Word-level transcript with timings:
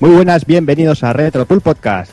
Muy 0.00 0.12
buenas, 0.12 0.46
bienvenidos 0.46 1.04
a 1.04 1.12
Retropool 1.12 1.60
Podcast. 1.60 2.10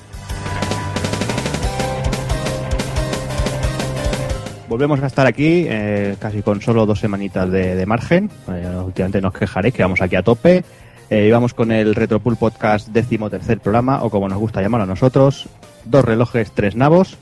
Volvemos 4.67 5.01
a 5.01 5.07
estar 5.07 5.25
aquí, 5.25 5.65
eh, 5.69 6.17
casi 6.19 6.41
con 6.41 6.59
solo 6.59 6.85
dos 6.85 6.99
semanitas 6.99 7.49
de, 7.49 7.85
margen. 7.85 8.29
Eh, 8.49 8.69
últimamente 8.83 9.21
nos 9.21 9.31
quejaréis 9.31 9.73
que 9.73 9.83
vamos 9.83 10.01
aquí 10.01 10.17
a 10.17 10.21
tope. 10.21 10.65
Eh, 11.09 11.27
íbamos 11.27 11.53
con 11.53 11.71
el 11.71 11.95
Retropool 11.95 12.35
Podcast 12.35 12.89
décimo 12.89 13.29
tercer 13.29 13.61
programa, 13.61 14.03
o 14.03 14.09
como 14.09 14.27
nos 14.27 14.37
gusta 14.37 14.61
llamarlo 14.61 14.83
a 14.83 14.87
nosotros, 14.87 15.47
dos 15.85 16.03
relojes, 16.03 16.51
tres 16.51 16.75
navos. 16.75 17.17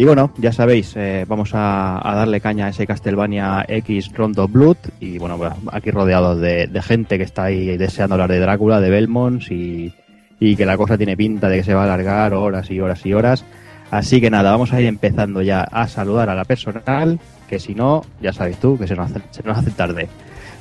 Y 0.00 0.06
bueno, 0.06 0.32
ya 0.38 0.50
sabéis, 0.50 0.94
eh, 0.96 1.26
vamos 1.28 1.50
a, 1.52 2.00
darle 2.02 2.40
caña 2.40 2.64
a 2.64 2.68
ese 2.70 2.86
Castlevania 2.86 3.66
X 3.68 4.10
Rondo 4.14 4.48
Blood. 4.48 4.78
Y 4.98 5.18
bueno, 5.18 5.38
aquí 5.70 5.90
rodeados 5.90 6.40
de, 6.40 6.70
gente 6.82 7.18
que 7.18 7.24
está 7.24 7.44
ahí 7.44 7.76
deseando 7.76 8.14
hablar 8.14 8.30
de 8.30 8.40
Drácula, 8.40 8.80
de 8.80 8.88
Belmont 8.88 9.42
y, 9.50 9.92
y 10.40 10.56
que 10.56 10.64
la 10.64 10.76
cosa 10.76 10.96
tiene 10.96 11.16
pinta 11.16 11.48
de 11.48 11.58
que 11.58 11.64
se 11.64 11.74
va 11.74 11.82
a 11.82 11.84
alargar 11.84 12.32
horas 12.32 12.70
y 12.70 12.80
horas 12.80 13.04
y 13.04 13.12
horas. 13.12 13.44
Así 13.90 14.20
que 14.20 14.30
nada, 14.30 14.50
vamos 14.50 14.72
a 14.72 14.80
ir 14.80 14.86
empezando 14.86 15.42
ya 15.42 15.60
a 15.60 15.86
saludar 15.86 16.30
a 16.30 16.34
la 16.34 16.44
personal, 16.44 17.20
que 17.48 17.58
si 17.58 17.74
no, 17.74 18.02
ya 18.20 18.32
sabes 18.32 18.58
tú, 18.58 18.78
que 18.78 18.86
se 18.86 18.96
nos 18.96 19.10
hace, 19.10 19.20
se 19.30 19.42
nos 19.42 19.58
hace 19.58 19.70
tarde. 19.72 20.08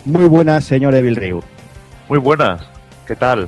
Muy 0.04 0.26
buenas, 0.26 0.66
señor 0.66 0.94
Evil 0.96 1.16
Ryu. 1.16 1.42
Muy 2.10 2.20
buenas, 2.20 2.62
¿qué 3.08 3.16
tal? 3.16 3.48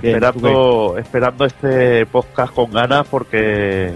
Bien, 0.00 0.14
Esperando, 0.16 0.96
esperando 0.98 1.44
este 1.44 2.06
podcast 2.06 2.52
con 2.54 2.70
ganas 2.70 3.06
porque 3.08 3.92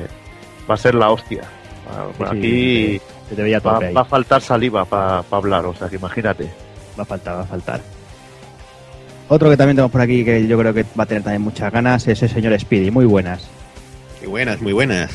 va 0.69 0.75
a 0.75 0.79
ser 0.79 0.95
la 0.95 1.11
hostia. 1.11 1.43
Sí, 1.43 2.17
sí, 2.19 2.25
Aquí 2.25 3.01
Se 3.29 3.35
te 3.37 3.59
va, 3.59 3.81
va 3.95 4.01
a 4.01 4.05
faltar 4.05 4.41
saliva 4.41 4.85
para 4.85 5.23
hablar, 5.31 5.67
o 5.67 5.75
sea 5.75 5.89
que 5.89 5.97
imagínate. 5.97 6.51
Va 6.99 7.03
a 7.03 7.07
faltar, 7.07 7.37
va 7.37 7.43
a 7.43 7.47
faltar. 7.47 7.81
Otro 9.33 9.49
que 9.49 9.57
también 9.57 9.77
tenemos 9.77 9.93
por 9.93 10.01
aquí 10.01 10.25
que 10.25 10.45
yo 10.49 10.59
creo 10.59 10.75
que 10.75 10.85
va 10.99 11.05
a 11.05 11.07
tener 11.07 11.23
también 11.23 11.41
muchas 11.43 11.73
ganas 11.73 12.07
es 12.09 12.21
el 12.23 12.29
señor 12.29 12.59
Speedy. 12.59 12.91
Muy 12.91 13.05
buenas. 13.07 13.49
Muy 14.21 14.29
buenas, 14.29 14.61
muy 14.61 14.73
buenas. 14.73 15.11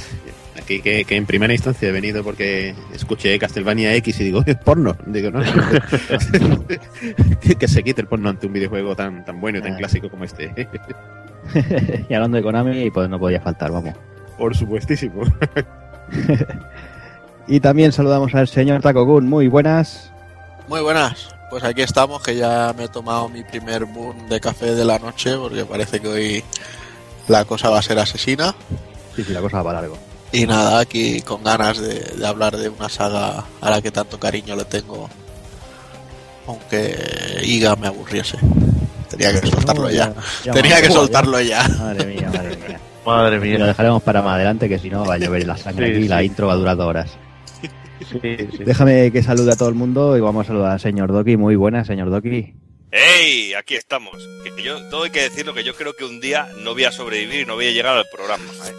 Aquí 0.57 0.79
que, 0.81 1.03
que 1.03 1.17
en 1.17 1.25
primera 1.25 1.51
instancia 1.53 1.89
he 1.89 1.91
venido 1.91 2.23
porque 2.23 2.73
escuché 2.93 3.37
Castlevania 3.37 3.93
X 3.95 4.21
y 4.21 4.23
digo, 4.23 4.41
es 4.45 4.55
porno. 4.55 4.95
Digo, 5.05 5.31
no. 5.31 5.41
que, 7.41 7.55
que 7.59 7.67
se 7.67 7.83
quite 7.83 7.99
el 8.01 8.07
porno 8.07 8.29
ante 8.29 8.47
un 8.47 8.53
videojuego 8.53 8.95
tan, 8.95 9.25
tan 9.25 9.41
bueno 9.41 9.59
y 9.59 9.61
tan 9.61 9.73
Ah. 9.73 9.77
clásico 9.77 10.09
como 10.09 10.23
este. 10.23 10.49
y 12.09 12.13
hablando 12.13 12.37
de 12.37 12.43
Konami, 12.43 12.89
pues 12.91 13.09
no 13.09 13.19
podía 13.19 13.41
faltar, 13.41 13.69
vamos. 13.71 13.95
Por 14.37 14.55
supuestísimo. 14.55 15.23
Y 17.47 17.59
también 17.59 17.91
saludamos 17.91 18.33
al 18.33 18.47
señor 18.47 18.81
Takokun. 18.81 19.27
Muy 19.29 19.47
buenas. 19.47 20.11
Muy 20.67 20.81
buenas, 20.81 21.29
pues 21.49 21.63
aquí 21.63 21.81
estamos, 21.81 22.21
que 22.21 22.35
ya 22.35 22.73
me 22.77 22.85
he 22.85 22.87
tomado 22.87 23.29
mi 23.29 23.43
primer 23.43 23.85
boom 23.85 24.27
de 24.27 24.39
café 24.39 24.73
de 24.75 24.85
la 24.85 24.99
noche, 24.99 25.35
porque 25.37 25.65
parece 25.65 25.99
que 25.99 26.07
hoy 26.07 26.43
la 27.27 27.45
cosa 27.45 27.69
va 27.69 27.79
a 27.79 27.81
ser 27.81 27.99
asesina. 27.99 28.55
Sí, 29.15 29.23
sí, 29.23 29.33
la 29.33 29.41
cosa 29.41 29.57
va 29.57 29.63
para 29.65 29.81
largo. 29.81 29.97
Y 30.31 30.45
nada, 30.45 30.79
aquí 30.79 31.21
con 31.21 31.43
ganas 31.43 31.77
de, 31.79 31.99
de 31.99 32.27
hablar 32.27 32.57
de 32.57 32.67
una 32.69 32.89
saga 32.89 33.45
a 33.61 33.69
la 33.69 33.81
que 33.81 33.91
tanto 33.91 34.19
cariño 34.19 34.55
le 34.55 34.65
tengo, 34.65 35.09
aunque 36.47 37.41
Iga 37.43 37.75
me 37.75 37.87
aburriese. 37.87 38.37
Tenía 39.09 39.39
que 39.39 39.47
soltarlo 39.47 39.89
ya. 39.89 40.13
Tenía 40.53 40.81
que 40.81 40.89
soltarlo 40.91 41.39
ya. 41.41 41.63
Madre 41.79 42.05
mía, 42.05 42.29
madre 42.33 42.57
mía. 42.67 42.79
Madre 43.05 43.35
Y 43.35 43.51
lo 43.53 43.57
mía. 43.59 43.65
dejaremos 43.67 44.01
para 44.03 44.21
más 44.21 44.35
adelante, 44.35 44.67
que 44.67 44.79
si 44.79 44.89
no 44.89 45.05
va 45.05 45.13
a 45.13 45.17
llover 45.17 45.45
la 45.45 45.55
sangre 45.57 45.87
Sí, 45.87 45.93
aquí 45.95 46.05
y 46.05 46.07
la 46.07 46.23
intro 46.23 46.47
va 46.47 46.53
a 46.53 46.57
durar 46.57 46.75
dos 46.75 46.87
horas. 46.87 47.11
Sí, 48.09 48.19
sí. 48.57 48.63
Déjame 48.63 49.11
que 49.11 49.23
salude 49.23 49.51
a 49.51 49.55
todo 49.55 49.69
el 49.69 49.75
mundo 49.75 50.15
y 50.17 50.21
vamos 50.21 50.45
a 50.45 50.47
saludar 50.47 50.71
al 50.73 50.79
señor 50.79 51.11
Doki. 51.11 51.37
Muy 51.37 51.55
buenas, 51.55 51.87
señor 51.87 52.09
Doki. 52.09 52.53
¡Ey! 52.91 53.53
Aquí 53.55 53.75
estamos. 53.75 54.15
Que 54.43 54.61
yo 54.63 54.81
todo 54.89 55.03
hay 55.03 55.09
que 55.09 55.21
decirlo 55.23 55.53
que 55.53 55.63
yo 55.63 55.75
creo 55.75 55.93
que 55.95 56.05
un 56.05 56.21
día 56.21 56.47
no 56.63 56.73
voy 56.73 56.85
a 56.85 56.91
sobrevivir 56.91 57.41
y 57.41 57.45
no 57.45 57.55
voy 57.55 57.67
a 57.67 57.71
llegar 57.71 57.97
al 57.97 58.05
programa. 58.11 58.43
¿eh? 58.67 58.73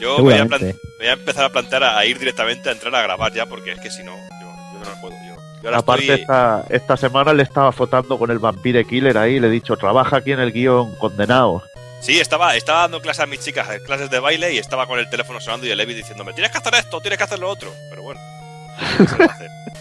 Yo 0.00 0.18
voy 0.18 0.34
a, 0.34 0.44
voy 0.44 1.06
a 1.06 1.12
empezar 1.12 1.44
a 1.44 1.50
plantear 1.50 1.84
a, 1.84 1.98
a 1.98 2.04
ir 2.06 2.18
directamente 2.18 2.68
a 2.68 2.72
entrar 2.72 2.94
a 2.94 3.02
grabar 3.02 3.32
ya, 3.32 3.46
porque 3.46 3.72
es 3.72 3.80
que 3.80 3.90
si 3.90 4.02
no, 4.02 4.12
yo, 4.16 4.48
yo 4.84 4.90
no 4.90 5.00
puedo. 5.00 5.14
Yo, 5.14 5.34
yo 5.62 5.68
ahora 5.68 5.78
Aparte, 5.78 6.02
estoy- 6.04 6.20
esta, 6.22 6.64
esta 6.68 6.96
semana 6.96 7.32
le 7.32 7.42
estaba 7.44 7.70
fotando 7.70 8.18
con 8.18 8.30
el 8.30 8.38
Vampire 8.40 8.84
Killer 8.84 9.16
ahí, 9.18 9.38
le 9.38 9.46
he 9.46 9.50
dicho, 9.50 9.76
trabaja 9.76 10.16
aquí 10.16 10.32
en 10.32 10.40
el 10.40 10.52
guion 10.52 10.96
condenado. 10.96 11.62
Sí, 12.00 12.18
estaba, 12.20 12.54
estaba 12.56 12.80
dando 12.80 13.00
clases 13.00 13.20
a 13.22 13.26
mis 13.26 13.40
chicas, 13.40 13.66
eh, 13.70 13.80
clases 13.86 14.10
de 14.10 14.18
baile, 14.18 14.52
y 14.52 14.58
estaba 14.58 14.86
con 14.86 14.98
el 14.98 15.08
teléfono 15.08 15.40
sonando 15.40 15.66
y 15.66 15.70
el 15.70 15.78
Levi 15.78 15.94
diciéndome, 15.94 16.32
tienes 16.34 16.50
que 16.52 16.58
hacer 16.58 16.74
esto, 16.74 17.00
tienes 17.00 17.16
que 17.16 17.24
hacer 17.24 17.38
lo 17.38 17.48
otro. 17.48 17.70
Pero 17.88 18.02
bueno, 18.02 18.20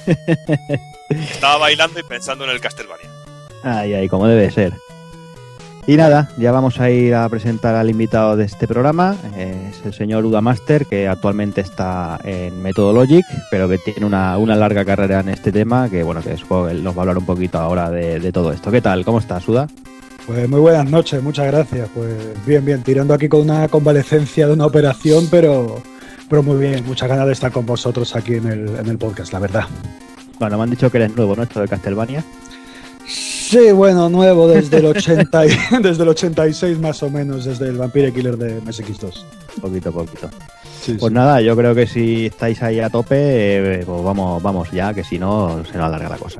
Estaba 1.10 1.58
bailando 1.58 2.00
y 2.00 2.04
pensando 2.04 2.46
en 2.46 2.52
el 2.52 2.60
Castlevania. 2.60 3.10
Ay, 3.64 3.94
ay, 3.94 4.10
como 4.10 4.28
debe 4.28 4.52
ser. 4.52 4.74
Y 5.86 5.98
nada, 5.98 6.30
ya 6.38 6.54
vamos 6.54 6.80
a 6.80 6.90
ir 6.90 7.14
a 7.14 7.28
presentar 7.28 7.76
al 7.76 7.90
invitado 7.90 8.38
de 8.38 8.46
este 8.46 8.68
programa. 8.68 9.18
Es 9.38 9.86
el 9.86 9.94
señor 9.94 10.26
Uda 10.26 10.40
Master, 10.40 10.86
que 10.86 11.10
actualmente 11.10 11.60
está 11.60 12.20
en 12.24 12.62
Methodologic, 12.62 13.26
pero 13.52 13.68
que 13.68 13.78
tiene 13.78 14.06
una, 14.06 14.38
una 14.38 14.56
larga 14.56 14.86
carrera 14.86 15.20
en 15.20 15.30
este 15.30 15.52
tema, 15.52 15.90
que 15.90 16.04
bueno, 16.04 16.22
que 16.22 16.38
supongo 16.38 16.68
que 16.68 16.72
él 16.72 16.84
nos 16.84 16.96
va 16.96 17.00
a 17.00 17.02
hablar 17.02 17.18
un 17.18 17.26
poquito 17.26 17.60
ahora 17.60 17.90
de, 17.90 18.22
de 18.22 18.32
todo 18.32 18.54
esto. 18.54 18.72
¿Qué 18.72 18.82
tal? 18.82 19.04
¿Cómo 19.04 19.20
estás, 19.20 19.46
Uda? 19.48 19.68
Pues 20.26 20.48
muy 20.48 20.62
buenas 20.62 20.90
noches, 20.90 21.22
muchas 21.22 21.48
gracias. 21.48 21.90
Pues 21.94 22.16
bien, 22.46 22.64
bien, 22.64 22.82
tirando 22.82 23.14
aquí 23.14 23.28
con 23.28 23.42
una 23.42 23.68
convalecencia 23.68 24.48
de 24.48 24.54
una 24.54 24.66
operación, 24.66 25.28
pero, 25.30 25.82
pero 26.34 26.42
muy 26.42 26.58
bien, 26.58 26.84
muchas 26.88 27.08
ganas 27.08 27.28
de 27.28 27.34
estar 27.34 27.52
con 27.52 27.64
vosotros 27.64 28.16
aquí 28.16 28.34
en 28.34 28.48
el, 28.48 28.68
en 28.76 28.88
el 28.88 28.98
podcast, 28.98 29.32
la 29.34 29.38
verdad. 29.38 29.66
Bueno, 30.40 30.58
me 30.58 30.64
han 30.64 30.72
dicho 30.72 30.90
que 30.90 30.98
eres 30.98 31.16
nuevo, 31.16 31.36
¿no? 31.36 31.44
Esto 31.44 31.62
de 31.62 31.68
Castlevania. 31.68 32.24
Sí, 33.08 33.72
bueno, 33.72 34.10
nuevo 34.10 34.48
desde 34.48 34.78
el, 34.78 34.86
80 34.88 35.46
y- 35.46 35.50
desde 35.84 36.02
el 36.02 36.10
86 36.10 36.80
más 36.80 37.04
o 37.04 37.12
menos, 37.12 37.46
desde 37.46 37.68
el 37.68 37.78
Vampire 37.78 38.12
Killer 38.12 38.36
de 38.36 38.60
MSX2. 38.64 39.14
Poquito 39.62 39.90
a 39.90 39.92
poquito. 39.92 40.28
Sí, 40.82 40.94
Pues 41.00 41.12
sí. 41.12 41.14
nada, 41.14 41.40
yo 41.40 41.56
creo 41.56 41.76
que 41.76 41.86
si 41.86 42.26
estáis 42.26 42.64
ahí 42.64 42.80
a 42.80 42.90
tope, 42.90 43.16
eh, 43.82 43.84
pues 43.86 44.04
vamos, 44.04 44.42
vamos 44.42 44.72
ya, 44.72 44.92
que 44.92 45.04
si 45.04 45.20
no, 45.20 45.64
se 45.72 45.78
nos 45.78 45.86
alarga 45.86 46.10
la 46.10 46.18
cosa. 46.18 46.40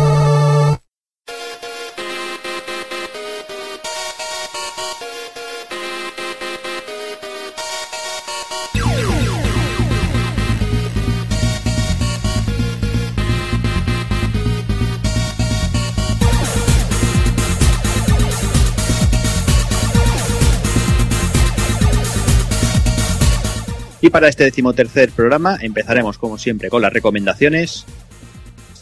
Para 24.11 24.27
este 24.27 24.43
decimotercer 24.43 25.11
programa 25.11 25.57
empezaremos 25.61 26.17
como 26.17 26.37
siempre 26.37 26.69
con 26.69 26.81
las 26.81 26.93
recomendaciones. 26.93 27.85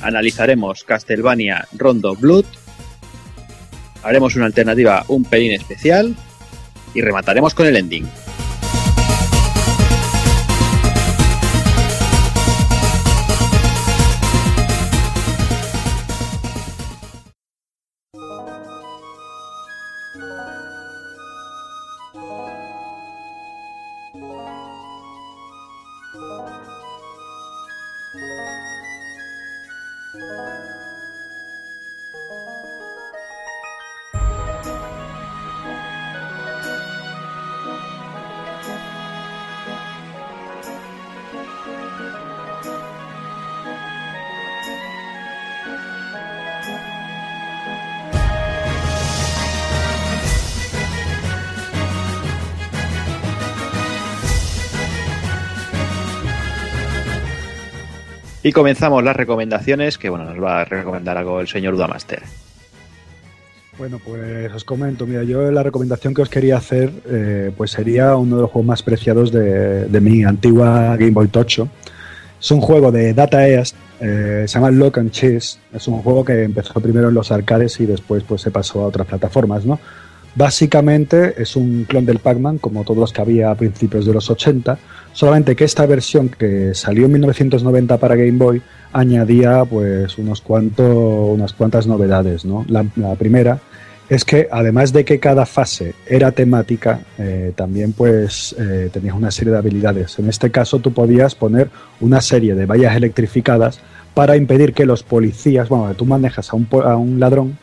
Analizaremos 0.01 0.83
Castlevania 0.83 1.67
Rondo 1.73 2.15
Blood. 2.15 2.45
Haremos 4.03 4.35
una 4.35 4.45
alternativa 4.45 5.05
un 5.07 5.23
pelín 5.23 5.53
especial. 5.53 6.15
Y 6.93 7.01
remataremos 7.01 7.53
con 7.53 7.67
el 7.67 7.77
ending. 7.77 8.07
Y 58.49 58.51
comenzamos 58.51 59.03
las 59.03 59.15
recomendaciones, 59.15 59.99
que 59.99 60.09
bueno, 60.09 60.25
nos 60.25 60.43
va 60.43 60.61
a 60.61 60.65
recomendar 60.65 61.15
algo 61.15 61.39
el 61.39 61.47
señor 61.47 61.75
Udamaster. 61.75 62.23
Bueno, 63.77 64.01
pues 64.03 64.51
os 64.51 64.63
comento, 64.63 65.05
mira, 65.05 65.21
yo 65.21 65.51
la 65.51 65.61
recomendación 65.61 66.15
que 66.15 66.23
os 66.23 66.29
quería 66.29 66.57
hacer 66.57 66.91
eh, 67.07 67.51
pues 67.55 67.69
sería 67.69 68.15
uno 68.15 68.37
de 68.37 68.41
los 68.41 68.49
juegos 68.49 68.65
más 68.65 68.81
preciados 68.81 69.31
de, 69.31 69.99
mi 70.01 70.23
antigua 70.23 70.97
Game 70.97 71.11
Boy 71.11 71.27
Tocho. 71.27 71.69
Es 72.41 72.49
un 72.49 72.59
juego 72.59 72.91
de 72.91 73.13
Data 73.13 73.47
East, 73.47 73.75
eh, 74.01 74.45
se 74.47 74.55
llama 74.55 74.71
Lock 74.71 74.97
and 74.97 75.11
Chase. 75.11 75.59
Es 75.71 75.87
un 75.87 76.01
juego 76.01 76.25
que 76.25 76.41
empezó 76.41 76.73
primero 76.79 77.09
en 77.09 77.13
los 77.13 77.31
arcades 77.31 77.79
y 77.79 77.85
después 77.85 78.23
pues 78.23 78.41
se 78.41 78.49
pasó 78.49 78.81
a 78.81 78.87
otras 78.87 79.05
plataformas, 79.05 79.63
¿no? 79.63 79.79
Básicamente 80.35 81.41
es 81.41 81.55
un 81.55 81.85
clon 81.85 82.05
del 82.05 82.19
Pac-Man, 82.19 82.59
como 82.59 82.83
todos 82.83 82.99
los 82.99 83.13
que 83.13 83.21
había 83.21 83.51
a 83.51 83.55
principios 83.55 84.05
de 84.05 84.13
los 84.13 84.29
80, 84.29 84.77
solamente 85.11 85.55
que 85.55 85.63
esta 85.63 85.85
versión 85.85 86.29
que 86.29 86.73
salió 86.73 87.05
en 87.05 87.13
1990 87.13 87.97
para 87.97 88.15
Game 88.15 88.37
Boy 88.37 88.61
añadía 88.93 89.65
pues 89.65 90.17
unos 90.17 90.41
cuantos, 90.41 91.33
unas 91.33 91.53
cuantas 91.53 91.87
novedades, 91.87 92.45
¿no? 92.45 92.65
La, 92.67 92.83
primera 93.15 93.59
es 94.07 94.23
que 94.23 94.47
además 94.51 94.93
de 94.93 95.05
que 95.05 95.19
cada 95.19 95.45
fase 95.45 95.93
era 96.07 96.31
temática, 96.31 97.01
eh, 97.17 97.51
también 97.55 97.93
pues 97.93 98.55
eh, 98.57 98.89
tenías 98.91 99.15
una 99.15 99.31
serie 99.31 99.51
de 99.51 99.59
habilidades. 99.59 100.17
En 100.19 100.29
este 100.29 100.51
caso 100.51 100.79
tú 100.79 100.93
podías 100.93 101.35
poner 101.35 101.69
una 101.99 102.21
serie 102.21 102.55
de 102.55 102.65
vallas 102.65 102.95
electrificadas 102.95 103.79
para 104.13 104.35
impedir 104.35 104.73
que 104.73 104.85
los 104.85 105.03
policías, 105.03 105.69
bueno, 105.69 105.93
tú 105.95 106.05
manejas 106.05 106.51
a 106.51 106.55
un, 106.55 106.67
a 106.83 106.95
un 106.95 107.19
ladrón 107.19 107.57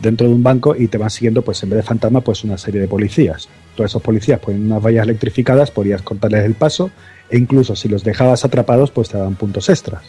dentro 0.00 0.28
de 0.28 0.34
un 0.34 0.42
banco 0.42 0.74
y 0.76 0.88
te 0.88 0.98
van 0.98 1.10
siguiendo 1.10 1.42
pues 1.42 1.62
en 1.62 1.70
vez 1.70 1.78
de 1.78 1.82
fantasma 1.82 2.20
pues 2.20 2.44
una 2.44 2.58
serie 2.58 2.80
de 2.80 2.88
policías. 2.88 3.48
Todos 3.74 3.90
esos 3.90 4.02
policías 4.02 4.40
ponen 4.40 4.66
unas 4.66 4.82
vallas 4.82 5.04
electrificadas, 5.04 5.70
podías 5.70 6.02
cortarles 6.02 6.44
el 6.44 6.54
paso 6.54 6.90
e 7.30 7.38
incluso 7.38 7.74
si 7.76 7.88
los 7.88 8.04
dejabas 8.04 8.44
atrapados 8.44 8.90
pues 8.90 9.08
te 9.08 9.18
daban 9.18 9.34
puntos 9.34 9.68
extras. 9.68 10.02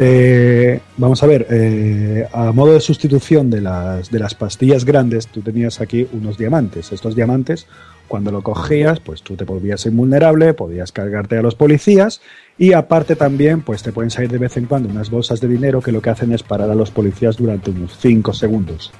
Eh, 0.00 0.80
vamos 0.96 1.22
a 1.22 1.26
ver, 1.26 1.46
eh, 1.50 2.28
a 2.32 2.52
modo 2.52 2.72
de 2.72 2.80
sustitución 2.80 3.50
de 3.50 3.60
las, 3.60 4.10
de 4.10 4.18
las 4.20 4.34
pastillas 4.34 4.84
grandes, 4.84 5.26
tú 5.26 5.42
tenías 5.42 5.80
aquí 5.80 6.06
unos 6.12 6.38
diamantes. 6.38 6.92
Estos 6.92 7.16
diamantes, 7.16 7.66
cuando 8.08 8.32
lo 8.32 8.42
cogías, 8.42 8.98
pues 9.00 9.22
tú 9.22 9.36
te 9.36 9.44
volvías 9.44 9.86
invulnerable, 9.86 10.54
podías 10.54 10.90
cargarte 10.90 11.38
a 11.38 11.42
los 11.42 11.54
policías 11.54 12.20
y 12.58 12.72
aparte 12.72 13.14
también, 13.14 13.60
pues 13.62 13.82
te 13.82 13.92
pueden 13.92 14.10
salir 14.10 14.30
de 14.30 14.38
vez 14.38 14.56
en 14.56 14.66
cuando 14.66 14.88
unas 14.88 15.10
bolsas 15.10 15.40
de 15.40 15.46
dinero 15.46 15.80
que 15.80 15.92
lo 15.92 16.02
que 16.02 16.10
hacen 16.10 16.32
es 16.32 16.42
parar 16.42 16.70
a 16.70 16.74
los 16.74 16.90
policías 16.90 17.36
durante 17.36 17.70
unos 17.70 17.96
5 17.98 18.32
segundos. 18.32 18.92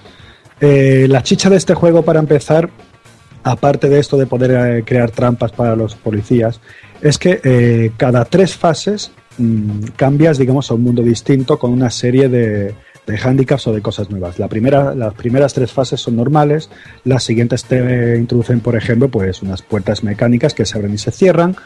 Eh, 0.60 1.06
la 1.08 1.22
chicha 1.22 1.50
de 1.50 1.56
este 1.56 1.74
juego, 1.74 2.02
para 2.02 2.20
empezar, 2.20 2.70
aparte 3.42 3.88
de 3.88 3.98
esto 3.98 4.16
de 4.16 4.26
poder 4.26 4.50
eh, 4.50 4.84
crear 4.84 5.10
trampas 5.10 5.52
para 5.52 5.74
los 5.74 5.94
policías, 5.94 6.60
es 7.00 7.18
que 7.18 7.40
eh, 7.42 7.92
cada 7.96 8.24
tres 8.24 8.54
fases 8.54 9.12
mm, 9.38 9.88
cambias, 9.96 10.38
digamos, 10.38 10.70
a 10.70 10.74
un 10.74 10.82
mundo 10.82 11.02
distinto 11.02 11.58
con 11.58 11.72
una 11.72 11.90
serie 11.90 12.28
de, 12.28 12.74
de 13.08 13.18
handicaps 13.18 13.66
o 13.66 13.72
de 13.72 13.82
cosas 13.82 14.10
nuevas. 14.10 14.38
La 14.38 14.48
primera, 14.48 14.94
las 14.94 15.14
primeras 15.14 15.54
tres 15.54 15.72
fases 15.72 16.00
son 16.00 16.16
normales, 16.16 16.70
las 17.04 17.24
siguientes 17.24 17.64
te 17.64 18.16
introducen, 18.16 18.60
por 18.60 18.76
ejemplo, 18.76 19.08
pues 19.08 19.42
unas 19.42 19.62
puertas 19.62 20.04
mecánicas 20.04 20.54
que 20.54 20.64
se 20.64 20.76
abren 20.76 20.94
y 20.94 20.98
se 20.98 21.10
cierran. 21.10 21.56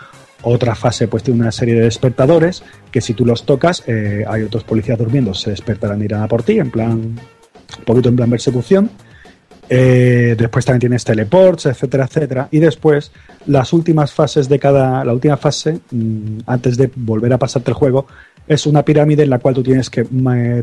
Otra 0.44 0.74
fase 0.74 1.06
pues 1.08 1.22
tiene 1.22 1.40
una 1.40 1.52
serie 1.52 1.74
de 1.74 1.82
despertadores 1.82 2.62
que 2.90 3.00
si 3.00 3.14
tú 3.14 3.24
los 3.24 3.44
tocas, 3.44 3.84
eh, 3.86 4.24
hay 4.26 4.42
otros 4.42 4.64
policías 4.64 4.98
durmiendo, 4.98 5.34
se 5.34 5.50
despertarán 5.50 6.00
y 6.02 6.06
irán 6.06 6.22
a 6.22 6.28
por 6.28 6.42
ti, 6.42 6.58
en 6.58 6.70
plan, 6.70 6.90
un 6.92 7.84
poquito 7.84 8.08
en 8.08 8.16
plan 8.16 8.30
persecución. 8.30 8.90
Eh, 9.68 10.34
después 10.36 10.64
también 10.66 10.80
tienes 10.80 11.04
teleports, 11.04 11.66
etcétera, 11.66 12.04
etcétera. 12.04 12.48
Y 12.50 12.58
después, 12.58 13.12
las 13.46 13.72
últimas 13.72 14.12
fases 14.12 14.48
de 14.48 14.58
cada. 14.58 15.04
La 15.04 15.12
última 15.12 15.36
fase, 15.36 15.80
mm, 15.90 16.40
antes 16.46 16.76
de 16.76 16.90
volver 16.94 17.32
a 17.32 17.38
pasarte 17.38 17.70
el 17.70 17.74
juego, 17.74 18.06
es 18.46 18.66
una 18.66 18.84
pirámide 18.84 19.22
en 19.22 19.30
la 19.30 19.38
cual 19.38 19.54
tú 19.54 19.62
tienes 19.62 19.88
que 19.90 20.04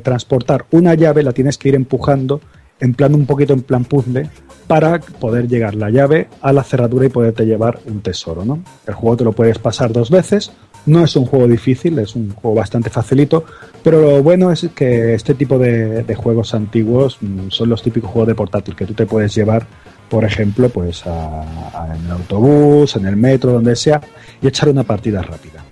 transportar 0.03 0.65
una 0.71 0.93
llave, 0.95 1.23
la 1.23 1.31
tienes 1.33 1.57
que 1.57 1.69
ir 1.69 1.75
empujando 1.75 2.41
en 2.79 2.93
plan 2.93 3.13
un 3.13 3.25
poquito 3.25 3.53
en 3.53 3.61
plan 3.61 3.83
puzzle 3.83 4.29
para 4.67 4.99
poder 4.99 5.47
llegar 5.47 5.75
la 5.75 5.89
llave 5.89 6.27
a 6.41 6.53
la 6.53 6.63
cerradura 6.63 7.05
y 7.05 7.09
poderte 7.09 7.45
llevar 7.45 7.79
un 7.87 8.01
tesoro, 8.01 8.45
¿no? 8.45 8.59
El 8.87 8.93
juego 8.93 9.17
te 9.17 9.23
lo 9.23 9.31
puedes 9.33 9.57
pasar 9.57 9.91
dos 9.91 10.09
veces. 10.11 10.51
No 10.85 11.03
es 11.03 11.15
un 11.17 11.25
juego 11.25 11.47
difícil, 11.47 11.99
es 11.99 12.15
un 12.15 12.31
juego 12.31 12.55
bastante 12.55 12.89
facilito, 12.89 13.43
pero 13.83 13.99
lo 14.01 14.23
bueno 14.23 14.51
es 14.51 14.67
que 14.73 15.13
este 15.13 15.33
tipo 15.33 15.57
de, 15.57 16.05
juegos 16.15 16.53
antiguos 16.53 17.17
mm, 17.19 17.49
son 17.49 17.69
los 17.69 17.81
típicos 17.83 18.09
juegos 18.11 18.27
de 18.29 18.35
portátil 18.35 18.75
que 18.75 18.85
tú 18.85 18.93
te 18.93 19.05
puedes 19.05 19.35
llevar, 19.35 19.65
por 20.07 20.23
ejemplo, 20.23 20.69
pues 20.69 21.03
a- 21.05 21.95
en 21.95 22.05
el 22.05 22.11
autobús, 22.11 22.95
en 22.95 23.07
el 23.07 23.17
metro, 23.17 23.51
donde 23.51 23.75
sea, 23.75 23.99
y 24.41 24.47
echar 24.47 24.69
una 24.69 24.83
partida 24.83 25.21
rápida. 25.21 25.63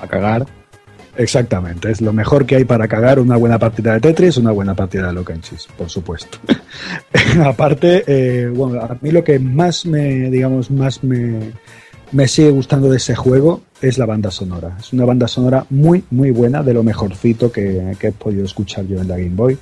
A 0.00 0.06
cagar. 0.06 0.46
Exactamente, 1.16 1.90
es 1.90 2.00
lo 2.00 2.12
mejor 2.12 2.44
que 2.44 2.56
hay 2.56 2.64
para 2.64 2.88
cagar 2.88 3.20
una 3.20 3.36
buena 3.36 3.58
partida 3.58 3.94
de 3.94 4.00
Tetris, 4.00 4.36
una 4.36 4.50
buena 4.50 4.74
partida 4.74 5.06
de 5.06 5.12
Locanchis, 5.12 5.68
por 5.78 5.88
supuesto. 5.88 6.38
Aparte, 7.44 8.02
eh, 8.06 8.48
bueno, 8.48 8.80
a 8.80 8.96
mí 9.00 9.12
lo 9.12 9.22
que 9.22 9.38
más 9.38 9.86
me, 9.86 10.28
digamos, 10.30 10.72
más 10.72 11.04
me, 11.04 11.52
me 12.10 12.26
sigue 12.26 12.50
gustando 12.50 12.90
de 12.90 12.96
ese 12.96 13.14
juego 13.14 13.62
es 13.80 13.96
la 13.96 14.06
banda 14.06 14.30
sonora. 14.30 14.76
Es 14.80 14.92
una 14.92 15.04
banda 15.04 15.28
sonora 15.28 15.66
muy, 15.70 16.04
muy 16.10 16.32
buena, 16.32 16.62
de 16.62 16.74
lo 16.74 16.82
mejorcito 16.82 17.52
que, 17.52 17.96
que 17.98 18.08
he 18.08 18.12
podido 18.12 18.44
escuchar 18.44 18.84
yo 18.86 19.00
en 19.00 19.08
la 19.08 19.16
Game 19.16 19.34
Boy. 19.34 19.56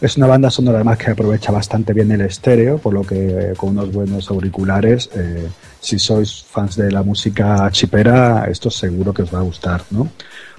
Es 0.00 0.16
una 0.16 0.26
banda 0.26 0.50
sonora 0.50 0.78
además 0.78 0.98
que 0.98 1.10
aprovecha 1.10 1.52
bastante 1.52 1.92
bien 1.92 2.10
el 2.12 2.20
estéreo, 2.20 2.78
por 2.78 2.92
lo 2.92 3.02
que 3.02 3.28
eh, 3.28 3.52
con 3.56 3.70
unos 3.70 3.92
buenos 3.92 4.28
auriculares, 4.30 5.08
eh, 5.14 5.48
si 5.80 5.98
sois 5.98 6.44
fans 6.44 6.76
de 6.76 6.90
la 6.90 7.02
música 7.02 7.70
chipera, 7.70 8.46
esto 8.50 8.70
seguro 8.70 9.14
que 9.14 9.22
os 9.22 9.34
va 9.34 9.38
a 9.38 9.42
gustar, 9.42 9.82
¿no? 9.90 10.08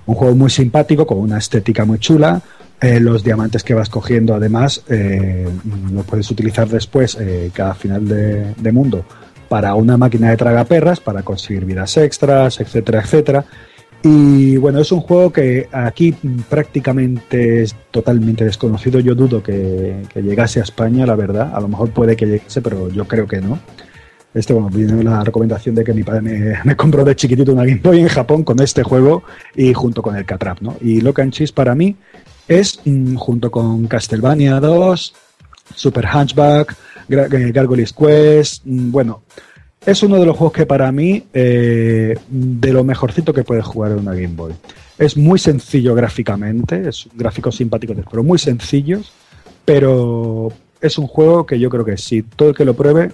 Un 0.06 0.16
juego 0.16 0.36
muy 0.36 0.50
simpático, 0.50 1.06
con 1.06 1.20
una 1.20 1.38
estética 1.38 1.86
muy 1.86 2.00
chula. 2.00 2.42
Eh, 2.82 3.00
los 3.00 3.24
diamantes 3.24 3.64
que 3.64 3.74
vas 3.74 3.90
cogiendo, 3.90 4.36
además, 4.36 4.84
eh, 4.90 5.48
los 5.92 6.06
puedes 6.06 6.30
utilizar 6.30 6.68
después, 6.68 7.18
eh, 7.20 7.50
cada 7.54 7.74
final 7.74 8.08
de, 8.08 8.72
mundo, 8.72 9.06
para 9.48 9.74
una 9.76 9.98
máquina 9.98 10.30
de 10.30 10.38
tragaperras, 10.38 11.00
para 11.00 11.24
conseguir 11.24 11.66
vidas 11.66 11.98
extras, 11.98 12.60
etcétera, 12.60 13.02
etcétera. 13.02 13.46
Y 14.04 14.58
bueno, 14.58 14.80
es 14.80 14.92
un 14.92 15.00
juego 15.00 15.34
que 15.34 15.68
aquí 15.72 16.14
prácticamente 16.48 17.64
es 17.64 17.76
totalmente 17.90 18.46
desconocido. 18.46 19.00
Yo 19.00 19.16
dudo 19.16 19.42
que, 19.42 20.04
que 20.14 20.22
llegase 20.22 20.60
a 20.60 20.64
España, 20.64 21.08
la 21.08 21.16
verdad. 21.16 21.52
A 21.56 21.60
lo 21.60 21.68
mejor 21.68 21.90
puede 21.90 22.16
que 22.16 22.28
llegase, 22.28 22.62
pero 22.62 22.90
yo 22.90 23.08
creo 23.08 23.26
que 23.26 23.42
no. 23.42 23.58
Este, 24.36 24.54
bueno, 24.54 24.70
viene 24.70 25.02
la 25.02 25.24
recomendación 25.24 25.74
de 25.76 25.84
que 25.86 25.94
mi 25.94 26.04
padre 26.04 26.22
me, 26.22 26.56
me 26.66 26.76
compró 26.76 27.06
de 27.06 27.16
chiquitito 27.16 27.54
una 27.54 27.64
Game 27.64 27.80
Boy 27.82 28.02
en 28.02 28.10
Japón 28.10 28.44
con 28.44 28.62
este 28.62 28.84
juego 28.84 29.24
y 29.56 29.74
junto 29.74 30.02
con 30.02 30.16
el 30.18 30.26
Catrap, 30.26 30.60
¿no? 30.60 30.76
Y 30.82 31.00
Lock 31.00 31.20
and 31.20 31.34
para 31.54 31.74
mí 31.74 31.96
es, 32.46 32.82
mm, 32.84 33.16
junto 33.16 33.50
con 33.50 33.88
Castlevania 33.88 34.60
2, 34.60 35.14
Super 35.74 36.06
Hunchback, 36.14 36.76
Gra- 37.08 37.34
eh, 37.34 37.52
Gargoyle's 37.54 37.94
Quest, 37.94 38.64
mm, 38.66 38.92
bueno, 38.92 39.22
es 39.86 40.04
uno 40.04 40.18
de 40.20 40.26
los 40.26 40.36
juegos 40.36 40.52
que 40.54 40.66
para 40.66 40.92
mí, 40.92 41.24
eh, 41.34 42.18
de 42.30 42.74
lo 42.74 42.84
mejorcito 42.84 43.32
que 43.34 43.44
puedes 43.46 43.64
jugar 43.64 43.94
en 43.94 44.00
una 44.00 44.14
Game 44.14 44.36
Boy. 44.36 44.54
Es 44.98 45.16
muy 45.16 45.40
sencillo 45.40 45.96
gráficamente, 45.96 46.90
es 46.90 47.08
gráficos 47.14 47.56
simpáticos, 47.56 47.96
pero 48.12 48.22
muy 48.22 48.38
sencillos, 48.38 49.14
pero 49.64 50.52
es 50.82 50.98
un 50.98 51.08
juego 51.08 51.46
que 51.46 51.58
yo 51.58 51.70
creo 51.70 51.86
que 51.86 51.96
si 51.98 52.22
todo 52.22 52.50
el 52.50 52.56
que 52.56 52.66
lo 52.66 52.74
pruebe 52.76 53.12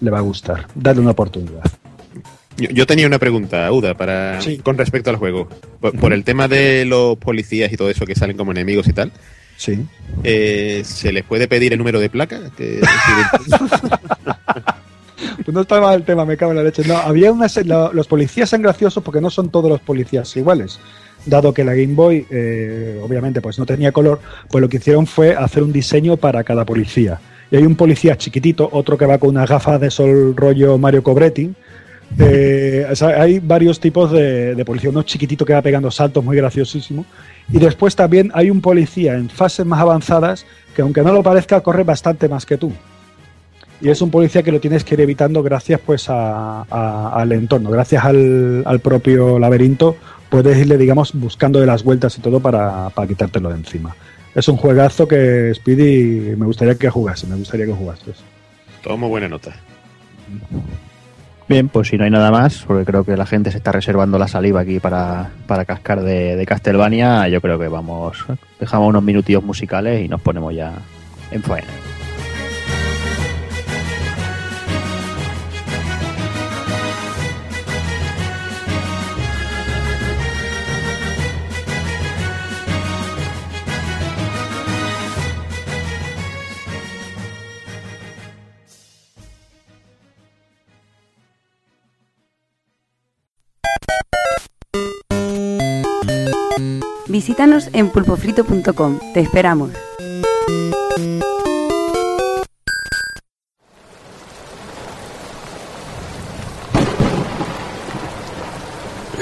le 0.00 0.10
va 0.10 0.18
a 0.18 0.22
gustar. 0.22 0.66
Dadle 0.74 1.00
una 1.02 1.10
oportunidad. 1.12 1.62
Yo, 2.56 2.68
yo 2.70 2.86
tenía 2.86 3.06
una 3.06 3.18
pregunta, 3.18 3.70
Uda, 3.72 3.94
para 3.96 4.40
Sí. 4.40 4.58
con 4.58 4.78
respecto 4.78 5.10
al 5.10 5.16
juego. 5.16 5.48
Por, 5.80 5.98
por 5.98 6.12
el 6.12 6.22
tema 6.24 6.46
de 6.48 6.84
los 6.84 7.16
policías 7.18 7.72
y 7.72 7.76
todo 7.76 7.90
eso 7.90 8.06
que 8.06 8.14
salen 8.14 8.36
como 8.36 8.52
enemigos 8.52 8.86
y 8.86 8.92
tal, 8.92 9.10
Sí. 9.56 9.84
eh, 10.22 10.82
¿se 10.84 11.12
les 11.12 11.24
puede 11.24 11.48
pedir 11.48 11.72
el 11.72 11.78
número 11.78 11.98
de 12.00 12.10
placa? 12.10 12.50
Que- 12.56 12.80
Pues 15.44 15.54
no 15.54 15.60
está 15.62 15.80
mal 15.80 15.96
el 15.96 16.04
tema, 16.04 16.24
me 16.24 16.36
cago 16.36 16.52
en 16.52 16.58
la 16.58 16.64
leche. 16.64 16.82
No, 16.86 16.96
había 16.96 17.32
una 17.32 17.48
se- 17.48 17.64
lo- 17.64 17.92
los 17.92 18.06
policías 18.06 18.48
son 18.48 18.62
graciosos 18.62 19.02
porque 19.02 19.20
no 19.20 19.30
son 19.30 19.50
todos 19.50 19.68
los 19.70 19.80
policías 19.80 20.34
iguales. 20.36 20.78
Dado 21.26 21.52
que 21.54 21.64
la 21.64 21.72
Game 21.74 21.94
Boy, 21.94 22.26
eh, 22.30 23.00
obviamente, 23.02 23.40
pues 23.40 23.58
no 23.58 23.66
tenía 23.66 23.92
color, 23.92 24.20
pues 24.50 24.62
lo 24.62 24.68
que 24.68 24.76
hicieron 24.78 25.06
fue 25.06 25.34
hacer 25.34 25.62
un 25.62 25.72
diseño 25.72 26.16
para 26.16 26.44
cada 26.44 26.64
policía. 26.64 27.18
Y 27.54 27.56
hay 27.56 27.62
un 27.66 27.76
policía 27.76 28.16
chiquitito, 28.18 28.68
otro 28.72 28.98
que 28.98 29.06
va 29.06 29.16
con 29.18 29.28
una 29.30 29.46
gafa 29.46 29.78
de 29.78 29.88
sol 29.88 30.34
rollo 30.36 30.76
Mario 30.76 31.04
Cobretti. 31.04 31.52
Eh, 32.18 32.84
o 32.90 32.96
sea, 32.96 33.22
hay 33.22 33.38
varios 33.38 33.78
tipos 33.78 34.10
de, 34.10 34.56
de 34.56 34.64
policía. 34.64 34.90
Uno 34.90 35.04
chiquitito 35.04 35.44
que 35.44 35.52
va 35.52 35.62
pegando 35.62 35.88
saltos, 35.88 36.24
muy 36.24 36.36
graciosísimo. 36.36 37.06
Y 37.52 37.58
después 37.60 37.94
también 37.94 38.32
hay 38.34 38.50
un 38.50 38.60
policía 38.60 39.14
en 39.14 39.28
fases 39.30 39.64
más 39.64 39.78
avanzadas 39.80 40.44
que, 40.74 40.82
aunque 40.82 41.02
no 41.02 41.12
lo 41.12 41.22
parezca, 41.22 41.60
corre 41.60 41.84
bastante 41.84 42.28
más 42.28 42.44
que 42.44 42.56
tú. 42.58 42.72
Y 43.80 43.88
es 43.88 44.02
un 44.02 44.10
policía 44.10 44.42
que 44.42 44.50
lo 44.50 44.58
tienes 44.60 44.82
que 44.82 44.94
ir 44.96 45.02
evitando 45.02 45.40
gracias 45.44 45.78
pues 45.78 46.10
a- 46.10 46.62
a- 46.68 47.12
al 47.14 47.30
entorno, 47.30 47.70
gracias 47.70 48.04
al, 48.04 48.64
al 48.66 48.80
propio 48.80 49.38
laberinto, 49.38 49.94
puedes 50.28 50.58
irle, 50.58 50.76
digamos, 50.76 51.12
buscando 51.14 51.60
de 51.60 51.66
las 51.66 51.84
vueltas 51.84 52.18
y 52.18 52.20
todo 52.20 52.40
para, 52.40 52.88
para 52.90 53.06
quitártelo 53.06 53.50
de 53.50 53.56
encima. 53.56 53.94
Es 54.34 54.48
un 54.48 54.56
juegazo 54.56 55.06
que 55.06 55.52
Speedy 55.54 56.34
me 56.36 56.46
gustaría 56.46 56.74
que 56.74 56.90
jugase, 56.90 57.26
me 57.26 57.36
gustaría 57.36 57.66
que 57.66 57.72
jugases. 57.72 58.16
Tomo 58.82 59.08
buena 59.08 59.28
nota. 59.28 59.54
Bien, 61.48 61.68
pues 61.68 61.88
si 61.88 61.98
no 61.98 62.04
hay 62.04 62.10
nada 62.10 62.30
más, 62.30 62.64
porque 62.66 62.84
creo 62.84 63.04
que 63.04 63.16
la 63.16 63.26
gente 63.26 63.50
se 63.50 63.58
está 63.58 63.70
reservando 63.70 64.18
la 64.18 64.28
saliva 64.28 64.60
aquí 64.60 64.80
para, 64.80 65.30
para 65.46 65.64
cascar 65.64 66.02
de, 66.02 66.36
de 66.36 66.46
Castlevania, 66.46 67.28
yo 67.28 67.40
creo 67.40 67.58
que 67.58 67.68
vamos, 67.68 68.24
dejamos 68.58 68.88
unos 68.88 69.02
minutillos 69.02 69.44
musicales 69.44 70.04
y 70.04 70.08
nos 70.08 70.20
ponemos 70.20 70.54
ya 70.54 70.72
en 71.30 71.42
faena. 71.42 71.68
Visítanos 97.26 97.70
en 97.72 97.88
pulpofrito.com. 97.88 98.98
Te 99.14 99.20
esperamos. 99.20 99.70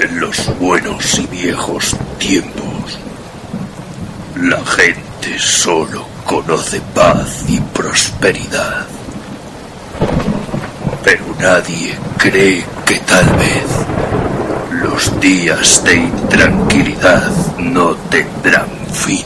En 0.01 0.19
los 0.19 0.59
buenos 0.59 1.17
y 1.17 1.27
viejos 1.27 1.95
tiempos, 2.19 2.99
la 4.35 4.59
gente 4.65 5.39
solo 5.39 6.05
conoce 6.25 6.81
paz 6.93 7.45
y 7.47 7.61
prosperidad. 7.61 8.85
Pero 11.05 11.23
nadie 11.39 11.95
cree 12.17 12.65
que 12.85 12.99
tal 12.99 13.29
vez 13.37 14.81
los 14.81 15.21
días 15.21 15.81
de 15.85 15.95
intranquilidad 15.95 17.42
no 17.63 17.95
tendrán 18.09 18.69
fin. 18.91 19.25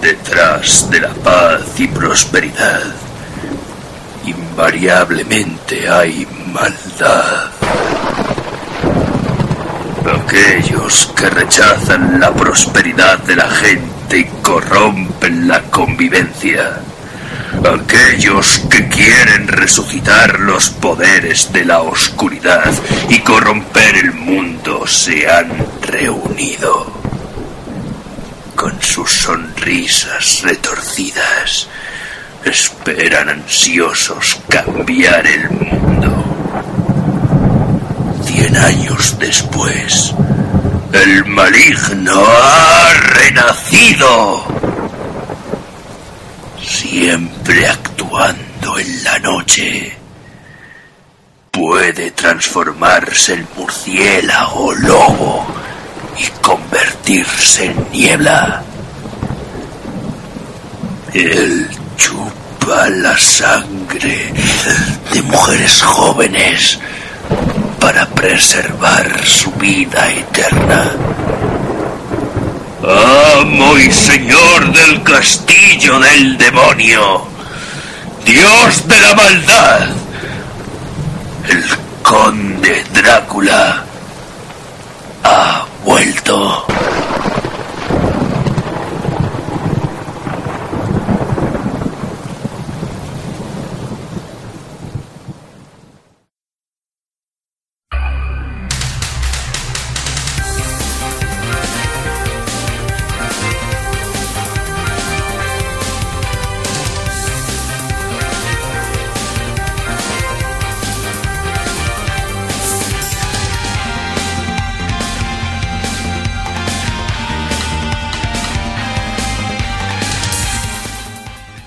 Detrás 0.00 0.90
de 0.90 1.00
la 1.00 1.14
paz 1.14 1.62
y 1.78 1.88
prosperidad, 1.88 2.82
invariablemente 4.24 5.88
hay 5.88 6.26
maldad. 6.52 7.50
Aquellos 10.26 11.12
que 11.16 11.30
rechazan 11.30 12.20
la 12.20 12.32
prosperidad 12.32 13.18
de 13.20 13.36
la 13.36 13.48
gente 13.48 14.18
y 14.18 14.24
corrompen 14.42 15.48
la 15.48 15.62
convivencia. 15.62 16.80
Aquellos 17.64 18.60
que 18.70 18.86
quieren 18.88 19.48
resucitar 19.48 20.38
los 20.38 20.70
poderes 20.70 21.52
de 21.52 21.64
la 21.64 21.80
oscuridad 21.80 22.72
y 23.08 23.18
corromper 23.20 23.96
el 23.96 24.12
mundo 24.12 24.86
se 24.86 25.28
han 25.28 25.48
reunido. 25.96 26.86
Con 28.54 28.82
sus 28.82 29.10
sonrisas 29.10 30.42
retorcidas, 30.42 31.68
esperan 32.44 33.30
ansiosos 33.30 34.38
cambiar 34.48 35.26
el 35.26 35.50
mundo. 35.50 36.24
Cien 38.24 38.56
años 38.56 39.18
después, 39.18 40.14
el 40.92 41.24
maligno 41.24 42.24
ha 42.26 42.92
renacido. 42.94 44.44
Siempre 46.62 47.68
actuando 47.68 48.78
en 48.78 49.04
la 49.04 49.18
noche. 49.20 49.96
Puede 51.50 52.10
transformarse 52.10 53.32
en 53.32 53.48
murciélago 53.56 54.74
lobo 54.74 55.65
y 56.18 56.26
convertirse 56.40 57.66
en 57.66 57.88
niebla. 57.92 58.62
Él 61.12 61.68
chupa 61.96 62.88
la 62.90 63.16
sangre 63.18 64.32
de 65.12 65.22
mujeres 65.22 65.82
jóvenes 65.82 66.78
para 67.80 68.06
preservar 68.08 69.24
su 69.24 69.50
vida 69.52 70.10
eterna. 70.10 70.90
Amo 72.82 73.78
y 73.78 73.90
señor 73.90 74.72
del 74.72 75.02
castillo 75.02 75.98
del 75.98 76.36
demonio, 76.36 77.26
Dios 78.24 78.86
de 78.86 79.00
la 79.00 79.14
maldad, 79.14 79.88
el 81.48 81.64
conde 82.02 82.84
Drácula 82.92 83.84
ha 85.24 85.66
vuelto. 85.86 87.05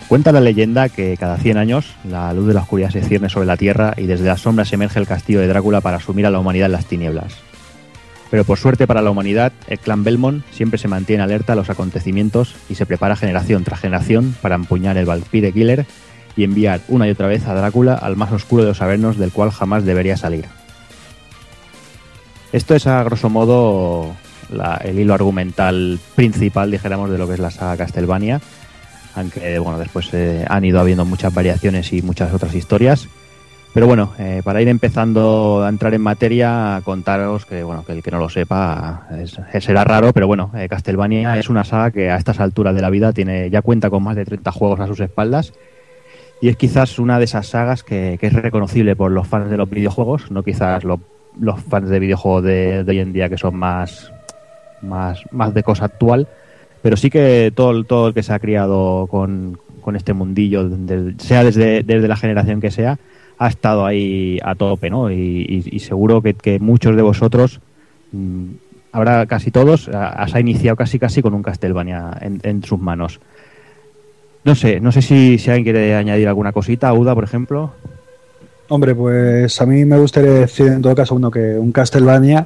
Cuenta 0.09 0.31
la 0.31 0.41
leyenda 0.41 0.89
que 0.89 1.15
cada 1.17 1.37
100 1.37 1.57
años 1.57 1.93
la 2.03 2.33
luz 2.33 2.47
de 2.47 2.55
la 2.55 2.61
oscuridad 2.61 2.89
se 2.89 3.03
cierne 3.03 3.29
sobre 3.29 3.45
la 3.45 3.57
Tierra 3.57 3.93
y 3.95 4.07
desde 4.07 4.25
las 4.25 4.41
sombras 4.41 4.73
emerge 4.73 4.97
el 4.97 5.05
castillo 5.05 5.39
de 5.39 5.47
Drácula 5.47 5.81
para 5.81 5.97
asumir 5.97 6.25
a 6.25 6.31
la 6.31 6.39
humanidad 6.39 6.65
en 6.65 6.71
las 6.71 6.87
tinieblas. 6.87 7.35
Pero 8.31 8.43
por 8.43 8.57
suerte 8.57 8.87
para 8.87 9.03
la 9.03 9.11
humanidad, 9.11 9.53
el 9.67 9.77
clan 9.77 10.03
Belmont 10.03 10.43
siempre 10.49 10.79
se 10.79 10.87
mantiene 10.87 11.21
alerta 11.21 11.53
a 11.53 11.55
los 11.55 11.69
acontecimientos 11.69 12.55
y 12.69 12.73
se 12.73 12.87
prepara 12.87 13.15
generación 13.15 13.63
tras 13.63 13.81
generación 13.81 14.35
para 14.41 14.55
empuñar 14.55 14.97
el 14.97 15.05
Valkyrie 15.05 15.53
Killer 15.53 15.85
y 16.35 16.43
enviar 16.43 16.81
una 16.87 17.07
y 17.07 17.11
otra 17.11 17.27
vez 17.27 17.45
a 17.45 17.53
Drácula 17.53 17.93
al 17.93 18.15
más 18.15 18.31
oscuro 18.31 18.63
de 18.63 18.69
los 18.69 18.81
avernos 18.81 19.19
del 19.19 19.31
cual 19.31 19.51
jamás 19.51 19.85
debería 19.85 20.17
salir. 20.17 20.45
Esto 22.51 22.73
es 22.73 22.87
a 22.87 23.03
grosso 23.03 23.29
modo 23.29 24.15
el 24.83 24.97
hilo 24.97 25.13
argumental 25.13 25.99
principal, 26.15 26.71
dijéramos, 26.71 27.11
de 27.11 27.19
lo 27.19 27.27
que 27.27 27.35
es 27.35 27.39
la 27.39 27.51
saga 27.51 27.77
Castlevania 27.77 28.41
aunque 29.15 29.59
bueno, 29.59 29.79
después 29.79 30.09
eh, 30.13 30.45
han 30.47 30.65
ido 30.65 30.79
habiendo 30.79 31.05
muchas 31.05 31.33
variaciones 31.33 31.91
y 31.93 32.01
muchas 32.01 32.33
otras 32.33 32.53
historias. 32.55 33.07
Pero 33.73 33.85
bueno, 33.85 34.13
eh, 34.17 34.41
para 34.43 34.61
ir 34.63 34.67
empezando 34.67 35.63
a 35.63 35.69
entrar 35.69 35.93
en 35.93 36.01
materia, 36.01 36.81
contaros 36.83 37.45
que 37.45 37.61
bueno, 37.63 37.85
que 37.85 37.91
el 37.91 38.01
que 38.01 38.09
no 38.09 38.17
lo 38.17 38.27
sepa 38.27 39.07
será 39.59 39.83
raro, 39.83 40.11
pero 40.11 40.25
bueno, 40.25 40.51
eh, 40.55 40.67
Castlevania 40.67 41.37
es 41.37 41.49
una 41.49 41.63
saga 41.63 41.91
que 41.91 42.09
a 42.09 42.15
estas 42.17 42.39
alturas 42.39 42.73
de 42.73 42.81
la 42.81 42.89
vida 42.89 43.13
tiene 43.13 43.49
ya 43.51 43.61
cuenta 43.61 43.91
con 43.91 44.01
más 44.01 44.15
de 44.15 44.25
30 44.25 44.51
juegos 44.51 44.79
a 44.79 44.87
sus 44.87 44.99
espaldas 44.99 45.53
y 46.41 46.47
es 46.49 46.55
quizás 46.57 46.97
una 46.97 47.19
de 47.19 47.25
esas 47.25 47.45
sagas 47.45 47.83
que, 47.83 48.17
que 48.19 48.27
es 48.27 48.33
reconocible 48.33 48.95
por 48.95 49.11
los 49.11 49.27
fans 49.27 49.51
de 49.51 49.57
los 49.57 49.69
videojuegos, 49.69 50.31
no 50.31 50.41
quizás 50.41 50.83
lo- 50.83 50.99
los 51.39 51.61
fans 51.61 51.89
de 51.89 51.99
videojuegos 51.99 52.43
de, 52.45 52.83
de 52.83 52.91
hoy 52.91 52.99
en 52.99 53.13
día 53.13 53.29
que 53.29 53.37
son 53.37 53.55
más, 53.55 54.11
más, 54.81 55.21
más 55.31 55.53
de 55.53 55.61
cosa 55.61 55.85
actual, 55.85 56.27
pero 56.81 56.97
sí 56.97 57.09
que 57.09 57.51
todo, 57.55 57.83
todo 57.83 58.07
el 58.09 58.13
que 58.13 58.23
se 58.23 58.33
ha 58.33 58.39
criado 58.39 59.07
con, 59.07 59.59
con 59.81 59.95
este 59.95 60.13
mundillo, 60.13 60.69
sea 61.17 61.43
desde, 61.43 61.83
desde 61.83 62.07
la 62.07 62.15
generación 62.15 62.61
que 62.61 62.71
sea, 62.71 62.97
ha 63.37 63.47
estado 63.47 63.85
ahí 63.85 64.39
a 64.43 64.55
tope, 64.55 64.89
¿no? 64.89 65.11
Y, 65.11 65.79
seguro 65.79 66.21
que, 66.21 66.59
muchos 66.59 66.95
de 66.95 67.01
vosotros, 67.01 67.61
mm, 68.11 68.45
ahora 68.91 69.25
casi 69.25 69.49
todos, 69.49 69.89
has 69.89 70.39
iniciado 70.39 70.75
casi 70.75 70.99
casi 70.99 71.21
con 71.21 71.33
un 71.33 71.43
Castlevania 71.43 72.11
en, 72.21 72.39
en 72.43 72.63
sus 72.63 72.79
manos. 72.79 73.19
No 74.43 74.55
sé, 74.55 74.79
no 74.79 74.91
sé 74.91 75.01
si, 75.01 75.37
si 75.37 75.49
alguien 75.49 75.63
quiere 75.63 75.95
añadir 75.95 76.27
alguna 76.27 76.51
cosita, 76.51 76.93
Uda, 76.93 77.13
por 77.13 77.23
ejemplo. 77.23 77.71
Hombre, 78.69 78.93
pues 78.93 79.59
a 79.61 79.65
mí 79.65 79.83
me 79.83 79.97
gustaría 79.97 80.31
decir 80.31 80.67
en 80.67 80.81
todo 80.81 80.95
caso 80.95 81.15
uno 81.15 81.31
que 81.31 81.57
un 81.57 81.71
Castlevania, 81.71 82.45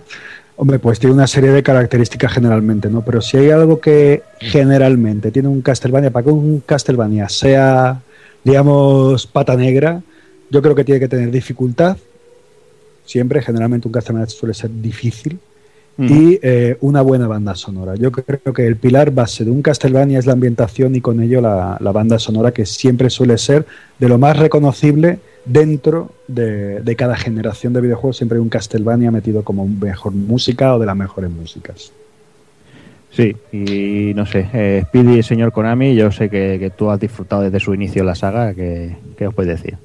hombre, 0.64 0.80
pues 0.80 0.98
tiene 0.98 1.14
una 1.14 1.28
serie 1.28 1.52
de 1.52 1.62
características 1.62 2.32
generalmente, 2.32 2.90
¿no? 2.90 3.04
Pero 3.04 3.20
si 3.20 3.36
hay 3.36 3.50
algo 3.50 3.82
que 3.82 4.24
generalmente 4.40 5.30
tiene 5.30 5.50
un 5.50 5.62
Castlevania, 5.62 6.10
para 6.10 6.24
que 6.24 6.32
un 6.32 6.64
Castlevania 6.66 7.28
sea, 7.28 8.02
digamos, 8.46 9.28
pata 9.28 9.58
negra, 9.58 10.02
yo 10.50 10.62
creo 10.62 10.74
que 10.74 10.86
tiene 10.86 11.02
que 11.02 11.10
tener 11.10 11.32
dificultad. 11.32 11.98
Siempre, 13.04 13.42
generalmente 13.42 13.90
un 13.90 13.92
Castlevania 13.92 14.30
suele 14.30 14.54
ser 14.54 14.72
difícil. 14.74 15.38
Y 15.98 16.40
eh, 16.42 16.78
una 16.80 17.02
buena 17.02 17.28
banda 17.28 17.54
sonora. 17.56 17.96
Yo 17.96 18.12
creo 18.12 18.54
que 18.54 18.66
el 18.66 18.78
pilar 18.78 19.12
base 19.12 19.44
de 19.44 19.52
un 19.52 19.62
Castlevania 19.62 20.18
es 20.18 20.26
la 20.26 20.34
ambientación 20.34 20.96
y 20.96 21.02
con 21.02 21.22
ello 21.22 21.42
la, 21.42 21.78
la 21.80 21.92
banda 21.92 22.18
sonora 22.18 22.52
que 22.52 22.66
siempre 22.66 23.10
suele 23.10 23.38
ser 23.38 23.66
de 24.00 24.08
lo 24.08 24.18
más 24.18 24.40
reconocible 24.40 25.20
dentro 25.46 26.12
de, 26.28 26.82
de 26.82 26.96
cada 26.96 27.16
generación 27.18 27.74
de 27.74 27.82
videojuegos. 27.82 28.18
Siempre 28.18 28.38
hay 28.38 28.42
un 28.42 28.50
Castlevania 28.50 29.12
metido 29.12 29.44
como 29.44 29.68
mejor 29.68 30.14
música 30.14 30.76
o 30.76 30.80
de 30.80 30.86
las 30.86 30.96
mejores 30.96 31.30
músicas. 31.30 31.92
Sí, 33.12 33.36
y 33.52 34.14
no 34.16 34.26
sé, 34.26 34.50
eh, 34.54 34.84
Speedy, 34.88 35.22
señor 35.22 35.52
Konami, 35.52 35.96
yo 35.96 36.12
sé 36.12 36.30
que, 36.30 36.58
que 36.60 36.72
tú 36.72 36.90
has 36.90 37.00
disfrutado 37.00 37.44
desde 37.44 37.60
su 37.60 37.74
inicio 37.74 38.04
la 38.04 38.16
saga, 38.16 38.56
¿qué, 38.56 38.96
qué 39.16 39.28
os 39.28 39.36
puedes 39.36 39.62
decir? 39.62 39.78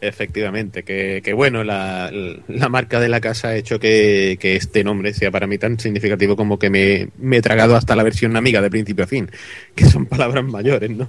Efectivamente, 0.00 0.84
que, 0.84 1.20
que 1.22 1.34
bueno, 1.34 1.64
la, 1.64 2.10
la 2.48 2.68
marca 2.68 3.00
de 3.00 3.08
la 3.08 3.20
casa 3.20 3.48
ha 3.48 3.56
hecho 3.56 3.78
que, 3.78 4.38
que 4.40 4.56
este 4.56 4.82
nombre 4.84 5.12
sea 5.12 5.30
para 5.30 5.46
mí 5.46 5.58
tan 5.58 5.78
significativo 5.78 6.36
como 6.36 6.58
que 6.58 6.70
me, 6.70 7.08
me 7.18 7.38
he 7.38 7.42
tragado 7.42 7.76
hasta 7.76 7.96
la 7.96 8.04
versión 8.04 8.36
amiga 8.36 8.62
de 8.62 8.70
principio 8.70 9.04
a 9.04 9.08
fin, 9.08 9.28
que 9.74 9.84
son 9.84 10.06
palabras 10.06 10.44
mayores, 10.44 10.90
¿no? 10.90 11.08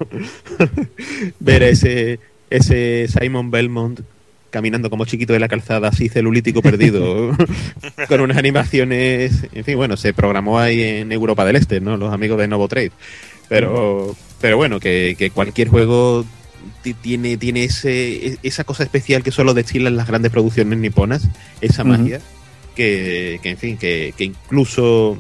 Ver 1.39 1.63
ese, 1.63 2.19
ese 2.51 3.07
Simon 3.07 3.49
Belmont 3.49 4.01
caminando 4.51 4.89
como 4.89 5.05
chiquito 5.05 5.31
de 5.33 5.39
la 5.39 5.47
calzada, 5.47 5.87
así 5.87 6.09
celulítico 6.09 6.61
perdido, 6.61 7.35
con 8.09 8.19
unas 8.21 8.37
animaciones. 8.37 9.45
En 9.53 9.63
fin, 9.63 9.77
bueno, 9.77 9.95
se 9.97 10.13
programó 10.13 10.59
ahí 10.59 10.81
en 10.83 11.11
Europa 11.11 11.45
del 11.45 11.55
Este, 11.55 11.79
¿no? 11.79 11.95
Los 11.97 12.13
amigos 12.13 12.37
de 12.37 12.47
Novo 12.49 12.67
Trade. 12.67 12.91
Pero, 13.47 14.15
pero 14.41 14.57
bueno, 14.57 14.79
que, 14.79 15.15
que 15.17 15.29
cualquier 15.29 15.69
juego 15.69 16.25
ti- 16.83 16.93
tiene, 16.93 17.37
tiene 17.37 17.63
ese, 17.63 18.37
esa 18.43 18.63
cosa 18.65 18.83
especial 18.83 19.23
que 19.23 19.31
solo 19.31 19.53
destilan 19.53 19.95
las 19.95 20.07
grandes 20.07 20.31
producciones 20.31 20.77
niponas, 20.79 21.29
esa 21.61 21.83
magia, 21.85 22.19
que, 22.75 23.39
que, 23.41 23.49
en 23.51 23.57
fin, 23.57 23.77
que, 23.77 24.13
que 24.17 24.25
incluso 24.25 25.17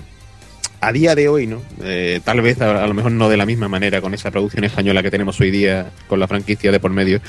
a 0.81 0.91
día 0.91 1.15
de 1.15 1.29
hoy, 1.29 1.47
¿no? 1.47 1.61
Eh, 1.83 2.19
tal 2.23 2.41
vez 2.41 2.59
a, 2.59 2.87
lo 2.87 2.93
mejor 2.93 3.11
no 3.11 3.29
de 3.29 3.37
la 3.37 3.45
misma 3.45 3.67
manera 3.67 4.01
con 4.01 4.13
esa 4.13 4.31
producción 4.31 4.63
española 4.63 5.03
que 5.03 5.11
tenemos 5.11 5.39
hoy 5.39 5.51
día 5.51 5.91
con 6.07 6.19
la 6.19 6.27
franquicia 6.27 6.71
de 6.71 6.79
por 6.79 6.91
medio, 6.91 7.21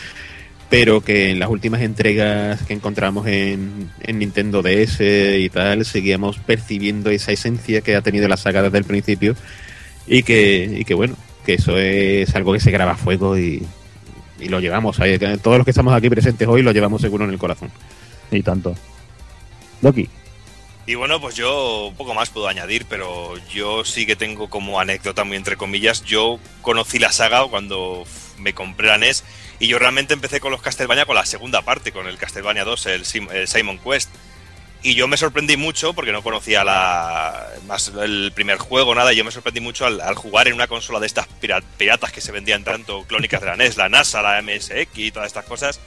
pero 0.70 1.02
que 1.02 1.30
en 1.30 1.38
las 1.38 1.50
últimas 1.50 1.82
entregas 1.82 2.62
que 2.62 2.72
encontramos 2.72 3.26
en, 3.26 3.90
en 4.00 4.18
Nintendo 4.18 4.62
DS 4.62 5.00
y 5.38 5.50
tal, 5.50 5.84
seguíamos 5.84 6.38
percibiendo 6.38 7.10
esa 7.10 7.30
esencia 7.30 7.82
que 7.82 7.94
ha 7.94 8.00
tenido 8.00 8.26
la 8.26 8.38
saga 8.38 8.62
desde 8.62 8.78
el 8.78 8.84
principio 8.84 9.36
y 10.06 10.22
que, 10.22 10.78
y 10.78 10.84
que 10.86 10.94
bueno, 10.94 11.14
que 11.44 11.54
eso 11.54 11.76
es 11.76 12.34
algo 12.34 12.54
que 12.54 12.60
se 12.60 12.70
graba 12.70 12.92
a 12.92 12.96
fuego 12.96 13.38
y, 13.38 13.62
y 14.40 14.48
lo 14.48 14.60
llevamos. 14.60 14.98
Todos 15.42 15.58
los 15.58 15.64
que 15.64 15.72
estamos 15.72 15.92
aquí 15.92 16.08
presentes 16.08 16.48
hoy 16.48 16.62
lo 16.62 16.72
llevamos 16.72 17.02
seguro 17.02 17.24
en 17.24 17.30
el 17.30 17.38
corazón. 17.38 17.70
Y 18.30 18.42
tanto. 18.42 18.74
Doki. 19.82 20.08
Y 20.84 20.96
bueno, 20.96 21.20
pues 21.20 21.36
yo 21.36 21.92
poco 21.96 22.12
más 22.12 22.30
puedo 22.30 22.48
añadir, 22.48 22.86
pero 22.88 23.34
yo 23.48 23.84
sí 23.84 24.04
que 24.04 24.16
tengo 24.16 24.50
como 24.50 24.80
anécdota, 24.80 25.22
muy 25.22 25.36
entre 25.36 25.56
comillas, 25.56 26.02
yo 26.04 26.40
conocí 26.60 26.98
la 26.98 27.12
saga 27.12 27.46
cuando 27.46 28.04
me 28.38 28.52
compré 28.52 28.88
la 28.88 28.98
NES 28.98 29.22
y 29.60 29.68
yo 29.68 29.78
realmente 29.78 30.12
empecé 30.12 30.40
con 30.40 30.50
los 30.50 30.60
Castlevania 30.60 31.06
con 31.06 31.14
la 31.14 31.24
segunda 31.24 31.62
parte, 31.62 31.92
con 31.92 32.08
el 32.08 32.18
Castlevania 32.18 32.64
2, 32.64 32.86
el, 32.86 33.04
Sim- 33.04 33.30
el 33.30 33.46
Simon 33.46 33.78
Quest. 33.78 34.10
Y 34.84 34.94
yo 34.96 35.06
me 35.06 35.16
sorprendí 35.16 35.56
mucho 35.56 35.92
porque 35.94 36.10
no 36.10 36.24
conocía 36.24 36.64
la 36.64 37.46
más 37.68 37.92
el 38.00 38.32
primer 38.34 38.58
juego, 38.58 38.96
nada, 38.96 39.12
y 39.12 39.16
yo 39.16 39.24
me 39.24 39.30
sorprendí 39.30 39.60
mucho 39.60 39.86
al, 39.86 40.00
al 40.00 40.16
jugar 40.16 40.48
en 40.48 40.54
una 40.54 40.66
consola 40.66 40.98
de 40.98 41.06
estas 41.06 41.28
pira- 41.40 41.62
piratas 41.78 42.10
que 42.10 42.20
se 42.20 42.32
vendían 42.32 42.64
tanto, 42.64 43.04
clónicas 43.04 43.40
de 43.40 43.46
la 43.46 43.56
NES, 43.56 43.76
la 43.76 43.88
NASA, 43.88 44.20
la 44.20 44.42
MSX 44.42 44.88
y 44.98 45.12
todas 45.12 45.28
estas 45.28 45.44
cosas, 45.44 45.78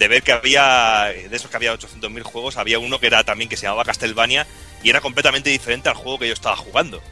de 0.00 0.08
ver 0.08 0.22
que 0.22 0.32
había, 0.32 1.12
de 1.28 1.36
esos 1.36 1.50
que 1.50 1.56
había 1.58 1.74
800.000 1.74 2.22
juegos, 2.22 2.56
había 2.56 2.78
uno 2.78 2.98
que 2.98 3.06
era 3.06 3.22
también 3.22 3.50
que 3.50 3.58
se 3.58 3.64
llamaba 3.64 3.84
Castlevania 3.84 4.46
y 4.82 4.88
era 4.88 5.02
completamente 5.02 5.50
diferente 5.50 5.90
al 5.90 5.94
juego 5.94 6.18
que 6.18 6.26
yo 6.26 6.32
estaba 6.32 6.56
jugando. 6.56 7.02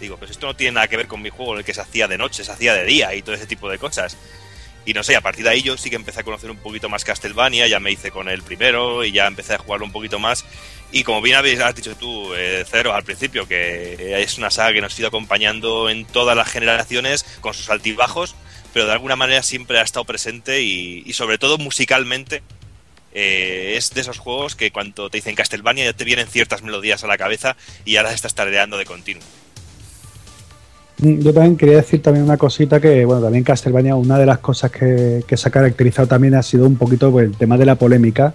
Digo, 0.00 0.16
pues 0.16 0.30
esto 0.30 0.46
no 0.46 0.56
tiene 0.56 0.72
nada 0.72 0.88
que 0.88 0.96
ver 0.96 1.08
con 1.08 1.20
mi 1.20 1.28
juego 1.28 1.52
en 1.52 1.58
el 1.58 1.64
que 1.66 1.74
se 1.74 1.82
hacía 1.82 2.08
de 2.08 2.16
noche, 2.16 2.44
se 2.44 2.50
hacía 2.50 2.72
de 2.72 2.86
día 2.86 3.14
y 3.14 3.20
todo 3.20 3.34
ese 3.34 3.46
tipo 3.46 3.68
de 3.68 3.76
cosas. 3.76 4.16
Y 4.86 4.94
no 4.94 5.02
sé, 5.02 5.14
a 5.14 5.20
partir 5.20 5.44
de 5.44 5.50
ahí 5.50 5.60
yo 5.60 5.76
sí 5.76 5.90
que 5.90 5.96
empecé 5.96 6.20
a 6.20 6.22
conocer 6.22 6.50
un 6.50 6.56
poquito 6.56 6.88
más 6.88 7.04
Castlevania, 7.04 7.66
ya 7.66 7.80
me 7.80 7.92
hice 7.92 8.10
con 8.10 8.30
el 8.30 8.42
primero 8.42 9.04
y 9.04 9.12
ya 9.12 9.26
empecé 9.26 9.52
a 9.52 9.58
jugarlo 9.58 9.84
un 9.84 9.92
poquito 9.92 10.18
más. 10.18 10.46
Y 10.90 11.04
como 11.04 11.20
bien 11.20 11.36
has 11.60 11.74
dicho 11.74 11.96
tú, 11.96 12.32
eh, 12.34 12.64
Cero, 12.66 12.94
al 12.94 13.04
principio, 13.04 13.46
que 13.46 14.22
es 14.22 14.38
una 14.38 14.50
saga 14.50 14.72
que 14.72 14.80
nos 14.80 14.96
ha 14.96 15.00
ido 15.00 15.08
acompañando 15.08 15.90
en 15.90 16.06
todas 16.06 16.34
las 16.34 16.48
generaciones 16.48 17.26
con 17.42 17.52
sus 17.52 17.68
altibajos, 17.68 18.36
pero 18.78 18.86
de 18.86 18.92
alguna 18.92 19.16
manera 19.16 19.42
siempre 19.42 19.80
ha 19.80 19.82
estado 19.82 20.04
presente 20.04 20.62
y, 20.62 21.12
sobre 21.12 21.36
todo 21.36 21.58
musicalmente 21.58 22.42
eh, 23.12 23.74
es 23.76 23.92
de 23.92 24.02
esos 24.02 24.18
juegos 24.18 24.54
que 24.54 24.70
cuando 24.70 25.10
te 25.10 25.18
dicen 25.18 25.34
Castlevania 25.34 25.84
ya 25.86 25.92
te 25.94 26.04
vienen 26.04 26.28
ciertas 26.28 26.62
melodías 26.62 27.02
a 27.02 27.08
la 27.08 27.18
cabeza 27.18 27.56
y 27.84 27.96
ahora 27.96 28.12
estás 28.12 28.36
tarareando 28.36 28.78
de 28.78 28.84
continuo. 28.84 29.24
Yo 30.98 31.34
también 31.34 31.56
quería 31.56 31.78
decir 31.78 32.00
también 32.02 32.24
una 32.24 32.36
cosita 32.36 32.78
que, 32.78 33.04
bueno, 33.04 33.20
también 33.20 33.42
Castlevania, 33.42 33.96
una 33.96 34.16
de 34.16 34.26
las 34.26 34.38
cosas 34.38 34.70
que, 34.70 35.24
que 35.26 35.36
se 35.36 35.48
ha 35.48 35.50
caracterizado 35.50 36.06
también 36.06 36.36
ha 36.36 36.42
sido 36.44 36.64
un 36.64 36.76
poquito 36.76 37.10
pues, 37.10 37.26
el 37.26 37.36
tema 37.36 37.58
de 37.58 37.66
la 37.66 37.74
polémica 37.74 38.32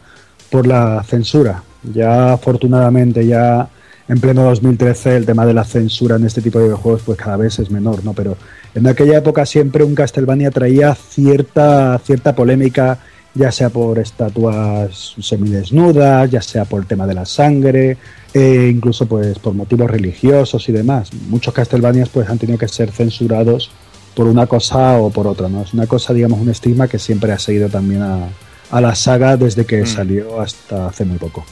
por 0.49 0.67
la 0.67 1.05
censura. 1.07 1.63
Ya 1.83 2.33
afortunadamente, 2.33 3.25
ya 3.25 3.69
en 4.09 4.19
pleno 4.19 4.43
2013, 4.43 5.15
el 5.15 5.25
tema 5.25 5.45
de 5.45 5.53
la 5.53 5.63
censura 5.63 6.17
en 6.17 6.25
este 6.25 6.41
tipo 6.41 6.59
de 6.59 6.65
videojuegos 6.65 7.03
pues 7.05 7.17
cada 7.17 7.37
vez 7.37 7.59
es 7.59 7.71
menor, 7.71 8.03
¿no? 8.03 8.11
Pero 8.11 8.35
en 8.75 8.87
aquella 8.87 9.17
época 9.17 9.45
siempre 9.45 9.83
un 9.83 9.95
Castlevania 9.95 10.51
traía 10.51 10.95
cierta, 10.95 11.99
cierta 12.03 12.33
polémica, 12.35 12.99
ya 13.35 13.51
sea 13.51 13.69
por 13.69 13.99
estatuas 13.99 15.15
semidesnudas, 15.19 16.29
ya 16.29 16.41
sea 16.41 16.65
por 16.65 16.81
el 16.81 16.87
tema 16.87 17.07
de 17.07 17.13
la 17.15 17.25
sangre, 17.25 17.97
e 18.33 18.69
incluso 18.73 19.05
pues 19.07 19.39
por 19.39 19.53
motivos 19.53 19.89
religiosos 19.89 20.67
y 20.69 20.71
demás. 20.71 21.09
Muchos 21.29 21.53
Castlevanias 21.53 22.09
pues 22.09 22.29
han 22.29 22.37
tenido 22.39 22.57
que 22.57 22.67
ser 22.67 22.91
censurados 22.91 23.71
por 24.15 24.27
una 24.27 24.45
cosa 24.45 24.97
o 24.99 25.09
por 25.09 25.25
otra, 25.27 25.49
¿no? 25.49 25.61
Es 25.63 25.73
una 25.73 25.87
cosa, 25.87 26.13
digamos, 26.13 26.39
un 26.39 26.49
estigma 26.49 26.87
que 26.87 26.99
siempre 26.99 27.31
ha 27.31 27.39
seguido 27.39 27.69
también 27.69 28.01
a, 28.03 28.27
a 28.69 28.81
la 28.81 28.93
saga 28.95 29.37
desde 29.37 29.65
que 29.65 29.81
Mm. 29.81 29.87
salió 29.87 30.39
hasta 30.41 30.87
hace 30.87 31.03
muy 31.05 31.17
poco. 31.17 31.43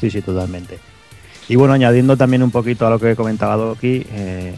Sí, 0.00 0.10
sí, 0.10 0.22
totalmente. 0.22 0.78
Y 1.48 1.56
bueno, 1.56 1.72
añadiendo 1.74 2.16
también 2.16 2.42
un 2.42 2.50
poquito 2.52 2.86
a 2.86 2.90
lo 2.90 3.00
que 3.00 3.16
comentaba 3.16 3.56
Doki, 3.56 4.06
eh, 4.12 4.54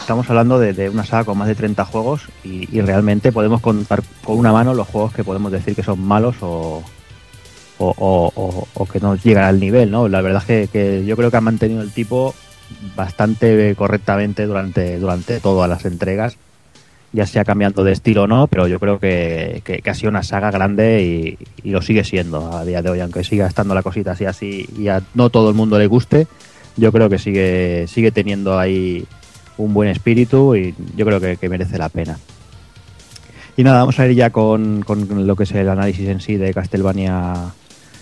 estamos 0.00 0.28
hablando 0.28 0.58
de, 0.58 0.88
una 0.88 1.04
saga 1.04 1.24
con 1.24 1.38
más 1.38 1.48
de 1.48 1.54
30 1.54 1.84
juegos 1.84 2.22
y, 2.42 2.80
realmente 2.80 3.32
podemos 3.32 3.60
contar 3.60 4.02
con 4.24 4.38
una 4.38 4.52
mano 4.52 4.74
los 4.74 4.88
juegos 4.88 5.12
que 5.12 5.22
podemos 5.22 5.52
decir 5.52 5.74
que 5.74 5.82
son 5.82 6.00
malos 6.00 6.36
o, 6.40 6.82
o, 7.78 8.88
que 8.90 9.00
no 9.00 9.14
llegan 9.14 9.44
al 9.44 9.60
nivel, 9.60 9.90
¿no? 9.90 10.08
La 10.08 10.20
verdad 10.20 10.42
es 10.42 10.46
que, 10.46 10.68
que 10.72 11.04
yo 11.06 11.16
creo 11.16 11.30
que 11.30 11.36
han 11.36 11.44
mantenido 11.44 11.82
el 11.82 11.92
tipo 11.92 12.34
bastante 12.96 13.74
correctamente 13.76 14.46
durante, 14.46 14.98
durante 14.98 15.40
todas 15.40 15.68
las 15.68 15.84
entregas, 15.84 16.36
ya 17.12 17.26
sea 17.26 17.44
cambiando 17.44 17.84
de 17.84 17.92
estilo 17.92 18.24
o 18.24 18.26
no, 18.26 18.46
pero 18.46 18.68
yo 18.68 18.78
creo 18.78 18.98
que, 18.98 19.62
que- 19.64 19.90
ha 19.90 19.94
sido 19.94 20.10
una 20.10 20.22
saga 20.22 20.50
grande 20.50 21.36
y, 21.62 21.70
lo 21.70 21.82
sigue 21.82 22.04
siendo 22.04 22.56
a 22.56 22.64
día 22.64 22.82
de 22.82 22.90
hoy, 22.90 23.00
aunque 23.00 23.24
siga 23.24 23.46
estando 23.46 23.74
la 23.74 23.82
cosita 23.82 24.12
así 24.12 24.24
así 24.24 24.68
y 24.76 24.88
no 25.14 25.30
todo 25.30 25.50
el 25.50 25.54
mundo 25.54 25.78
le 25.78 25.86
guste, 25.86 26.26
yo 26.76 26.90
creo 26.92 27.08
que 27.08 27.18
sigue, 27.18 27.86
sigue 27.86 28.10
teniendo 28.10 28.58
ahí 28.58 29.06
un 29.56 29.74
buen 29.74 29.88
espíritu 29.88 30.54
y 30.56 30.74
yo 30.96 31.04
creo 31.06 31.20
que, 31.20 31.48
merece 31.48 31.78
la 31.78 31.88
pena. 31.88 32.18
Y 33.56 33.64
nada, 33.64 33.80
vamos 33.80 33.98
a 33.98 34.06
ir 34.06 34.16
ya 34.16 34.30
con, 34.30 34.82
con 34.82 35.26
lo 35.26 35.36
que 35.36 35.44
es 35.44 35.52
el 35.52 35.68
análisis 35.68 36.08
en 36.08 36.20
sí 36.20 36.36
de 36.36 36.54
Castlevania 36.54 37.52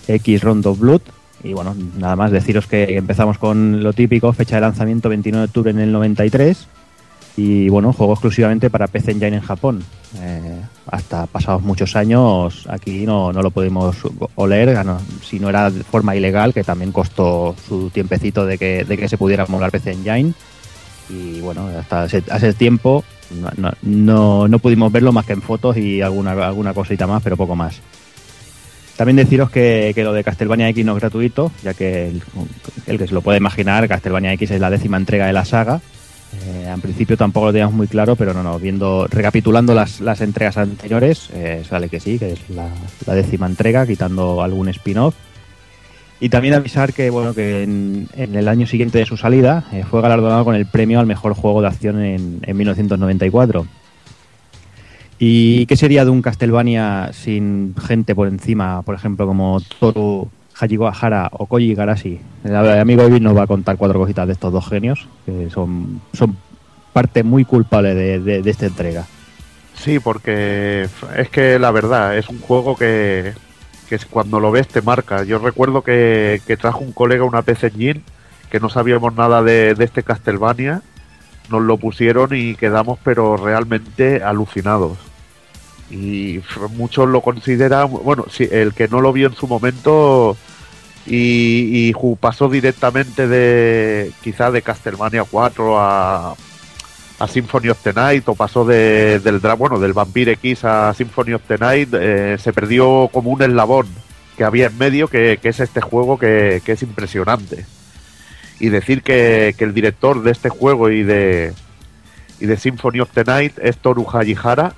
X 0.06 0.42
Rondo 0.42 0.74
Blood. 0.74 1.02
Y 1.42 1.52
bueno, 1.52 1.74
nada 1.96 2.16
más 2.16 2.30
deciros 2.30 2.66
que 2.66 2.96
empezamos 2.96 3.38
con 3.38 3.82
lo 3.82 3.92
típico, 3.92 4.32
fecha 4.32 4.56
de 4.56 4.62
lanzamiento 4.62 5.08
29 5.08 5.40
de 5.40 5.46
octubre 5.46 5.70
en 5.70 5.78
el 5.78 5.92
93. 5.92 6.66
Y 7.36 7.68
bueno, 7.68 7.92
juego 7.92 8.14
exclusivamente 8.14 8.68
para 8.68 8.88
PC 8.88 9.12
Engine 9.12 9.36
en 9.36 9.42
Japón. 9.42 9.84
Eh, 10.20 10.60
hasta 10.90 11.26
pasados 11.26 11.62
muchos 11.62 11.94
años 11.94 12.66
aquí 12.68 13.06
no, 13.06 13.32
no 13.32 13.42
lo 13.42 13.52
pudimos 13.52 13.96
oler, 14.34 14.76
si 15.22 15.38
no 15.38 15.48
era 15.48 15.70
de 15.70 15.84
forma 15.84 16.16
ilegal, 16.16 16.52
que 16.52 16.64
también 16.64 16.90
costó 16.90 17.54
su 17.68 17.90
tiempecito 17.90 18.44
de 18.44 18.58
que, 18.58 18.84
de 18.84 18.96
que 18.96 19.08
se 19.08 19.18
pudiera 19.18 19.46
molar 19.46 19.70
PC 19.70 19.92
Engine. 19.92 20.32
Y 21.10 21.40
bueno, 21.40 21.68
hasta 21.68 22.02
a 22.02 22.06
ese 22.06 22.52
tiempo 22.54 23.04
no, 23.56 24.48
no, 24.48 24.58
pudimos 24.58 24.90
verlo 24.92 25.12
más 25.12 25.26
que 25.26 25.32
en 25.32 25.42
fotos 25.42 25.76
y 25.76 26.02
alguna, 26.02 26.32
alguna 26.32 26.74
cosita 26.74 27.06
más, 27.06 27.22
pero 27.22 27.36
poco 27.36 27.56
más. 27.56 27.80
También 28.96 29.16
deciros 29.16 29.50
que, 29.50 29.92
que 29.94 30.02
lo 30.02 30.12
de 30.12 30.24
Castlevania 30.24 30.68
X 30.70 30.84
no 30.84 30.96
es 30.96 31.00
gratuito, 31.00 31.52
ya 31.62 31.72
que 31.72 32.08
el, 32.08 32.22
el 32.86 32.98
que 32.98 33.06
se 33.06 33.14
lo 33.14 33.22
puede 33.22 33.38
imaginar, 33.38 33.86
Castlevania 33.86 34.32
X 34.32 34.50
es 34.50 34.60
la 34.60 34.70
décima 34.70 34.96
entrega 34.96 35.26
de 35.26 35.32
la 35.32 35.44
saga. 35.44 35.80
Eh, 36.44 36.70
en 36.72 36.80
principio 36.80 37.16
tampoco 37.16 37.46
lo 37.46 37.52
teníamos 37.52 37.74
muy 37.74 37.86
claro, 37.86 38.16
pero 38.16 38.34
no, 38.34 38.42
no, 38.42 38.58
viendo, 38.58 39.06
recapitulando 39.06 39.72
las, 39.74 40.00
las 40.00 40.20
entregas 40.20 40.58
anteriores, 40.58 41.30
eh, 41.32 41.62
sale 41.66 41.88
que 41.88 42.00
sí, 42.00 42.18
que 42.18 42.32
es 42.32 42.50
la, 42.50 42.68
la 43.06 43.14
décima 43.14 43.46
entrega, 43.46 43.86
quitando 43.86 44.42
algún 44.42 44.68
spin-off. 44.68 45.14
Y 46.20 46.30
también 46.30 46.54
avisar 46.54 46.92
que 46.92 47.10
bueno 47.10 47.32
que 47.32 47.62
en, 47.62 48.08
el 48.16 48.48
año 48.48 48.66
siguiente 48.66 48.98
de 48.98 49.06
su 49.06 49.16
salida 49.16 49.64
eh, 49.72 49.84
fue 49.88 50.02
galardonado 50.02 50.44
con 50.44 50.54
el 50.56 50.66
premio 50.66 50.98
al 50.98 51.06
mejor 51.06 51.34
juego 51.34 51.60
de 51.62 51.68
acción 51.68 52.02
en, 52.02 52.40
en 52.42 52.56
1994. 52.56 53.66
¿Y 55.20 55.66
qué 55.66 55.76
sería 55.76 56.04
de 56.04 56.10
un 56.10 56.22
Castlevania 56.22 57.10
sin 57.12 57.74
gente 57.76 58.14
por 58.14 58.28
encima, 58.28 58.82
por 58.82 58.94
ejemplo, 58.94 59.26
como 59.26 59.60
Toru 59.80 60.28
Hajigahara 60.58 61.28
o 61.32 61.46
Koji 61.46 61.74
Garashi? 61.74 62.20
El 62.44 62.54
amigo 62.56 63.02
Evil 63.02 63.22
nos 63.22 63.36
va 63.36 63.42
a 63.42 63.46
contar 63.48 63.76
cuatro 63.76 63.98
cositas 63.98 64.26
de 64.28 64.32
estos 64.34 64.52
dos 64.52 64.68
genios, 64.68 65.08
que 65.26 65.50
son, 65.50 66.00
son 66.12 66.36
parte 66.92 67.22
muy 67.24 67.44
culpable 67.44 67.94
de- 67.94 68.42
de 68.42 68.50
esta 68.50 68.66
entrega. 68.66 69.06
Sí, 69.74 69.98
porque 69.98 70.88
es 71.16 71.28
que 71.30 71.58
la 71.58 71.70
verdad 71.72 72.16
es 72.16 72.28
un 72.28 72.40
juego 72.40 72.76
que, 72.76 73.32
que 73.88 73.96
es- 73.96 74.06
cuando 74.06 74.40
lo 74.40 74.50
ves 74.50 74.68
te 74.68 74.82
marca. 74.82 75.24
Yo 75.24 75.38
recuerdo 75.38 75.82
que, 75.82 76.40
que 76.46 76.56
trajo 76.56 76.80
un 76.80 76.92
colega 76.92 77.24
una 77.24 77.42
PC 77.42 77.68
Engine 77.68 78.02
que 78.50 78.60
no 78.60 78.68
sabíamos 78.68 79.14
nada 79.14 79.42
de, 79.42 79.74
de 79.74 79.84
este 79.84 80.02
Castlevania, 80.02 80.82
nos 81.50 81.62
lo 81.62 81.76
pusieron 81.76 82.30
y 82.34 82.54
quedamos 82.54 82.98
pero 83.04 83.36
realmente 83.36 84.22
alucinados. 84.22 84.98
Y 85.90 86.40
muchos 86.76 87.08
lo 87.08 87.22
consideran, 87.22 87.90
bueno, 87.90 88.26
sí, 88.30 88.46
el 88.50 88.74
que 88.74 88.88
no 88.88 89.00
lo 89.00 89.12
vio 89.12 89.28
en 89.28 89.34
su 89.34 89.46
momento 89.46 90.36
y, 91.06 91.92
pasó 92.20 92.48
directamente 92.48 93.26
de 93.26 94.12
quizá 94.22 94.50
de 94.50 94.62
Castlevania 94.62 95.24
4 95.24 95.80
a, 95.80 96.34
a 97.18 97.26
Symphony 97.26 97.68
of 97.68 97.82
the 97.82 97.92
Night 97.92 98.28
o 98.28 98.34
pasó 98.34 98.64
de, 98.64 99.18
del 99.20 99.38
bueno 99.56 99.78
del 99.78 99.92
Vampire 99.92 100.32
X 100.32 100.64
a 100.64 100.94
Symphony 100.94 101.34
of 101.34 101.42
the 101.48 101.58
Night 101.58 101.88
eh, 101.92 102.36
se 102.38 102.52
perdió 102.52 103.08
como 103.12 103.30
un 103.30 103.42
eslabón 103.42 103.86
que 104.36 104.44
había 104.44 104.66
en 104.66 104.78
medio 104.78 105.08
que, 105.08 105.38
que 105.42 105.48
es 105.48 105.60
este 105.60 105.80
juego 105.80 106.18
que, 106.18 106.62
que 106.64 106.72
es 106.72 106.82
impresionante 106.82 107.66
y 108.60 108.68
decir 108.68 109.02
que, 109.02 109.54
que 109.56 109.64
el 109.64 109.74
director 109.74 110.22
de 110.22 110.30
este 110.30 110.48
juego 110.48 110.90
y 110.90 111.02
de 111.02 111.52
y 112.40 112.46
de 112.46 112.56
Symphony 112.56 113.00
of 113.00 113.10
the 113.12 113.24
Night 113.24 113.58
es 113.60 113.78
Toru 113.78 114.06
Hajihara 114.08 114.74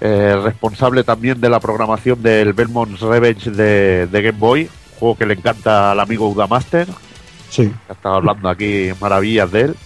eh, 0.00 0.36
responsable 0.42 1.04
también 1.04 1.40
de 1.40 1.48
la 1.50 1.60
programación 1.60 2.22
del 2.22 2.54
Belmont's 2.54 3.00
Revenge 3.00 3.50
de, 3.50 4.06
de 4.06 4.22
Game 4.22 4.38
Boy 4.38 4.68
juego 4.98 5.16
que 5.18 5.26
le 5.26 5.34
encanta 5.34 5.92
al 5.92 6.00
amigo 6.00 6.28
Udamaster 6.28 6.86
Sí. 7.50 7.68
que 7.68 7.74
ha 7.90 7.92
estado 7.92 8.16
hablando 8.16 8.48
aquí 8.48 8.88
maravillas 9.00 9.52
de 9.52 9.60
él. 9.60 9.76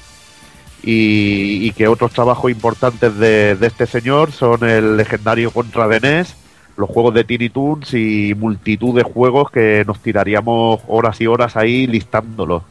Y, 0.83 1.67
y 1.67 1.73
que 1.73 1.89
otros 1.89 2.13
trabajos 2.13 2.51
importantes 2.51 3.17
de, 3.19 3.57
de 3.57 3.67
este 3.67 3.87
señor 3.87 4.33
son 4.33 4.65
el 4.69 4.97
legendario 4.97 5.51
Contra 5.51 5.89
de 5.89 6.01
NES, 6.01 6.37
los 6.77 6.89
juegos 6.89 7.15
de 7.15 7.25
Tiny 7.25 7.51
Toons 7.51 7.93
y 7.95 8.35
multitud 8.37 8.95
de 8.95 9.03
juegos 9.03 9.51
que 9.51 9.85
nos 9.87 9.99
tiraríamos 10.01 10.81
horas 10.87 11.21
y 11.21 11.27
horas 11.27 11.57
ahí 11.57 11.87
listándolos. 11.87 12.63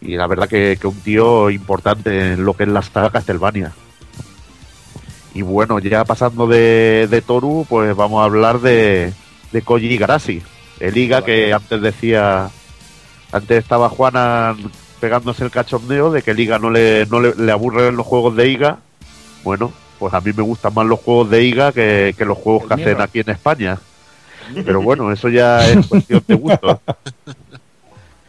Y 0.00 0.16
la 0.16 0.26
verdad 0.26 0.48
que, 0.48 0.76
que 0.80 0.86
un 0.86 1.00
tío 1.00 1.50
importante 1.50 2.32
en 2.32 2.44
lo 2.44 2.54
que 2.54 2.64
es 2.64 2.68
la 2.68 2.82
saga 2.82 3.10
Castlevania. 3.10 3.72
Y 5.34 5.42
bueno, 5.42 5.78
ya 5.78 6.04
pasando 6.04 6.46
de, 6.46 7.06
de 7.08 7.22
Toru, 7.22 7.64
pues 7.68 7.94
vamos 7.94 8.20
a 8.20 8.24
hablar 8.24 8.60
de, 8.60 9.12
de 9.52 9.62
Koji 9.62 9.86
Igarashi, 9.86 10.42
el 10.80 10.96
Iga 10.96 11.24
que 11.24 11.52
antes 11.52 11.80
decía 11.80 12.50
antes 13.30 13.58
estaba 13.58 13.88
Juana 13.88 14.56
pegándose 15.00 15.44
el 15.44 15.50
cachondeo 15.50 16.10
de 16.10 16.22
que 16.22 16.32
el 16.32 16.40
IGA 16.40 16.58
no 16.58 16.70
le, 16.70 17.06
no 17.06 17.20
le, 17.20 17.34
le 17.34 17.52
aburren 17.52 17.96
los 17.96 18.06
juegos 18.06 18.36
de 18.36 18.48
IGA. 18.48 18.78
Bueno, 19.44 19.72
pues 19.98 20.14
a 20.14 20.20
mí 20.20 20.32
me 20.36 20.42
gustan 20.42 20.74
más 20.74 20.86
los 20.86 21.00
juegos 21.00 21.30
de 21.30 21.44
IGA 21.44 21.72
que, 21.72 22.14
que 22.16 22.24
los 22.24 22.38
juegos 22.38 22.66
que 22.66 22.74
hacen 22.74 23.00
aquí 23.00 23.20
en 23.20 23.30
España. 23.30 23.78
Pero 24.64 24.80
bueno, 24.80 25.12
eso 25.12 25.28
ya 25.28 25.66
es 25.68 25.86
cuestión 25.86 26.22
de 26.26 26.34
gusto. 26.34 26.80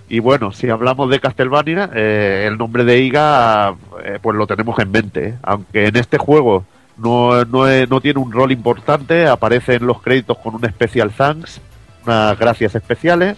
Y 0.10 0.20
bueno, 0.20 0.52
si 0.52 0.70
hablamos 0.70 1.10
de 1.10 1.20
Castlevania, 1.20 1.90
eh, 1.94 2.46
el 2.48 2.58
nombre 2.58 2.84
de 2.84 3.00
IGA 3.00 3.76
eh, 4.04 4.20
pues 4.22 4.36
lo 4.36 4.48
tenemos 4.48 4.78
en 4.80 4.92
mente. 4.92 5.28
¿eh? 5.30 5.34
Aunque 5.44 5.88
en 5.88 5.96
este 5.96 6.18
juego 6.18 6.66
no, 6.98 7.46
no, 7.46 7.66
no 7.88 8.02
tiene 8.02 8.20
un 8.20 8.32
rol 8.32 8.52
importante, 8.52 9.28
aparece 9.28 9.76
en 9.76 9.86
los 9.86 10.02
créditos 10.02 10.38
con 10.40 10.56
un 10.56 10.68
special 10.68 11.12
thanks, 11.12 11.62
unas 12.06 12.38
gracias 12.40 12.74
especiales 12.76 13.38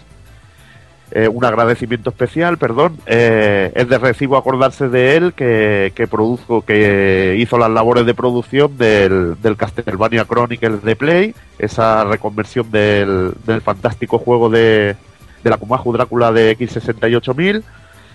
eh, 1.11 1.27
un 1.27 1.43
agradecimiento 1.43 2.09
especial, 2.09 2.57
perdón. 2.57 2.97
Eh, 3.05 3.71
es 3.75 3.89
de 3.89 3.97
recibo 3.97 4.37
acordarse 4.37 4.87
de 4.87 5.17
él 5.17 5.33
que, 5.33 5.91
que 5.93 6.07
produjo, 6.07 6.61
que 6.61 7.35
hizo 7.37 7.57
las 7.57 7.69
labores 7.69 8.05
de 8.05 8.13
producción 8.13 8.77
del, 8.77 9.35
del 9.41 9.57
Castlevania 9.57 10.25
Chronicles 10.25 10.83
de 10.83 10.95
Play, 10.95 11.35
esa 11.59 12.05
reconversión 12.05 12.71
del, 12.71 13.33
del 13.45 13.61
fantástico 13.61 14.19
juego 14.19 14.49
de, 14.49 14.95
de 15.43 15.49
la 15.49 15.57
Kumahu 15.57 15.91
Drácula 15.91 16.31
de 16.31 16.57
X68000, 16.57 17.63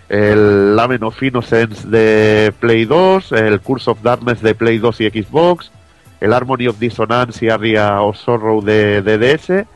el 0.09 0.77
Lamen 0.77 1.05
of 1.05 1.23
Innocence 1.23 1.87
de 1.87 2.53
Play 2.61 2.87
2, 2.87 3.33
el 3.33 3.61
Curse 3.61 3.91
of 3.91 4.03
Darkness 4.03 4.41
de 4.41 4.55
Play 4.55 4.79
2 4.79 5.01
y 5.03 5.11
Xbox, 5.11 5.71
el 6.21 6.33
Harmony 6.33 6.69
of 6.69 6.79
Dissonance 6.79 7.45
y 7.45 7.51
Aria 7.51 8.01
of 8.01 8.17
Sorrow 8.17 8.63
de, 8.63 9.03
de 9.03 9.19
DS, 9.19 9.67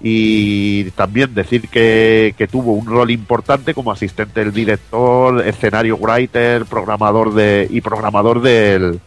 y 0.00 0.90
también 0.90 1.34
decir 1.34 1.68
que, 1.68 2.34
que 2.36 2.46
tuvo 2.46 2.72
un 2.74 2.86
rol 2.86 3.10
importante 3.10 3.72
como 3.74 3.90
asistente 3.90 4.40
del 4.44 4.52
director, 4.52 5.46
escenario 5.46 5.96
writer, 5.96 6.66
programador 6.66 7.32
de 7.34 7.66
y 7.70 7.80
programador 7.80 8.42
del, 8.42 9.00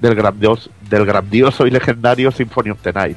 del 0.00 0.14
grandioso 0.14 0.70
del 0.90 1.06
grandioso 1.06 1.66
y 1.66 1.70
legendario 1.70 2.30
Symphony 2.30 2.70
of 2.70 2.82
the 2.82 2.92
Night. 2.92 3.16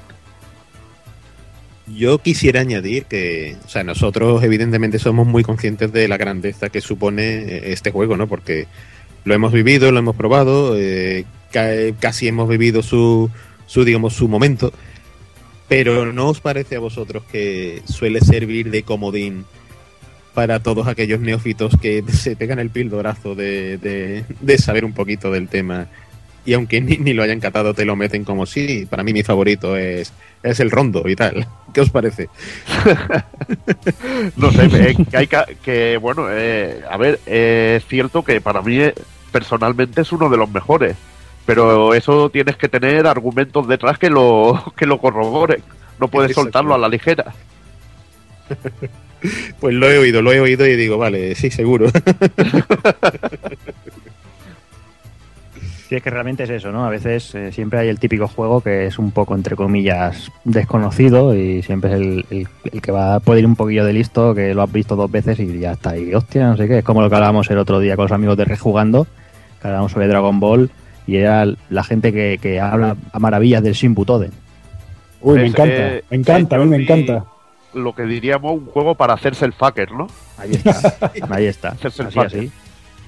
Yo 1.95 2.17
quisiera 2.17 2.59
añadir 2.61 3.05
que, 3.05 3.55
o 3.65 3.69
sea, 3.69 3.83
nosotros 3.83 4.43
evidentemente 4.43 4.99
somos 4.99 5.25
muy 5.25 5.43
conscientes 5.43 5.91
de 5.93 6.07
la 6.09 6.17
grandeza 6.17 6.69
que 6.69 6.81
supone 6.81 7.23
eh, 7.23 7.71
este 7.71 7.91
juego, 7.91 8.17
¿no? 8.17 8.27
Porque 8.27 8.67
lo 9.23 9.33
hemos 9.33 9.53
vivido, 9.53 9.91
lo 9.91 9.99
hemos 9.99 10.15
probado, 10.15 10.75
eh, 10.77 11.23
ca- 11.51 11.71
casi 11.99 12.27
hemos 12.27 12.49
vivido 12.49 12.83
su, 12.83 13.29
su, 13.67 13.85
digamos, 13.85 14.13
su 14.13 14.27
momento. 14.27 14.73
Pero 15.67 16.13
¿no 16.13 16.29
os 16.29 16.39
parece 16.39 16.77
a 16.77 16.79
vosotros 16.79 17.23
que 17.31 17.81
suele 17.85 18.21
servir 18.21 18.71
de 18.71 18.83
comodín 18.83 19.45
para 20.33 20.61
todos 20.61 20.87
aquellos 20.87 21.19
neófitos 21.19 21.75
que 21.81 22.03
se 22.11 22.35
pegan 22.35 22.59
el 22.59 22.69
pildorazo 22.69 23.35
de, 23.35 23.77
de, 23.77 24.23
de 24.39 24.57
saber 24.57 24.85
un 24.85 24.93
poquito 24.93 25.31
del 25.31 25.47
tema? 25.47 25.87
Y 26.47 26.53
aunque 26.53 26.79
ni, 26.79 26.95
ni 26.95 27.13
lo 27.13 27.23
hayan 27.23 27.41
catado, 27.41 27.73
te 27.73 27.83
lo 27.83 27.97
meten 27.97 28.23
como 28.23 28.45
sí, 28.45 28.87
para 28.89 29.03
mí 29.03 29.11
mi 29.11 29.21
favorito 29.21 29.75
es, 29.75 30.13
es 30.41 30.61
el 30.61 30.71
rondo 30.71 31.03
y 31.09 31.13
tal. 31.13 31.45
¿Qué 31.73 31.81
os 31.81 31.89
parece? 31.89 32.29
No 34.35 34.51
sé, 34.51 34.65
eh, 34.65 34.95
que 35.09 35.17
hay 35.17 35.27
que, 35.27 35.97
bueno, 35.97 36.27
eh, 36.29 36.81
a 36.89 36.97
ver, 36.97 37.19
eh, 37.25 37.75
es 37.77 37.85
cierto 37.87 38.23
que 38.23 38.39
para 38.41 38.61
mí 38.61 38.79
eh, 38.79 38.93
personalmente 39.31 40.01
es 40.01 40.11
uno 40.11 40.29
de 40.29 40.37
los 40.37 40.49
mejores, 40.49 40.95
pero 41.47 41.95
eso 41.95 42.29
tienes 42.29 42.57
que 42.57 42.69
tener 42.69 43.07
argumentos 43.07 43.67
detrás 43.67 43.97
que 43.97 44.11
lo 44.11 44.61
que 44.77 44.85
lo 44.85 44.99
corroboren. 44.99 45.63
No 45.99 46.07
puedes 46.09 46.35
soltarlo 46.35 46.75
a 46.75 46.77
la 46.77 46.87
ligera. 46.87 47.33
Pues 49.59 49.73
lo 49.73 49.89
he 49.89 49.97
oído, 49.97 50.21
lo 50.21 50.31
he 50.31 50.39
oído 50.39 50.67
y 50.67 50.75
digo, 50.75 50.99
vale, 50.99 51.33
sí, 51.33 51.49
seguro. 51.49 51.87
Sí, 55.89 55.95
es 55.95 56.03
que 56.03 56.09
realmente 56.09 56.43
es 56.43 56.49
eso, 56.49 56.69
¿no? 56.73 56.85
A 56.85 56.89
veces 56.89 57.33
eh, 57.33 57.53
siempre 57.53 57.79
hay 57.79 57.87
el 57.87 57.97
típico 57.97 58.27
juego 58.27 58.59
que 58.59 58.87
es 58.87 58.99
un 58.99 59.11
poco, 59.11 59.35
entre 59.35 59.55
comillas, 59.55 60.29
desconocido 60.43 61.33
y 61.33 61.63
siempre 61.63 61.91
es 61.91 61.95
el, 61.95 62.25
el- 62.29 62.47
el 62.73 62.81
que 62.81 62.91
va 62.91 63.15
a 63.15 63.19
poder 63.21 63.39
ir 63.39 63.45
un 63.47 63.55
poquillo 63.55 63.85
de 63.85 63.93
listo, 63.93 64.35
que 64.35 64.53
lo 64.53 64.63
has 64.63 64.71
visto 64.71 64.97
dos 64.97 65.09
veces 65.09 65.39
y 65.39 65.59
ya 65.59 65.71
está. 65.71 65.97
Y 65.97 66.13
hostia, 66.13 66.47
no 66.49 66.57
sé 66.57 66.67
qué. 66.67 66.79
Es 66.79 66.83
como 66.83 67.01
lo 67.01 67.09
que 67.09 67.15
hablábamos 67.15 67.49
el 67.51 67.57
otro 67.57 67.79
día 67.79 67.95
con 67.95 68.03
los 68.03 68.11
amigos 68.11 68.35
de 68.35 68.43
Rejugando, 68.43 69.07
que 69.61 69.67
hablábamos 69.67 69.93
sobre 69.93 70.07
Dragon 70.09 70.39
Ball 70.41 70.69
y 71.07 71.15
era 71.17 71.45
la 71.69 71.83
gente 71.83 72.11
que, 72.13 72.37
que 72.41 72.59
habla 72.59 72.95
a 73.11 73.19
maravillas 73.19 73.63
del 73.63 73.73
Shin 73.73 73.93
Butoden. 73.95 74.31
Uy, 75.21 75.37
me 75.39 75.45
Es, 75.45 75.49
encanta, 75.51 75.73
eh, 75.95 76.03
me 76.11 76.17
encanta, 76.17 76.55
a 76.57 76.59
mí 76.59 76.65
me 76.65 76.83
encanta. 76.83 77.25
Lo 77.73 77.93
que 77.95 78.03
diríamos 78.03 78.53
un 78.53 78.65
juego 78.67 78.95
para 78.95 79.13
hacerse 79.13 79.45
el 79.45 79.53
fucker, 79.53 79.91
¿no? 79.91 80.07
Ahí 80.37 80.51
está, 80.53 80.97
ahí 81.29 81.45
está. 81.45 81.69
Hacerse 81.69 82.01
el 82.03 82.07
Así, 82.09 82.19
fucker. 82.19 82.39
así. 82.39 82.51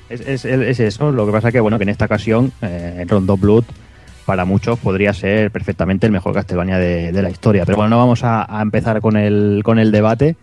Es, 0.10 0.22
es- 0.22 0.46
es 0.46 0.80
eso, 0.80 1.12
lo 1.12 1.26
que 1.28 1.32
pasa 1.32 1.52
que 1.52 1.60
bueno, 1.60 1.78
que 1.78 1.84
en 1.84 1.90
esta 1.90 2.06
ocasión 2.06 2.52
eh, 2.62 3.06
Rondo 3.08 3.38
Blood 3.38 3.64
para 4.26 4.44
muchos 4.46 4.78
podría 4.80 5.14
ser 5.14 5.52
perfectamente 5.52 6.06
el 6.08 6.12
mejor 6.12 6.34
Castlevania 6.34 6.78
de, 6.78 7.12
de 7.12 7.22
la 7.22 7.30
historia. 7.30 7.66
Pero 7.66 7.78
bueno, 7.78 7.90
no 7.92 7.98
vamos 7.98 8.24
a, 8.24 8.46
a 8.58 8.62
empezar 8.62 9.02
con 9.02 9.18
el, 9.18 9.62
con 9.64 9.78
el 9.80 9.92
debate. 9.92 10.36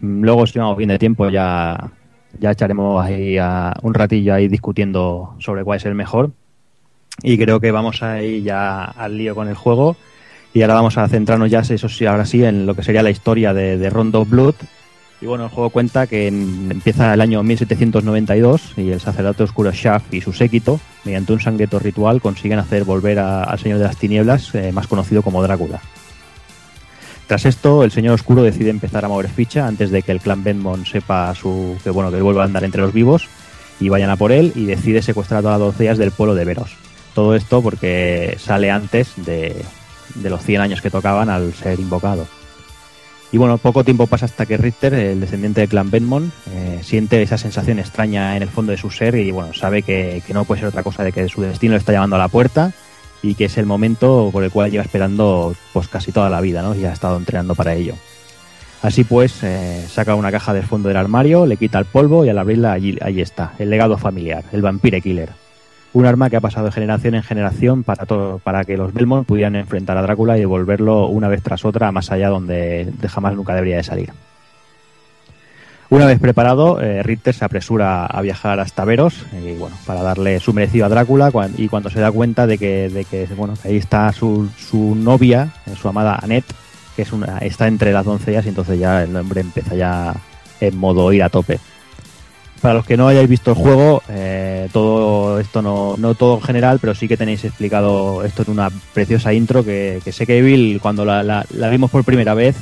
Mm, 0.00 0.22
Luego, 0.24 0.46
si 0.46 0.58
vamos 0.58 0.76
bien 0.76 0.88
de 0.88 0.98
tiempo, 0.98 1.28
ya, 1.30 1.90
ya 2.38 2.50
echaremos 2.52 3.04
ahí 3.04 3.38
a- 3.38 3.74
un 3.82 3.94
ratillo 3.94 4.34
ahí 4.34 4.48
discutiendo 4.48 5.34
sobre 5.38 5.62
cuál 5.64 5.76
es 5.78 5.84
el 5.86 5.94
mejor. 5.94 6.30
Y 7.22 7.38
creo 7.38 7.60
que 7.60 7.70
vamos 7.70 8.02
a 8.02 8.22
ir 8.22 8.42
ya 8.42 8.84
al 8.84 9.16
lío 9.16 9.34
con 9.34 9.48
el 9.48 9.54
juego. 9.54 9.96
Y 10.52 10.62
ahora 10.62 10.74
vamos 10.74 10.96
a 10.98 11.08
centrarnos 11.08 11.50
ya, 11.50 11.60
eso 11.60 11.88
sí, 11.88 12.06
ahora 12.06 12.24
sí, 12.24 12.44
en 12.44 12.66
lo 12.66 12.74
que 12.74 12.82
sería 12.82 13.02
la 13.02 13.10
historia 13.10 13.52
de, 13.52 13.90
Rondo 13.90 14.24
Blood. 14.24 14.54
Y 15.20 15.26
bueno, 15.26 15.44
el 15.44 15.50
juego 15.50 15.70
cuenta 15.70 16.06
que 16.06 16.28
en- 16.28 16.68
empieza 16.70 17.14
el 17.14 17.20
año 17.20 17.42
1792 17.42 18.74
y 18.76 18.90
el 18.90 19.00
sacerdote 19.00 19.42
oscuro 19.42 19.72
Shaft 19.72 20.12
y 20.12 20.20
su 20.20 20.32
séquito, 20.32 20.80
mediante 21.04 21.32
un 21.32 21.40
sangriento 21.40 21.78
ritual, 21.78 22.20
consiguen 22.20 22.58
hacer 22.58 22.84
volver 22.84 23.18
al 23.18 23.58
Señor 23.58 23.78
de 23.78 23.84
las 23.84 23.96
Tinieblas, 23.96 24.54
eh, 24.54 24.70
más 24.72 24.86
conocido 24.86 25.22
como 25.22 25.42
Drácula. 25.42 25.80
Tras 27.26 27.46
esto, 27.46 27.84
el 27.84 27.90
Señor 27.90 28.14
Oscuro 28.14 28.42
decide 28.42 28.68
empezar 28.70 29.04
a 29.04 29.08
mover 29.08 29.28
ficha 29.30 29.66
antes 29.66 29.90
de 29.90 30.02
que 30.02 30.12
el 30.12 30.20
clan 30.20 30.44
Benmont 30.44 30.86
sepa 30.86 31.34
su, 31.34 31.76
que 31.82 31.88
bueno 31.90 32.10
que 32.12 32.20
vuelva 32.20 32.42
a 32.42 32.46
andar 32.46 32.64
entre 32.64 32.82
los 32.82 32.92
vivos 32.92 33.28
y 33.80 33.88
vayan 33.88 34.10
a 34.10 34.16
por 34.16 34.30
él 34.30 34.52
y 34.54 34.66
decide 34.66 35.00
secuestrar 35.00 35.38
a 35.38 35.42
todas 35.42 35.58
las 35.58 35.66
doncellas 35.68 35.96
del 35.98 36.10
pueblo 36.10 36.34
de 36.34 36.44
Veros. 36.44 36.76
Todo 37.14 37.34
esto 37.34 37.62
porque 37.62 38.36
sale 38.38 38.70
antes 38.70 39.12
de, 39.16 39.64
de 40.14 40.30
los 40.30 40.42
100 40.42 40.60
años 40.60 40.82
que 40.82 40.90
tocaban 40.90 41.30
al 41.30 41.54
ser 41.54 41.78
invocado. 41.80 42.26
Y 43.32 43.36
bueno, 43.36 43.58
poco 43.58 43.82
tiempo 43.82 44.06
pasa 44.06 44.26
hasta 44.26 44.46
que 44.46 44.56
Richter, 44.56 44.94
el 44.94 45.20
descendiente 45.20 45.60
del 45.60 45.68
clan 45.68 45.90
Benmont, 45.90 46.32
eh, 46.52 46.80
siente 46.84 47.20
esa 47.20 47.36
sensación 47.36 47.80
extraña 47.80 48.36
en 48.36 48.44
el 48.44 48.48
fondo 48.48 48.70
de 48.70 48.78
su 48.78 48.90
ser 48.90 49.16
y 49.16 49.32
bueno, 49.32 49.52
sabe 49.52 49.82
que, 49.82 50.22
que 50.24 50.32
no 50.32 50.44
puede 50.44 50.60
ser 50.60 50.68
otra 50.68 50.84
cosa 50.84 51.02
de 51.02 51.10
que 51.10 51.28
su 51.28 51.42
destino 51.42 51.72
le 51.72 51.78
está 51.78 51.90
llamando 51.90 52.14
a 52.14 52.20
la 52.20 52.28
puerta 52.28 52.72
y 53.22 53.34
que 53.34 53.46
es 53.46 53.58
el 53.58 53.66
momento 53.66 54.28
por 54.30 54.44
el 54.44 54.52
cual 54.52 54.70
lleva 54.70 54.84
esperando 54.84 55.54
pues 55.72 55.88
casi 55.88 56.12
toda 56.12 56.30
la 56.30 56.40
vida, 56.40 56.62
¿no? 56.62 56.76
Y 56.76 56.84
ha 56.84 56.92
estado 56.92 57.16
entrenando 57.16 57.56
para 57.56 57.74
ello. 57.74 57.94
Así 58.82 59.02
pues, 59.02 59.42
eh, 59.42 59.84
saca 59.88 60.14
una 60.14 60.30
caja 60.30 60.52
del 60.52 60.64
fondo 60.64 60.88
del 60.88 60.98
armario, 60.98 61.46
le 61.46 61.56
quita 61.56 61.78
el 61.78 61.86
polvo 61.86 62.24
y 62.24 62.28
al 62.28 62.38
abrirla 62.38 62.72
allí, 62.72 62.98
allí 63.00 63.22
está, 63.22 63.54
el 63.58 63.70
legado 63.70 63.96
familiar, 63.96 64.44
el 64.52 64.62
Vampire 64.62 65.00
Killer. 65.00 65.43
Un 65.94 66.06
arma 66.06 66.28
que 66.28 66.36
ha 66.36 66.40
pasado 66.40 66.66
de 66.66 66.72
generación 66.72 67.14
en 67.14 67.22
generación 67.22 67.84
para, 67.84 68.04
todo, 68.04 68.38
para 68.40 68.64
que 68.64 68.76
los 68.76 68.92
Belmont 68.92 69.26
pudieran 69.26 69.56
enfrentar 69.56 69.96
a 69.96 70.02
Drácula 70.02 70.36
y 70.36 70.40
devolverlo 70.40 71.06
una 71.06 71.28
vez 71.28 71.42
tras 71.42 71.64
otra 71.64 71.90
más 71.92 72.10
allá 72.10 72.28
donde 72.28 72.92
de 73.00 73.08
jamás 73.08 73.34
nunca 73.34 73.54
debería 73.54 73.76
de 73.76 73.84
salir. 73.84 74.12
Una 75.90 76.06
vez 76.06 76.18
preparado, 76.18 76.80
eh, 76.80 77.02
Richter 77.04 77.34
se 77.34 77.44
apresura 77.44 78.06
a 78.06 78.20
viajar 78.22 78.58
hasta 78.58 78.84
Veros 78.84 79.24
y 79.32 79.54
bueno, 79.54 79.76
para 79.86 80.02
darle 80.02 80.40
su 80.40 80.52
merecido 80.52 80.86
a 80.86 80.88
Drácula 80.88 81.30
y 81.56 81.68
cuando 81.68 81.90
se 81.90 82.00
da 82.00 82.10
cuenta 82.10 82.48
de 82.48 82.58
que, 82.58 82.88
de 82.88 83.04
que 83.04 83.26
bueno, 83.36 83.54
ahí 83.64 83.76
está 83.76 84.12
su, 84.12 84.48
su 84.58 84.96
novia, 84.96 85.52
eh, 85.66 85.74
su 85.80 85.88
amada 85.88 86.18
Annette, 86.20 86.52
que 86.96 87.02
es 87.02 87.12
una, 87.12 87.38
está 87.38 87.68
entre 87.68 87.92
las 87.92 88.04
doncellas 88.04 88.44
y 88.46 88.48
entonces 88.48 88.80
ya 88.80 89.04
el 89.04 89.14
hombre 89.14 89.42
empieza 89.42 89.76
ya 89.76 90.14
en 90.60 90.76
modo 90.76 91.12
ir 91.12 91.22
a 91.22 91.28
tope. 91.28 91.60
Para 92.60 92.74
los 92.74 92.86
que 92.86 92.96
no 92.96 93.08
hayáis 93.08 93.28
visto 93.28 93.50
el 93.50 93.56
juego, 93.56 94.02
eh, 94.08 94.68
todo 94.72 95.38
esto 95.38 95.60
no, 95.60 95.96
no 95.98 96.14
todo 96.14 96.36
en 96.36 96.42
general, 96.42 96.78
pero 96.80 96.94
sí 96.94 97.06
que 97.08 97.16
tenéis 97.18 97.44
explicado 97.44 98.24
esto 98.24 98.42
en 98.42 98.50
una 98.52 98.70
preciosa 98.94 99.34
intro 99.34 99.62
que, 99.64 100.00
que 100.02 100.12
sé 100.12 100.26
que 100.26 100.38
Evil, 100.38 100.78
cuando 100.80 101.04
la, 101.04 101.22
la- 101.22 101.44
la 101.50 101.68
vimos 101.68 101.90
por 101.90 102.04
primera 102.04 102.32
vez, 102.32 102.56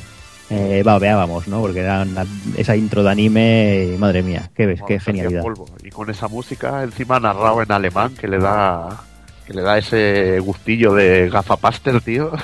eh, 0.50 0.82
babeábamos, 0.84 1.46
¿no? 1.46 1.60
Porque 1.60 1.80
era 1.80 2.02
una- 2.02 2.26
esa 2.56 2.74
intro 2.74 3.04
de 3.04 3.10
anime, 3.10 3.92
y 3.94 3.98
madre 3.98 4.24
mía, 4.24 4.50
qué 4.56 4.66
ves, 4.66 4.80
Bueno, 4.80 4.88
qué 4.88 4.98
genialidad. 5.00 5.42
polvo. 5.42 5.68
Y 5.84 5.90
con 5.90 6.10
esa 6.10 6.26
música 6.26 6.82
encima 6.82 7.20
narrado 7.20 7.62
en 7.62 7.70
alemán 7.70 8.12
que 8.20 8.26
le 8.26 8.38
da 8.38 9.04
que 9.46 9.54
le 9.54 9.62
da 9.62 9.78
ese 9.78 10.38
gustillo 10.40 10.94
de 10.94 11.28
gafapaster, 11.30 12.00
tío. 12.00 12.30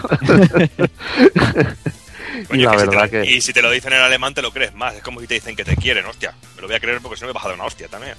y 2.42 2.44
Coño, 2.46 2.64
la 2.64 2.70
que 2.72 2.78
si 2.80 2.88
te 2.88 2.96
lo- 2.96 3.10
que 3.10 3.30
Y 3.30 3.40
si 3.40 3.52
te 3.52 3.62
lo 3.62 3.70
dicen 3.70 3.92
en 3.92 4.00
alemán, 4.00 4.34
te 4.34 4.42
lo 4.42 4.50
crees 4.52 4.74
más. 4.74 4.94
Es 4.94 5.02
como 5.02 5.20
si 5.20 5.26
te 5.26 5.34
dicen 5.34 5.54
que 5.56 5.64
te 5.64 5.76
quieren, 5.76 6.04
hostia. 6.06 6.34
Me 6.56 6.62
lo 6.62 6.68
voy 6.68 6.76
a 6.76 6.80
creer 6.80 7.00
porque 7.02 7.16
si 7.16 7.22
no 7.22 7.28
me 7.28 7.32
vas 7.34 7.44
a 7.44 7.48
dar 7.48 7.56
una 7.56 7.64
hostia 7.66 7.88
también. 7.88 8.14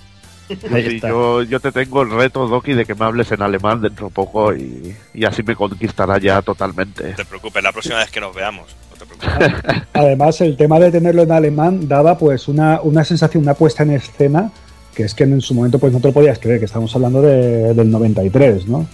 Sí, 0.49 0.99
yo, 0.99 1.43
yo 1.43 1.60
te 1.60 1.71
tengo 1.71 2.01
el 2.01 2.10
reto, 2.10 2.47
Doki, 2.47 2.73
de 2.73 2.84
que 2.84 2.95
me 2.95 3.05
hables 3.05 3.32
en 3.32 3.41
alemán 3.43 3.82
dentro 3.82 4.08
de 4.08 4.13
poco 4.13 4.55
y, 4.55 4.95
y 5.13 5.23
así 5.25 5.43
me 5.43 5.55
conquistará 5.55 6.17
ya 6.17 6.41
totalmente. 6.41 7.10
No 7.12 7.15
te 7.17 7.25
preocupes, 7.25 7.62
la 7.63 7.71
próxima 7.71 7.97
vez 7.99 8.10
que 8.10 8.19
nos 8.19 8.34
veamos. 8.36 8.75
No 8.89 8.95
te 8.97 9.05
preocupes. 9.05 9.84
Además, 9.93 10.41
el 10.41 10.58
tema 10.58 10.79
de 10.79 10.91
tenerlo 10.91 11.21
en 11.21 11.32
alemán 11.32 11.88
daba 11.88 12.17
pues 12.17 12.47
una, 12.47 12.82
una 12.82 13.03
sensación, 13.03 13.43
una 13.43 13.53
puesta 13.53 13.84
en 13.84 13.91
escena, 13.91 14.51
que 14.95 15.03
es 15.03 15.13
que 15.13 15.25
en 15.25 15.39
su 15.39 15.53
momento 15.53 15.77
pues 15.77 15.93
no 15.93 15.99
te 15.99 16.08
lo 16.08 16.13
podías 16.15 16.39
creer, 16.39 16.58
que 16.58 16.65
estamos 16.65 16.95
hablando 16.95 17.21
de- 17.21 17.75
del 17.75 17.91
93, 17.91 18.65
¿no? 18.67 18.88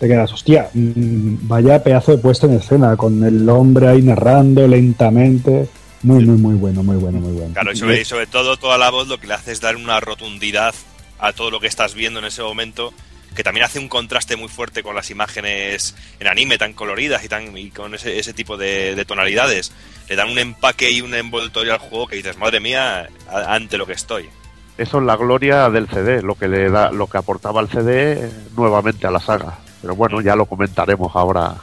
Te 0.00 0.08
quedas, 0.08 0.32
hostia, 0.32 0.70
mm, 0.72 1.46
vaya 1.46 1.84
pedazo 1.84 2.12
de 2.12 2.18
puesta 2.22 2.46
en 2.46 2.54
escena, 2.54 2.96
con 2.96 3.22
el 3.22 3.46
hombre 3.50 3.86
ahí 3.86 4.00
narrando 4.00 4.66
lentamente. 4.66 5.68
Muy, 6.02 6.24
muy, 6.24 6.38
muy 6.38 6.54
bueno, 6.54 6.82
muy 6.82 6.96
bueno, 6.96 7.20
muy 7.20 7.32
bueno. 7.32 7.52
Claro, 7.52 7.70
y 7.70 7.76
sobre, 7.76 8.00
y 8.00 8.04
sobre 8.06 8.26
todo 8.26 8.56
toda 8.56 8.78
la 8.78 8.88
voz 8.88 9.08
lo 9.08 9.20
que 9.20 9.26
le 9.26 9.34
hace 9.34 9.52
es 9.52 9.60
dar 9.60 9.76
una 9.76 10.00
rotundidad 10.00 10.74
a 11.18 11.34
todo 11.34 11.50
lo 11.50 11.60
que 11.60 11.66
estás 11.66 11.94
viendo 11.94 12.18
en 12.18 12.24
ese 12.24 12.40
momento, 12.40 12.94
que 13.36 13.44
también 13.44 13.66
hace 13.66 13.78
un 13.78 13.90
contraste 13.90 14.36
muy 14.36 14.48
fuerte 14.48 14.82
con 14.82 14.94
las 14.96 15.10
imágenes 15.10 15.94
en 16.18 16.28
anime 16.28 16.56
tan 16.56 16.72
coloridas 16.72 17.22
y 17.22 17.28
tan 17.28 17.54
y 17.58 17.68
con 17.68 17.94
ese, 17.94 18.18
ese 18.18 18.32
tipo 18.32 18.56
de, 18.56 18.94
de 18.94 19.04
tonalidades. 19.04 19.70
Le 20.08 20.16
dan 20.16 20.30
un 20.30 20.38
empaque 20.38 20.90
y 20.90 21.02
un 21.02 21.12
envoltorio 21.12 21.74
al 21.74 21.78
juego 21.78 22.06
que 22.06 22.16
dices, 22.16 22.38
madre 22.38 22.58
mía, 22.58 23.10
ante 23.28 23.76
lo 23.76 23.84
que 23.84 23.92
estoy. 23.92 24.30
Eso 24.78 24.98
es 24.98 25.04
la 25.04 25.16
gloria 25.16 25.68
del 25.68 25.88
CD, 25.88 26.22
lo 26.22 26.36
que 26.36 26.48
le 26.48 26.70
da, 26.70 26.90
lo 26.90 27.06
que 27.06 27.18
aportaba 27.18 27.60
el 27.60 27.68
CD 27.68 28.30
nuevamente 28.56 29.06
a 29.06 29.10
la 29.10 29.20
saga. 29.20 29.58
Pero 29.82 29.96
bueno, 29.96 30.20
ya 30.20 30.36
lo 30.36 30.46
comentaremos 30.46 31.10
ahora 31.14 31.54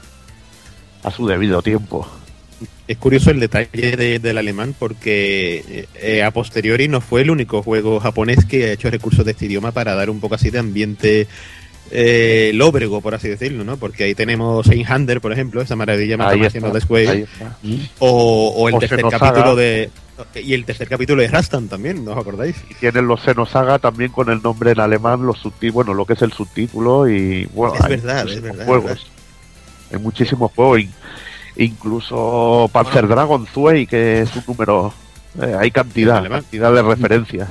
a 1.03 1.11
su 1.11 1.27
debido 1.27 1.61
tiempo. 1.61 2.07
Es 2.87 2.97
curioso 2.97 3.29
el 3.31 3.39
detalle 3.39 3.95
de- 3.95 4.19
del 4.19 4.37
alemán 4.37 4.73
porque 4.77 5.87
eh, 5.95 6.23
a 6.23 6.31
posteriori 6.31 6.87
no 6.87 7.01
fue 7.01 7.21
el 7.21 7.29
único 7.29 7.61
juego 7.61 7.99
japonés 7.99 8.45
que 8.45 8.65
ha 8.65 8.71
hecho 8.73 8.89
recursos 8.89 9.23
de 9.25 9.31
este 9.31 9.45
idioma 9.45 9.71
para 9.71 9.93
dar 9.93 10.09
un 10.09 10.19
poco 10.19 10.35
así 10.35 10.49
de 10.49 10.59
ambiente 10.59 11.27
eh, 11.91 12.51
lóbrego, 12.55 12.99
por 13.01 13.13
así 13.13 13.29
decirlo, 13.29 13.63
¿no? 13.63 13.77
Porque 13.77 14.05
ahí 14.05 14.15
tenemos 14.15 14.67
Einhander, 14.69 15.21
por 15.21 15.31
ejemplo, 15.31 15.61
esa 15.61 15.75
maravilla 15.75 16.17
of 16.65 16.73
the 16.73 16.81
Square, 16.81 17.25
o, 17.99 18.53
o 18.57 18.69
el 18.69 18.75
O 18.75 18.79
tercer 18.79 18.97
capítulo 19.19 19.55
de 19.55 19.89
y 20.35 20.53
el 20.53 20.65
tercer 20.65 20.87
capítulo 20.89 21.21
de 21.21 21.27
Rastan 21.27 21.67
también, 21.67 22.03
¿no 22.05 22.11
os 22.13 22.17
acordáis? 22.17 22.55
Y 22.69 22.73
tienen 22.75 23.07
los 23.07 23.21
Xenosaga 23.21 23.79
también 23.79 24.11
con 24.11 24.29
el 24.29 24.41
nombre 24.41 24.71
en 24.71 24.79
alemán, 24.79 25.25
los 25.25 25.37
subtítulos, 25.39 25.73
bueno, 25.73 25.93
lo 25.93 26.05
que 26.05 26.13
es 26.13 26.21
el 26.21 26.33
subtítulo 26.33 27.07
y 27.07 27.45
bueno, 27.53 27.75
Es 27.75 27.81
hay 27.83 27.89
verdad, 27.97 28.17
es 28.19 28.23
muchísimos 28.25 28.51
verdad, 28.57 28.65
juegos. 28.65 28.91
es 28.91 29.93
Hay 29.93 29.99
muchísimos 29.99 30.51
juegos, 30.53 30.79
in- 30.81 30.91
incluso 31.57 32.69
Panzer 32.71 33.07
Dragon 33.07 33.47
Zwei, 33.53 33.85
que 33.87 34.21
es 34.21 34.35
un 34.35 34.43
número, 34.47 34.93
eh, 35.41 35.55
hay 35.57 35.71
cantidad, 35.71 36.27
cantidad 36.27 36.73
de 36.73 36.81
referencias. 36.81 37.49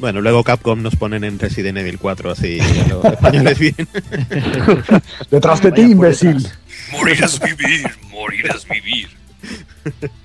Bueno, 0.00 0.20
luego 0.20 0.44
Capcom 0.44 0.80
nos 0.80 0.94
ponen 0.94 1.24
en 1.24 1.38
Resident 1.40 1.78
Evil 1.78 1.98
4 1.98 2.30
así 2.30 2.58
los 2.88 3.04
españoles 3.12 3.58
bien. 3.58 3.74
Detrás 5.30 5.60
de 5.62 5.72
ti, 5.72 5.80
imbécil. 5.82 6.46
Morirás 6.92 7.40
vivir, 7.40 7.86
morirás 8.10 8.64
vivir. 8.68 9.08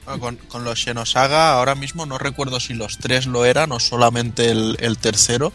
Bueno, 0.06 0.20
con, 0.20 0.36
con 0.36 0.64
los 0.64 0.84
Xenosaga 0.84 1.54
ahora 1.54 1.76
mismo 1.76 2.06
no 2.06 2.18
recuerdo 2.18 2.60
si 2.60 2.74
los 2.74 2.98
tres 2.98 3.26
lo 3.26 3.46
eran 3.46 3.72
o 3.72 3.80
solamente 3.80 4.50
el, 4.50 4.76
el 4.80 4.98
tercero, 4.98 5.54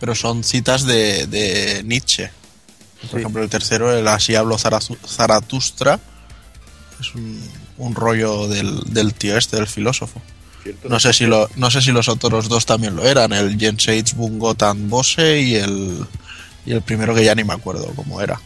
pero 0.00 0.14
son 0.14 0.44
citas 0.44 0.84
de, 0.84 1.26
de 1.26 1.82
Nietzsche. 1.84 2.30
Por 3.10 3.20
ejemplo, 3.20 3.42
el 3.42 3.48
tercero, 3.48 3.96
el 3.96 4.06
Así 4.08 4.34
hablo 4.34 4.56
Zaratustra, 4.58 6.00
es 7.00 7.14
un, 7.14 7.40
un 7.78 7.94
rollo 7.94 8.48
del, 8.48 8.80
del 8.86 9.14
tío 9.14 9.36
este, 9.38 9.56
del 9.56 9.68
filósofo. 9.68 10.20
No 10.84 11.00
sé 11.00 11.12
si 11.12 11.24
lo, 11.26 11.48
no 11.56 11.70
sé 11.70 11.80
si 11.80 11.92
los 11.92 12.08
otros 12.08 12.48
dos 12.48 12.66
también 12.66 12.94
lo 12.94 13.04
eran, 13.04 13.32
el 13.32 13.58
Jens 13.58 14.14
Bungotan 14.14 14.90
Bose 14.90 15.40
y 15.40 15.54
el 15.54 16.04
y 16.66 16.72
el 16.72 16.82
primero 16.82 17.14
que 17.14 17.24
ya 17.24 17.34
ni 17.34 17.44
me 17.44 17.54
acuerdo 17.54 17.90
cómo 17.96 18.20
era. 18.20 18.38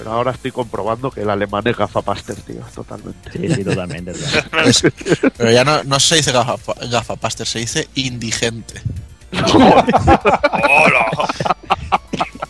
Pero 0.00 0.12
ahora 0.12 0.30
estoy 0.30 0.50
comprobando 0.50 1.10
que 1.10 1.20
el 1.20 1.28
alemán 1.28 1.62
es 1.66 1.76
gafapaster, 1.76 2.34
tío, 2.36 2.62
totalmente. 2.74 3.30
Sí, 3.32 3.54
sí, 3.54 3.62
totalmente. 3.62 4.12
Es- 4.64 4.82
pero 5.36 5.50
ya 5.50 5.62
no, 5.62 5.84
no 5.84 6.00
se 6.00 6.16
dice 6.16 6.32
gafa, 6.32 6.56
gafapaster, 6.90 7.46
se 7.46 7.58
dice 7.58 7.88
indigente. 7.96 8.80
¡Hola! 9.54 11.06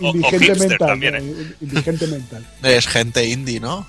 O, 0.02 0.08
o 0.12 0.14
Indigente 0.14 0.54
mental. 0.54 0.78
también, 0.88 1.12
¿no? 1.12 1.18
¿eh? 1.18 1.54
Indigente 1.60 2.06
mental. 2.06 2.46
Es 2.62 2.86
gente 2.86 3.26
indie, 3.28 3.60
¿no? 3.60 3.86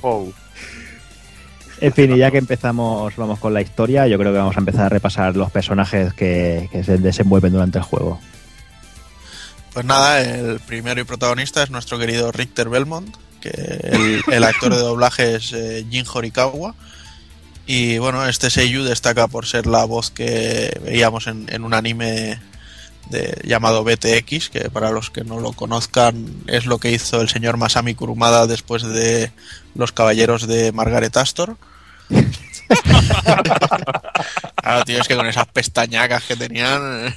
Oh, 0.00 0.28
En 1.80 1.92
fin, 1.92 2.14
y 2.14 2.18
ya 2.18 2.30
que 2.30 2.38
empezamos, 2.38 3.16
vamos 3.16 3.40
con 3.40 3.52
la 3.52 3.60
historia, 3.62 4.06
yo 4.06 4.16
creo 4.16 4.30
que 4.32 4.38
vamos 4.38 4.56
a 4.56 4.60
empezar 4.60 4.82
a 4.86 4.88
repasar 4.90 5.34
los 5.36 5.50
personajes 5.50 6.14
que, 6.14 6.68
que 6.70 6.84
se 6.84 6.98
desenvuelven 6.98 7.52
durante 7.52 7.78
el 7.78 7.84
juego. 7.84 8.20
Pues 9.74 9.84
nada, 9.84 10.20
el 10.20 10.60
primero 10.60 11.00
y 11.00 11.04
protagonista 11.04 11.64
es 11.64 11.70
nuestro 11.70 11.98
querido 11.98 12.30
Richter 12.30 12.68
Belmont, 12.68 13.14
que 13.40 13.50
el, 13.50 14.22
el 14.32 14.44
actor 14.44 14.72
de 14.72 14.80
doblaje 14.80 15.34
es 15.34 15.52
eh, 15.52 15.84
Jin 15.90 16.06
Horikawa. 16.10 16.76
Y 17.66 17.98
bueno, 17.98 18.24
este 18.28 18.50
Seiyu 18.50 18.84
destaca 18.84 19.26
por 19.26 19.46
ser 19.46 19.66
la 19.66 19.84
voz 19.84 20.12
que 20.12 20.80
veíamos 20.84 21.26
en, 21.26 21.46
en 21.52 21.64
un 21.64 21.74
anime 21.74 22.38
de, 23.10 23.36
llamado 23.42 23.82
BTX, 23.82 24.48
que 24.48 24.70
para 24.70 24.92
los 24.92 25.10
que 25.10 25.24
no 25.24 25.40
lo 25.40 25.52
conozcan 25.52 26.44
es 26.46 26.66
lo 26.66 26.78
que 26.78 26.92
hizo 26.92 27.20
el 27.20 27.28
señor 27.28 27.56
Masami 27.56 27.96
Kurumada 27.96 28.46
después 28.46 28.84
de 28.84 29.32
Los 29.74 29.90
Caballeros 29.90 30.46
de 30.46 30.70
Margaret 30.72 31.16
Astor. 31.16 31.56
claro, 34.56 34.84
tío, 34.84 35.00
es 35.00 35.08
que 35.08 35.16
con 35.16 35.26
esas 35.26 35.46
pestañacas 35.48 36.22
que 36.24 36.36
tenían... 36.36 37.12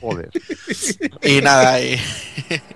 joder. 0.00 0.30
y 1.22 1.40
nada, 1.40 1.80
y, 1.80 2.00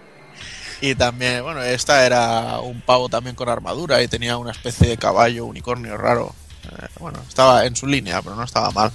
y 0.80 0.94
también, 0.94 1.42
bueno, 1.42 1.62
esta 1.62 2.04
era 2.06 2.60
un 2.60 2.80
pavo 2.80 3.08
también 3.08 3.36
con 3.36 3.48
armadura 3.48 4.02
y 4.02 4.08
tenía 4.08 4.36
una 4.36 4.52
especie 4.52 4.88
de 4.88 4.96
caballo, 4.96 5.46
unicornio 5.46 5.96
raro. 5.96 6.34
Eh, 6.64 6.86
bueno, 7.00 7.20
estaba 7.28 7.66
en 7.66 7.76
su 7.76 7.86
línea, 7.86 8.22
pero 8.22 8.36
no 8.36 8.44
estaba 8.44 8.70
mal. 8.70 8.92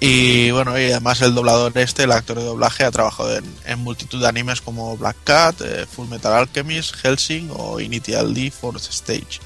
Y 0.00 0.50
bueno, 0.50 0.78
y 0.78 0.90
además 0.90 1.22
el 1.22 1.34
doblador 1.34 1.76
este, 1.78 2.02
el 2.02 2.12
actor 2.12 2.38
de 2.38 2.44
doblaje, 2.44 2.84
ha 2.84 2.90
trabajado 2.90 3.36
en, 3.36 3.44
en 3.64 3.78
multitud 3.78 4.20
de 4.20 4.28
animes 4.28 4.60
como 4.60 4.96
Black 4.98 5.16
Cat, 5.24 5.60
eh, 5.62 5.86
Full 5.86 6.08
Metal 6.08 6.32
Alchemist, 6.32 6.94
Helsing 6.96 7.50
o 7.56 7.80
Initial 7.80 8.34
D 8.34 8.50
Fourth 8.50 8.82
Stage. 8.90 9.40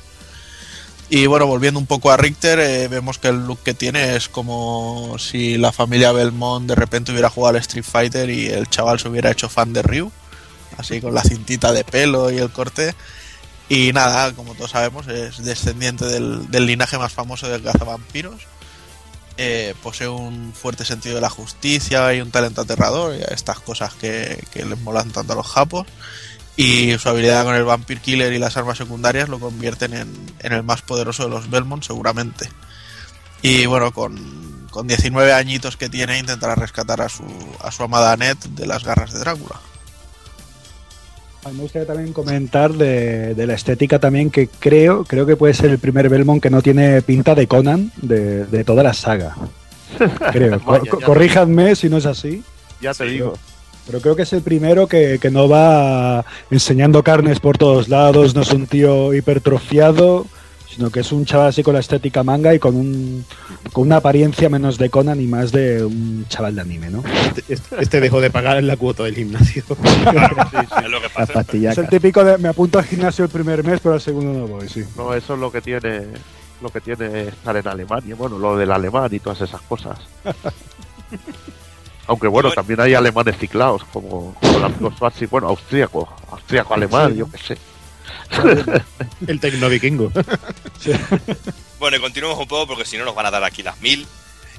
Y 1.11 1.27
bueno, 1.27 1.47
volviendo 1.47 1.81
un 1.81 1.87
poco 1.87 2.11
a 2.11 2.19
Richter, 2.19 2.59
eh, 2.59 2.89
vemos 2.89 3.19
que 3.19 3.29
el 3.29 3.47
look 3.47 3.61
que 3.63 3.73
tiene 3.73 4.15
es 4.17 4.29
como 4.29 5.17
si 5.19 5.57
la 5.57 5.73
familia 5.73 6.13
Belmont 6.13 6.69
de 6.69 6.75
repente 6.75 7.13
hubiera 7.13 7.31
jugado 7.31 7.57
al 7.57 7.63
Street 7.63 7.85
Fighter 7.85 8.29
y 8.29 8.49
el 8.49 8.69
chaval 8.69 9.01
se 9.01 9.09
hubiera 9.09 9.31
hecho 9.31 9.49
fan 9.49 9.73
de 9.73 9.81
Ryu, 9.83 10.13
así 10.77 11.01
con 11.01 11.15
la 11.15 11.23
cintita 11.23 11.73
de 11.73 11.83
pelo 11.83 12.31
y 12.31 12.37
el 12.37 12.51
corte. 12.51 12.95
Y 13.71 13.93
nada, 13.93 14.35
como 14.35 14.55
todos 14.55 14.73
sabemos, 14.73 15.09
es 15.09 15.43
descendiente 15.43 16.05
del, 16.05 16.51
del 16.51 16.67
linaje 16.67 16.99
más 16.99 17.13
famoso 17.13 17.49
de 17.49 17.63
cazavampiros. 17.63 18.47
Eh, 19.39 19.75
posee 19.83 20.09
un 20.09 20.53
fuerte 20.53 20.85
sentido 20.85 21.15
de 21.15 21.21
la 21.21 21.31
justicia 21.31 22.13
y 22.13 22.21
un 22.21 22.31
talento 22.31 22.63
aterrador, 22.63 23.15
y 23.15 23.23
estas 23.33 23.61
cosas 23.61 23.95
que, 23.95 24.43
que 24.53 24.65
les 24.65 24.79
molan 24.81 25.11
tanto 25.11 25.33
a 25.33 25.37
los 25.37 25.47
japos. 25.47 25.87
Y 26.59 26.99
su 26.99 27.09
habilidad 27.09 27.45
con 27.45 27.55
el 27.55 27.63
Vampire 27.63 28.01
Killer 28.01 28.33
y 28.33 28.39
las 28.41 28.57
armas 28.57 28.79
secundarias 28.79 29.29
lo 29.29 29.39
convierten 29.39 29.95
en, 29.95 30.09
en 30.41 30.53
el 30.53 30.65
más 30.65 30.83
poderoso 30.83 31.23
de 31.23 31.31
los 31.31 31.49
Belmont, 31.49 31.85
seguramente. 31.85 32.49
Y 33.43 33.67
bueno, 33.67 33.93
con, 33.93 34.67
con 34.69 34.89
19 34.89 35.33
añitos 35.33 35.77
que 35.77 35.89
tiene, 35.89 36.19
intentará 36.19 36.57
rescatar 36.57 37.01
a 37.01 37.09
su, 37.09 37.23
a 37.61 37.71
su 37.71 37.85
amada 37.85 38.13
Annette 38.13 38.49
de 38.49 38.67
las 38.67 38.83
garras 38.83 39.13
de 39.13 39.21
Drácula. 39.21 39.61
A 41.45 41.51
mí 41.51 41.59
me 41.59 41.63
gustaría 41.63 41.87
también 41.87 42.13
comentar 42.13 42.73
de, 42.73 43.37
de 43.37 43.47
la 43.47 43.55
estética 43.55 44.01
también 44.01 44.29
que 44.29 44.49
creo, 44.49 45.05
creo 45.05 45.27
que 45.27 45.37
puede 45.37 45.55
ser 45.55 45.71
el 45.71 45.79
primer 45.79 46.09
Belmont 46.09 46.43
que 46.43 46.51
no 46.51 46.61
tiene 46.61 47.03
pinta 47.03 47.37
de 47.37 47.47
Conan 47.47 47.93
de, 48.03 48.47
de 48.47 48.65
toda 48.65 48.83
la 48.83 48.95
saga. 48.95 49.37
Creo. 50.33 50.59
Vaya, 50.59 50.91
corríjanme 50.91 51.77
si 51.77 51.89
no 51.89 51.99
es 51.99 52.07
así. 52.07 52.43
Ya 52.81 52.93
te 52.93 53.05
digo. 53.05 53.35
Pero 53.89 54.03
creo 54.03 54.15
que 54.15 54.23
es 54.23 54.33
el 54.35 54.43
primero 54.43 54.87
que, 54.87 55.19
que 55.19 55.31
no 55.31 55.49
va 55.49 56.23
enseñando 56.51 57.03
carnes 57.03 57.41
por 57.41 57.57
todos 57.57 57.89
lados, 57.89 58.35
no 58.35 58.43
es 58.43 58.53
un 58.53 58.67
tío 58.67 59.15
hipertrofiado, 59.15 60.27
sino 60.69 60.91
que 60.91 61.01
es 61.01 61.11
un 61.11 61.25
chaval 61.25 61.49
así 61.49 61.63
con 61.63 61.73
la 61.73 61.81
estética 61.81 62.23
manga 62.23 62.55
y 62.55 62.59
con, 62.59 62.77
un, 62.77 63.25
con 63.73 63.87
una 63.87 63.97
apariencia 63.97 64.51
menos 64.51 64.77
de 64.77 64.91
Conan 64.91 65.19
y 65.23 65.27
más 65.27 65.53
de 65.53 65.83
un 65.83 66.27
chaval 66.29 66.55
de 66.55 66.61
anime, 66.61 66.91
¿no? 66.91 67.03
Este, 67.49 67.81
este 67.81 68.01
dejó 68.01 68.21
de 68.21 68.31
pagar 68.31 68.63
la 68.63 68.77
cuota 68.77 69.05
del 69.05 69.15
gimnasio. 69.15 69.65
Es 70.85 70.91
lo 70.91 71.01
que 71.01 71.09
pasa. 71.09 71.45
Es 71.51 71.79
el 71.79 71.89
típico 71.89 72.23
de 72.23 72.37
me 72.37 72.49
apunto 72.51 72.79
al 72.79 72.85
gimnasio 72.85 73.25
el 73.25 73.31
primer 73.31 73.65
mes, 73.65 73.81
pero 73.83 73.95
al 73.95 74.03
segundo 74.03 74.39
no 74.39 74.47
voy, 74.47 74.69
sí. 74.69 74.85
No, 74.97 75.15
eso 75.15 75.33
es 75.33 75.41
lo 75.41 75.51
que 75.51 75.63
tiene 75.63 76.03
lo 76.61 76.69
que 76.71 76.81
tiene 76.81 77.29
estar 77.29 77.57
en 77.57 77.69
Alemania, 77.69 78.15
bueno, 78.17 78.39
lo 78.39 78.57
del 78.57 78.71
alemán 78.71 79.09
y 79.13 79.21
todas 79.21 79.41
esas 79.41 79.63
cosas. 79.63 79.99
Aunque 82.09 82.27
bueno, 82.27 82.49
Bueno. 82.49 82.55
también 82.61 82.81
hay 82.81 82.95
alemanes 82.95 83.37
ciclados, 83.39 83.85
como, 83.93 84.35
como 84.35 84.59
el 84.59 84.65
amigo 84.65 84.91
Schwarzi, 84.91 85.27
bueno, 85.27 85.49
austríaco, 85.49 86.09
austríaco 86.31 86.75
alemán, 86.75 87.13
Sí, 87.13 87.19
yo 87.19 87.31
qué 87.31 87.39
sé. 87.39 87.59
El 89.27 89.39
tecno 89.41 89.69
vikingo. 89.69 90.11
Bueno, 91.79 91.97
y 91.97 92.01
continuemos 92.01 92.39
un 92.39 92.49
poco 92.49 92.67
porque 92.69 92.85
si 92.85 92.97
no 92.99 93.05
nos 93.05 93.15
van 93.15 93.27
a 93.27 93.31
dar 93.31 93.45
aquí 93.45 93.63
las 93.63 93.81
mil. 93.81 94.07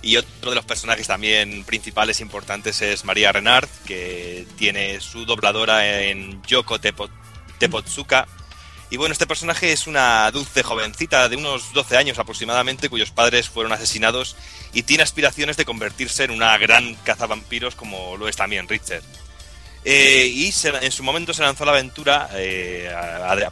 Y 0.01 0.15
otro 0.15 0.51
de 0.51 0.55
los 0.55 0.63
personajes 0.65 1.07
también 1.07 1.65
principales 1.65 2.21
importantes 2.21 2.81
es 2.81 3.03
María 3.03 3.31
Renard, 3.33 3.67
que 3.85 4.47
tiene 4.57 5.01
su 5.01 5.25
dobladora 5.25 6.03
en 6.03 6.41
Yoko 6.43 6.79
Tepo- 6.79 7.09
Tepotsuka. 7.57 8.25
Y 8.91 8.97
bueno, 8.97 9.13
este 9.13 9.27
personaje 9.27 9.71
es 9.71 9.85
una 9.85 10.31
dulce 10.31 10.63
jovencita 10.63 11.29
de 11.29 11.35
unos 11.35 11.73
12 11.73 11.95
años 11.95 12.17
aproximadamente, 12.17 12.89
cuyos 12.89 13.11
padres 13.11 13.47
fueron 13.47 13.71
asesinados 13.71 14.35
y 14.73 14.83
tiene 14.83 15.03
aspiraciones 15.03 15.57
de 15.57 15.65
convertirse 15.65 16.23
en 16.23 16.31
una 16.31 16.57
gran 16.57 16.95
cazavampiros 16.95 17.75
como 17.75 18.17
lo 18.17 18.27
es 18.27 18.35
también 18.35 18.67
Richard. 18.67 19.03
Eh, 19.85 20.27
y 20.33 20.51
en 20.81 20.91
su 20.91 21.03
momento 21.03 21.33
se 21.33 21.43
lanzó 21.43 21.63
a 21.63 21.67
la 21.67 21.71
aventura 21.73 22.29
eh, 22.33 22.91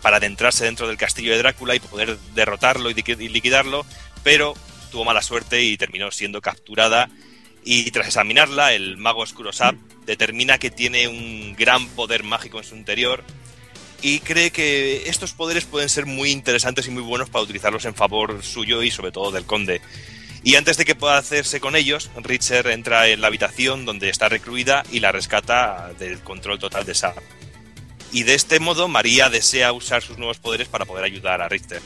para 0.01 0.17
adentrarse 0.17 0.65
dentro 0.65 0.87
del 0.87 0.97
castillo 0.97 1.31
de 1.31 1.37
Drácula 1.37 1.75
y 1.75 1.79
poder 1.79 2.17
derrotarlo 2.33 2.89
y, 2.89 2.95
y 2.95 3.29
liquidarlo, 3.29 3.85
pero 4.23 4.55
tuvo 4.91 5.05
mala 5.05 5.21
suerte 5.21 5.61
y 5.61 5.77
terminó 5.77 6.11
siendo 6.11 6.41
capturada. 6.41 7.09
Y 7.63 7.91
tras 7.91 8.07
examinarla, 8.07 8.73
el 8.73 8.97
mago 8.97 9.21
oscuro 9.21 9.53
Sap 9.53 9.75
determina 10.05 10.57
que 10.57 10.71
tiene 10.71 11.07
un 11.07 11.55
gran 11.55 11.87
poder 11.89 12.23
mágico 12.23 12.57
en 12.57 12.63
su 12.63 12.75
interior 12.75 13.23
y 14.01 14.19
cree 14.19 14.51
que 14.51 15.09
estos 15.09 15.33
poderes 15.33 15.65
pueden 15.65 15.89
ser 15.89 16.05
muy 16.05 16.31
interesantes 16.31 16.87
y 16.87 16.91
muy 16.91 17.03
buenos 17.03 17.29
para 17.29 17.43
utilizarlos 17.43 17.85
en 17.85 17.95
favor 17.95 18.43
suyo 18.43 18.83
y 18.83 18.91
sobre 18.91 19.11
todo 19.11 19.31
del 19.31 19.45
conde. 19.45 19.81
Y 20.43 20.55
antes 20.55 20.77
de 20.77 20.85
que 20.85 20.95
pueda 20.95 21.17
hacerse 21.17 21.59
con 21.59 21.75
ellos, 21.75 22.09
Richard 22.23 22.67
entra 22.67 23.07
en 23.07 23.21
la 23.21 23.27
habitación 23.27 23.85
donde 23.85 24.09
está 24.09 24.29
recluida 24.29 24.83
y 24.91 24.99
la 24.99 25.11
rescata 25.11 25.91
del 25.99 26.19
control 26.19 26.59
total 26.59 26.85
de 26.85 26.93
Sap. 26.93 27.17
Y 28.11 28.23
de 28.23 28.35
este 28.35 28.59
modo 28.59 28.87
María 28.87 29.29
desea 29.29 29.73
usar 29.73 30.01
sus 30.01 30.17
nuevos 30.17 30.37
poderes 30.37 30.67
para 30.67 30.85
poder 30.85 31.03
ayudar 31.03 31.41
a 31.41 31.49
Richter. 31.49 31.81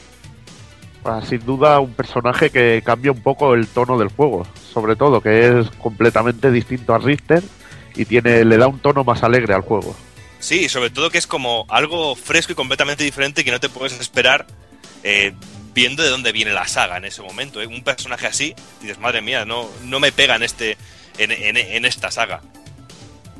Ah, 1.04 1.20
sin 1.28 1.44
duda 1.44 1.80
un 1.80 1.94
personaje 1.94 2.50
que 2.50 2.80
cambia 2.84 3.10
un 3.10 3.20
poco 3.20 3.54
el 3.54 3.66
tono 3.66 3.98
del 3.98 4.08
juego, 4.08 4.46
sobre 4.72 4.94
todo 4.94 5.20
que 5.20 5.58
es 5.58 5.68
completamente 5.70 6.52
distinto 6.52 6.94
a 6.94 6.98
Richter 6.98 7.42
y 7.96 8.04
tiene 8.04 8.44
le 8.44 8.56
da 8.56 8.68
un 8.68 8.78
tono 8.78 9.02
más 9.02 9.24
alegre 9.24 9.54
al 9.54 9.62
juego. 9.62 9.96
Sí, 10.42 10.68
sobre 10.68 10.90
todo 10.90 11.08
que 11.10 11.18
es 11.18 11.28
como 11.28 11.66
algo 11.68 12.16
fresco 12.16 12.50
y 12.50 12.56
completamente 12.56 13.04
diferente 13.04 13.44
que 13.44 13.52
no 13.52 13.60
te 13.60 13.68
puedes 13.68 13.92
esperar 14.00 14.44
eh, 15.04 15.32
viendo 15.72 16.02
de 16.02 16.08
dónde 16.08 16.32
viene 16.32 16.52
la 16.52 16.66
saga 16.66 16.96
en 16.96 17.04
ese 17.04 17.22
momento. 17.22 17.62
¿eh? 17.62 17.66
Un 17.68 17.84
personaje 17.84 18.26
así, 18.26 18.52
dices, 18.80 18.98
madre 18.98 19.22
mía, 19.22 19.44
no, 19.44 19.70
no 19.84 20.00
me 20.00 20.10
pega 20.10 20.34
en, 20.34 20.42
este, 20.42 20.76
en, 21.18 21.30
en- 21.30 21.84
esta 21.84 22.10
saga. 22.10 22.42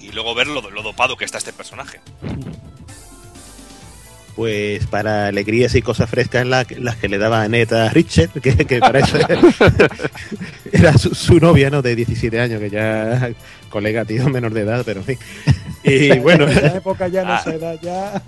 Y 0.00 0.12
luego 0.12 0.32
ver 0.36 0.46
lo 0.46 0.62
dopado 0.82 1.16
que 1.16 1.24
está 1.24 1.38
este 1.38 1.52
personaje. 1.52 2.00
Pues 4.36 4.86
para 4.86 5.26
alegrías 5.26 5.74
y 5.74 5.82
cosas 5.82 6.08
frescas 6.08 6.46
la- 6.46 6.66
las 6.78 6.96
que 6.96 7.08
le 7.08 7.18
daba 7.18 7.46
Neta 7.48 7.86
a 7.86 7.88
Richard, 7.90 8.30
que, 8.42 8.56
que 8.56 8.78
para 8.78 9.00
eso 9.00 9.18
era 10.72 10.96
su, 10.96 11.14
su 11.14 11.38
novia, 11.38 11.70
¿no? 11.70 11.82
De 11.82 11.94
17 11.94 12.40
años, 12.40 12.60
que 12.60 12.70
ya 12.70 13.30
colega, 13.68 14.04
tío, 14.04 14.28
menor 14.28 14.52
de 14.54 14.62
edad, 14.62 14.82
pero 14.84 15.00
en 15.00 15.06
fin. 15.06 15.18
Y 15.84 16.18
bueno, 16.20 16.44
En 16.48 16.56
esa 16.58 16.76
época 16.76 17.08
ya, 17.08 17.22
en 17.22 17.28
Ah. 17.28 17.38
esa 17.40 17.54
edad 17.54 17.78
ya. 17.82 18.22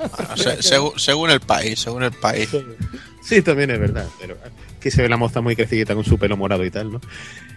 Se- 0.60 0.90
según 0.96 1.30
el 1.30 1.40
país, 1.40 1.80
según 1.80 2.02
el 2.02 2.12
país. 2.12 2.48
sí, 3.22 3.40
también 3.42 3.70
es 3.70 3.78
verdad, 3.80 4.06
pero 4.20 4.36
aquí 4.78 4.90
se 4.90 5.02
ve 5.02 5.08
la 5.08 5.16
moza 5.16 5.40
muy 5.40 5.56
crecidita 5.56 5.94
con 5.94 6.04
su 6.04 6.18
pelo 6.18 6.36
morado 6.36 6.64
y 6.64 6.70
tal, 6.70 6.92
¿no? 6.92 7.00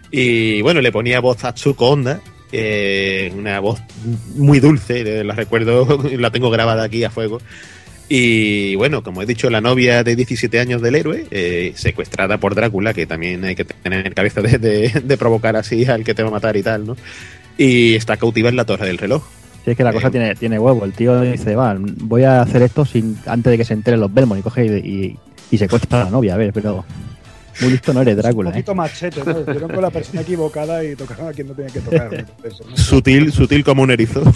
Y 0.09 0.61
bueno, 0.61 0.79
le 0.79 0.91
ponía 0.93 1.19
voz 1.19 1.43
a 1.43 1.53
Tsuko 1.53 1.89
Honda, 1.89 2.21
eh, 2.53 3.29
una 3.35 3.59
voz 3.59 3.81
muy 4.35 4.61
dulce, 4.61 5.23
la 5.25 5.33
recuerdo, 5.33 6.01
la 6.17 6.31
tengo 6.31 6.49
grabada 6.49 6.83
aquí 6.83 7.03
a 7.03 7.09
fuego. 7.09 7.41
Y 8.09 8.75
bueno, 8.75 9.03
como 9.03 9.21
he 9.21 9.25
dicho, 9.25 9.49
la 9.49 9.59
novia 9.59 10.03
de 10.03 10.15
17 10.15 10.59
años 10.59 10.81
del 10.81 10.95
héroe, 10.95 11.25
eh, 11.29 11.73
secuestrada 11.75 12.37
por 12.37 12.55
Drácula, 12.55 12.93
que 12.93 13.05
también 13.05 13.43
hay 13.43 13.55
que 13.55 13.65
tener 13.65 14.13
cabeza 14.13 14.41
de, 14.41 14.57
de- 14.57 15.01
de 15.03 15.17
provocar 15.17 15.55
así 15.57 15.83
al 15.85 16.03
que 16.05 16.13
te 16.13 16.23
va 16.23 16.29
a 16.29 16.31
matar 16.31 16.55
y 16.55 16.63
tal, 16.63 16.85
¿no? 16.87 16.95
Y 17.57 17.95
está 17.95 18.15
cautiva 18.17 18.47
en 18.49 18.55
la 18.55 18.63
torre 18.65 18.87
del 18.87 18.97
reloj. 18.97 19.23
Si 19.65 19.71
es 19.71 19.77
que 19.77 19.83
la 19.83 19.91
cosa 19.91 20.07
Eh. 20.07 20.11
tiene, 20.11 20.35
tiene 20.35 20.57
huevo. 20.57 20.85
El 20.85 20.93
tío 20.93 21.19
dice, 21.21 21.55
va, 21.55 21.75
voy 21.77 22.23
a 22.23 22.41
hacer 22.41 22.61
esto 22.61 22.85
sin 22.85 23.17
antes 23.25 23.51
de 23.51 23.57
que 23.57 23.65
se 23.65 23.73
enteren 23.73 23.99
los 23.99 24.13
Belmont 24.13 24.39
y 24.39 24.43
coge 24.43 24.65
y, 24.65 24.69
y, 24.69 25.17
y 25.51 25.57
secuestra 25.57 26.01
a 26.01 26.05
la 26.05 26.09
novia. 26.09 26.35
A 26.35 26.37
ver, 26.37 26.53
pero 26.53 26.85
muy 27.59 27.71
listo 27.71 27.91
no 27.91 28.01
eres 28.03 28.15
Drácula, 28.15 28.51
Un 28.51 28.55
¿eh? 28.55 28.59
poquito 28.59 28.75
machete, 28.75 29.21
¿no? 29.25 29.31
Estuvieron 29.39 29.69
con 29.71 29.81
la 29.81 29.89
persona 29.89 30.21
equivocada 30.21 30.81
y 30.85 30.95
tocaron 30.95 31.27
a 31.27 31.33
quien 31.33 31.47
no 31.47 31.53
tenía 31.55 31.73
que 31.73 31.81
tocar. 31.81 32.09
¿no? 32.13 32.47
Eso, 32.47 32.63
¿no? 32.69 32.77
Sutil, 32.77 33.33
sutil 33.33 33.65
como 33.65 33.81
un 33.83 33.91
erizo. 33.91 34.21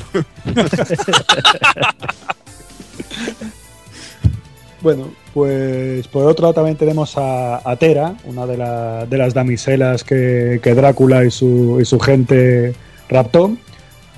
Bueno, 4.82 5.10
pues 5.34 6.08
por 6.08 6.26
otro 6.26 6.44
lado 6.44 6.54
también 6.56 6.76
tenemos 6.76 7.15
a, 7.17 7.70
a 7.70 7.76
Tera, 7.76 8.15
una 8.26 8.46
de, 8.48 8.58
la- 8.58 9.06
de 9.06 9.17
las 9.17 9.34
damiselas 9.34 10.04
que, 10.04 10.60
que 10.62 10.74
Drácula 10.74 11.24
y 11.24 11.30
su, 11.32 11.78
y 11.80 11.86
su 11.86 12.00
gente 12.00 12.74
raptó. 13.10 13.56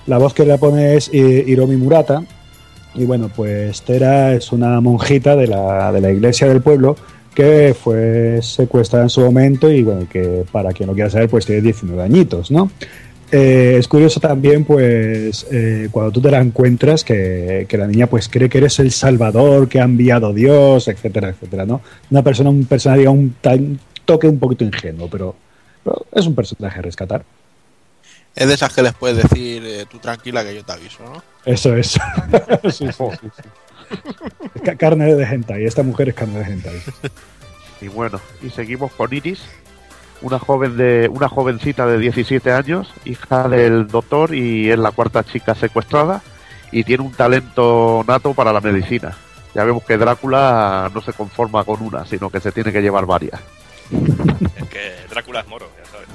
La 0.08 0.18
voz 0.18 0.34
que 0.34 0.46
le 0.46 0.58
pone 0.58 0.96
es 0.96 1.10
eh, 1.14 1.44
Hiromi 1.48 1.76
Murata. 1.76 2.24
Y 2.96 3.06
bueno, 3.06 3.30
pues 3.36 3.82
Tera 3.82 4.34
es 4.34 4.52
una 4.52 4.80
monjita 4.80 5.36
de 5.36 5.48
la, 5.48 5.92
de 5.92 6.00
la 6.02 6.12
iglesia 6.12 6.48
del 6.48 6.62
pueblo 6.62 6.96
que 7.34 7.74
fue 7.74 8.40
secuestrada 8.44 9.06
en 9.06 9.10
su 9.10 9.22
momento 9.22 9.70
y 9.72 9.82
bueno, 9.82 10.08
que 10.08 10.46
para 10.52 10.72
quien 10.72 10.88
lo 10.88 10.94
quiera 10.94 11.10
saber, 11.10 11.28
pues 11.30 11.46
tiene 11.48 11.62
19 11.62 12.02
añitos, 12.04 12.52
¿no? 12.52 12.70
Eh, 13.36 13.78
es 13.80 13.88
curioso 13.88 14.20
también, 14.20 14.64
pues, 14.64 15.48
eh, 15.52 15.88
cuando 15.92 16.12
tú 16.12 16.22
te 16.22 16.30
la 16.30 16.40
encuentras, 16.40 17.04
que, 17.04 17.66
que 17.68 17.78
la 17.80 17.88
niña 17.88 18.06
pues 18.06 18.30
cree 18.30 18.48
que 18.48 18.60
eres 18.60 18.78
el 18.78 18.92
salvador 18.92 19.68
que 19.68 19.80
ha 19.80 19.86
enviado 19.86 20.32
Dios, 20.34 20.88
etcétera, 20.88 21.30
etcétera, 21.30 21.66
¿no? 21.66 21.82
Una 22.12 22.22
persona, 22.22 22.52
un 22.52 22.66
personaje, 22.66 23.08
un, 23.08 23.36
toque 24.06 24.28
un 24.28 24.38
poquito 24.38 24.64
ingenuo, 24.64 25.10
pero, 25.10 25.36
pero 25.84 26.06
es 26.14 26.28
un 26.28 26.36
personaje 26.36 26.78
a 26.78 26.82
rescatar. 26.84 27.24
Es 28.36 28.48
de 28.48 28.54
esas 28.54 28.72
que 28.72 28.84
les 28.84 28.94
puedes 28.94 29.18
decir, 29.18 29.64
eh, 29.66 29.86
tú 29.90 29.98
tranquila 29.98 30.44
que 30.44 30.54
yo 30.54 30.64
te 30.64 30.74
aviso, 30.74 31.04
¿no? 31.04 31.24
Eso 31.44 31.76
es. 31.76 31.94
Sí, 32.72 32.86
sí, 32.88 33.04
sí, 33.20 33.28
sí. 33.36 34.60
Ca- 34.64 34.76
Carne 34.76 35.14
de 35.16 35.24
hentai, 35.24 35.66
esta 35.66 35.82
mujer 35.84 36.10
es 36.10 36.16
carne 36.16 36.38
de 36.40 36.46
hentai. 36.54 36.76
Y 37.82 37.88
bueno, 37.88 38.20
y 38.44 38.50
seguimos 38.52 38.92
con 38.94 39.12
Iris, 39.14 39.40
una 40.24 40.40
joven 40.40 40.76
de 40.78 41.10
una 41.14 41.30
jovencita 41.30 41.86
de 41.86 42.00
17 42.00 42.52
años, 42.52 42.92
hija 43.06 43.48
del 43.48 43.88
doctor 43.88 44.34
y 44.34 44.72
es 44.72 44.80
la 44.80 44.92
cuarta 44.92 45.24
chica 45.24 45.54
secuestrada 45.54 46.22
y 46.72 46.84
tiene 46.84 47.04
un 47.04 47.12
talento 47.12 48.04
nato 48.08 48.34
para 48.34 48.52
la 48.52 48.62
medicina. 48.62 49.16
Ya 49.54 49.64
vemos 49.64 49.84
que 49.84 49.98
Drácula 49.98 50.90
no 50.94 51.02
se 51.02 51.14
conforma 51.14 51.64
con 51.64 51.82
una, 51.84 52.06
sino 52.06 52.30
que 52.30 52.40
se 52.40 52.52
tiene 52.52 52.72
que 52.72 52.82
llevar 52.82 53.06
varias. 53.06 53.40
Es 53.92 54.70
que 54.70 54.96
Drácula 55.10 55.42
es 55.42 55.48
moro, 55.48 55.70
ya 55.78 55.86
sabes. 55.92 56.08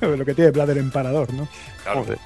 Lo 0.18 0.24
que 0.24 0.34
tiene 0.34 0.50
Blader 0.50 0.78
emparador, 0.78 1.32
¿no? 1.34 1.46
Claro. 1.82 2.04
Joder. 2.04 2.18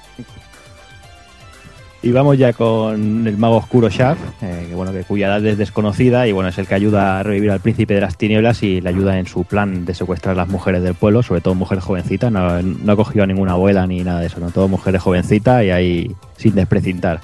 Y 2.01 2.11
vamos 2.13 2.37
ya 2.37 2.53
con 2.53 3.27
el 3.27 3.37
mago 3.37 3.57
oscuro 3.57 3.89
Shaft, 3.89 4.21
eh, 4.41 4.67
que 4.69 4.75
bueno, 4.75 4.93
que 4.93 5.03
cuya 5.03 5.27
edad 5.27 5.45
es 5.45 5.57
desconocida 5.57 6.27
y 6.27 6.31
bueno, 6.31 6.47
es 6.47 6.57
el 6.57 6.65
que 6.65 6.73
ayuda 6.75 7.19
a 7.19 7.23
revivir 7.23 7.51
al 7.51 7.59
príncipe 7.59 7.93
de 7.93 7.99
las 7.99 8.15
tinieblas 8.17 8.63
y 8.63 8.79
le 8.79 8.87
ayuda 8.87 9.19
en 9.19 9.27
su 9.27 9.43
plan 9.43 9.83
de 9.83 9.93
secuestrar 9.93 10.33
a 10.35 10.37
las 10.37 10.47
mujeres 10.47 10.81
del 10.81 10.93
pueblo, 10.95 11.23
sobre 11.23 11.41
todo 11.41 11.55
mujeres 11.55 11.83
jovencitas, 11.83 12.31
no, 12.31 12.61
no 12.61 12.91
ha 12.93 12.95
cogido 12.95 13.25
a 13.25 13.27
ninguna 13.27 13.51
abuela 13.51 13.85
ni 13.85 14.01
nada 14.01 14.21
de 14.21 14.27
eso, 14.27 14.39
no, 14.39 14.49
todo 14.49 14.69
mujeres 14.69 15.01
jovencitas 15.01 15.61
y 15.65 15.71
ahí 15.71 16.15
sin 16.37 16.55
desprecintar. 16.55 17.19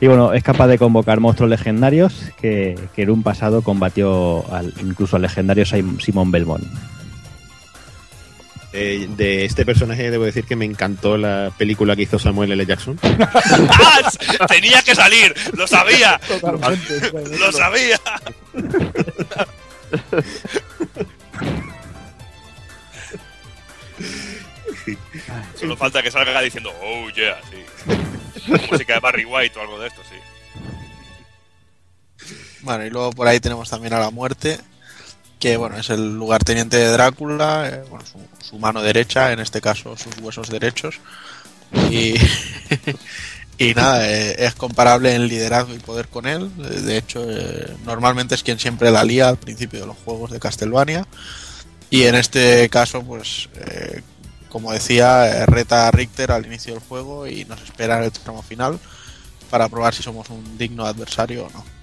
Y 0.00 0.08
bueno, 0.08 0.32
es 0.32 0.42
capaz 0.42 0.66
de 0.66 0.78
convocar 0.78 1.20
monstruos 1.20 1.50
legendarios 1.50 2.32
que, 2.40 2.76
que 2.96 3.02
en 3.02 3.10
un 3.10 3.22
pasado 3.22 3.62
combatió 3.62 4.44
al, 4.52 4.74
incluso 4.82 5.14
al 5.14 5.22
legendario 5.22 5.64
Sim- 5.64 6.00
Simón 6.00 6.32
Belmont. 6.32 6.64
Eh, 8.72 9.08
de 9.16 9.44
este 9.44 9.66
personaje 9.66 10.12
debo 10.12 10.24
decir 10.24 10.44
que 10.44 10.54
me 10.54 10.64
encantó 10.64 11.16
la 11.16 11.52
película 11.58 11.96
que 11.96 12.02
hizo 12.02 12.20
Samuel 12.20 12.52
L. 12.52 12.64
Jackson. 12.64 12.96
¡Ah! 13.02 14.08
Tenía 14.46 14.80
que 14.82 14.94
salir, 14.94 15.34
lo 15.54 15.66
sabía, 15.66 16.20
lo 16.40 17.50
sabía. 17.50 18.00
Solo 25.58 25.76
falta 25.76 26.02
que 26.02 26.10
salga 26.10 26.40
diciendo, 26.40 26.72
oh 26.82 27.08
yeah, 27.10 27.38
sí. 27.50 27.58
Música 28.70 28.94
de 28.94 29.00
Barry 29.00 29.24
White 29.24 29.58
o 29.58 29.62
algo 29.62 29.80
de 29.80 29.88
esto, 29.88 30.02
sí. 30.08 30.14
Bueno, 32.60 32.86
y 32.86 32.90
luego 32.90 33.10
por 33.10 33.26
ahí 33.26 33.40
tenemos 33.40 33.68
también 33.68 33.94
a 33.94 33.98
la 33.98 34.10
muerte, 34.10 34.60
que 35.40 35.56
bueno, 35.56 35.78
es 35.78 35.90
el 35.90 36.14
lugarteniente 36.16 36.76
de 36.76 36.88
Drácula, 36.88 37.68
eh, 37.68 37.82
bueno, 37.88 38.04
su, 38.40 38.58
mano 38.58 38.82
derecha, 38.82 39.32
en 39.32 39.40
este 39.40 39.60
caso 39.60 39.96
sus 39.96 40.16
huesos 40.18 40.48
derechos. 40.48 41.00
Y, 43.62 43.74
nada, 43.74 44.10
eh, 44.10 44.46
es 44.46 44.54
comparable 44.54 45.14
en 45.14 45.28
liderazgo 45.28 45.74
y 45.74 45.78
poder 45.78 46.08
con 46.08 46.26
él. 46.26 46.50
De 46.56 46.96
hecho, 46.96 47.22
eh, 47.28 47.76
normalmente 47.84 48.34
es 48.34 48.42
quien 48.42 48.58
siempre 48.58 48.90
la 48.90 49.04
lía 49.04 49.28
al 49.28 49.36
principio 49.36 49.80
de 49.80 49.86
los 49.86 49.98
juegos 49.98 50.30
de 50.30 50.40
Castlevania. 50.40 51.06
Y 51.90 52.04
en 52.04 52.14
este 52.14 52.70
caso, 52.70 53.02
pues, 53.02 53.50
como 54.48 54.72
decía, 54.72 55.44
reta 55.44 55.88
a 55.88 55.90
Richter 55.90 56.32
al 56.32 56.46
inicio 56.46 56.72
del 56.72 56.82
juego 56.82 57.26
y 57.26 57.44
nos 57.44 57.60
espera 57.60 57.98
en 57.98 58.04
el 58.04 58.12
tramo 58.12 58.40
final 58.40 58.80
para 59.50 59.68
probar 59.68 59.94
si 59.94 60.02
somos 60.02 60.30
un 60.30 60.56
digno 60.56 60.86
adversario 60.86 61.44
o 61.44 61.50
no. 61.50 61.79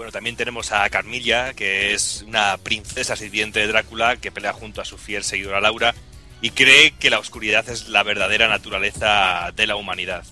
Bueno, 0.00 0.12
también 0.12 0.34
tenemos 0.34 0.72
a 0.72 0.88
Carmilla, 0.88 1.52
que 1.52 1.92
es 1.92 2.24
una 2.26 2.56
princesa 2.56 3.16
sirviente 3.16 3.60
de 3.60 3.66
Drácula 3.66 4.16
que 4.16 4.32
pelea 4.32 4.54
junto 4.54 4.80
a 4.80 4.86
su 4.86 4.96
fiel 4.96 5.22
seguidora 5.24 5.60
Laura 5.60 5.94
y 6.40 6.52
cree 6.52 6.92
que 6.98 7.10
la 7.10 7.18
oscuridad 7.18 7.68
es 7.68 7.90
la 7.90 8.02
verdadera 8.02 8.48
naturaleza 8.48 9.52
de 9.54 9.66
la 9.66 9.76
humanidad. 9.76 10.24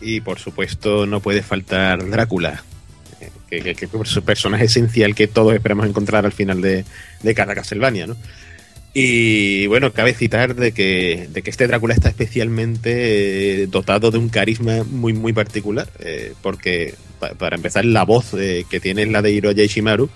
Y 0.00 0.22
por 0.22 0.38
supuesto 0.38 1.04
no 1.04 1.20
puede 1.20 1.42
faltar 1.42 2.08
Drácula, 2.08 2.64
que, 3.50 3.60
que- 3.60 3.74
que 3.74 3.88
personaje 4.22 4.64
esencial 4.64 5.14
que 5.14 5.28
todos 5.28 5.52
esperamos 5.52 5.86
encontrar 5.86 6.24
al 6.24 6.32
final 6.32 6.62
de, 6.62 6.86
de 7.22 7.34
cada 7.34 7.54
Castlevania, 7.54 8.06
¿no? 8.06 8.16
Y 8.94 9.66
bueno, 9.66 9.92
cabe 9.92 10.14
citar 10.14 10.54
de 10.54 10.72
que, 10.72 11.28
de 11.30 11.42
que 11.42 11.50
este 11.50 11.66
Drácula 11.66 11.92
está 11.92 12.08
especialmente 12.08 13.64
eh, 13.64 13.66
dotado 13.66 14.10
de 14.10 14.16
un 14.16 14.30
carisma 14.30 14.82
muy 14.84 15.12
muy 15.12 15.34
particular, 15.34 15.90
eh, 15.98 16.32
porque 16.40 16.94
pa- 17.20 17.34
para 17.34 17.56
empezar 17.56 17.84
la 17.84 18.04
voz 18.04 18.34
eh, 18.34 18.64
que 18.68 18.80
tiene 18.80 19.02
es 19.02 19.08
la 19.10 19.22
de 19.22 19.30
Hiroya 19.30 19.62
Ishimaru, 19.62 20.08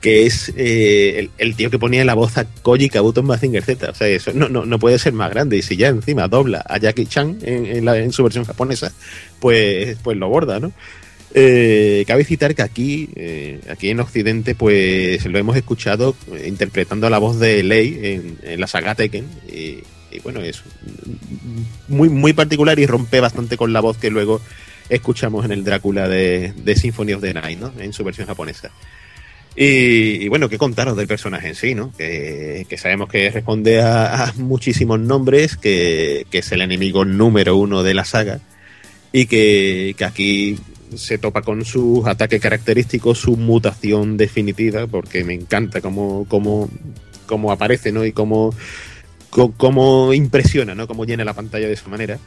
que 0.00 0.26
es 0.26 0.52
eh, 0.56 1.28
el, 1.38 1.54
tío 1.54 1.70
que 1.70 1.78
ponía 1.78 2.04
la 2.04 2.14
voz 2.14 2.36
a 2.36 2.44
Koji 2.44 2.88
Kabuto 2.88 3.20
en 3.20 3.26
Mazinger 3.26 3.62
Z. 3.62 3.90
O 3.90 3.94
sea, 3.94 4.08
eso 4.08 4.32
no, 4.34 4.48
no, 4.48 4.64
no 4.64 4.78
puede 4.80 4.98
ser 4.98 5.12
más 5.12 5.30
grande. 5.30 5.56
Y 5.58 5.62
si 5.62 5.76
ya 5.76 5.88
encima 5.88 6.26
dobla 6.26 6.64
a 6.68 6.78
Jackie 6.78 7.06
Chan 7.06 7.38
en, 7.42 8.12
su 8.12 8.24
versión 8.24 8.44
japonesa, 8.44 8.92
pues, 9.38 9.96
pues 10.02 10.16
lo 10.16 10.28
borda, 10.28 10.58
¿no? 10.58 10.72
Eh, 11.34 12.04
cabe 12.08 12.24
citar 12.24 12.54
que 12.54 12.62
aquí, 12.62 13.08
aquí 13.70 13.90
en 13.90 14.00
Occidente, 14.00 14.54
pues 14.56 15.24
lo 15.24 15.38
hemos 15.38 15.56
escuchado 15.56 16.16
interpretando 16.44 17.08
la 17.08 17.18
voz 17.18 17.38
de 17.38 17.62
Lei 17.62 17.98
en, 18.42 18.60
la 18.60 18.66
saga 18.66 18.96
Tekken. 18.96 19.26
Y, 19.48 19.78
y 20.10 20.18
bueno, 20.22 20.40
es 20.40 20.62
muy, 21.88 22.08
muy 22.08 22.32
particular 22.32 22.78
y 22.78 22.86
rompe 22.86 23.20
bastante 23.20 23.56
con 23.56 23.72
la 23.72 23.80
voz 23.80 23.96
que 23.98 24.10
luego 24.10 24.40
escuchamos 24.94 25.44
en 25.44 25.52
el 25.52 25.64
Drácula 25.64 26.08
de, 26.08 26.52
de 26.56 26.76
Symphony 26.76 27.14
of 27.14 27.22
the 27.22 27.34
Night, 27.34 27.58
¿no? 27.58 27.72
En 27.78 27.92
su 27.92 28.04
versión 28.04 28.26
japonesa. 28.26 28.70
Y, 29.54 30.28
bueno, 30.28 30.48
¿qué 30.48 30.56
contaros 30.56 30.96
del 30.96 31.06
personaje 31.06 31.48
en 31.48 31.54
sí, 31.54 31.74
no? 31.74 31.92
Que, 31.96 32.66
que 32.68 32.78
sabemos 32.78 33.08
que 33.08 33.30
responde 33.30 33.82
a, 33.82 34.32
muchísimos 34.36 34.98
nombres, 34.98 35.56
que, 35.56 36.26
es 36.30 36.52
el 36.52 36.62
enemigo 36.62 37.04
número 37.04 37.56
uno 37.56 37.82
de 37.82 37.94
la 37.94 38.04
saga 38.04 38.40
y 39.12 39.26
que, 39.26 39.94
aquí 40.04 40.58
se 40.94 41.16
topa 41.16 41.40
con 41.40 41.64
sus 41.64 42.06
ataques 42.06 42.40
característicos, 42.40 43.18
su 43.18 43.36
mutación 43.36 44.18
definitiva, 44.18 44.86
porque 44.86 45.24
me 45.24 45.32
encanta 45.32 45.80
cómo, 45.80 46.26
cómo, 46.28 46.68
cómo 47.26 47.50
aparece, 47.50 47.92
¿no? 47.92 48.04
Y 48.04 48.12
cómo, 48.12 48.54
cómo 49.30 50.12
impresiona, 50.12 50.74
¿no? 50.74 50.86
Cómo 50.86 51.06
llena 51.06 51.24
la 51.24 51.34
pantalla 51.34 51.66
de 51.66 51.74
esa 51.74 51.88
manera. 51.88 52.18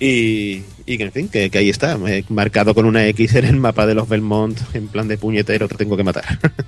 Y, 0.00 0.62
y 0.86 0.96
que, 0.96 1.04
en 1.04 1.12
fin, 1.12 1.28
que, 1.28 1.50
que 1.50 1.58
ahí 1.58 1.68
está, 1.68 1.96
eh, 2.08 2.24
marcado 2.30 2.74
con 2.74 2.86
una 2.86 3.06
X 3.08 3.34
en 3.34 3.44
el 3.44 3.56
mapa 3.56 3.86
de 3.86 3.94
los 3.94 4.08
Belmont, 4.08 4.58
en 4.72 4.88
plan 4.88 5.06
de 5.06 5.18
puñetero, 5.18 5.68
te 5.68 5.76
tengo 5.76 5.96
que 5.96 6.04
matar. 6.04 6.24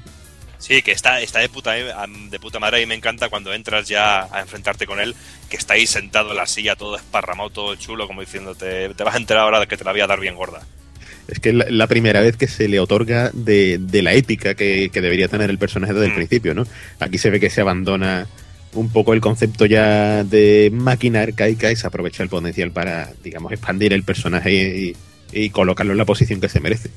Sí, 0.59 0.81
que 0.81 0.93
está, 0.93 1.21
está 1.21 1.41
de, 1.41 1.49
puta, 1.49 1.73
de 1.73 2.39
puta 2.39 2.61
madre 2.61 2.81
y 2.81 2.87
me 2.87 2.95
encanta 2.95 3.29
cuando 3.29 3.53
entras 3.53 3.89
ya 3.89 4.29
a 4.33 4.43
enfrentarte 4.43 4.87
con 4.87 5.01
él, 5.01 5.13
que 5.51 5.57
está 5.57 5.75
ahí 5.75 5.89
sentado 5.89 6.31
en 6.31 6.37
la 6.37 6.47
silla, 6.47 6.77
todo 6.77 6.95
esparramado, 6.95 7.51
todo 7.51 7.75
chulo, 7.75 8.07
como 8.07 8.21
diciéndote, 8.21 8.91
te 8.95 9.03
vas 9.03 9.17
a 9.17 9.19
enterar 9.19 9.43
ahora 9.43 9.59
de 9.59 9.67
que 9.67 9.77
te 9.77 9.83
la 9.83 9.91
voy 9.91 10.03
a 10.03 10.07
dar 10.07 10.21
bien 10.21 10.37
gorda. 10.37 10.61
Es 11.27 11.41
que 11.41 11.49
es 11.49 11.55
la, 11.57 11.67
la 11.69 11.89
primera 11.89 12.21
vez 12.21 12.37
que 12.37 12.47
se 12.47 12.69
le 12.69 12.79
otorga 12.79 13.31
de, 13.33 13.79
de 13.79 14.03
la 14.03 14.13
épica 14.15 14.55
que, 14.55 14.89
que 14.93 15.01
debería 15.01 15.27
tener 15.27 15.51
el 15.51 15.59
personaje 15.59 15.95
desde 15.95 16.07
el 16.07 16.13
Mm. 16.13 16.17
principio, 16.17 16.55
¿no? 16.55 16.65
Aquí 17.01 17.19
se 17.19 17.31
ve 17.31 17.41
que 17.41 17.51
se 17.51 17.61
abandona 17.61 18.29
un 18.75 18.91
poco 18.91 19.13
el 19.13 19.21
concepto 19.21 19.67
ya 19.67 20.25
de 20.25 20.71
máquina 20.73 21.23
arcaica 21.23 21.71
y 21.71 21.77
se 21.77 21.87
aprovecha 21.87 22.23
el 22.23 22.29
potencial 22.29 22.71
para, 22.71 23.13
digamos, 23.23 23.53
expandir 23.53 23.93
el 23.93 24.03
personaje 24.03 24.95
y, 25.33 25.51
colocarlo 25.51 25.93
en 25.93 25.99
la 25.99 26.05
posición 26.05 26.41
que 26.41 26.49
se 26.49 26.61
merece. 26.61 26.91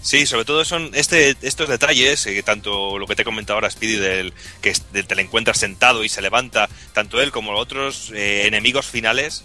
Sí, 0.00 0.26
sobre 0.26 0.44
todo 0.44 0.64
son 0.64 0.90
este, 0.94 1.36
estos 1.42 1.68
detalles, 1.68 2.26
eh, 2.26 2.42
tanto 2.42 2.98
lo 2.98 3.06
que 3.06 3.14
te 3.14 3.22
he 3.22 3.24
comentado 3.24 3.58
ahora, 3.58 3.70
Speedy, 3.70 3.96
del 3.96 4.32
que 4.60 4.72
te 4.72 5.14
le 5.14 5.22
encuentras 5.22 5.58
sentado 5.58 6.02
y 6.02 6.08
se 6.08 6.22
levanta, 6.22 6.68
tanto 6.92 7.20
él 7.20 7.30
como 7.30 7.52
otros 7.52 8.10
eh, 8.14 8.46
enemigos 8.46 8.86
finales, 8.86 9.44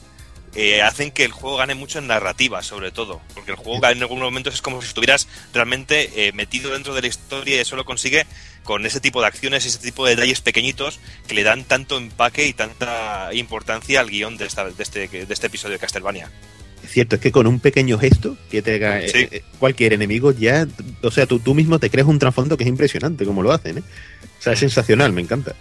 eh, 0.57 0.81
hacen 0.81 1.11
que 1.11 1.23
el 1.23 1.31
juego 1.31 1.55
gane 1.57 1.75
mucho 1.75 1.99
en 1.99 2.07
narrativa, 2.07 2.61
sobre 2.63 2.91
todo. 2.91 3.21
Porque 3.33 3.51
el 3.51 3.57
juego 3.57 3.85
en 3.87 4.01
algunos 4.01 4.23
momentos 4.25 4.53
es 4.55 4.61
como 4.61 4.81
si 4.81 4.87
estuvieras 4.89 5.27
realmente 5.53 6.27
eh, 6.27 6.31
metido 6.33 6.71
dentro 6.73 6.93
de 6.95 7.01
la 7.01 7.07
historia 7.07 7.55
y 7.55 7.59
eso 7.59 7.75
lo 7.77 7.85
consigue 7.85 8.25
con 8.63 8.85
ese 8.85 8.99
tipo 8.99 9.21
de 9.21 9.27
acciones, 9.27 9.65
ese 9.65 9.77
tipo 9.79 10.05
de 10.05 10.15
detalles 10.15 10.41
pequeñitos 10.41 10.99
que 11.27 11.33
le 11.35 11.43
dan 11.43 11.63
tanto 11.63 11.97
empaque 11.97 12.47
y 12.47 12.53
tanta 12.53 13.29
importancia 13.33 13.99
al 14.01 14.09
guion 14.09 14.35
de, 14.35 14.45
esta- 14.47 14.69
de 14.69 14.83
este, 14.83 15.07
de 15.07 15.33
este 15.33 15.47
episodio 15.47 15.73
de 15.75 15.79
Castlevania. 15.79 16.29
Es 16.83 16.91
cierto, 16.91 17.15
es 17.15 17.21
que 17.21 17.31
con 17.31 17.47
un 17.47 17.59
pequeño 17.59 17.97
gesto 17.97 18.37
que 18.51 18.61
te 18.61 18.75
haga 18.75 18.99
eh, 19.01 19.09
Sí. 19.09 19.41
cualquier 19.59 19.93
enemigo 19.93 20.31
ya, 20.31 20.67
o 21.01 21.11
sea, 21.11 21.25
tú, 21.25 21.39
tú 21.39 21.53
mismo 21.55 21.79
te 21.79 21.89
creas 21.89 22.07
un 22.07 22.19
trasfondo 22.19 22.57
que 22.57 22.63
es 22.63 22.69
impresionante 22.69 23.25
como 23.25 23.41
lo 23.41 23.51
hacen, 23.51 23.79
¿eh? 23.79 23.83
O 24.39 24.41
sea, 24.41 24.53
es 24.53 24.59
sensacional, 24.59 25.11
me 25.13 25.21
encanta. 25.21 25.55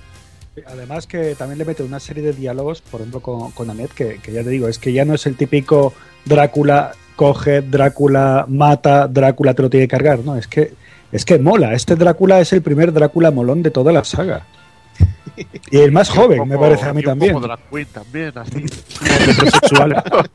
Además 0.67 1.07
que 1.07 1.35
también 1.35 1.59
le 1.59 1.65
mete 1.65 1.83
una 1.83 2.01
serie 2.01 2.23
de 2.23 2.33
diálogos, 2.33 2.81
por 2.81 3.01
ejemplo 3.01 3.21
con, 3.21 3.51
con 3.53 3.69
Annette, 3.71 3.93
que, 3.93 4.19
que 4.23 4.33
ya 4.33 4.43
te 4.43 4.51
digo, 4.51 4.69
es 4.69 4.79
que 4.79 4.93
ya 4.93 5.05
no 5.05 5.15
es 5.15 5.27
el 5.27 5.37
típico 5.37 5.93
Drácula 6.25 6.93
coge, 7.15 7.61
Drácula 7.63 8.47
mata, 8.49 9.07
Drácula 9.09 9.55
te 9.55 9.63
lo 9.63 9.71
tiene 9.71 9.87
que 9.87 9.91
cargar, 9.97 10.21
no, 10.21 10.37
es 10.37 10.47
que 10.49 10.73
es 11.13 11.25
que 11.25 11.39
mola, 11.39 11.73
este 11.75 11.95
Drácula 11.97 12.41
es 12.41 12.53
el 12.53 12.63
primer 12.63 12.93
Drácula 12.93 13.31
molón 13.31 13.63
de 13.63 13.71
toda 13.71 13.93
la 13.93 14.03
saga. 14.05 14.47
Y 15.71 15.79
el 15.79 15.93
más 15.93 16.09
joven, 16.09 16.49
me 16.49 16.57
parece 16.57 16.87
a 16.87 16.95
mí 16.95 17.01
y 17.03 17.05
también. 17.05 17.35
poco 17.35 17.47
drag 17.47 17.59
queen 17.71 17.87
también, 17.93 18.33
así. 18.37 18.65
Heterosexual. 19.05 20.03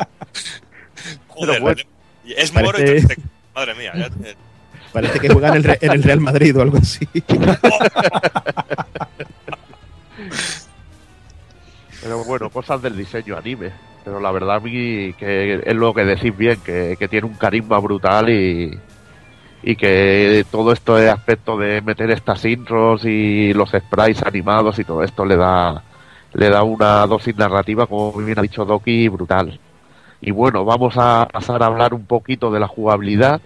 Joder, 1.29 1.61
bueno, 1.61 1.81
es 2.25 2.53
moro 2.53 2.79
y 2.79 2.83
te- 3.03 3.17
Madre 3.55 3.73
mía, 3.75 3.91
ya- 3.95 4.09
Parece 4.93 5.19
que 5.19 5.29
juegan 5.29 5.51
en 5.53 5.57
el, 5.57 5.63
Re- 5.63 5.77
en 5.81 5.91
el 5.93 6.03
Real 6.03 6.19
Madrid 6.19 6.55
o 6.57 6.61
algo 6.61 6.77
así. 6.77 7.07
Pero 12.01 12.23
bueno, 12.23 12.49
cosas 12.49 12.81
del 12.81 12.97
diseño 12.97 13.37
anime. 13.37 13.71
Pero 14.03 14.19
la 14.19 14.31
verdad 14.31 14.55
a 14.55 14.59
mí 14.59 15.13
que 15.13 15.61
es 15.63 15.75
lo 15.75 15.93
que 15.93 16.03
decís 16.03 16.35
bien, 16.35 16.59
que, 16.65 16.95
que 16.97 17.07
tiene 17.07 17.27
un 17.27 17.35
carisma 17.35 17.77
brutal 17.79 18.29
y, 18.29 18.79
y 19.61 19.75
que 19.75 20.43
todo 20.49 20.71
esto 20.71 20.95
de 20.95 21.09
aspecto 21.09 21.57
de 21.57 21.81
meter 21.81 22.09
estas 22.09 22.43
intros 22.45 23.05
y 23.05 23.53
los 23.53 23.69
sprites 23.69 24.23
animados 24.23 24.79
y 24.79 24.83
todo 24.83 25.03
esto 25.03 25.23
le 25.23 25.35
da 25.35 25.83
le 26.33 26.49
da 26.49 26.63
una 26.63 27.05
dosis 27.07 27.35
narrativa, 27.35 27.87
como 27.87 28.13
bien 28.13 28.39
ha 28.39 28.41
dicho 28.41 28.65
Doki, 28.65 29.07
brutal. 29.09 29.59
Y 30.21 30.31
bueno, 30.31 30.63
vamos 30.63 30.95
a 30.97 31.27
pasar 31.31 31.61
a 31.61 31.65
hablar 31.65 31.93
un 31.93 32.05
poquito 32.05 32.51
de 32.51 32.59
la 32.59 32.67
jugabilidad. 32.67 33.41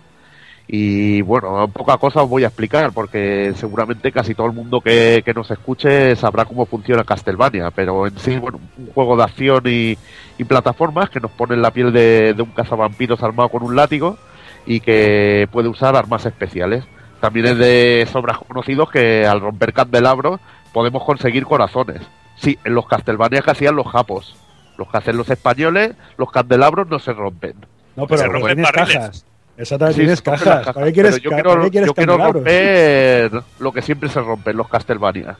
Y 0.67 1.21
bueno, 1.21 1.67
poca 1.67 1.97
cosa 1.97 2.23
os 2.23 2.29
voy 2.29 2.43
a 2.43 2.47
explicar 2.47 2.91
porque 2.91 3.53
seguramente 3.55 4.11
casi 4.11 4.33
todo 4.33 4.47
el 4.47 4.53
mundo 4.53 4.81
que, 4.81 5.21
que 5.23 5.33
nos 5.33 5.51
escuche 5.51 6.15
sabrá 6.15 6.45
cómo 6.45 6.65
funciona 6.65 7.03
Castlevania, 7.03 7.69
pero 7.69 8.07
en 8.07 8.17
sí, 8.17 8.37
bueno, 8.37 8.59
un 8.77 8.87
juego 8.87 9.15
de 9.15 9.23
acción 9.23 9.61
y, 9.67 9.95
y 10.39 10.43
plataformas 10.43 11.09
que 11.11 11.19
nos 11.19 11.29
pone 11.31 11.53
en 11.53 11.61
la 11.61 11.69
piel 11.71 11.93
de, 11.93 12.33
de 12.33 12.41
un 12.41 12.49
cazavampiros 12.49 13.21
armado 13.21 13.49
con 13.49 13.61
un 13.61 13.75
látigo 13.75 14.17
y 14.65 14.79
que 14.79 15.47
puede 15.51 15.69
usar 15.69 15.95
armas 15.95 16.25
especiales. 16.25 16.83
También 17.21 17.45
es 17.45 17.57
de 17.59 18.07
sobras 18.11 18.39
conocidos 18.39 18.89
que 18.89 19.25
al 19.25 19.41
romper 19.41 19.71
candelabros 19.71 20.39
podemos 20.73 21.03
conseguir 21.03 21.45
corazones. 21.45 22.01
Sí, 22.37 22.57
en 22.63 22.73
los 22.73 22.87
Castlevania 22.87 23.41
que 23.41 23.51
hacían 23.51 23.75
los 23.75 23.87
japos. 23.87 24.35
Los 24.77 24.89
que 24.89 24.97
hacen 24.97 25.15
los 25.15 25.29
españoles, 25.29 25.95
los 26.17 26.29
candelabros 26.31 26.87
no 26.89 26.99
se 26.99 27.13
rompen. 27.13 27.53
No, 27.95 28.07
pero 28.07 28.21
Se 28.21 28.27
rompen 28.27 28.61
barriles. 28.63 28.93
cajas. 28.93 29.25
Exactamente, 29.57 29.95
Sí, 29.95 30.01
tienes 30.01 30.21
cajas. 30.21 30.65
¿Para 30.73 30.87
qué 30.87 30.93
quieres, 30.93 31.21
yo 31.21 31.29
quiero, 31.31 31.49
para 31.51 31.63
qué 31.63 31.71
quieres 31.71 31.87
yo 31.87 31.93
quiero 31.93 32.13
candelabros? 32.17 32.43
romper 32.43 33.43
lo 33.59 33.71
que 33.71 33.81
siempre 33.81 34.09
se 34.09 34.19
rompe 34.21 34.51
en 34.51 34.57
los 34.57 34.67
Castlevania. 34.67 35.37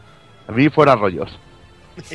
A 0.47 0.51
mí 0.51 0.70
fuera 0.70 0.95
rollos. 0.95 1.38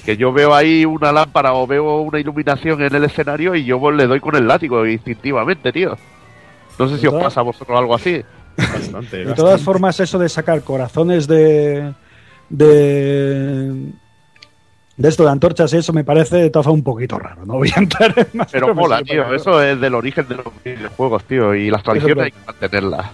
Que 0.04 0.16
yo 0.16 0.32
veo 0.32 0.54
ahí 0.54 0.84
una 0.84 1.10
lámpara 1.12 1.54
o 1.54 1.66
veo 1.66 2.00
una 2.00 2.18
iluminación 2.20 2.82
en 2.82 2.94
el 2.94 3.04
escenario 3.04 3.54
y 3.54 3.64
yo 3.64 3.78
pues, 3.80 3.96
le 3.96 4.06
doy 4.06 4.20
con 4.20 4.36
el 4.36 4.46
látigo 4.46 4.86
instintivamente, 4.86 5.72
tío. 5.72 5.96
No 6.78 6.88
sé 6.88 6.98
si 6.98 7.06
os 7.06 7.14
pasa 7.22 7.40
a 7.40 7.44
vosotros 7.44 7.78
algo 7.78 7.94
así. 7.94 8.22
Bastante, 8.56 8.88
De 9.18 9.24
bastante. 9.24 9.34
todas 9.34 9.62
formas, 9.62 9.98
eso 10.00 10.18
de 10.18 10.28
sacar 10.28 10.62
corazones 10.62 11.26
de. 11.26 11.92
de. 12.50 13.74
De 15.00 15.08
esto 15.08 15.24
de 15.24 15.30
antorchas, 15.30 15.72
eso 15.72 15.94
me 15.94 16.04
parece 16.04 16.36
de 16.36 16.50
todas 16.50 16.66
un 16.66 16.82
poquito 16.82 17.18
raro. 17.18 17.46
No 17.46 17.54
voy 17.58 17.72
a 17.74 17.78
entrar 17.78 18.12
en 18.16 18.26
más. 18.34 18.52
Pero 18.52 18.74
mola, 18.74 19.02
tío. 19.02 19.34
Eso 19.34 19.62
es 19.62 19.80
del 19.80 19.94
origen 19.94 20.28
de 20.28 20.36
los 20.36 20.46
videojuegos, 20.62 21.24
tío. 21.24 21.54
Y 21.54 21.70
las 21.70 21.82
tradiciones 21.82 22.26
hay 22.26 22.32
que 22.32 22.38
mantenerlas. 22.46 23.06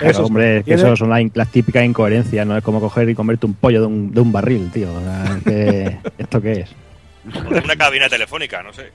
Eso, 0.00 0.26
hombre, 0.26 0.58
es 0.58 0.64
que 0.64 0.74
eso 0.74 0.94
son 0.94 1.10
las, 1.10 1.20
las 1.34 1.48
típicas 1.50 1.84
incoherencias, 1.84 2.46
¿no? 2.46 2.56
Es 2.56 2.62
como 2.62 2.78
coger 2.78 3.08
y 3.08 3.16
comerte 3.16 3.46
un 3.46 3.54
pollo 3.54 3.80
de 3.80 3.86
un, 3.88 4.14
de 4.14 4.20
un 4.20 4.30
barril, 4.30 4.70
tío. 4.70 4.88
¿Esto 6.18 6.40
qué 6.40 6.60
es? 6.60 6.70
Una 7.50 7.74
cabina 7.74 8.08
telefónica, 8.08 8.62
no 8.62 8.72
sé. 8.72 8.92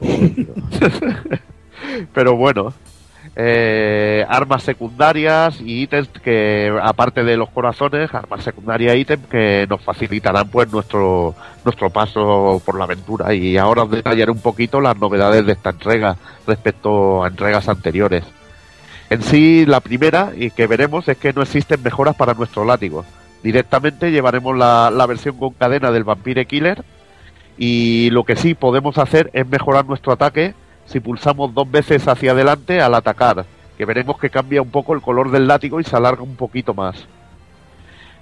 Pero 2.12 2.34
bueno, 2.34 2.74
eh, 3.36 4.24
armas 4.28 4.62
secundarias 4.62 5.60
y 5.60 5.82
ítems 5.82 6.08
que, 6.08 6.72
aparte 6.82 7.24
de 7.24 7.36
los 7.36 7.50
corazones, 7.50 8.12
armas 8.14 8.42
secundarias 8.44 8.94
e 8.94 8.98
ítems 8.98 9.26
que 9.26 9.66
nos 9.68 9.82
facilitarán 9.82 10.48
pues 10.48 10.70
nuestro, 10.72 11.34
nuestro 11.64 11.90
paso 11.90 12.60
por 12.64 12.76
la 12.76 12.84
aventura. 12.84 13.32
Y 13.34 13.56
ahora 13.56 13.84
os 13.84 13.90
detallaré 13.90 14.30
un 14.30 14.40
poquito 14.40 14.80
las 14.80 14.96
novedades 14.96 15.46
de 15.46 15.52
esta 15.52 15.70
entrega 15.70 16.16
respecto 16.46 17.24
a 17.24 17.28
entregas 17.28 17.68
anteriores. 17.68 18.24
En 19.10 19.22
sí, 19.22 19.64
la 19.66 19.80
primera, 19.80 20.32
y 20.36 20.50
que 20.50 20.66
veremos, 20.66 21.08
es 21.08 21.16
que 21.16 21.32
no 21.32 21.42
existen 21.42 21.82
mejoras 21.82 22.16
para 22.16 22.34
nuestro 22.34 22.64
látigo. 22.64 23.04
Directamente 23.42 24.10
llevaremos 24.10 24.56
la, 24.56 24.90
la 24.90 25.06
versión 25.06 25.38
con 25.38 25.54
cadena 25.54 25.90
del 25.90 26.04
Vampire 26.04 26.46
Killer. 26.46 26.84
Y 27.56 28.10
lo 28.10 28.24
que 28.24 28.36
sí 28.36 28.54
podemos 28.54 28.98
hacer 28.98 29.30
es 29.32 29.46
mejorar 29.48 29.84
nuestro 29.84 30.12
ataque 30.12 30.54
si 30.88 31.00
pulsamos 31.00 31.54
dos 31.54 31.70
veces 31.70 32.08
hacia 32.08 32.32
adelante 32.32 32.80
al 32.80 32.94
atacar, 32.94 33.44
que 33.76 33.84
veremos 33.84 34.18
que 34.18 34.30
cambia 34.30 34.62
un 34.62 34.70
poco 34.70 34.94
el 34.94 35.02
color 35.02 35.30
del 35.30 35.46
látigo 35.46 35.80
y 35.80 35.84
se 35.84 35.94
alarga 35.94 36.22
un 36.22 36.36
poquito 36.36 36.74
más. 36.74 37.06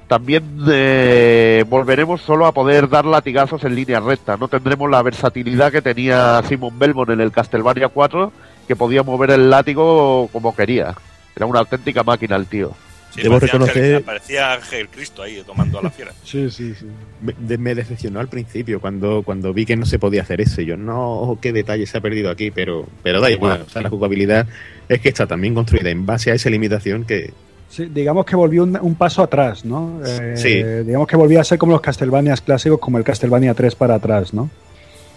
También 0.08 0.44
eh, 0.68 1.64
volveremos 1.68 2.20
solo 2.20 2.46
a 2.46 2.52
poder 2.52 2.88
dar 2.88 3.04
latigazos 3.04 3.64
en 3.64 3.74
línea 3.74 4.00
recta, 4.00 4.36
no 4.36 4.48
tendremos 4.48 4.90
la 4.90 5.02
versatilidad 5.02 5.72
que 5.72 5.82
tenía 5.82 6.42
Simon 6.46 6.78
Belmont 6.78 7.10
en 7.10 7.20
el 7.20 7.32
Castlevania 7.32 7.88
4, 7.88 8.32
que 8.68 8.76
podía 8.76 9.02
mover 9.02 9.30
el 9.30 9.50
látigo 9.50 10.28
como 10.32 10.54
quería. 10.54 10.94
Era 11.34 11.46
una 11.46 11.60
auténtica 11.60 12.02
máquina 12.02 12.36
el 12.36 12.46
tío. 12.46 12.72
Sí, 13.16 13.22
Debo 13.22 13.34
parecía, 13.40 13.58
reconocer- 13.58 13.84
Ángel, 13.84 14.02
parecía 14.02 14.52
Ángel 14.52 14.88
Cristo 14.88 15.22
ahí 15.22 15.42
tomando 15.44 15.78
a 15.78 15.82
la 15.82 15.90
fiera. 15.90 16.12
Sí, 16.24 16.50
sí, 16.50 16.74
sí. 16.78 16.86
Me, 17.22 17.32
de- 17.38 17.58
me 17.58 17.74
decepcionó 17.74 18.20
al 18.20 18.28
principio 18.28 18.80
cuando, 18.80 19.22
cuando 19.24 19.52
vi 19.52 19.66
que 19.66 19.74
no 19.76 19.86
se 19.86 19.98
podía 19.98 20.22
hacer 20.22 20.40
eso. 20.40 20.60
Yo, 20.60 20.76
no, 20.76 21.38
qué 21.42 21.52
detalle 21.52 21.86
se 21.86 21.98
ha 21.98 22.00
perdido 22.00 22.30
aquí, 22.30 22.50
pero, 22.50 22.86
pero 23.02 23.20
da 23.20 23.30
igual. 23.30 23.64
O 23.66 23.70
sea, 23.70 23.82
la 23.82 23.88
jugabilidad 23.90 24.46
es 24.88 25.00
que 25.00 25.08
está 25.08 25.26
también 25.26 25.54
construida 25.54 25.90
en 25.90 26.06
base 26.06 26.30
a 26.30 26.34
esa 26.34 26.48
limitación 26.50 27.04
que, 27.04 27.32
Sí, 27.68 27.86
digamos 27.92 28.24
que 28.24 28.36
volvió 28.36 28.62
un, 28.62 28.78
un 28.80 28.94
paso 28.94 29.22
atrás, 29.24 29.64
¿no? 29.64 30.00
Eh, 30.06 30.34
Sí. 30.36 30.62
Digamos 30.84 31.08
que 31.08 31.16
volvía 31.16 31.40
a 31.40 31.44
ser 31.44 31.58
como 31.58 31.72
los 31.72 31.80
Castlevanias 31.80 32.40
clásicos, 32.40 32.78
como 32.78 32.96
el 32.98 33.02
Castlevania 33.02 33.54
3 33.54 33.74
para 33.74 33.96
atrás, 33.96 34.32
¿no? 34.32 34.48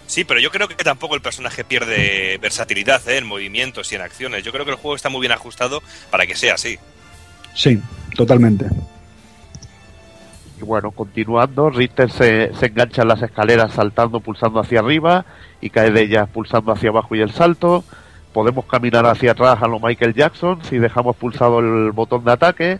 Sí, 0.08 0.24
pero 0.24 0.40
yo 0.40 0.50
creo 0.50 0.66
que 0.66 0.74
tampoco 0.74 1.14
el 1.14 1.20
personaje 1.20 1.62
pierde 1.62 2.36
versatilidad 2.42 3.08
¿eh? 3.08 3.18
en 3.18 3.26
movimientos 3.26 3.92
y 3.92 3.94
en 3.94 4.00
acciones. 4.00 4.42
Yo 4.42 4.50
creo 4.50 4.64
que 4.64 4.72
el 4.72 4.76
juego 4.78 4.96
está 4.96 5.08
muy 5.08 5.20
bien 5.20 5.30
ajustado 5.30 5.80
para 6.10 6.26
que 6.26 6.34
sea 6.34 6.54
así. 6.54 6.76
Sí, 7.54 7.80
totalmente. 8.16 8.66
Y 10.60 10.64
bueno, 10.64 10.90
continuando, 10.90 11.70
Richter 11.70 12.10
se, 12.10 12.54
se 12.54 12.66
engancha 12.66 13.02
en 13.02 13.08
las 13.08 13.22
escaleras 13.22 13.72
saltando, 13.72 14.20
pulsando 14.20 14.60
hacia 14.60 14.80
arriba 14.80 15.24
y 15.60 15.70
cae 15.70 15.90
de 15.90 16.02
ellas 16.02 16.28
pulsando 16.28 16.72
hacia 16.72 16.90
abajo 16.90 17.14
y 17.14 17.20
el 17.20 17.30
salto. 17.30 17.84
Podemos 18.32 18.64
caminar 18.66 19.06
hacia 19.06 19.32
atrás 19.32 19.62
a 19.62 19.66
lo 19.66 19.80
Michael 19.80 20.14
Jackson 20.14 20.62
si 20.64 20.78
dejamos 20.78 21.16
pulsado 21.16 21.60
el 21.60 21.92
botón 21.92 22.24
de 22.24 22.32
ataque. 22.32 22.78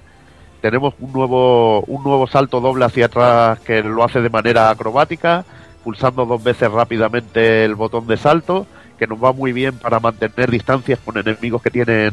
Tenemos 0.61 0.95
un 1.01 1.13
nuevo, 1.13 1.81
un 1.83 2.05
nuevo 2.05 2.27
salto 2.27 2.61
doble 2.61 2.85
hacia 2.85 3.07
atrás 3.07 3.59
que 3.61 3.83
lo 3.83 4.05
hace 4.05 4.21
de 4.21 4.29
manera 4.29 4.71
acrobática, 4.71 5.45
pulsando 5.83 6.27
dos 6.27 6.43
veces 6.45 6.71
rápidamente 6.71 7.65
el 7.65 7.75
botón 7.75 8.07
de 8.07 8.19
salto, 8.19 8.67
que 8.99 9.07
nos 9.07 9.23
va 9.23 9.33
muy 9.33 9.53
bien 9.53 9.79
para 9.79 10.01
mantener 10.01 10.51
distancias 10.51 10.99
con 11.03 11.17
enemigos 11.17 11.63
que 11.63 11.71
tienen 11.71 12.13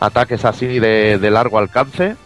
ataques 0.00 0.44
así 0.44 0.78
de, 0.78 1.18
de 1.18 1.30
largo 1.30 1.58
alcance 1.58 2.16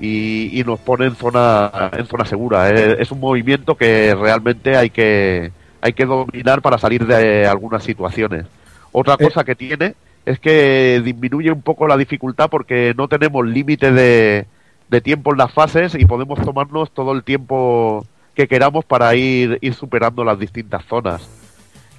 y, 0.00 0.58
y 0.58 0.64
nos 0.64 0.78
pone 0.80 1.06
en 1.06 1.14
zona 1.16 1.90
en 1.92 2.06
zona 2.06 2.24
segura. 2.24 2.70
Es, 2.70 3.00
es 3.00 3.10
un 3.10 3.20
movimiento 3.20 3.76
que 3.76 4.14
realmente 4.14 4.76
hay 4.76 4.90
que 4.90 5.52
hay 5.80 5.92
que 5.92 6.06
dominar 6.06 6.60
para 6.62 6.78
salir 6.78 7.06
de 7.06 7.46
algunas 7.46 7.84
situaciones. 7.84 8.46
Otra 8.92 9.14
Eh. 9.18 9.24
cosa 9.24 9.44
que 9.44 9.54
tiene 9.54 9.94
es 10.26 10.38
que 10.40 11.00
disminuye 11.04 11.50
un 11.52 11.62
poco 11.62 11.86
la 11.86 11.96
dificultad 11.96 12.48
porque 12.50 12.92
no 12.96 13.08
tenemos 13.08 13.46
límite 13.46 13.92
de, 13.92 14.46
de 14.88 15.00
tiempo 15.00 15.32
en 15.32 15.38
las 15.38 15.52
fases 15.52 15.94
y 15.94 16.04
podemos 16.04 16.40
tomarnos 16.42 16.90
todo 16.90 17.12
el 17.12 17.22
tiempo 17.22 18.04
que 18.34 18.46
queramos 18.48 18.84
para 18.84 19.14
ir, 19.14 19.58
ir 19.60 19.74
superando 19.74 20.24
las 20.24 20.38
distintas 20.38 20.84
zonas. 20.84 21.28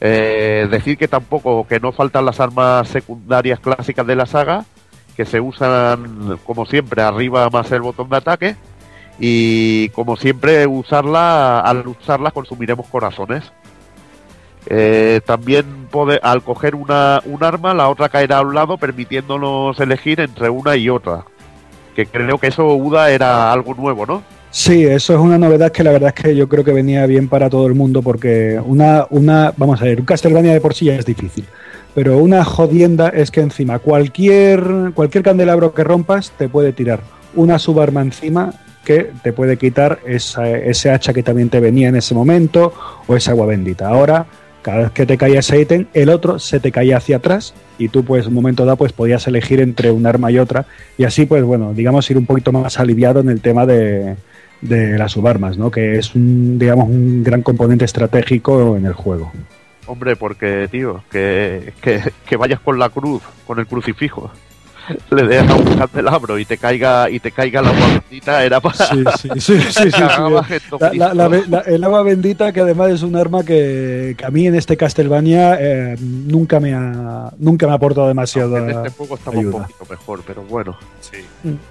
Eh, 0.01 0.67
decir 0.71 0.97
que 0.97 1.07
tampoco, 1.07 1.67
que 1.67 1.79
no 1.79 1.91
faltan 1.91 2.25
las 2.25 2.39
armas 2.39 2.87
secundarias 2.87 3.59
clásicas 3.59 4.05
de 4.07 4.15
la 4.15 4.25
saga, 4.25 4.63
que 5.19 5.25
se 5.25 5.41
usan 5.41 6.39
como 6.45 6.65
siempre 6.65 7.01
arriba 7.01 7.49
más 7.49 7.69
el 7.73 7.81
botón 7.81 8.07
de 8.07 8.15
ataque 8.15 8.55
y 9.19 9.89
como 9.89 10.15
siempre 10.15 10.65
usarla 10.65 11.59
al 11.59 11.85
usarla 11.85 12.31
consumiremos 12.31 12.87
corazones 12.87 13.43
Eh, 14.67 15.19
también 15.25 15.65
pode- 15.91 16.19
al 16.23 16.41
coger 16.41 16.73
una, 16.75 17.21
un 17.25 17.43
arma 17.43 17.73
la 17.73 17.89
otra 17.89 18.07
caerá 18.07 18.37
a 18.37 18.41
un 18.43 18.53
lado 18.53 18.77
permitiéndonos 18.77 19.77
elegir 19.79 20.21
entre 20.21 20.49
una 20.49 20.77
y 20.77 20.89
otra 20.89 21.25
que 21.95 22.05
creo 22.05 22.37
que 22.37 22.47
eso 22.47 22.65
Uda 22.75 23.09
era 23.11 23.51
algo 23.51 23.73
nuevo 23.73 24.05
¿no? 24.05 24.21
Sí, 24.51 24.83
eso 24.83 25.13
es 25.13 25.19
una 25.19 25.37
novedad 25.37 25.71
que 25.71 25.83
la 25.83 25.91
verdad 25.91 26.11
es 26.15 26.23
que 26.23 26.35
yo 26.35 26.49
creo 26.49 26.63
que 26.63 26.73
venía 26.73 27.05
bien 27.05 27.27
para 27.29 27.49
todo 27.51 27.67
el 27.67 27.75
mundo 27.75 28.01
porque 28.01 28.59
una, 28.65 29.05
una, 29.11 29.53
vamos 29.55 29.79
a 29.79 29.85
ver, 29.85 29.99
un 29.99 30.05
Castlevania 30.05 30.53
de 30.53 30.59
por 30.59 30.73
sí 30.73 30.85
ya 30.85 30.95
es 30.95 31.05
difícil, 31.05 31.45
pero 31.93 32.17
una 32.17 32.43
jodienda 32.43 33.09
es 33.09 33.29
que 33.29 33.41
encima 33.41 33.77
cualquier, 33.77 34.91
cualquier 34.95 35.23
candelabro 35.23 35.73
que 35.75 35.83
rompas 35.83 36.31
te 36.31 36.49
puede 36.49 36.73
tirar 36.73 37.01
una 37.35 37.59
subarma 37.59 38.01
encima 38.01 38.53
que 38.83 39.11
te 39.21 39.33
puede 39.33 39.57
quitar 39.57 39.99
esa, 40.07 40.49
ese 40.49 40.89
hacha 40.89 41.13
que 41.13 41.21
también 41.21 41.49
te 41.49 41.59
venía 41.59 41.89
en 41.89 41.95
ese 41.95 42.15
momento 42.15 42.73
o 43.05 43.15
esa 43.15 43.31
agua 43.31 43.45
bendita. 43.45 43.87
Ahora, 43.87 44.25
cada 44.63 44.79
vez 44.79 44.91
que 44.91 45.05
te 45.05 45.15
caía 45.15 45.41
ese 45.41 45.61
ítem, 45.61 45.85
el 45.93 46.09
otro 46.09 46.39
se 46.39 46.59
te 46.59 46.71
caía 46.71 46.97
hacia 46.97 47.17
atrás 47.17 47.53
y 47.77 47.89
tú 47.89 48.03
pues 48.03 48.25
un 48.25 48.33
momento 48.33 48.65
dado 48.65 48.77
pues 48.77 48.93
podías 48.93 49.27
elegir 49.27 49.61
entre 49.61 49.91
un 49.91 50.07
arma 50.07 50.31
y 50.31 50.39
otra 50.39 50.65
y 50.97 51.03
así 51.03 51.27
pues 51.27 51.43
bueno, 51.43 51.73
digamos 51.73 52.09
ir 52.09 52.17
un 52.17 52.25
poquito 52.25 52.51
más 52.51 52.79
aliviado 52.79 53.19
en 53.19 53.29
el 53.29 53.41
tema 53.41 53.67
de, 53.67 54.15
de 54.61 54.97
las 54.97 55.13
subarmas, 55.13 55.57
¿no? 55.57 55.71
Que 55.71 55.97
es 55.97 56.15
un, 56.15 56.59
digamos, 56.59 56.89
un 56.89 57.23
gran 57.23 57.41
componente 57.41 57.85
estratégico 57.85 58.75
en 58.75 58.85
el 58.85 58.93
juego. 58.93 59.31
Hombre, 59.85 60.15
porque, 60.15 60.67
tío, 60.69 61.03
que, 61.11 61.73
que, 61.81 62.01
que 62.25 62.37
vayas 62.37 62.59
con 62.59 62.77
la 62.77 62.89
cruz, 62.89 63.23
con 63.47 63.59
el 63.59 63.67
crucifijo, 63.67 64.31
le 65.11 65.23
des 65.27 65.49
a 65.49 65.55
un 65.55 65.75
candelabro 65.75 66.37
y 66.39 66.45
te 66.45 66.57
caiga 66.57 67.09
y 67.09 67.19
te 67.19 67.31
caiga 67.31 67.61
la 67.61 67.69
agua 67.69 67.87
bendita, 68.01 68.43
era 68.43 68.59
para... 68.59 68.75
Sí, 68.75 69.03
sí, 69.17 69.29
sí, 69.39 69.39
sí, 69.39 69.61
sí, 69.71 69.81
sí. 69.83 69.91
Cagaba 69.91 70.43
gente 70.43 70.65
La- 70.79 70.93
la- 70.93 71.13
la- 71.13 71.29
Cristo. 71.29 71.49
la- 71.51 71.59
el 71.61 71.83
agua 71.83 72.03
bendita, 72.03 72.51
que 72.53 72.61
además 72.61 72.91
es 72.91 73.03
un 73.03 73.15
arma 73.15 73.43
que, 73.43 74.15
que 74.17 74.25
a 74.25 74.29
mí 74.29 74.47
en 74.47 74.55
este 74.55 74.77
Castlevania 74.77 75.57
eh, 75.59 75.95
nunca 75.99 76.59
me 76.59 76.73
ha 76.73 77.31
nunca 77.37 77.65
me 77.67 77.73
ha 77.73 77.75
aportado 77.75 78.07
demasiado. 78.07 78.57
En 78.57 78.69
este 78.69 78.89
juego 78.89 79.15
estaba 79.15 79.37
ayuda. 79.39 79.55
un 79.57 79.61
poquito 79.63 79.85
mejor, 79.89 80.23
pero 80.25 80.43
bueno. 80.43 80.77
Sí. 81.01 81.17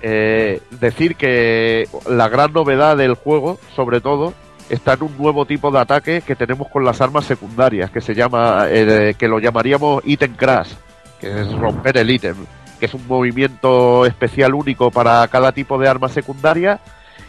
Eh, 0.03 0.61
decir 0.81 1.17
que 1.17 1.89
la 2.09 2.29
gran 2.29 2.53
novedad 2.53 2.97
del 2.97 3.15
juego, 3.15 3.59
sobre 3.75 4.01
todo, 4.01 4.33
está 4.71 4.95
en 4.95 5.03
un 5.05 5.17
nuevo 5.19 5.45
tipo 5.47 5.71
de 5.71 5.79
ataque 5.81 6.23
que 6.27 6.37
tenemos 6.37 6.69
con 6.69 6.85
las 6.85 7.01
armas 7.01 7.25
secundarias, 7.25 7.91
que 7.91 8.01
se 8.01 8.15
llama, 8.15 8.67
eh, 8.69 9.15
que 9.19 9.29
lo 9.29 9.39
llamaríamos 9.39 10.03
item 10.05 10.35
crash, 10.35 10.73
que 11.21 11.41
es 11.41 11.53
romper 11.53 11.97
el 11.99 12.11
ítem, 12.11 12.37
que 12.79 12.87
es 12.87 12.95
un 12.95 13.07
movimiento 13.07 14.07
especial 14.07 14.55
único 14.55 14.91
para 14.91 15.27
cada 15.29 15.53
tipo 15.53 15.79
de 15.79 15.89
arma 15.89 16.09
secundaria 16.09 16.81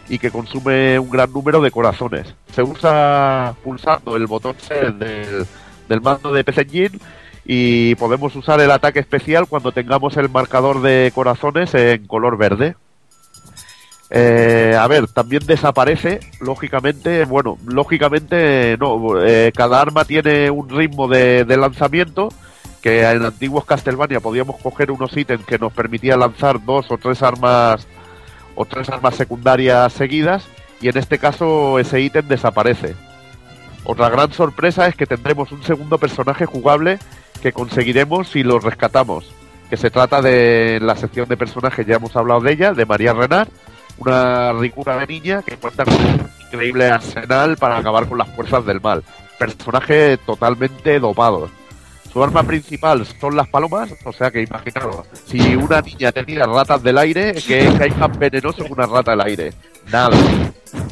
y 0.08 0.18
que 0.18 0.30
consume 0.30 0.98
un 0.98 1.10
gran 1.10 1.32
número 1.32 1.60
de 1.60 1.70
corazones. 1.70 2.34
Se 2.52 2.62
usa 2.62 3.54
pulsando 3.62 4.16
el 4.16 4.26
botón 4.26 4.56
C 4.58 4.74
del, 4.74 5.46
del 5.88 6.00
mando 6.00 6.32
de 6.32 6.44
PC 6.44 6.62
Engine 6.62 6.98
y 7.44 7.94
podemos 7.94 8.34
usar 8.36 8.60
el 8.60 8.70
ataque 8.70 8.98
especial 8.98 9.46
cuando 9.46 9.72
tengamos 9.72 10.16
el 10.16 10.28
marcador 10.28 10.82
de 10.82 11.12
corazones 11.14 11.74
en 11.74 12.06
color 12.06 12.36
verde. 12.36 12.76
Eh, 14.12 14.76
a 14.76 14.88
ver, 14.88 15.06
también 15.06 15.46
desaparece, 15.46 16.18
lógicamente, 16.40 17.24
bueno, 17.26 17.58
lógicamente 17.64 18.76
no, 18.78 19.22
eh, 19.22 19.52
cada 19.54 19.80
arma 19.80 20.04
tiene 20.04 20.50
un 20.50 20.68
ritmo 20.68 21.06
de 21.06 21.56
lanzamiento 21.56 22.30
que 22.80 23.02
en 23.08 23.24
antiguos 23.24 23.64
Castlevania 23.64 24.20
podíamos 24.20 24.56
coger 24.60 24.90
unos 24.90 25.16
ítems 25.16 25.44
que 25.44 25.58
nos 25.58 25.72
permitían 25.72 26.20
lanzar 26.20 26.64
dos 26.64 26.90
o 26.90 26.98
tres 26.98 27.22
armas 27.22 27.86
o 28.54 28.64
tres 28.64 28.88
armas 28.88 29.14
secundarias 29.14 29.92
seguidas 29.92 30.44
y 30.80 30.88
en 30.88 30.96
este 30.96 31.18
caso 31.18 31.78
ese 31.78 32.00
ítem 32.00 32.26
desaparece. 32.26 32.94
Otra 33.84 34.08
gran 34.08 34.32
sorpresa 34.32 34.86
es 34.86 34.94
que 34.94 35.06
tendremos 35.06 35.52
un 35.52 35.62
segundo 35.62 35.98
personaje 35.98 36.46
jugable 36.46 36.98
que 37.42 37.52
conseguiremos 37.52 38.28
si 38.28 38.42
lo 38.42 38.58
rescatamos, 38.58 39.32
que 39.68 39.76
se 39.76 39.90
trata 39.90 40.20
de 40.20 40.78
la 40.82 40.96
sección 40.96 41.28
de 41.28 41.36
personajes, 41.36 41.86
ya 41.86 41.96
hemos 41.96 42.14
hablado 42.16 42.40
de 42.40 42.52
ella, 42.52 42.72
de 42.72 42.86
María 42.86 43.12
Renard, 43.12 43.48
una 43.98 44.52
ricura 44.52 44.98
de 44.98 45.06
niña 45.06 45.42
que 45.42 45.56
cuenta 45.56 45.84
con 45.84 45.94
un 45.94 46.30
increíble 46.46 46.86
arsenal 46.86 47.56
para 47.56 47.78
acabar 47.78 48.06
con 48.08 48.18
las 48.18 48.28
fuerzas 48.34 48.64
del 48.64 48.80
mal. 48.80 49.02
Personaje 49.38 50.18
totalmente 50.18 50.98
dopado. 50.98 51.48
Su 52.12 52.22
arma 52.24 52.42
principal 52.42 53.06
son 53.20 53.36
las 53.36 53.48
palomas, 53.48 53.90
o 54.04 54.12
sea 54.12 54.30
que 54.32 54.42
imaginaros, 54.42 55.06
si 55.26 55.54
una 55.54 55.80
niña 55.80 56.10
tenía 56.10 56.44
ratas 56.44 56.82
del 56.82 56.98
aire, 56.98 57.34
que 57.34 57.68
es 57.68 57.74
que 57.74 57.84
hay 57.84 57.90
más 57.92 58.18
venenoso 58.18 58.64
que 58.64 58.72
una 58.72 58.86
rata 58.86 59.12
del 59.12 59.20
aire. 59.20 59.52
Nada. 59.92 60.16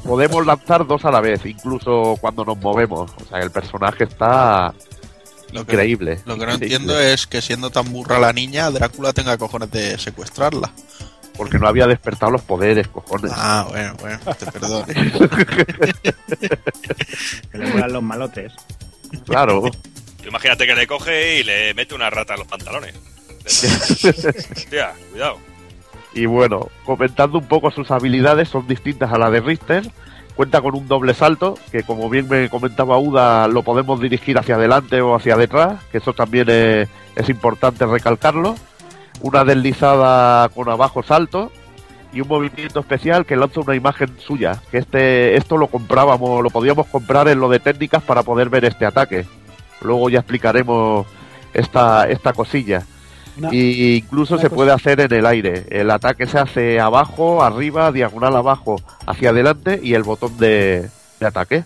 Podemos 0.04 0.46
lanzar 0.46 0.86
dos 0.86 1.04
a 1.04 1.10
la 1.10 1.20
vez, 1.20 1.44
incluso 1.44 2.16
cuando 2.20 2.44
nos 2.44 2.56
movemos. 2.58 3.10
O 3.20 3.24
sea 3.28 3.38
que 3.40 3.44
el 3.46 3.50
personaje 3.50 4.04
está 4.04 4.72
Lo 5.52 5.66
que- 5.66 5.72
increíble. 5.72 6.20
Lo 6.24 6.36
que 6.38 6.46
no 6.46 6.52
increíble. 6.52 6.76
entiendo 6.76 7.00
es 7.00 7.26
que 7.26 7.42
siendo 7.42 7.70
tan 7.70 7.92
burra 7.92 8.18
la 8.20 8.32
niña, 8.32 8.70
Drácula 8.70 9.12
tenga 9.12 9.36
cojones 9.36 9.70
de 9.72 9.98
secuestrarla. 9.98 10.72
Porque 11.36 11.58
no 11.58 11.68
había 11.68 11.86
despertado 11.86 12.32
los 12.32 12.42
poderes, 12.42 12.88
cojones. 12.88 13.30
Ah, 13.34 13.66
bueno, 13.68 13.94
bueno, 14.00 14.18
te 14.38 14.46
perdono. 14.50 14.84
Que 17.52 17.58
le 17.58 17.88
los 17.88 18.02
malotes. 18.02 18.52
Claro. 19.24 19.62
Tú 20.28 20.32
Imagínate 20.32 20.66
que 20.66 20.74
le 20.74 20.86
coge 20.86 21.40
y 21.40 21.42
le 21.42 21.72
mete 21.72 21.94
una 21.94 22.10
rata 22.10 22.34
en 22.34 22.40
los 22.40 22.48
pantalones. 22.48 22.94
Hostia, 23.46 24.92
cuidado. 25.10 25.38
Y 26.12 26.26
bueno, 26.26 26.68
comentando 26.84 27.38
un 27.38 27.48
poco 27.48 27.70
sus 27.70 27.90
habilidades, 27.90 28.50
son 28.50 28.66
distintas 28.66 29.10
a 29.10 29.18
la 29.18 29.30
de 29.30 29.40
Richter. 29.40 29.90
Cuenta 30.36 30.60
con 30.60 30.76
un 30.76 30.86
doble 30.86 31.14
salto, 31.14 31.58
que 31.72 31.82
como 31.82 32.10
bien 32.10 32.28
me 32.28 32.50
comentaba 32.50 32.98
Uda, 32.98 33.48
lo 33.48 33.62
podemos 33.62 34.00
dirigir 34.00 34.38
hacia 34.38 34.56
adelante 34.56 35.00
o 35.00 35.14
hacia 35.14 35.36
detrás, 35.36 35.82
que 35.90 35.98
eso 35.98 36.12
también 36.12 36.50
es, 36.50 36.88
es 37.16 37.28
importante 37.30 37.86
recalcarlo. 37.86 38.54
Una 39.22 39.44
deslizada 39.44 40.50
con 40.50 40.68
abajo 40.68 41.02
salto 41.02 41.50
y 42.12 42.20
un 42.20 42.28
movimiento 42.28 42.80
especial 42.80 43.24
que 43.24 43.34
lanza 43.34 43.60
una 43.60 43.74
imagen 43.74 44.10
suya. 44.18 44.60
Que 44.70 44.78
este, 44.78 45.36
esto 45.36 45.56
lo 45.56 45.68
comprábamos, 45.68 46.42
lo 46.42 46.50
podíamos 46.50 46.86
comprar 46.86 47.28
en 47.28 47.40
lo 47.40 47.48
de 47.48 47.60
técnicas 47.60 48.02
para 48.02 48.22
poder 48.22 48.50
ver 48.50 48.66
este 48.66 48.84
ataque. 48.84 49.26
Luego 49.82 50.08
ya 50.10 50.18
explicaremos 50.20 51.06
esta, 51.54 52.08
esta 52.08 52.32
cosilla. 52.32 52.82
Y 53.52 53.96
incluso 53.98 54.36
se 54.36 54.44
cosa- 54.44 54.54
puede 54.56 54.72
hacer 54.72 55.00
en 55.00 55.12
el 55.14 55.24
aire. 55.24 55.64
El 55.70 55.90
ataque 55.92 56.26
se 56.26 56.38
hace 56.38 56.80
abajo, 56.80 57.42
arriba, 57.44 57.92
diagonal 57.92 58.34
abajo, 58.34 58.76
hacia 59.06 59.30
adelante 59.30 59.78
y 59.82 59.94
el 59.94 60.02
botón 60.02 60.36
de, 60.38 60.88
de 61.20 61.26
ataque. 61.26 61.64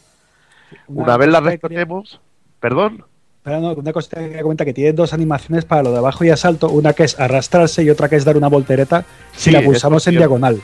Una, 0.86 1.16
vez 1.16 1.28
la 1.30 1.40
rescatemos, 1.40 2.20
perdón, 2.60 3.04
Espera, 3.38 3.58
no, 3.58 3.72
una 3.72 3.92
cosa 3.92 4.08
que 4.20 4.26
quería 4.28 4.42
comentar 4.42 4.64
que 4.66 4.72
tiene 4.74 4.92
dos 4.92 5.12
animaciones 5.12 5.64
para 5.64 5.82
lo 5.82 5.90
de 5.90 5.98
abajo 5.98 6.24
y 6.24 6.30
asalto, 6.30 6.68
una 6.68 6.92
que 6.92 7.02
es 7.04 7.18
arrastrarse 7.18 7.82
y 7.82 7.90
otra 7.90 8.08
que 8.08 8.14
es 8.16 8.24
dar 8.24 8.36
una 8.36 8.46
voltereta 8.48 9.04
si 9.32 9.44
Sí, 9.44 9.50
la 9.50 9.62
pulsamos 9.62 10.06
en 10.06 10.16
diagonal. 10.16 10.60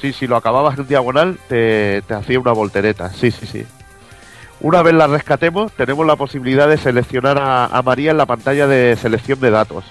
sí, 0.00 0.12
si 0.12 0.26
lo 0.26 0.34
acababas 0.36 0.76
en 0.78 0.88
diagonal, 0.88 1.38
te, 1.48 2.02
te 2.08 2.14
hacía 2.14 2.40
una 2.40 2.52
voltereta. 2.52 3.10
Sí, 3.12 3.30
sí, 3.30 3.46
sí. 3.46 3.64
Una 4.60 4.82
vez 4.82 4.94
la 4.94 5.06
rescatemos, 5.06 5.70
tenemos 5.72 6.04
la 6.04 6.16
posibilidad 6.16 6.68
de 6.68 6.78
seleccionar 6.78 7.38
a, 7.40 7.80
María 7.82 8.10
en 8.10 8.16
la 8.16 8.26
pantalla 8.26 8.66
de 8.66 8.96
selección 8.96 9.38
de 9.38 9.50
datos. 9.50 9.84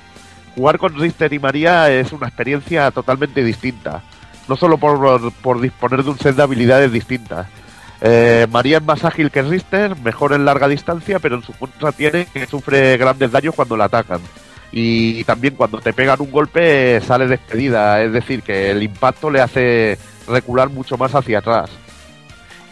Jugar 0.56 0.78
con 0.78 1.00
Richter 1.00 1.32
y 1.32 1.40
María 1.40 1.90
es 1.90 2.12
una 2.12 2.28
experiencia 2.28 2.92
totalmente 2.92 3.44
distinta. 3.44 4.04
No 4.50 4.58
solo 4.58 4.78
por, 4.78 5.32
por 5.42 5.62
disponer 5.62 6.04
de 6.04 6.10
un 6.10 6.20
set 6.20 6.36
de 6.36 6.44
habilidades 6.44 6.92
distintas. 6.92 7.48
Eh, 8.02 8.46
María 8.52 8.78
es 8.78 8.84
más 8.84 9.06
ágil 9.06 9.32
que 9.32 9.42
Richter, 9.42 9.98
mejor 10.02 10.34
en 10.34 10.44
larga 10.44 10.68
distancia, 10.68 11.20
pero 11.20 11.36
en 11.36 11.44
su 11.44 11.54
contra 11.54 11.94
tiene 11.94 12.26
que 12.26 12.46
sufre 12.46 12.98
grandes 12.98 13.32
daños 13.32 13.56
cuando 13.56 13.78
la 13.78 13.86
atacan. 13.86 14.20
Y 14.72 15.24
también 15.24 15.56
cuando 15.56 15.80
te 15.80 15.94
pegan 15.94 16.20
un 16.20 16.30
golpe 16.30 17.00
sale 17.02 17.28
despedida, 17.28 18.04
es 18.04 18.12
decir, 18.12 18.44
que 18.44 18.72
el 18.72 18.84
impacto 18.84 19.32
le 19.32 19.40
hace 19.40 19.98
recular 20.28 20.70
mucho 20.70 20.98
más 20.98 21.16
hacia 21.16 21.40
atrás. 21.40 21.70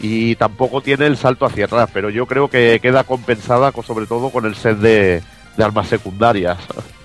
Y 0.00 0.36
tampoco 0.36 0.82
tiene 0.82 1.06
el 1.06 1.16
salto 1.16 1.46
hacia 1.46 1.64
atrás, 1.64 1.88
pero 1.92 2.10
yo 2.10 2.26
creo 2.26 2.48
que 2.48 2.78
queda 2.82 3.04
compensada 3.04 3.72
con- 3.72 3.84
sobre 3.84 4.06
todo 4.06 4.30
con 4.30 4.44
el 4.44 4.54
set 4.54 4.76
de, 4.78 5.22
de 5.56 5.64
armas 5.64 5.88
secundarias. 5.88 6.58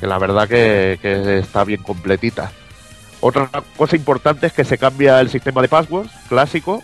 Que 0.00 0.06
la 0.08 0.18
verdad 0.18 0.48
que, 0.48 0.98
que 1.00 1.38
está 1.38 1.62
bien 1.64 1.82
completita. 1.82 2.50
Otra 3.20 3.48
cosa 3.76 3.94
importante 3.94 4.46
es 4.48 4.52
que 4.52 4.64
se 4.64 4.76
cambia 4.78 5.20
el 5.20 5.28
sistema 5.30 5.62
de 5.62 5.68
passwords 5.68 6.10
clásico 6.28 6.82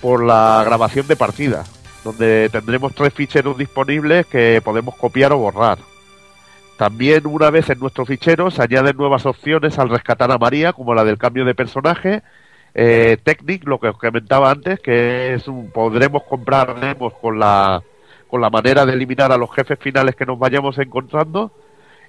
por 0.00 0.24
la 0.24 0.62
grabación 0.64 1.06
de 1.08 1.16
partida, 1.16 1.64
donde 2.04 2.48
tendremos 2.50 2.94
tres 2.94 3.12
ficheros 3.12 3.58
disponibles 3.58 4.24
que 4.26 4.62
podemos 4.64 4.96
copiar 4.96 5.32
o 5.32 5.38
borrar. 5.38 5.78
También 6.78 7.26
una 7.26 7.50
vez 7.50 7.68
en 7.68 7.80
nuestro 7.80 8.06
fichero 8.06 8.50
se 8.50 8.62
añaden 8.62 8.96
nuevas 8.96 9.26
opciones 9.26 9.78
al 9.78 9.90
rescatar 9.90 10.30
a 10.30 10.38
María, 10.38 10.72
como 10.72 10.94
la 10.94 11.04
del 11.04 11.18
cambio 11.18 11.44
de 11.44 11.54
personaje, 11.56 12.22
eh, 12.74 13.16
Technic, 13.22 13.66
lo 13.66 13.78
que 13.78 13.88
os 13.88 13.98
comentaba 13.98 14.50
antes, 14.50 14.80
que 14.80 15.34
es 15.34 15.48
un, 15.48 15.70
podremos 15.70 16.22
comprar 16.24 16.78
demos 16.80 17.14
con 17.14 17.38
la, 17.38 17.82
con 18.28 18.40
la 18.40 18.50
manera 18.50 18.86
de 18.86 18.92
eliminar 18.92 19.32
a 19.32 19.36
los 19.36 19.52
jefes 19.54 19.78
finales 19.78 20.14
que 20.14 20.26
nos 20.26 20.38
vayamos 20.38 20.78
encontrando, 20.78 21.52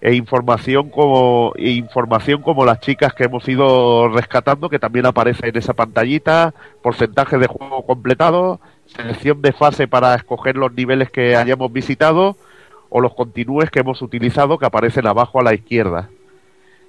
e 0.01 0.13
información 0.15 0.89
como, 0.89 1.53
e 1.55 1.71
información 1.71 2.41
como 2.41 2.65
las 2.65 2.79
chicas 2.79 3.13
que 3.13 3.25
hemos 3.25 3.47
ido 3.47 4.07
rescatando, 4.09 4.69
que 4.69 4.79
también 4.79 5.05
aparece 5.05 5.49
en 5.49 5.57
esa 5.57 5.73
pantallita, 5.73 6.53
porcentaje 6.81 7.37
de 7.37 7.47
juego 7.47 7.85
completado, 7.85 8.61
selección 8.85 9.41
de 9.41 9.51
fase 9.51 9.87
para 9.87 10.15
escoger 10.15 10.55
los 10.55 10.73
niveles 10.73 11.11
que 11.11 11.35
hayamos 11.35 11.71
visitado, 11.71 12.37
o 12.89 13.01
los 13.01 13.13
continúes 13.13 13.69
que 13.69 13.79
hemos 13.79 14.01
utilizado 14.01 14.57
que 14.57 14.65
aparecen 14.65 15.07
abajo 15.07 15.39
a 15.39 15.43
la 15.43 15.53
izquierda. 15.53 16.09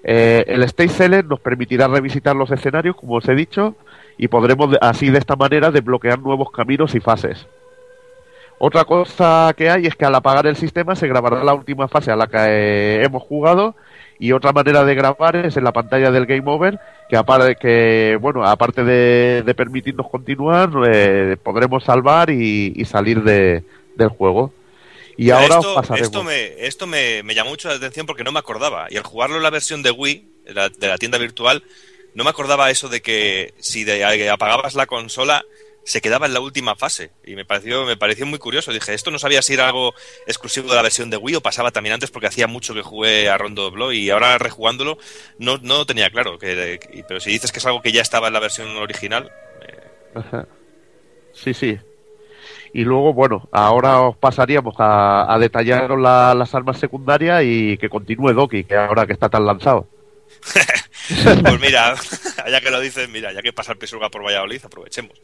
Eh, 0.02 0.44
el 0.46 0.62
Stage 0.64 0.88
Select 0.90 1.28
nos 1.28 1.40
permitirá 1.40 1.86
revisitar 1.88 2.34
los 2.34 2.50
escenarios, 2.50 2.96
como 2.96 3.14
os 3.16 3.28
he 3.28 3.34
dicho, 3.34 3.74
y 4.16 4.28
podremos 4.28 4.76
así 4.80 5.10
de 5.10 5.18
esta 5.18 5.36
manera 5.36 5.70
desbloquear 5.70 6.18
nuevos 6.20 6.50
caminos 6.50 6.94
y 6.94 7.00
fases. 7.00 7.46
Otra 8.58 8.84
cosa 8.84 9.52
que 9.56 9.70
hay 9.70 9.86
es 9.86 9.96
que 9.96 10.04
al 10.04 10.14
apagar 10.14 10.46
el 10.46 10.56
sistema 10.56 10.94
se 10.94 11.08
grabará 11.08 11.42
la 11.42 11.54
última 11.54 11.88
fase 11.88 12.10
a 12.10 12.16
la 12.16 12.26
que 12.26 12.36
eh, 12.38 13.04
hemos 13.04 13.22
jugado 13.22 13.74
y 14.18 14.32
otra 14.32 14.52
manera 14.52 14.84
de 14.84 14.94
grabar 14.94 15.34
es 15.36 15.56
en 15.56 15.64
la 15.64 15.72
pantalla 15.72 16.10
del 16.10 16.26
Game 16.26 16.42
Over 16.44 16.78
que 17.08 17.16
aparte 17.16 17.56
que 17.56 18.18
bueno 18.20 18.44
aparte 18.44 18.84
de, 18.84 19.42
de 19.46 19.54
permitirnos 19.54 20.10
continuar 20.10 20.68
eh, 20.86 21.38
podremos 21.42 21.84
salvar 21.84 22.28
y, 22.28 22.74
y 22.76 22.84
salir 22.84 23.22
de- 23.22 23.64
del 23.96 24.08
juego 24.10 24.52
y 25.26 25.30
ahora 25.30 25.54
esto, 25.56 25.74
os 25.74 25.90
esto, 26.00 26.22
me, 26.24 26.66
esto 26.66 26.86
me, 26.86 27.22
me 27.22 27.34
llamó 27.34 27.50
mucho 27.50 27.68
la 27.68 27.74
atención 27.74 28.06
porque 28.06 28.24
no 28.24 28.32
me 28.32 28.38
acordaba. 28.38 28.86
Y 28.90 28.96
al 28.96 29.02
jugarlo 29.04 29.36
en 29.36 29.42
la 29.42 29.50
versión 29.50 29.82
de 29.82 29.90
Wii, 29.90 30.28
de 30.44 30.54
la, 30.54 30.68
de 30.68 30.88
la 30.88 30.98
tienda 30.98 31.18
virtual, 31.18 31.62
no 32.14 32.24
me 32.24 32.30
acordaba 32.30 32.70
eso 32.70 32.88
de 32.88 33.02
que 33.02 33.54
si 33.58 33.84
de- 33.84 34.28
apagabas 34.30 34.74
la 34.74 34.86
consola 34.86 35.44
se 35.84 36.00
quedaba 36.02 36.26
en 36.26 36.34
la 36.34 36.40
última 36.40 36.76
fase. 36.76 37.10
Y 37.24 37.34
me 37.36 37.44
pareció, 37.44 37.84
me 37.84 37.96
pareció 37.96 38.26
muy 38.26 38.38
curioso. 38.38 38.72
Dije, 38.72 38.92
esto 38.94 39.10
no 39.10 39.18
sabía 39.18 39.42
si 39.42 39.54
era 39.54 39.66
algo 39.66 39.94
exclusivo 40.26 40.68
de 40.68 40.76
la 40.76 40.82
versión 40.82 41.08
de 41.10 41.16
Wii 41.16 41.36
o 41.36 41.40
pasaba 41.40 41.70
también 41.70 41.94
antes 41.94 42.10
porque 42.10 42.26
hacía 42.26 42.46
mucho 42.46 42.74
que 42.74 42.82
jugué 42.82 43.28
a 43.30 43.38
Rondo 43.38 43.70
Blow 43.70 43.90
y 43.92 44.10
ahora 44.10 44.36
rejugándolo 44.38 44.98
no, 45.38 45.58
no 45.62 45.78
lo 45.78 45.86
tenía 45.86 46.10
claro. 46.10 46.38
Que, 46.38 46.78
que- 46.80 47.04
pero 47.08 47.18
si 47.20 47.30
dices 47.30 47.50
que 47.50 47.58
es 47.60 47.66
algo 47.66 47.80
que 47.82 47.92
ya 47.92 48.02
estaba 48.02 48.26
en 48.28 48.34
la 48.34 48.40
versión 48.40 48.76
original. 48.76 49.32
Sí, 51.32 51.54
sí. 51.54 51.78
Y 52.72 52.84
luego, 52.84 53.12
bueno, 53.12 53.48
ahora 53.52 54.00
os 54.02 54.16
pasaríamos 54.16 54.74
a, 54.78 55.36
detallaros 55.40 56.00
la- 56.00 56.34
las 56.34 56.54
armas 56.54 56.78
secundarias 56.78 57.42
y 57.44 57.76
que 57.78 57.88
continúe 57.88 58.32
Doki, 58.32 58.64
que 58.64 58.76
ahora 58.76 59.06
que 59.06 59.12
está 59.12 59.28
tan 59.28 59.44
lanzado. 59.46 59.88
Pues 61.42 61.60
mira, 61.60 61.94
ya 62.50 62.60
que 62.60 62.70
lo 62.70 62.78
dices, 62.78 63.08
mira, 63.08 63.32
ya 63.32 63.42
que 63.42 63.52
pasa 63.52 63.72
el 63.72 63.78
Pesurga 63.78 64.10
por 64.10 64.22
Valladolid, 64.24 64.60
aprovechemos. 64.64 65.20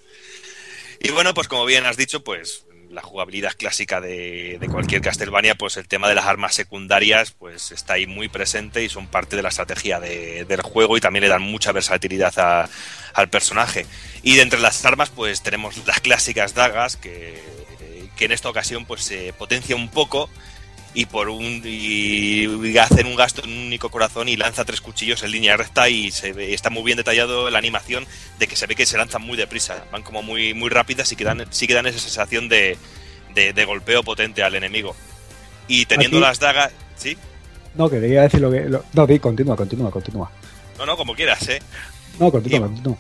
Y 1.01 1.13
bueno, 1.13 1.33
pues 1.33 1.47
como 1.47 1.65
bien 1.65 1.87
has 1.87 1.97
dicho, 1.97 2.25
pues 2.25 2.67
la 2.91 3.03
jugabilidad 3.03 3.53
clásica 3.57 4.01
de, 4.01 4.59
cualquier 4.71 5.01
Castlevania, 5.03 5.55
pues 5.55 5.77
el 5.77 5.89
tema 5.89 6.09
de 6.09 6.15
las 6.15 6.27
armas 6.27 6.55
secundarias, 6.55 7.33
pues 7.33 7.73
está 7.73 7.95
ahí 7.95 8.07
muy 8.07 8.29
presente 8.29 8.83
y 8.85 8.89
son 8.89 9.07
parte 9.07 9.37
de 9.37 9.43
la 9.43 9.49
estrategia 9.51 10.01
de- 10.01 10.45
del 10.45 10.63
juego 10.63 10.97
y 10.97 11.01
también 11.01 11.23
le 11.23 11.29
dan 11.29 11.43
mucha 11.43 11.73
versatilidad 11.73 12.69
al 13.15 13.29
personaje. 13.29 13.87
Y 14.23 14.37
de 14.37 14.43
entre 14.43 14.61
las 14.61 14.85
armas, 14.85 15.11
pues 15.11 15.43
tenemos 15.43 15.77
las 15.87 16.01
clásicas 16.01 16.55
dagas 16.55 16.97
que, 16.97 17.41
que 18.17 18.25
en 18.27 18.33
esta 18.33 18.49
ocasión 18.49 18.87
pues 18.87 19.03
se 19.03 19.33
potencia 19.35 19.77
un 19.77 19.89
poco 19.91 20.31
y 20.99 21.05
por 21.05 21.29
un 21.29 21.61
y 21.65 22.77
hacen 22.79 23.07
un 23.07 23.17
gasto 23.17 23.43
en 23.45 23.51
un 23.53 23.67
único 23.67 23.91
corazón 23.91 24.29
y 24.31 24.37
lanza 24.37 24.65
tres 24.65 24.81
cuchillos 24.81 25.23
en 25.23 25.31
línea 25.31 25.55
recta 25.57 25.91
y 25.91 26.11
se 26.11 26.33
ve- 26.33 26.55
está 26.55 26.71
muy 26.71 26.83
bien 26.85 26.97
detallado 26.97 27.51
la 27.51 27.59
animación 27.59 28.07
de 28.39 28.47
que 28.49 28.57
se 28.57 28.67
ve 28.67 28.75
que 28.75 28.87
se 28.87 28.97
lanzan 28.97 29.21
muy 29.23 29.37
deprisa, 29.37 29.85
van 29.93 30.03
como 30.03 30.23
muy 30.23 30.55
muy 30.55 30.71
rápidas 30.71 31.13
y 31.13 31.17
que 31.17 31.25
dan, 31.25 31.45
sí 31.51 31.67
que 31.67 31.75
dan 31.75 31.87
esa 31.87 31.99
sensación 31.99 32.49
de, 32.49 32.79
de, 33.35 33.53
de 33.53 33.65
golpeo 33.67 34.03
potente 34.03 34.43
al 34.43 34.55
enemigo. 34.55 34.97
Y 35.69 35.85
teniendo 35.85 36.17
Aquí- 36.17 36.25
las 36.27 36.41
dagas, 36.41 36.73
sí, 36.97 37.17
No, 37.75 37.91
que 37.91 38.01
quería 38.01 38.23
decir 38.23 38.41
lo 38.41 38.51
que. 38.51 38.61
lo- 38.65 38.85
no, 38.95 39.07
di, 39.07 39.19
continúa, 39.19 39.55
continúa, 39.55 39.91
continúa. 39.91 40.31
no, 40.79 40.87
no, 40.87 40.97
como 40.97 41.15
quieras, 41.15 41.47
eh. 41.51 41.61
No, 42.19 42.31
continúa, 42.33 42.57
Y- 42.59 42.63
continúa. 42.63 42.97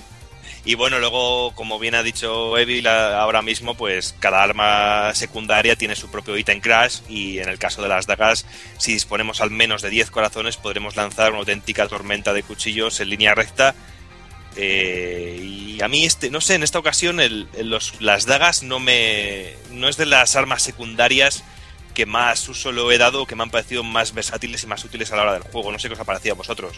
Y 0.67 0.75
bueno, 0.75 0.99
luego, 0.99 1.53
como 1.55 1.79
bien 1.79 1.95
ha 1.95 2.03
dicho 2.03 2.59
Evil 2.59 2.89
ahora 2.89 3.41
mismo, 3.41 3.75
pues 3.77 4.17
cada 4.19 4.43
arma 4.43 5.15
secundaria 5.15 5.77
tiene 5.77 5.95
su 5.95 6.11
propio 6.11 6.37
ítem 6.37 6.61
crash 6.61 6.99
y 7.09 7.39
en 7.39 7.49
el 7.49 7.57
caso 7.59 7.83
de 7.83 7.89
las 7.89 8.07
dagas, 8.09 8.45
si 8.77 8.93
disponemos 8.93 9.41
al 9.41 9.51
menos 9.53 9.81
de 9.81 9.91
10 9.91 10.11
corazones, 10.11 10.57
podremos 10.57 10.97
lanzar 10.97 11.31
una 11.31 11.39
auténtica 11.39 11.87
tormenta 11.87 12.33
de 12.33 12.43
cuchillos 12.43 12.99
en 12.99 13.11
línea 13.11 13.35
recta. 13.37 13.77
Eh, 14.57 15.39
y 15.77 15.83
a 15.83 15.89
mí, 15.89 16.05
este, 16.05 16.31
no 16.31 16.41
sé, 16.41 16.55
en 16.55 16.63
esta 16.63 16.79
ocasión 16.79 17.21
el- 17.21 17.47
los- 17.63 18.01
las 18.01 18.27
dagas 18.27 18.63
no 18.63 18.81
me. 18.81 19.55
no 19.71 19.89
es 19.89 19.97
de 19.97 20.07
las 20.07 20.35
armas 20.35 20.63
secundarias 20.63 21.45
que 21.95 22.07
más 22.07 22.49
uso 22.49 22.73
lo 22.73 22.91
he 22.91 22.99
dado, 22.99 23.27
que 23.27 23.37
me 23.37 23.43
han 23.45 23.51
parecido 23.51 23.83
más 23.85 24.13
versátiles 24.15 24.65
y 24.65 24.67
más 24.67 24.85
útiles 24.85 25.13
a 25.13 25.17
la 25.17 25.23
hora 25.23 25.33
del 25.35 25.43
juego. 25.43 25.71
No 25.71 25.79
sé 25.79 25.89
qué 25.89 25.95
os 25.95 26.01
ha 26.01 26.05
parecido 26.05 26.35
a 26.35 26.39
vosotros. 26.39 26.77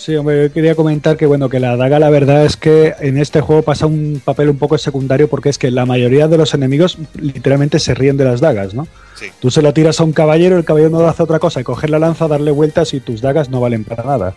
Sí, 0.00 0.16
hombre, 0.16 0.44
yo 0.44 0.52
quería 0.54 0.74
comentar 0.74 1.18
que 1.18 1.26
bueno, 1.26 1.50
que 1.50 1.60
la 1.60 1.76
daga 1.76 1.98
la 1.98 2.08
verdad 2.08 2.46
es 2.46 2.56
que 2.56 2.94
en 3.00 3.18
este 3.18 3.42
juego 3.42 3.60
pasa 3.60 3.84
un 3.84 4.22
papel 4.24 4.48
un 4.48 4.56
poco 4.56 4.78
secundario 4.78 5.28
porque 5.28 5.50
es 5.50 5.58
que 5.58 5.70
la 5.70 5.84
mayoría 5.84 6.26
de 6.26 6.38
los 6.38 6.54
enemigos 6.54 6.96
literalmente 7.20 7.78
se 7.78 7.94
ríen 7.94 8.16
de 8.16 8.24
las 8.24 8.40
dagas, 8.40 8.72
¿no? 8.72 8.88
Sí. 9.14 9.26
Tú 9.40 9.50
se 9.50 9.60
lo 9.60 9.74
tiras 9.74 10.00
a 10.00 10.04
un 10.04 10.12
caballero, 10.12 10.56
el 10.56 10.64
caballero 10.64 10.88
no 10.88 11.06
hace 11.06 11.22
otra 11.22 11.38
cosa 11.38 11.62
coger 11.64 11.90
la 11.90 11.98
lanza, 11.98 12.28
darle 12.28 12.50
vueltas 12.50 12.94
y 12.94 13.00
tus 13.00 13.20
dagas 13.20 13.50
no 13.50 13.60
valen 13.60 13.84
para 13.84 14.02
nada. 14.02 14.32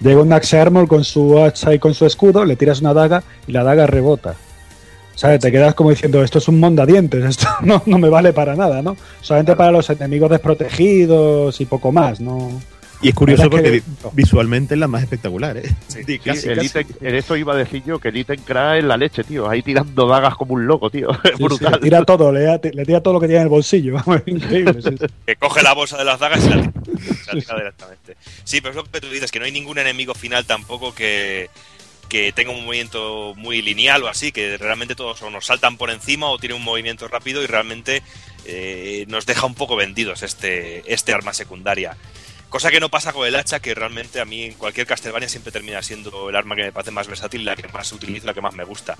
Llega 0.00 0.22
un 0.22 0.32
Axe 0.32 0.56
Armor 0.56 0.86
con 0.86 1.02
su 1.02 1.36
hacha 1.42 1.74
y 1.74 1.80
con 1.80 1.94
su 1.94 2.06
escudo, 2.06 2.44
le 2.44 2.54
tiras 2.54 2.80
una 2.80 2.94
daga 2.94 3.24
y 3.48 3.50
la 3.50 3.64
daga 3.64 3.88
rebota. 3.88 4.36
¿Sabes? 5.16 5.40
Te 5.40 5.50
quedas 5.50 5.74
como 5.74 5.90
diciendo, 5.90 6.22
esto 6.22 6.38
es 6.38 6.46
un 6.46 6.60
mondadientes, 6.60 7.24
esto 7.24 7.48
no, 7.62 7.82
no 7.86 7.98
me 7.98 8.08
vale 8.08 8.32
para 8.32 8.54
nada, 8.54 8.82
¿no? 8.82 8.96
Solamente 9.20 9.56
para 9.56 9.72
los 9.72 9.90
enemigos 9.90 10.30
desprotegidos 10.30 11.60
y 11.60 11.64
poco 11.64 11.90
más, 11.90 12.20
¿no? 12.20 12.52
Y 13.00 13.10
es 13.10 13.14
curioso 13.14 13.48
porque 13.48 13.70
que- 13.70 13.82
visualmente 14.12 14.74
es 14.74 14.80
la 14.80 14.88
más 14.88 15.02
espectacular, 15.02 15.56
¿eh? 15.56 15.62
Sí. 15.86 15.98
Sí, 15.98 16.04
Sí, 16.06 16.18
casi, 16.18 16.48
el 16.48 16.56
casi. 16.56 16.68
ítem- 16.68 16.96
en 17.00 17.14
eso 17.14 17.36
iba 17.36 17.54
a 17.54 17.56
decir 17.56 17.82
yo, 17.86 17.98
que 18.00 18.08
el 18.08 18.16
ítem 18.16 18.40
crash 18.42 18.78
es 18.78 18.84
la 18.84 18.96
leche, 18.96 19.22
tío. 19.24 19.48
Ahí 19.48 19.62
tirando 19.62 20.06
dagas 20.08 20.34
como 20.36 20.54
un 20.54 20.66
loco, 20.66 20.90
tío. 20.90 21.10
Es 21.12 21.18
Sí, 21.22 21.30
sí, 21.36 21.42
brutal. 21.44 21.72
le 21.74 21.78
tira 21.78 22.04
todo, 22.04 22.32
le, 22.32 22.58
tira 22.58 23.00
todo 23.02 23.14
lo 23.14 23.20
que 23.20 23.26
tiene 23.26 23.38
en 23.40 23.42
el 23.44 23.48
bolsillo. 23.50 23.96
Increíble. 24.26 24.82
sí, 24.82 24.90
sí. 24.98 25.06
que 25.26 25.36
coge 25.36 25.62
la 25.62 25.74
bolsa 25.74 25.96
de 25.96 26.04
las 26.04 26.18
dagas 26.18 26.44
y 26.44 26.48
la 26.50 26.56
tira, 26.62 26.72
la 27.32 27.40
tira 27.40 27.56
directamente. 27.56 28.16
Sí, 28.44 28.60
pero 28.60 28.70
es 28.70 28.76
lo 28.76 28.84
que 28.84 29.00
tú 29.00 29.08
dices, 29.10 29.30
que 29.30 29.38
no 29.38 29.44
hay 29.44 29.52
ningún 29.52 29.78
enemigo 29.78 30.14
final 30.14 30.44
tampoco 30.44 30.92
que, 30.94 31.50
que 32.08 32.32
tenga 32.32 32.50
un 32.50 32.64
movimiento 32.64 33.34
muy 33.36 33.62
lineal 33.62 34.02
o 34.02 34.08
así, 34.08 34.32
que 34.32 34.56
realmente 34.56 34.94
todos 34.96 35.22
o 35.22 35.30
nos 35.30 35.46
saltan 35.46 35.76
por 35.76 35.90
encima 35.90 36.26
o 36.30 36.38
tienen 36.38 36.56
un 36.58 36.64
movimiento 36.64 37.06
rápido 37.06 37.42
y 37.42 37.46
realmente 37.46 38.02
eh, 38.46 39.04
nos 39.08 39.24
deja 39.26 39.46
un 39.46 39.54
poco 39.54 39.76
vendidos 39.76 40.22
este, 40.22 40.82
este 40.92 41.12
arma 41.12 41.32
secundaria. 41.32 41.96
Cosa 42.48 42.70
que 42.70 42.80
no 42.80 42.88
pasa 42.88 43.12
con 43.12 43.26
el 43.26 43.36
hacha, 43.36 43.60
que 43.60 43.74
realmente 43.74 44.20
a 44.20 44.24
mí 44.24 44.44
en 44.44 44.54
cualquier 44.54 44.86
Castlevania 44.86 45.28
siempre 45.28 45.52
termina 45.52 45.82
siendo 45.82 46.30
el 46.30 46.36
arma 46.36 46.56
que 46.56 46.62
me 46.62 46.72
parece 46.72 46.90
más 46.90 47.06
versátil, 47.06 47.44
la 47.44 47.54
que 47.54 47.68
más 47.68 47.92
utilizo, 47.92 48.26
la 48.26 48.32
que 48.32 48.40
más 48.40 48.54
me 48.54 48.64
gusta. 48.64 48.96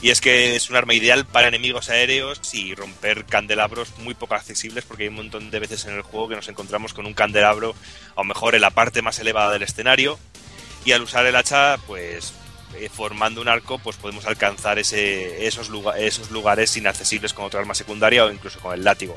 Y 0.00 0.10
es 0.10 0.20
que 0.20 0.54
es 0.54 0.70
un 0.70 0.76
arma 0.76 0.94
ideal 0.94 1.26
para 1.26 1.48
enemigos 1.48 1.90
aéreos 1.90 2.40
y 2.54 2.76
romper 2.76 3.24
candelabros 3.24 3.98
muy 3.98 4.14
poco 4.14 4.36
accesibles 4.36 4.84
porque 4.84 5.04
hay 5.04 5.08
un 5.08 5.16
montón 5.16 5.50
de 5.50 5.58
veces 5.58 5.86
en 5.86 5.94
el 5.94 6.02
juego 6.02 6.28
que 6.28 6.36
nos 6.36 6.48
encontramos 6.48 6.94
con 6.94 7.04
un 7.04 7.14
candelabro 7.14 7.74
a 8.14 8.20
lo 8.20 8.24
mejor 8.24 8.54
en 8.54 8.60
la 8.60 8.70
parte 8.70 9.02
más 9.02 9.18
elevada 9.18 9.52
del 9.52 9.64
escenario 9.64 10.16
y 10.84 10.92
al 10.92 11.02
usar 11.02 11.26
el 11.26 11.34
hacha 11.34 11.78
pues 11.88 12.32
eh, 12.76 12.88
formando 12.88 13.40
un 13.40 13.48
arco 13.48 13.80
pues 13.80 13.96
podemos 13.96 14.24
alcanzar 14.26 14.78
ese, 14.78 15.48
esos, 15.48 15.68
lugar, 15.68 15.98
esos 15.98 16.30
lugares 16.30 16.76
inaccesibles 16.76 17.34
con 17.34 17.46
otra 17.46 17.58
arma 17.58 17.74
secundaria 17.74 18.24
o 18.24 18.30
incluso 18.30 18.60
con 18.60 18.74
el 18.74 18.84
látigo. 18.84 19.16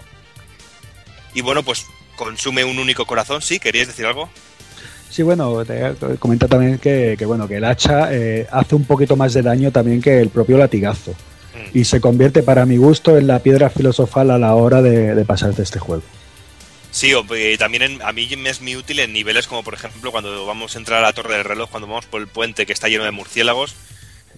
Y 1.36 1.42
bueno 1.42 1.62
pues 1.62 1.86
consume 2.22 2.64
un 2.64 2.78
único 2.78 3.08
corazón, 3.08 3.42
¿sí? 3.42 3.58
¿Queríais 3.60 3.88
decir 3.88 4.06
algo? 4.06 4.30
Sí, 5.10 5.24
bueno, 5.24 5.66
te 5.66 5.96
comenta 6.20 6.48
también 6.48 6.78
que, 6.78 7.16
que, 7.18 7.26
bueno, 7.26 7.48
que 7.48 7.56
el 7.56 7.64
hacha 7.66 8.14
eh, 8.14 8.46
hace 8.52 8.76
un 8.76 8.86
poquito 8.86 9.16
más 9.16 9.34
de 9.34 9.42
daño 9.42 9.72
también 9.72 10.04
que 10.04 10.20
el 10.20 10.30
propio 10.30 10.60
latigazo. 10.60 11.12
Mm. 11.12 11.78
Y 11.80 11.84
se 11.84 12.00
convierte, 12.00 12.44
para 12.44 12.68
mi 12.68 12.78
gusto, 12.78 13.18
en 13.18 13.26
la 13.26 13.40
piedra 13.40 13.72
filosofal 13.72 14.30
a 14.30 14.38
la 14.38 14.54
hora 14.54 14.84
de, 14.84 15.16
de 15.16 15.26
pasarte 15.26 15.64
este 15.64 15.80
juego. 15.80 16.04
Sí, 16.92 17.12
eh, 17.36 17.58
también 17.58 17.84
en- 17.84 18.02
a 18.04 18.12
mí 18.12 18.30
me 18.38 18.52
es 18.52 18.62
muy 18.62 18.76
útil 18.76 19.00
en 19.00 19.14
niveles 19.14 19.48
como 19.48 19.64
por 19.64 19.74
ejemplo 19.74 20.12
cuando 20.12 20.46
vamos 20.46 20.76
a 20.76 20.80
entrar 20.80 21.00
a 21.00 21.08
la 21.08 21.14
torre 21.14 21.36
del 21.38 21.46
reloj, 21.46 21.70
cuando 21.72 21.88
vamos 21.88 22.06
por 22.06 22.22
el 22.22 22.28
puente 22.28 22.68
que 22.68 22.74
está 22.74 22.88
lleno 22.88 23.04
de 23.04 23.12
murciélagos. 23.12 23.74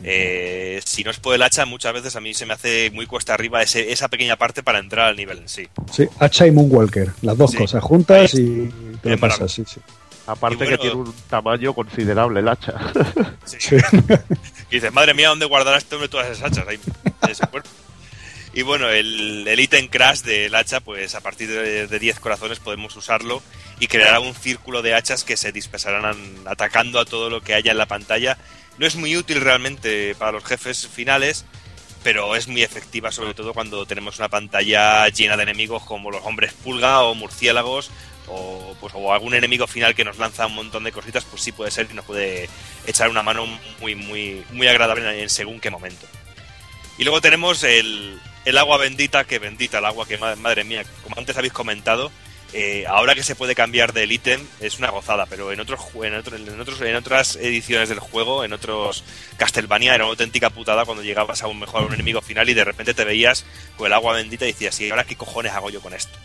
Eh, 0.04 0.82
si 0.86 1.04
no 1.04 1.12
es 1.12 1.20
por 1.20 1.36
el 1.36 1.42
hacha, 1.44 1.66
muchas 1.66 1.94
veces 1.94 2.16
a 2.16 2.22
mí 2.22 2.34
se 2.34 2.46
me 2.46 2.54
hace 2.54 2.90
muy 2.92 3.06
cuesta 3.06 3.34
arriba 3.34 3.62
ese- 3.62 3.92
esa 3.92 4.08
pequeña 4.08 4.36
parte 4.38 4.64
para 4.64 4.80
entrar 4.80 5.08
al 5.10 5.16
nivel 5.16 5.40
en 5.40 5.50
sí. 5.50 5.68
Sí, 5.92 6.08
hacha 6.20 6.48
y 6.48 6.52
Moonwalker, 6.52 7.12
las 7.22 7.38
dos 7.38 7.52
Sí. 7.52 7.58
cosas 7.58 7.84
juntas 7.84 8.34
y 8.34 8.70
te 9.02 9.10
lo 9.12 9.18
pasas, 9.20 9.52
sí, 9.52 9.64
sí. 9.68 9.80
Aparte 10.26 10.56
bueno- 10.56 10.72
que 10.72 10.78
tiene 10.78 10.96
un 10.96 11.14
tamaño 11.30 11.74
considerable 11.74 12.40
el 12.40 12.48
hacha. 12.48 12.74
Sí. 13.46 13.58
Sí. 13.60 13.76
Y 14.72 14.76
dices, 14.78 14.92
madre 14.92 15.14
mía, 15.14 15.28
¿dónde 15.30 15.46
guardará 15.46 15.78
este 15.78 15.94
hombre 15.96 16.10
todas 16.10 16.28
esas 16.32 16.52
hachas 16.52 16.68
ahí 16.68 16.80
en 17.22 17.30
ese 17.30 17.46
cuerpo? 17.46 17.70
Y 18.56 18.62
bueno, 18.64 18.90
el, 18.90 19.48
el 19.48 19.60
ítem 19.60 19.88
crash 19.88 20.22
del 20.22 20.54
hacha, 20.56 20.80
pues 20.80 21.14
a 21.16 21.22
partir 21.22 21.48
de, 21.50 21.88
de 21.88 22.00
10 22.00 22.20
corazones 22.20 22.60
podemos 22.60 22.96
usarlo 22.96 23.42
y 23.80 23.88
creará 23.88 24.20
un 24.20 24.34
círculo 24.34 24.82
de 24.82 24.94
hachas 24.96 25.24
que 25.24 25.38
se 25.38 25.52
dispersarán 25.52 26.06
an- 26.06 26.36
atacando 26.48 27.00
a 27.00 27.06
todo 27.06 27.30
lo 27.30 27.42
que 27.42 27.54
haya 27.54 27.72
en 27.72 27.78
la 27.78 27.86
pantalla. 27.88 28.38
No 28.78 28.86
es 28.88 28.96
muy 28.96 29.16
útil 29.16 29.42
realmente 29.42 30.16
para 30.16 30.32
los 30.32 30.44
jefes 30.44 30.88
finales, 30.88 31.46
pero 32.04 32.36
es 32.36 32.48
muy 32.48 32.64
efectiva 32.64 33.12
sobre 33.12 33.34
todo 33.34 33.54
cuando 33.54 33.86
tenemos 33.86 34.18
una 34.20 34.30
pantalla 34.30 35.08
llena 35.10 35.38
de 35.38 35.44
enemigos 35.44 35.84
como 35.84 36.12
los 36.12 36.24
hombres 36.26 36.54
pulga 36.54 37.02
o 37.04 37.16
murciélagos 37.16 37.92
o, 38.28 38.76
pues, 38.80 38.94
o 38.96 39.14
algún 39.14 39.36
enemigo 39.36 39.68
final 39.68 39.96
que 39.96 40.04
nos 40.06 40.18
lanza 40.18 40.48
un 40.48 40.56
montón 40.56 40.84
de 40.86 40.92
cositas, 40.92 41.24
pues 41.26 41.42
sí 41.42 41.52
puede 41.52 41.72
ser 41.72 41.88
y 41.92 41.94
nos 41.94 42.06
puede 42.06 42.50
echar 42.88 43.10
una 43.10 43.22
mano 43.24 43.46
muy, 43.80 43.96
muy, 43.96 44.44
muy 44.52 44.68
agradable 44.68 45.22
en 45.22 45.30
según 45.30 45.60
qué 45.60 45.70
momento. 45.70 46.08
Y 46.98 47.04
luego 47.04 47.22
tenemos 47.22 47.64
el, 47.64 48.20
el 48.46 48.58
agua 48.58 48.78
bendita, 48.78 49.26
que 49.26 49.40
bendita 49.40 49.80
el 49.80 49.86
agua, 49.86 50.08
que 50.08 50.18
ma- 50.18 50.36
madre 50.36 50.64
mía, 50.64 50.84
como 51.04 51.18
antes 51.18 51.36
habéis 51.38 51.54
comentado, 51.54 52.12
eh, 52.54 52.86
ahora 52.88 53.16
que 53.16 53.24
se 53.24 53.36
puede 53.36 53.56
cambiar 53.56 53.94
del 53.94 54.12
ítem 54.12 54.40
es 54.62 54.78
una 54.80 54.90
gozada, 54.92 55.26
pero 55.28 55.52
en 55.52 55.60
otros, 55.60 55.80
en, 56.04 56.14
otro- 56.16 56.38
en 56.38 56.60
otros 56.62 56.80
en 56.82 56.96
otras 56.96 57.36
ediciones 57.38 57.90
del 57.90 58.00
juego, 58.00 58.44
en 58.44 58.54
otros 58.54 59.04
Castlevania, 59.38 59.96
era 59.96 60.04
una 60.06 60.12
auténtica 60.12 60.50
putada 60.52 60.86
cuando 60.86 61.04
llegabas 61.04 61.42
a 61.44 61.48
un 61.48 61.60
mejor 61.60 61.82
a 61.84 61.86
un 61.88 61.94
enemigo 61.94 62.22
final 62.22 62.50
y 62.50 62.54
de 62.54 62.64
repente 62.64 62.94
te 62.94 63.04
veías 63.06 63.46
con 63.78 63.88
el 63.88 63.94
agua 63.94 64.14
bendita 64.14 64.46
y 64.46 64.52
decías, 64.54 64.80
¿y 64.82 64.90
ahora 64.90 65.04
qué 65.04 65.16
cojones 65.16 65.52
hago 65.54 65.70
yo 65.70 65.82
con 65.82 65.94
esto? 65.94 66.18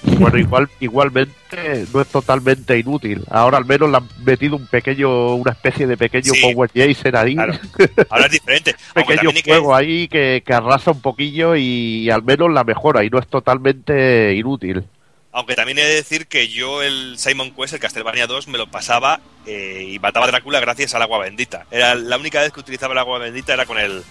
bueno, 0.00 0.38
igual, 0.38 0.68
igualmente 0.78 1.84
no 1.92 2.00
es 2.00 2.06
totalmente 2.06 2.78
inútil. 2.78 3.22
Ahora 3.30 3.58
al 3.58 3.64
menos 3.64 3.90
le 3.90 3.96
han 3.96 4.08
metido 4.24 4.54
un 4.54 4.66
pequeño, 4.68 5.34
una 5.34 5.50
especie 5.52 5.86
de 5.88 5.96
pequeño 5.96 6.34
Sí. 6.34 6.40
Power 6.40 6.70
Jason 6.74 7.16
ahí. 7.16 7.34
Claro. 7.34 7.54
Ahora 8.10 8.26
es 8.26 8.32
diferente. 8.32 8.76
Pequeño 8.94 9.32
que- 9.32 9.42
juego 9.42 9.74
ahí 9.74 10.06
que, 10.06 10.42
que 10.46 10.54
arrasa 10.54 10.92
un 10.92 11.00
poquillo 11.00 11.56
y 11.56 12.08
al 12.10 12.22
menos 12.22 12.48
la 12.52 12.62
mejora 12.62 13.02
y 13.04 13.10
no 13.10 13.18
es 13.18 13.26
totalmente 13.26 14.34
inútil. 14.34 14.84
Aunque 15.30 15.54
también 15.54 15.78
he 15.78 15.84
de 15.84 15.94
decir 15.94 16.26
que 16.26 16.48
yo 16.48 16.82
el 16.82 17.18
Simon 17.18 17.50
Quest, 17.50 17.74
el 17.74 17.80
Castlevania 17.80 18.26
2, 18.26 18.48
me 18.48 18.58
lo 18.58 18.70
pasaba 18.70 19.20
eh, 19.46 19.86
y 19.90 19.98
mataba 19.98 20.26
a 20.26 20.28
Drácula 20.28 20.58
gracias 20.60 20.94
al 20.94 21.02
agua 21.02 21.18
bendita. 21.18 21.66
Era 21.70 21.94
la 21.94 22.16
única 22.16 22.40
vez 22.40 22.52
que 22.52 22.60
utilizaba 22.60 22.92
el 22.92 22.98
agua 22.98 23.18
bendita 23.18 23.52
era 23.52 23.66
con 23.66 23.78
el 23.78 24.02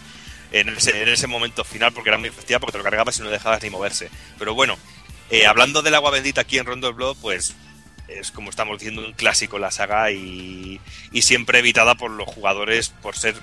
en 0.51 0.69
ese, 0.69 1.01
en 1.01 1.09
ese 1.09 1.27
momento 1.27 1.63
final 1.63 1.91
porque 1.91 2.09
era 2.09 2.17
muy 2.17 2.29
efectiva 2.29 2.59
porque 2.59 2.73
te 2.73 2.77
lo 2.77 2.83
cargabas 2.83 3.17
y 3.19 3.23
no 3.23 3.29
dejabas 3.29 3.61
ni 3.63 3.69
moverse. 3.69 4.09
Pero 4.37 4.53
bueno, 4.53 4.77
eh, 5.29 5.45
hablando 5.47 5.81
del 5.81 5.95
agua 5.95 6.11
bendita 6.11 6.41
aquí 6.41 6.59
en 6.59 6.65
Rondo 6.65 6.93
Blood, 6.93 7.17
pues 7.21 7.55
es 8.07 8.31
como 8.31 8.49
estamos 8.49 8.79
diciendo 8.79 9.05
un 9.05 9.13
clásico 9.13 9.59
la 9.59 9.71
saga 9.71 10.11
y, 10.11 10.79
y 11.11 11.21
siempre 11.23 11.59
evitada 11.59 11.95
por 11.95 12.11
los 12.11 12.27
jugadores 12.27 12.89
por 12.89 13.17
ser 13.17 13.35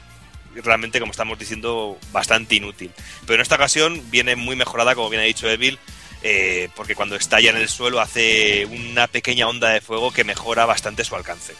realmente, 0.62 1.00
como 1.00 1.10
estamos 1.10 1.38
diciendo, 1.38 1.98
bastante 2.12 2.54
inútil. 2.54 2.92
Pero 3.22 3.34
en 3.34 3.40
esta 3.40 3.56
ocasión 3.56 4.00
viene 4.10 4.36
muy 4.36 4.56
mejorada, 4.56 4.94
como 4.94 5.10
bien 5.10 5.22
ha 5.22 5.26
dicho 5.26 5.48
Evil, 5.48 5.78
eh, 6.24 6.68
porque 6.74 6.94
cuando 6.96 7.14
estalla 7.14 7.50
en 7.50 7.56
el 7.56 7.68
suelo 7.68 8.00
hace 8.00 8.66
una 8.66 9.06
pequeña 9.06 9.46
onda 9.46 9.68
de 9.70 9.80
fuego 9.80 10.10
que 10.10 10.24
mejora 10.24 10.66
bastante 10.66 11.04
su 11.04 11.14
alcance. 11.14 11.52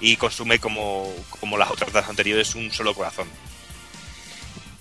Y 0.00 0.16
consume, 0.16 0.58
como, 0.58 1.10
como 1.40 1.56
las 1.56 1.70
otras 1.70 1.92
dos 1.92 2.04
anteriores, 2.08 2.54
un 2.56 2.70
solo 2.72 2.92
corazón. 2.92 3.26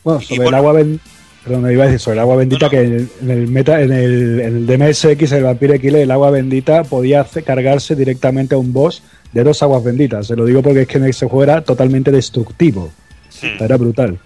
Bueno, 0.03 0.19
sobre 0.21 0.35
bueno- 0.37 0.49
el 0.49 0.55
agua 0.55 0.73
bendita. 0.73 1.03
Perdón, 1.43 1.71
iba 1.73 1.83
a 1.83 1.87
decir 1.87 1.99
sobre 1.99 2.13
el 2.15 2.19
agua 2.21 2.37
bendita 2.37 2.67
No, 2.67 2.71
no. 2.71 2.71
que 2.71 2.77
en 2.85 2.93
el, 2.93 3.09
en 3.21 3.29
el 3.31 3.47
meta, 3.49 3.81
en 3.81 3.91
el, 3.91 4.39
en 4.39 4.55
el 4.57 4.65
DMSX, 4.65 5.31
el 5.33 5.43
Vampire 5.43 5.77
Killer, 5.79 6.01
el 6.03 6.11
agua 6.11 6.31
bendita 6.31 6.83
podía 6.85 7.25
cargarse 7.45 7.95
directamente 7.97 8.55
a 8.55 8.57
un 8.57 8.71
boss 8.71 9.03
de 9.33 9.43
dos 9.43 9.61
aguas 9.61 9.83
benditas. 9.83 10.27
Se 10.27 10.37
lo 10.37 10.45
digo 10.45 10.61
porque 10.63 10.81
es 10.83 10.87
que 10.87 10.99
en 10.99 11.05
ese 11.05 11.25
juego 11.27 11.43
era 11.43 11.61
totalmente 11.61 12.11
destructivo. 12.11 12.93
Hmm. 13.41 13.61
Era 13.61 13.75
brutal. 13.75 14.17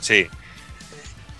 Sí. 0.00 0.26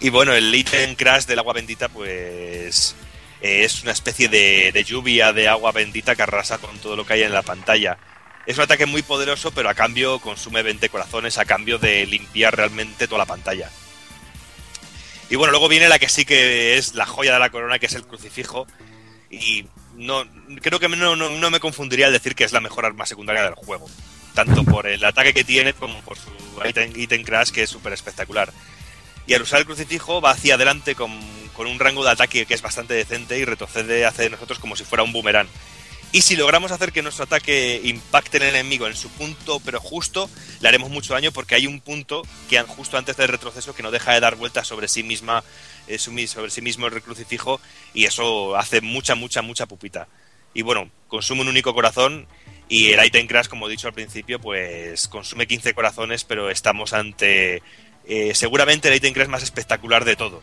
Y 0.02 0.10
bueno, 0.10 0.32
el 0.32 0.52
ítem 0.52 0.96
crash 0.96 1.26
del 1.26 1.38
agua 1.38 1.54
bendita, 1.54 1.88
pues 1.88 2.96
eh, 3.40 3.62
es 3.62 3.84
una 3.84 3.92
especie 3.92 4.28
de, 4.28 4.84
lluvia 4.84 5.32
de 5.32 5.46
agua 5.46 5.70
bendita 5.70 6.16
que 6.16 6.22
arrasa 6.22 6.58
con 6.58 6.76
todo 6.78 6.96
lo 6.96 7.06
que 7.06 7.12
hay 7.12 7.22
en 7.22 7.32
la 7.32 7.42
pantalla. 7.42 7.98
Es 8.44 8.56
un 8.56 8.64
ataque 8.64 8.86
muy 8.86 9.02
poderoso, 9.02 9.52
pero 9.52 9.68
a 9.68 9.74
cambio 9.74 10.18
consume 10.18 10.64
20 10.64 10.88
corazones, 10.88 11.38
a 11.38 11.44
cambio 11.44 11.78
de 11.78 12.04
limpiar 12.06 12.56
realmente 12.56 13.06
toda 13.06 13.20
la 13.20 13.26
pantalla. 13.26 13.70
Y 15.30 15.36
bueno, 15.36 15.52
luego 15.52 15.68
viene 15.68 15.88
la 15.88 16.00
que 16.00 16.08
sí 16.08 16.24
que 16.24 16.76
es 16.76 16.96
la 16.96 17.06
joya 17.06 17.34
de 17.34 17.38
la 17.38 17.50
corona, 17.50 17.78
que 17.78 17.86
es 17.86 17.94
el 17.94 18.04
crucifijo. 18.04 18.66
Y 19.30 19.66
no 19.94 20.24
creo 20.60 20.80
que 20.80 20.88
no, 20.88 21.14
no, 21.14 21.30
no 21.30 21.50
me 21.50 21.60
confundiría 21.60 22.06
al 22.06 22.12
decir 22.12 22.34
que 22.34 22.42
es 22.42 22.52
la 22.52 22.60
mejor 22.60 22.86
arma 22.86 23.06
secundaria 23.06 23.44
del 23.44 23.54
juego. 23.54 23.88
tanto 24.34 24.64
por 24.64 24.88
el 24.88 25.04
ataque 25.04 25.32
que 25.32 25.44
tiene 25.44 25.74
como 25.74 26.00
por 26.00 26.18
su 26.18 26.30
item 26.64 27.22
crash 27.22 27.50
que 27.50 27.62
es 27.62 27.70
súper 27.70 27.92
espectacular. 27.92 28.52
Y 29.26 29.34
al 29.34 29.42
usar 29.42 29.60
el 29.60 29.66
crucifijo 29.66 30.20
va 30.20 30.30
hacia 30.30 30.54
adelante 30.54 30.94
con, 30.94 31.12
con 31.54 31.66
un 31.66 31.78
rango 31.78 32.04
de 32.04 32.10
ataque 32.10 32.46
que 32.46 32.54
es 32.54 32.62
bastante 32.62 32.94
decente 32.94 33.38
y 33.38 33.44
retrocede 33.44 34.04
hacia 34.04 34.28
nosotros 34.28 34.58
como 34.58 34.76
si 34.76 34.84
fuera 34.84 35.04
un 35.04 35.12
boomerang. 35.12 35.48
Y 36.14 36.20
si 36.20 36.36
logramos 36.36 36.70
hacer 36.72 36.92
que 36.92 37.00
nuestro 37.00 37.24
ataque 37.24 37.80
impacte 37.84 38.36
en 38.36 38.42
el 38.42 38.48
enemigo 38.50 38.86
en 38.86 38.94
su 38.94 39.08
punto, 39.08 39.60
pero 39.60 39.80
justo, 39.80 40.28
le 40.60 40.68
haremos 40.68 40.90
mucho 40.90 41.14
daño 41.14 41.32
porque 41.32 41.54
hay 41.54 41.66
un 41.66 41.80
punto 41.80 42.22
que 42.50 42.60
justo 42.60 42.98
antes 42.98 43.16
del 43.16 43.28
retroceso 43.28 43.74
que 43.74 43.82
no 43.82 43.90
deja 43.90 44.12
de 44.12 44.20
dar 44.20 44.36
vueltas 44.36 44.68
sobre 44.68 44.88
sí 44.88 45.02
misma, 45.02 45.42
eh, 45.86 45.98
sobre 45.98 46.50
sí 46.50 46.60
mismo 46.60 46.86
el 46.86 47.00
crucifijo 47.00 47.62
y 47.94 48.04
eso 48.04 48.56
hace 48.56 48.82
mucha, 48.82 49.14
mucha, 49.14 49.40
mucha 49.40 49.64
pupita. 49.64 50.06
Y 50.52 50.60
bueno, 50.60 50.90
consume 51.08 51.40
un 51.40 51.48
único 51.48 51.72
corazón 51.72 52.26
y 52.68 52.92
el 52.92 53.02
item 53.02 53.26
crash, 53.26 53.48
como 53.48 53.66
he 53.66 53.70
dicho 53.70 53.88
al 53.88 53.94
principio, 53.94 54.38
pues 54.38 55.08
consume 55.08 55.46
15 55.46 55.72
corazones, 55.72 56.24
pero 56.24 56.50
estamos 56.50 56.92
ante 56.92 57.62
eh, 58.06 58.34
seguramente 58.34 58.88
el 58.88 58.94
item 58.94 59.12
crash 59.12 59.28
más 59.28 59.42
espectacular 59.42 60.04
de 60.04 60.16
todo 60.16 60.42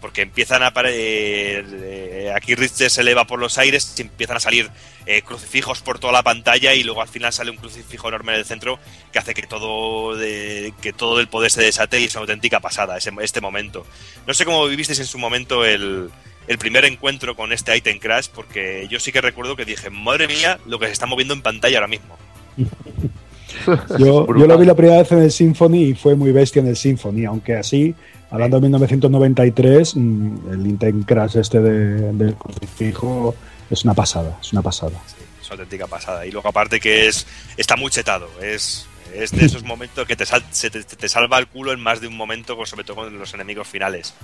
porque 0.00 0.22
empiezan 0.22 0.62
a 0.62 0.68
aparecer. 0.68 1.66
eh, 1.82 2.32
aquí 2.34 2.54
Richter 2.54 2.90
se 2.90 3.00
eleva 3.00 3.26
por 3.26 3.38
los 3.38 3.58
aires 3.58 3.94
y 3.96 4.02
empiezan 4.02 4.36
a 4.36 4.40
salir 4.40 4.70
eh, 5.06 5.22
crucifijos 5.22 5.80
por 5.80 5.98
toda 5.98 6.12
la 6.12 6.22
pantalla 6.22 6.74
y 6.74 6.84
luego 6.84 7.02
al 7.02 7.08
final 7.08 7.32
sale 7.32 7.50
un 7.50 7.56
crucifijo 7.56 8.08
enorme 8.08 8.32
en 8.32 8.38
el 8.38 8.44
centro 8.44 8.78
que 9.12 9.18
hace 9.18 9.34
que 9.34 9.42
todo 9.42 10.16
que 10.16 10.92
todo 10.96 11.20
el 11.20 11.28
poder 11.28 11.50
se 11.50 11.62
desate 11.62 12.00
y 12.00 12.04
es 12.04 12.14
una 12.14 12.22
auténtica 12.22 12.60
pasada 12.60 12.96
ese, 12.96 13.10
este 13.20 13.40
momento. 13.40 13.86
No 14.26 14.34
sé 14.34 14.44
cómo 14.44 14.66
vivisteis 14.66 15.00
en 15.00 15.06
su 15.06 15.18
momento 15.18 15.64
el, 15.64 16.10
el 16.46 16.58
primer 16.58 16.84
encuentro 16.84 17.34
con 17.34 17.52
este 17.52 17.76
item 17.76 17.98
crash 17.98 18.28
porque 18.34 18.86
yo 18.88 19.00
sí 19.00 19.12
que 19.12 19.20
recuerdo 19.20 19.56
que 19.56 19.64
dije, 19.64 19.90
madre 19.90 20.28
mía, 20.28 20.58
lo 20.66 20.78
que 20.78 20.86
se 20.86 20.92
está 20.92 21.06
moviendo 21.06 21.34
en 21.34 21.42
pantalla 21.42 21.78
ahora 21.78 21.88
mismo. 21.88 22.18
Yo, 23.98 24.26
lo 24.26 24.58
vi 24.58 24.64
la 24.66 24.74
primera 24.74 24.98
vez 24.98 25.12
en 25.12 25.18
el 25.18 25.30
Symphony 25.32 25.78
y 25.84 25.94
fue 25.94 26.14
muy 26.14 26.32
bestia 26.32 26.60
en 26.60 26.68
el 26.68 26.76
Symphony, 26.76 27.24
aunque 27.24 27.56
así, 27.56 27.94
hablando 28.30 28.56
de 28.58 28.62
1993, 28.62 29.96
mm, 29.96 30.36
el 30.52 30.66
Intent 30.66 31.06
Crash 31.06 31.36
este 31.36 31.60
de- 31.60 32.12
del 32.12 32.34
crucifijo 32.34 33.34
es 33.70 33.84
una 33.84 33.94
pasada, 33.94 34.38
es 34.40 34.52
una 34.52 34.62
pasada. 34.62 35.00
Sí, 35.06 35.16
es 35.40 35.46
una 35.46 35.54
auténtica 35.62 35.86
pasada. 35.86 36.24
Y 36.26 36.30
luego 36.30 36.48
aparte 36.48 36.80
que 36.80 37.06
es 37.08 37.26
está 37.56 37.76
muy 37.76 37.90
chetado. 37.90 38.28
Es, 38.42 38.86
es 39.14 39.30
de 39.32 39.44
esos 39.46 39.62
momentos 39.64 40.06
que 40.06 40.16
te, 40.16 40.26
sal- 40.26 40.44
se 40.50 40.70
te, 40.70 40.82
te 40.84 41.08
salva 41.08 41.38
el 41.38 41.46
culo 41.48 41.72
en 41.72 41.80
más 41.80 42.00
de 42.00 42.06
un 42.08 42.16
momento, 42.16 42.56
sobre 42.66 42.84
todo 42.84 42.96
con 42.96 43.18
los 43.18 43.34
enemigos 43.34 43.66
finales. 43.66 44.14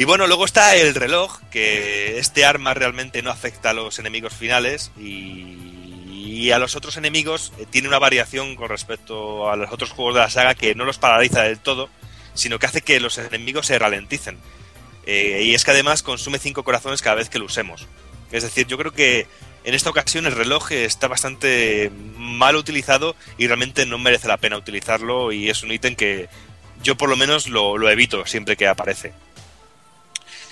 Y 0.00 0.04
bueno, 0.04 0.28
luego 0.28 0.44
está 0.44 0.76
el 0.76 0.94
reloj, 0.94 1.40
que 1.50 2.18
este 2.18 2.44
arma 2.44 2.72
realmente 2.72 3.20
no 3.22 3.30
afecta 3.30 3.70
a 3.70 3.72
los 3.72 3.98
enemigos 3.98 4.32
finales 4.32 4.92
y, 4.96 5.77
y 6.28 6.50
a 6.50 6.58
los 6.58 6.76
otros 6.76 6.96
enemigos 6.98 7.52
eh, 7.58 7.64
tiene 7.70 7.88
una 7.88 7.98
variación 7.98 8.54
con 8.54 8.68
respecto 8.68 9.50
a 9.50 9.56
los 9.56 9.72
otros 9.72 9.90
juegos 9.90 10.14
de 10.14 10.20
la 10.20 10.30
saga 10.30 10.54
que 10.54 10.74
no 10.74 10.84
los 10.84 10.98
paraliza 10.98 11.42
del 11.42 11.58
todo, 11.58 11.88
sino 12.34 12.58
que 12.58 12.66
hace 12.66 12.82
que 12.82 13.00
los 13.00 13.16
enemigos 13.16 13.66
se 13.66 13.78
ralenticen. 13.78 14.38
Eh, 15.06 15.42
y 15.44 15.54
es 15.54 15.64
que 15.64 15.70
además 15.70 16.02
consume 16.02 16.38
5 16.38 16.64
corazones 16.64 17.00
cada 17.00 17.16
vez 17.16 17.30
que 17.30 17.38
lo 17.38 17.46
usemos. 17.46 17.86
Es 18.30 18.42
decir, 18.42 18.66
yo 18.66 18.76
creo 18.76 18.92
que 18.92 19.26
en 19.64 19.74
esta 19.74 19.88
ocasión 19.88 20.26
el 20.26 20.36
reloj 20.36 20.72
está 20.72 21.08
bastante 21.08 21.90
mal 22.18 22.56
utilizado 22.56 23.16
y 23.38 23.46
realmente 23.46 23.86
no 23.86 23.96
merece 23.96 24.28
la 24.28 24.36
pena 24.36 24.58
utilizarlo 24.58 25.32
y 25.32 25.48
es 25.48 25.62
un 25.62 25.72
ítem 25.72 25.96
que 25.96 26.28
yo 26.82 26.96
por 26.96 27.08
lo 27.08 27.16
menos 27.16 27.48
lo, 27.48 27.78
lo 27.78 27.88
evito 27.88 28.26
siempre 28.26 28.56
que 28.56 28.68
aparece. 28.68 29.14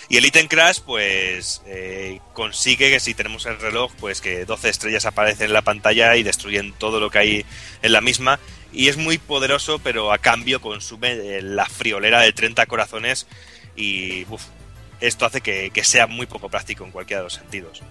Y 0.08 0.18
el 0.18 0.24
ítem 0.24 0.46
crash 0.46 0.80
pues 0.80 1.62
eh, 1.66 2.20
consigue 2.32 2.90
que 2.90 3.00
si 3.00 3.14
tenemos 3.14 3.44
el 3.46 3.58
reloj 3.58 3.92
pues 3.98 4.20
que 4.20 4.44
12 4.44 4.68
estrellas 4.68 5.04
aparecen 5.04 5.46
en 5.46 5.52
la 5.52 5.62
pantalla 5.62 6.14
y 6.16 6.22
destruyen 6.22 6.72
todo 6.72 7.00
lo 7.00 7.10
que 7.10 7.18
hay 7.18 7.46
en 7.82 7.92
la 7.92 8.00
misma 8.00 8.38
y 8.72 8.88
es 8.88 8.96
muy 8.96 9.18
poderoso 9.18 9.80
pero 9.80 10.12
a 10.12 10.18
cambio 10.18 10.60
consume 10.60 11.12
eh, 11.12 11.42
la 11.42 11.66
friolera 11.66 12.20
de 12.20 12.32
30 12.32 12.66
corazones 12.66 13.26
y 13.74 14.26
esto 15.00 15.26
hace 15.26 15.40
que, 15.40 15.70
que 15.70 15.82
sea 15.82 16.06
muy 16.06 16.26
poco 16.26 16.48
práctico 16.48 16.84
en 16.84 16.92
cualquiera 16.92 17.20
de 17.20 17.24
los 17.24 17.34
sentidos. 17.34 17.82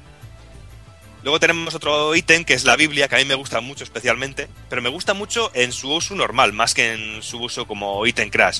Luego 1.25 1.39
tenemos 1.39 1.73
otro 1.73 2.15
ítem 2.15 2.43
que 2.45 2.53
es 2.53 2.65
la 2.65 2.75
Biblia, 2.75 3.07
que 3.07 3.15
a 3.15 3.17
mí 3.17 3.25
me 3.25 3.33
gusta 3.33 3.59
mucho 3.59 3.83
especialmente, 3.83 4.47
pero 4.69 4.83
me 4.83 4.89
gusta 4.89 5.15
mucho 5.15 5.49
en 5.55 5.71
su 5.71 5.91
uso 5.91 6.13
normal, 6.13 6.53
más 6.53 6.75
que 6.75 6.93
en 6.93 7.23
su 7.23 7.41
uso 7.41 7.65
como 7.65 8.05
ítem 8.05 8.29
crash. 8.29 8.59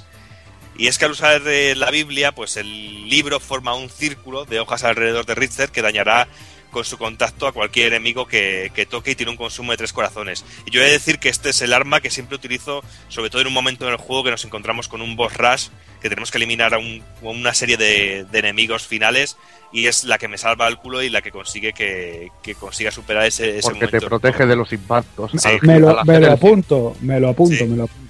Y 0.78 0.88
es 0.88 0.98
que 0.98 1.06
al 1.06 1.12
usar 1.12 1.42
eh, 1.48 1.74
la 1.76 1.90
Biblia, 1.92 2.34
pues 2.34 2.58
el 2.58 3.08
libro 3.10 3.40
forma 3.40 3.74
un 3.76 3.90
círculo 3.90 4.46
de 4.46 4.60
hojas 4.60 4.84
alrededor 4.84 5.26
de 5.26 5.36
Richter 5.36 5.70
que 5.70 5.82
dañará 5.82 6.28
con 6.72 6.84
su 6.84 6.98
contacto 6.98 7.48
a 7.48 7.54
cualquier 7.54 7.88
enemigo 7.94 8.28
que, 8.28 8.70
que 8.76 8.86
toque 8.86 9.12
y 9.12 9.16
tiene 9.16 9.32
un 9.32 9.38
consumo 9.38 9.72
de 9.72 9.78
tres 9.78 9.94
corazones. 9.94 10.44
Y 10.66 10.72
yo 10.72 10.82
he 10.82 10.86
de 10.86 10.92
decir 10.92 11.20
que 11.20 11.30
este 11.30 11.52
es 11.52 11.62
el 11.62 11.72
arma 11.72 12.02
que 12.02 12.10
siempre 12.10 12.36
utilizo, 12.36 12.84
sobre 13.08 13.30
todo 13.30 13.40
en 13.42 13.48
un 13.48 13.54
momento 13.54 13.86
en 13.86 13.92
el 13.94 13.98
juego 13.98 14.26
que 14.26 14.32
nos 14.32 14.44
encontramos 14.44 14.90
con 14.90 15.02
un 15.02 15.16
boss 15.16 15.34
rush, 15.38 15.68
que 16.02 16.10
tenemos 16.10 16.32
que 16.32 16.38
eliminar 16.38 16.74
a, 16.74 16.78
un- 16.78 17.02
a 17.24 17.26
una 17.30 17.54
serie 17.54 17.78
de, 17.78 18.26
de 18.30 18.40
enemigos 18.40 18.86
finales, 18.86 19.38
y 19.72 19.88
es 19.88 20.04
la 20.04 20.18
que 20.18 20.28
me 20.28 20.38
salva 20.38 20.68
el 20.68 20.76
culo 20.76 21.02
y 21.02 21.10
la 21.10 21.22
que 21.22 21.32
consigue 21.32 21.72
que, 21.72 22.30
que 22.44 22.56
consiga 22.56 22.92
superar 22.92 23.26
ese, 23.26 23.60
ese 23.60 23.70
Porque 23.70 23.88
te 23.88 24.02
protege 24.02 24.46
de 24.46 24.56
los 24.58 24.74
impactos. 24.74 25.32
Sí. 25.38 25.48
Me 25.62 25.80
lo, 25.80 26.04
me 26.04 26.26
apunto, 26.28 26.98
me 27.00 27.22
lo 27.22 27.30
apunto, 27.30 27.56
Sí. 27.56 27.64
me 27.64 27.78
lo 27.78 27.84
apunto. 27.86 28.05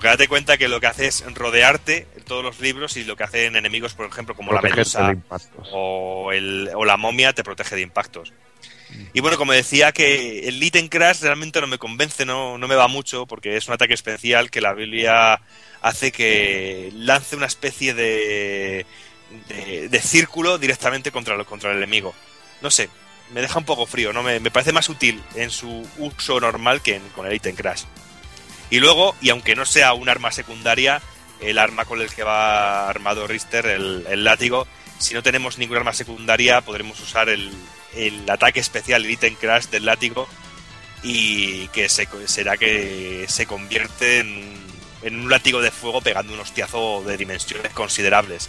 Porque 0.00 0.08
date 0.08 0.28
cuenta 0.28 0.56
que 0.56 0.66
lo 0.66 0.80
que 0.80 0.86
hace 0.86 1.08
es 1.08 1.22
rodearte 1.34 2.06
todos 2.26 2.42
los 2.42 2.58
libros 2.58 2.96
y 2.96 3.04
lo 3.04 3.16
que 3.16 3.24
hacen 3.24 3.54
enemigos, 3.54 3.92
por 3.92 4.06
ejemplo, 4.06 4.34
como 4.34 4.50
la 4.54 4.62
medusa 4.76 5.00
o, 5.72 6.32
el, 6.32 6.70
o 6.74 6.86
la 6.86 6.96
momia, 6.96 7.34
te 7.34 7.44
protege 7.44 7.76
de 7.76 7.82
impactos. 7.82 8.32
Y 9.12 9.20
bueno, 9.20 9.36
como 9.36 9.52
decía, 9.52 9.92
que 9.92 10.48
el 10.48 10.62
ítem 10.62 10.88
crash 10.88 11.20
realmente 11.20 11.60
no 11.60 11.66
me 11.66 11.76
convence, 11.76 12.24
no, 12.24 12.56
no 12.56 12.66
me 12.66 12.76
va 12.76 12.88
mucho, 12.88 13.26
porque 13.26 13.58
es 13.58 13.68
un 13.68 13.74
ataque 13.74 13.92
especial 13.92 14.50
que 14.50 14.62
la 14.62 14.72
Biblia 14.72 15.38
hace 15.82 16.12
que 16.12 16.88
lance 16.94 17.36
una 17.36 17.44
especie 17.46 17.92
de, 17.92 18.86
de, 19.48 19.88
de 19.90 20.00
círculo 20.00 20.56
directamente 20.56 21.12
contra, 21.12 21.36
lo- 21.36 21.44
contra 21.44 21.72
el 21.72 21.76
enemigo. 21.76 22.14
No 22.62 22.70
sé, 22.70 22.88
me 23.34 23.42
deja 23.42 23.58
un 23.58 23.66
poco 23.66 23.84
frío, 23.84 24.14
¿no? 24.14 24.22
Me, 24.22 24.40
me 24.40 24.50
parece 24.50 24.72
más 24.72 24.88
útil 24.88 25.22
en 25.34 25.50
su 25.50 25.86
uso 25.98 26.40
normal 26.40 26.80
que 26.80 26.96
en- 26.96 27.08
con 27.10 27.26
el 27.26 27.34
ítem 27.34 27.54
crash. 27.54 27.82
Y 28.70 28.78
luego, 28.78 29.16
y 29.20 29.30
aunque 29.30 29.56
no 29.56 29.66
sea 29.66 29.92
un 29.94 30.08
arma 30.08 30.30
secundaria, 30.32 31.02
el 31.40 31.58
arma 31.58 31.84
con 31.84 32.00
el 32.00 32.12
que 32.12 32.22
va 32.22 32.88
armado 32.88 33.26
Richter, 33.26 33.66
el, 33.66 34.06
el 34.08 34.24
látigo, 34.24 34.66
si 34.98 35.14
no 35.14 35.22
tenemos 35.22 35.58
ningún 35.58 35.78
arma 35.78 35.92
secundaria, 35.92 36.60
podremos 36.60 37.00
usar 37.00 37.28
el, 37.28 37.50
el 37.94 38.28
ataque 38.30 38.60
especial, 38.60 39.04
el 39.04 39.10
ítem 39.10 39.34
crash 39.34 39.66
del 39.66 39.86
látigo, 39.86 40.28
y 41.02 41.66
que 41.68 41.88
se, 41.88 42.06
será 42.26 42.56
que 42.56 43.24
se 43.28 43.46
convierte 43.46 44.20
en, 44.20 44.54
en 45.02 45.18
un 45.18 45.30
látigo 45.30 45.62
de 45.62 45.70
fuego 45.70 46.00
pegando 46.00 46.34
un 46.34 46.40
hostiazo 46.40 47.02
de 47.04 47.16
dimensiones 47.16 47.72
considerables. 47.72 48.48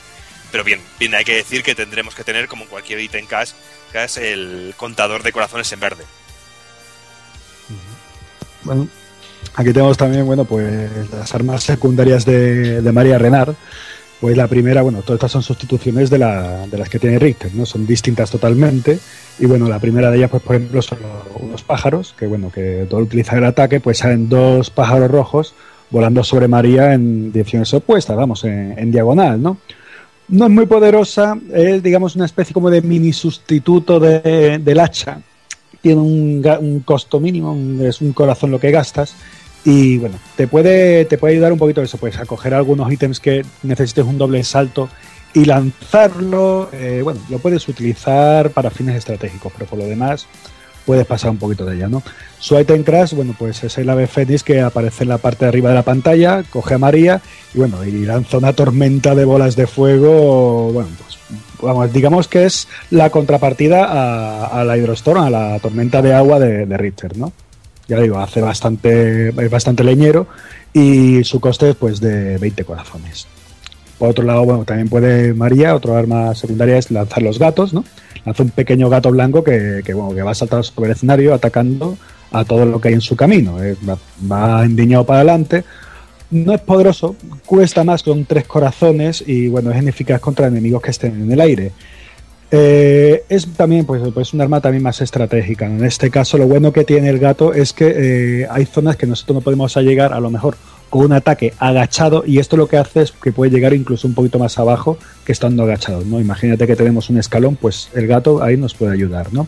Pero 0.52 0.66
bien, 0.66 0.82
bien, 1.00 1.16
hay 1.16 1.24
que 1.24 1.36
decir 1.36 1.64
que 1.64 1.76
tendremos 1.76 2.14
que 2.14 2.26
tener, 2.26 2.50
como 2.50 2.66
cualquier 2.66 3.00
ítem 3.00 3.26
crash, 3.26 3.52
que 3.92 4.04
es 4.04 4.18
el 4.18 4.74
contador 4.76 5.24
de 5.24 5.32
corazones 5.32 5.72
en 5.72 5.80
verde. 5.80 6.06
Bueno, 8.64 8.90
aquí 9.56 9.74
tenemos 9.74 9.98
también, 9.98 10.26
bueno, 10.26 10.46
pues 10.46 10.90
las 11.12 11.34
armas 11.36 11.64
secundarias 11.64 12.26
de, 12.26 12.82
María 12.94 13.18
Renard. 13.18 13.56
Pues 14.20 14.38
la 14.38 14.48
primera, 14.48 14.84
bueno, 14.84 15.00
todas 15.00 15.16
estas 15.16 15.32
son 15.32 15.42
sustituciones 15.42 16.12
de, 16.12 16.20
la, 16.20 16.68
de 16.68 16.78
las 16.78 16.90
que 16.90 17.00
tiene 17.00 17.18
Richter, 17.18 17.56
¿no? 17.56 17.66
Son 17.66 17.88
distintas 17.88 18.30
totalmente. 18.30 19.00
Y 19.40 19.48
bueno, 19.48 19.68
la 19.68 19.80
primera 19.80 20.12
de 20.12 20.18
ellas, 20.18 20.30
pues 20.30 20.44
por 20.44 20.56
ejemplo, 20.58 20.80
son 20.84 21.00
unos 21.40 21.64
pájaros, 21.64 22.14
que 22.16 22.28
bueno, 22.28 22.52
que 22.52 22.86
todo 22.88 23.00
utiliza 23.02 23.36
el 23.36 23.46
ataque, 23.46 23.80
pues 23.80 23.98
salen 23.98 24.30
dos 24.30 24.70
pájaros 24.70 25.10
rojos 25.10 25.56
volando 25.90 26.24
sobre 26.24 26.48
María 26.48 26.94
en 26.94 27.32
direcciones 27.32 27.74
opuestas, 27.74 28.16
vamos, 28.16 28.44
en, 28.44 28.76
en 28.78 28.92
diagonal, 28.92 29.42
¿no? 29.42 29.58
No 30.28 30.46
es 30.46 30.52
muy 30.52 30.68
poderosa, 30.68 31.36
es 31.52 31.82
digamos 31.82 32.16
una 32.16 32.26
especie 32.26 32.54
como 32.54 32.70
de 32.70 32.82
mini 32.84 33.12
sustituto 33.14 34.00
de- 34.00 34.60
del 34.60 34.80
hacha, 34.80 35.20
tiene 35.82 36.00
un, 36.02 36.44
un 36.62 36.80
costo 36.82 37.20
mínimo, 37.20 37.52
un- 37.54 37.82
es 37.86 38.02
un 38.02 38.14
corazón 38.14 38.52
lo 38.52 38.60
que 38.60 38.72
gastas. 38.72 39.16
Y 39.64 39.98
bueno, 40.00 40.18
te 40.36 40.48
puede, 40.48 41.06
te 41.06 41.18
puede 41.20 41.34
ayudar 41.36 41.54
un 41.54 41.60
poquito 41.60 41.82
eso, 41.84 41.98
pues 41.98 42.18
a 42.18 42.26
coger 42.26 42.54
algunos 42.56 42.92
ítems 42.92 43.20
que 43.20 43.44
necesites 43.64 44.06
un 44.06 44.18
doble 44.18 44.44
salto 44.44 44.90
y 45.34 45.46
lanzarlo. 45.46 46.70
eh, 46.74 47.02
bueno, 47.04 47.20
lo 47.30 47.40
puedes 47.40 47.68
utilizar 47.68 48.50
para 48.52 48.70
fines 48.72 48.96
estratégicos, 48.96 49.52
pero 49.54 49.66
por 49.70 49.80
lo 49.80 49.86
demás 49.86 50.26
puedes 50.86 51.06
pasar 51.06 51.30
un 51.30 51.38
poquito 51.38 51.64
de 51.66 51.76
ella, 51.76 51.88
¿no? 51.88 52.02
Su 52.40 52.60
item 52.60 52.84
crash, 52.84 53.14
bueno, 53.14 53.36
pues 53.38 53.64
es 53.64 53.78
el 53.78 53.88
ave 53.88 54.08
fénix 54.08 54.42
que 54.44 54.62
aparece 54.62 55.04
en 55.04 55.10
la 55.10 55.20
parte 55.20 55.46
de 55.46 55.50
arriba 55.50 55.70
de 55.70 55.76
la 55.76 55.84
pantalla, 55.84 56.44
coge 56.50 56.74
a 56.74 56.78
María 56.80 57.22
y 57.54 57.60
bueno, 57.60 57.84
y 57.86 57.92
lanza 58.04 58.40
una 58.40 58.54
tormenta 58.54 59.14
de 59.14 59.26
bolas 59.26 59.56
de 59.56 59.68
fuego, 59.68 60.72
bueno, 60.74 60.90
pues 60.98 61.18
vamos, 61.62 61.92
digamos 61.94 62.28
que 62.28 62.46
es 62.46 62.68
la 62.90 63.10
contrapartida 63.10 63.86
a, 64.46 64.64
la 64.64 64.78
Hydrostorm, 64.78 65.22
a 65.22 65.30
la 65.30 65.60
tormenta 65.60 66.02
de 66.02 66.14
agua 66.14 66.40
de, 66.40 66.66
de 66.66 66.78
Richter, 66.78 67.18
¿no? 67.18 67.32
Ya 67.88 68.00
digo, 68.00 68.20
hace 68.20 68.42
bastante, 68.42 69.32
bastante 69.32 69.84
leñero 69.84 70.28
y 70.74 71.24
su 71.24 71.40
coste 71.40 71.72
es 71.72 71.76
pues 71.76 72.00
de 72.00 72.38
20 72.38 72.64
corazones. 72.64 73.28
Por 73.98 74.10
otro 74.10 74.24
lado, 74.24 74.46
bueno, 74.46 74.64
también 74.66 74.90
puede 74.90 75.34
María, 75.34 75.76
otro 75.76 75.96
arma 75.96 76.34
secundaria 76.34 76.78
es 76.78 76.90
lanzar 76.90 77.22
los 77.22 77.38
gatos, 77.38 77.74
¿no? 77.74 77.84
Lanza 78.26 78.44
un 78.44 78.50
pequeño 78.50 78.90
gato 78.90 79.12
blanco 79.12 79.44
que, 79.44 79.82
que, 79.84 79.94
bueno, 79.94 80.16
que 80.16 80.24
va 80.24 80.32
a 80.32 80.36
saltar 80.36 80.64
sobre 80.64 80.90
el 80.90 80.96
escenario 80.96 81.34
atacando 81.34 81.98
a 82.32 82.46
todo 82.46 82.66
lo 82.66 82.80
que 82.80 82.88
hay 82.88 82.94
en 82.96 83.02
su 83.02 83.16
camino. 83.16 83.62
eh, 83.62 83.76
va, 83.88 83.98
va 84.32 84.64
endiñado 84.64 85.06
para 85.06 85.20
adelante. 85.20 85.64
No 86.32 86.54
es 86.54 86.62
poderoso, 86.62 87.16
cuesta 87.46 87.84
más 87.84 88.04
con 88.04 88.26
tres 88.26 88.46
corazones 88.46 89.24
y 89.26 89.50
bueno, 89.50 89.72
es 89.72 89.82
ineficaz 89.82 90.22
contra 90.22 90.48
enemigos 90.48 90.82
que 90.82 90.92
estén 90.92 91.22
en 91.22 91.32
el 91.32 91.42
aire. 91.42 91.72
Eh, 92.54 93.24
es 93.30 93.48
también 93.54 93.86
pues, 93.86 94.02
pues 94.14 94.34
un 94.34 94.42
arma 94.42 94.60
también 94.62 94.84
más 94.84 95.02
estratégica. 95.02 95.66
En 95.66 95.84
este 95.84 96.10
caso, 96.10 96.38
lo 96.38 96.48
bueno 96.48 96.72
que 96.72 96.84
tiene 96.84 97.10
el 97.10 97.20
gato 97.20 97.54
es 97.54 97.74
que 97.74 97.94
eh, 98.44 98.48
hay 98.50 98.66
zonas 98.66 98.96
que 98.96 99.08
nosotros 99.08 99.36
no 99.36 99.42
podemos 99.42 99.76
llegar 99.78 100.14
a 100.14 100.20
lo 100.20 100.30
mejor 100.30 100.56
con 100.90 101.06
un 101.06 101.14
ataque 101.14 101.54
agachado 101.60 102.24
y 102.26 102.40
esto 102.40 102.58
lo 102.58 102.68
que 102.68 102.78
hace 102.78 103.02
es 103.02 103.12
que 103.14 103.32
puede 103.32 103.52
llegar 103.52 103.74
incluso 103.74 104.08
un 104.08 104.14
poquito 104.14 104.40
más 104.40 104.60
abajo 104.60 104.98
que 105.26 105.32
estando 105.32 105.64
agachado. 105.64 106.04
¿no? 106.06 106.20
Imagínate 106.20 106.68
que 106.68 106.76
tenemos 106.76 107.10
un 107.10 107.18
escalón, 107.18 107.56
pues 107.56 107.90
el 107.94 108.08
gato 108.08 108.44
ahí 108.44 108.58
nos 108.58 108.74
puede 108.74 108.94
ayudar. 108.94 109.34
¿no? 109.34 109.48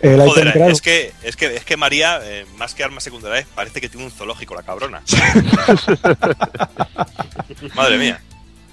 El 0.00 0.20
Joder, 0.20 0.48
es 0.70 0.82
que, 0.82 1.12
es 1.22 1.36
que, 1.36 1.56
es 1.56 1.64
que 1.64 1.76
María, 1.76 2.20
eh, 2.22 2.44
más 2.58 2.74
que 2.74 2.84
armas 2.84 3.02
secundarias, 3.02 3.46
parece 3.54 3.80
que 3.80 3.88
tiene 3.88 4.04
un 4.04 4.12
zoológico, 4.12 4.54
la 4.54 4.62
cabrona. 4.62 5.02
Madre 7.74 7.98
mía. 7.98 8.20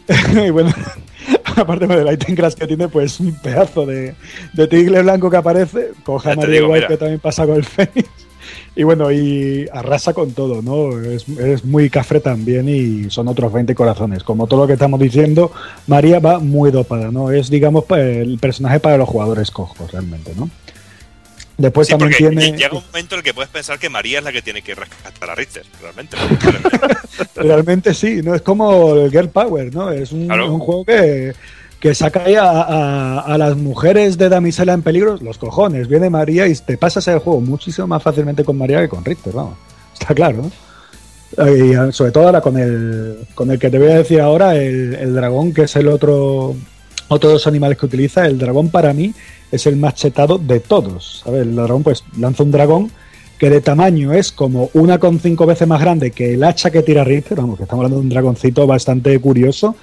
y 0.45 0.49
bueno, 0.49 0.73
aparte 1.55 1.87
del 1.87 2.11
item 2.11 2.35
crash 2.35 2.53
que 2.53 2.67
tiene, 2.67 2.87
pues 2.89 3.19
un 3.19 3.33
pedazo 3.35 3.85
de, 3.85 4.15
de 4.53 4.67
tigre 4.67 5.01
blanco 5.01 5.29
que 5.29 5.37
aparece, 5.37 5.91
coge 6.03 6.35
Ya 6.35 6.43
a 6.43 6.45
digo, 6.45 6.67
White 6.67 6.87
que 6.87 6.97
también 6.97 7.19
pasa 7.19 7.45
con 7.45 7.55
el 7.55 7.63
Fénix. 7.63 8.09
Y 8.75 8.83
bueno, 8.83 9.11
y 9.11 9.67
arrasa 9.71 10.13
con 10.13 10.31
todo, 10.31 10.61
¿no? 10.61 10.99
Es, 10.99 11.27
es 11.29 11.63
muy 11.63 11.89
cafre 11.89 12.19
también 12.19 12.67
y 12.67 13.09
son 13.09 13.27
otros 13.27 13.53
20 13.53 13.73
corazones. 13.75 14.23
Como 14.23 14.47
todo 14.47 14.61
lo 14.61 14.67
que 14.67 14.73
estamos 14.73 14.99
diciendo, 14.99 15.51
María 15.87 16.19
va 16.19 16.39
muy 16.39 16.71
dopada, 16.71 17.11
¿no? 17.11 17.31
Es, 17.31 17.49
digamos, 17.49 17.85
el 17.91 18.37
personaje 18.39 18.79
para 18.79 18.97
los 18.97 19.07
jugadores 19.07 19.51
cojos, 19.51 19.91
realmente, 19.91 20.33
¿no? 20.35 20.49
Después 21.63 21.87
Sí, 21.87 21.93
también 21.97 22.11
tiene... 22.17 22.51
llega 22.57 22.75
un 22.77 22.83
momento 22.85 23.15
en 23.15 23.19
el 23.19 23.23
que 23.23 23.33
puedes 23.33 23.49
pensar 23.49 23.79
que 23.79 23.87
María 23.89 24.17
es 24.19 24.23
la 24.25 24.33
que 24.33 24.41
tiene 24.41 24.61
que 24.61 24.75
rescatar 24.75 25.29
a 25.29 25.33
Richter, 25.35 25.63
realmente. 25.81 26.17
Realmente 27.35 27.93
sí, 27.93 28.21
¿no? 28.21 28.35
Es 28.35 28.41
como 28.41 28.95
el 28.95 29.09
Girl 29.11 29.29
Power, 29.29 29.73
¿no? 29.73 29.89
Es 29.91 30.11
un, 30.11 30.27
Claro. 30.27 30.51
un 30.53 30.59
juego 30.59 30.83
que, 30.83 31.33
que 31.79 31.95
saca 31.95 32.23
ahí 32.25 32.35
a, 32.35 32.43
a- 32.49 33.19
a 33.21 33.37
las 33.37 33.55
mujeres 33.55 34.17
de 34.17 34.27
damisela 34.29 34.73
en 34.73 34.81
peligro 34.81 35.17
los 35.21 35.37
cojones. 35.37 35.87
Viene 35.87 36.09
María 36.09 36.47
y 36.47 36.55
te 36.55 36.77
pasas 36.77 37.07
el 37.07 37.19
juego 37.19 37.39
muchísimo 37.39 37.87
más 37.87 38.03
fácilmente 38.03 38.43
con 38.43 38.57
María 38.57 38.81
que 38.81 38.89
con 38.89 39.05
Richter, 39.05 39.31
vamos. 39.33 39.55
Está 39.93 40.13
claro, 40.13 40.43
¿no? 41.37 41.47
Y 41.55 41.73
ah, 41.75 41.91
sobre 41.91 42.11
todo 42.11 42.25
ahora 42.25 42.41
con 42.41 42.57
el, 42.59 43.25
con 43.33 43.49
el 43.51 43.57
que 43.57 43.69
te 43.69 43.79
voy 43.79 43.89
a 43.91 43.97
decir 43.99 44.19
ahora, 44.21 44.55
el, 44.55 44.95
el 44.95 45.15
dragón, 45.15 45.53
que 45.53 45.63
es 45.63 45.75
el 45.77 45.87
otro, 45.87 46.55
otro 47.07 47.29
de 47.29 47.35
los 47.35 47.47
animales 47.47 47.77
que 47.77 47.85
utiliza. 47.85 48.25
El 48.27 48.37
dragón 48.37 48.69
para 48.69 48.93
mí 48.93 49.13
es 49.53 49.65
el 49.67 49.75
más 49.77 49.95
chetado 49.95 50.37
de 50.37 50.59
todos. 50.59 51.21
¿sabes? 51.23 51.43
El 51.43 51.55
dragón 51.55 51.83
pues 51.83 52.03
lanza 52.17 52.43
un 52.43 52.51
dragón 52.51 52.91
que 53.37 53.49
de 53.49 53.61
tamaño 53.61 54.13
es 54.13 54.31
como 54.31 54.69
una 54.73 54.97
con 54.99 55.19
cinco 55.19 55.45
veces 55.45 55.67
más 55.67 55.81
grande 55.81 56.11
que 56.11 56.33
el 56.35 56.43
hacha 56.43 56.71
que 56.71 56.81
tira 56.81 57.03
Richter, 57.03 57.37
vamos, 57.37 57.57
que 57.57 57.63
estamos 57.63 57.81
hablando 57.83 57.97
de 57.97 58.03
un 58.03 58.09
dragoncito 58.09 58.65
bastante 58.67 59.17
curioso, 59.19 59.75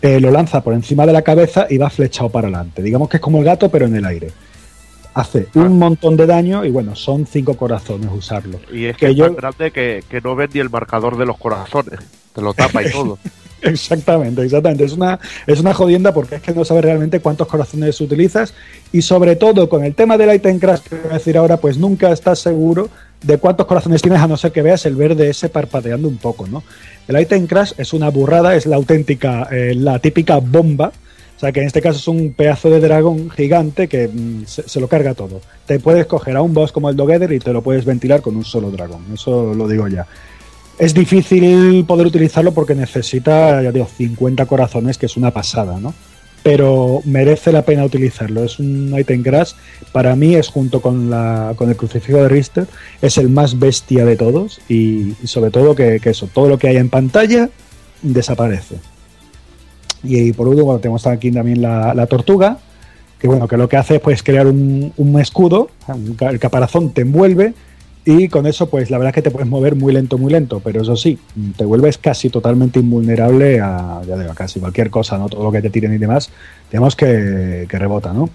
eh, 0.00 0.18
lo 0.20 0.30
lanza 0.30 0.62
por 0.62 0.72
encima 0.74 1.04
de 1.06 1.12
la 1.12 1.22
cabeza 1.22 1.66
y 1.68 1.78
va 1.78 1.90
flechado 1.90 2.28
para 2.30 2.48
adelante. 2.48 2.82
Digamos 2.82 3.08
que 3.08 3.18
es 3.18 3.20
como 3.20 3.38
el 3.38 3.44
gato, 3.44 3.68
pero 3.68 3.86
en 3.86 3.96
el 3.96 4.04
aire. 4.06 4.30
Hace 5.14 5.48
un 5.54 5.78
montón 5.78 6.16
de 6.16 6.24
daño 6.26 6.64
y 6.64 6.70
bueno, 6.70 6.96
son 6.96 7.26
cinco 7.26 7.54
corazones 7.54 8.08
usarlo. 8.14 8.58
Y 8.72 8.86
es 8.86 8.96
Que 8.96 9.06
que, 9.06 9.12
es 9.12 9.16
yo- 9.18 9.26
tan 9.26 9.36
grande 9.36 9.70
que, 9.70 10.02
que 10.08 10.20
no 10.22 10.34
ven 10.34 10.48
ni 10.54 10.60
el 10.60 10.70
marcador 10.70 11.18
de 11.18 11.26
los 11.26 11.36
corazones. 11.36 12.00
Te 12.34 12.40
lo 12.40 12.54
tapa 12.54 12.82
y 12.82 12.90
todo. 12.92 13.18
Exactamente, 13.62 14.42
exactamente. 14.42 14.84
Es 14.84 14.92
una, 14.92 15.18
es 15.46 15.60
una 15.60 15.72
jodienda 15.72 16.12
porque 16.12 16.36
es 16.36 16.42
que 16.42 16.52
no 16.52 16.64
sabes 16.64 16.84
realmente 16.84 17.20
cuántos 17.20 17.46
corazones 17.46 18.00
utilizas 18.00 18.54
y 18.92 19.02
sobre 19.02 19.36
todo 19.36 19.68
con 19.68 19.84
el 19.84 19.94
tema 19.94 20.18
del 20.18 20.34
item 20.34 20.58
crash 20.58 20.80
que 20.80 20.96
voy 20.96 21.10
a 21.10 21.14
decir 21.14 21.38
ahora, 21.38 21.56
pues 21.56 21.78
nunca 21.78 22.10
estás 22.12 22.40
seguro 22.40 22.88
de 23.22 23.38
cuántos 23.38 23.66
corazones 23.66 24.02
tienes 24.02 24.20
a 24.20 24.26
no 24.26 24.36
ser 24.36 24.50
que 24.50 24.62
veas 24.62 24.84
el 24.84 24.96
verde 24.96 25.30
ese 25.30 25.48
parpadeando 25.48 26.08
un 26.08 26.16
poco, 26.16 26.48
¿no? 26.48 26.64
El 27.06 27.20
item 27.20 27.46
crash 27.46 27.72
es 27.78 27.92
una 27.92 28.10
burrada, 28.10 28.56
es 28.56 28.66
la 28.66 28.76
auténtica, 28.76 29.48
eh, 29.50 29.74
la 29.76 29.98
típica 30.00 30.38
bomba. 30.38 30.92
O 31.36 31.40
sea 31.42 31.50
que 31.50 31.60
en 31.60 31.66
este 31.66 31.82
caso 31.82 31.98
es 31.98 32.06
un 32.06 32.34
pedazo 32.34 32.70
de 32.70 32.78
dragón 32.78 33.28
gigante 33.30 33.88
que 33.88 34.06
mm, 34.06 34.44
se, 34.46 34.68
se 34.68 34.80
lo 34.80 34.86
carga 34.86 35.14
todo. 35.14 35.40
Te 35.66 35.80
puedes 35.80 36.06
coger 36.06 36.36
a 36.36 36.42
un 36.42 36.54
boss 36.54 36.70
como 36.70 36.88
el 36.88 36.96
Together 36.96 37.32
y 37.32 37.40
te 37.40 37.52
lo 37.52 37.62
puedes 37.62 37.84
ventilar 37.84 38.22
con 38.22 38.36
un 38.36 38.44
solo 38.44 38.70
dragón. 38.70 39.04
Eso 39.12 39.52
lo 39.54 39.66
digo 39.66 39.88
ya. 39.88 40.06
Es 40.78 40.94
difícil 40.94 41.84
poder 41.86 42.06
utilizarlo 42.06 42.52
porque 42.52 42.74
necesita, 42.74 43.62
ya 43.62 43.72
digo, 43.72 43.86
50 43.86 44.46
corazones, 44.46 44.98
que 44.98 45.06
es 45.06 45.16
una 45.16 45.30
pasada, 45.30 45.78
¿no? 45.78 45.94
Pero 46.42 47.02
merece 47.04 47.52
la 47.52 47.62
pena 47.62 47.84
utilizarlo. 47.84 48.42
Es 48.42 48.58
un 48.58 48.92
item 48.98 49.22
crash. 49.22 49.52
Para 49.92 50.16
mí 50.16 50.34
es 50.34 50.48
junto 50.48 50.80
con, 50.80 51.08
la, 51.08 51.52
con 51.56 51.68
el 51.68 51.76
crucifijo 51.76 52.18
de 52.18 52.28
Richter, 52.28 52.66
es 53.00 53.16
el 53.18 53.28
más 53.28 53.58
bestia 53.58 54.04
de 54.04 54.16
todos 54.16 54.60
y, 54.68 55.14
sobre 55.24 55.50
todo 55.50 55.76
que, 55.76 56.00
eso, 56.02 56.28
todo 56.32 56.48
lo 56.48 56.58
que 56.58 56.68
hay 56.68 56.78
en 56.78 56.88
pantalla 56.88 57.48
desaparece. 58.00 58.76
Y, 60.02 60.32
por 60.32 60.48
último, 60.48 60.76
tenemos 60.80 61.06
aquí 61.06 61.30
también 61.30 61.62
la, 61.62 61.94
la 61.94 62.06
tortuga, 62.06 62.58
que 63.20 63.28
bueno, 63.28 63.46
que 63.46 63.56
lo 63.56 63.68
que 63.68 63.76
hace 63.76 63.96
es 63.96 64.00
pues 64.00 64.24
crear 64.24 64.48
un, 64.48 64.92
un 64.96 65.20
escudo, 65.20 65.70
el 66.18 66.40
caparazón 66.40 66.90
te 66.90 67.02
envuelve 67.02 67.54
y 68.04 68.28
con 68.28 68.46
eso 68.46 68.68
pues 68.68 68.90
la 68.90 68.98
verdad 68.98 69.10
es 69.10 69.14
que 69.14 69.22
te 69.22 69.30
puedes 69.30 69.48
mover 69.48 69.76
muy 69.76 69.92
lento, 69.92 70.18
muy 70.18 70.32
lento, 70.32 70.60
pero 70.64 70.82
eso 70.82 70.96
sí, 70.96 71.18
te 71.56 71.64
vuelves 71.64 71.98
casi 71.98 72.30
totalmente 72.30 72.80
invulnerable 72.80 73.60
a, 73.60 74.00
ya 74.06 74.16
digo, 74.18 74.34
casi 74.34 74.58
cualquier 74.60 74.90
cosa, 74.90 75.18
¿no? 75.18 75.28
Todo 75.28 75.44
lo 75.44 75.52
que 75.52 75.62
te 75.62 75.70
tiren 75.70 75.94
y 75.94 75.98
demás, 75.98 76.30
digamos 76.70 76.96
que, 76.96 77.66
que 77.68 77.78
rebota, 77.78 78.12
¿no? 78.12 78.28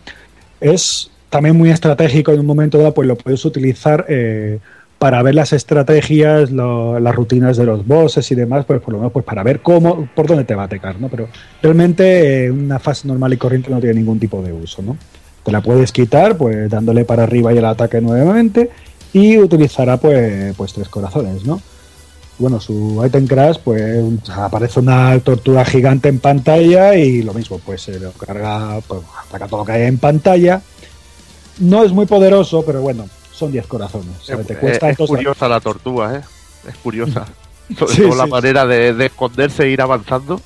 Es 0.61 1.09
también 1.29 1.55
muy 1.57 1.69
estratégico 1.69 2.31
en 2.31 2.39
un 2.39 2.45
momento 2.45 2.77
dado, 2.77 2.93
pues 2.93 3.07
lo 3.07 3.17
puedes 3.17 3.43
utilizar 3.45 4.05
eh, 4.07 4.59
para 4.97 5.21
ver 5.21 5.35
las 5.35 5.53
estrategias, 5.53 6.49
lo- 6.51 6.99
las 6.99 7.13
rutinas 7.13 7.57
de 7.57 7.65
los 7.65 7.85
bosses 7.85 8.31
y 8.31 8.35
demás, 8.35 8.65
pues 8.65 8.81
por 8.81 8.93
lo 8.93 8.99
menos 8.99 9.11
pues 9.11 9.25
para 9.25 9.43
ver 9.43 9.59
cómo, 9.59 10.07
por 10.15 10.25
dónde 10.27 10.45
te 10.45 10.55
va 10.55 10.63
a 10.63 10.65
atacar, 10.65 10.99
¿no? 10.99 11.09
Pero 11.09 11.27
realmente 11.61 12.45
eh, 12.45 12.51
una 12.51 12.79
fase 12.79 13.07
normal 13.07 13.33
y 13.33 13.37
corriente 13.37 13.69
no 13.69 13.79
tiene 13.79 13.95
ningún 13.95 14.17
tipo 14.19 14.41
de 14.41 14.53
uso, 14.53 14.81
¿no? 14.81 14.97
Te 15.43 15.51
la 15.51 15.61
puedes 15.61 15.91
quitar, 15.91 16.35
pues 16.37 16.69
dándole 16.69 17.05
para 17.05 17.23
arriba 17.23 17.53
y 17.53 17.57
el 17.57 17.65
ataque 17.65 18.01
nuevamente, 18.01 18.69
y 19.13 19.37
utilizará 19.37 19.97
pues, 19.97 20.55
pues 20.55 20.73
tres 20.73 20.89
corazones, 20.89 21.43
¿no? 21.45 21.61
Bueno, 22.39 22.59
su 22.59 23.01
item 23.05 23.25
crash, 23.25 23.57
pues 23.63 24.03
aparece 24.29 24.79
una 24.79 25.19
tortuga 25.21 25.65
gigante 25.65 26.07
en 26.09 26.19
pantalla 26.19 26.95
y 26.95 27.23
lo 27.23 27.33
mismo, 27.33 27.57
pues 27.59 27.81
se 27.81 27.99
lo 27.99 28.11
carga, 28.11 28.79
pues, 28.87 29.01
ataca 29.27 29.47
todo 29.47 29.61
lo 29.61 29.65
que 29.65 29.71
hay 29.71 29.83
en 29.83 29.97
pantalla. 29.97 30.61
No 31.59 31.83
es 31.83 31.91
muy 31.91 32.05
poderoso, 32.05 32.63
pero 32.63 32.81
bueno, 32.81 33.07
son 33.31 33.51
10 33.51 33.65
corazones. 33.65 34.17
Te 34.45 34.53
Es, 34.53 34.59
cuesta 34.59 34.89
es 34.91 34.97
curiosa 34.97 35.47
la 35.49 35.59
tortuga, 35.59 36.17
¿eh? 36.17 36.21
Es 36.69 36.75
curiosa. 36.77 37.25
Sobre 37.77 37.93
Sí, 37.95 38.01
todo 38.03 38.15
la 38.15 38.25
sí. 38.25 38.29
manera 38.29 38.65
de, 38.67 38.93
de 38.93 39.05
esconderse 39.07 39.63
e 39.63 39.69
ir 39.71 39.81
avanzando. 39.81 40.39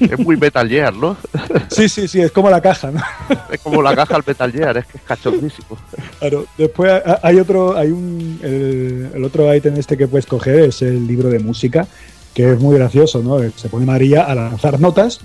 Es 0.00 0.18
muy 0.18 0.36
Metal 0.36 0.68
Gear, 0.68 0.94
¿no? 0.94 1.16
Sí, 1.68 1.88
sí, 1.88 2.06
sí, 2.08 2.20
es 2.20 2.30
como 2.32 2.48
la 2.50 2.60
caja, 2.60 2.90
¿no? 2.90 3.00
Es 3.52 3.60
como 3.60 3.82
la 3.82 3.94
caja 3.96 4.14
al 4.16 4.22
Metal 4.26 4.50
Gear, 4.52 4.76
es 4.78 4.86
que 4.86 4.98
es 4.98 5.04
cachondísimo. 5.04 5.76
Claro, 6.18 6.46
después 6.56 6.90
ha- 6.92 7.20
hay 7.22 7.38
otro, 7.38 7.76
hay 7.76 7.90
un, 7.90 8.38
el, 8.42 9.10
el 9.14 9.24
otro 9.24 9.52
ítem 9.54 9.76
este 9.76 9.96
que 9.96 10.06
puedes 10.08 10.26
coger 10.26 10.60
es 10.60 10.82
el 10.82 11.06
libro 11.06 11.28
de 11.28 11.38
música, 11.40 11.86
que 12.34 12.52
es 12.52 12.60
muy 12.60 12.76
gracioso, 12.76 13.22
¿no? 13.22 13.38
Se 13.56 13.68
pone 13.68 13.84
María 13.86 14.22
a 14.24 14.34
lanzar 14.34 14.78
notas 14.80 15.20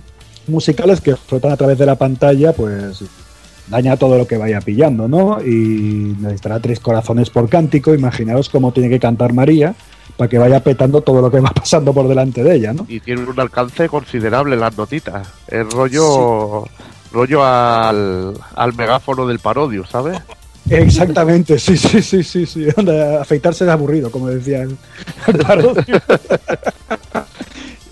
musicales 0.47 0.99
que 1.01 1.16
flotan 1.16 1.51
a 1.51 1.57
través 1.57 1.78
de 1.78 1.86
la 1.86 1.95
pantalla, 1.95 2.51
pues 2.53 3.03
daña 3.68 3.95
todo 3.95 4.18
lo 4.18 4.28
que 4.28 4.38
vaya 4.38 4.59
pillando, 4.59 5.07
¿no? 5.07 5.39
Y 5.41 6.16
necesitará 6.20 6.59
tres 6.59 6.80
corazones 6.80 7.30
por 7.30 7.47
cántico, 7.47 7.93
imaginaos 7.93 8.49
cómo 8.49 8.74
tiene 8.74 8.89
que 8.89 8.99
cantar 8.99 9.32
María 9.34 9.74
para 10.18 10.30
que 10.30 10.38
vaya 10.38 10.59
petando 10.64 11.01
todo 11.01 11.22
lo 11.22 11.32
que 11.32 11.39
va 11.39 11.49
pasando 11.51 11.93
por 11.93 12.07
delante 12.07 12.43
de 12.43 12.55
ella, 12.55 12.74
¿no? 12.74 12.86
Y 12.89 12.99
tiene 12.99 13.22
un 13.24 13.39
alcance 13.39 13.89
considerable 13.89 14.55
las 14.55 14.78
notitas. 14.78 15.28
Es 15.47 15.68
rollo. 15.72 16.66
rollo 17.11 17.43
al, 17.43 18.34
al 18.55 18.74
megáfono 18.74 19.26
del 19.28 19.39
parodio, 19.39 19.86
¿sabes? 19.86 20.20
Exactamente, 20.70 21.59
sí, 21.59 21.76
sí, 21.78 22.01
sí, 22.01 22.24
sí, 22.24 22.45
sí. 22.45 22.68
Afeitarse 23.20 23.66
es 23.66 23.70
aburrido, 23.70 24.09
como 24.09 24.30
decía 24.30 24.61
el, 24.64 24.78
el 25.28 25.38
parodio. 25.38 25.84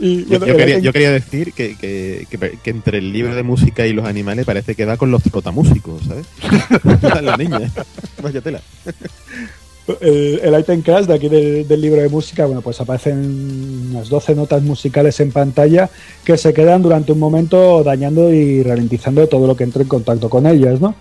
Y, 0.03 0.23
Yo, 0.25 0.39
bueno, 0.39 0.45
yo 0.47 0.51
el 0.53 0.57
quería, 0.57 0.75
item- 0.77 0.81
yo 0.81 0.93
quería 0.93 1.11
decir 1.11 1.53
que, 1.53 1.77
que- 1.77 2.25
que- 2.27 2.57
que 2.63 2.69
entre 2.71 2.97
el 2.97 3.13
libro 3.13 3.35
de 3.35 3.43
música 3.43 3.85
y 3.85 3.93
los 3.93 4.03
animales 4.07 4.47
parece 4.47 4.73
que 4.73 4.83
va 4.83 4.97
con 4.97 5.11
los 5.11 5.21
trotamúsicos, 5.21 6.01
¿sabes? 6.07 6.25
la 7.21 7.37
niña. 7.37 7.69
Vaya 8.19 8.41
tela. 8.41 8.61
El, 9.99 10.59
item 10.59 10.81
crash 10.81 11.05
de 11.05 11.13
aquí 11.13 11.27
del, 11.27 11.81
libro 11.81 12.01
de 12.01 12.09
música, 12.09 12.45
bueno, 12.45 12.61
pues 12.61 12.79
aparecen 12.79 13.89
unas 13.91 14.09
12 14.09 14.35
notas 14.35 14.61
musicales 14.63 15.19
en 15.19 15.31
pantalla 15.31 15.89
que 16.23 16.37
se 16.37 16.53
quedan 16.53 16.81
durante 16.81 17.11
un 17.11 17.19
momento 17.19 17.83
dañando 17.83 18.31
y 18.33 18.63
ralentizando 18.63 19.27
todo 19.27 19.47
lo 19.47 19.55
que 19.55 19.63
entre 19.63 19.83
en 19.83 19.89
contacto 19.89 20.29
con 20.29 20.47
ellas, 20.47 20.79
¿no? 20.79 20.95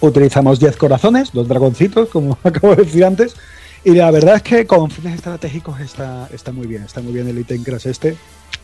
Utilizamos 0.00 0.58
10 0.58 0.76
corazones, 0.76 1.30
dos 1.32 1.46
dragoncitos, 1.46 2.08
como 2.08 2.38
acabo 2.44 2.74
de 2.74 2.84
decir 2.84 3.04
antes, 3.04 3.36
y 3.84 3.92
la 3.92 4.10
verdad 4.10 4.36
es 4.36 4.42
que 4.42 4.66
con 4.66 4.90
fines 4.90 5.14
estratégicos 5.14 5.80
está, 5.80 6.28
está 6.32 6.52
muy 6.52 6.66
bien, 6.66 6.82
está 6.82 7.00
muy 7.00 7.12
bien 7.12 7.28
el 7.28 7.38
item 7.38 7.62
crash 7.62 7.86
este, 7.86 8.16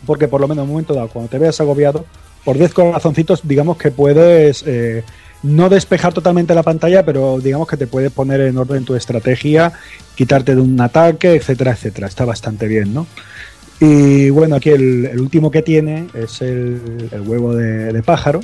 porque 0.05 0.29
por 0.29 0.41
lo 0.41 0.49
menos 0.49 0.63
en 0.63 0.69
un 0.69 0.73
momento 0.75 0.95
dado, 0.95 1.09
cuando 1.09 1.31
te 1.31 1.39
veas 1.39 1.61
agobiado, 1.61 2.05
por 2.45 2.57
10 2.57 2.75
corazoncitos, 2.75 3.41
digamos 3.43 3.77
que 3.77 3.91
puedes 3.91 4.63
eh, 4.67 5.03
no 5.43 5.69
despejar 5.69 6.13
totalmente 6.13 6.55
la 6.55 6.63
pantalla, 6.63 7.05
pero 7.05 7.39
digamos 7.39 7.69
que 7.69 7.77
te 7.77 7.87
puede 7.87 8.11
poner 8.11 8.41
en 8.41 8.57
orden 8.57 8.85
tu 8.85 8.95
estrategia, 8.95 9.73
quitarte 10.15 10.55
de 10.55 10.61
un 10.61 10.81
ataque, 10.81 11.35
etcétera, 11.35 11.73
etcétera. 11.73 12.07
Está 12.07 12.25
bastante 12.25 12.67
bien, 12.67 12.93
¿no? 12.95 13.07
Y 13.81 14.31
bueno, 14.31 14.57
aquí 14.57 14.71
el, 14.71 15.21
último 15.21 15.51
que 15.51 15.63
tiene 15.63 16.09
es 16.15 16.41
el, 16.41 17.11
huevo 17.27 17.55
de, 17.55 18.03
pájaro, 18.03 18.41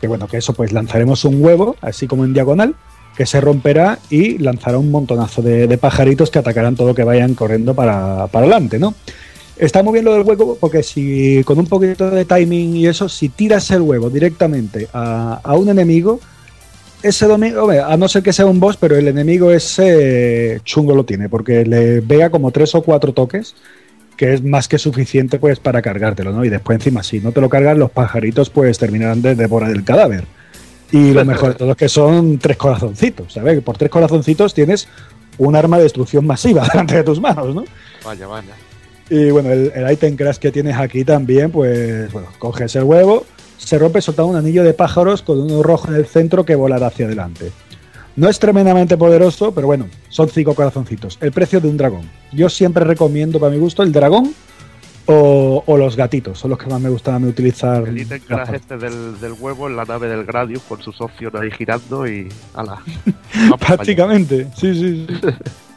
que 0.00 0.08
bueno, 0.08 0.26
que 0.28 0.38
eso 0.38 0.54
pues 0.54 0.72
lanzaremos 0.72 1.24
un 1.24 1.44
huevo, 1.44 1.76
así 1.82 2.06
como 2.06 2.24
en 2.24 2.32
diagonal, 2.32 2.74
que 3.16 3.26
se 3.26 3.40
romperá 3.40 3.98
y 4.08 4.38
lanzará 4.38 4.78
un 4.78 4.90
montonazo 4.90 5.42
de, 5.42 5.66
de 5.66 5.78
pajaritos 5.78 6.30
que 6.30 6.38
atacarán 6.38 6.76
todo 6.76 6.94
que 6.94 7.04
vayan 7.04 7.34
corriendo 7.34 7.74
para, 7.74 8.26
para 8.28 8.46
adelante, 8.46 8.78
¿no? 8.78 8.94
Está 9.56 9.82
muy 9.82 9.94
bien 9.94 10.04
lo 10.04 10.14
del 10.14 10.22
huevo 10.22 10.56
porque 10.60 10.82
si 10.82 11.42
con 11.44 11.58
un 11.58 11.66
poquito 11.66 12.10
de 12.10 12.24
timing 12.24 12.76
y 12.76 12.86
eso, 12.86 13.08
si 13.08 13.28
tiras 13.28 13.70
el 13.70 13.82
huevo 13.82 14.10
directamente 14.10 14.88
a, 14.92 15.40
a 15.42 15.54
un 15.54 15.68
enemigo, 15.68 16.20
ese 17.02 17.26
domingo, 17.26 17.68
a 17.70 17.96
no 17.96 18.08
ser 18.08 18.22
que 18.22 18.32
sea 18.32 18.46
un 18.46 18.60
boss, 18.60 18.76
pero 18.76 18.96
el 18.96 19.08
enemigo 19.08 19.50
ese 19.50 20.60
chungo 20.64 20.94
lo 20.94 21.04
tiene, 21.04 21.28
porque 21.28 21.64
le 21.66 22.00
vea 22.00 22.30
como 22.30 22.50
tres 22.50 22.74
o 22.74 22.82
cuatro 22.82 23.12
toques, 23.12 23.54
que 24.16 24.34
es 24.34 24.42
más 24.42 24.68
que 24.68 24.78
suficiente 24.78 25.38
pues 25.38 25.58
para 25.58 25.82
cargártelo, 25.82 26.32
¿no? 26.32 26.44
Y 26.44 26.48
después 26.48 26.76
encima, 26.76 27.02
si 27.02 27.20
no 27.20 27.32
te 27.32 27.40
lo 27.40 27.48
cargan, 27.48 27.78
los 27.78 27.90
pajaritos 27.90 28.50
pues 28.50 28.78
terminarán 28.78 29.20
de 29.20 29.34
devorar 29.34 29.70
el 29.70 29.84
cadáver. 29.84 30.24
Y 30.92 31.12
lo 31.12 31.24
mejor 31.24 31.50
de 31.50 31.54
todo 31.54 31.70
es 31.72 31.76
que 31.76 31.88
son 31.88 32.38
tres 32.38 32.56
corazoncitos, 32.56 33.32
¿sabes? 33.32 33.60
Por 33.62 33.78
tres 33.78 33.90
corazoncitos 33.90 34.54
tienes 34.54 34.86
un 35.38 35.56
arma 35.56 35.78
de 35.78 35.84
destrucción 35.84 36.26
masiva 36.26 36.68
delante 36.72 36.96
de 36.96 37.02
tus 37.02 37.20
manos, 37.20 37.54
¿no? 37.54 37.64
Vaya, 38.04 38.26
vaya. 38.26 38.54
Y 39.10 39.30
bueno, 39.30 39.50
el, 39.50 39.72
el 39.74 39.92
item 39.92 40.16
crash 40.16 40.36
que 40.36 40.50
tienes 40.50 40.76
aquí 40.76 41.04
también, 41.04 41.50
pues 41.50 42.10
bueno, 42.12 42.28
coges 42.38 42.74
el 42.76 42.84
huevo, 42.84 43.26
se 43.58 43.78
rompe 43.78 44.00
soltando 44.00 44.30
un 44.30 44.36
anillo 44.36 44.64
de 44.64 44.74
pájaros 44.74 45.22
con 45.22 45.40
uno 45.40 45.62
rojo 45.62 45.88
en 45.88 45.94
el 45.94 46.06
centro 46.06 46.44
que 46.44 46.54
volará 46.54 46.88
hacia 46.88 47.06
adelante. 47.06 47.52
No 48.14 48.28
es 48.28 48.38
tremendamente 48.38 48.96
poderoso, 48.98 49.52
pero 49.52 49.66
bueno, 49.66 49.86
son 50.08 50.28
cinco 50.28 50.54
corazoncitos. 50.54 51.18
El 51.20 51.32
precio 51.32 51.60
de 51.60 51.68
un 51.68 51.76
dragón. 51.78 52.10
Yo 52.32 52.50
siempre 52.50 52.84
recomiendo, 52.84 53.40
para 53.40 53.52
mi 53.52 53.58
gusto, 53.58 53.82
el 53.82 53.90
dragón 53.90 54.34
o, 55.06 55.62
o 55.64 55.76
los 55.78 55.96
gatitos. 55.96 56.38
Son 56.38 56.50
los 56.50 56.58
que 56.58 56.66
más 56.66 56.80
me 56.80 56.90
gustan 56.90 57.14
a 57.14 57.18
mí 57.18 57.28
utilizar. 57.28 57.88
El 57.88 57.98
ítem 57.98 58.20
crash 58.20 58.54
este 58.54 58.76
del, 58.76 59.18
del 59.18 59.32
huevo 59.32 59.66
en 59.68 59.76
la 59.76 59.84
nave 59.86 60.08
del 60.08 60.24
Gradius 60.24 60.62
con 60.62 60.82
sus 60.82 61.00
opciones 61.00 61.40
ahí 61.40 61.50
girando 61.50 62.06
y. 62.06 62.28
Allá. 62.54 62.78
Prácticamente, 63.58 64.48
sí, 64.56 64.74
sí, 64.74 65.06
sí. 65.08 65.26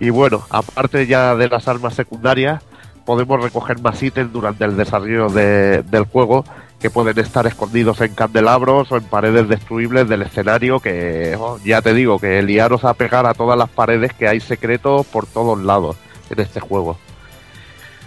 Y 0.00 0.10
bueno, 0.10 0.42
aparte 0.50 1.06
ya 1.06 1.34
de 1.36 1.48
las 1.48 1.68
armas 1.68 1.94
secundarias, 1.94 2.62
podemos 3.04 3.40
recoger 3.42 3.80
más 3.80 4.02
ítems 4.02 4.32
durante 4.32 4.64
el 4.64 4.76
desarrollo 4.76 5.28
de- 5.28 5.82
del 5.82 6.04
juego 6.04 6.44
que 6.80 6.90
pueden 6.90 7.18
estar 7.18 7.46
escondidos 7.46 8.00
en 8.00 8.14
candelabros 8.14 8.90
o 8.92 8.96
en 8.96 9.04
paredes 9.04 9.48
destruibles 9.48 10.08
del 10.08 10.22
escenario 10.22 10.78
que 10.80 11.34
oh, 11.38 11.58
ya 11.64 11.80
te 11.80 11.94
digo 11.94 12.18
que 12.18 12.42
liaros 12.42 12.84
a 12.84 12.92
pegar 12.94 13.24
a 13.26 13.32
todas 13.32 13.56
las 13.56 13.68
paredes 13.70 14.12
que 14.12 14.28
hay 14.28 14.40
secretos 14.40 15.06
por 15.06 15.24
todos 15.26 15.58
lados 15.60 15.96
en 16.28 16.40
este 16.40 16.60
juego. 16.60 16.98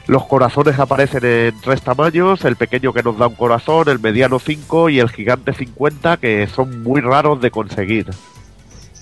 Los 0.06 0.26
corazones 0.26 0.78
aparecen 0.80 1.24
en 1.24 1.62
tres 1.62 1.82
tamaños, 1.82 2.44
el 2.44 2.56
pequeño 2.58 2.94
que 2.94 3.04
nos 3.04 3.18
da 3.18 3.28
un 3.28 3.36
corazón, 3.36 3.90
el 3.90 4.00
mediano 4.00 4.40
5 4.40 4.90
y 4.90 5.00
el 5.00 5.10
gigante 5.10 5.54
50 5.54 6.18
que 6.18 6.48
son 6.48 6.84
muy 6.84 7.00
raros 7.00 7.40
de 7.42 7.52
conseguir. 7.52 8.08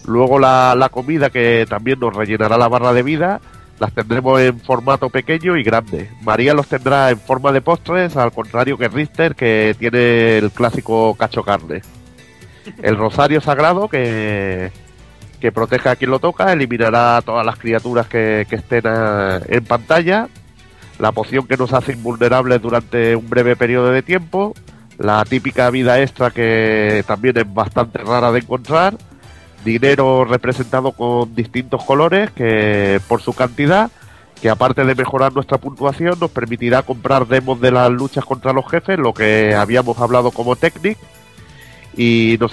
Luego 0.05 0.39
la, 0.39 0.73
la 0.77 0.89
comida 0.89 1.29
que 1.29 1.65
también 1.69 1.99
nos 1.99 2.15
rellenará 2.15 2.57
la 2.57 2.67
barra 2.67 2.93
de 2.93 3.03
vida, 3.03 3.41
las 3.79 3.93
tendremos 3.93 4.39
en 4.41 4.59
formato 4.59 5.09
pequeño 5.09 5.57
y 5.57 5.63
grande. 5.63 6.09
María 6.21 6.53
los 6.53 6.67
tendrá 6.67 7.09
en 7.11 7.19
forma 7.19 7.51
de 7.51 7.61
postres, 7.61 8.15
al 8.15 8.31
contrario 8.31 8.77
que 8.77 8.87
Richter, 8.87 9.35
que 9.35 9.75
tiene 9.77 10.37
el 10.37 10.51
clásico 10.51 11.13
cacho 11.15 11.43
carne. 11.43 11.81
El 12.81 12.97
rosario 12.97 13.39
sagrado, 13.39 13.87
que, 13.87 14.71
que 15.39 15.51
protege 15.51 15.89
a 15.89 15.95
quien 15.95 16.11
lo 16.11 16.19
toca, 16.19 16.51
eliminará 16.51 17.17
a 17.17 17.21
todas 17.21 17.45
las 17.45 17.57
criaturas 17.57 18.07
que, 18.07 18.47
que 18.49 18.55
estén 18.55 18.83
en 18.85 19.65
pantalla. 19.65 20.27
La 20.99 21.11
poción 21.11 21.45
que 21.45 21.57
nos 21.57 21.73
hace 21.73 21.93
invulnerables 21.93 22.61
durante 22.61 23.15
un 23.15 23.29
breve 23.29 23.55
periodo 23.55 23.91
de 23.91 24.01
tiempo. 24.01 24.55
La 24.97 25.23
típica 25.25 25.69
vida 25.69 26.01
extra 26.01 26.31
que 26.31 27.03
también 27.05 27.37
es 27.37 27.53
bastante 27.53 27.99
rara 27.99 28.31
de 28.31 28.39
encontrar 28.39 28.97
dinero 29.63 30.25
representado 30.25 30.91
con 30.91 31.35
distintos 31.35 31.83
colores 31.83 32.31
que 32.31 32.99
por 33.07 33.21
su 33.21 33.33
cantidad 33.33 33.91
que 34.41 34.49
aparte 34.49 34.85
de 34.85 34.95
mejorar 34.95 35.33
nuestra 35.33 35.57
puntuación 35.57 36.17
nos 36.19 36.31
permitirá 36.31 36.83
comprar 36.83 37.27
demos 37.27 37.59
de 37.59 37.71
las 37.71 37.89
luchas 37.91 38.23
contra 38.23 38.53
los 38.53 38.69
jefes 38.69 38.99
lo 38.99 39.13
que 39.13 39.55
habíamos 39.55 39.99
hablado 39.99 40.31
como 40.31 40.55
technic 40.55 40.97
y 41.97 42.37
nos, 42.39 42.51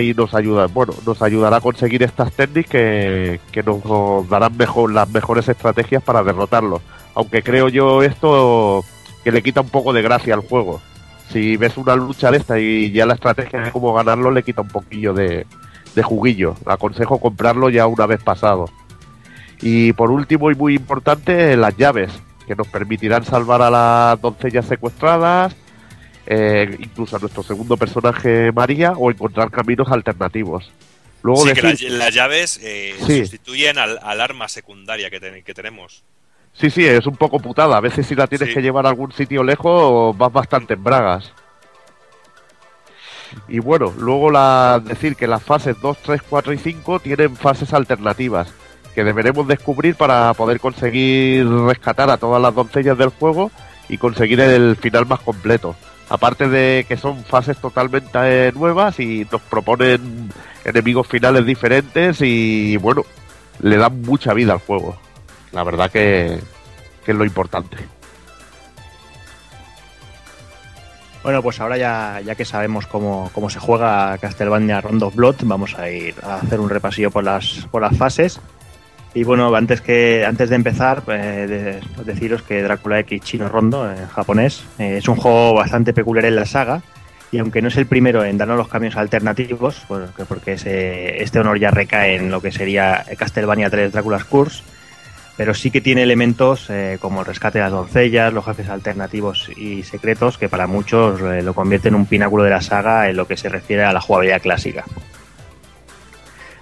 y 0.00 0.14
nos 0.14 0.34
ayuda 0.34 0.66
bueno 0.68 0.94
nos 1.04 1.20
ayudará 1.20 1.56
a 1.56 1.60
conseguir 1.60 2.04
estas 2.04 2.32
técnicas 2.32 2.70
que, 2.70 3.62
nos 3.66 4.28
darán 4.28 4.56
mejor 4.56 4.92
las 4.92 5.10
mejores 5.10 5.48
estrategias 5.48 6.02
para 6.02 6.22
derrotarlos. 6.22 6.80
Aunque 7.14 7.42
creo 7.42 7.68
yo 7.68 8.02
esto 8.02 8.84
que 9.24 9.32
le 9.32 9.42
quita 9.42 9.62
un 9.62 9.68
poco 9.68 9.92
de 9.92 10.02
gracia 10.02 10.34
al 10.34 10.40
juego. 10.40 10.80
Si 11.30 11.56
ves 11.56 11.76
una 11.76 11.96
lucha 11.96 12.30
de 12.30 12.36
esta 12.36 12.60
y 12.60 12.92
ya 12.92 13.06
la 13.06 13.14
estrategia 13.14 13.60
de 13.60 13.72
cómo 13.72 13.92
ganarlo 13.94 14.30
le 14.30 14.42
quita 14.42 14.60
un 14.60 14.68
poquillo 14.68 15.12
de, 15.14 15.46
de 15.94 16.02
juguillo. 16.02 16.56
Aconsejo 16.66 17.18
comprarlo 17.18 17.68
ya 17.70 17.86
una 17.86 18.06
vez 18.06 18.22
pasado. 18.22 18.66
Y 19.60 19.92
por 19.92 20.10
último 20.10 20.50
y 20.50 20.54
muy 20.54 20.74
importante, 20.74 21.56
las 21.56 21.76
llaves, 21.76 22.10
que 22.46 22.54
nos 22.56 22.68
permitirán 22.68 23.24
salvar 23.24 23.62
a 23.62 23.70
las 23.70 24.20
doncellas 24.20 24.66
secuestradas, 24.66 25.54
eh, 26.26 26.76
incluso 26.80 27.16
a 27.16 27.18
nuestro 27.20 27.42
segundo 27.42 27.76
personaje 27.76 28.50
María, 28.52 28.92
o 28.92 29.10
encontrar 29.10 29.50
caminos 29.50 29.88
alternativos. 29.90 30.70
Luego 31.22 31.46
Sí, 31.46 31.52
que 31.54 31.62
las, 31.62 31.80
las 31.82 32.14
llaves 32.14 32.60
eh, 32.62 32.94
Sí. 33.06 33.20
sustituyen 33.20 33.78
al, 33.78 33.98
al 34.02 34.20
arma 34.20 34.48
secundaria 34.48 35.08
que, 35.08 35.20
ten- 35.20 35.42
que 35.42 35.54
tenemos. 35.54 36.02
Sí, 36.52 36.68
sí, 36.70 36.84
es 36.86 37.06
un 37.06 37.16
poco 37.16 37.38
putada. 37.40 37.76
A 37.76 37.80
veces 37.80 38.06
si 38.06 38.14
la 38.14 38.26
tienes 38.26 38.48
Sí. 38.48 38.54
que 38.54 38.62
llevar 38.62 38.84
a 38.86 38.90
algún 38.90 39.10
sitio 39.12 39.42
lejos 39.42 40.16
vas 40.18 40.32
bastante 40.32 40.74
en 40.74 40.84
bragas. 40.84 41.32
Y 43.48 43.58
bueno, 43.58 43.92
luego 43.98 44.30
la, 44.30 44.80
decir 44.84 45.16
que 45.16 45.26
las 45.26 45.42
fases 45.42 45.76
2, 45.80 45.98
3, 46.02 46.22
4 46.28 46.52
y 46.52 46.58
5 46.58 47.00
tienen 47.00 47.36
fases 47.36 47.72
alternativas 47.72 48.52
que 48.94 49.04
deberemos 49.04 49.46
descubrir 49.48 49.96
para 49.96 50.32
poder 50.34 50.60
conseguir 50.60 51.48
rescatar 51.48 52.10
a 52.10 52.16
todas 52.16 52.40
las 52.40 52.54
doncellas 52.54 52.96
del 52.96 53.08
juego 53.08 53.50
y 53.88 53.98
conseguir 53.98 54.40
el 54.40 54.76
final 54.76 55.06
más 55.06 55.20
completo. 55.20 55.74
Aparte 56.08 56.48
de 56.48 56.84
que 56.86 56.96
son 56.96 57.24
fases 57.24 57.56
totalmente 57.58 58.18
eh, 58.22 58.52
nuevas 58.52 59.00
y 59.00 59.26
nos 59.30 59.40
proponen 59.42 60.30
enemigos 60.64 61.08
finales 61.08 61.44
diferentes 61.44 62.18
y 62.20 62.76
bueno, 62.76 63.02
le 63.60 63.76
dan 63.76 64.02
mucha 64.02 64.32
vida 64.32 64.52
al 64.52 64.60
juego. 64.60 64.96
La 65.52 65.64
verdad 65.64 65.90
que, 65.90 66.38
que 67.04 67.12
es 67.12 67.16
lo 67.16 67.24
importante. 67.24 67.76
Bueno, 71.24 71.42
pues 71.42 71.58
ahora 71.60 71.76
ya, 71.78 72.20
ya 72.24 72.34
que 72.34 72.44
sabemos 72.44 72.86
cómo, 72.86 73.30
cómo 73.32 73.48
se 73.50 73.58
juega 73.58 74.16
Castlevania 74.18 74.80
Rondo 74.82 75.10
Blood, 75.10 75.36
vamos 75.44 75.74
a 75.78 75.88
ir 75.90 76.14
a 76.22 76.36
hacer 76.36 76.60
un 76.60 76.68
repasillo 76.68 77.10
por 77.10 77.24
las, 77.24 77.66
por 77.70 77.80
las 77.82 77.96
fases. 77.96 78.40
Y 79.14 79.24
bueno, 79.24 79.54
antes 79.54 79.80
que 79.80 80.24
antes 80.26 80.50
de 80.50 80.56
empezar, 80.56 81.02
eh, 81.08 81.80
de- 81.96 82.04
deciros 82.04 82.42
que 82.42 82.62
Drácula 82.62 82.98
X 83.00 83.22
Chino 83.22 83.48
Rondo, 83.48 83.90
en 83.90 84.06
japonés, 84.08 84.64
eh, 84.78 84.96
es 84.98 85.08
un 85.08 85.16
juego 85.16 85.54
bastante 85.54 85.94
peculiar 85.94 86.26
en 86.26 86.36
la 86.36 86.44
saga. 86.46 86.82
Y 87.32 87.38
aunque 87.38 87.62
no 87.62 87.68
es 87.68 87.76
el 87.78 87.86
primero 87.86 88.22
en 88.24 88.36
darnos 88.36 88.58
los 88.58 88.68
caminos 88.68 88.96
alternativos, 88.96 89.82
porque, 89.88 90.24
porque 90.26 90.52
ese- 90.52 91.22
este 91.22 91.40
honor 91.40 91.58
ya 91.58 91.70
recae 91.70 92.16
en 92.16 92.30
lo 92.30 92.40
que 92.42 92.52
sería 92.52 93.04
Castlevania 93.16 93.70
3 93.70 93.92
Drácula's 93.92 94.24
Curse, 94.24 94.62
pero 95.36 95.52
sí 95.54 95.70
que 95.70 95.80
tiene 95.80 96.02
elementos 96.04 96.70
eh, 96.70 96.98
como 97.00 97.20
el 97.20 97.26
rescate 97.26 97.58
de 97.58 97.64
las 97.64 97.72
doncellas, 97.72 98.32
los 98.32 98.44
jefes 98.44 98.68
alternativos 98.68 99.50
y 99.56 99.82
secretos 99.82 100.38
que 100.38 100.48
para 100.48 100.66
muchos 100.66 101.20
eh, 101.20 101.42
lo 101.42 101.54
convierte 101.54 101.88
en 101.88 101.96
un 101.96 102.06
pináculo 102.06 102.44
de 102.44 102.50
la 102.50 102.60
saga 102.60 103.08
en 103.08 103.16
lo 103.16 103.26
que 103.26 103.36
se 103.36 103.48
refiere 103.48 103.84
a 103.84 103.92
la 103.92 104.00
jugabilidad 104.00 104.40
clásica. 104.42 104.84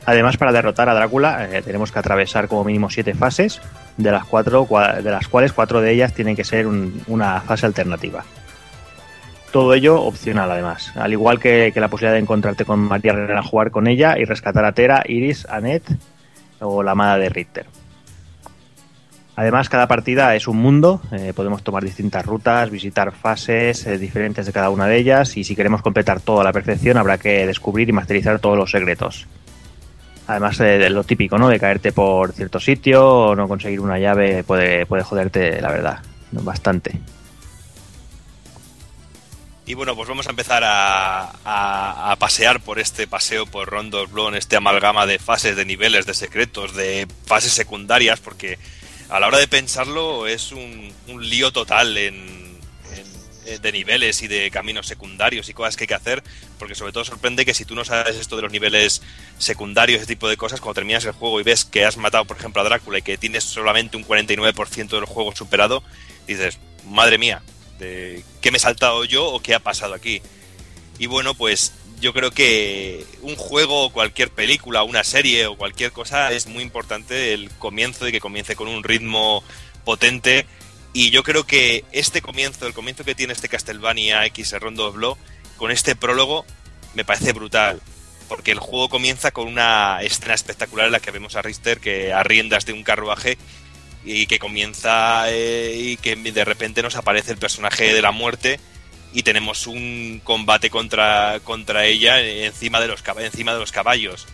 Además, 0.05 0.37
para 0.37 0.51
derrotar 0.53 0.89
a 0.89 0.95
Drácula 0.95 1.49
eh, 1.51 1.63
tenemos 1.63 1.93
que 1.93 1.99
atravesar 1.99 2.49
como 2.49 2.65
mínimo 2.65 2.91
siete 2.91 3.15
fases, 3.15 3.61
de 3.97 4.11
las, 4.11 4.25
cuatro, 4.25 4.65
cua- 4.67 5.01
de 5.03 5.11
las 5.11 5.29
cuales 5.29 5.53
cuatro 5.53 5.81
de 5.81 5.93
ellas 5.93 6.13
tienen 6.15 6.35
que 6.35 6.45
ser 6.45 6.67
un- 6.67 7.03
una 7.07 7.41
fase 7.43 7.67
alternativa. 7.67 8.25
Todo 9.53 9.75
ello 9.75 10.01
opcional, 10.01 10.51
además. 10.51 10.93
Al 10.97 11.13
igual 11.13 11.39
que, 11.39 11.71
la 11.77 11.89
posibilidad 11.89 12.15
de 12.15 12.21
encontrarte 12.21 12.65
con 12.65 12.81
María 12.81 13.13
Herrera, 13.13 13.43
jugar 13.43 13.71
con 13.71 13.87
ella 13.87 14.19
y 14.19 14.25
rescatar 14.25 14.65
a 14.65 14.73
Tera, 14.73 15.03
Iris, 15.07 15.47
Annette 15.49 15.91
o 16.61 16.83
la 16.83 16.93
amada 16.93 17.19
de 17.19 17.29
Richter. 17.29 17.67
Además, 19.35 19.71
cada 19.71 19.89
partida 19.89 20.37
es 20.37 20.47
un 20.47 20.59
mundo, 20.59 21.01
eh, 21.11 21.33
podemos 21.35 21.63
tomar 21.63 21.83
distintas 21.83 22.25
rutas, 22.27 22.71
visitar 22.71 23.13
fases 23.13 23.87
eh, 23.87 23.97
diferentes 23.97 24.45
de 24.45 24.53
cada 24.53 24.69
una 24.69 24.87
de 24.87 24.99
ellas 24.99 25.37
y 25.39 25.45
si 25.45 25.57
queremos 25.57 25.81
completar 25.81 26.21
todo 26.21 26.43
a 26.43 26.45
la 26.45 26.53
perfección 26.53 26.99
habrá 26.99 27.17
que 27.17 27.47
descubrir 27.47 27.89
y 27.89 27.93
masterizar 27.93 28.41
todos 28.41 28.59
los 28.59 28.71
secretos. 28.71 29.27
Además 30.27 30.61
eh, 30.61 30.79
de 30.79 30.91
lo 30.91 31.03
típico, 31.05 31.39
¿no? 31.39 31.49
De 31.49 31.59
caerte 31.59 31.93
por 31.93 32.33
cierto 32.33 32.61
sitio 32.61 33.09
o 33.09 33.35
no 33.35 33.49
conseguir 33.49 33.81
una 33.81 33.99
llave 33.99 34.45
puede, 34.45 34.85
puede 34.85 35.03
joderte, 35.03 35.63
la 35.63 35.71
verdad, 35.71 35.99
bastante. 36.33 37.01
Y 39.65 39.75
bueno, 39.75 39.95
pues 39.95 40.09
vamos 40.09 40.27
a 40.27 40.31
empezar 40.31 40.63
a, 40.67 42.17
pasear 42.19 42.61
por 42.61 42.79
este 42.79 43.07
paseo 43.07 43.47
por 43.47 43.69
Rondo 43.69 44.07
Blown, 44.07 44.35
este 44.35 44.57
amalgama 44.57 45.07
de 45.07 45.19
fases, 45.19 45.57
de 45.57 45.65
niveles, 45.65 46.05
de 46.05 46.15
secretos, 46.15 46.75
de 46.75 47.07
fases 47.27 47.53
secundarias, 47.53 48.21
porque 48.21 48.59
a 49.13 49.21
la 49.21 49.27
hora 49.27 49.39
de 49.39 49.47
pensarlo 49.47 50.27
es 50.27 50.53
un, 50.53 50.91
lío 51.21 51.53
total 51.53 51.97
en, 51.99 52.15
en- 52.15 53.13
eh, 53.45 53.59
de 53.61 53.73
niveles 53.73 54.23
y 54.23 54.29
de 54.29 54.51
caminos 54.51 54.87
secundarios 54.87 55.49
y 55.51 55.53
cosas 55.53 55.77
que 55.77 55.85
hay 55.85 55.89
que 55.89 55.95
hacer, 55.95 56.23
porque 56.59 56.75
sobre 56.75 56.93
todo 56.93 57.05
sorprende 57.05 57.45
que 57.45 57.53
si 57.53 57.67
tú 57.67 57.75
no 57.75 57.85
sabes 57.85 58.17
esto 58.17 58.37
de 58.37 58.43
los 58.43 58.53
niveles 58.53 59.03
secundarios, 59.37 59.99
ese 59.99 60.07
tipo 60.07 60.29
de 60.31 60.39
cosas, 60.39 60.61
cuando 60.63 60.77
terminas 60.77 61.05
el 61.05 61.13
juego 61.13 61.41
y 61.41 61.43
ves 61.43 61.67
que 61.67 61.85
has 61.85 61.99
matado, 61.99 62.25
por 62.25 62.39
ejemplo, 62.39 62.63
a 62.63 62.65
Drácula 62.65 62.99
y 62.99 63.03
que 63.03 63.19
tienes 63.19 63.45
solamente 63.45 63.99
un 63.99 64.05
49% 64.07 64.89
del 64.89 65.05
juego 65.05 65.37
superado, 65.37 65.83
dices, 66.27 66.59
madre 66.87 67.19
mía, 67.19 67.43
de 67.79 68.25
qué 68.41 68.51
me 68.51 68.57
he 68.57 68.61
saltado 68.61 69.05
yo 69.05 69.27
o 69.27 69.43
qué 69.43 69.55
ha 69.55 69.61
pasado 69.61 69.93
aquí. 69.93 70.23
Y 70.99 71.07
bueno, 71.07 71.35
pues 71.35 71.73
yo 72.03 72.13
creo 72.13 72.33
que 72.33 73.07
un 73.21 73.37
juego, 73.37 73.93
cualquier 73.93 74.29
película, 74.31 74.83
una 74.83 75.05
serie 75.05 75.47
o 75.47 75.57
cualquier 75.57 75.93
cosa 75.93 76.33
es 76.33 76.49
muy 76.49 76.65
importante 76.65 77.33
el 77.33 77.49
comienzo 77.61 78.09
y 78.09 78.13
que 78.13 78.19
comience 78.19 78.57
con 78.57 78.67
un 78.67 78.83
ritmo 78.83 79.45
potente. 79.85 80.45
Y 80.93 81.11
yo 81.11 81.23
creo 81.23 81.47
que 81.47 81.85
este 81.93 82.21
comienzo, 82.21 82.67
el 82.67 82.75
comienzo 82.75 83.05
que 83.05 83.15
tiene 83.15 83.33
este 83.33 83.49
Castlevania 83.49 84.27
X 84.27 84.53
Rondo 84.59 84.89
of 84.89 84.97
Blood, 84.97 85.17
con 85.57 85.71
este 85.71 85.95
prólogo, 85.95 86.45
me 86.95 87.05
parece 87.05 87.33
brutal. 87.33 87.81
Porque 88.29 88.51
el 88.51 88.59
juego 88.59 88.89
comienza 88.89 89.31
con 89.31 89.47
una 89.47 90.01
escena 90.03 90.35
espectacular 90.35 90.87
en 90.87 90.93
la 90.93 91.01
que 91.01 91.13
vemos 91.13 91.37
a 91.37 91.43
Richter 91.43 91.79
que 91.79 92.13
a 92.13 92.25
riendas 92.25 92.67
de 92.67 92.73
un 92.73 92.83
carruaje 92.83 93.39
y 94.05 94.27
que 94.27 94.41
comienza 94.41 95.31
eh, 95.31 95.77
y 95.77 95.97
que 95.99 96.17
de 96.17 96.45
repente 96.45 96.83
nos 96.83 96.97
aparece 96.97 97.31
el 97.31 97.39
personaje 97.39 97.95
de 97.95 98.03
la 98.03 98.11
muerte 98.11 98.59
y 99.13 99.23
tenemos 99.23 99.67
un 99.67 100.21
combate 100.25 100.71
contra, 100.71 101.41
contra 101.45 101.85
ella 101.87 102.21
encima 102.21 102.81
de, 102.81 102.89
los, 102.89 103.03
encima 103.19 103.53
de 103.53 103.61
los 103.61 103.73
caballos. 103.73 104.27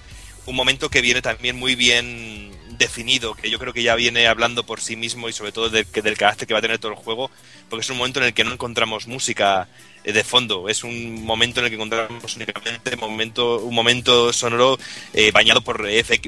Un 0.46 0.56
momento 0.56 0.88
que 0.88 1.02
viene 1.02 1.20
también 1.20 1.56
muy 1.56 1.74
bien 1.74 2.56
definido, 2.78 3.34
que 3.34 3.50
yo 3.50 3.58
creo 3.58 3.72
que 3.72 3.82
ya 3.82 3.96
viene 3.96 4.28
hablando 4.28 4.64
por 4.64 4.80
sí 4.80 4.94
mismo 4.96 5.28
y 5.28 5.32
sobre 5.32 5.50
todo 5.52 5.68
del, 5.68 5.84
del 5.90 6.16
carácter 6.16 6.46
que 6.46 6.54
va 6.54 6.60
a 6.60 6.62
tener 6.62 6.78
todo 6.78 6.92
el 6.92 6.96
juego, 6.96 7.28
porque 7.68 7.82
es 7.82 7.90
un 7.90 7.98
momento 7.98 8.20
en 8.20 8.26
el 8.26 8.34
que 8.34 8.44
no 8.44 8.52
encontramos 8.52 9.08
música 9.08 9.68
eh, 10.04 10.12
de 10.12 10.22
fondo, 10.22 10.68
es 10.68 10.84
un 10.84 11.24
momento 11.24 11.58
en 11.58 11.66
el 11.66 11.70
que 11.70 11.74
encontramos 11.74 12.36
únicamente 12.36 12.94
momento, 12.96 13.58
un 13.58 13.74
momento 13.74 14.32
sonoro 14.32 14.78
eh, 15.12 15.32
bañado 15.32 15.60
por 15.60 15.80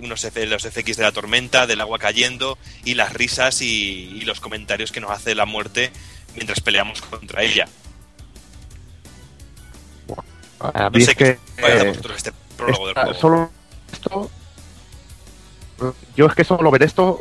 unos 0.02 0.24
F- 0.24 0.46
los 0.46 0.64
FX 0.64 0.96
de 0.96 1.04
la 1.04 1.12
tormenta, 1.12 1.68
del 1.68 1.80
agua 1.80 1.98
cayendo 2.00 2.58
y 2.84 2.94
las 2.94 3.12
risas 3.14 3.62
y, 3.62 4.10
y 4.16 4.22
los 4.22 4.40
comentarios 4.40 4.90
que 4.90 5.00
nos 5.00 5.12
hace 5.12 5.36
la 5.36 5.46
muerte 5.46 5.92
mientras 6.34 6.60
peleamos 6.60 7.00
contra 7.00 7.44
ella. 7.44 7.68
A 10.60 10.84
No 10.84 10.90
mí 10.90 11.00
sé 11.00 11.12
es 11.12 11.16
que. 11.16 11.28
eh, 11.58 11.92
este 12.16 12.32
prólogo 12.56 12.88
esta- 12.88 13.14
solo 13.14 13.50
esto. 13.92 14.30
Yo 16.14 16.26
es 16.26 16.34
que 16.34 16.44
solo 16.44 16.70
ver 16.70 16.82
esto 16.82 17.18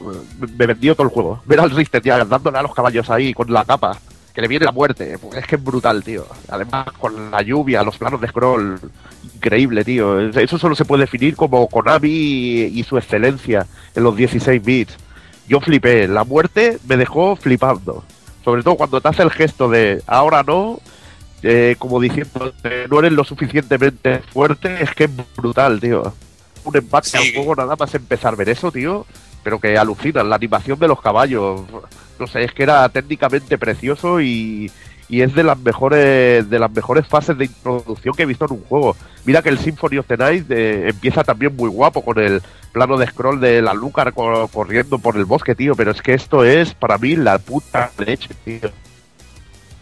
me 0.57 0.65
vendió 0.67 0.93
todo 0.93 1.07
el 1.07 1.13
juego. 1.13 1.41
Ver 1.45 1.61
al 1.61 1.71
Richter 1.71 2.01
ya 2.01 2.23
dándole 2.25 2.57
a 2.57 2.61
los 2.61 2.73
caballos 2.75 3.09
ahí 3.09 3.33
con 3.33 3.51
la 3.53 3.63
capa, 3.63 3.97
que 4.33 4.41
le 4.41 4.49
viene 4.49 4.65
la 4.65 4.73
muerte. 4.73 5.17
pues 5.17 5.37
Es 5.37 5.47
que 5.47 5.55
es 5.55 5.63
brutal, 5.63 6.03
tío. 6.03 6.25
Además, 6.49 6.87
con 6.99 7.31
la 7.31 7.41
lluvia, 7.41 7.83
los 7.83 7.97
planos 7.97 8.19
de 8.19 8.27
scroll, 8.27 8.77
increíble, 9.35 9.85
tío. 9.85 10.19
Es- 10.19 10.35
Eso 10.35 10.57
solo 10.59 10.75
se 10.75 10.83
puede 10.83 11.01
definir 11.03 11.37
como 11.37 11.69
Konami 11.69 12.09
y, 12.09 12.63
y 12.79 12.83
su 12.83 12.97
excelencia 12.97 13.65
en 13.95 14.03
los 14.03 14.17
16 14.17 14.61
bits. 14.61 14.97
Yo 15.47 15.61
flipé. 15.61 16.09
La 16.09 16.25
muerte 16.25 16.79
me 16.85 16.97
dejó 16.97 17.37
flipando. 17.37 18.03
Sobre 18.43 18.61
todo 18.63 18.75
cuando 18.75 18.99
te 18.99 19.07
hace 19.07 19.23
el 19.23 19.31
gesto 19.31 19.69
de 19.69 20.03
ahora 20.05 20.43
no, 20.43 20.79
eh, 21.43 21.75
como 21.79 21.99
diciendo, 21.99 22.53
eh, 22.63 22.87
no 22.89 22.99
eres 22.99 23.11
lo 23.13 23.23
suficientemente 23.23 24.19
fuerte, 24.19 24.83
es 24.83 24.91
que 24.95 25.05
es 25.05 25.11
brutal, 25.35 25.79
tío. 25.79 26.13
Un 26.65 26.75
empate 26.77 27.09
Sí. 27.09 27.17
al 27.17 27.33
juego 27.35 27.55
nada 27.55 27.75
más 27.75 27.93
empezar 27.95 28.33
a 28.33 28.37
ver 28.37 28.49
eso, 28.49 28.71
tío. 28.71 29.05
Pero 29.43 29.57
que 29.59 29.77
alucinan, 29.77 30.29
la 30.29 30.35
animación 30.35 30.77
de 30.79 30.87
los 30.89 31.01
caballos. 31.01 31.61
No 32.19 32.27
sé, 32.27 32.43
es 32.43 32.51
que 32.51 32.63
era 32.63 32.87
técnicamente 32.89 33.57
precioso 33.57 34.19
y, 34.19 34.69
y 35.07 35.21
es 35.21 35.33
de 35.33 35.43
las 35.43 35.57
mejores 35.57 36.49
de 36.49 36.59
las 36.59 36.69
mejores 36.69 37.07
fases 37.07 37.37
de 37.37 37.45
introducción 37.45 38.13
que 38.13 38.23
he 38.23 38.25
visto 38.25 38.43
en 38.45 38.51
un 38.51 38.63
juego. 38.65 38.97
Mira 39.23 39.41
que 39.41 39.47
el 39.47 39.57
Symphony 39.57 39.97
of 39.99 40.07
the 40.07 40.17
Night 40.17 40.45
eh, 40.51 40.89
empieza 40.89 41.23
también 41.23 41.55
muy 41.55 41.69
guapo 41.69 42.03
con 42.03 42.19
el 42.19 42.41
plano 42.73 42.97
de 42.97 43.07
scroll 43.07 43.39
de 43.39 43.61
la 43.61 43.73
Lucar 43.73 44.11
co- 44.13 44.49
corriendo 44.49 44.99
por 44.99 45.15
el 45.15 45.23
bosque, 45.23 45.55
tío. 45.55 45.73
Pero 45.75 45.91
es 45.91 46.01
que 46.01 46.13
esto 46.13 46.43
es 46.43 46.73
para 46.73 46.97
mí 46.97 47.15
la 47.15 47.37
puta 47.39 47.91
leche, 47.97 48.29
tío. 48.43 48.69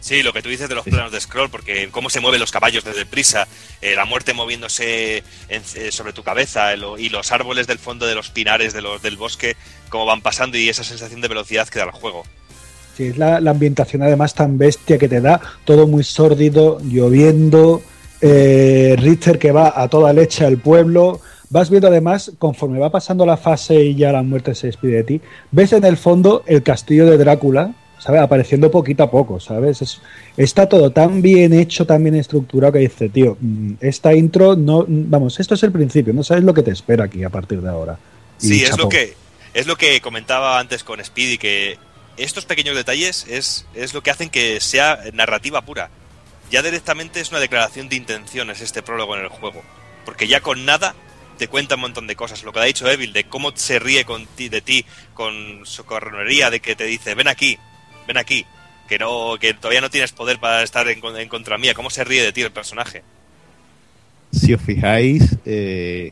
Sí, 0.07 0.23
lo 0.23 0.31
que 0.31 0.41
tú 0.41 0.47
dices 0.47 0.69
de 0.69 0.75
los 0.75 0.85
planos 0.85 1.11
de 1.11 1.19
scroll, 1.19 1.49
porque 1.49 1.89
cómo 1.91 2.09
se 2.09 2.21
mueven 2.21 2.39
los 2.39 2.49
caballos 2.53 2.85
desde 2.85 3.05
prisa, 3.05 3.45
eh, 3.81 3.93
la 3.93 4.05
muerte 4.05 4.33
moviéndose 4.33 5.17
en- 5.49 5.61
eh, 5.75 5.91
sobre 5.91 6.13
tu 6.13 6.23
cabeza 6.23 6.71
eh, 6.71 6.77
lo- 6.77 6.97
y 6.97 7.09
los 7.09 7.33
árboles 7.33 7.67
del 7.67 7.77
fondo 7.77 8.05
de 8.05 8.15
los 8.15 8.29
pinares 8.29 8.71
de 8.71 8.81
los, 8.81 9.01
del 9.01 9.17
bosque, 9.17 9.57
cómo 9.89 10.05
van 10.05 10.21
pasando 10.21 10.57
y 10.57 10.69
esa 10.69 10.85
sensación 10.85 11.19
de 11.19 11.27
velocidad 11.27 11.67
que 11.67 11.79
da 11.79 11.85
el 11.85 11.91
juego. 11.91 12.23
Sí, 12.95 13.07
es 13.07 13.17
la, 13.17 13.41
la 13.41 13.51
ambientación 13.51 14.01
además 14.01 14.33
tan 14.33 14.57
bestia 14.57 14.97
que 14.97 15.09
te 15.09 15.19
da, 15.19 15.41
todo 15.65 15.87
muy 15.87 16.05
sórdido, 16.05 16.79
lloviendo, 16.81 17.81
Richter 18.21 19.37
que 19.39 19.51
va 19.51 19.73
a 19.75 19.89
toda 19.89 20.13
leche 20.13 20.45
al 20.45 20.57
pueblo. 20.57 21.19
Vas 21.49 21.69
viendo 21.69 21.89
además, 21.89 22.31
conforme 22.39 22.79
va 22.79 22.89
pasando 22.91 23.25
la 23.25 23.35
fase 23.35 23.75
y 23.83 23.95
ya 23.95 24.13
la 24.13 24.23
muerte 24.23 24.55
se 24.55 24.67
despide 24.67 24.95
de 24.97 25.03
ti, 25.03 25.21
ves 25.51 25.73
en 25.73 25.83
el 25.83 25.97
fondo 25.97 26.43
el 26.47 26.63
castillo 26.63 27.05
de 27.05 27.17
Drácula, 27.17 27.73
¿sabes? 28.07 28.21
Apareciendo 28.21 28.71
poquito 28.71 29.03
a 29.03 29.11
poco, 29.11 29.37
¿sabes? 29.37 29.81
Es- 29.81 30.01
está 30.37 30.67
todo 30.69 30.91
tan 30.91 31.21
bien 31.21 31.51
hecho, 31.51 31.85
tan 31.85 32.01
bien 32.01 32.15
estructurado 32.15 32.71
que 32.71 32.79
dice, 32.79 33.09
tío, 33.09 33.37
mm, 33.39 33.73
esta 33.81 34.13
intro 34.15 34.55
no, 34.55 34.83
mm, 34.87 35.09
vamos, 35.09 35.37
esto 35.41 35.55
es 35.55 35.63
el 35.63 35.73
principio, 35.73 36.13
no 36.13 36.23
sabes 36.23 36.45
lo 36.45 36.53
que 36.53 36.63
te 36.63 36.71
espera 36.71 37.03
aquí 37.03 37.25
a 37.25 37.29
partir 37.29 37.61
de 37.61 37.69
ahora. 37.69 37.99
Y 38.41 38.47
Sí, 38.47 38.63
es 38.63 38.77
lo 38.77 38.87
que 38.87 39.13
es 39.53 39.67
lo 39.67 39.75
que 39.75 39.99
comentaba 39.99 40.57
antes 40.57 40.85
con 40.85 41.03
Speedy, 41.03 41.37
que 41.37 41.77
estos 42.15 42.45
pequeños 42.45 42.75
detalles 42.77 43.25
es, 43.27 43.65
es 43.73 43.93
lo 43.93 44.01
que 44.01 44.11
hacen 44.11 44.29
que 44.29 44.61
sea 44.61 44.99
narrativa 45.13 45.61
pura. 45.63 45.89
Ya 46.49 46.61
directamente 46.61 47.19
es 47.19 47.31
una 47.31 47.39
declaración 47.41 47.89
de 47.89 47.97
intenciones 47.97 48.61
este 48.61 48.81
prólogo 48.81 49.15
en 49.17 49.23
el 49.23 49.27
juego. 49.27 49.61
Porque 50.05 50.27
ya 50.29 50.39
con 50.39 50.63
nada 50.65 50.95
te 51.37 51.47
cuenta 51.47 51.75
un 51.75 51.81
montón 51.81 52.07
de 52.07 52.15
cosas. 52.15 52.43
Lo 52.43 52.53
que 52.53 52.59
ha 52.59 52.63
dicho 52.63 52.89
Evil, 52.89 53.13
de 53.13 53.25
cómo 53.25 53.51
se 53.55 53.79
ríe 53.79 54.05
con 54.05 54.25
ti, 54.27 54.47
de 54.47 54.61
ti 54.61 54.85
con 55.13 55.65
socorronería, 55.65 56.49
de 56.49 56.59
que 56.59 56.75
te 56.75 56.85
dice, 56.85 57.15
ven 57.15 57.27
aquí, 57.27 57.57
ven 58.07 58.17
aquí. 58.17 58.45
Que 58.87 58.97
no, 58.97 59.35
que 59.39 59.53
todavía 59.53 59.81
no 59.81 59.89
tienes 59.89 60.13
poder 60.13 60.39
para 60.39 60.63
estar 60.63 60.87
en, 60.87 60.99
en 61.03 61.27
contra 61.27 61.57
mía. 61.57 61.73
¿Cómo 61.73 61.89
se 61.89 62.05
ríe 62.05 62.23
de 62.23 62.31
ti 62.31 62.41
el 62.41 62.51
personaje? 62.51 63.03
si 64.31 64.53
os 64.53 64.61
fijáis, 64.61 65.37
eh, 65.45 66.11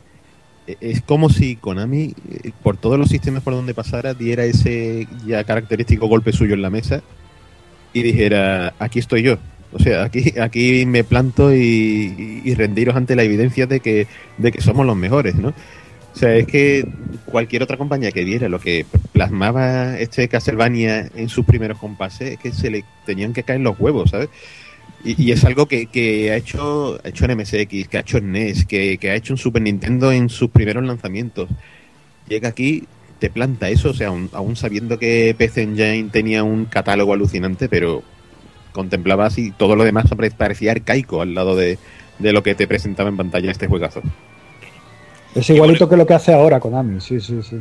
es 0.80 1.00
como 1.02 1.30
si 1.30 1.56
Konami, 1.56 2.14
eh, 2.30 2.50
por 2.62 2.76
todos 2.76 2.98
los 2.98 3.08
sistemas 3.08 3.42
por 3.42 3.54
donde 3.54 3.74
pasara, 3.74 4.14
diera 4.14 4.44
ese 4.44 5.06
ya 5.26 5.44
característico 5.44 6.08
golpe 6.08 6.32
suyo 6.32 6.54
en 6.54 6.62
la 6.62 6.70
mesa 6.70 7.02
y 7.92 8.02
dijera, 8.02 8.74
aquí 8.78 8.98
estoy 8.98 9.22
yo. 9.22 9.38
O 9.72 9.78
sea, 9.78 10.04
aquí, 10.04 10.34
aquí 10.40 10.86
me 10.86 11.04
planto 11.04 11.54
y, 11.54 12.42
y 12.44 12.54
rendiros 12.54 12.96
ante 12.96 13.16
la 13.16 13.24
evidencia 13.24 13.66
de 13.66 13.80
que, 13.80 14.06
de 14.38 14.52
que 14.52 14.60
somos 14.60 14.86
los 14.86 14.96
mejores, 14.96 15.34
¿no? 15.34 15.52
O 16.16 16.18
sea, 16.18 16.34
es 16.34 16.46
que 16.46 16.88
cualquier 17.26 17.62
otra 17.62 17.76
compañía 17.76 18.10
que 18.10 18.24
viera 18.24 18.48
lo 18.48 18.58
que 18.58 18.86
plasmaba 19.12 19.98
este 19.98 20.28
Castlevania 20.28 21.10
en 21.14 21.28
sus 21.28 21.44
primeros 21.44 21.78
compases, 21.78 22.32
es 22.32 22.38
que 22.38 22.52
se 22.52 22.70
le 22.70 22.84
tenían 23.04 23.34
que 23.34 23.42
caer 23.42 23.60
los 23.60 23.78
huevos, 23.78 24.12
¿sabes? 24.12 24.30
Y, 25.04 25.30
es 25.30 25.44
algo 25.44 25.66
que, 25.66 25.86
que 25.86 26.32
ha 26.32 26.36
hecho 26.36 26.98
ha 27.04 27.08
hecho 27.08 27.26
en 27.26 27.36
MSX, 27.38 27.88
que 27.88 27.98
ha 27.98 28.00
hecho 28.00 28.16
en 28.16 28.32
NES, 28.32 28.64
que, 28.64 28.96
que 28.96 29.10
ha 29.10 29.14
hecho 29.14 29.34
en 29.34 29.36
Super 29.36 29.60
Nintendo 29.60 30.10
en 30.10 30.30
sus 30.30 30.48
primeros 30.48 30.82
lanzamientos. 30.84 31.50
Llega 32.26 32.48
aquí, 32.48 32.84
te 33.18 33.28
planta 33.28 33.68
eso, 33.68 33.90
o 33.90 33.94
sea, 33.94 34.08
aún, 34.08 34.56
sabiendo 34.56 34.98
que 34.98 35.34
PC 35.36 35.64
Engine 35.64 36.08
tenía 36.10 36.44
un 36.44 36.64
catálogo 36.64 37.12
alucinante, 37.12 37.68
pero 37.68 38.02
contemplaba 38.72 39.26
así, 39.26 39.52
todo 39.52 39.76
lo 39.76 39.84
demás 39.84 40.06
pare- 40.16 40.30
parecía 40.30 40.72
arcaico 40.72 41.20
al 41.20 41.34
lado 41.34 41.56
de, 41.56 41.78
de 42.18 42.32
lo 42.32 42.42
que 42.42 42.54
te 42.54 42.66
presentaba 42.66 43.10
en 43.10 43.18
pantalla 43.18 43.50
este 43.50 43.66
juegazo. 43.66 44.02
Es 45.36 45.50
igualito 45.50 45.86
que 45.86 45.96
lo 45.98 46.06
que 46.06 46.14
hace 46.14 46.32
ahora 46.32 46.58
Konami, 46.58 46.98
sí, 47.00 47.20
sí, 47.20 47.40
sí. 47.42 47.60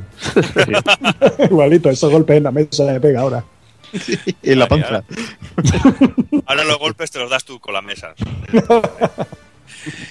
igualito, 1.44 1.90
esos 1.90 2.10
golpes 2.10 2.38
en 2.38 2.44
la 2.44 2.52
mesa 2.52 2.86
le 2.86 3.02
pega 3.02 3.20
ahora. 3.20 3.44
en 4.42 4.60
la 4.60 4.68
panza. 4.68 5.04
Ahora 6.46 6.64
los 6.64 6.80
golpes 6.80 7.12
te 7.12 7.20
los 7.20 7.30
das 7.30 7.44
tú 7.44 7.60
con 7.60 7.74
la 7.74 7.82
mesa. 7.82 8.14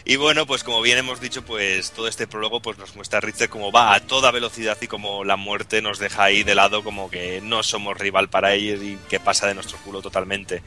Y 0.05 0.17
bueno, 0.17 0.47
pues 0.47 0.63
como 0.63 0.83
bien 0.83 0.99
hemos 0.99 1.21
dicho, 1.21 1.45
pues 1.45 1.91
todo 1.91 2.07
este 2.07 2.29
prólogo 2.29 2.61
pues 2.61 2.79
nos 2.79 2.95
muestra 2.95 3.19
a 3.19 3.21
Richter 3.21 3.49
cómo 3.49 3.73
va 3.73 3.95
a 3.95 4.01
toda 4.01 4.31
velocidad 4.31 4.79
y 4.81 4.87
como 4.87 5.25
la 5.25 5.37
muerte 5.37 5.83
nos 5.83 5.99
deja 5.99 6.25
ahí 6.25 6.45
de 6.45 6.55
lado 6.55 6.85
como 6.85 7.11
que 7.11 7.41
no 7.43 7.65
somos 7.65 7.99
rival 7.99 8.29
para 8.29 8.55
ellos 8.55 8.81
y 8.85 8.97
que 9.09 9.19
pasa 9.19 9.49
de 9.49 9.55
nuestro 9.55 9.79
culo 9.79 10.01
totalmente. 10.01 10.63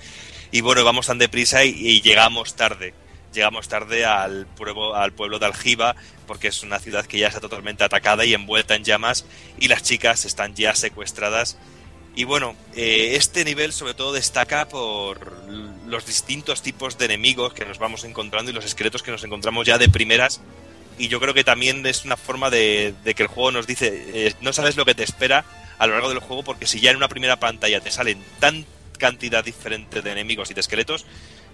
Y 0.52 0.60
bueno, 0.60 0.84
vamos 0.84 1.07
tan 1.07 1.19
deprisa 1.19 1.64
y, 1.64 1.69
y 1.69 2.02
llegamos 2.02 2.56
tarde. 2.56 2.94
Llegamos 3.33 3.67
tarde 3.67 4.05
al 4.05 4.47
pueblo, 4.47 5.39
de 5.39 5.45
Aljiba 5.45 5.95
porque 6.25 6.47
es 6.47 6.63
una 6.63 6.79
ciudad 6.79 7.05
que 7.05 7.19
ya 7.19 7.27
está 7.27 7.39
totalmente 7.39 7.83
atacada 7.83 8.25
y 8.25 8.33
envuelta 8.33 8.75
en 8.75 8.83
llamas 8.83 9.25
y 9.59 9.67
las 9.67 9.83
chicas 9.83 10.25
están 10.25 10.55
ya 10.55 10.75
secuestradas 10.75 11.57
y 12.17 12.23
bueno, 12.23 12.55
eh, 12.75 13.11
este 13.15 13.45
nivel 13.45 13.71
sobre 13.71 13.93
todo 13.93 14.11
destaca 14.11 14.67
por 14.67 15.47
los 15.85 16.07
distintos 16.07 16.63
tipos 16.63 16.97
de 16.97 17.05
enemigos 17.05 17.53
que 17.53 17.63
nos 17.63 17.77
vamos 17.77 18.03
encontrando 18.05 18.49
y 18.49 18.55
los 18.55 18.65
esqueletos 18.65 19.03
que 19.03 19.11
nos 19.11 19.23
encontramos 19.23 19.67
ya 19.67 19.77
de 19.77 19.87
primeras. 19.87 20.41
Y 20.97 21.09
yo 21.09 21.19
creo 21.19 21.35
que 21.35 21.43
también 21.43 21.85
es 21.85 22.05
una 22.05 22.17
forma 22.17 22.49
de, 22.49 22.95
de 23.03 23.13
que 23.13 23.21
el 23.21 23.29
juego 23.29 23.51
nos 23.51 23.67
dice, 23.67 24.03
eh, 24.15 24.33
no 24.41 24.51
sabes 24.51 24.77
lo 24.77 24.83
que 24.83 24.95
te 24.95 25.03
espera 25.03 25.45
a 25.77 25.85
lo 25.85 25.93
largo 25.93 26.09
del 26.09 26.17
juego, 26.17 26.41
porque 26.41 26.65
si 26.65 26.79
ya 26.79 26.89
en 26.89 26.97
una 26.97 27.07
primera 27.07 27.39
pantalla 27.39 27.81
te 27.81 27.91
salen 27.91 28.17
tan 28.39 28.65
cantidad 28.97 29.45
diferente 29.45 30.01
de 30.01 30.11
enemigos 30.11 30.49
y 30.49 30.55
de 30.55 30.61
esqueletos, 30.61 31.05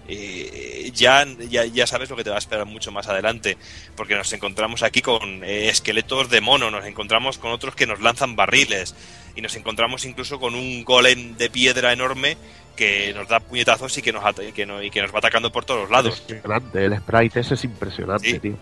eh, 0.08 0.90
ya, 0.94 1.26
ya, 1.48 1.64
ya 1.64 1.86
sabes 1.86 2.10
lo 2.10 2.16
que 2.16 2.24
te 2.24 2.30
va 2.30 2.36
a 2.36 2.38
esperar 2.38 2.66
mucho 2.66 2.92
más 2.92 3.06
adelante, 3.08 3.56
porque 3.96 4.14
nos 4.14 4.32
encontramos 4.32 4.82
aquí 4.82 5.00
con 5.02 5.42
eh, 5.44 5.68
esqueletos 5.68 6.28
de 6.30 6.40
mono, 6.40 6.70
nos 6.70 6.84
encontramos 6.84 7.38
con 7.38 7.50
otros 7.52 7.74
que 7.74 7.86
nos 7.86 8.00
lanzan 8.00 8.36
barriles, 8.36 8.94
y 9.36 9.40
nos 9.42 9.56
encontramos 9.56 10.04
incluso 10.04 10.38
con 10.38 10.54
un 10.54 10.84
golem 10.84 11.36
de 11.36 11.50
piedra 11.50 11.92
enorme 11.92 12.36
que 12.76 13.12
nos 13.14 13.28
da 13.28 13.40
puñetazos 13.40 13.96
y 13.98 14.02
que 14.02 14.12
nos, 14.12 14.22
y 14.46 14.52
que 14.52 14.66
no- 14.66 14.82
y 14.82 14.90
que 14.90 15.00
nos 15.02 15.12
va 15.14 15.18
atacando 15.18 15.50
por 15.52 15.64
todos 15.64 15.90
lados. 15.90 16.18
Impresionante, 16.20 16.84
el 16.84 16.96
sprite 16.98 17.40
ese 17.40 17.54
es 17.54 17.64
impresionante, 17.64 18.30
Sí. 18.30 18.38
tío. 18.40 18.56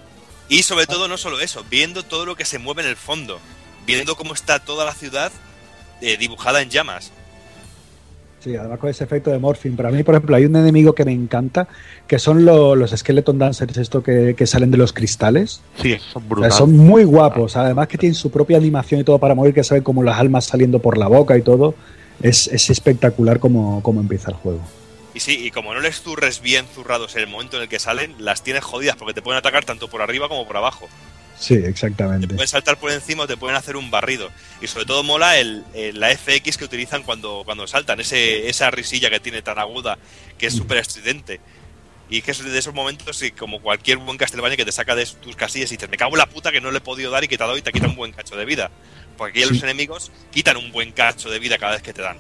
Y 0.48 0.62
sobre 0.64 0.86
todo, 0.86 1.09
no 1.09 1.16
solo 1.16 1.40
eso, 1.40 1.64
viendo 1.70 2.02
todo 2.02 2.27
lo 2.27 2.36
que 2.36 2.44
se 2.44 2.59
mueve 2.59 2.82
en 2.82 2.89
el 2.89 2.97
fondo, 2.97 3.40
viendo 3.86 4.16
cómo 4.16 4.35
está 4.35 4.59
toda 4.64 4.85
la 4.85 4.93
ciudad 4.94 5.32
eh, 6.02 6.16
dibujada 6.16 6.60
en 6.62 6.69
llamas. 6.70 7.10
Sí, 8.43 8.56
además 8.56 8.78
con 8.81 8.90
ese 8.90 9.05
efecto 9.05 9.31
de 9.31 9.39
morphing. 9.39 9.77
Para 9.77 9.90
mí, 9.90 10.02
por 10.02 10.14
ejemplo, 10.16 10.35
hay 10.35 10.47
un 10.47 10.56
enemigo 10.56 10.94
que 10.94 11.05
me 11.05 11.12
encanta, 11.12 11.69
que 12.09 12.19
son 12.19 12.44
lo- 12.44 12.74
los 12.74 12.90
Skeleton 12.90 13.39
Dancers, 13.39 13.77
esto 13.77 14.02
que, 14.02 14.35
que 14.36 14.47
salen 14.48 14.70
de 14.73 14.78
los 14.78 14.93
cristales. 14.93 15.60
Sí, 15.81 15.97
son 16.12 16.23
O 16.23 16.27
sea, 16.27 16.28
brutales. 16.28 16.55
son 16.56 16.77
muy 16.77 17.05
guapos. 17.05 17.56
Además 17.56 17.86
que 17.86 17.98
tienen 17.98 18.14
su 18.16 18.31
propia 18.32 18.56
animación 18.56 19.01
y 19.01 19.05
todo 19.05 19.19
para 19.19 19.35
morir, 19.36 19.55
que 19.55 19.62
saben 19.62 19.85
como 19.85 20.02
las 20.02 20.19
almas 20.19 20.44
saliendo 20.47 20.81
por 20.81 20.98
la 20.98 21.06
boca 21.06 21.36
y 21.39 21.43
todo. 21.43 21.74
Es, 22.20 22.48
es 22.48 22.69
espectacular 22.70 23.39
como, 23.39 23.81
como 23.82 24.01
empieza 24.01 24.31
el 24.31 24.36
juego. 24.36 24.60
Y 25.14 25.20
sí, 25.20 25.39
y 25.47 25.51
como 25.51 25.73
no 25.74 25.81
les 25.81 26.01
zurres 26.01 26.40
bien 26.40 26.64
zurrados 26.74 27.14
en 27.16 27.23
el 27.23 27.28
momento 27.28 27.59
en 27.59 27.64
el 27.64 27.69
que 27.69 27.78
salen, 27.78 28.14
las 28.19 28.43
tienes 28.43 28.64
jodidas 28.64 28.97
porque 28.97 29.12
te 29.14 29.23
pueden 29.23 29.39
atacar 29.39 29.64
tanto 29.64 29.89
por 29.89 30.02
arriba 30.02 30.28
como 30.28 30.47
por 30.47 30.56
abajo. 30.56 30.89
Sí, 31.43 31.56
Te 31.60 31.69
exactamente. 31.69 32.28
pueden 32.28 32.47
saltar 32.48 32.78
por 32.78 32.93
encima 32.93 33.24
o 33.24 33.27
te 33.27 33.36
pueden 33.36 33.56
hacer 33.56 33.77
un 33.77 33.90
barrido. 33.90 34.31
Y 34.60 34.69
sobre 34.69 34.86
todo 34.86 35.02
mola 35.02 35.39
el, 35.39 35.64
el- 35.74 35.98
la 35.98 36.09
FX 36.16 36.56
que 36.56 36.64
utilizan 36.64 37.02
cuando, 37.02 37.43
cuando 37.44 37.66
saltan, 37.66 37.98
ese, 37.98 38.48
esa 38.48 38.70
risilla 38.70 39.10
que 39.10 39.19
tiene 39.19 39.43
tan 39.43 39.59
aguda, 39.59 39.98
que 40.39 40.47
es 40.47 40.55
súper 40.55 40.78
estridente. 40.78 41.40
Y 42.09 42.23
que 42.23 42.31
es 42.31 42.44
de 42.44 42.56
esos 42.59 42.74
momentos 42.74 43.23
y 43.23 43.32
como 43.32 43.60
cualquier 43.60 43.97
buen 43.98 44.19
Castlevania 44.19 44.56
que 44.56 44.64
te 44.66 44.70
saca 44.73 44.94
de 44.94 45.05
tus 45.06 45.35
casillas 45.35 45.70
y 45.73 45.77
dices, 45.77 45.89
me 45.90 45.97
cago 45.97 46.12
en 46.12 46.19
la 46.19 46.27
puta 46.27 46.52
que 46.52 46.60
no 46.60 46.70
le 46.70 46.78
he 46.78 46.81
podido 46.82 47.10
dar 47.10 47.24
y 47.24 47.28
que 47.28 47.36
te 47.39 47.43
ha 47.43 47.47
dado 47.47 47.59
y 47.59 47.62
te 47.62 47.73
quita 47.73 47.86
un 47.86 47.97
buen 47.97 48.12
cacho 48.12 48.36
de 48.36 48.44
vida. 48.44 48.70
Porque 49.16 49.40
aquí 49.40 49.48
Sí. 49.48 49.55
los 49.55 49.62
enemigos 49.64 50.12
quitan 50.31 50.56
un 50.59 50.70
buen 50.73 50.93
cacho 50.93 51.28
de 51.31 51.39
vida 51.39 51.59
cada 51.59 51.73
vez 51.73 51.82
que 51.82 51.93
te 51.93 52.02
dan. 52.02 52.19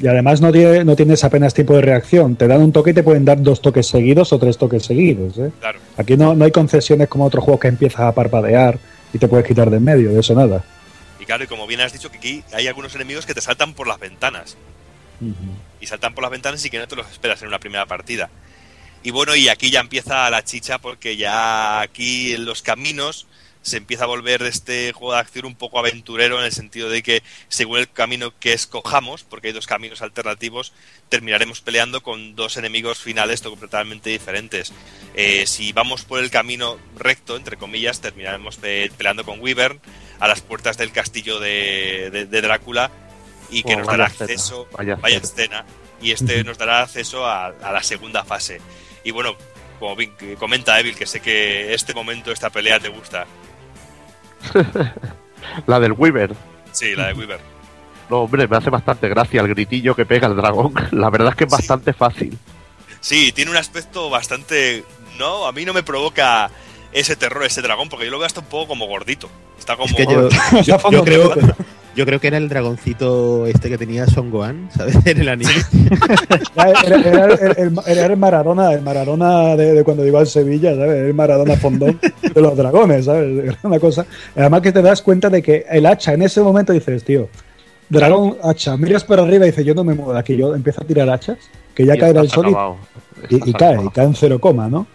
Y 0.00 0.06
además 0.06 0.40
no, 0.40 0.52
tiene, 0.52 0.84
no 0.84 0.96
tienes 0.96 1.22
apenas 1.24 1.54
tiempo 1.54 1.74
de 1.74 1.82
reacción. 1.82 2.36
Te 2.36 2.46
dan 2.48 2.62
un 2.62 2.72
toque 2.72 2.90
y 2.90 2.94
te 2.94 3.02
pueden 3.02 3.24
dar 3.24 3.40
dos 3.42 3.60
toques 3.60 3.86
seguidos 3.86 4.32
o 4.32 4.38
tres 4.38 4.58
toques 4.58 4.84
seguidos. 4.84 5.38
¿eh? 5.38 5.50
Claro. 5.60 5.78
Aquí 5.96 6.16
no, 6.16 6.34
no 6.34 6.44
hay 6.44 6.50
concesiones 6.50 7.08
como 7.08 7.24
otros 7.24 7.44
juegos 7.44 7.60
que 7.60 7.68
empiezas 7.68 8.00
a 8.00 8.12
parpadear 8.12 8.78
y 9.12 9.18
te 9.18 9.28
puedes 9.28 9.46
quitar 9.46 9.70
de 9.70 9.76
en 9.76 9.84
medio. 9.84 10.10
De 10.10 10.20
eso 10.20 10.34
nada. 10.34 10.64
Y 11.20 11.24
claro, 11.24 11.44
y 11.44 11.46
como 11.46 11.66
bien 11.66 11.80
has 11.80 11.92
dicho, 11.92 12.10
que 12.10 12.18
aquí 12.18 12.44
hay 12.52 12.66
algunos 12.66 12.94
enemigos 12.94 13.26
que 13.26 13.34
te 13.34 13.40
saltan 13.40 13.74
por 13.74 13.86
las 13.86 13.98
ventanas. 13.98 14.56
y 15.80 15.86
saltan 15.86 16.14
por 16.14 16.22
las 16.22 16.30
ventanas 16.30 16.64
y 16.64 16.70
que 16.70 16.78
no 16.78 16.88
te 16.88 16.96
los 16.96 17.10
esperas 17.10 17.40
en 17.42 17.48
una 17.48 17.58
primera 17.58 17.86
partida. 17.86 18.30
Y 19.02 19.10
bueno, 19.10 19.36
y 19.36 19.48
aquí 19.48 19.70
ya 19.70 19.80
empieza 19.80 20.28
la 20.30 20.44
chicha 20.44 20.78
porque 20.78 21.16
ya 21.16 21.80
aquí 21.80 22.34
en 22.34 22.44
los 22.44 22.62
caminos 22.62 23.26
se 23.68 23.76
empieza 23.76 24.04
a 24.04 24.08
volver 24.08 24.42
este 24.42 24.92
juego 24.92 25.12
de 25.14 25.20
acción 25.20 25.46
un 25.46 25.54
poco 25.54 25.78
aventurero 25.78 26.38
en 26.38 26.44
el 26.44 26.52
sentido 26.52 26.88
de 26.88 27.02
que 27.02 27.22
según 27.48 27.78
el 27.78 27.90
camino 27.90 28.32
que 28.40 28.52
escojamos, 28.52 29.22
porque 29.24 29.48
hay 29.48 29.52
dos 29.52 29.66
caminos 29.66 30.02
alternativos, 30.02 30.72
terminaremos 31.08 31.60
peleando 31.60 32.02
con 32.02 32.34
dos 32.34 32.56
enemigos 32.56 32.98
finales 32.98 33.42
completamente 33.42 34.10
diferentes. 34.10 34.72
Eh, 35.14 35.46
si 35.46 35.72
vamos 35.72 36.04
por 36.04 36.18
el 36.20 36.30
camino 36.30 36.78
recto, 36.96 37.36
entre 37.36 37.56
comillas, 37.56 38.00
terminaremos 38.00 38.56
pe- 38.56 38.90
peleando 38.96 39.24
con 39.24 39.40
Wyvern 39.40 39.80
a 40.20 40.26
las 40.28 40.40
puertas 40.40 40.76
del 40.78 40.90
castillo 40.90 41.38
de, 41.38 42.10
de- 42.10 42.26
de 42.26 42.40
Drácula 42.42 42.90
y 43.50 43.62
que 43.62 43.74
Oh, 43.74 43.78
nos 43.78 43.86
dará 43.86 44.06
escena, 44.06 44.24
acceso 44.32 44.68
vaya 44.72 44.96
vaya 44.96 45.18
escena. 45.18 45.64
y 46.02 46.10
este 46.12 46.42
nos 46.44 46.58
dará 46.58 46.82
acceso 46.82 47.24
a, 47.26 47.46
a 47.46 47.72
la 47.72 47.82
segunda 47.82 48.24
fase. 48.24 48.60
Y 49.04 49.10
bueno, 49.12 49.36
como 49.78 49.96
comenta 50.38 50.78
Evil, 50.80 50.96
que 50.96 51.06
sé 51.06 51.20
que 51.20 51.72
este 51.72 51.94
momento, 51.94 52.32
esta 52.32 52.50
pelea 52.50 52.80
te 52.80 52.88
gusta. 52.88 53.26
La 55.66 55.80
del 55.80 55.92
Weaver. 55.92 56.34
Sí, 56.72 56.94
la 56.94 57.08
de 57.08 57.14
Weaver. 57.14 57.40
No, 58.10 58.18
hombre, 58.22 58.46
me 58.48 58.56
hace 58.56 58.70
bastante 58.70 59.08
gracia 59.08 59.40
el 59.40 59.48
gritillo 59.48 59.94
que 59.94 60.06
pega 60.06 60.28
el 60.28 60.36
dragón. 60.36 60.72
La 60.92 61.10
verdad 61.10 61.30
es 61.30 61.36
que 61.36 61.44
es 61.44 61.50
Sí. 61.50 61.56
bastante 61.56 61.92
fácil. 61.92 62.38
Sí, 63.00 63.32
tiene 63.32 63.50
un 63.50 63.56
aspecto 63.56 64.10
bastante... 64.10 64.84
No, 65.18 65.46
a 65.46 65.52
mí 65.52 65.64
no 65.64 65.72
me 65.72 65.82
provoca 65.82 66.50
ese 66.92 67.16
terror, 67.16 67.44
ese 67.44 67.60
dragón, 67.62 67.88
porque 67.88 68.04
yo 68.06 68.10
lo 68.12 68.18
veo 68.18 68.26
hasta 68.26 68.40
un 68.40 68.46
poco 68.46 68.68
como 68.68 68.86
gordito. 68.86 69.28
Está 69.58 69.76
como... 69.76 69.88
Es 69.88 69.94
que 69.94 70.04
yo, 70.12 70.28
yo, 70.62 70.90
yo 70.90 71.04
creo, 71.04 71.34
yo 71.98 72.06
creo 72.06 72.20
que 72.20 72.28
era 72.28 72.36
el 72.38 72.48
dragoncito 72.48 73.46
este 73.46 73.68
que 73.68 73.76
tenía 73.76 74.06
Son 74.06 74.30
Gohan, 74.30 74.70
¿sabes? 74.74 74.96
En 75.04 75.20
el 75.20 75.28
anime. 75.28 75.50
Era, 76.56 76.70
era- 76.86 76.96
era 77.08 77.24
el, 77.34 77.56
el- 77.58 77.78
era 77.86 78.06
el 78.06 78.16
Maradona, 78.16 78.72
el 78.72 78.82
Maradona 78.82 79.56
de, 79.56 79.74
de 79.74 79.84
cuando 79.84 80.06
iba 80.06 80.20
al 80.20 80.26
Sevilla, 80.26 80.74
¿sabes? 80.76 81.06
El 81.06 81.14
Maradona 81.14 81.56
fondón 81.56 81.98
de 82.22 82.40
los 82.40 82.56
dragones, 82.56 83.04
¿sabes? 83.04 83.44
Era 83.44 83.58
una 83.64 83.80
cosa. 83.80 84.06
Además 84.36 84.60
que 84.62 84.72
te 84.72 84.80
das 84.82 85.02
cuenta 85.02 85.28
de 85.28 85.42
que 85.42 85.66
el 85.68 85.86
hacha 85.86 86.12
en 86.12 86.22
ese 86.22 86.40
momento 86.40 86.72
dices, 86.72 87.02
tío, 87.04 87.28
dragón, 87.88 88.36
hacha, 88.44 88.76
miras 88.76 89.02
para 89.04 89.22
arriba 89.22 89.46
y 89.46 89.50
dices, 89.50 89.64
yo 89.66 89.74
no 89.74 89.82
me 89.84 89.94
muevo 89.94 90.12
de 90.12 90.20
aquí, 90.20 90.36
yo 90.36 90.54
empiezo 90.54 90.82
a 90.82 90.86
tirar 90.86 91.10
hachas, 91.10 91.38
que 91.74 91.84
ya 91.84 91.94
caerá 92.00 92.20
el 92.20 92.30
sol 92.30 92.46
y- 93.28 93.36
y, 93.50 93.52
cae, 93.54 93.74
y 93.84 93.88
cae 93.90 94.04
en 94.04 94.14
cero 94.14 94.38
coma, 94.38 94.68
¿no? 94.68 94.86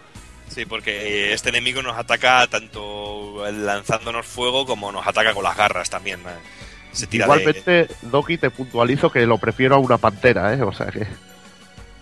Sí, 0.48 0.64
porque 0.66 1.32
este 1.32 1.48
enemigo 1.48 1.82
nos 1.82 1.98
ataca 1.98 2.46
tanto 2.46 3.42
lanzándonos 3.50 4.24
fuego 4.24 4.64
como 4.64 4.92
nos 4.92 5.04
ataca 5.06 5.34
con 5.34 5.42
las 5.42 5.56
garras 5.56 5.90
también. 5.90 6.20
eh. 6.20 6.63
Se 6.94 7.06
tira 7.06 7.26
de... 7.26 7.32
Igualmente, 7.40 7.88
Doki, 8.02 8.38
te 8.38 8.50
puntualizo 8.50 9.10
que 9.10 9.26
lo 9.26 9.36
prefiero 9.38 9.74
a 9.74 9.78
una 9.78 9.98
pantera, 9.98 10.54
¿eh? 10.54 10.62
O 10.62 10.72
sea 10.72 10.86
que. 10.86 11.06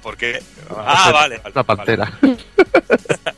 Porque... 0.03 0.43
Ah, 0.71 1.11
vale. 1.13 1.39
vale, 1.39 1.53
Una 1.55 1.63
vale. 1.63 1.65
pantera. 1.65 2.13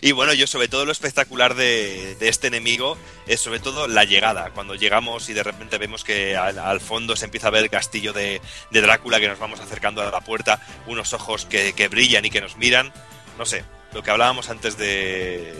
Y 0.00 0.12
bueno, 0.12 0.32
yo 0.32 0.46
sobre 0.46 0.68
todo 0.68 0.84
lo 0.84 0.92
espectacular 0.92 1.56
de, 1.56 2.14
de 2.20 2.28
este 2.28 2.46
enemigo 2.46 2.96
es 3.26 3.40
sobre 3.40 3.58
todo 3.58 3.88
la 3.88 4.04
llegada. 4.04 4.50
Cuando 4.54 4.76
llegamos 4.76 5.28
y 5.28 5.32
de 5.34 5.42
repente 5.42 5.76
vemos 5.78 6.04
que 6.04 6.36
al, 6.36 6.60
al 6.60 6.80
fondo 6.80 7.16
se 7.16 7.24
empieza 7.24 7.48
a 7.48 7.50
ver 7.50 7.64
el 7.64 7.70
castillo 7.70 8.12
de, 8.12 8.40
de 8.70 8.80
Drácula, 8.80 9.18
que 9.18 9.26
nos 9.26 9.40
vamos 9.40 9.58
acercando 9.58 10.00
a 10.00 10.10
la 10.12 10.20
puerta, 10.20 10.60
unos 10.86 11.12
ojos 11.12 11.44
que, 11.46 11.72
que 11.72 11.88
brillan 11.88 12.24
y 12.24 12.30
que 12.30 12.40
nos 12.40 12.56
miran. 12.56 12.92
No 13.36 13.44
sé, 13.44 13.64
lo 13.92 14.00
que 14.04 14.12
hablábamos 14.12 14.48
antes 14.48 14.78
de, 14.78 15.52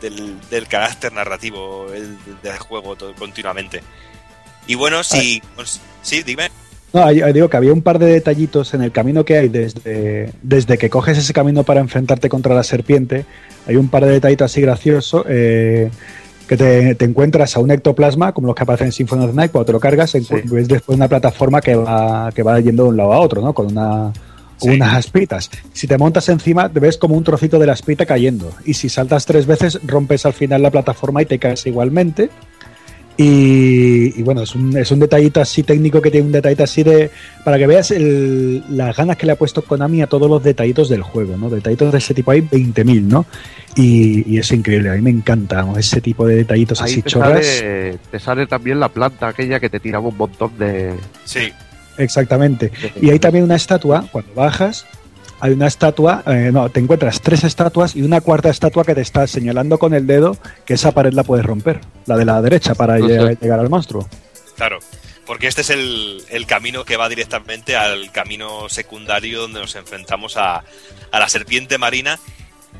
del, 0.00 0.38
del 0.48 0.68
carácter 0.68 1.12
narrativo 1.12 1.92
el- 1.92 2.16
del 2.40 2.58
juego 2.60 2.94
todo- 2.94 3.14
continuamente. 3.16 3.82
Y 4.66 4.74
bueno, 4.76 5.02
si... 5.04 5.42
pues, 5.56 5.80
sí, 6.02 6.22
dime. 6.22 6.48
No, 6.92 7.02
ahí- 7.04 7.20
ahí 7.22 7.32
digo 7.32 7.48
que 7.48 7.56
había 7.56 7.72
un 7.72 7.82
par 7.82 7.98
de 7.98 8.06
detallitos 8.06 8.72
en 8.74 8.82
el 8.82 8.92
camino 8.92 9.24
que 9.24 9.36
hay 9.36 9.48
desde, 9.48 10.30
desde 10.42 10.78
que 10.78 10.88
coges 10.88 11.18
ese 11.18 11.32
camino 11.32 11.64
para 11.64 11.80
enfrentarte 11.80 12.28
contra 12.28 12.54
la 12.54 12.62
serpiente. 12.62 13.24
Hay 13.66 13.76
un 13.76 13.88
par 13.88 14.04
de 14.04 14.12
detallitos 14.12 14.50
así 14.50 14.60
graciosos. 14.60 15.24
eh, 15.28 15.90
que 16.46 16.58
te, 16.58 16.94
te 16.94 17.06
encuentras 17.06 17.56
a 17.56 17.60
un 17.60 17.70
ectoplasma, 17.70 18.32
como 18.32 18.48
los 18.48 18.54
que 18.54 18.64
aparecen 18.64 18.88
en 18.88 18.92
Symphony 18.92 19.24
of 19.24 19.30
the 19.30 19.36
Night, 19.36 19.50
cuando 19.50 19.64
te 19.64 19.72
lo 19.72 19.80
cargas, 19.80 20.10
Sí. 20.10 20.20
ves 20.44 20.68
después 20.68 20.94
una 20.94 21.08
plataforma 21.08 21.62
que 21.62 21.74
va, 21.74 22.30
que 22.32 22.42
va 22.42 22.60
yendo 22.60 22.82
de 22.82 22.88
un 22.90 22.96
lado 22.98 23.14
a 23.14 23.18
otro, 23.20 23.40
¿no? 23.40 23.54
Con 23.54 23.68
una 23.68 24.12
Sí. 24.58 24.68
unas 24.68 24.94
aspitas. 24.94 25.50
Si 25.72 25.86
te 25.86 25.96
montas 25.96 26.28
encima, 26.28 26.68
te 26.68 26.80
ves 26.80 26.98
como 26.98 27.16
un 27.16 27.24
trocito 27.24 27.58
de 27.58 27.66
la 27.66 27.72
aspita 27.72 28.04
cayendo. 28.04 28.52
Y 28.66 28.74
si 28.74 28.90
saltas 28.90 29.24
tres 29.24 29.46
veces, 29.46 29.80
rompes 29.86 30.26
al 30.26 30.34
final 30.34 30.60
la 30.60 30.70
plataforma 30.70 31.22
y 31.22 31.26
te 31.26 31.38
caes 31.38 31.64
igualmente. 31.66 32.28
Y, 33.16 34.18
y 34.18 34.22
bueno, 34.22 34.42
es 34.42 34.54
un, 34.56 34.76
es 34.76 34.90
un 34.90 34.98
detallito 34.98 35.40
así 35.40 35.62
técnico 35.62 36.02
que 36.02 36.10
tiene 36.10 36.26
un 36.26 36.32
detallito 36.32 36.64
así 36.64 36.82
de. 36.82 37.10
Para 37.44 37.58
que 37.58 37.66
veas 37.66 37.90
el- 37.92 38.64
las 38.70 38.96
ganas 38.96 39.16
que 39.16 39.26
le 39.26 39.32
ha 39.32 39.36
puesto 39.36 39.62
Konami 39.62 40.02
a 40.02 40.06
todos 40.08 40.28
los 40.28 40.42
detallitos 40.42 40.88
del 40.88 41.02
juego, 41.02 41.36
¿no? 41.36 41.48
Detallitos 41.48 41.92
de 41.92 41.98
ese 41.98 42.12
tipo 42.12 42.32
hay 42.32 42.40
20.000, 42.42 43.02
¿no? 43.02 43.24
Y, 43.76 44.28
y 44.34 44.38
es 44.38 44.50
increíble, 44.52 44.90
a 44.90 44.94
mí 44.94 45.00
me 45.02 45.10
encanta 45.10 45.64
ese 45.78 46.00
tipo 46.00 46.26
de 46.26 46.36
detallitos 46.36 46.80
Ahí 46.82 46.92
así 46.92 47.02
te 47.02 47.10
chorras. 47.10 47.46
sale, 47.46 47.98
te 48.10 48.18
sale 48.18 48.46
también 48.46 48.80
la 48.80 48.88
planta 48.88 49.28
aquella 49.28 49.60
que 49.60 49.68
te 49.70 49.78
tiraba 49.80 50.08
un 50.08 50.16
montón 50.16 50.56
de. 50.58 50.94
Sí, 51.24 51.52
Exactamente. 51.96 52.72
Y 53.00 53.10
hay 53.10 53.20
también 53.20 53.44
una 53.44 53.54
estatua, 53.54 54.04
cuando 54.10 54.34
bajas, 54.34 54.84
hay 55.44 55.52
una 55.52 55.66
estatua, 55.66 56.22
eh, 56.26 56.48
no, 56.50 56.70
te 56.70 56.80
encuentras 56.80 57.20
tres 57.20 57.44
estatuas 57.44 57.94
y 57.94 58.00
una 58.00 58.22
cuarta 58.22 58.48
estatua 58.48 58.82
que 58.82 58.94
te 58.94 59.02
está 59.02 59.26
señalando 59.26 59.78
con 59.78 59.92
el 59.92 60.06
dedo 60.06 60.38
que 60.64 60.72
esa 60.72 60.92
pared 60.92 61.12
la 61.12 61.22
puedes 61.22 61.44
romper, 61.44 61.82
la 62.06 62.16
de 62.16 62.24
la 62.24 62.40
derecha, 62.40 62.74
para 62.74 62.98
llegar 62.98 63.60
al 63.60 63.68
monstruo. 63.68 64.08
Claro, 64.56 64.78
porque 65.26 65.46
este 65.46 65.60
es 65.60 65.68
el, 65.68 66.24
el 66.30 66.46
camino 66.46 66.86
que 66.86 66.96
va 66.96 67.10
directamente 67.10 67.76
al 67.76 68.10
camino 68.10 68.70
secundario 68.70 69.42
donde 69.42 69.60
nos 69.60 69.74
enfrentamos 69.74 70.38
a, 70.38 70.64
a 71.12 71.18
la 71.20 71.28
serpiente 71.28 71.76
marina, 71.76 72.18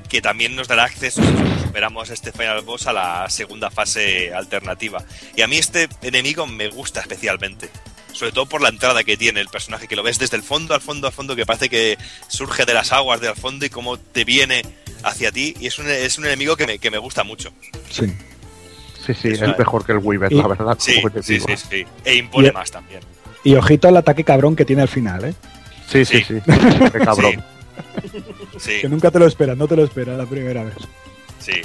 que 0.09 0.23
también 0.23 0.57
nos 0.57 0.66
dará 0.66 0.85
acceso, 0.85 1.20
si 1.20 1.66
superamos 1.66 2.09
este 2.09 2.32
final 2.32 2.62
boss, 2.62 2.86
a 2.86 2.95
la 2.95 3.28
segunda 3.28 3.70
fase 3.70 4.32
alternativa. 4.32 5.05
Y 5.36 5.43
a 5.43 5.47
mí 5.47 5.59
este 5.59 5.86
enemigo 6.01 6.47
me 6.47 6.70
gusta 6.70 7.01
especialmente. 7.01 7.69
Sobre 8.15 8.32
todo 8.32 8.47
por 8.47 8.62
la 8.62 8.70
entrada 8.70 9.05
que 9.05 9.16
tiene 9.19 9.41
el 9.41 9.49
personaje, 9.49 9.86
que 9.86 9.97
lo 9.97 10.03
ves 10.03 10.19
desde 10.19 10.36
el 10.39 10.43
fondo 10.43 10.73
al 10.74 10.81
fondo 10.81 11.07
al 11.09 11.12
fondo, 11.12 11.36
que 11.36 11.45
parece 11.45 11.69
que 11.69 11.99
surge 12.28 12.65
de 12.65 12.73
las 12.73 12.93
aguas 12.93 13.20
del 13.20 13.35
fondo 13.35 13.66
y 13.66 13.70
cómo 13.70 13.99
te 13.99 14.24
viene 14.24 14.62
hacia 15.03 15.31
ti. 15.31 15.55
Y 15.61 15.66
es 15.66 15.78
un, 15.78 15.89
es 15.91 16.16
un 16.16 16.24
enemigo 16.24 16.57
que 16.57 16.66
me, 16.66 16.78
que 16.78 16.91
me 16.91 16.99
gusta 16.99 17.24
mucho. 17.24 17.51
Sí. 17.91 18.07
Sí, 19.07 19.12
sí, 19.12 19.28
es 19.28 19.43
es. 19.43 19.59
mejor 19.59 19.85
que 19.85 19.93
el 19.93 19.99
Weaver, 19.99 20.32
Y- 20.32 20.36
la 20.36 20.47
verdad. 20.49 20.77
Sí, 20.81 21.03
sí, 21.23 21.39
sí, 21.41 21.57
sí. 21.57 21.85
E 22.07 22.15
impone 22.15 22.49
Y- 22.49 22.53
más 22.53 22.70
también. 22.70 23.01
Y 23.45 23.55
ojito 23.57 23.89
al 23.89 23.97
ataque 23.99 24.24
cabrón 24.24 24.57
que 24.57 24.65
tiene 24.65 24.81
al 24.81 24.89
final, 24.89 25.24
¿eh? 25.27 25.35
Sí, 25.86 26.05
sí, 26.07 26.24
Sí. 26.24 26.41
sí. 26.47 26.53
Qué 26.93 26.99
cabrón. 27.05 27.45
Sí, 28.59 28.81
Que 28.81 28.89
nunca 28.89 29.11
te 29.11 29.19
lo 29.19 29.27
esperas, 29.27 29.57
no 29.59 29.66
te 29.69 29.77
lo 29.77 29.85
esperas 29.85 30.16
la 30.16 30.24
primera 30.27 30.65
vez. 30.65 30.74
sí. 31.39 31.61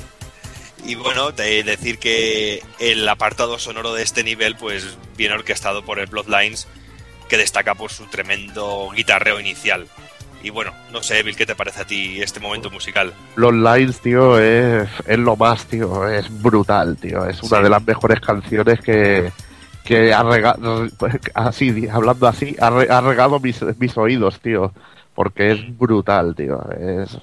Y 0.85 0.95
bueno, 0.95 1.31
de 1.31 1.63
decir 1.63 1.99
que 1.99 2.63
el 2.79 3.07
apartado 3.07 3.59
sonoro 3.59 3.93
de 3.93 4.03
este 4.03 4.23
nivel, 4.23 4.55
pues 4.55 4.97
viene 5.17 5.35
orquestado 5.35 5.83
por 5.83 5.99
el 5.99 6.07
Bloodlines, 6.07 6.67
que 7.27 7.37
destaca 7.37 7.75
por 7.75 7.91
su 7.91 8.05
tremendo 8.07 8.89
guitarreo 8.95 9.39
inicial. 9.39 9.87
Y 10.41 10.51
bueno, 10.51 10.71
no 10.93 11.03
sé, 11.03 11.21
Bill, 11.21 11.35
¿qué 11.35 11.45
te 11.45 11.53
parece 11.55 11.81
a 11.81 11.85
ti 11.85 12.21
este 12.21 12.39
momento 12.39 12.69
musical? 12.71 13.13
Los 13.35 13.53
Lines, 13.53 13.99
tío, 13.99 14.39
es, 14.39 14.87
es 15.05 15.19
lo 15.19 15.35
más, 15.35 15.65
tío. 15.65 16.07
Es 16.07 16.27
brutal, 16.41 16.95
tío. 16.97 17.25
Es 17.25 17.43
una 17.43 17.57
Sí. 17.57 17.63
de 17.63 17.69
las 17.69 17.85
mejores 17.85 18.21
canciones 18.21 18.79
que, 18.79 19.31
que 19.83 20.13
ha 20.13 20.23
regado, 20.23 20.87
así, 21.33 21.87
hablando 21.91 22.25
así, 22.27 22.55
ha, 22.61 22.69
re- 22.69 22.87
ha 22.89 23.01
regado 23.01 23.39
mis, 23.41 23.61
mis 23.77 23.97
oídos, 23.97 24.39
tío. 24.39 24.71
Porque 25.13 25.51
es 25.51 25.77
brutal, 25.77 26.33
tío. 26.35 26.57
Es, 26.71 27.17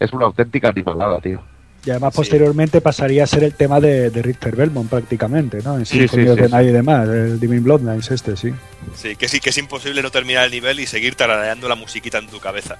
es 0.00 0.12
una 0.14 0.24
auténtica 0.24 0.68
animalada, 0.70 1.20
tío. 1.20 1.42
Y 1.84 1.90
además 1.90 2.14
Sí. 2.14 2.18
posteriormente 2.18 2.80
pasaría 2.80 3.24
a 3.24 3.26
ser 3.26 3.42
el 3.42 3.54
tema 3.54 3.80
de, 3.80 4.10
de 4.10 4.22
Richter 4.22 4.54
Belmont 4.54 4.88
prácticamente, 4.88 5.58
¿no? 5.64 5.76
En 5.78 5.84
Sí, 5.86 6.06
sí, 6.06 6.16
de 6.18 6.46
sí, 6.46 6.50
nadie 6.52 6.70
y 6.70 6.72
demás, 6.72 7.08
el 7.08 7.40
Divine 7.40 7.60
Bloodlines 7.62 8.08
este, 8.10 8.36
sí. 8.36 8.52
Sí, 8.94 9.16
que 9.16 9.28
sí, 9.28 9.40
que 9.40 9.50
es 9.50 9.58
imposible 9.58 10.00
no 10.02 10.10
terminar 10.10 10.44
el 10.44 10.52
nivel 10.52 10.78
y 10.78 10.86
seguir 10.86 11.16
tarareando 11.16 11.68
la 11.68 11.74
musiquita 11.74 12.18
en 12.18 12.28
tu 12.28 12.38
cabeza. 12.38 12.78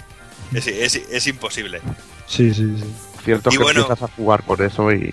Es, 0.54 0.66
es, 0.68 0.94
es 1.10 1.26
imposible. 1.26 1.80
Sí, 2.26 2.54
sí, 2.54 2.76
sí. 2.78 2.94
Cierto 3.24 3.50
Y 3.50 3.56
que 3.56 3.62
bueno- 3.62 3.80
empiezas 3.80 4.08
a 4.08 4.12
jugar 4.14 4.42
con 4.44 4.62
eso 4.62 4.92
y 4.92 5.12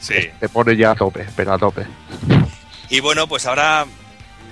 Sí. 0.00 0.14
te 0.40 0.48
pone 0.48 0.76
ya 0.76 0.92
a 0.92 0.94
tope, 0.96 1.26
pero 1.36 1.52
a 1.52 1.58
tope. 1.58 1.84
Y 2.88 2.98
bueno, 3.00 3.28
pues 3.28 3.46
ahora 3.46 3.86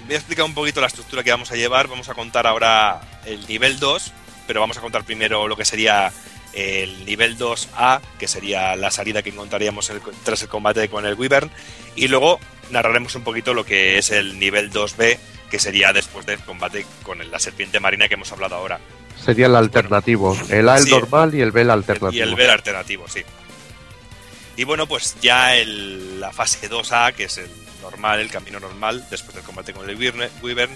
voy 0.06 0.14
a 0.14 0.18
explicar 0.18 0.44
un 0.44 0.54
poquito 0.54 0.80
la 0.80 0.86
estructura 0.86 1.24
que 1.24 1.30
vamos 1.32 1.50
a 1.50 1.56
llevar. 1.56 1.88
Vamos 1.88 2.08
a 2.08 2.14
contar 2.14 2.46
ahora 2.46 3.00
el 3.26 3.44
nivel 3.48 3.78
2, 3.80 4.12
pero 4.46 4.60
vamos 4.60 4.78
a 4.78 4.80
contar 4.80 5.02
primero 5.04 5.48
lo 5.48 5.56
que 5.56 5.64
sería 5.64 6.12
el 6.58 7.04
nivel 7.04 7.36
2A, 7.38 8.00
que 8.18 8.28
sería 8.28 8.74
la 8.76 8.90
salida 8.90 9.22
que 9.22 9.30
encontraríamos 9.30 9.90
el- 9.90 10.00
tras 10.24 10.42
el 10.42 10.48
combate 10.48 10.88
con 10.88 11.06
el 11.06 11.14
Wyvern. 11.14 11.50
Y 11.96 12.08
luego 12.08 12.40
narraremos 12.70 13.14
un 13.14 13.22
poquito 13.24 13.54
lo 13.54 13.64
que 13.64 13.98
es 13.98 14.10
el 14.10 14.38
nivel 14.38 14.70
2B, 14.70 15.18
que 15.50 15.58
sería 15.58 15.92
después 15.92 16.26
del 16.26 16.38
combate 16.40 16.84
con 17.02 17.18
la 17.30 17.38
serpiente 17.38 17.80
marina 17.80 18.08
que 18.08 18.14
hemos 18.14 18.30
hablado 18.32 18.56
ahora. 18.56 18.78
Sería 19.24 19.46
el 19.46 19.56
alternativo. 19.56 20.36
El 20.48 20.68
A 20.68 20.76
el 20.78 20.84
Sí. 20.84 20.90
normal 20.90 21.34
y 21.34 21.40
el 21.40 21.50
B 21.52 21.62
el 21.62 21.68
Y 21.68 21.70
alternativo. 21.70 22.22
el 22.24 22.34
ver 22.34 22.50
alternativo, 22.50 23.08
sí. 23.08 23.22
Y 24.56 24.64
bueno, 24.64 24.86
pues 24.86 25.16
ya 25.20 25.56
el- 25.56 26.20
la 26.20 26.32
fase 26.32 26.68
2A, 26.68 27.12
que 27.12 27.24
es 27.24 27.38
el 27.38 27.50
normal, 27.82 28.20
el 28.20 28.30
camino 28.30 28.58
normal, 28.60 29.06
después 29.10 29.34
del 29.34 29.44
combate 29.44 29.72
con 29.72 29.88
el 29.88 29.96
Wyvern, 29.96 30.70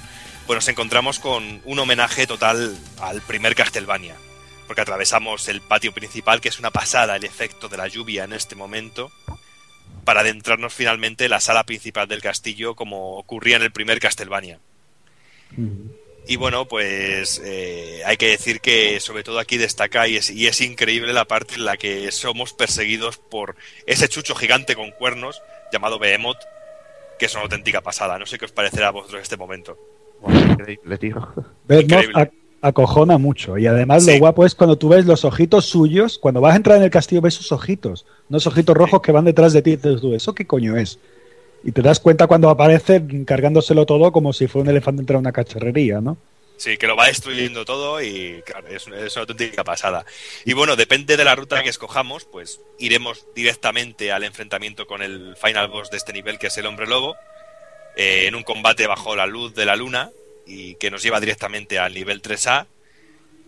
pues 0.46 0.56
nos 0.56 0.68
encontramos 0.68 1.18
con 1.18 1.60
un 1.64 1.78
homenaje 1.78 2.26
total 2.26 2.76
al 3.00 3.20
primer 3.22 3.54
Castlevania. 3.54 4.16
Porque 4.72 4.80
atravesamos 4.80 5.48
el 5.48 5.60
patio 5.60 5.92
principal, 5.92 6.40
que 6.40 6.48
es 6.48 6.58
una 6.58 6.70
pasada 6.70 7.14
el 7.14 7.24
efecto 7.24 7.68
de 7.68 7.76
la 7.76 7.88
lluvia 7.88 8.24
en 8.24 8.32
este 8.32 8.54
momento, 8.54 9.12
para 10.06 10.20
adentrarnos 10.20 10.72
finalmente 10.72 11.24
en 11.24 11.30
la 11.30 11.40
sala 11.40 11.64
principal 11.64 12.08
del 12.08 12.22
castillo, 12.22 12.74
como 12.74 13.18
ocurría 13.18 13.56
en 13.56 13.64
el 13.64 13.70
primer 13.70 14.00
Castlevania. 14.00 14.60
Y 16.26 16.36
bueno, 16.36 16.68
pues 16.68 17.38
eh, 17.44 18.00
hay 18.06 18.16
que 18.16 18.28
decir 18.28 18.62
que 18.62 18.98
sobre 19.00 19.22
todo 19.22 19.40
aquí 19.40 19.58
destaca 19.58 20.08
y 20.08 20.16
es, 20.16 20.30
y 20.30 20.46
es 20.46 20.58
increíble 20.62 21.12
la 21.12 21.26
parte 21.26 21.56
en 21.56 21.66
la 21.66 21.76
que 21.76 22.10
somos 22.10 22.54
perseguidos 22.54 23.18
por 23.18 23.56
ese 23.84 24.08
chucho 24.08 24.34
gigante 24.34 24.74
con 24.74 24.90
cuernos 24.92 25.42
llamado 25.70 25.98
Behemoth, 25.98 26.38
que 27.18 27.26
es 27.26 27.34
una 27.34 27.42
auténtica 27.42 27.82
pasada. 27.82 28.18
No 28.18 28.24
sé 28.24 28.38
qué 28.38 28.46
os 28.46 28.52
parecerá 28.52 28.88
a 28.88 28.92
vosotros 28.92 29.20
este 29.20 29.36
momento. 29.36 29.76
Increíble, 30.26 30.96
tío. 30.96 31.28
Increíble. 31.68 32.32
Ac- 32.62 32.68
acojona 32.68 33.18
mucho. 33.18 33.58
Y 33.58 33.66
además 33.66 34.04
Sí. 34.04 34.12
lo 34.12 34.18
guapo 34.20 34.46
es 34.46 34.54
cuando 34.54 34.76
tú 34.78 34.88
ves 34.88 35.04
los 35.06 35.24
ojitos 35.24 35.66
suyos, 35.66 36.18
cuando 36.18 36.40
vas 36.40 36.54
a 36.54 36.56
entrar 36.56 36.76
en 36.78 36.84
el 36.84 36.90
castillo 36.90 37.20
ves 37.20 37.34
sus 37.34 37.52
ojitos, 37.52 38.06
unos 38.30 38.46
ojitos 38.46 38.76
rojos 38.76 39.02
que 39.02 39.12
van 39.12 39.24
detrás 39.24 39.52
de 39.52 39.62
ti. 39.62 39.70
Y 39.72 39.76
dices 39.76 40.00
tú, 40.00 40.14
¿eso 40.14 40.34
qué 40.34 40.46
coño 40.46 40.76
es? 40.76 40.98
Y 41.64 41.72
te 41.72 41.82
das 41.82 42.00
cuenta 42.00 42.26
cuando 42.26 42.48
aparece 42.50 43.02
cargándoselo 43.24 43.86
todo 43.86 44.10
como 44.12 44.32
si 44.32 44.46
fuera 44.48 44.64
un 44.64 44.70
elefante 44.70 45.00
entrar 45.02 45.16
a 45.16 45.20
una 45.20 45.32
cacharrería, 45.32 46.00
¿no? 46.00 46.16
Sí, 46.56 46.76
que 46.76 46.86
lo 46.86 46.94
va 46.94 47.06
destruyendo 47.06 47.64
todo 47.64 48.00
y 48.00 48.40
claro, 48.46 48.68
es, 48.68 48.86
es 48.86 49.16
una 49.16 49.20
auténtica 49.22 49.64
pasada. 49.64 50.04
Y 50.44 50.52
bueno, 50.52 50.76
depende 50.76 51.16
de 51.16 51.24
la 51.24 51.34
ruta 51.34 51.60
que 51.62 51.68
escojamos, 51.70 52.24
pues 52.24 52.60
iremos 52.78 53.24
directamente 53.34 54.12
al 54.12 54.22
enfrentamiento 54.22 54.86
con 54.86 55.02
el 55.02 55.34
final 55.36 55.68
boss 55.68 55.90
de 55.90 55.96
este 55.96 56.12
nivel, 56.12 56.38
que 56.38 56.48
es 56.48 56.58
el 56.58 56.66
hombre 56.66 56.86
lobo, 56.86 57.16
eh, 57.96 58.26
en 58.28 58.34
un 58.36 58.42
combate 58.44 58.86
bajo 58.86 59.16
la 59.16 59.26
luz 59.26 59.54
de 59.54 59.64
la 59.66 59.74
luna 59.76 60.10
y 60.46 60.74
que 60.76 60.90
nos 60.90 61.02
lleva 61.02 61.20
directamente 61.20 61.78
al 61.78 61.94
nivel 61.94 62.22
3A. 62.22 62.66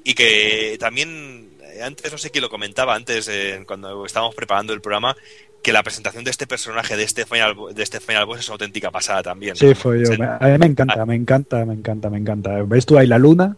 Y 0.05 0.15
que 0.15 0.77
también, 0.79 1.51
eh, 1.63 1.83
antes 1.83 2.13
no 2.13 2.19
sé 2.19 2.31
quién 2.31 2.43
lo 2.43 2.51
comentaba, 2.51 2.95
antes 2.95 3.29
eh, 3.29 3.63
cuando 3.67 4.05
estábamos 4.05 4.35
preparando 4.35 4.73
el 4.73 4.81
programa, 4.81 5.17
que 5.63 5.73
la 5.73 5.83
presentación 5.83 6.25
de 6.25 6.31
este 6.31 6.47
personaje, 6.47 6.95
de 6.97 7.05
este 7.05 7.25
final, 7.25 7.57
de 7.75 7.83
este 7.83 7.99
final 7.99 8.27
boss, 8.27 8.41
es 8.41 8.49
una 8.49 8.55
auténtica 8.55 8.91
pasada 8.91 9.23
también. 9.23 9.57
Sí, 9.57 9.75
fue 9.75 10.05
yo. 10.05 10.13
A 10.23 10.47
mí 10.47 10.59
me 10.59 10.67
encanta, 10.67 11.07
me 11.07 11.15
encanta, 11.15 11.65
me 11.65 11.73
encanta, 11.73 12.11
me 12.11 12.19
encanta. 12.19 12.63
Ves 12.65 12.85
tú 12.85 12.99
ahí 12.99 13.07
la 13.07 13.19
luna 13.19 13.57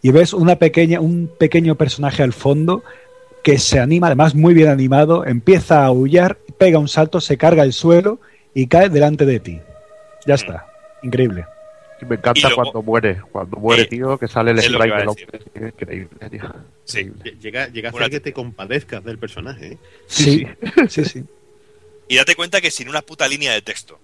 y 0.00 0.10
ves 0.10 0.32
una 0.32 0.56
pequeña, 0.56 1.00
un 1.00 1.30
pequeño 1.38 1.74
personaje 1.74 2.22
al 2.22 2.32
fondo 2.32 2.82
que 3.42 3.58
se 3.58 3.80
anima, 3.80 4.06
además 4.06 4.34
muy 4.34 4.54
bien 4.54 4.68
animado, 4.68 5.26
empieza 5.26 5.82
a 5.82 5.86
aullar, 5.86 6.38
pega 6.58 6.78
un 6.78 6.88
salto, 6.88 7.20
se 7.20 7.36
carga 7.36 7.64
el 7.64 7.72
suelo 7.72 8.18
y 8.54 8.68
cae 8.68 8.88
delante 8.88 9.26
de 9.26 9.40
ti. 9.40 9.60
Ya 10.26 10.34
está. 10.34 10.66
Increíble. 11.02 11.44
Y 12.02 12.04
me 12.04 12.16
encanta 12.16 12.38
Y 12.40 12.42
luego- 12.42 12.56
cuando 12.62 12.82
muere. 12.82 13.20
Cuando 13.30 13.56
muere, 13.58 13.82
Eh, 13.82 13.86
tío, 13.86 14.18
que 14.18 14.28
sale 14.28 14.50
el 14.50 14.60
sprite 14.60 14.94
del 14.96 15.08
hombre. 15.08 15.26
tío, 15.54 15.66
Increíble, 15.68 16.30
tío. 16.30 16.54
Sí. 16.84 17.10
Llega, 17.40 17.68
llega 17.68 17.88
a 17.90 17.92
hacer 17.92 18.10
que 18.10 18.20
te 18.20 18.32
compadezcas 18.32 19.02
del 19.04 19.18
personaje. 19.18 19.72
¿eh? 19.72 19.78
Sí, 20.06 20.44
sí, 20.88 21.04
sí. 21.04 21.24
Y 22.08 22.16
date 22.16 22.34
cuenta 22.34 22.60
que 22.60 22.70
sin 22.70 22.88
una 22.88 23.00
puta 23.02 23.26
línea 23.28 23.52
de 23.52 23.62
texto. 23.62 23.98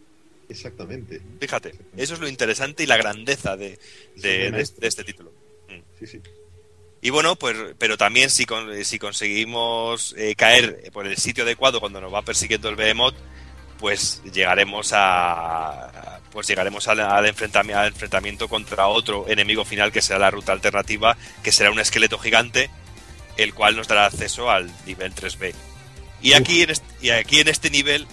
Exactamente. 0.48 1.20
Fíjate, 1.40 1.74
eso 1.96 2.14
es 2.14 2.20
lo 2.20 2.28
interesante 2.28 2.82
y 2.84 2.86
la 2.86 2.96
grandeza 2.96 3.56
de, 3.56 3.78
de- 4.16 4.50
de- 4.50 4.50
de 4.78 4.86
este 4.86 5.04
título. 5.04 5.30
Sí, 5.98 6.06
sí. 6.06 6.20
Y 7.02 7.10
bueno, 7.10 7.36
pues, 7.36 7.56
pero 7.78 7.96
también 7.98 8.30
si, 8.30 8.46
con- 8.46 8.84
si 8.84 8.98
conseguimos 8.98 10.14
eh, 10.16 10.34
caer 10.36 10.90
por 10.92 11.06
el 11.06 11.16
sitio 11.16 11.44
adecuado 11.44 11.80
cuando 11.80 12.00
nos 12.00 12.12
va 12.14 12.22
persiguiendo 12.22 12.68
el 12.70 12.76
Behemoth, 12.76 13.14
pues 13.78 14.22
llegaremos 14.32 14.90
a 14.94 15.97
pues 16.32 16.46
llegaremos 16.46 16.88
al, 16.88 17.00
al 17.00 17.24
enfrentami- 17.26 17.74
al 17.74 17.88
enfrentamiento 17.88 18.48
contra 18.48 18.86
otro 18.88 19.26
enemigo 19.28 19.64
final 19.64 19.92
que 19.92 20.02
será 20.02 20.18
la 20.18 20.30
ruta 20.30 20.52
alternativa, 20.52 21.16
que 21.42 21.52
será 21.52 21.70
un 21.70 21.80
esqueleto 21.80 22.18
gigante, 22.18 22.70
el 23.36 23.54
cual 23.54 23.76
nos 23.76 23.88
dará 23.88 24.06
acceso 24.06 24.50
al 24.50 24.70
nivel 24.86 25.14
3B. 25.14 25.54
Y 26.20 26.32
aquí, 26.32 26.62
en 26.62 26.70
este, 26.70 26.86
y 27.00 27.10
aquí 27.10 27.40
en 27.40 27.48
este 27.48 27.70
nivel 27.70 28.06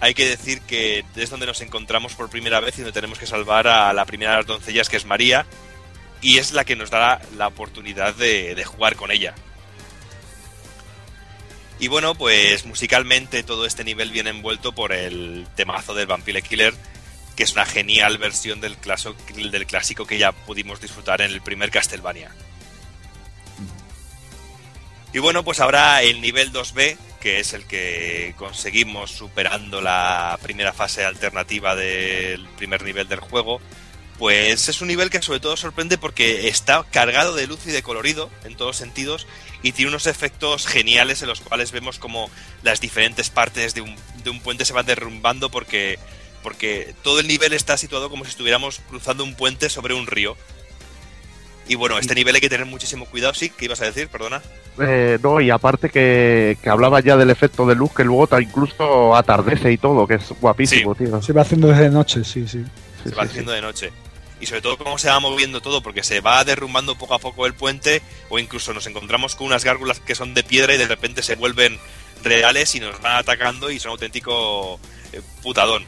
hay 0.00 0.14
que 0.14 0.28
decir 0.28 0.60
que 0.62 1.04
es 1.14 1.30
donde 1.30 1.46
nos 1.46 1.60
encontramos 1.60 2.14
por 2.14 2.28
primera 2.28 2.58
vez 2.58 2.74
y 2.76 2.82
donde 2.82 2.92
tenemos 2.92 3.18
que 3.20 3.26
salvar 3.26 3.68
a 3.68 3.92
la 3.92 4.04
primera 4.04 4.32
de 4.32 4.36
las 4.38 4.46
doncellas, 4.46 4.88
que 4.88 4.96
es 4.96 5.04
María, 5.06 5.46
y 6.20 6.38
es 6.38 6.52
la 6.52 6.64
que 6.64 6.74
nos 6.76 6.90
dará 6.90 7.20
la 7.36 7.46
oportunidad 7.46 8.14
de, 8.14 8.54
de 8.56 8.64
jugar 8.64 8.96
con 8.96 9.12
ella. 9.12 9.34
Y 11.78 11.88
bueno, 11.88 12.14
pues 12.14 12.64
musicalmente 12.64 13.42
todo 13.42 13.66
este 13.66 13.82
nivel 13.84 14.10
viene 14.10 14.30
envuelto 14.30 14.72
por 14.72 14.92
el 14.92 15.46
temazo 15.56 15.94
del 15.94 16.06
Vampire 16.06 16.42
Killer, 16.42 16.74
que 17.36 17.42
es 17.44 17.52
una 17.52 17.64
genial 17.64 18.18
versión 18.18 18.60
del, 18.60 18.76
clásico 18.76 20.06
que 20.06 20.18
ya 20.18 20.32
pudimos 20.32 20.80
disfrutar 20.80 21.20
en 21.20 21.30
el 21.30 21.40
primer 21.40 21.70
Castlevania. 21.70 22.30
Y 25.12 25.18
bueno, 25.18 25.44
pues 25.44 25.60
ahora 25.60 26.02
el 26.02 26.20
nivel 26.20 26.52
2B, 26.52 26.96
que 27.20 27.40
es 27.40 27.52
el 27.52 27.66
que 27.66 28.34
conseguimos 28.36 29.10
superando 29.10 29.80
la 29.80 30.38
primera 30.42 30.72
fase 30.72 31.04
alternativa 31.04 31.76
del 31.76 32.46
primer 32.56 32.82
nivel 32.82 33.08
del 33.08 33.20
juego, 33.20 33.60
pues 34.18 34.68
es 34.68 34.80
un 34.80 34.88
nivel 34.88 35.10
que 35.10 35.20
sobre 35.20 35.40
todo 35.40 35.56
sorprende 35.56 35.98
porque 35.98 36.48
está 36.48 36.84
cargado 36.90 37.34
de 37.34 37.46
luz 37.46 37.66
y 37.66 37.70
de 37.70 37.82
colorido 37.82 38.30
en 38.44 38.56
todos 38.56 38.76
sentidos 38.76 39.26
y 39.62 39.72
tiene 39.72 39.90
unos 39.90 40.06
efectos 40.06 40.66
geniales 40.66 41.22
en 41.22 41.28
los 41.28 41.40
cuales 41.40 41.72
vemos 41.72 41.98
como 41.98 42.30
las 42.62 42.80
diferentes 42.80 43.30
partes 43.30 43.74
de 43.74 43.80
un 43.80 44.40
puente 44.40 44.64
se 44.64 44.72
van 44.72 44.86
derrumbando 44.86 45.50
porque, 45.50 45.98
porque 46.42 46.94
todo 47.02 47.20
el 47.20 47.28
nivel 47.28 47.52
está 47.52 47.76
situado 47.76 48.10
como 48.10 48.24
si 48.24 48.30
estuviéramos 48.30 48.80
cruzando 48.88 49.24
un 49.24 49.34
puente 49.34 49.68
sobre 49.70 49.94
un 49.94 50.06
río. 50.06 50.36
Y 51.68 51.76
bueno, 51.76 51.98
este 51.98 52.14
nivel 52.14 52.34
hay 52.34 52.40
que 52.40 52.48
tener 52.48 52.66
muchísimo 52.66 53.06
cuidado, 53.06 53.34
sí, 53.34 53.50
¿qué 53.50 53.66
ibas 53.66 53.80
a 53.80 53.84
decir? 53.86 54.08
Perdona. 54.08 54.42
Eh, 54.80 55.18
no, 55.22 55.40
y 55.40 55.50
aparte 55.50 55.90
que, 55.90 56.58
que 56.62 56.70
hablaba 56.70 57.00
ya 57.00 57.16
del 57.16 57.30
efecto 57.30 57.66
de 57.66 57.74
luz, 57.74 57.92
que 57.94 58.04
luego 58.04 58.28
incluso 58.40 59.14
atardece 59.14 59.70
y 59.70 59.78
todo, 59.78 60.06
que 60.06 60.14
es 60.14 60.28
guapísimo, 60.40 60.94
tío. 60.94 61.22
Se 61.22 61.32
va 61.32 61.42
haciendo 61.42 61.68
desde 61.68 61.88
noche, 61.88 62.24
sí, 62.24 62.48
sí. 62.48 62.64
Sí, 63.02 63.10
se 63.10 63.14
va 63.14 63.22
sí, 63.22 63.30
haciendo 63.30 63.52
de 63.52 63.62
noche. 63.62 63.92
y 64.40 64.46
sobre 64.46 64.60
todo 64.60 64.76
cómo 64.76 64.98
se 64.98 65.08
va 65.08 65.20
moviendo 65.20 65.60
todo, 65.60 65.82
porque 65.82 66.02
se 66.02 66.20
va 66.20 66.42
derrumbando 66.44 66.96
poco 66.96 67.14
a 67.14 67.20
poco 67.20 67.46
el 67.46 67.54
puente 67.54 68.02
o 68.28 68.40
incluso 68.40 68.72
nos 68.72 68.86
encontramos 68.88 69.36
con 69.36 69.46
unas 69.46 69.64
gárgolas 69.64 70.00
que 70.00 70.16
son 70.16 70.34
de 70.34 70.42
piedra 70.42 70.74
y 70.74 70.78
de 70.78 70.88
repente 70.88 71.22
se 71.22 71.36
vuelven 71.36 71.78
reales 72.24 72.74
y 72.74 72.80
nos 72.80 73.00
van 73.00 73.16
atacando 73.16 73.70
y 73.70 73.78
son 73.78 73.92
auténtico 73.92 74.80
eh, 75.12 75.20
putadón. 75.42 75.84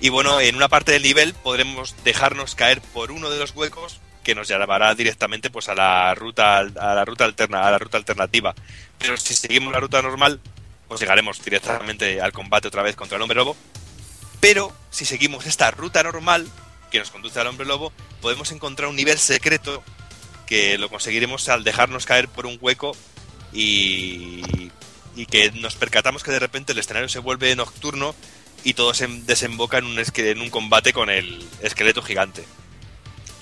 Y 0.00 0.08
bueno, 0.08 0.40
en 0.40 0.56
una 0.56 0.68
parte 0.68 0.92
del 0.92 1.02
nivel 1.02 1.34
podremos 1.34 1.94
dejarnos 2.04 2.54
caer 2.54 2.80
por 2.80 3.12
uno 3.12 3.28
de 3.28 3.38
los 3.38 3.54
huecos 3.54 4.00
que 4.22 4.34
nos 4.34 4.48
llevará 4.48 4.94
directamente 4.94 5.50
pues 5.50 5.68
a 5.68 5.74
la 5.74 6.14
ruta 6.14 6.58
a 6.58 6.94
la 6.94 7.04
ruta 7.04 7.24
alterna, 7.24 7.66
a 7.66 7.70
la 7.70 7.78
ruta 7.78 7.98
alternativa. 7.98 8.54
Pero 8.98 9.16
si 9.18 9.34
seguimos 9.34 9.72
la 9.72 9.80
ruta 9.80 10.00
normal, 10.00 10.40
pues 10.88 11.00
llegaremos 11.00 11.42
directamente 11.44 12.20
al 12.20 12.32
combate 12.32 12.68
otra 12.68 12.82
vez 12.82 12.96
contra 12.96 13.16
el 13.16 13.22
hombre 13.22 13.36
lobo. 13.36 13.56
Pero 14.40 14.72
si 14.90 15.04
seguimos 15.04 15.46
esta 15.46 15.70
ruta 15.70 16.02
normal 16.02 16.48
que 16.90 16.98
nos 16.98 17.10
conduce 17.10 17.38
al 17.38 17.46
hombre 17.46 17.66
lobo, 17.66 17.92
podemos 18.22 18.52
encontrar 18.52 18.88
un 18.88 18.96
nivel 18.96 19.18
secreto 19.18 19.82
que 20.46 20.78
lo 20.78 20.88
conseguiremos 20.88 21.48
al 21.48 21.62
dejarnos 21.62 22.06
caer 22.06 22.26
por 22.26 22.46
un 22.46 22.58
hueco 22.60 22.96
y, 23.52 24.70
y 25.14 25.26
que 25.26 25.52
nos 25.52 25.76
percatamos 25.76 26.24
que 26.24 26.32
de 26.32 26.40
repente 26.40 26.72
el 26.72 26.78
escenario 26.78 27.08
se 27.08 27.18
vuelve 27.18 27.54
nocturno 27.54 28.14
y 28.64 28.74
todo 28.74 28.92
se 28.94 29.06
desemboca 29.08 29.78
en 29.78 29.84
un, 29.86 29.98
en 29.98 30.40
un 30.40 30.50
combate 30.50 30.92
con 30.92 31.10
el 31.10 31.42
esqueleto 31.62 32.02
gigante. 32.02 32.44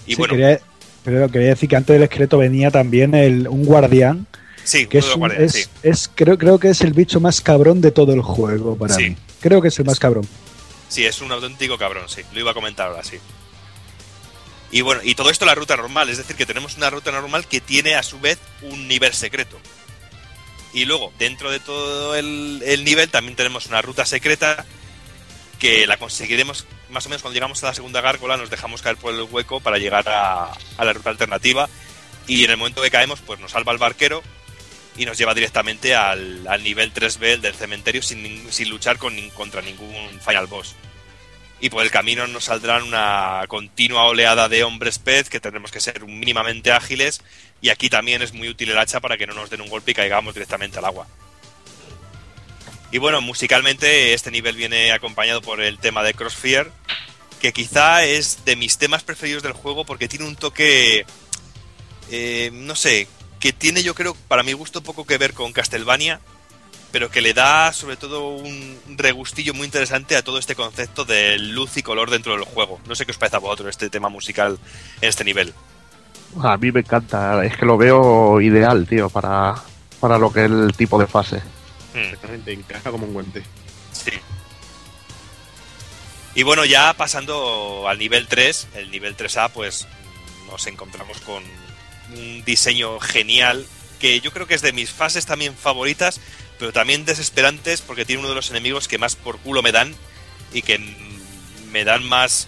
Y 0.06 0.12
Sí, 0.12 0.16
bueno, 0.16 0.34
quería, 0.34 0.60
pero 1.04 1.30
quería 1.30 1.48
decir 1.48 1.68
que 1.68 1.76
antes 1.76 1.94
del 1.94 2.02
esqueleto 2.04 2.38
venía 2.38 2.70
también 2.70 3.14
el, 3.14 3.48
un 3.48 3.64
guardián, 3.64 4.26
sí, 4.64 4.86
que 4.86 4.98
es, 4.98 5.14
un- 5.14 5.32
es, 5.32 5.52
sí. 5.52 5.64
es- 5.82 6.10
creo, 6.14 6.38
creo 6.38 6.58
que 6.58 6.70
es 6.70 6.80
el 6.82 6.92
bicho 6.92 7.20
más 7.20 7.40
cabrón 7.40 7.80
de 7.80 7.90
todo 7.90 8.12
el 8.14 8.22
juego 8.22 8.76
para 8.76 8.94
Sí. 8.94 9.10
mí. 9.10 9.16
Creo 9.40 9.60
que 9.62 9.68
es 9.68 9.78
el 9.78 9.84
más 9.84 9.98
cabrón. 9.98 10.26
Sí, 10.88 11.04
es 11.04 11.20
un 11.20 11.30
auténtico 11.32 11.76
cabrón, 11.78 12.08
sí. 12.08 12.22
Lo 12.32 12.40
iba 12.40 12.50
a 12.52 12.54
comentar 12.54 12.88
ahora, 12.88 13.04
sí. 13.04 13.18
Y 14.70 14.82
bueno, 14.82 15.00
y 15.02 15.14
todo 15.14 15.30
esto 15.30 15.46
la 15.46 15.54
ruta 15.54 15.76
normal, 15.76 16.08
es 16.10 16.18
decir, 16.18 16.36
que 16.36 16.44
tenemos 16.46 16.76
una 16.76 16.90
ruta 16.90 17.10
normal 17.10 17.46
que 17.46 17.60
tiene 17.60 17.94
a 17.94 18.02
su 18.02 18.20
vez 18.20 18.38
un 18.62 18.86
nivel 18.88 19.14
secreto. 19.14 19.56
Y 20.74 20.84
luego, 20.84 21.12
dentro 21.18 21.50
de 21.50 21.58
todo 21.60 22.14
el, 22.14 22.62
el 22.64 22.84
nivel, 22.84 23.08
también 23.08 23.34
tenemos 23.36 23.66
una 23.66 23.80
ruta 23.80 24.04
secreta 24.04 24.66
que 25.58 25.86
la 25.86 25.96
conseguiremos 25.96 26.66
más 26.90 27.06
o 27.06 27.08
menos 27.08 27.22
cuando 27.22 27.34
llegamos 27.34 27.62
a 27.62 27.68
la 27.68 27.74
segunda 27.74 28.00
gárgola, 28.00 28.36
nos 28.36 28.50
dejamos 28.50 28.82
caer 28.82 28.96
por 28.96 29.14
el 29.14 29.22
hueco 29.22 29.60
para 29.60 29.78
llegar 29.78 30.08
a, 30.08 30.56
la 30.78 30.92
ruta 30.92 31.10
alternativa. 31.10 31.68
Y 32.26 32.44
en 32.44 32.50
el 32.50 32.56
momento 32.56 32.82
que 32.82 32.90
caemos, 32.90 33.20
pues 33.20 33.40
nos 33.40 33.52
salva 33.52 33.72
el 33.72 33.78
barquero 33.78 34.22
y 34.96 35.06
nos 35.06 35.16
lleva 35.16 35.34
directamente 35.34 35.94
al, 35.94 36.44
nivel 36.62 36.92
3B 36.92 37.34
el 37.34 37.40
del 37.40 37.54
cementerio 37.54 38.02
sin, 38.02 38.50
sin 38.52 38.68
luchar 38.68 38.98
contra 38.98 39.62
ningún 39.62 40.20
final 40.20 40.46
boss. 40.46 40.76
Y 41.60 41.70
por 41.70 41.82
el 41.82 41.90
camino 41.90 42.26
nos 42.26 42.44
saldrán 42.44 42.84
una 42.84 43.44
continua 43.48 44.04
oleada 44.04 44.48
de 44.48 44.62
hombres 44.62 44.98
pez 44.98 45.28
que 45.28 45.40
tendremos 45.40 45.72
que 45.72 45.80
ser 45.80 46.04
mínimamente 46.04 46.70
ágiles. 46.70 47.20
Y 47.60 47.70
aquí 47.70 47.88
también 47.88 48.22
es 48.22 48.32
muy 48.32 48.48
útil 48.48 48.70
el 48.70 48.78
hacha 48.78 49.00
para 49.00 49.16
que 49.16 49.26
no 49.26 49.34
nos 49.34 49.50
den 49.50 49.62
un 49.62 49.68
golpe 49.68 49.90
y 49.90 49.94
caigamos 49.94 50.34
directamente 50.34 50.78
al 50.78 50.84
agua. 50.84 51.08
Y 52.90 52.98
bueno, 52.98 53.20
musicalmente 53.20 54.14
este 54.14 54.30
nivel 54.30 54.56
viene 54.56 54.92
acompañado 54.92 55.42
por 55.42 55.60
el 55.60 55.78
tema 55.78 56.02
de 56.02 56.14
Crossfire, 56.14 56.70
que 57.40 57.52
quizá 57.52 58.04
es 58.04 58.44
de 58.44 58.56
mis 58.56 58.78
temas 58.78 59.02
preferidos 59.02 59.42
del 59.42 59.52
juego 59.52 59.84
porque 59.84 60.08
tiene 60.08 60.26
un 60.26 60.36
toque, 60.36 61.04
eh, 62.10 62.50
no 62.52 62.74
sé, 62.74 63.06
que 63.40 63.52
tiene 63.52 63.82
yo 63.82 63.94
creo 63.94 64.16
para 64.26 64.42
mi 64.42 64.52
gusto 64.54 64.82
poco 64.82 65.04
que 65.04 65.18
ver 65.18 65.34
con 65.34 65.52
Castlevania, 65.52 66.20
pero 66.90 67.10
que 67.10 67.20
le 67.20 67.34
da 67.34 67.72
sobre 67.74 67.96
todo 67.96 68.30
un 68.30 68.78
regustillo 68.96 69.52
muy 69.52 69.66
interesante 69.66 70.16
a 70.16 70.22
todo 70.22 70.38
este 70.38 70.54
concepto 70.54 71.04
de 71.04 71.38
luz 71.38 71.76
y 71.76 71.82
color 71.82 72.10
dentro 72.10 72.32
del 72.32 72.44
juego. 72.44 72.80
No 72.88 72.94
sé 72.94 73.04
qué 73.04 73.12
os 73.12 73.18
parece 73.18 73.36
a 73.36 73.40
vosotros 73.40 73.68
este 73.68 73.90
tema 73.90 74.08
musical 74.08 74.58
en 75.02 75.08
este 75.08 75.24
nivel. 75.24 75.52
A 76.42 76.56
mí 76.56 76.72
me 76.72 76.80
encanta, 76.80 77.44
es 77.44 77.56
que 77.56 77.66
lo 77.66 77.76
veo 77.76 78.40
ideal, 78.40 78.86
tío, 78.86 79.10
para, 79.10 79.56
para 80.00 80.18
lo 80.18 80.32
que 80.32 80.46
es 80.46 80.50
el 80.50 80.72
tipo 80.74 80.98
de 80.98 81.06
fase. 81.06 81.42
Hmm. 81.98 82.04
Exactamente, 82.04 82.52
encaja 82.52 82.90
como 82.90 83.06
un 83.06 83.12
guante. 83.12 83.42
Sí. 83.92 84.12
Y 86.34 86.42
bueno, 86.44 86.64
ya 86.64 86.94
pasando 86.94 87.88
al 87.88 87.98
nivel 87.98 88.28
3, 88.28 88.68
el 88.74 88.90
nivel 88.90 89.16
3A, 89.16 89.50
pues 89.50 89.88
nos 90.46 90.66
encontramos 90.66 91.18
con 91.20 91.42
un 92.14 92.44
diseño 92.44 93.00
genial 93.00 93.66
que 93.98 94.20
yo 94.20 94.32
creo 94.32 94.46
que 94.46 94.54
es 94.54 94.62
de 94.62 94.72
mis 94.72 94.90
fases 94.90 95.26
también 95.26 95.54
favoritas, 95.56 96.20
pero 96.58 96.72
también 96.72 97.04
desesperantes 97.04 97.80
porque 97.80 98.04
tiene 98.04 98.20
uno 98.20 98.28
de 98.28 98.36
los 98.36 98.50
enemigos 98.50 98.86
que 98.88 98.98
más 98.98 99.16
por 99.16 99.38
culo 99.38 99.62
me 99.62 99.72
dan 99.72 99.94
y 100.52 100.62
que 100.62 100.78
mm, 100.78 101.70
me 101.72 101.84
dan 101.84 102.04
más, 102.04 102.46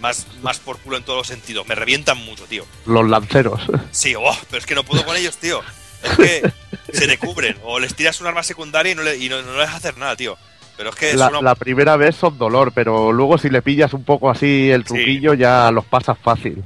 más, 0.00 0.26
más 0.42 0.58
por 0.58 0.78
culo 0.78 0.96
en 0.96 1.04
todos 1.04 1.18
los 1.18 1.26
sentidos. 1.26 1.66
Me 1.66 1.74
revientan 1.74 2.18
mucho, 2.18 2.44
tío. 2.44 2.64
Los 2.86 3.08
lanceros. 3.08 3.60
Sí, 3.90 4.14
oh, 4.14 4.36
pero 4.48 4.60
es 4.60 4.66
que 4.66 4.74
no 4.74 4.84
puedo 4.84 5.04
con 5.04 5.16
ellos, 5.16 5.36
tío. 5.38 5.62
Es 6.02 6.16
que 6.16 6.52
se 6.92 7.06
te 7.06 7.18
cubren. 7.18 7.56
O 7.64 7.78
les 7.80 7.94
tiras 7.94 8.20
un 8.20 8.26
arma 8.26 8.42
secundaria 8.42 8.92
y 8.92 8.94
no, 8.94 9.02
le, 9.02 9.16
y 9.16 9.28
no, 9.28 9.40
no 9.42 9.58
les 9.58 9.68
hacer 9.70 9.96
nada, 9.98 10.16
tío. 10.16 10.36
Pero 10.76 10.90
es 10.90 10.96
que 10.96 11.10
es 11.10 11.16
La, 11.16 11.28
una- 11.28 11.40
la 11.42 11.54
primera 11.54 11.96
vez 11.96 12.16
son 12.16 12.38
dolor, 12.38 12.72
pero 12.74 13.12
luego 13.12 13.38
si 13.38 13.50
le 13.50 13.62
pillas 13.62 13.92
un 13.94 14.04
poco 14.04 14.30
así 14.30 14.70
el 14.70 14.84
truquillo 14.84 15.34
ya 15.34 15.70
los 15.70 15.84
pasas 15.84 16.18
fácil. 16.18 16.62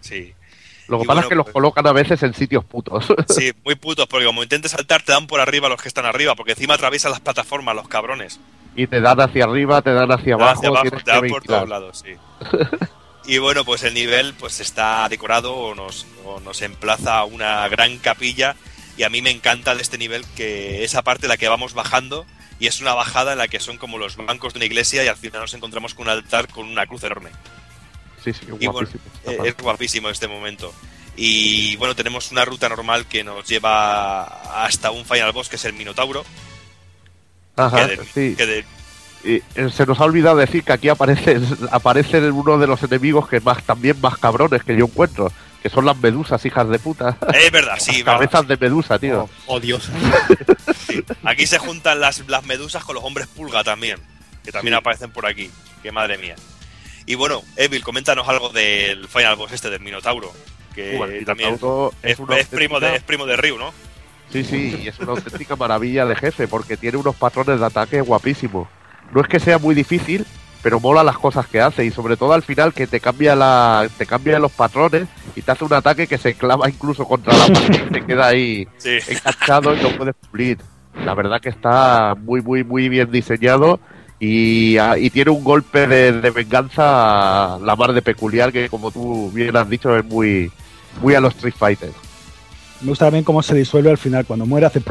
Sí. 0.00 0.32
Lo 0.88 0.98
que 0.98 1.04
Y 1.04 1.06
pasa 1.06 1.14
bueno, 1.14 1.20
es 1.22 1.28
que 1.30 1.34
los 1.34 1.44
pues- 1.46 1.52
colocan 1.54 1.86
a 1.86 1.92
veces 1.92 2.22
en 2.22 2.32
sitios 2.34 2.64
putos. 2.64 3.06
Sí, 3.28 3.52
muy 3.64 3.74
putos, 3.74 4.06
porque 4.06 4.26
como 4.26 4.42
intentes 4.42 4.70
saltar, 4.72 5.02
te 5.02 5.10
dan 5.12 5.26
por 5.26 5.40
arriba 5.40 5.68
los 5.68 5.80
que 5.82 5.88
están 5.88 6.04
arriba, 6.06 6.34
porque 6.36 6.52
encima 6.52 6.74
atraviesan 6.74 7.10
las 7.10 7.20
plataformas, 7.20 7.74
los 7.74 7.88
cabrones. 7.88 8.38
y 8.76 8.86
te 8.86 9.00
dan 9.00 9.18
hacia 9.20 9.44
arriba, 9.44 9.82
te 9.82 9.92
dan 9.92 10.12
hacia 10.12 10.36
Te 10.36 10.42
abajo, 10.42 10.58
hacia 10.58 10.68
abajo, 10.68 10.90
te 11.04 11.10
dan 11.10 11.26
por 11.28 11.42
todos 11.42 11.68
lados, 11.68 12.04
sí. 12.04 12.12
Y 13.26 13.38
bueno, 13.38 13.64
pues 13.64 13.82
el 13.82 13.94
nivel 13.94 14.34
pues 14.38 14.60
está 14.60 15.08
decorado 15.08 15.52
o 15.54 15.74
nos, 15.74 16.06
o 16.24 16.38
nos 16.40 16.62
emplaza 16.62 17.18
a 17.18 17.24
una 17.24 17.66
gran 17.68 17.98
capilla. 17.98 18.54
Y 18.96 19.02
a 19.02 19.10
mí 19.10 19.20
me 19.22 19.30
encanta 19.30 19.74
de 19.74 19.82
este 19.82 19.98
nivel 19.98 20.24
que 20.36 20.84
esa 20.84 21.02
parte 21.02 21.26
en 21.26 21.28
la 21.30 21.36
que 21.36 21.48
vamos 21.48 21.74
bajando 21.74 22.24
y 22.58 22.66
es 22.66 22.80
una 22.80 22.94
bajada 22.94 23.32
en 23.32 23.38
la 23.38 23.48
que 23.48 23.60
son 23.60 23.76
como 23.76 23.98
los 23.98 24.16
bancos 24.16 24.54
de 24.54 24.58
una 24.58 24.64
iglesia 24.66 25.04
y 25.04 25.08
al 25.08 25.16
final 25.16 25.42
nos 25.42 25.52
encontramos 25.54 25.94
con 25.94 26.06
un 26.06 26.10
altar 26.12 26.48
con 26.48 26.66
una 26.66 26.86
cruz 26.86 27.04
enorme. 27.04 27.30
Sí, 28.24 28.32
sí, 28.32 28.46
bueno, 28.48 28.72
guapísimo. 28.72 29.02
eh, 29.26 29.38
es 29.44 29.56
guapísimo 29.56 30.08
este 30.08 30.26
momento. 30.28 30.72
Y 31.18 31.76
bueno, 31.76 31.94
tenemos 31.94 32.30
una 32.32 32.44
ruta 32.44 32.68
normal 32.68 33.06
que 33.06 33.22
nos 33.24 33.46
lleva 33.48 34.24
hasta 34.64 34.90
un 34.90 35.04
final 35.04 35.32
boss 35.32 35.48
que 35.48 35.56
es 35.56 35.64
el 35.66 35.72
Minotauro. 35.74 36.24
Ajá, 37.56 37.86
que 37.88 37.96
de- 37.96 38.04
sí. 38.04 38.34
que 38.36 38.46
de- 38.46 38.64
Y, 39.24 39.34
eh, 39.54 39.70
se 39.74 39.86
nos 39.86 39.98
ha 39.98 40.04
olvidado 40.04 40.36
decir 40.36 40.62
que 40.62 40.72
aquí 40.72 40.88
aparece, 40.88 41.38
aparece 41.70 42.18
uno 42.30 42.58
de 42.58 42.66
los 42.66 42.82
enemigos 42.82 43.28
que 43.28 43.40
más 43.40 43.62
también 43.64 44.00
más 44.00 44.18
cabrones 44.18 44.62
que 44.62 44.76
yo 44.76 44.84
encuentro, 44.84 45.32
que 45.66 45.74
son 45.74 45.84
las 45.84 45.96
medusas, 45.96 46.44
hijas 46.46 46.68
de 46.68 46.78
puta. 46.78 47.18
es 47.34 47.50
verdad, 47.50 47.74
sí, 47.80 48.04
Las 48.04 48.14
cabezas 48.14 48.46
de 48.46 48.56
medusa, 48.56 49.00
tío. 49.00 49.28
Oh, 49.46 49.54
oh, 49.56 49.60
Dios. 49.60 49.90
Sí. 50.86 51.02
Aquí 51.24 51.44
se 51.44 51.58
juntan 51.58 51.98
las, 51.98 52.22
las 52.28 52.44
medusas 52.44 52.84
con 52.84 52.94
los 52.94 53.02
hombres 53.02 53.26
pulga 53.26 53.64
también, 53.64 53.98
que 54.44 54.52
también 54.52 54.74
Sí. 54.74 54.78
aparecen 54.78 55.10
por 55.10 55.26
aquí. 55.26 55.50
Que 55.82 55.90
madre 55.90 56.18
mía. 56.18 56.36
Y 57.04 57.16
bueno, 57.16 57.42
Evil, 57.56 57.82
coméntanos 57.82 58.28
algo 58.28 58.50
del 58.50 59.08
final 59.08 59.34
boss 59.34 59.50
este 59.50 59.68
del 59.70 59.80
Minotauro. 59.80 60.32
Que 60.72 61.24
también 61.26 61.48
Minotauro 61.50 61.92
es, 62.00 62.16
es 62.20 62.46
primo 62.46 62.78
de, 62.78 62.94
es 62.94 63.02
primo 63.02 63.26
de 63.26 63.36
Ryu, 63.36 63.58
¿no? 63.58 63.72
Sí, 64.32 64.44
sí, 64.44 64.78
y 64.84 64.86
es 64.86 64.96
una 65.00 65.12
auténtica 65.12 65.56
maravilla 65.56 66.06
de 66.06 66.14
jefe, 66.14 66.46
porque 66.46 66.76
tiene 66.76 66.96
unos 66.96 67.16
patrones 67.16 67.58
de 67.58 67.66
ataque 67.66 68.00
guapísimos. 68.02 68.68
No 69.12 69.20
es 69.20 69.26
que 69.26 69.40
sea 69.40 69.58
muy 69.58 69.74
difícil, 69.74 70.26
pero 70.62 70.80
mola 70.80 71.04
las 71.04 71.18
cosas 71.18 71.46
que 71.46 71.60
hace, 71.60 71.84
y 71.84 71.90
sobre 71.90 72.16
todo 72.16 72.32
al 72.32 72.42
final 72.42 72.72
que 72.74 72.86
te 72.86 73.00
cambia 73.00 73.34
la, 73.36 73.88
te 73.96 74.06
cambia 74.06 74.38
los 74.38 74.52
patrones 74.52 75.06
y 75.34 75.42
te 75.42 75.52
hace 75.52 75.64
un 75.64 75.72
ataque 75.72 76.06
que 76.06 76.18
se 76.18 76.34
clava 76.34 76.68
incluso 76.68 77.06
contra 77.06 77.32
la 77.36 77.46
pared 77.46 77.86
y 77.88 77.92
te 77.92 78.04
queda 78.06 78.26
ahí 78.28 78.68
Sí. 78.78 78.98
enganchado 79.08 79.74
y 79.74 79.80
no 79.82 79.90
puedes 79.96 80.14
pulir. 80.30 80.58
La 81.04 81.14
verdad 81.14 81.40
que 81.40 81.50
está 81.50 82.14
muy, 82.20 82.40
muy, 82.42 82.64
muy 82.64 82.88
bien 82.88 83.10
diseñado 83.10 83.78
y, 84.18 84.78
ah, 84.78 84.96
y 84.98 85.10
tiene 85.10 85.30
un 85.30 85.44
golpe 85.44 85.86
de, 85.86 86.12
de 86.12 86.30
venganza 86.30 87.58
la 87.58 87.76
mar 87.76 87.92
de 87.92 88.02
peculiar 88.02 88.50
que, 88.52 88.68
como 88.68 88.90
tú 88.90 89.30
bien 89.32 89.54
has 89.56 89.68
dicho, 89.68 89.94
es 89.96 90.04
muy, 90.04 90.50
muy 91.02 91.14
a 91.14 91.20
los 91.20 91.34
Street 91.34 91.54
Fighter. 91.56 91.90
Me 92.80 92.88
gusta 92.88 93.06
también 93.06 93.24
cómo 93.24 93.42
se 93.42 93.54
disuelve 93.54 93.90
al 93.90 93.98
final. 93.98 94.24
Cuando 94.26 94.46
muere 94.46 94.66
hace 94.66 94.82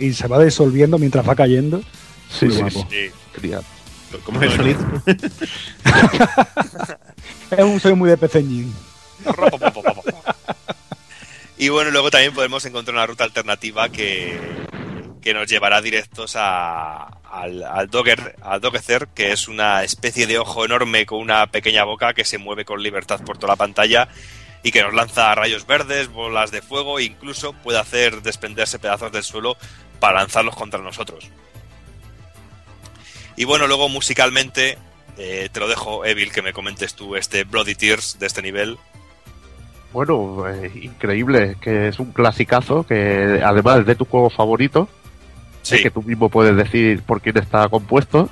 y 0.00 0.12
se 0.12 0.28
va 0.28 0.42
disolviendo 0.42 0.98
mientras 0.98 1.28
va 1.28 1.34
cayendo. 1.34 1.80
Sí, 2.30 2.46
Muy 2.46 2.54
sí, 2.54 2.60
guapo. 2.60 2.86
Sí. 2.90 3.10
genial. 3.40 3.62
¿Cómo 4.24 4.42
es 4.42 4.50
el 4.50 4.56
sonido? 4.56 4.80
Es 7.50 7.64
un 7.64 7.80
soy 7.80 7.94
muy 7.94 8.10
de 8.10 8.18
peceñín. 8.18 8.74
Y 11.56 11.70
bueno, 11.70 11.90
luego 11.90 12.10
también 12.10 12.34
podemos 12.34 12.64
encontrar 12.66 12.94
una 12.94 13.06
ruta 13.06 13.24
alternativa 13.24 13.88
que, 13.88 14.38
que 15.20 15.34
nos 15.34 15.48
llevará 15.48 15.80
directos 15.80 16.36
a, 16.36 17.04
al, 17.04 17.62
al 17.64 17.88
Dogger, 17.88 18.36
al 18.42 18.60
Doggezer, 18.60 19.08
que 19.08 19.32
es 19.32 19.48
una 19.48 19.82
especie 19.82 20.26
de 20.26 20.38
ojo 20.38 20.64
enorme 20.64 21.06
con 21.06 21.18
una 21.20 21.46
pequeña 21.48 21.84
boca 21.84 22.14
que 22.14 22.24
se 22.24 22.38
mueve 22.38 22.64
con 22.64 22.82
libertad 22.82 23.20
por 23.24 23.38
toda 23.38 23.54
la 23.54 23.56
pantalla 23.56 24.08
y 24.62 24.70
que 24.70 24.82
nos 24.82 24.94
lanza 24.94 25.34
rayos 25.34 25.66
verdes, 25.66 26.08
bolas 26.08 26.50
de 26.50 26.62
fuego 26.62 26.98
e 26.98 27.04
incluso 27.04 27.54
puede 27.54 27.78
hacer 27.78 28.22
desprenderse 28.22 28.78
pedazos 28.78 29.10
del 29.10 29.22
suelo 29.22 29.56
para 30.00 30.20
lanzarlos 30.20 30.54
contra 30.54 30.80
nosotros. 30.80 31.30
Y 33.38 33.44
bueno, 33.44 33.66
luego 33.66 33.88
musicalmente 33.88 34.76
Eh, 35.20 35.48
te 35.50 35.58
lo 35.58 35.66
dejo, 35.66 36.04
Evil, 36.04 36.30
que 36.30 36.42
me 36.42 36.52
comentes 36.52 36.94
tú 36.94 37.16
este 37.16 37.42
Bloody 37.42 37.74
Tears 37.74 38.20
de 38.20 38.26
este 38.28 38.40
nivel. 38.40 38.78
Bueno, 39.92 40.44
eh, 40.48 40.70
increíble, 40.80 41.56
que 41.60 41.88
es 41.88 41.98
un 41.98 42.12
clasicazo, 42.12 42.86
que 42.86 43.40
además 43.44 43.80
es 43.80 43.86
de 43.86 43.96
tu 43.96 44.04
juego 44.04 44.30
favorito, 44.30 44.88
Sí, 45.62 45.82
que 45.82 45.90
tú 45.90 46.02
mismo 46.02 46.28
puedes 46.28 46.54
decir 46.56 47.02
por 47.02 47.20
quién 47.20 47.36
está 47.36 47.68
compuesto. 47.68 48.30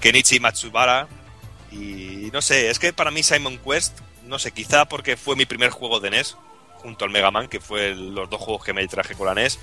Kenichi 0.00 0.40
Matsubara. 0.40 1.06
Y 1.70 2.30
no 2.32 2.42
sé, 2.42 2.70
es 2.70 2.78
que 2.80 2.92
para 2.92 3.10
mí 3.12 3.22
Simon 3.22 3.58
Quest, 3.58 3.98
no 4.26 4.40
sé, 4.40 4.50
quizá 4.50 4.86
porque 4.86 5.16
fue 5.16 5.36
mi 5.36 5.46
primer 5.46 5.70
juego 5.70 6.00
de 6.00 6.10
NES, 6.10 6.36
junto 6.82 7.04
al 7.04 7.12
Mega 7.12 7.30
Man, 7.30 7.46
que 7.48 7.60
fue 7.60 7.90
el- 7.90 8.14
los 8.16 8.28
dos 8.28 8.40
juegos 8.40 8.64
que 8.64 8.72
me 8.72 8.84
traje 8.88 9.14
con 9.14 9.26
la 9.26 9.34
NES. 9.34 9.60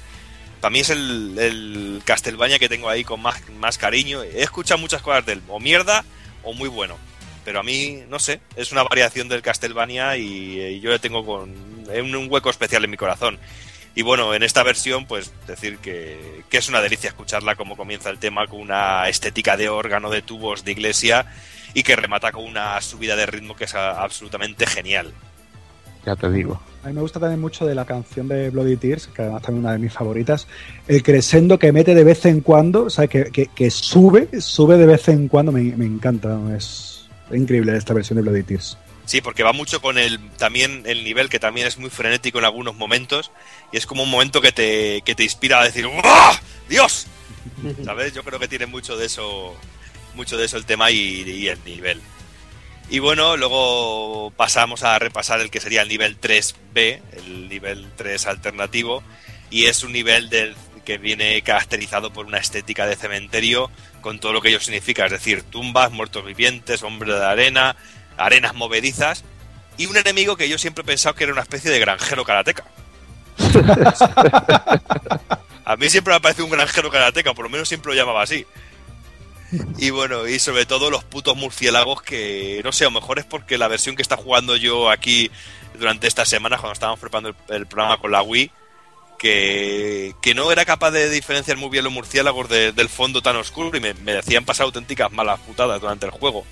Para 0.62 0.72
mí 0.72 0.80
es 0.80 0.90
el, 0.90 1.38
el 1.38 2.02
Castlevania 2.06 2.60
que 2.60 2.70
tengo 2.70 2.90
ahí 2.90 3.04
con 3.04 3.22
más, 3.22 3.42
más 3.60 3.78
cariño. 3.78 4.24
He 4.24 4.42
escuchado 4.42 4.80
muchas 4.80 5.02
cosas 5.02 5.26
del 5.26 5.42
o 5.48 5.60
mierda 5.60 6.04
o 6.44 6.54
muy 6.54 6.70
bueno. 6.70 6.98
Pero 7.44 7.60
a 7.60 7.64
mí, 7.64 8.04
no 8.10 8.18
sé, 8.18 8.42
es 8.56 8.72
una 8.72 8.84
variación 8.84 9.30
del 9.30 9.44
Castlevania 9.44 10.18
y, 10.18 10.80
yo 10.82 10.90
le 10.90 11.00
tengo 11.00 11.24
con 11.26 11.52
un, 11.52 12.16
un 12.16 12.32
hueco 12.32 12.50
especial 12.50 12.84
en 12.84 12.92
mi 12.92 12.98
corazón. 12.98 13.38
Y 13.94 14.02
bueno, 14.02 14.34
en 14.34 14.44
esta 14.44 14.64
versión, 14.64 15.06
pues 15.06 15.32
decir 15.48 15.78
que, 15.78 16.44
que 16.50 16.58
es 16.58 16.68
una 16.68 16.82
delicia 16.82 17.08
escucharla 17.08 17.56
como 17.56 17.78
comienza 17.78 18.10
el 18.10 18.18
tema 18.18 18.46
con 18.48 18.60
una 18.60 19.08
estética 19.08 19.56
de 19.56 19.70
órgano 19.70 20.10
de 20.10 20.22
tubos 20.22 20.66
de 20.66 20.74
iglesia 20.74 21.28
y 21.74 21.84
que 21.84 21.96
remata 21.96 22.32
con 22.32 22.44
una 22.44 22.82
subida 22.82 23.16
de 23.16 23.26
ritmo 23.26 23.56
que 23.56 23.66
es 23.66 23.76
absolutamente 23.76 24.66
genial. 24.66 25.14
Ya 26.06 26.16
te 26.16 26.30
digo. 26.30 26.62
A 26.86 26.90
mí 26.90 26.94
me 26.94 27.02
gusta 27.02 27.20
también 27.20 27.42
mucho 27.42 27.66
de 27.66 27.74
la 27.74 27.84
canción 27.84 28.28
de 28.28 28.52
Bloody 28.52 28.78
Tears, 28.78 29.08
que 29.08 29.24
además 29.24 29.42
también 29.42 29.64
es 29.64 29.66
una 29.66 29.74
de 29.74 29.80
mis 29.80 29.92
favoritas, 29.92 30.48
el 30.88 31.02
crescendo 31.02 31.58
que 31.58 31.72
mete 31.72 31.96
de 31.96 32.04
vez 32.04 32.24
en 32.26 32.42
cuando, 32.42 32.84
o 32.84 32.90
sea, 32.92 33.08
que, 33.08 33.32
que- 33.32 33.48
que 33.48 33.72
sube, 33.72 34.30
sube 34.40 34.78
de 34.78 34.86
vez 34.86 35.08
en 35.08 35.28
cuando, 35.28 35.52
me, 35.52 35.64
me 35.64 35.86
encanta, 35.86 36.28
¿no? 36.30 36.56
es 36.56 37.08
increíble 37.34 37.76
esta 37.76 37.96
versión 37.96 38.18
de 38.18 38.22
Bloody 38.22 38.44
Tears. 38.44 38.78
Sí, 39.06 39.20
porque 39.22 39.42
va 39.42 39.52
mucho 39.52 39.82
con 39.82 39.98
el 39.98 40.20
también 40.38 40.84
el 40.86 41.04
nivel 41.04 41.28
que 41.28 41.40
también 41.40 41.66
es 41.66 41.80
muy 41.80 41.90
frenético 41.90 42.38
en 42.38 42.46
algunos 42.46 42.76
momentos 42.76 43.32
y 43.72 43.78
es 43.78 43.88
como 43.88 44.04
un 44.04 44.12
momento 44.12 44.40
que 44.40 44.52
te, 44.52 45.02
que 45.04 45.16
te 45.16 45.24
inspira 45.24 45.62
a 45.62 45.64
decir 45.66 45.88
¡Ah! 46.04 46.40
¡Dios! 46.70 47.08
¿Sabes? 47.86 48.14
Yo 48.14 48.24
creo 48.24 48.40
que 48.40 48.48
tiene 48.48 48.68
mucho 48.68 48.96
de 48.96 49.08
eso 49.08 49.56
mucho 50.14 50.38
de 50.38 50.46
eso 50.46 50.58
el 50.58 50.66
tema 50.66 50.92
y, 50.92 50.98
y 51.24 51.48
el 51.48 51.58
nivel. 51.66 52.00
Y 52.90 53.00
bueno, 53.00 53.36
luego 53.38 54.25
pasamos 54.38 54.84
a 54.84 55.00
repasar 55.00 55.42
el 55.42 55.50
que 55.50 55.60
sería 55.60 55.82
el 55.82 55.90
nivel 55.90 56.20
3B, 56.20 57.02
el 57.14 57.50
nivel 57.50 57.88
3 57.96 58.28
alternativo, 58.28 59.04
y 59.50 59.66
es 59.66 59.84
un 59.84 59.94
nivel 59.94 60.30
del, 60.30 60.56
que 60.86 60.98
viene 60.98 61.42
caracterizado 61.42 62.14
por 62.14 62.26
una 62.26 62.38
estética 62.38 62.86
de 62.86 62.96
cementerio 62.96 63.70
con 64.02 64.20
todo 64.20 64.34
lo 64.34 64.42
que 64.42 64.50
ello 64.50 64.60
significa, 64.60 65.06
es 65.06 65.12
decir, 65.12 65.44
tumbas, 65.44 65.92
muertos 65.92 66.24
vivientes, 66.24 66.84
hombres 66.84 67.16
de 67.16 67.26
arena, 67.26 67.76
arenas 68.18 68.54
movedizas 68.54 69.24
y 69.78 69.88
un 69.88 69.98
enemigo 69.98 70.38
que 70.38 70.48
yo 70.48 70.58
siempre 70.58 70.84
he 70.84 70.86
pensado 70.86 71.16
que 71.16 71.26
era 71.26 71.34
una 71.34 71.42
especie 71.42 71.72
de 71.72 71.80
granjero 71.80 72.24
karateca. 72.24 72.64
A 75.66 75.76
mí 75.78 75.90
siempre 75.90 76.12
me 76.12 76.18
ha 76.18 76.20
parecido 76.20 76.46
un 76.46 76.52
granjero 76.52 76.92
karateca, 76.92 77.34
por 77.34 77.46
lo 77.46 77.50
menos 77.50 77.68
siempre 77.68 77.92
lo 77.92 78.00
llamaba 78.00 78.22
así. 78.22 78.46
Y 79.78 79.90
bueno, 79.90 80.28
y 80.28 80.40
sobre 80.40 80.66
todo 80.66 80.90
los 80.90 81.04
putos 81.04 81.36
murciélagos 81.36 82.02
que, 82.02 82.62
no 82.64 82.72
sé, 82.72 82.86
a 82.86 82.88
lo 82.88 83.00
mejor 83.00 83.20
es 83.20 83.26
porque 83.26 83.58
la 83.58 83.68
versión 83.68 83.96
que 83.96 84.02
está 84.02 84.18
jugando 84.18 84.56
yo 84.56 84.90
aquí 84.90 85.30
durante 85.78 86.08
estas 86.08 86.30
semanas, 86.30 86.60
cuando 86.60 86.74
estábamos 86.74 87.00
preparando 87.00 87.30
el, 87.50 87.56
el 87.56 87.66
programa 87.68 87.98
con 87.98 88.12
la 88.12 88.22
Wii, 88.22 88.52
que, 89.18 90.14
que 90.22 90.34
no 90.36 90.52
era 90.52 90.66
capaz 90.66 90.92
de 90.92 91.10
diferenciar 91.10 91.58
muy 91.58 91.70
bien 91.70 91.84
los 91.84 91.94
murciélagos 91.94 92.50
de- 92.50 92.72
del 92.72 92.90
fondo 92.90 93.22
tan 93.22 93.36
oscuro 93.38 93.76
y 93.76 93.80
me, 93.80 93.94
me 93.96 94.14
decían 94.14 94.46
pasar 94.46 94.66
auténticas 94.66 95.12
malas 95.12 95.40
putadas 95.42 95.80
durante 95.82 96.06
el 96.06 96.12
juego. 96.12 96.46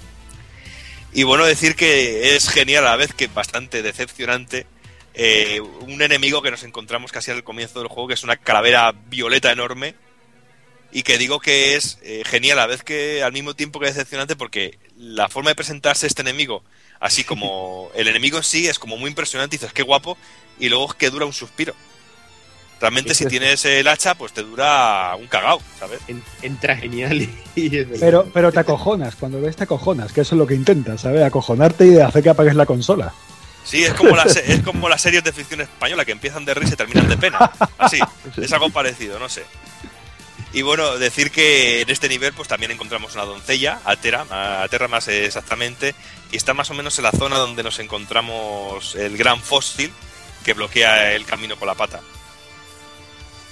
Y 1.14 1.24
bueno, 1.24 1.46
decir 1.46 1.76
que 1.76 2.36
es 2.36 2.50
genial 2.50 2.88
a 2.88 2.92
la 2.92 2.96
vez 2.96 3.14
que 3.14 3.28
bastante 3.28 3.82
decepcionante 3.84 4.66
eh, 5.14 5.62
un 5.62 6.02
enemigo 6.02 6.42
que 6.42 6.50
nos 6.52 6.64
encontramos 6.64 7.12
casi 7.12 7.30
al 7.32 7.44
comienzo 7.44 7.80
del 7.80 7.88
juego, 7.88 8.08
que 8.08 8.16
es 8.16 8.24
una 8.24 8.36
calavera 8.38 8.94
violeta 9.08 9.52
enorme. 9.52 9.94
Y 10.96 11.02
que 11.04 11.18
digo 11.18 11.40
que 11.40 11.76
es 11.76 11.98
eh, 12.04 12.22
genial 12.24 12.60
a 12.60 12.62
la 12.62 12.68
vez 12.68 12.84
que 12.84 13.24
al 13.24 13.34
mismo 13.34 13.56
tiempo 13.56 13.80
que 13.80 13.88
decepcionante 13.88 14.36
porque 14.36 14.78
la 14.96 15.28
forma 15.28 15.50
de 15.50 15.56
presentarse 15.56 16.06
este 16.08 16.22
enemigo, 16.22 16.64
así 17.00 17.24
como 17.26 17.90
el 17.96 18.08
enemigo 18.08 18.38
en 18.38 18.44
sí, 18.44 18.68
es 18.68 18.78
como 18.80 18.96
muy 18.96 19.10
impresionante 19.10 19.56
y 19.56 19.60
dices, 19.60 19.74
qué 19.74 19.82
guapo, 19.84 20.18
y 20.60 20.70
luego 20.70 20.86
es 20.90 20.94
que 20.94 21.10
dura 21.10 21.26
un 21.26 21.34
suspiro. 21.34 21.74
Realmente 22.80 23.16
si 23.16 23.26
tienes 23.26 23.64
el 23.64 23.88
hacha, 23.88 24.14
pues 24.16 24.34
te 24.34 24.44
dura 24.44 25.16
un 25.18 25.28
cagao, 25.28 25.62
¿sabes? 25.80 26.02
En- 26.10 26.22
entra 26.42 26.76
genial 26.76 27.22
y, 27.22 27.30
es. 27.78 27.88
Pero, 28.00 28.30
pero 28.34 28.52
te 28.52 28.60
acojonas, 28.60 29.16
cuando 29.16 29.40
ves 29.42 29.56
te 29.56 29.64
acojonas, 29.64 30.12
que 30.12 30.22
eso 30.22 30.36
es 30.36 30.40
lo 30.40 30.46
que 30.46 30.54
intentas, 30.54 31.02
¿sabes? 31.02 31.24
Acojonarte 31.24 31.88
y 31.88 31.98
hacer 32.00 32.22
que 32.22 32.30
apagues 32.30 32.56
la 32.56 32.66
consola. 32.66 33.14
Sí, 33.64 33.84
es 33.86 33.94
como, 33.94 34.16
las, 34.18 34.36
es 34.36 34.62
como 34.62 34.90
las 34.90 35.02
series 35.02 35.24
de 35.24 35.32
ficción 35.32 35.62
española 35.62 36.04
que 36.04 36.12
empiezan 36.12 36.44
de 36.44 36.54
risa 36.54 36.74
y 36.74 36.78
terminan 36.78 37.08
de 37.08 37.16
pena. 37.18 37.50
Así, 37.78 38.00
es 38.36 38.52
algo 38.52 38.70
parecido, 38.70 39.18
no 39.18 39.30
sé. 39.30 39.44
Y 40.54 40.62
bueno, 40.62 41.00
decir 41.00 41.32
que 41.32 41.82
en 41.82 41.90
este 41.90 42.08
nivel 42.08 42.32
pues 42.34 42.48
también 42.48 42.72
encontramos 42.72 43.16
una 43.16 43.26
doncella, 43.26 43.82
Atera, 43.86 44.62
Atera 44.62 44.88
más 44.88 45.08
exactamente, 45.08 45.96
y 46.32 46.38
está 46.38 46.54
más 46.54 46.70
o 46.70 46.76
menos 46.76 46.98
en 47.00 47.04
la 47.06 47.12
zona 47.12 47.38
donde 47.38 47.64
nos 47.64 47.80
encontramos 47.80 48.96
el 48.96 49.18
gran 49.18 49.42
fósil 49.42 49.92
que 50.46 50.54
bloquea 50.54 51.14
el 51.14 51.26
camino 51.26 51.58
con 51.58 51.68
la 51.68 51.74
pata. 51.74 52.02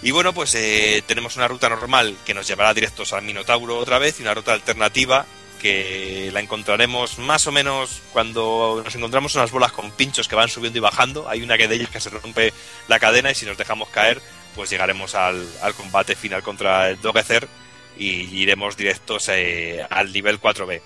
Y 0.03 0.11
bueno, 0.11 0.33
pues 0.33 0.53
eh, 0.55 1.03
tenemos 1.07 1.35
una 1.37 1.47
ruta 1.47 1.69
normal 1.69 2.15
que 2.25 2.35
nos 2.35 2.47
llevará 2.47 2.73
directos 2.73 3.13
al 3.13 3.23
Minotauro 3.23 3.77
otra 3.77 3.97
vez 3.97 4.19
y 4.19 4.23
una 4.23 4.33
ruta 4.33 4.53
alternativa 4.53 5.25
que 5.61 6.31
la 6.33 6.39
encontraremos 6.39 7.19
más 7.19 7.45
o 7.45 7.51
menos 7.51 8.01
cuando 8.11 8.81
nos 8.83 8.95
encontramos 8.95 9.35
unas 9.35 9.51
bolas 9.51 9.71
con 9.71 9.91
pinchos 9.91 10.27
que 10.27 10.35
van 10.35 10.49
subiendo 10.49 10.79
y 10.79 10.81
bajando. 10.81 11.29
Hay 11.29 11.43
una 11.43 11.55
que 11.57 11.67
de 11.67 11.75
ellas 11.75 11.89
que 11.89 11.99
se 11.99 12.09
rompe 12.09 12.51
la 12.87 12.99
cadena 12.99 13.29
y 13.29 13.35
si 13.35 13.45
nos 13.45 13.57
dejamos 13.57 13.89
caer, 13.89 14.21
pues 14.55 14.69
llegaremos 14.69 15.15
al, 15.15 15.45
al 15.61 15.73
combate 15.73 16.15
final 16.15 16.43
contra 16.43 16.89
el 16.89 17.01
Dogezer 17.01 17.47
y 17.97 18.23
iremos 18.41 18.77
directos 18.77 19.29
eh, 19.29 19.85
al 19.89 20.11
nivel 20.11 20.39
4B. 20.39 20.81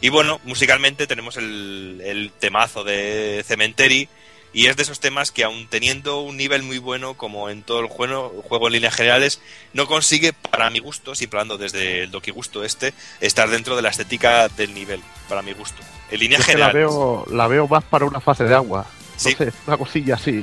Y 0.00 0.08
bueno, 0.10 0.40
musicalmente 0.44 1.06
tenemos 1.06 1.36
el, 1.36 2.00
el 2.04 2.30
temazo 2.38 2.84
de 2.84 3.42
Cemetery 3.46 4.08
y 4.52 4.66
es 4.66 4.76
de 4.76 4.84
esos 4.84 5.00
temas 5.00 5.30
que 5.30 5.44
aun 5.44 5.66
teniendo 5.68 6.20
un 6.20 6.36
nivel 6.36 6.62
muy 6.62 6.78
bueno 6.78 7.14
como 7.14 7.50
en 7.50 7.62
todo 7.62 7.80
el 7.80 7.88
juego, 7.88 8.42
juego 8.48 8.68
en 8.68 8.74
líneas 8.74 8.94
generales, 8.94 9.40
no 9.74 9.86
consigue, 9.86 10.32
para 10.32 10.70
mi 10.70 10.78
gusto, 10.78 11.14
siempre 11.14 11.38
hablando 11.40 11.58
desde 11.58 12.04
el 12.04 12.10
Doki 12.10 12.30
Gusto 12.30 12.64
este, 12.64 12.94
estar 13.20 13.50
dentro 13.50 13.76
de 13.76 13.82
la 13.82 13.90
estética 13.90 14.48
del 14.48 14.72
nivel, 14.72 15.00
para 15.28 15.42
mi 15.42 15.52
gusto. 15.52 15.82
En 16.10 16.20
líneas 16.20 16.38
Yo 16.38 16.44
es 16.44 16.46
que 16.46 16.58
la 16.58 16.68
generales. 16.68 16.94
veo, 16.94 17.26
la 17.30 17.46
veo 17.48 17.68
más 17.68 17.84
para 17.84 18.06
una 18.06 18.20
fase 18.20 18.44
de 18.44 18.54
agua. 18.54 18.86
Sí. 19.16 19.32
Sé, 19.32 19.52
una 19.66 19.76
cosilla 19.76 20.14
así 20.14 20.42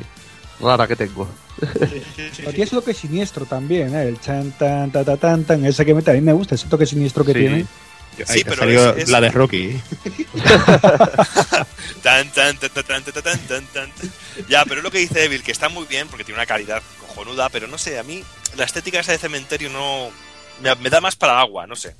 rara 0.59 0.87
que 0.87 0.95
tengo. 0.95 1.27
Tienes 2.51 2.71
un 2.71 2.79
toque 2.79 2.93
siniestro 2.93 3.45
también, 3.45 3.95
¿eh? 3.95 4.03
el 4.03 4.19
chan, 4.19 4.51
tan, 4.57 4.91
ta, 4.91 5.03
ta, 5.03 5.17
tan, 5.17 5.43
tan, 5.43 5.65
ese 5.65 5.85
que 5.85 5.93
mete, 5.93 6.11
a 6.11 6.13
mí 6.13 6.21
me 6.21 6.33
gusta 6.33 6.55
ese 6.55 6.67
toque 6.67 6.85
siniestro 6.85 7.23
que 7.23 7.33
sí. 7.33 7.39
tiene. 7.39 7.65
Ahí 8.27 8.39
sí, 8.39 8.43
pero 8.43 8.57
salió 8.57 8.91
es, 8.91 9.03
es... 9.03 9.09
la 9.09 9.21
de 9.21 9.29
Rocky. 9.31 9.71
tan, 12.03 12.29
tan, 12.31 12.57
tan, 12.57 12.69
tan, 12.69 13.03
tan, 13.03 13.39
tan, 13.47 13.65
tan, 13.67 13.91
Ya, 14.47 14.65
pero 14.65 14.81
lo 14.81 14.91
que 14.91 14.99
dice 14.99 15.23
Evil, 15.23 15.41
que 15.41 15.51
está 15.51 15.69
muy 15.69 15.85
bien 15.85 16.07
porque 16.07 16.23
tiene 16.23 16.39
una 16.39 16.45
calidad 16.45 16.83
cojonuda, 16.99 17.49
pero 17.49 17.67
no 17.67 17.77
sé, 17.77 17.97
a 17.97 18.03
mí 18.03 18.23
la 18.55 18.65
estética 18.65 18.99
esa 18.99 19.13
de 19.13 19.17
cementerio 19.17 19.69
no. 19.69 20.11
Me, 20.61 20.75
me 20.75 20.89
da 20.91 21.01
más 21.01 21.15
para 21.15 21.39
agua, 21.39 21.65
no 21.65 21.75
sé. 21.75 21.95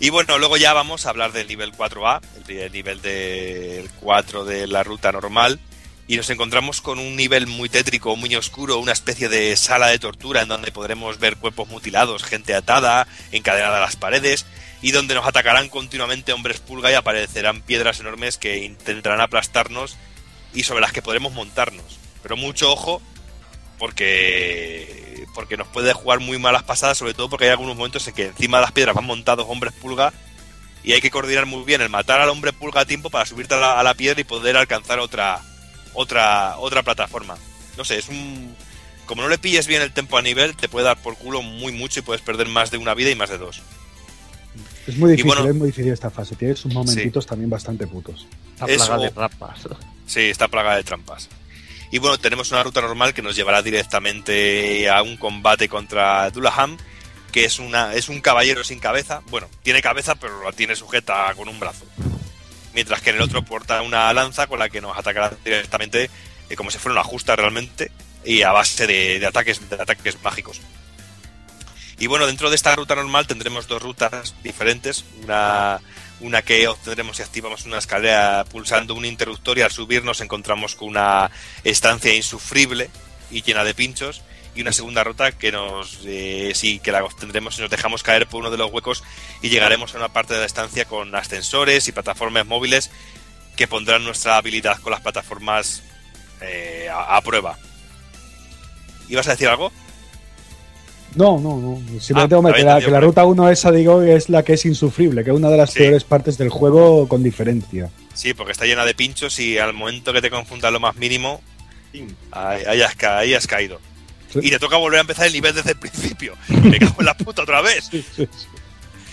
Y 0.00 0.10
bueno, 0.10 0.38
luego 0.38 0.56
ya 0.56 0.72
vamos 0.72 1.06
a 1.06 1.10
hablar 1.10 1.32
del 1.32 1.48
nivel 1.48 1.72
4A, 1.72 2.20
el 2.48 2.72
nivel 2.72 3.02
del 3.02 3.90
4 4.00 4.44
de 4.44 4.66
la 4.68 4.84
ruta 4.84 5.10
normal. 5.10 5.58
Y 6.08 6.16
nos 6.16 6.30
encontramos 6.30 6.80
con 6.80 6.98
un 6.98 7.16
nivel 7.16 7.46
muy 7.46 7.68
tétrico, 7.68 8.16
muy 8.16 8.34
oscuro, 8.34 8.78
una 8.78 8.92
especie 8.92 9.28
de 9.28 9.54
sala 9.58 9.88
de 9.88 9.98
tortura 9.98 10.40
en 10.40 10.48
donde 10.48 10.72
podremos 10.72 11.18
ver 11.18 11.36
cuerpos 11.36 11.68
mutilados, 11.68 12.24
gente 12.24 12.54
atada, 12.54 13.06
encadenada 13.30 13.76
a 13.76 13.80
las 13.80 13.96
paredes, 13.96 14.46
y 14.80 14.92
donde 14.92 15.14
nos 15.14 15.26
atacarán 15.26 15.68
continuamente 15.68 16.32
hombres 16.32 16.60
pulga 16.60 16.90
y 16.90 16.94
aparecerán 16.94 17.60
piedras 17.60 18.00
enormes 18.00 18.38
que 18.38 18.64
intentarán 18.64 19.20
aplastarnos 19.20 19.98
y 20.54 20.62
sobre 20.62 20.80
las 20.80 20.92
que 20.92 21.02
podremos 21.02 21.34
montarnos. 21.34 21.98
Pero 22.22 22.38
mucho 22.38 22.72
ojo, 22.72 23.02
porque 23.78 25.26
porque 25.34 25.58
nos 25.58 25.68
puede 25.68 25.92
jugar 25.92 26.20
muy 26.20 26.38
malas 26.38 26.62
pasadas, 26.62 26.96
sobre 26.96 27.12
todo 27.12 27.28
porque 27.28 27.44
hay 27.44 27.50
algunos 27.50 27.76
momentos 27.76 28.08
en 28.08 28.14
que 28.14 28.26
encima 28.26 28.58
de 28.58 28.62
las 28.62 28.72
piedras 28.72 28.94
van 28.94 29.04
montados 29.04 29.46
hombres 29.46 29.74
pulga 29.74 30.14
y 30.82 30.94
hay 30.94 31.02
que 31.02 31.10
coordinar 31.10 31.44
muy 31.44 31.64
bien 31.64 31.82
el 31.82 31.90
matar 31.90 32.20
al 32.20 32.30
hombre 32.30 32.54
pulga 32.54 32.80
a 32.80 32.86
tiempo 32.86 33.10
para 33.10 33.26
subirte 33.26 33.54
a 33.54 33.58
la, 33.58 33.78
a 33.78 33.82
la 33.82 33.94
piedra 33.94 34.20
y 34.20 34.24
poder 34.24 34.56
alcanzar 34.56 35.00
otra 35.00 35.42
otra 35.94 36.56
otra 36.58 36.82
plataforma. 36.82 37.36
No 37.76 37.84
sé, 37.84 37.98
es 37.98 38.08
un 38.08 38.54
como 39.06 39.22
no 39.22 39.28
le 39.28 39.38
pilles 39.38 39.66
bien 39.66 39.80
el 39.82 39.92
tempo 39.92 40.18
a 40.18 40.22
nivel, 40.22 40.54
te 40.56 40.68
puede 40.68 40.84
dar 40.86 41.00
por 41.00 41.16
culo 41.16 41.40
muy 41.42 41.72
mucho 41.72 42.00
y 42.00 42.02
puedes 42.02 42.20
perder 42.22 42.48
más 42.48 42.70
de 42.70 42.76
una 42.78 42.92
vida 42.94 43.10
y 43.10 43.14
más 43.14 43.30
de 43.30 43.38
dos. 43.38 43.62
Es 44.86 44.96
muy 44.96 45.10
difícil, 45.12 45.26
bueno- 45.32 45.48
es 45.48 45.54
muy 45.54 45.66
difícil 45.68 45.92
esta 45.92 46.10
fase. 46.10 46.34
Tiene 46.36 46.56
sus 46.56 46.72
momentitos 46.72 47.26
también 47.26 47.48
bastante 47.50 47.86
putos. 47.86 48.26
Está 48.54 48.66
Eso- 48.66 48.86
plagada 48.86 49.08
de 49.08 49.14
rampas. 49.14 49.58
Sí, 50.06 50.20
está 50.20 50.48
plagada 50.48 50.76
de 50.76 50.84
trampas. 50.84 51.28
Y 51.90 51.98
bueno, 51.98 52.18
tenemos 52.18 52.50
una 52.50 52.62
ruta 52.62 52.80
normal 52.82 53.14
que 53.14 53.22
nos 53.22 53.34
llevará 53.36 53.62
directamente 53.62 54.88
a 54.90 55.02
un 55.02 55.16
combate 55.16 55.68
contra 55.68 56.28
Dullaham. 56.30 56.76
que 57.32 57.44
es, 57.44 57.58
una, 57.58 57.92
es 57.94 58.08
un 58.08 58.22
caballero 58.22 58.64
sin 58.64 58.78
cabeza. 58.80 59.20
Bueno, 59.30 59.48
tiene 59.62 59.82
cabeza, 59.82 60.14
pero 60.14 60.42
la 60.42 60.50
tiene 60.52 60.74
sujeta 60.74 61.32
con 61.36 61.46
un 61.50 61.60
brazo. 61.60 61.84
Mientras 62.78 63.02
que 63.02 63.10
en 63.10 63.16
el 63.16 63.22
otro 63.22 63.42
porta 63.42 63.82
una 63.82 64.12
lanza 64.12 64.46
con 64.46 64.60
la 64.60 64.68
que 64.68 64.80
nos 64.80 64.96
atacará 64.96 65.32
directamente, 65.44 66.08
eh, 66.48 66.54
como 66.54 66.70
si 66.70 66.78
fuera 66.78 66.92
una 66.92 67.02
justa 67.02 67.34
realmente, 67.34 67.90
y 68.24 68.42
a 68.42 68.52
base 68.52 68.86
de, 68.86 69.26
ataques, 69.26 69.68
de 69.68 69.82
ataques 69.82 70.16
mágicos. 70.22 70.60
Y 71.98 72.06
bueno, 72.06 72.28
dentro 72.28 72.50
de 72.50 72.54
esta 72.54 72.76
ruta 72.76 72.94
normal 72.94 73.26
tendremos 73.26 73.66
dos 73.66 73.82
rutas 73.82 74.36
diferentes. 74.44 75.04
Una, 75.24 75.80
una 76.20 76.42
que 76.42 76.68
obtendremos 76.68 77.16
si 77.16 77.24
activamos 77.24 77.66
una 77.66 77.78
escalera 77.78 78.44
pulsando 78.48 78.94
un 78.94 79.06
interruptor 79.06 79.58
y 79.58 79.62
al 79.62 79.72
subir 79.72 80.04
nos 80.04 80.20
encontramos 80.20 80.76
con 80.76 80.86
una 80.86 81.32
estancia 81.64 82.14
insufrible 82.14 82.90
y 83.32 83.42
llena 83.42 83.64
de 83.64 83.74
pinchos. 83.74 84.22
Y 84.54 84.62
una 84.62 84.72
segunda 84.72 85.04
ruta 85.04 85.30
que 85.32 85.52
nos 85.52 86.00
eh, 86.04 86.52
sí 86.54 86.80
que 86.80 86.90
la 86.90 87.04
obtendremos 87.04 87.54
si 87.56 87.62
nos 87.62 87.70
dejamos 87.70 88.02
caer 88.02 88.26
por 88.26 88.40
uno 88.40 88.50
de 88.50 88.56
los 88.56 88.72
huecos 88.72 89.04
y 89.40 89.50
llegaremos 89.50 89.94
a 89.94 89.98
una 89.98 90.08
parte 90.08 90.34
de 90.34 90.40
la 90.40 90.46
estancia 90.46 90.84
con 90.84 91.14
ascensores 91.14 91.86
y 91.86 91.92
plataformas 91.92 92.44
móviles 92.46 92.90
que 93.56 93.68
pondrán 93.68 94.04
nuestra 94.04 94.36
habilidad 94.36 94.78
con 94.80 94.90
las 94.92 95.00
plataformas 95.00 95.82
eh, 96.40 96.88
a, 96.92 97.16
a 97.16 97.20
prueba. 97.22 97.56
¿Ibas 99.08 99.28
a 99.28 99.32
decir 99.32 99.48
algo? 99.48 99.72
No, 101.14 101.38
no, 101.40 101.56
no. 101.56 102.00
Simplemente, 102.00 102.36
Ah, 102.50 102.52
que 102.54 102.62
la, 102.64 102.80
que 102.80 102.90
la 102.90 103.00
ruta 103.00 103.24
1 103.24 103.48
esa, 103.50 103.72
digo, 103.72 104.02
es 104.02 104.28
la 104.28 104.42
que 104.42 104.52
es 104.54 104.66
insufrible, 104.66 105.24
que 105.24 105.30
es 105.30 105.36
una 105.36 105.48
de 105.48 105.56
las 105.56 105.70
Sí. 105.72 105.78
peores 105.78 106.04
partes 106.04 106.36
del 106.36 106.50
juego 106.50 107.08
con 107.08 107.22
diferencia. 107.22 107.90
Sí, 108.12 108.34
porque 108.34 108.52
está 108.52 108.66
llena 108.66 108.84
de 108.84 108.94
pinchos 108.94 109.38
y 109.38 109.56
al 109.58 109.72
momento 109.72 110.12
que 110.12 110.20
te 110.20 110.30
confundas 110.30 110.70
lo 110.72 110.80
más 110.80 110.96
mínimo, 110.96 111.40
ahí, 112.32 112.62
ahí 112.68 112.82
has, 112.82 112.94
ca- 112.94 113.18
ahí 113.18 113.32
has 113.34 113.46
caído. 113.46 113.80
Sí. 114.32 114.40
Y 114.42 114.50
te 114.50 114.58
toca 114.58 114.76
volver 114.76 114.98
a 114.98 115.00
empezar 115.02 115.26
el 115.26 115.32
nivel 115.32 115.54
desde 115.54 115.70
el 115.70 115.78
principio. 115.78 116.36
Me 116.48 116.78
cago 116.78 116.96
en 117.00 117.06
la 117.06 117.16
puta 117.16 117.42
otra 117.42 117.60
vez. 117.62 117.88
Sí, 117.90 118.04
sí, 118.14 118.28
sí. 118.30 118.46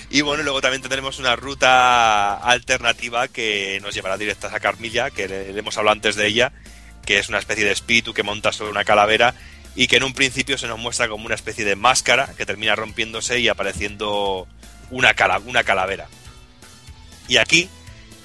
Y 0.10 0.22
bueno, 0.22 0.44
luego 0.44 0.62
también 0.62 0.82
tendremos 0.82 1.20
una 1.20 1.36
ruta 1.36 2.36
alternativa 2.36 3.28
que 3.28 3.80
nos 3.82 3.94
llevará 3.96 4.18
directas 4.18 4.54
a 4.54 4.60
Carmilla, 4.60 5.10
que 5.10 5.28
le, 5.28 5.52
le 5.52 5.60
hemos 5.60 5.78
hablado 5.78 5.94
antes 5.94 6.16
de 6.16 6.28
ella, 6.28 6.52
que 7.06 7.18
es 7.18 7.28
una 7.30 7.40
especie 7.40 7.66
de 7.66 7.72
espíritu 7.72 8.14
que 8.14 8.24
monta 8.24 8.52
sobre 8.52 8.72
una 8.72 8.84
calavera 8.86 9.34
y 9.76 9.88
que 9.88 9.98
en 9.98 10.04
un 10.04 10.14
principio 10.14 10.58
se 10.58 10.68
nos 10.68 10.80
muestra 10.80 11.08
como 11.10 11.26
una 11.26 11.36
especie 11.36 11.66
de 11.66 11.76
máscara 11.76 12.34
que 12.38 12.46
termina 12.46 12.76
rompiéndose 12.76 13.40
y 13.40 13.48
apareciendo 13.50 14.48
una, 14.92 15.14
cala- 15.16 15.40
una 15.46 15.64
calavera. 15.64 16.08
Y 17.28 17.38
aquí 17.38 17.68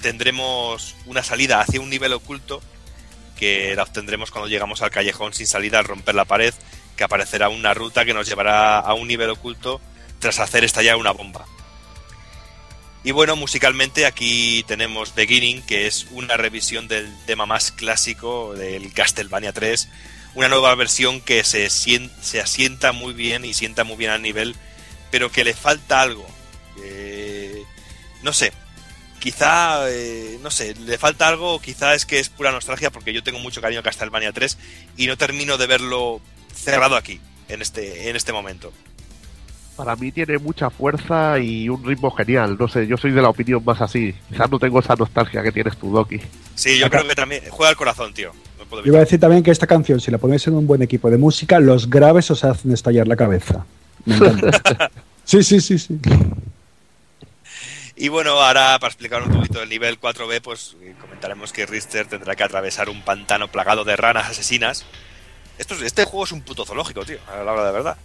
tendremos 0.01 0.95
una 1.05 1.23
salida 1.23 1.61
hacia 1.61 1.81
un 1.81 1.89
nivel 1.89 2.13
oculto 2.13 2.61
que 3.37 3.75
la 3.75 3.83
obtendremos 3.83 4.29
cuando 4.31 4.47
llegamos 4.49 4.81
al 4.81 4.91
callejón 4.91 5.33
sin 5.33 5.47
salida 5.47 5.79
al 5.79 5.85
romper 5.85 6.15
la 6.15 6.25
pared, 6.25 6.53
que 7.01 7.05
aparecerá 7.05 7.49
una 7.49 7.73
ruta 7.73 8.05
que 8.05 8.13
nos 8.13 8.27
llevará 8.27 8.77
a 8.77 8.93
un 8.93 9.07
nivel 9.07 9.31
oculto 9.31 9.81
tras 10.19 10.39
hacer 10.39 10.63
estallar 10.63 10.97
una 10.97 11.09
bomba. 11.09 11.47
Y 13.03 13.09
bueno, 13.09 13.35
musicalmente 13.35 14.05
aquí 14.05 14.63
tenemos 14.67 15.15
Beginning, 15.15 15.63
que 15.63 15.87
es 15.87 16.05
una 16.11 16.37
revisión 16.37 16.87
del 16.87 17.11
tema 17.25 17.47
más 17.47 17.71
clásico 17.71 18.53
del 18.53 18.93
Castlevania 18.93 19.51
3, 19.51 19.89
una 20.35 20.47
nueva 20.47 20.75
versión 20.75 21.21
que 21.21 21.43
se, 21.43 21.71
se 21.71 22.39
asienta 22.39 22.91
muy 22.91 23.13
bien 23.15 23.45
y 23.45 23.55
sienta 23.55 23.83
muy 23.83 23.95
bien 23.95 24.11
al 24.11 24.21
nivel, 24.21 24.55
pero 25.09 25.31
que 25.31 25.43
le 25.43 25.55
falta 25.55 26.03
algo. 26.03 26.27
Eh, 26.83 27.63
no 28.21 28.31
sé, 28.31 28.53
quizá, 29.19 29.89
eh, 29.89 30.37
no 30.43 30.51
sé, 30.51 30.75
le 30.75 30.99
falta 30.99 31.27
algo, 31.27 31.59
quizá 31.59 31.95
es 31.95 32.05
que 32.05 32.19
es 32.19 32.29
pura 32.29 32.51
nostalgia, 32.51 32.91
porque 32.91 33.11
yo 33.11 33.23
tengo 33.23 33.39
mucho 33.39 33.59
cariño 33.59 33.79
a 33.79 33.83
Castlevania 33.83 34.33
3 34.33 34.55
y 34.97 35.07
no 35.07 35.17
termino 35.17 35.57
de 35.57 35.65
verlo 35.65 36.21
cerrado 36.61 36.95
aquí, 36.95 37.19
en 37.49 37.61
este, 37.61 38.09
en 38.09 38.15
este 38.15 38.31
momento. 38.33 38.71
Para 39.75 39.95
mí 39.95 40.11
tiene 40.11 40.37
mucha 40.37 40.69
fuerza 40.69 41.39
y 41.39 41.67
un 41.69 41.83
ritmo 41.83 42.11
genial. 42.11 42.55
No 42.59 42.67
sé, 42.67 42.85
yo 42.87 42.97
soy 42.97 43.11
de 43.11 43.21
la 43.21 43.29
opinión 43.29 43.63
más 43.65 43.81
así. 43.81 44.13
Quizás 44.29 44.49
no 44.51 44.59
tengo 44.59 44.79
esa 44.79 44.95
nostalgia 44.95 45.41
que 45.41 45.51
tienes 45.51 45.75
tú, 45.77 45.91
Doki. 45.91 46.19
Sí, 46.55 46.77
yo 46.77 46.85
Acá- 46.85 46.97
creo 46.99 47.09
que 47.09 47.15
también 47.15 47.43
juega 47.49 47.69
al 47.69 47.75
corazón, 47.77 48.13
tío. 48.13 48.31
No 48.59 48.65
puedo 48.65 48.83
Yo 48.83 48.89
iba 48.89 48.97
a 48.97 49.01
decir 49.05 49.19
también 49.19 49.41
que 49.43 49.49
esta 49.49 49.65
canción, 49.65 49.99
si 49.99 50.11
la 50.11 50.17
ponéis 50.19 50.45
en 50.47 50.53
un 50.53 50.67
buen 50.67 50.81
equipo 50.83 51.09
de 51.09 51.17
música, 51.17 51.59
los 51.59 51.89
graves 51.89 52.29
os 52.29 52.43
hacen 52.43 52.71
estallar 52.73 53.07
la 53.07 53.15
cabeza. 53.15 53.65
Me 54.05 54.15
encanta. 54.15 54.91
Sí, 55.23 55.43
sí, 55.43 55.61
sí, 55.61 55.77
sí. 55.79 55.97
Y 57.95 58.09
bueno, 58.09 58.31
ahora 58.31 58.77
para 58.79 58.89
explicar 58.91 59.21
un 59.21 59.31
poquito 59.31 59.61
el 59.61 59.69
nivel 59.69 59.99
4B, 59.99 60.41
pues 60.41 60.75
comentaremos 60.99 61.53
que 61.53 61.65
Richter 61.65 62.07
tendrá 62.07 62.35
que 62.35 62.43
atravesar 62.43 62.89
un 62.89 63.01
pantano 63.03 63.47
plagado 63.49 63.83
de 63.83 63.95
ranas 63.95 64.29
asesinas. 64.29 64.85
Esto, 65.57 65.75
es- 65.75 65.81
este 65.81 66.05
juego 66.05 66.23
es 66.25 66.31
un 66.31 66.41
puto 66.41 66.65
zoológico, 66.65 67.05
tío, 67.05 67.19
a 67.27 67.43
la 67.43 67.51
hora 67.53 67.65
de 67.65 67.71
verdad. 67.71 67.97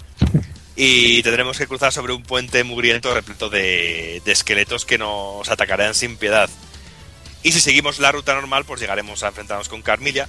Y 0.75 1.23
tendremos 1.23 1.57
que 1.57 1.67
cruzar 1.67 1.91
sobre 1.93 2.13
un 2.13 2.23
puente 2.23 2.63
mugriento 2.63 3.15
repleto 3.15 3.49
de, 3.49 4.21
esqueletos 4.27 4.85
que 4.85 4.99
nos 4.99 5.49
atacarán 5.49 5.95
sin 5.95 6.17
piedad. 6.19 6.51
Y 7.43 7.53
si 7.53 7.61
seguimos 7.61 7.99
la 7.99 8.13
ruta 8.13 8.35
normal, 8.35 8.65
pues 8.67 8.81
llegaremos 8.81 9.23
a 9.23 9.29
enfrentarnos 9.29 9.69
con 9.71 9.81
Carmilla. 9.83 10.29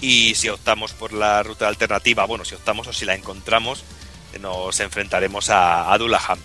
Y 0.00 0.34
si 0.36 0.48
optamos 0.48 0.92
por 0.92 1.12
la 1.12 1.42
ruta 1.42 1.66
alternativa, 1.66 2.24
bueno, 2.26 2.44
si 2.44 2.54
optamos 2.54 2.86
o 2.86 2.92
si 2.92 3.04
la 3.04 3.14
encontramos, 3.14 3.82
nos 4.40 4.78
enfrentaremos 4.80 5.50
a, 5.50 5.92
a 5.92 5.98
Dullahan. 5.98 6.38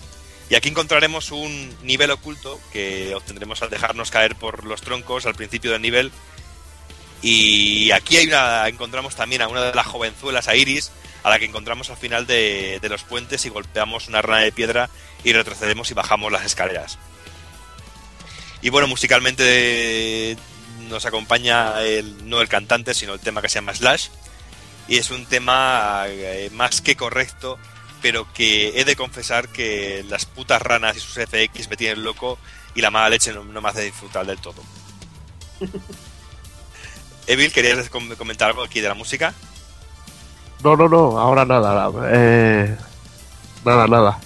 Y 0.49 0.55
aquí 0.55 0.69
encontraremos 0.69 1.31
un 1.31 1.75
nivel 1.83 2.09
oculto 2.09 2.59
que 2.73 3.13
obtendremos 3.13 3.61
al 3.61 3.69
dejarnos 3.69 4.09
caer 4.09 4.35
por 4.35 4.63
los 4.63 4.81
troncos 4.81 5.27
al 5.27 5.35
principio 5.35 5.71
del 5.71 5.81
nivel. 5.83 6.11
Y 7.21 7.91
aquí 7.91 8.17
hay 8.17 8.27
una, 8.27 8.67
encontramos 8.67 9.15
también 9.15 9.41
a 9.41 9.47
una 9.47 9.61
de 9.61 9.73
las 9.73 9.87
jovenzuelas, 9.87 10.47
a 10.47 10.55
Iris, 10.55 10.91
a 11.23 11.29
la 11.29 11.39
que 11.39 11.45
encontramos 11.45 11.89
al 11.89 11.97
final 11.97 12.25
de, 12.25 12.79
los 12.89 13.03
puentes 13.03 13.45
y 13.45 13.49
golpeamos 13.49 14.07
una 14.07 14.21
rana 14.21 14.41
de 14.41 14.51
piedra 14.51 14.89
y 15.23 15.33
retrocedemos 15.33 15.91
y 15.91 15.93
bajamos 15.93 16.31
las 16.31 16.45
escaleras. 16.45 16.97
Y 18.61 18.69
bueno, 18.69 18.87
musicalmente 18.87 20.37
nos 20.89 21.05
acompaña 21.05 21.75
no 22.23 22.41
el 22.41 22.47
cantante, 22.47 22.93
sino 22.93 23.13
el 23.13 23.19
tema 23.19 23.41
que 23.41 23.49
se 23.49 23.55
llama 23.55 23.75
Slash. 23.75 24.07
Y 24.87 24.97
es 24.97 25.11
un 25.11 25.25
tema 25.25 26.05
eh, 26.07 26.49
más 26.53 26.81
que 26.81 26.95
correcto, 26.95 27.59
pero 28.01 28.31
que 28.33 28.79
he 28.79 28.85
de 28.85 28.95
confesar 28.95 29.49
que 29.49 30.03
las 30.09 30.25
putas 30.25 30.61
ranas 30.61 30.97
y 30.97 30.99
sus 30.99 31.13
FX 31.13 31.69
me 31.69 31.77
tienen 31.77 32.03
loco 32.03 32.39
y 32.73 32.81
la 32.81 32.89
mala 32.89 33.09
leche 33.09 33.31
no 33.33 33.43
me 33.43 33.69
hace 33.69 33.83
disfrutar 33.83 34.25
del 34.25 34.39
todo. 34.39 34.63
Evil, 37.29 37.51
¿querías 37.53 37.89
com- 37.89 38.15
comentar 38.15 38.49
algo 38.49 38.63
aquí 38.63 38.81
de 38.81 38.87
la 38.87 38.95
música? 38.95 39.33
No, 40.63 40.75
no, 40.75 40.89
no, 40.89 41.17
ahora 41.19 41.45
nada. 41.45 41.89
Eh, 42.11 42.75
nada, 43.63 43.87
nada. 43.87 44.19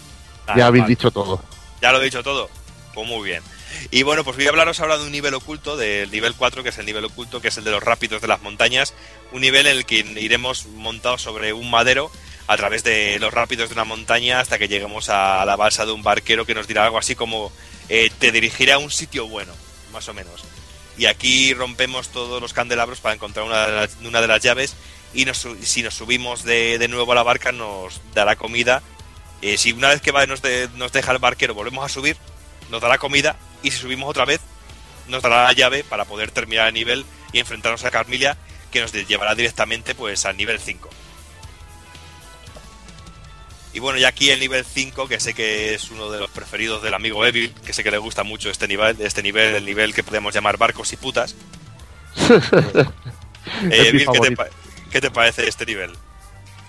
Ya 0.56 0.68
habéis 0.68 0.84
vale. 0.84 0.96
dicho 0.96 1.12
todo. 1.12 1.44
Ya 1.82 1.92
lo 1.92 2.02
he 2.02 2.06
dicho 2.06 2.24
todo. 2.24 2.50
Pues 2.94 3.08
muy 3.08 3.28
bien. 3.30 3.44
Y 3.92 4.04
bueno, 4.04 4.24
pues 4.24 4.38
voy 4.38 4.46
a 4.46 4.50
hablaros 4.50 4.80
ahora 4.80 4.98
de 4.98 5.06
un 5.06 5.12
nivel 5.12 5.34
oculto, 5.34 5.76
del 5.76 6.10
nivel 6.12 6.34
4, 6.36 6.64
que 6.64 6.70
es 6.70 6.78
el 6.78 6.86
nivel 6.86 7.06
oculto, 7.06 7.42
que 7.42 7.50
es 7.50 7.58
el 7.58 7.64
de 7.64 7.72
los 7.72 7.84
rápidos 7.84 8.22
de 8.22 8.28
las 8.28 8.42
montañas. 8.42 8.94
Un 9.32 9.42
nivel 9.42 9.68
en 9.68 9.78
el 9.78 9.86
que 9.86 9.98
iremos 10.00 10.66
montados 10.68 11.22
sobre 11.22 11.54
un 11.54 11.70
madero 11.70 12.10
a 12.48 12.56
través 12.58 12.84
de 12.84 13.18
los 13.20 13.34
rápidos 13.34 13.70
de 13.70 13.74
una 13.74 13.84
montaña 13.84 14.40
hasta 14.40 14.58
que 14.58 14.68
lleguemos 14.68 15.10
a 15.10 15.44
la 15.46 15.56
balsa 15.56 15.86
de 15.86 15.92
un 15.92 16.04
barquero 16.04 16.46
que 16.46 16.54
nos 16.56 16.68
dirá 16.68 16.86
algo 16.86 16.98
así 16.98 17.16
como 17.16 17.52
eh, 17.90 18.10
te 18.20 18.32
dirigiré 18.32 18.74
a 18.74 18.78
un 18.80 18.92
sitio 18.92 19.28
bueno, 19.28 19.54
más 19.92 20.08
o 20.10 20.14
menos. 20.14 20.44
Y 20.98 21.06
aquí 21.08 21.54
rompemos 21.54 22.10
todos 22.10 22.42
los 22.42 22.54
candelabros 22.54 23.00
para 23.00 23.16
encontrar 23.16 23.46
una 23.46 24.22
de 24.22 24.28
las, 24.28 24.42
llaves 24.42 24.76
y 25.14 25.26
nos 25.26 25.48
si 25.64 25.82
nos 25.84 25.94
subimos 25.96 26.44
de, 26.44 26.78
de 26.78 26.88
nuevo 26.88 27.12
a 27.12 27.16
la 27.16 27.24
barca 27.24 27.52
nos 27.52 28.02
dará 28.14 28.36
comida. 28.36 28.82
Eh, 29.42 29.58
si 29.58 29.72
una 29.72 29.90
vez 29.90 30.02
que 30.02 30.12
va, 30.12 30.26
nos, 30.26 30.42
de- 30.42 30.70
nos 30.76 30.92
deja 30.92 31.12
el 31.12 31.18
barquero 31.18 31.54
volvemos 31.54 31.84
a 31.84 31.90
subir, 31.90 32.16
nos 32.70 32.82
dará 32.82 32.98
comida 32.98 33.36
y 33.62 33.72
si 33.72 33.78
subimos 33.78 34.10
otra 34.10 34.26
vez 34.26 34.40
nos 35.08 35.22
dará 35.22 35.44
la 35.44 35.54
llave 35.54 35.84
para 35.84 36.06
poder 36.06 36.32
terminar 36.32 36.68
el 36.68 36.74
nivel 36.74 37.06
y 37.34 37.40
enfrentarnos 37.40 37.84
a 37.84 37.92
Carmilla 37.92 38.38
que 38.72 38.80
nos 38.82 38.94
llevará 38.94 39.36
directamente 39.36 39.96
pues 39.96 40.26
al 40.26 40.38
nivel 40.38 40.60
5. 40.60 40.90
Y 43.74 43.80
bueno, 43.80 43.98
ya 43.98 44.10
aquí 44.10 44.30
el 44.30 44.40
nivel 44.40 44.64
5, 44.64 45.08
que 45.08 45.20
sé 45.20 45.34
que 45.34 45.74
es 45.74 45.90
uno 45.90 46.12
de 46.12 46.20
los 46.20 46.30
preferidos 46.30 46.84
del 46.84 46.94
amigo 46.94 47.26
Evil, 47.26 47.54
que 47.66 47.74
sé 47.74 47.84
que 47.84 47.90
le 47.92 47.98
gusta 47.98 48.24
mucho 48.24 48.50
este 48.52 48.68
nivel, 48.68 48.96
este 49.02 49.24
nivel, 49.24 49.56
el 49.56 49.66
nivel 49.66 49.94
que 49.96 50.04
podemos 50.04 50.34
llamar 50.34 50.58
barcos 50.58 50.94
y 50.94 50.98
putas. 50.98 51.36
Eh, 53.64 53.70
Es 53.72 53.88
Evil, 53.90 54.08
¿qué 54.14 54.20
te, 54.30 54.36
qué 54.90 55.02
te 55.02 55.12
parece 55.12 55.48
este 55.48 55.66
nivel? 55.66 55.92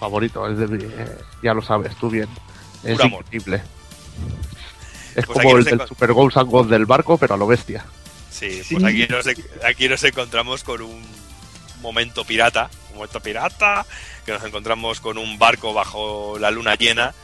Favorito, 0.01 0.49
es 0.49 0.59
de 0.59 0.77
eh, 0.85 1.19
ya 1.41 1.55
lo 1.55 1.63
sabes 1.63 1.95
tú 1.97 2.11
bien. 2.11 2.29
Es 2.83 2.93
Puro 2.95 3.05
amor. 3.05 3.25
increíble. 3.31 3.63
Es 5.15 5.25
Pues 5.25 5.39
aquí 5.39 5.47
como 5.47 5.51
el 5.59 5.65
nos 5.65 5.79
del 5.79 5.89
Super 5.89 6.13
Ghost 6.13 6.37
and 6.37 6.51
Ghost 6.51 6.71
del 6.71 6.85
barco, 6.87 7.17
pero 7.17 7.35
a 7.35 7.37
lo 7.37 7.47
bestia. 7.47 7.85
Sí, 8.31 8.65
Sí. 8.65 8.75
pues 8.75 8.85
aquí 8.87 9.07
nos, 9.07 9.25
aquí 9.65 9.89
nos 9.89 10.03
encontramos 10.03 10.65
con 10.65 10.83
un 10.83 11.01
momento 11.81 12.25
pirata, 12.25 12.69
un 12.91 12.97
momento 12.97 13.21
pirata, 13.21 13.87
que 14.25 14.33
nos 14.33 14.45
encontramos 14.45 15.01
con 15.01 15.19
un 15.19 15.39
barco 15.39 15.73
bajo 15.73 16.39
la 16.39 16.51
luna 16.51 16.75
llena 16.77 17.15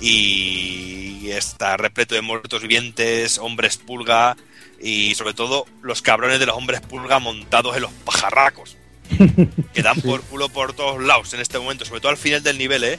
y 0.00 1.30
está 1.30 1.76
repleto 1.76 2.14
de 2.14 2.22
muertos 2.22 2.62
vivientes, 2.62 3.38
hombres 3.38 3.76
pulga 3.76 4.36
y 4.80 5.14
sobre 5.14 5.34
todo 5.34 5.66
los 5.82 6.02
cabrones 6.02 6.40
de 6.40 6.46
los 6.46 6.56
hombres 6.56 6.80
pulga 6.80 7.18
montados 7.18 7.76
en 7.76 7.82
los 7.82 7.92
pajarracos. 8.04 8.76
Que 9.74 9.82
dan 9.82 10.00
por 10.00 10.22
culo 10.22 10.48
por 10.48 10.72
todos 10.72 11.02
lados 11.02 11.32
en 11.34 11.40
este 11.40 11.58
momento, 11.58 11.84
sobre 11.84 12.00
todo 12.00 12.10
al 12.10 12.16
final 12.16 12.42
del 12.42 12.58
nivel, 12.58 12.84
¿eh? 12.84 12.98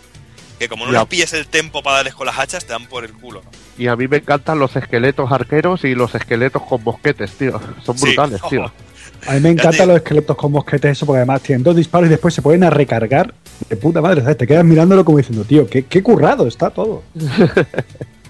Que 0.59 0.69
como 0.69 0.85
no 0.85 0.91
les 0.91 1.05
pilles 1.05 1.33
el 1.33 1.47
tempo 1.47 1.81
para 1.81 1.97
darles 1.97 2.13
con 2.13 2.27
las 2.27 2.37
hachas, 2.37 2.65
te 2.65 2.73
dan 2.73 2.85
por 2.85 3.03
el 3.03 3.13
culo. 3.13 3.41
Y 3.77 3.87
a 3.87 3.95
mí 3.95 4.07
me 4.07 4.17
encantan 4.17 4.59
los 4.59 4.75
esqueletos 4.75 5.31
arqueros 5.31 5.83
y 5.85 5.95
los 5.95 6.13
esqueletos 6.13 6.61
con 6.63 6.83
mosquetes, 6.83 7.31
tío. 7.37 7.59
Son 7.83 7.97
Sí. 7.97 8.05
brutales, 8.05 8.41
tío. 8.49 8.71
A 9.27 9.33
mí 9.33 9.39
me 9.39 9.49
encantan 9.49 9.87
los 9.87 9.97
esqueletos 9.97 10.35
con 10.35 10.51
mosquetes, 10.51 10.91
eso, 10.91 11.05
porque 11.05 11.17
además 11.19 11.41
tienen 11.41 11.63
dos 11.63 11.75
disparos 11.75 12.07
y 12.07 12.09
después 12.09 12.33
se 12.33 12.41
pueden 12.41 12.63
a 12.63 12.69
recargar. 12.69 13.33
De 13.69 13.75
puta 13.77 14.01
madre, 14.01 14.21
¿sabes? 14.21 14.37
Te 14.37 14.47
quedas 14.47 14.65
mirándolo 14.65 15.05
como 15.05 15.19
diciendo, 15.19 15.43
tío, 15.43 15.67
qué, 15.69 15.85
qué 15.85 16.01
currado 16.03 16.47
está 16.47 16.69
todo. 16.69 17.03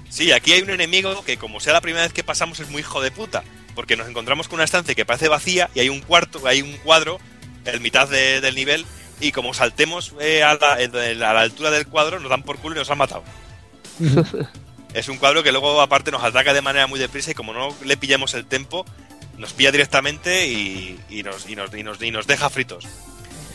Sí, 0.09 0.33
aquí 0.33 0.51
hay 0.51 0.61
un 0.61 0.69
enemigo 0.71 1.23
que 1.23 1.37
como 1.37 1.61
sea 1.61 1.71
la 1.71 1.79
primera 1.79 2.03
vez 2.03 2.11
que 2.11 2.21
pasamos 2.21 2.59
es 2.59 2.69
muy 2.69 2.81
hijo 2.81 3.01
de 3.01 3.11
puta. 3.11 3.43
Porque 3.75 3.95
nos 3.95 4.09
encontramos 4.09 4.49
con 4.49 4.55
una 4.57 4.65
estancia 4.65 4.93
que 4.93 5.05
parece 5.05 5.29
vacía 5.29 5.69
y 5.73 5.79
hay 5.79 5.87
un 5.87 6.01
cuarto, 6.01 6.45
hay 6.45 6.61
un 6.61 6.73
cuadro 6.83 7.17
en 7.63 7.81
mitad 7.81 8.09
de- 8.09 8.41
del 8.41 8.53
nivel 8.55 8.85
y 9.21 9.31
como 9.31 9.53
saltemos 9.53 10.13
eh, 10.19 10.43
a, 10.43 10.55
la, 10.55 10.73
a 10.73 11.33
la 11.33 11.39
altura 11.39 11.71
del 11.71 11.87
cuadro 11.87 12.19
nos 12.19 12.29
dan 12.29 12.43
por 12.43 12.57
culo 12.57 12.75
y 12.75 12.79
nos 12.79 12.91
han 12.91 12.97
matado. 12.97 13.23
es 14.93 15.07
un 15.07 15.17
cuadro 15.17 15.43
que 15.43 15.51
luego 15.53 15.79
aparte 15.79 16.11
nos 16.11 16.23
ataca 16.23 16.53
de 16.53 16.61
manera 16.61 16.87
muy 16.87 16.99
deprisa 16.99 17.31
y 17.31 17.33
como 17.33 17.53
no 17.53 17.73
le 17.85 17.95
pillamos 17.95 18.33
el 18.33 18.45
tempo, 18.45 18.85
nos 19.41 19.53
pilla 19.53 19.71
directamente 19.71 20.47
y, 20.47 20.97
y 21.09 21.23
nos, 21.23 21.49
y, 21.49 21.55
nos, 21.55 21.73
y, 21.75 21.83
nos, 21.83 22.01
y 22.01 22.11
nos 22.11 22.27
deja 22.27 22.49
fritos. 22.49 22.87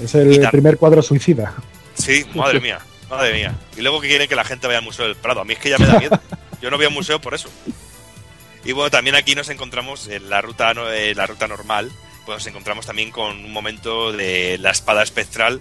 Es 0.02 0.14
el 0.14 0.46
primer 0.50 0.76
cuadro 0.76 1.00
suicida. 1.00 1.54
Sí, 1.94 2.26
madre 2.34 2.60
mía, 2.60 2.80
madre 3.08 3.32
mía. 3.32 3.54
Y 3.76 3.80
luego 3.80 4.00
que 4.00 4.08
quieren 4.08 4.28
que 4.28 4.36
la 4.36 4.44
gente 4.44 4.66
vaya 4.66 4.80
al 4.80 4.84
Museo 4.84 5.06
del 5.06 5.16
Prado. 5.16 5.40
A 5.40 5.44
mí 5.44 5.54
es 5.54 5.58
que 5.58 5.70
ya 5.70 5.78
me 5.78 5.86
da 5.86 5.98
miedo. 5.98 6.20
Yo 6.60 6.70
no 6.70 6.76
voy 6.76 6.84
a 6.86 6.88
un 6.88 6.94
museo 6.94 7.20
por 7.20 7.32
eso. 7.34 7.48
Y 8.64 8.72
bueno, 8.72 8.90
también 8.90 9.14
aquí 9.16 9.34
nos 9.34 9.48
encontramos 9.48 10.08
en 10.08 10.28
la 10.28 10.42
ruta, 10.42 10.74
no- 10.74 10.90
eh, 10.90 11.14
la 11.14 11.24
ruta 11.26 11.46
normal, 11.46 11.90
pues 12.26 12.38
nos 12.38 12.46
encontramos 12.48 12.84
también 12.84 13.10
con 13.12 13.44
un 13.44 13.52
momento 13.52 14.10
de 14.12 14.58
la 14.58 14.72
espada 14.72 15.02
espectral, 15.04 15.60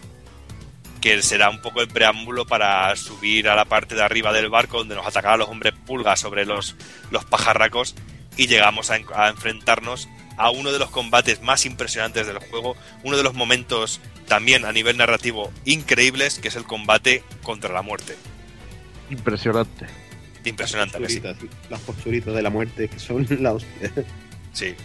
que 1.01 1.21
será 1.21 1.51
un 1.51 1.61
poco 1.61 1.81
el 1.81 1.87
preámbulo 1.87 2.45
para 2.47 2.95
subir 2.95 3.47
a 3.47 3.55
la 3.55 3.65
parte 3.65 3.93
de 3.93 4.01
arriba 4.01 4.33
del 4.33 4.49
barco 4.49 4.79
donde 4.79 4.95
nos 4.95 5.05
atacarán 5.05 5.39
los 5.39 5.49
hombres 5.49 5.73
pulgas 5.85 6.19
sobre 6.19 6.45
los, 6.45 6.75
los 7.11 7.23
pajarracos 7.25 7.93
y 8.37 8.47
llegamos 8.47 8.89
a, 8.89 8.95
en- 8.97 9.05
a 9.15 9.27
enfrentarnos 9.29 10.09
a 10.37 10.49
uno 10.49 10.71
de 10.71 10.79
los 10.79 10.89
combates 10.89 11.41
más 11.41 11.65
impresionantes 11.65 12.27
del 12.27 12.39
juego, 12.39 12.75
uno 13.03 13.17
de 13.17 13.23
los 13.23 13.33
momentos 13.33 14.01
también 14.27 14.65
a 14.65 14.71
nivel 14.71 14.97
narrativo 14.97 15.51
increíbles, 15.65 16.39
que 16.39 16.47
es 16.47 16.55
el 16.55 16.63
combate 16.63 17.23
contra 17.43 17.73
la 17.73 17.81
muerte. 17.81 18.15
Impresionante. 19.09 19.85
Impresionante, 20.43 20.97
¿a 20.97 20.99
que 20.99 21.09
sí? 21.09 21.19
Posturitas, 21.19 21.69
Las 21.69 21.79
posturitas 21.81 22.35
de 22.35 22.41
la 22.41 22.49
muerte 22.49 22.87
que 22.87 22.99
son 22.99 23.27
la 23.41 23.53
hostia. 23.53 23.91
Sí. 24.53 24.75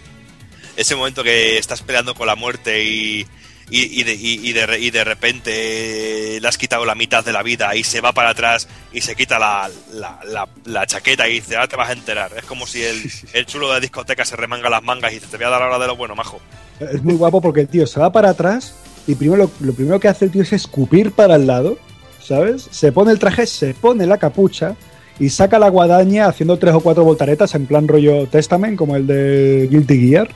Ese 0.77 0.97
momento 0.97 1.23
que 1.23 1.59
estás 1.59 1.83
peleando 1.83 2.15
con 2.15 2.27
la 2.27 2.37
muerte 2.37 2.85
y, 2.85 3.27
y, 3.71 4.01
y 4.01 4.05
de, 4.05 4.15
y- 4.15 4.53
de 4.53 4.79
y 4.81 4.91
de 4.91 5.05
repente 5.05 6.39
le 6.41 6.49
has 6.49 6.59
quitado 6.59 6.85
la 6.85 6.95
mitad 6.95 7.25
de 7.25 7.33
la 7.33 7.43
vida 7.43 7.75
y 7.77 7.85
se 7.85 8.01
va 8.01 8.13
para 8.13 8.31
atrás 8.31 8.69
y 8.93 9.01
se 9.01 9.15
quita 9.15 9.39
la, 9.39 9.71
la, 9.93 10.21
la- 10.27 10.49
la 10.65 10.87
chaqueta 10.87 11.29
y 11.29 11.35
dice, 11.35 11.55
ahora 11.57 11.69
te 11.69 11.77
vas 11.77 11.91
a 11.91 11.93
enterar. 11.93 12.33
Es 12.37 12.45
como 12.45 12.67
si 12.67 12.83
el, 12.83 13.01
el 13.33 13.47
chulo 13.47 13.69
de 13.69 13.75
la 13.75 13.81
discoteca 13.81 14.25
se 14.25 14.37
remanga 14.37 14.69
las 14.71 14.83
mangas 14.83 15.13
y 15.13 15.15
dice, 15.17 15.27
te 15.31 15.37
voy 15.37 15.47
a 15.47 15.51
dar 15.51 15.63
ahora 15.63 15.79
de 15.79 15.87
lo 15.87 15.97
bueno, 15.97 16.15
majo. 16.15 16.41
Es 16.81 17.03
muy 17.03 17.15
guapo 17.15 17.41
porque 17.41 17.61
el 17.61 17.69
tío 17.69 17.87
se 17.87 18.01
va 18.01 18.11
para 18.13 18.31
atrás 18.31 18.75
y 19.07 19.15
primero 19.15 19.45
lo, 19.45 19.51
lo 19.67 19.73
primero 19.75 20.01
que 20.01 20.09
hace 20.09 20.25
el 20.27 20.31
tío 20.31 20.43
es 20.43 20.53
escupir 20.53 21.13
para 21.13 21.37
el 21.37 21.47
lado, 21.47 21.79
¿sabes? 22.23 22.67
Se 22.71 22.93
pone 22.93 23.13
el 23.13 23.19
traje, 23.19 23.47
se 23.47 23.75
pone 23.75 24.07
la 24.07 24.19
capucha 24.19 24.77
y 25.19 25.29
saca 25.29 25.59
la 25.59 25.69
guadaña 25.69 26.27
haciendo 26.27 26.59
tres 26.59 26.75
o 26.75 26.81
cuatro 26.81 27.05
voltaretas 27.05 27.55
en 27.55 27.67
plan 27.67 27.87
rollo 27.87 28.27
Testament, 28.27 28.77
como 28.79 28.97
el 28.97 29.07
de 29.07 29.69
Guilty 29.71 30.09
Gear. 30.09 30.31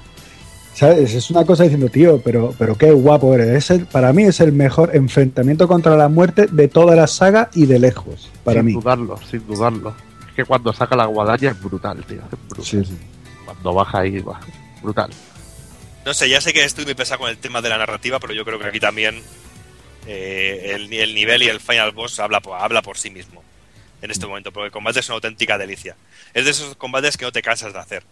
¿Sabes? 0.75 1.15
Es 1.15 1.31
una 1.31 1.45
cosa 1.45 1.63
diciendo, 1.63 1.89
tío, 1.89 2.21
pero, 2.21 2.53
pero 2.59 2.77
qué 2.77 2.91
guapo 2.91 3.33
eres. 3.35 3.49
Es 3.49 3.71
el- 3.71 3.87
para 3.87 4.13
mí 4.13 4.25
es 4.25 4.41
el 4.41 4.53
mejor 4.53 4.91
enfrentamiento 4.95 5.69
contra 5.69 5.97
la 5.97 6.09
muerte 6.09 6.47
de 6.51 6.67
toda 6.69 6.97
la 6.97 7.07
saga 7.07 7.49
y 7.55 7.67
de 7.67 7.79
lejos. 7.79 8.31
Para 8.43 8.59
sin 8.61 8.67
mí. 8.67 8.73
dudarlo, 8.73 9.17
sin 9.31 9.47
dudarlo. 9.47 9.95
Es 10.29 10.35
que 10.35 10.45
cuando 10.45 10.73
saca 10.73 10.97
la 10.97 11.07
guadaña 11.07 11.51
es 11.53 11.63
brutal, 11.63 12.05
tío. 12.05 12.19
Es 12.23 12.49
brutal. 12.49 12.65
Sí, 12.65 12.85
sí. 12.85 12.99
Cuando 13.45 13.73
baja 13.73 14.01
ahí, 14.01 14.19
va. 14.19 14.41
Brutal. 14.83 15.11
No 16.05 16.13
sé, 16.13 16.29
ya 16.29 16.41
sé 16.41 16.53
que 16.53 16.65
estoy 16.65 16.85
muy 16.85 16.95
pesado 16.95 17.21
con 17.21 17.31
el 17.31 17.39
tema 17.39 17.63
de 17.63 17.69
la 17.69 17.79
narrativa, 17.79 18.19
pero 18.19 18.35
yo 18.35 18.45
creo 18.45 18.59
que 18.59 18.67
aquí 18.67 18.81
también 18.81 19.23
eh, 20.07 20.73
el, 20.75 20.93
el 20.93 21.15
nivel 21.15 21.43
y 21.43 21.49
el 21.49 21.61
final 21.61 21.93
boss 21.93 22.19
habla 22.21 22.43
habla 22.59 22.83
por 22.83 22.99
sí 22.99 23.11
mismo 23.11 23.43
en 24.03 24.11
este 24.11 24.27
momento, 24.27 24.53
porque 24.53 24.67
el 24.67 24.73
combate 24.73 25.01
es 25.01 25.09
una 25.09 25.15
auténtica 25.15 25.57
delicia. 25.57 25.97
Es 26.35 26.45
de 26.45 26.51
esos 26.51 26.75
combates 26.75 27.17
que 27.17 27.25
no 27.25 27.33
te 27.33 27.41
cansas 27.41 27.73
de 27.73 27.79
hacer. 27.79 28.03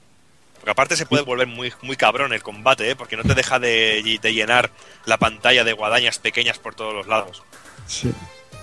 Porque 0.63 0.71
aparte 0.71 0.97
se 0.97 1.07
puede 1.07 1.25
volver 1.25 1.49
muy, 1.49 1.73
muy 1.83 1.97
cabrón 1.97 2.33
el 2.33 2.41
combate, 2.41 2.89
¿eh? 2.89 2.95
porque 2.95 3.17
no 3.17 3.25
te 3.25 3.35
deja 3.35 3.59
de, 3.59 4.19
de 4.23 4.33
llenar 4.33 4.71
la 5.07 5.17
pantalla 5.19 5.65
de 5.65 5.73
guadañas 5.73 6.21
pequeñas 6.21 6.61
por 6.61 6.77
todos 6.77 6.95
los 6.95 7.09
lados. 7.09 7.43
Sí. 7.89 8.13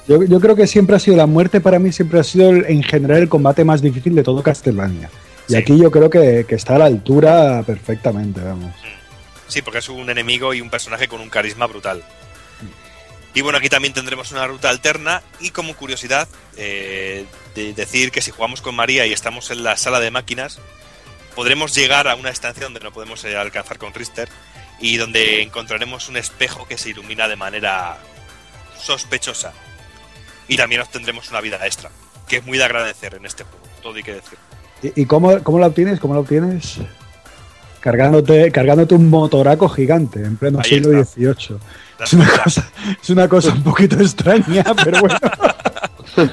Yo, 0.08 0.24
yo 0.24 0.40
creo 0.40 0.56
que 0.56 0.66
siempre 0.66 0.96
ha 0.96 1.00
sido 1.00 1.18
la 1.18 1.26
muerte 1.26 1.60
para 1.60 1.78
mí, 1.78 1.92
siempre 1.92 2.22
ha 2.22 2.24
sido 2.24 2.52
el- 2.52 2.66
en 2.70 2.84
general 2.84 3.18
el 3.24 3.28
combate 3.28 3.66
más 3.66 3.82
difícil 3.82 4.16
de 4.16 4.24
todo 4.24 4.42
Castlevania. 4.42 5.10
Y 5.50 5.52
Sí. 5.52 5.58
aquí 5.58 5.78
yo 5.78 5.92
creo 5.92 6.10
que, 6.10 6.46
que 6.48 6.56
está 6.56 6.76
a 6.76 6.80
la 6.80 6.86
altura 6.86 7.64
perfectamente, 7.68 8.40
vamos. 8.40 8.74
Sí, 9.50 9.62
porque 9.62 9.80
es 9.80 9.90
un 9.90 10.10
enemigo 10.10 10.54
y 10.54 10.62
un 10.62 10.70
personaje 10.70 11.10
con 11.10 11.20
un 11.20 11.30
carisma 11.30 11.68
brutal. 11.68 12.02
Y 13.34 13.42
bueno, 13.42 13.58
aquí 13.58 13.68
también 13.68 13.94
tendremos 13.94 14.32
una 14.32 14.48
ruta 14.48 14.70
alterna 14.70 15.22
y 15.42 15.50
como 15.52 15.76
curiosidad, 15.76 16.30
eh, 16.56 17.26
de 17.56 17.74
decir 17.74 18.12
que 18.12 18.22
si 18.22 18.32
jugamos 18.32 18.62
con 18.62 18.74
María 18.74 19.06
y 19.06 19.12
estamos 19.12 19.52
en 19.52 19.64
la 19.64 19.76
sala 19.76 20.00
de 20.00 20.12
máquinas, 20.12 20.60
podremos 21.36 21.76
llegar 21.76 22.08
a 22.08 22.16
una 22.16 22.30
estancia 22.30 22.64
donde 22.64 22.80
no 22.80 22.92
podemos 22.92 23.24
eh, 23.26 23.38
alcanzar 23.38 23.78
con 23.78 23.94
Richter 23.94 24.30
y 24.80 24.98
donde 24.98 25.42
encontraremos 25.42 26.10
un 26.10 26.18
espejo 26.18 26.68
que 26.68 26.78
se 26.78 26.90
ilumina 26.90 27.28
de 27.28 27.36
manera 27.36 27.98
sospechosa. 28.80 29.54
Y 30.48 30.58
también 30.58 30.82
obtendremos 30.82 31.30
una 31.30 31.42
vida 31.42 31.60
extra, 31.66 31.90
que 32.28 32.38
es 32.38 32.46
muy 32.46 32.58
de 32.58 32.64
agradecer 32.64 33.16
en 33.16 33.26
este 33.26 33.44
juego, 33.44 33.66
todo 33.82 33.96
hay 33.96 34.04
que 34.04 34.14
decir. 34.14 34.38
¿Y, 34.82 35.02
y 35.02 35.06
cómo, 35.06 35.44
cómo 35.44 35.60
la 35.60 35.68
obtienes? 35.68 36.00
¿Cómo 36.00 36.14
la 36.14 36.22
obtienes? 36.22 36.80
Cargándote, 37.80 38.52
cargándote 38.52 38.96
un 38.96 39.10
motoraco 39.10 39.70
gigante 39.70 40.20
en 40.20 40.38
pleno 40.38 40.60
Ahí 40.60 40.70
siglo 40.70 41.00
está. 41.00 41.14
XVIII. 41.14 41.60
Es 42.04 42.14
una, 42.14 42.30
cosa, 42.30 42.72
es 43.02 43.10
una 43.10 43.28
cosa 43.28 43.50
un 43.50 43.64
poquito 43.64 44.00
extraña, 44.00 44.64
pero 44.84 45.02
bueno. 45.02 45.18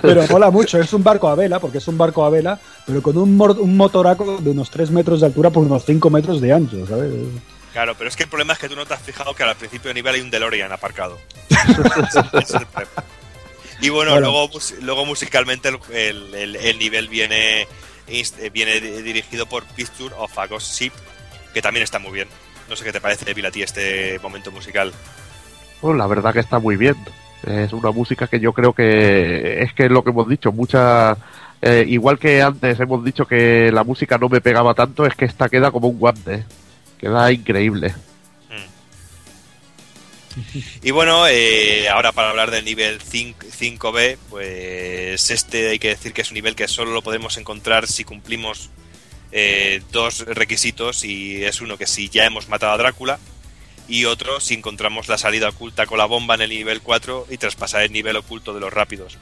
Pero 0.03 0.25
mola 0.31 0.51
mucho. 0.51 0.79
Es 0.81 0.93
un 0.93 1.03
barco 1.05 1.29
a 1.29 1.35
vela, 1.35 1.59
porque 1.61 1.79
es 1.79 1.89
un 1.89 1.97
barco 1.99 2.25
a 2.25 2.31
vela, 2.31 2.59
pero 2.87 3.03
con 3.03 3.17
un, 3.17 3.41
un 3.41 3.77
motoraco 3.77 4.39
de 4.39 4.51
unos 4.51 4.71
3 4.71 4.91
metros 4.91 5.21
de 5.21 5.27
altura 5.27 5.51
por 5.51 5.65
unos 5.65 5.85
5 5.85 6.11
metros 6.11 6.41
de 6.41 6.53
ancho, 6.53 6.87
¿sabes? 6.87 7.13
Claro, 7.73 7.95
pero 7.99 8.09
es 8.09 8.17
que 8.17 8.23
el 8.23 8.29
problema 8.31 8.55
es 8.55 8.59
que 8.59 8.69
tú 8.69 8.77
no 8.77 8.87
te 8.87 8.95
has 8.95 9.01
fijado 9.03 9.35
que 9.35 9.43
al 9.43 9.55
principio 9.57 9.89
de 9.89 9.95
nivel 9.95 10.15
hay 10.15 10.21
un 10.23 10.31
DeLorean 10.31 10.73
aparcado. 10.73 11.19
Es 11.51 12.51
el 12.55 12.67
problema. 12.67 13.05
Y 13.83 13.91
bueno, 13.91 14.13
Bueno. 14.13 14.29
Luego, 14.29 14.49
luego 14.81 15.05
musicalmente 15.05 15.69
el, 15.69 15.79
el- 15.93 16.35
el- 16.35 16.57
el 16.57 16.79
nivel 16.79 17.09
viene, 17.09 17.69
viene 18.53 18.81
di- 18.81 19.03
dirigido 19.03 19.45
por 19.47 19.65
Picture 19.65 20.15
of 20.17 20.39
a 20.39 20.47
Ghost 20.47 20.73
Ship, 20.79 20.93
que 21.53 21.61
también 21.61 21.85
está 21.85 21.99
muy 21.99 22.13
bien. 22.13 22.29
No 22.71 22.77
sé 22.77 22.85
qué 22.85 22.93
te 22.93 23.01
parece, 23.03 23.35
Bill, 23.35 23.45
a 23.47 23.51
ti 23.51 23.63
este 23.63 24.19
momento 24.21 24.51
musical. 24.51 24.93
Pues 25.83 25.97
la 25.99 26.07
verdad 26.07 26.33
que 26.33 26.41
está 26.41 26.59
muy 26.59 26.77
bien. 26.77 26.97
Es 27.47 27.73
una 27.73 27.93
música 27.93 28.27
que 28.27 28.41
yo 28.41 28.53
creo 28.53 28.73
que 28.73 29.63
es 29.63 29.73
que 29.73 29.89
lo 29.89 30.03
que 30.03 30.11
hemos 30.11 30.29
dicho, 30.29 30.51
mucha 30.51 31.17
eh, 31.63 31.85
igual 31.89 32.19
que 32.19 32.43
antes 32.43 32.79
hemos 32.81 33.05
dicho 33.05 33.27
que 33.27 33.71
la 33.73 33.85
música 33.85 34.19
no 34.19 34.29
me 34.29 34.41
pegaba 34.41 34.75
tanto, 34.75 35.07
es 35.07 35.15
que 35.15 35.25
esta 35.25 35.49
queda 35.49 35.71
como 35.71 35.89
un 35.89 35.99
guante. 35.99 36.45
Queda 36.99 37.33
increíble. 37.33 37.95
Y 40.83 40.91
bueno, 40.91 41.27
eh, 41.29 41.89
ahora 41.89 42.13
para 42.13 42.31
hablar 42.31 42.51
del 42.51 42.65
nivel 42.65 43.01
5, 43.01 43.47
5B, 43.59 44.19
pues 44.29 45.31
este 45.31 45.71
hay 45.71 45.79
que 45.79 45.89
decir 45.89 46.13
que 46.13 46.21
es 46.21 46.31
un 46.31 46.35
nivel 46.35 46.55
que 46.55 46.69
solo 46.69 46.93
lo 46.93 47.01
podemos 47.01 47.39
encontrar 47.39 47.87
si 47.87 48.05
cumplimos 48.05 48.69
eh, 49.33 49.83
dos 49.93 50.27
requisitos 50.27 51.05
y 51.05 51.43
es 51.43 51.61
uno 51.61 51.79
que 51.79 51.87
si 51.87 52.11
ya 52.11 52.27
hemos 52.27 52.49
matado 52.49 52.73
a 52.73 52.77
Drácula 52.77 53.19
y 53.89 54.05
otro 54.05 54.41
si 54.41 54.55
encontramos 54.55 55.09
la 55.09 55.19
salida 55.19 55.49
oculta 55.49 55.87
con 55.87 55.99
la 55.99 56.07
bomba 56.07 56.35
en 56.35 56.43
el 56.43 56.51
nivel 56.51 56.81
4 56.81 57.27
y 57.31 57.39
traspasar 57.39 57.83
el 57.83 57.93
nivel 57.93 58.17
oculto 58.17 58.55
de 58.55 58.61
los 58.61 58.73
rápidos. 58.73 59.19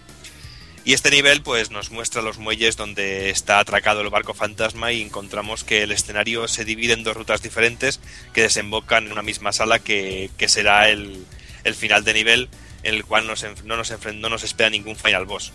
Y 0.87 0.93
este 0.93 1.11
nivel 1.11 1.43
pues 1.43 1.71
nos 1.71 1.91
muestra 1.91 2.21
los 2.21 2.37
muelles 2.37 2.77
donde 2.77 3.31
está 3.31 3.59
atracado 3.59 4.03
el 4.03 4.11
barco 4.11 4.35
fantasma 4.35 4.93
y 4.93 5.01
encontramos 5.01 5.65
que 5.65 5.83
el 5.83 5.93
escenario 5.93 6.47
se 6.47 6.67
divide 6.67 6.93
en 6.93 7.05
dos 7.05 7.17
rutas 7.17 7.43
diferentes 7.43 8.01
que 8.35 8.43
desembocan 8.43 9.07
en 9.07 9.13
una 9.13 9.23
misma 9.23 9.53
sala 9.53 9.79
que, 9.79 10.31
que 10.37 10.49
será 10.49 10.91
el, 10.91 11.25
el 11.65 11.75
final 11.75 12.05
de 12.05 12.13
nivel 12.13 12.49
en 12.83 12.95
el 12.95 13.05
cual 13.05 13.27
nos 13.27 13.45
no, 13.65 13.77
nos 13.77 13.93
no 14.15 14.29
nos 14.29 14.45
espera 14.45 14.69
ningún 14.69 14.97
final 14.97 15.25
boss. 15.25 15.53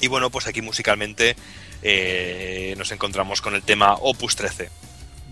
Y 0.00 0.08
bueno, 0.08 0.30
pues 0.30 0.46
aquí 0.46 0.62
musicalmente 0.62 1.36
eh, 1.82 2.74
nos 2.78 2.90
encontramos 2.92 3.42
con 3.42 3.54
el 3.54 3.62
tema 3.62 3.94
Opus 3.94 4.36
13. 4.36 4.70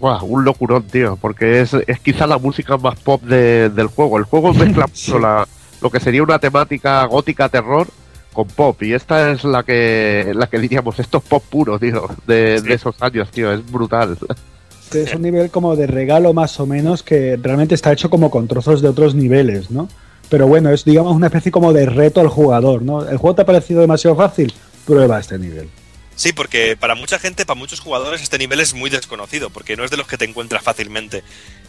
Buah, 0.01 0.23
un 0.23 0.45
locurón, 0.45 0.83
tío, 0.85 1.17
porque 1.21 1.61
es, 1.61 1.73
es 1.75 2.01
quizá 2.01 2.27
la 2.27 2.39
música 2.39 2.77
más 2.77 2.99
pop 3.01 3.23
de- 3.23 3.71
del 3.71 3.87
juego. 3.87 4.19
El 4.19 4.25
juego 4.25 4.53
mezcla 4.53 4.87
mucho 4.89 5.19
la- 5.19 5.47
lo 5.81 5.91
que 5.91 6.01
sería 6.01 6.23
una 6.23 6.39
temática 6.39 7.05
gótica 7.07 7.49
terror 7.49 7.87
con 8.33 8.47
pop, 8.49 8.83
y 8.83 8.93
esta 8.95 9.31
es 9.31 9.45
la 9.45 9.63
que 9.63 10.33
la 10.35 10.49
que 10.49 10.59
diríamos, 10.59 10.99
esto 10.99 11.19
es 11.19 11.25
pop 11.25 11.43
puro, 11.49 11.79
tío, 11.79 12.09
de, 12.27 12.59
Sí. 12.61 12.69
de 12.69 12.75
esos 12.75 12.97
años, 13.01 13.31
tío, 13.31 13.53
es 13.53 13.65
brutal. 13.71 14.17
Es 14.93 15.15
un 15.15 15.23
nivel 15.23 15.51
como 15.51 15.77
de 15.77 15.87
regalo 15.87 16.33
más 16.35 16.59
o 16.61 16.67
menos 16.67 17.03
que 17.03 17.39
realmente 17.41 17.75
está 17.77 17.93
hecho 17.93 18.11
como 18.11 18.31
con 18.31 18.49
trozos 18.49 18.83
de 18.83 18.89
otros 18.89 19.15
niveles, 19.15 19.71
¿no? 19.71 19.89
pero 20.31 20.47
bueno, 20.49 20.71
es 20.71 20.85
digamos 20.85 21.15
una 21.15 21.27
especie 21.27 21.53
como 21.53 21.73
de 21.73 21.85
reto 21.87 22.21
al 22.21 22.29
jugador, 22.29 22.83
¿no? 22.83 23.07
¿El 23.07 23.19
juego 23.19 23.35
te 23.37 23.43
ha 23.43 23.47
parecido 23.47 23.83
demasiado 23.83 24.17
fácil? 24.17 24.53
Prueba 24.87 25.21
este 25.21 25.39
nivel. 25.39 25.69
Sí, 26.17 26.33
porque 26.33 26.77
para 26.79 26.95
mucha 26.95 27.19
gente, 27.19 27.45
para 27.45 27.59
muchos 27.59 27.81
jugadores, 27.81 28.23
este 28.23 28.39
nivel 28.39 28.61
es 28.61 28.73
muy 28.75 28.89
desconocido, 28.91 29.51
porque 29.51 29.77
no 29.77 29.85
es 29.85 29.91
de 29.91 29.97
los 29.97 30.07
que 30.07 30.17
te 30.19 30.25
encuentras 30.25 30.63
fácilmente. 30.63 31.23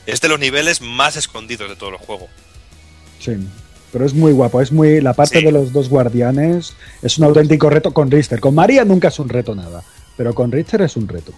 Es 0.05 0.22
de 0.22 0.27
los 0.30 0.39
niveles 0.39 0.81
más 0.81 1.15
escondidos 1.17 1.69
de 1.69 1.76
todo 1.76 1.89
el 1.89 1.97
juego. 1.97 2.27
Sí. 3.19 3.31
Pero 3.91 4.05
es 4.05 4.13
muy 4.13 4.34
guapo, 4.34 4.61
es 4.61 4.72
muy. 4.72 5.01
La 5.01 5.13
parte 5.13 5.39
Sí. 5.39 5.45
de 5.45 5.51
los 5.51 5.72
dos 5.72 5.89
guardianes 5.89 6.76
es 7.01 7.17
un 7.17 7.23
auténtico 7.26 7.69
reto 7.69 7.93
con 7.93 8.11
Richter. 8.11 8.39
Con 8.39 8.53
María 8.53 8.84
nunca 8.85 9.07
es 9.07 9.17
un 9.19 9.30
reto 9.30 9.55
nada. 9.55 9.84
Pero 10.17 10.35
con 10.35 10.51
Richter 10.51 10.81
es 10.81 10.95
un 10.97 11.07
reto. 11.07 11.34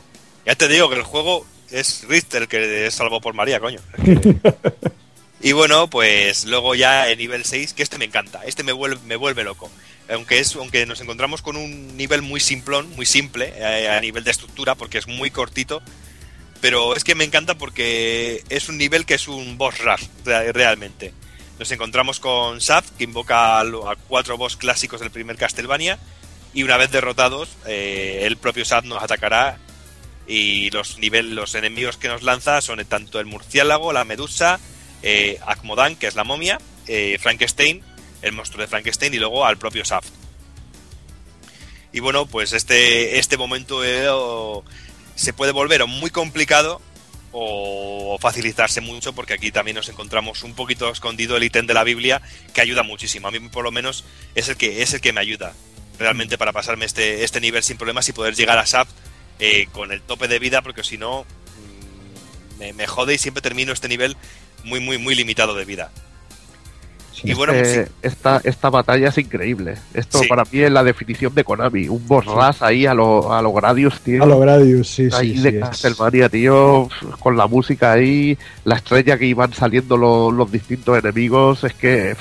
Ya 0.45 0.55
te 0.55 0.67
digo 0.67 0.89
que 0.89 0.95
el 0.95 1.03
juego 1.03 1.45
es 1.71 2.03
Richter 2.09 2.43
el 2.43 2.47
que 2.47 2.87
es 2.87 2.93
salvo 2.93 3.21
por 3.21 3.33
María, 3.33 3.59
coño. 3.59 3.79
Y 5.39 5.51
bueno, 5.51 5.87
pues 5.87 6.45
luego 6.45 6.73
ya 6.73 7.11
en 7.11 7.19
nivel 7.19 7.45
6, 7.45 7.73
que 7.73 7.83
este 7.83 7.99
me 7.99 8.05
encanta, 8.05 8.41
este 8.45 8.63
me 8.63 8.71
vuelve, 8.71 8.97
me 9.05 9.15
vuelve 9.15 9.43
loco. 9.43 9.69
Aunque, 10.09 10.39
es, 10.39 10.55
aunque 10.55 10.85
nos 10.85 11.01
encontramos 11.01 11.41
con 11.41 11.57
un 11.57 11.97
nivel 11.97 12.21
muy 12.21 12.39
simplón, 12.39 12.89
muy 12.95 13.05
simple 13.05 13.53
eh, 13.57 13.89
a 13.89 13.99
nivel 13.99 14.23
de 14.23 14.31
estructura, 14.31 14.75
porque 14.75 14.97
es 14.99 15.07
muy 15.07 15.31
cortito, 15.31 15.81
pero 16.61 16.95
es 16.95 17.03
que 17.03 17.13
me 17.13 17.25
encanta 17.25 17.55
porque 17.57 18.41
es 18.49 18.69
un 18.69 18.77
nivel 18.77 19.05
que 19.05 19.15
es 19.15 19.27
un 19.27 19.57
boss 19.57 19.79
rush, 19.79 20.05
re- 20.23 20.53
realmente. 20.53 21.13
Nos 21.59 21.71
encontramos 21.71 22.19
con 22.21 22.59
Shaft, 22.59 22.95
que 22.97 23.03
invoca 23.03 23.59
a, 23.59 23.65
cuatro 24.07 24.37
boss 24.37 24.55
clásicos 24.55 25.01
del 25.01 25.11
primer 25.11 25.35
Castlevania, 25.35 25.99
y 26.53 26.63
una 26.63 26.77
vez 26.77 26.89
derrotados, 26.89 27.49
eh, 27.65 28.21
el 28.23 28.37
propio 28.37 28.63
Shaft 28.63 28.85
nos 28.87 29.03
atacará 29.03 29.57
y 30.25 30.69
los 30.71 30.97
nivel, 30.99 31.35
los 31.35 31.53
enemigos 31.55 31.97
que 31.97 32.07
nos 32.07 32.23
lanza 32.23 32.61
son 32.61 32.83
tanto 32.85 33.19
el 33.19 33.25
murciélago, 33.25 33.91
la 33.91 34.05
medusa, 34.05 34.59
eh, 35.03 35.37
Akmodan, 35.45 35.95
que 35.95 36.07
es 36.07 36.15
la 36.15 36.23
momia, 36.23 36.59
Frankenstein, 37.19 37.83
el 38.21 38.33
monstruo 38.33 38.61
de 38.61 38.67
Frankenstein 38.67 39.13
y 39.13 39.17
luego 39.17 39.45
al 39.45 39.57
propio 39.57 39.83
Shaft. 39.83 40.09
Y 41.93 41.99
bueno, 41.99 42.25
pues 42.25 42.53
este, 42.53 43.17
este 43.17 43.37
momento 43.37 43.83
eh, 43.83 44.07
se 45.15 45.33
puede 45.33 45.51
volver 45.51 45.85
muy 45.87 46.09
complicado 46.09 46.81
o 47.31 48.17
facilitarse 48.19 48.81
mucho 48.81 49.13
porque 49.13 49.33
aquí 49.33 49.51
también 49.51 49.75
nos 49.75 49.89
encontramos 49.89 50.43
un 50.43 50.53
poquito 50.53 50.89
escondido 50.89 51.37
el 51.37 51.43
ítem 51.43 51.67
de 51.67 51.73
la 51.73 51.83
Biblia 51.83 52.21
que 52.53 52.61
ayuda 52.61 52.83
muchísimo. 52.83 53.27
A 53.27 53.31
mí 53.31 53.39
por 53.39 53.63
lo 53.63 53.71
menos 53.71 54.05
es 54.35 54.49
el 54.49 54.57
que, 54.57 54.81
es 54.81 54.93
el 54.93 55.01
que 55.01 55.13
me 55.13 55.21
ayuda 55.21 55.53
realmente 55.99 56.37
para 56.37 56.53
pasarme 56.53 56.85
este, 56.85 57.23
este 57.23 57.41
nivel 57.41 57.63
sin 57.63 57.77
problemas 57.77 58.07
y 58.09 58.13
poder 58.13 58.35
llegar 58.35 58.57
a 58.57 58.65
Shaft 58.65 58.91
eh, 59.39 59.67
con 59.71 59.91
el 59.91 60.01
tope 60.01 60.27
de 60.27 60.39
vida 60.39 60.61
porque 60.61 60.83
si 60.83 60.97
no 60.97 61.23
mm, 61.23 62.59
me, 62.59 62.73
me 62.73 62.87
jode 62.87 63.13
y 63.13 63.17
siempre 63.17 63.41
termino 63.41 63.71
este 63.71 63.87
nivel 63.87 64.17
muy 64.63 64.79
muy 64.79 64.97
muy 64.97 65.15
limitado 65.15 65.55
de 65.55 65.65
vida. 65.65 65.91
Y 67.23 67.33
bueno, 67.33 67.53
pues 67.53 67.67
Eh, 67.67 67.85
sí. 67.85 67.91
esta, 68.03 68.41
esta 68.43 68.69
batalla 68.69 69.09
es 69.09 69.17
increíble. 69.17 69.75
Esto 69.93 70.19
Sí. 70.19 70.27
para 70.27 70.43
mí 70.43 70.59
es 70.59 70.71
la 70.71 70.83
definición 70.83 71.33
de 71.33 71.43
Konami. 71.43 71.87
Un 71.87 72.07
boss 72.07 72.25
rush 72.25 72.57
ahí 72.61 72.85
a 72.85 72.93
lo, 72.93 73.33
a 73.33 73.41
lo 73.41 73.51
Gradius, 73.53 73.99
tío. 74.01 74.23
A 74.23 74.25
lo 74.27 74.39
Gradius, 74.39 74.87
sí, 74.87 75.09
ahí 75.13 75.35
sí. 75.35 75.41
de 75.41 75.51
sí, 75.51 75.57
es- 75.57 75.63
Castlevania, 75.63 76.29
tío, 76.29 76.89
con 77.19 77.35
la 77.35 77.47
música 77.47 77.93
ahí, 77.93 78.37
la 78.65 78.75
estrella 78.75 79.17
que 79.17 79.25
iban 79.25 79.53
saliendo 79.53 79.97
lo- 79.97 80.31
los 80.31 80.51
distintos 80.51 80.97
enemigos, 80.99 81.63
es 81.63 81.73
que 81.73 82.15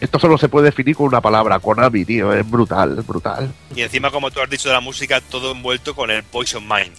esto 0.00 0.18
solo 0.18 0.36
se 0.36 0.48
puede 0.48 0.66
definir 0.66 0.96
con 0.96 1.06
una 1.06 1.20
palabra, 1.20 1.58
Konami, 1.60 2.04
tío, 2.04 2.32
es 2.32 2.48
brutal, 2.50 2.98
es 2.98 3.06
brutal. 3.06 3.52
Y 3.74 3.82
encima 3.82 4.10
como 4.10 4.30
tú 4.30 4.40
has 4.40 4.50
dicho 4.50 4.68
de 4.68 4.74
la 4.74 4.80
música 4.80 5.20
todo 5.20 5.52
envuelto 5.52 5.94
con 5.94 6.10
el 6.10 6.22
Poison 6.24 6.62
Mind. 6.66 6.92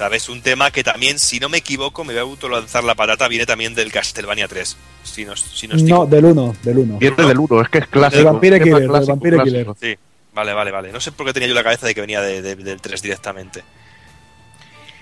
¿Sabes? 0.00 0.30
Un 0.30 0.40
tema 0.40 0.70
que 0.70 0.82
también, 0.82 1.18
si 1.18 1.38
no 1.40 1.50
me 1.50 1.58
equivoco, 1.58 2.04
me 2.04 2.14
voy 2.14 2.20
a 2.20 2.22
autolanzar 2.22 2.82
la 2.84 2.94
patata, 2.94 3.28
viene 3.28 3.44
también 3.44 3.74
del 3.74 3.92
Castlevania 3.92 4.48
3. 4.48 4.74
Si 5.04 5.26
no, 5.26 5.36
si 5.36 5.68
no 5.68 5.76
No, 5.76 6.06
del 6.06 6.24
1, 6.24 6.56
del 6.62 6.78
1. 6.78 6.98
Viene 6.98 7.16
del 7.26 7.38
1, 7.38 7.60
es 7.60 7.68
que 7.68 7.78
es 7.80 7.86
clásico. 7.86 8.18
El 8.20 8.24
Vampire 8.24 8.60
Killer, 8.62 8.82
el 8.84 8.88
clásico, 8.88 9.12
Vampire 9.12 9.36
clásico. 9.36 9.76
Sí, 9.78 9.94
vale, 10.34 10.54
vale, 10.54 10.70
vale. 10.70 10.90
No 10.90 11.00
sé 11.00 11.12
por 11.12 11.26
qué 11.26 11.34
tenía 11.34 11.48
yo 11.50 11.54
la 11.54 11.62
cabeza 11.62 11.86
de 11.86 11.94
que 11.94 12.00
venía 12.00 12.22
de- 12.22 12.40
de- 12.40 12.56
del 12.56 12.80
3 12.80 13.02
directamente. 13.02 13.62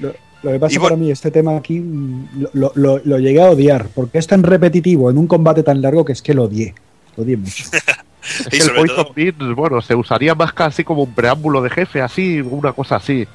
Lo, 0.01 0.13
lo 0.43 0.51
que 0.51 0.59
pasa 0.59 0.75
Y 0.75 0.79
bueno- 0.79 0.97
para 0.97 1.01
mí, 1.01 1.13
este 1.13 1.31
tema 1.31 1.57
aquí 1.57 1.79
mm, 1.79 2.47
lo, 2.55 2.73
lo- 2.75 3.01
lo 3.05 3.19
llegué 3.21 3.41
a 3.41 3.51
odiar, 3.51 3.87
porque 3.95 4.19
es 4.19 4.27
tan 4.27 4.43
repetitivo 4.43 5.11
en 5.13 5.19
un 5.19 5.29
combate 5.29 5.63
tan 5.63 5.81
largo 5.81 6.05
que 6.05 6.13
es 6.13 6.23
que 6.23 6.35
lo 6.35 6.43
odié. 6.47 6.75
Lo 7.17 7.23
odié 7.23 7.37
mucho. 7.37 7.65
Es 8.21 8.47
Y 8.47 8.51
que 8.51 8.65
el 8.65 8.71
Poison 8.75 8.97
todo- 8.97 9.13
Bean, 9.15 9.55
bueno, 9.55 9.81
se 9.81 9.95
usaría 9.95 10.35
más 10.35 10.53
casi 10.53 10.83
como 10.83 11.05
un 11.05 11.15
preámbulo 11.15 11.63
de 11.63 11.71
jefe, 11.71 12.03
así, 12.03 12.41
una 12.41 12.73
cosa 12.73 12.97
así. 12.97 13.27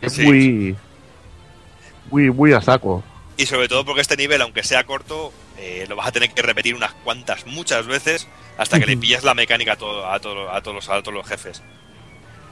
Y 0.00 0.04
es 0.06 0.12
Sí. 0.14 0.22
muy, 0.24 0.76
muy, 2.12 2.30
muy 2.30 2.52
a 2.52 2.60
saco. 2.60 3.02
Y 3.36 3.46
sobre 3.46 3.66
todo 3.68 3.84
porque 3.84 4.02
este 4.02 4.16
nivel, 4.16 4.42
aunque 4.42 4.62
sea 4.62 4.84
corto, 4.84 5.32
eh, 5.58 5.86
lo 5.88 5.96
vas 5.96 6.06
a 6.08 6.12
tener 6.12 6.30
que 6.30 6.42
repetir 6.42 6.74
unas 6.74 6.92
cuantas, 6.92 7.46
muchas 7.46 7.86
veces, 7.86 8.28
hasta 8.58 8.78
que 8.78 8.86
le 8.86 8.96
pilles 8.96 9.24
la 9.24 9.34
mecánica 9.34 9.72
a, 9.72 9.76
todo- 9.76 10.06
a, 10.06 10.20
todo- 10.20 10.50
a 10.50 10.62
todos, 10.62 10.74
los, 10.74 10.88
a 10.90 11.00
todos 11.02 11.14
los 11.14 11.26
jefes. 11.26 11.62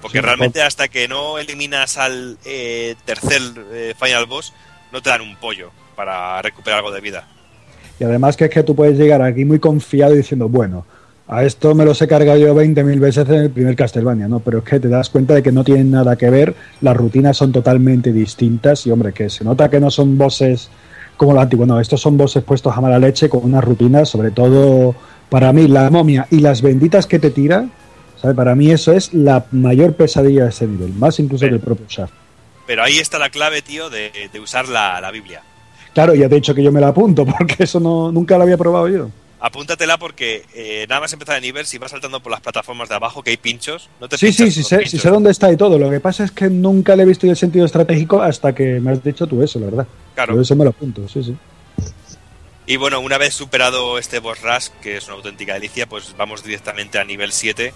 Porque 0.01 0.19
Sí, 0.19 0.23
realmente 0.24 0.62
hasta 0.62 0.89
que 0.89 1.07
no 1.07 1.39
eliminas 1.39 1.99
al 1.99 2.39
eh, 2.47 2.95
tercer 3.05 3.43
eh, 3.73 3.95
final 4.03 4.24
boss, 4.24 4.55
no 4.93 5.03
te 5.03 5.11
dan 5.11 5.20
un 5.20 5.37
pollo 5.37 5.70
para 5.95 6.41
recuperar 6.41 6.78
algo 6.78 6.91
de 6.91 7.03
vida. 7.03 7.28
Y 7.99 8.05
además 8.05 8.35
que 8.39 8.47
es 8.47 8.51
que 8.51 8.62
tú 8.62 8.74
puedes 8.74 8.97
llegar 8.97 9.20
aquí 9.20 9.45
muy 9.45 9.59
confiado 9.61 10.15
diciendo, 10.15 10.49
bueno, 10.49 10.87
a 11.32 11.44
esto 11.44 11.77
me 11.77 11.85
los 11.85 12.02
he 12.02 12.09
cargado 12.09 12.36
yo 12.39 12.52
20.000 12.57 12.98
veces 12.98 13.28
en 13.28 13.36
el 13.36 13.51
primer 13.51 13.77
Castlevania, 13.77 14.27
¿no? 14.27 14.40
Pero 14.40 14.59
es 14.59 14.65
que 14.65 14.81
te 14.81 14.89
das 14.89 15.11
cuenta 15.11 15.32
de 15.32 15.44
que 15.44 15.52
no 15.52 15.62
tienen 15.62 15.93
nada 15.93 16.16
que 16.16 16.28
ver, 16.28 16.57
las 16.81 16.97
rutinas 16.97 17.36
son 17.36 17.52
totalmente 17.52 18.12
distintas 18.12 18.85
y, 18.85 18.90
hombre, 18.90 19.12
que 19.12 19.31
se 19.31 19.44
nota 19.44 19.70
que 19.70 19.78
no 19.78 19.93
son 19.93 20.19
bosses 20.19 20.70
como 21.16 21.32
los 21.32 21.40
antiguos, 21.40 21.69
no, 21.69 21.78
estos 21.78 22.01
son 22.01 22.16
bosses 22.16 22.43
puestos 22.43 22.77
a 22.77 22.81
mala 22.81 22.98
leche 22.98 23.28
con 23.28 23.44
unas 23.44 23.62
rutinas, 23.62 24.09
sobre 24.09 24.32
todo 24.32 24.97
para 25.28 25.52
mí, 25.52 25.69
la 25.69 25.89
momia 25.89 26.27
y 26.32 26.40
las 26.40 26.62
benditas 26.62 27.07
que 27.07 27.20
te 27.20 27.31
tira, 27.31 27.69
¿sabes? 28.20 28.36
Para 28.36 28.57
mí 28.57 28.73
eso 28.73 28.90
es 28.90 29.15
la 29.15 29.44
mayor 29.52 29.94
pesadilla 29.94 30.44
de 30.44 30.48
este 30.48 30.66
nivel, 30.66 30.93
más 30.94 31.20
incluso 31.20 31.47
que 31.47 31.52
el 31.52 31.61
propio 31.61 31.86
Shaft. 31.89 32.12
Pero 32.66 32.82
ahí 32.82 32.98
está 32.98 33.20
la 33.20 33.31
clave, 33.31 33.62
tío, 33.62 33.89
de, 33.89 34.11
de 34.32 34.40
usar 34.40 34.69
la, 34.69 35.01
la 35.01 35.12
Biblia. 35.12 35.43
Claro, 35.94 36.12
ya 36.12 36.28
te 36.28 36.35
he 36.35 36.39
dicho 36.39 36.57
que 36.57 36.62
yo 36.65 36.73
me 36.73 36.81
la 36.81 36.89
apunto, 36.89 37.24
porque 37.39 37.62
eso 37.62 37.78
no, 37.78 38.11
nunca 38.11 38.36
lo 38.36 38.43
había 38.43 38.57
probado 38.57 38.89
yo. 38.89 39.11
Apúntatela 39.43 39.97
porque 39.99 40.45
eh, 40.55 40.85
nada 40.89 41.01
más 41.01 41.12
empezar 41.15 41.37
el 41.37 41.43
nivel, 41.43 41.65
si 41.65 41.79
vas 41.79 41.91
saltando 41.91 42.21
por 42.21 42.31
las 42.31 42.41
plataformas 42.43 42.89
de 42.91 42.95
abajo, 42.97 43.23
que 43.23 43.31
hay 43.31 43.37
pinchos, 43.39 43.89
no 44.01 44.09
te 44.09 44.19
Sí, 44.19 44.33
sí, 44.33 44.51
sí 44.51 44.62
sé, 44.62 44.85
sí 44.87 44.99
sé 44.99 45.09
dónde 45.09 45.31
está 45.31 45.51
y 45.51 45.57
todo. 45.57 45.79
Lo 45.79 45.89
que 45.91 45.99
pasa 46.01 46.25
es 46.25 46.31
que 46.31 46.51
nunca 46.51 46.95
le 46.95 47.05
he 47.05 47.07
visto 47.07 47.27
yo 47.27 47.33
el 47.33 47.39
sentido 47.39 47.65
estratégico 47.65 48.21
hasta 48.23 48.55
que 48.55 48.81
me 48.81 48.91
has 48.93 49.03
dicho 49.03 49.27
tú 49.27 49.43
eso, 49.43 49.59
la 49.59 49.67
verdad. 49.67 49.87
Claro. 50.15 50.35
Por 50.35 50.43
eso 50.43 50.55
me 50.57 50.65
lo 50.65 50.71
apunto, 50.71 51.09
sí, 51.09 51.23
sí. 51.25 51.37
Y 52.67 52.77
bueno, 52.77 53.01
una 53.01 53.19
vez 53.19 53.35
superado 53.35 53.99
este 53.99 54.19
boss 54.19 54.43
rush, 54.43 54.69
que 54.83 54.99
es 54.99 55.07
una 55.07 55.15
auténtica 55.17 55.55
delicia, 55.55 55.89
pues 55.89 56.15
vamos 56.17 56.45
directamente 56.45 56.99
a 56.99 57.05
nivel 57.05 57.33
7. 57.33 57.73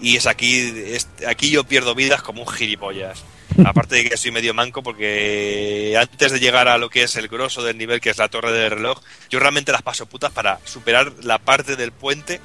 Y 0.00 0.16
es 0.16 0.26
aquí, 0.26 0.56
es- 0.86 1.08
aquí 1.28 1.50
yo 1.50 1.62
pierdo 1.64 1.94
vidas 1.94 2.22
como 2.22 2.42
un 2.42 2.48
gilipollas. 2.48 3.22
Aparte 3.64 3.96
de 3.96 4.08
que 4.08 4.16
soy 4.16 4.30
medio 4.30 4.54
manco, 4.54 4.82
porque 4.82 5.96
antes 6.00 6.32
de 6.32 6.40
llegar 6.40 6.68
a 6.68 6.78
lo 6.78 6.88
que 6.90 7.02
es 7.04 7.16
el 7.16 7.28
grosso 7.28 7.62
del 7.62 7.78
nivel, 7.78 8.00
que 8.00 8.10
es 8.10 8.18
la 8.18 8.28
torre 8.28 8.52
del 8.52 8.70
reloj, 8.70 9.00
yo 9.30 9.38
realmente 9.40 9.72
las 9.72 9.82
paso 9.82 10.06
putas 10.06 10.30
para 10.30 10.58
superar 10.64 11.12
la 11.22 11.38
parte 11.38 11.76
del 11.76 11.92
puente, 11.92 12.40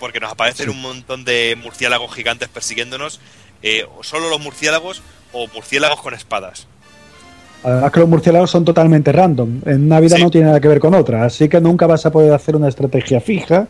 porque 0.00 0.20
nos 0.20 0.32
aparecen 0.32 0.70
un 0.70 0.80
montón 0.80 1.24
de 1.24 1.56
murciélagos 1.62 2.14
gigantes 2.14 2.48
persiguiéndonos, 2.48 3.20
eh, 3.62 3.86
o 3.96 4.02
solo 4.02 4.28
los 4.28 4.40
murciélagos 4.40 5.02
o 5.32 5.46
murciélagos 5.48 6.00
con 6.00 6.14
espadas. 6.14 6.66
Además 7.62 7.92
que 7.92 8.00
los 8.00 8.08
murciélagos 8.08 8.50
son 8.50 8.64
totalmente 8.64 9.10
random. 9.10 9.62
En 9.64 9.84
una 9.84 9.98
vida 10.00 10.16
Sí. 10.16 10.22
no 10.22 10.30
tiene 10.30 10.48
nada 10.48 10.60
que 10.60 10.68
ver 10.68 10.80
con 10.80 10.92
otra. 10.94 11.24
Así 11.24 11.48
que 11.48 11.60
nunca 11.62 11.86
vas 11.86 12.04
a 12.04 12.12
poder 12.12 12.32
hacer 12.34 12.56
una 12.56 12.68
estrategia 12.68 13.20
fija 13.22 13.66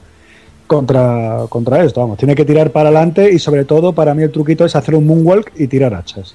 contra, 0.66 1.47
contra 1.49 1.85
esto. 1.85 2.01
Vamos, 2.01 2.19
tiene 2.19 2.35
que 2.35 2.45
tirar 2.45 2.70
para 2.70 2.89
adelante 2.89 3.31
y 3.32 3.39
sobre 3.39 3.65
todo 3.65 3.93
para 3.93 4.15
mí 4.15 4.23
el 4.23 4.31
truquito 4.32 4.65
es 4.65 4.74
hacer 4.77 4.95
un 4.95 5.07
moonwalk 5.07 5.53
y 5.57 5.66
tirar 5.66 5.95
hachas. 5.95 6.35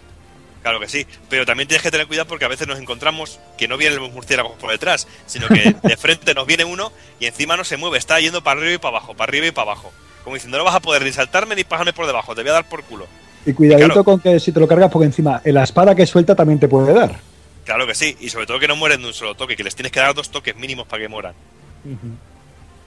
Claro 0.61 0.79
que 0.79 0.89
sí, 0.89 1.05
pero 1.29 1.45
también 1.45 1.67
tienes 1.67 1.81
que 1.83 1.89
tener 1.89 2.05
cuidado 2.05 2.27
porque 2.27 2.45
a 2.45 2.49
veces 2.49 2.67
nos 2.67 2.79
encontramos 2.79 3.39
que 3.57 3.67
no 3.67 3.77
vienen 3.77 3.99
los 3.99 4.11
murciélagos 4.11 4.53
por 4.59 4.69
detrás, 4.69 5.07
sino 5.25 5.47
que 5.47 5.73
de 5.83 5.97
frente 5.97 6.33
nos 6.33 6.45
viene 6.45 6.65
uno 6.65 6.91
y 7.19 7.25
encima 7.27 7.55
no 7.55 7.63
se 7.63 7.77
mueve, 7.77 7.97
está 7.97 8.19
yendo 8.19 8.43
para 8.43 8.59
arriba 8.59 8.75
y 8.75 8.77
para 8.77 8.97
abajo, 8.97 9.13
para 9.13 9.29
arriba 9.29 9.47
y 9.47 9.51
para 9.51 9.71
abajo. 9.71 9.91
Como 10.23 10.35
diciendo, 10.35 10.57
no 10.57 10.65
vas 10.65 10.75
a 10.75 10.81
poder 10.81 11.03
ni 11.03 11.11
saltarme 11.13 11.55
ni 11.55 11.63
pasarme 11.63 11.93
por 11.93 12.05
debajo, 12.07 12.35
te 12.35 12.41
voy 12.41 12.49
a 12.49 12.53
dar 12.53 12.67
por 12.67 12.83
culo. 12.83 13.07
Y 13.45 13.53
cuidadito 13.53 13.87
Claro. 13.87 14.03
con 14.03 14.19
que 14.19 14.37
si 14.39 14.51
te 14.51 14.59
lo 14.59 14.67
cargas, 14.67 14.91
porque 14.91 15.05
encima 15.05 15.41
la 15.45 15.63
espada 15.63 15.95
que 15.95 16.05
suelta 16.05 16.35
también 16.35 16.59
te 16.59 16.67
puede 16.67 16.93
dar. 16.93 17.15
Claro 17.63 17.87
que 17.87 17.95
sí, 17.95 18.17
y 18.19 18.29
sobre 18.29 18.45
todo 18.45 18.59
que 18.59 18.67
no 18.67 18.75
mueren 18.75 19.01
de 19.01 19.07
un 19.07 19.13
solo 19.13 19.35
toque, 19.35 19.55
que 19.55 19.63
les 19.63 19.75
tienes 19.75 19.93
que 19.93 19.99
dar 20.01 20.13
dos 20.13 20.29
toques 20.29 20.57
mínimos 20.57 20.87
para 20.87 21.01
que 21.03 21.07
mueran. 21.07 21.33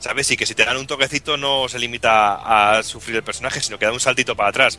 ¿Sabes? 0.02 0.28
Y 0.32 0.36
que 0.36 0.46
si 0.46 0.54
te 0.56 0.64
dan 0.64 0.76
un 0.76 0.86
toquecito 0.88 1.36
no 1.36 1.68
se 1.68 1.78
limita 1.78 2.76
a 2.78 2.82
sufrir 2.82 3.16
el 3.16 3.22
personaje, 3.22 3.60
sino 3.60 3.78
que 3.78 3.86
da 3.86 3.92
un 3.92 4.00
saltito 4.00 4.34
para 4.34 4.48
atrás 4.48 4.78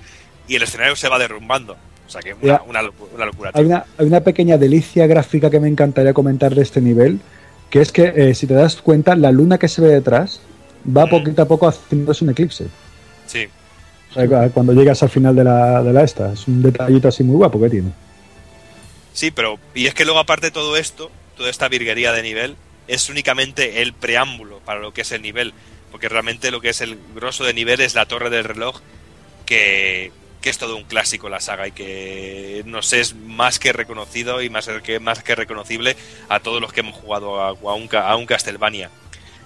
y 0.50 0.56
el 0.56 0.64
escenario 0.64 0.98
se 0.98 1.08
va 1.08 1.18
derrumbando. 1.18 1.78
O 2.06 2.10
sea 2.10 2.22
que 2.22 2.34
una, 2.34 2.44
Ya. 2.46 2.62
una 2.68 2.82
una 3.16 3.26
locura. 3.26 3.52
Hay 3.54 3.64
una, 3.64 3.86
hay 3.98 4.06
una 4.06 4.20
pequeña 4.20 4.58
delicia 4.58 5.08
gráfica 5.08 5.50
que 5.50 5.62
me 5.62 5.70
encantaría 5.70 6.14
comentar 6.14 6.54
de 6.54 6.62
este 6.62 6.82
nivel, 6.82 7.22
que 7.70 7.80
es 7.80 7.94
que 7.94 8.12
eh, 8.16 8.36
si 8.36 8.48
te 8.48 8.54
das 8.54 8.76
cuenta, 8.82 9.16
la 9.16 9.32
luna 9.32 9.58
que 9.58 9.70
se 9.70 9.82
ve 9.82 9.88
detrás 9.88 10.42
va 10.86 11.06
Mm. 11.06 11.10
poquito 11.10 11.42
a 11.42 11.46
poco 11.48 11.68
haciéndose 11.70 12.26
un 12.26 12.32
eclipse. 12.32 12.68
Sí, 13.26 13.48
O 14.12 14.14
sea, 14.16 14.28
cu- 14.28 14.52
cuando 14.54 14.74
llegas 14.74 15.02
al 15.04 15.10
final 15.10 15.34
de 15.38 15.46
la, 15.46 15.82
de 15.82 15.94
la 15.94 16.04
esta, 16.04 16.34
es 16.34 16.46
un 16.50 16.62
detallito 16.62 17.08
así 17.08 17.24
muy 17.24 17.38
guapo 17.38 17.60
que 17.62 17.70
tiene. 17.70 17.92
Sí, 19.14 19.32
pero. 19.32 19.58
Y 19.74 19.88
es 19.88 19.94
que 19.94 20.04
luego, 20.04 20.20
aparte 20.20 20.48
de 20.48 20.52
todo 20.52 20.76
esto, 20.76 21.10
toda 21.38 21.50
esta 21.50 21.70
virguería 21.70 22.12
de 22.12 22.22
nivel, 22.24 22.56
es 22.88 23.10
únicamente 23.10 23.82
el 23.82 23.94
preámbulo 23.94 24.60
para 24.60 24.80
lo 24.80 24.94
que 24.94 25.02
es 25.02 25.12
el 25.12 25.22
nivel, 25.22 25.54
porque 25.92 26.10
realmente 26.10 26.52
lo 26.52 26.62
que 26.62 26.70
es 26.70 26.82
el 26.82 26.98
grosso 27.16 27.44
de 27.44 27.54
nivel 27.54 27.82
es 27.82 27.96
la 27.96 28.06
torre 28.06 28.30
del 28.30 28.44
reloj, 28.44 28.82
que, 29.46 30.12
que 30.42 30.50
es 30.50 30.58
todo 30.58 30.76
un 30.76 30.84
clásico 30.84 31.30
la 31.30 31.40
saga 31.40 31.68
y 31.68 31.72
que 31.72 32.64
nos 32.66 32.94
es 32.94 33.16
más 33.16 33.60
que 33.60 33.74
reconocido 33.74 34.42
y 34.42 34.50
más 34.50 34.70
que, 34.84 35.00
más 35.00 35.24
que 35.24 35.36
reconocible 35.36 35.96
a 36.30 36.40
todos 36.40 36.62
los 36.62 36.74
que 36.74 36.82
hemos 36.82 36.96
jugado 36.96 37.42
a, 37.42 37.54
un, 37.54 37.90
a 37.94 38.16
un 38.16 38.26
Castlevania. 38.26 38.90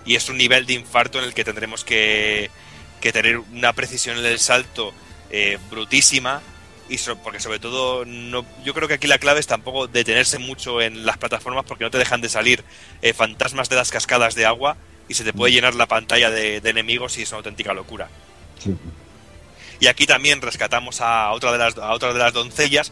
Y 0.06 0.16
es 0.16 0.30
un 0.30 0.38
nivel 0.38 0.66
de 0.66 0.74
infarto 0.74 1.20
en 1.20 1.26
el 1.26 1.34
que 1.34 1.44
tendremos 1.44 1.84
que, 1.84 2.50
que 3.02 3.12
tener 3.12 3.38
una 3.40 3.74
precisión 3.74 4.18
en 4.18 4.26
el 4.26 4.40
salto 4.40 4.94
eh, 5.30 5.58
brutísima 5.70 6.42
y 6.90 6.98
so- 6.98 7.18
porque 7.18 7.40
sobre 7.40 7.60
todo 7.60 8.06
no, 8.06 8.46
yo 8.64 8.74
creo 8.74 8.88
que 8.88 8.96
aquí 8.96 9.08
la 9.08 9.18
clave 9.18 9.40
es 9.40 9.48
tampoco 9.48 9.88
detenerse 9.88 10.40
mucho 10.40 10.82
en 10.82 11.06
las 11.06 11.18
plataformas 11.18 11.66
porque 11.66 11.84
no 11.84 11.92
te 11.92 11.98
dejan 11.98 12.22
de 12.22 12.30
salir 12.30 12.64
eh, 13.02 13.14
fantasmas 13.14 13.70
de 13.70 13.76
las 13.76 13.92
cascadas 13.92 14.36
de 14.36 14.46
agua 14.46 14.78
y 15.10 15.14
se 15.14 15.24
te 15.24 15.34
puede 15.34 15.54
llenar 15.54 15.76
la 15.76 15.86
pantalla 15.88 16.30
de, 16.30 16.62
de 16.62 16.70
enemigos 16.70 17.18
y 17.18 17.24
es 17.24 17.30
una 17.32 17.38
auténtica 17.38 17.74
locura. 17.74 18.10
Sí. 18.64 18.76
Y 19.80 19.88
aquí 19.88 20.06
también 20.08 20.42
rescatamos 20.42 21.02
a 21.02 21.32
otra 21.32 21.52
de 21.52 21.58
las, 21.60 21.78
a 21.78 21.92
otra 21.92 22.12
de 22.14 22.20
las 22.20 22.34
doncellas, 22.34 22.92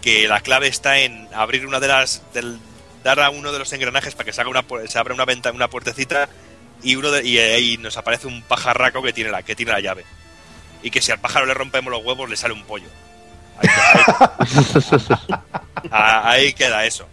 que 0.00 0.28
la 0.28 0.40
clave 0.40 0.68
está 0.68 1.00
en 1.00 1.28
abrir 1.34 1.66
una 1.66 1.80
de 1.80 1.88
las. 1.88 2.22
Del, 2.32 2.58
dar 3.02 3.18
a 3.20 3.30
uno 3.30 3.50
de 3.50 3.58
los 3.58 3.72
engranajes 3.72 4.14
para 4.14 4.26
que 4.26 4.32
se, 4.34 4.40
haga 4.42 4.50
una, 4.50 4.62
se 4.86 4.98
abra 4.98 5.14
una, 5.14 5.24
venta, 5.24 5.50
una 5.52 5.68
puertecita 5.68 6.28
y, 6.82 6.96
uno 6.96 7.10
de- 7.10 7.26
y 7.26 7.38
ahí 7.38 7.78
nos 7.78 7.96
aparece 7.96 8.26
un 8.26 8.42
pajarraco 8.42 9.02
que 9.02 9.12
tiene, 9.14 9.30
la, 9.30 9.42
que 9.42 9.56
tiene 9.56 9.72
la 9.72 9.80
llave. 9.80 10.04
Y 10.82 10.90
que 10.90 11.00
si 11.02 11.10
al 11.10 11.18
pájaro 11.18 11.46
le 11.46 11.54
rompemos 11.54 11.90
los 11.90 12.04
huevos, 12.04 12.28
le 12.30 12.36
sale 12.36 12.52
un 12.54 12.62
pollo. 12.64 12.88
Ahí, 13.60 13.68
ahí- 13.98 15.36
Ah, 15.90 16.30
ahí 16.30 16.52
queda 16.52 16.84
eso. 16.86 17.06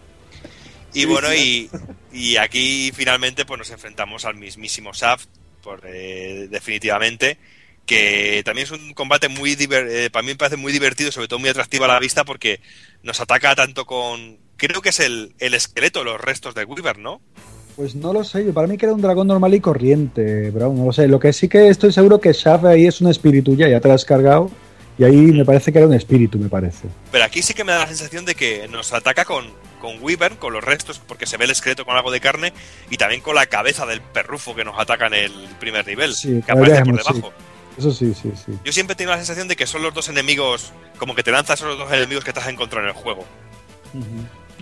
Y 0.94 1.04
bueno, 1.04 1.32
y, 1.34 1.70
y 2.12 2.36
aquí 2.36 2.90
finalmente 2.94 3.44
pues 3.44 3.58
nos 3.58 3.70
enfrentamos 3.70 4.24
al 4.24 4.36
mismísimo 4.36 4.92
Shaft, 4.92 5.26
por, 5.62 5.80
eh, 5.84 6.48
definitivamente, 6.50 7.38
que 7.86 8.42
también 8.44 8.66
es 8.66 8.70
un 8.72 8.92
combate 8.94 9.28
muy 9.28 9.56
eh, 9.58 10.10
para 10.12 10.22
mí 10.22 10.28
me 10.28 10.36
parece 10.36 10.56
muy 10.56 10.72
divertido, 10.72 11.10
sobre 11.12 11.28
todo 11.28 11.38
muy 11.38 11.48
atractivo 11.48 11.84
a 11.84 11.88
la 11.88 11.98
vista 11.98 12.24
porque 12.24 12.60
nos 13.02 13.20
ataca 13.20 13.54
tanto 13.54 13.86
con 13.86 14.38
creo 14.56 14.82
que 14.82 14.88
es 14.90 15.00
el, 15.00 15.34
el 15.38 15.54
esqueleto, 15.54 16.04
los 16.04 16.20
restos 16.20 16.54
de 16.54 16.64
Weaver, 16.64 16.98
¿no? 16.98 17.20
Pues 17.76 17.94
no 17.94 18.12
lo 18.12 18.24
sé, 18.24 18.44
yo 18.44 18.52
para 18.52 18.66
mí 18.66 18.76
que 18.76 18.86
era 18.86 18.94
un 18.94 19.00
dragón 19.00 19.28
normal 19.28 19.54
y 19.54 19.60
corriente, 19.60 20.50
bro, 20.50 20.72
no 20.72 20.86
lo 20.86 20.92
sé. 20.92 21.06
Lo 21.06 21.20
que 21.20 21.32
sí 21.32 21.48
que 21.48 21.68
estoy 21.68 21.92
seguro 21.92 22.20
que 22.20 22.32
Shaft 22.32 22.64
ahí 22.64 22.86
es 22.86 23.00
un 23.00 23.08
espíritu 23.08 23.54
ya, 23.54 23.68
ya 23.68 23.78
te 23.80 23.86
lo 23.86 23.94
has 23.94 24.04
cargado. 24.04 24.50
Y 24.98 25.04
ahí 25.04 25.16
me 25.16 25.44
parece 25.44 25.72
que 25.72 25.78
era 25.78 25.86
un 25.86 25.94
espíritu, 25.94 26.38
me 26.38 26.48
parece. 26.48 26.88
Pero 27.12 27.24
aquí 27.24 27.40
sí 27.40 27.54
que 27.54 27.62
me 27.64 27.72
da 27.72 27.78
la 27.80 27.86
sensación 27.86 28.24
de 28.24 28.34
que 28.34 28.66
nos 28.68 28.92
ataca 28.92 29.24
con, 29.24 29.46
con 29.80 30.02
Weaver, 30.02 30.36
con 30.38 30.52
los 30.52 30.64
restos, 30.64 30.98
porque 30.98 31.24
se 31.26 31.36
ve 31.36 31.44
el 31.44 31.52
esqueleto 31.52 31.84
con 31.86 31.96
algo 31.96 32.10
de 32.10 32.20
carne, 32.20 32.52
y 32.90 32.96
también 32.96 33.20
con 33.20 33.36
la 33.36 33.46
cabeza 33.46 33.86
del 33.86 34.00
perrufo 34.00 34.56
que 34.56 34.64
nos 34.64 34.78
ataca 34.78 35.06
en 35.06 35.14
el 35.14 35.32
primer 35.60 35.86
nivel, 35.86 36.14
Sí, 36.14 36.42
que 36.44 36.50
aparece 36.52 36.78
por 36.80 36.86
veremos, 36.86 37.06
sí. 37.06 37.12
debajo. 37.14 37.32
Eso 37.78 37.92
sí, 37.92 38.12
sí, 38.12 38.32
sí. 38.44 38.58
Yo 38.64 38.72
siempre 38.72 38.96
tengo 38.96 39.12
la 39.12 39.18
sensación 39.18 39.46
de 39.46 39.54
que 39.54 39.64
son 39.68 39.82
los 39.82 39.94
dos 39.94 40.08
enemigos, 40.08 40.72
como 40.98 41.14
que 41.14 41.22
te 41.22 41.30
lanzas 41.30 41.60
esos 41.60 41.78
dos 41.78 41.92
enemigos 41.92 42.24
que 42.24 42.32
te 42.32 42.40
has 42.40 42.48
encontrado 42.48 42.88
en 42.88 42.96
el 42.96 43.00
juego. 43.00 43.24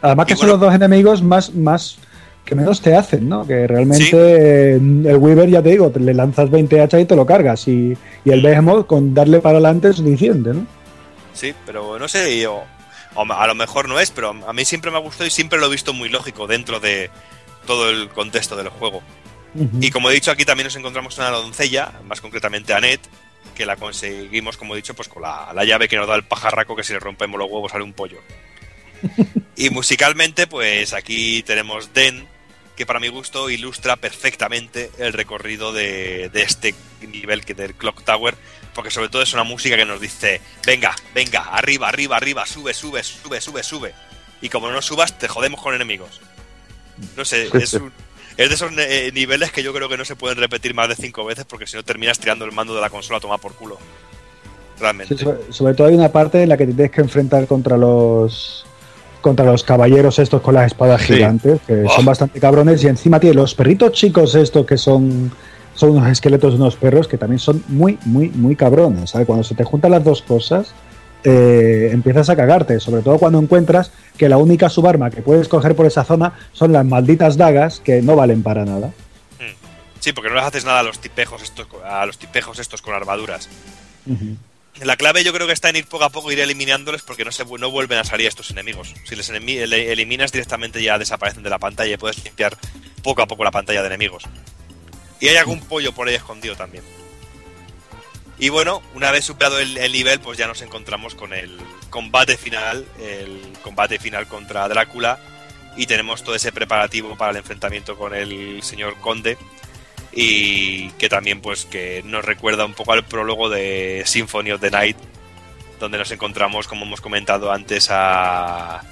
Además 0.03 0.27
que 0.27 0.37
son 0.37 0.49
los 0.49 0.61
dos 0.61 0.75
enemigos 0.75 1.23
más, 1.23 1.55
más 1.55 1.99
que 2.47 2.55
menos 2.55 2.81
te 2.81 2.95
hacen, 2.97 3.29
¿no? 3.29 3.47
Que 3.47 3.67
realmente 3.67 4.75
el 4.77 5.17
Weaver, 5.19 5.51
ya 5.51 5.61
te 5.63 5.71
digo, 5.71 5.91
te 5.91 6.01
le 6.01 6.15
lanzas 6.15 6.49
20 6.51 6.81
hachas 6.81 7.01
y 7.03 7.05
te 7.05 7.17
lo 7.17 7.27
cargas. 7.27 7.67
Y, 7.69 7.95
y 8.25 8.31
el 8.31 8.41
Behemoth 8.41 8.87
con 8.87 9.13
darle 9.13 9.41
para 9.41 9.59
adelante 9.59 9.89
es 9.89 9.97
suficiente, 9.97 10.55
¿no? 10.55 10.67
Sí, 11.35 11.53
pero 11.67 11.99
no 11.99 12.09
sé, 12.09 12.41
yo- 12.41 12.63
o 13.15 13.23
a 13.33 13.47
lo 13.47 13.55
mejor 13.55 13.89
no 13.89 13.99
es, 14.01 14.11
pero 14.11 14.35
a 14.47 14.53
mí 14.53 14.65
siempre 14.65 14.91
me 14.91 14.97
ha 14.97 15.01
gustado 15.01 15.27
y 15.27 15.31
siempre 15.31 15.59
lo 15.59 15.67
he 15.67 15.71
visto 15.71 15.93
muy 15.93 16.09
lógico 16.09 16.47
dentro 16.47 16.81
de 16.81 17.11
todo 17.67 17.91
el 17.91 18.09
contexto 18.11 18.57
del 18.57 18.69
juego. 18.69 19.03
Y 19.81 19.91
como 19.91 20.11
he 20.11 20.15
dicho, 20.15 20.31
aquí 20.31 20.45
también 20.45 20.67
nos 20.67 20.77
encontramos 20.77 21.17
una 21.19 21.31
doncella, 21.31 21.93
más 22.07 22.21
concretamente 22.21 22.75
a 22.75 22.77
Annette, 22.77 23.09
que 23.55 23.65
la 23.65 23.77
conseguimos, 23.77 24.59
como 24.59 24.75
he 24.75 24.77
dicho, 24.77 24.93
pues 24.95 25.09
con 25.09 25.23
la, 25.23 25.51
la 25.55 25.65
llave 25.65 25.89
que 25.89 25.97
nos 25.97 26.07
da 26.07 26.15
el 26.15 26.25
pajarraco, 26.25 26.77
que 26.77 26.85
si 26.85 26.93
le 26.93 27.01
rompemos 27.01 27.39
los 27.41 27.51
huevos 27.51 27.73
sale 27.73 27.83
un 27.85 27.95
pollo. 27.95 28.19
y 29.57 29.71
musicalmente, 29.71 30.47
pues 30.47 30.93
aquí 30.93 31.43
tenemos 31.43 31.93
Den, 31.95 32.27
que 32.77 32.87
para 32.87 33.01
mi 33.01 33.09
gusto 33.09 33.49
ilustra 33.51 33.97
perfectamente 33.97 34.91
el 34.99 35.13
recorrido 35.13 35.73
de, 35.73 36.29
de 36.33 36.43
este 36.43 36.75
nivel 37.01 37.45
que 37.45 37.55
del 37.55 37.75
Clock 37.75 38.03
Tower, 38.05 38.35
porque 38.75 38.91
sobre 38.91 39.09
todo 39.09 39.23
es 39.23 39.33
una 39.33 39.45
música 39.45 39.77
que 39.77 39.87
nos 39.87 40.01
dice, 40.01 40.41
venga, 40.67 40.95
venga, 41.15 41.41
arriba, 41.45 41.89
arriba, 41.89 42.17
arriba, 42.17 42.45
sube, 42.47 42.75
sube, 42.75 43.03
sube, 43.03 43.41
sube, 43.41 43.63
sube. 43.63 43.95
Y 44.43 44.51
como 44.51 44.71
no 44.71 44.83
subas, 44.83 45.19
te 45.19 45.29
jodemos 45.29 45.63
con 45.63 45.75
enemigos. 45.75 46.21
No 47.17 47.25
sé, 47.25 47.49
es, 47.55 47.73
un- 47.75 47.93
es 48.37 48.49
de 48.51 48.55
esos 48.55 48.71
eh, 48.77 49.11
niveles 49.15 49.51
que 49.51 49.63
yo 49.63 49.73
creo 49.73 49.89
que 49.89 49.97
no 49.97 50.05
se 50.05 50.15
pueden 50.17 50.37
repetir 50.39 50.75
más 50.75 50.89
de 50.91 50.95
cinco 50.97 51.25
veces 51.25 51.47
porque 51.47 51.67
si 51.67 51.77
no 51.77 51.83
terminas 51.83 52.19
tirando 52.19 52.45
el 52.45 52.53
mando 52.53 52.75
de 52.75 52.83
la 52.83 52.91
consola 52.91 53.17
a 53.17 53.21
tomar 53.21 53.41
por 53.41 53.55
culo. 53.55 53.79
Realmente. 54.79 55.17
Sí, 55.17 55.25
sobre, 55.25 55.53
sobre 55.53 55.73
todo 55.75 55.87
hay 55.87 55.95
una 55.95 56.13
parte 56.13 56.43
en 56.43 56.51
la 56.51 56.59
que 56.59 56.67
te 56.67 56.75
tienes 56.75 56.93
que 56.93 57.01
enfrentar 57.01 57.47
contra 57.47 57.79
los 57.79 58.67
contra 59.27 59.45
los 59.45 59.65
caballeros 59.65 60.21
estos 60.21 60.41
con 60.41 60.55
las 60.55 60.67
espadas 60.67 61.03
Sí. 61.03 61.15
gigantes, 61.15 61.59
que 61.67 61.83
Oh. 61.85 61.91
son 61.91 62.05
bastante 62.05 62.39
cabrones, 62.39 62.85
y 62.85 62.87
encima 62.87 63.19
tiene 63.19 63.35
los 63.35 63.57
perritos 63.57 63.91
chicos 63.91 64.37
estos 64.37 64.65
que 64.65 64.77
son, 64.79 65.33
son 65.75 65.91
unos 65.91 66.07
esqueletos 66.09 66.53
de 66.53 66.61
unos 66.61 66.77
perros 66.77 67.09
que 67.09 67.19
también 67.19 67.41
son 67.41 67.61
muy, 67.67 67.99
muy, 68.05 68.29
muy 68.29 68.55
cabrones. 68.55 69.11
¿sabes? 69.11 69.27
Cuando 69.27 69.43
se 69.43 69.57
te 69.57 69.65
juntan 69.65 69.91
las 69.91 70.05
dos 70.05 70.23
cosas, 70.23 70.69
eh, 71.25 71.91
empiezas 71.93 72.31
a 72.31 72.37
cagarte, 72.37 72.79
sobre 72.79 73.03
todo 73.03 73.19
cuando 73.19 73.41
encuentras 73.41 73.91
que 74.17 74.29
la 74.29 74.37
única 74.39 74.69
subarma 74.69 75.11
que 75.11 75.23
puedes 75.23 75.49
coger 75.49 75.75
por 75.75 75.87
esa 75.87 76.05
zona 76.05 76.35
son 76.53 76.73
las 76.73 76.85
malditas 76.87 77.37
dagas 77.37 77.81
que 77.81 78.01
no 78.03 78.15
valen 78.15 78.45
para 78.45 78.65
nada. 78.65 78.93
Sí, 79.99 80.13
porque 80.13 80.29
no 80.29 80.37
les 80.37 80.45
haces 80.45 80.65
nada 80.65 80.79
a 80.79 80.83
los 80.85 81.01
tipejos 81.01 81.43
estos, 81.43 81.67
a 81.85 82.07
los 82.07 82.17
tipejos 82.17 82.61
estos 82.61 82.81
con 82.81 82.95
armaduras. 82.95 83.49
La 84.83 84.97
clave 84.97 85.25
yo 85.25 85.33
creo 85.33 85.47
que 85.47 85.55
está 85.55 85.71
en 85.71 85.77
ir 85.77 85.87
poco 85.87 86.05
a 86.05 86.11
poco, 86.11 86.31
ir 86.31 86.41
eliminándoles 86.41 87.03
porque 87.03 87.25
no, 87.25 87.33
se, 87.33 87.45
no 87.45 87.71
vuelven 87.71 87.99
a 87.99 88.05
salir 88.05 88.27
estos 88.27 88.51
enemigos. 88.51 88.95
Si 89.05 89.17
les 89.17 89.31
eliminas 89.31 90.33
directamente 90.33 90.83
ya 90.83 90.99
desaparecen 90.99 91.43
de 91.43 91.51
la 91.51 91.59
pantalla 91.59 91.95
y 91.95 91.97
puedes 91.97 92.23
limpiar 92.23 92.57
poco 93.03 93.23
a 93.23 93.27
poco 93.27 93.43
la 93.43 93.51
pantalla 93.51 93.81
de 93.81 93.87
enemigos. 93.87 94.25
Y 95.19 95.29
hay 95.29 95.37
algún 95.37 95.61
pollo 95.61 95.93
por 95.93 96.09
ahí 96.09 96.15
escondido 96.15 96.57
también. 96.57 96.85
Y 98.39 98.51
bueno, 98.51 98.83
una 98.95 99.11
vez 99.11 99.25
superado 99.25 99.59
el, 99.59 99.79
el 99.79 99.93
nivel, 99.93 100.21
pues 100.21 100.37
ya 100.37 100.47
nos 100.47 100.61
encontramos 100.61 101.15
con 101.15 101.33
el 101.33 101.57
combate 101.89 102.37
final, 102.37 102.87
el 103.01 103.41
combate 103.63 103.99
final 103.99 104.29
contra 104.29 104.69
Drácula 104.69 105.19
y 105.77 105.87
tenemos 105.87 106.23
todo 106.23 106.35
ese 106.35 106.53
preparativo 106.53 107.17
para 107.17 107.31
el 107.31 107.39
enfrentamiento 107.39 107.97
con 107.97 108.15
el 108.15 108.63
señor 108.63 108.97
Conde 109.01 109.39
y 110.19 110.89
que 110.93 111.11
también 111.11 111.43
pues 111.43 111.67
que 111.67 112.03
nos 112.05 112.25
recuerda 112.25 112.65
un 112.65 112.73
poco 112.73 112.95
al 112.95 113.05
prólogo 113.05 113.51
de 113.51 114.03
Symphony 114.07 114.51
of 114.53 114.63
the 114.63 114.71
Night 114.71 114.97
donde 115.79 115.99
nos 115.99 116.11
encontramos 116.11 116.67
como 116.67 116.87
hemos 116.87 117.03
comentado 117.03 117.53
antes 117.53 117.89
a 117.91 118.83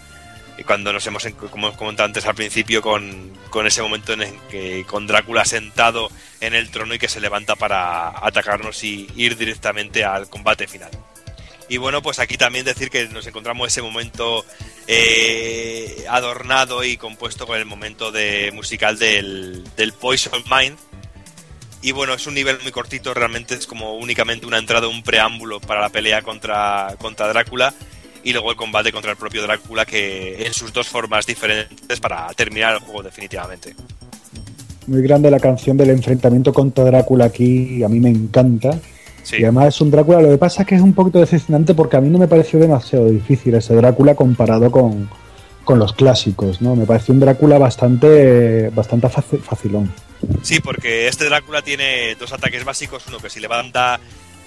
cuando 0.66 0.92
nos 0.92 1.06
hemos 1.06 1.26
como 1.50 1.68
hemos 1.68 1.78
comentado 1.78 2.06
antes 2.06 2.26
al 2.26 2.34
principio 2.34 2.82
con, 2.82 3.32
con 3.48 3.66
ese 3.66 3.80
momento 3.80 4.12
en 4.12 4.38
que 4.50 4.84
con 4.86 5.06
Drácula 5.06 5.46
sentado 5.46 6.10
en 6.42 6.54
el 6.54 6.68
trono 6.70 6.94
y 6.94 6.98
que 6.98 7.08
se 7.08 7.20
levanta 7.20 7.56
para 7.56 8.10
atacarnos 8.24 8.84
y 8.84 9.08
ir 9.16 9.36
directamente 9.36 10.04
al 10.04 10.28
combate 10.28 10.68
final. 10.68 10.90
Y 11.70 11.78
bueno 11.78 12.02
pues 12.02 12.18
aquí 12.18 12.36
también 12.36 12.66
decir 12.66 12.90
que 12.90 13.08
nos 13.08 13.26
encontramos 13.26 13.68
ese 13.68 13.80
momento 13.80 14.44
eh, 14.86 16.04
adornado 16.10 16.84
y 16.84 16.98
compuesto 16.98 17.46
con 17.46 17.58
el 17.58 17.64
momento 17.64 18.12
de 18.12 18.50
musical 18.52 18.98
del, 18.98 19.64
del 19.74 19.94
Poison 19.94 20.44
Mind 20.50 20.76
y 21.84 21.92
bueno, 21.92 22.14
es 22.14 22.26
un 22.26 22.32
nivel 22.32 22.56
muy 22.62 22.72
cortito, 22.72 23.12
realmente 23.12 23.54
es 23.54 23.66
como 23.66 23.98
únicamente 23.98 24.46
una 24.46 24.56
entrada, 24.56 24.88
un 24.88 25.02
preámbulo 25.02 25.60
para 25.60 25.82
la 25.82 25.90
pelea 25.90 26.22
contra, 26.22 26.94
contra 26.98 27.28
Drácula 27.28 27.74
y 28.22 28.32
luego 28.32 28.50
el 28.50 28.56
combate 28.56 28.90
contra 28.90 29.10
el 29.10 29.18
propio 29.18 29.42
Drácula 29.42 29.84
que 29.84 30.46
en 30.46 30.54
sus 30.54 30.72
dos 30.72 30.88
formas 30.88 31.26
diferentes 31.26 32.00
para 32.00 32.26
terminar 32.28 32.72
el 32.72 32.78
juego 32.80 33.02
definitivamente. 33.02 33.76
Muy 34.86 35.02
grande 35.02 35.30
la 35.30 35.38
canción 35.38 35.76
del 35.76 35.90
enfrentamiento 35.90 36.54
contra 36.54 36.84
Drácula 36.84 37.26
aquí, 37.26 37.84
a 37.84 37.88
mí 37.90 38.00
me 38.00 38.08
encanta. 38.08 38.78
Sí, 39.22 39.36
Y 39.40 39.42
además 39.42 39.74
es 39.74 39.80
un 39.82 39.90
Drácula, 39.90 40.22
lo 40.22 40.30
que 40.30 40.38
pasa 40.38 40.62
es 40.62 40.68
que 40.68 40.76
es 40.76 40.82
un 40.82 40.94
poquito 40.94 41.18
decepcionante 41.20 41.74
porque 41.74 41.98
a 41.98 42.00
mí 42.00 42.08
no 42.08 42.16
me 42.16 42.28
pareció 42.28 42.58
demasiado 42.58 43.10
difícil 43.10 43.54
ese 43.56 43.74
Drácula 43.74 44.14
comparado 44.14 44.70
con, 44.70 45.10
con 45.64 45.78
los 45.78 45.92
clásicos, 45.92 46.60
¿no? 46.60 46.76
Me 46.76 46.86
pareció 46.86 47.12
un 47.14 47.20
Drácula 47.20 47.58
bastante, 47.58 48.68
bastante 48.70 49.08
faci- 49.08 49.40
facilón. 49.40 49.92
sí, 50.42 50.60
porque 50.60 51.08
este 51.08 51.24
Drácula 51.26 51.62
tiene 51.62 52.14
dos 52.16 52.32
ataques 52.32 52.64
básicos, 52.64 53.04
uno 53.08 53.18
que 53.18 53.30
si 53.30 53.40
levanta 53.40 53.98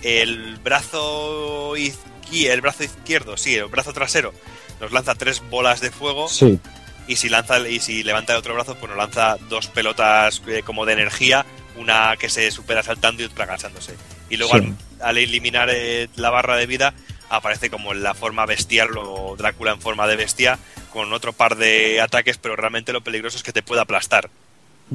el 0.03 0.57
brazo 0.63 1.75
izqui- 1.75 2.47
el 2.49 2.61
brazo 2.61 2.83
izquierdo, 2.83 3.37
sí, 3.37 3.55
el 3.55 3.65
brazo 3.67 3.93
trasero, 3.93 4.33
nos 4.79 4.91
lanza 4.91 5.15
tres 5.15 5.41
bolas 5.49 5.81
de 5.81 5.91
fuego 5.91 6.27
Sí, 6.29 6.59
y 7.07 7.15
si 7.15 7.29
lanza 7.29 7.59
y 7.67 7.79
si 7.79 8.03
levanta 8.03 8.33
el 8.33 8.39
otro 8.39 8.53
brazo 8.53 8.75
pues 8.75 8.89
nos 8.89 8.97
lanza 8.97 9.37
dos 9.49 9.67
pelotas 9.67 10.41
eh, 10.47 10.61
como 10.63 10.85
de 10.85 10.93
energía 10.93 11.45
una 11.77 12.15
que 12.17 12.29
se 12.29 12.51
supera 12.51 12.83
saltando 12.83 13.21
y 13.23 13.25
otra 13.25 13.45
agasándose 13.45 13.93
y 14.29 14.37
luego 14.37 14.53
Sí. 14.57 14.59
al, 14.99 15.07
al 15.09 15.17
eliminar 15.17 15.69
eh, 15.71 16.09
la 16.15 16.29
barra 16.31 16.57
de 16.57 16.65
vida 16.67 16.93
aparece 17.29 17.69
como 17.69 17.91
en 17.93 18.03
la 18.03 18.13
forma 18.13 18.45
bestial 18.45 18.89
o 18.97 19.35
Drácula 19.37 19.71
en 19.71 19.81
forma 19.81 20.05
de 20.07 20.15
bestia 20.15 20.59
con 20.97 21.13
otro 21.13 21.31
par 21.31 21.55
de 21.55 22.01
ataques 22.01 22.37
pero 22.37 22.55
realmente 22.55 22.91
lo 22.91 23.01
peligroso 23.01 23.37
es 23.37 23.43
que 23.43 23.53
te 23.53 23.61
puede 23.61 23.81
aplastar 23.81 24.29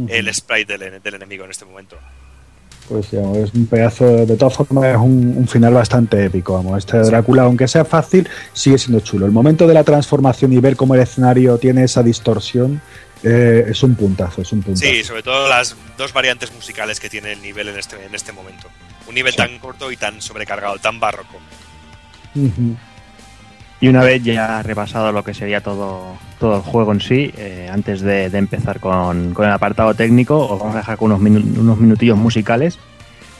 el 0.08 0.34
sprite 0.34 0.78
del, 0.78 1.02
del 1.02 1.14
enemigo 1.14 1.44
en 1.44 1.50
este 1.50 1.64
momento. 1.64 1.96
Pues 2.88 3.10
digamos, 3.10 3.38
es 3.38 3.54
un 3.54 3.66
pedazo, 3.66 4.26
de 4.26 4.36
todas 4.36 4.54
formas 4.54 4.84
es 4.86 4.96
un, 4.96 5.34
un 5.36 5.46
final 5.46 5.74
bastante 5.74 6.24
épico. 6.24 6.54
Vamos. 6.54 6.78
Este 6.78 6.98
Drácula, 6.98 7.42
aunque 7.42 7.68
sea 7.68 7.84
fácil, 7.84 8.28
sigue 8.52 8.78
siendo 8.78 9.00
chulo. 9.00 9.26
El 9.26 9.32
momento 9.32 9.66
de 9.66 9.74
la 9.74 9.84
transformación 9.84 10.52
y 10.52 10.58
ver 10.58 10.76
cómo 10.76 10.94
el 10.94 11.02
escenario 11.02 11.58
tiene 11.58 11.84
esa 11.84 12.02
distorsión 12.02 12.80
eh, 13.22 13.66
es 13.68 13.82
un 13.82 13.94
puntazo, 13.94 14.42
es 14.42 14.52
un 14.52 14.62
puntazo. 14.62 14.84
Sí, 14.84 15.04
sobre 15.04 15.22
todo 15.22 15.48
las 15.48 15.76
dos 15.96 16.12
variantes 16.12 16.52
musicales 16.52 16.98
que 16.98 17.08
tiene 17.08 17.32
el 17.32 17.42
nivel 17.42 17.68
en 17.68 17.78
este, 17.78 18.04
en 18.04 18.14
este 18.14 18.32
momento. 18.32 18.68
Un 19.06 19.14
nivel 19.14 19.36
tan 19.36 19.58
corto 19.58 19.92
y 19.92 19.96
tan 19.96 20.20
sobrecargado, 20.20 20.78
tan 20.78 20.98
barroco. 20.98 21.36
Ujú. 22.34 22.76
Y 23.82 23.88
una 23.88 24.04
vez 24.04 24.22
ya 24.22 24.62
repasado 24.62 25.10
lo 25.10 25.24
que 25.24 25.34
sería 25.34 25.60
todo, 25.60 26.14
todo 26.38 26.54
el 26.54 26.62
juego 26.62 26.92
en 26.92 27.00
sí, 27.00 27.32
eh, 27.36 27.68
antes 27.68 28.00
de, 28.00 28.26
empezar 28.26 28.78
con, 28.78 29.34
con 29.34 29.44
el 29.44 29.50
apartado 29.50 29.92
técnico, 29.92 30.38
os 30.38 30.60
vamos 30.60 30.76
a 30.76 30.78
dejar 30.78 30.96
con 30.96 31.10
unos, 31.10 31.44
unos 31.58 31.78
minutillos 31.78 32.16
musicales. 32.16 32.78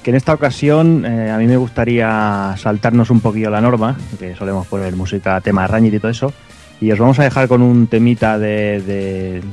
Que 0.02 0.10
en 0.10 0.16
esta 0.16 0.34
ocasión 0.34 1.06
eh, 1.06 1.30
a 1.30 1.38
mí 1.38 1.46
me 1.46 1.56
gustaría 1.56 2.56
saltarnos 2.58 3.10
un 3.10 3.20
poquillo 3.20 3.50
la 3.50 3.60
norma, 3.60 3.96
que 4.18 4.34
solemos 4.34 4.66
poner 4.66 4.96
música, 4.96 5.40
tema 5.40 5.68
Rañit 5.68 5.94
y 5.94 6.00
todo 6.00 6.10
eso. 6.10 6.32
Y 6.80 6.90
os 6.90 6.98
vamos 6.98 7.20
a 7.20 7.22
dejar 7.22 7.46
con 7.46 7.62
un 7.62 7.86
temita 7.86 8.36
de, 8.36 8.82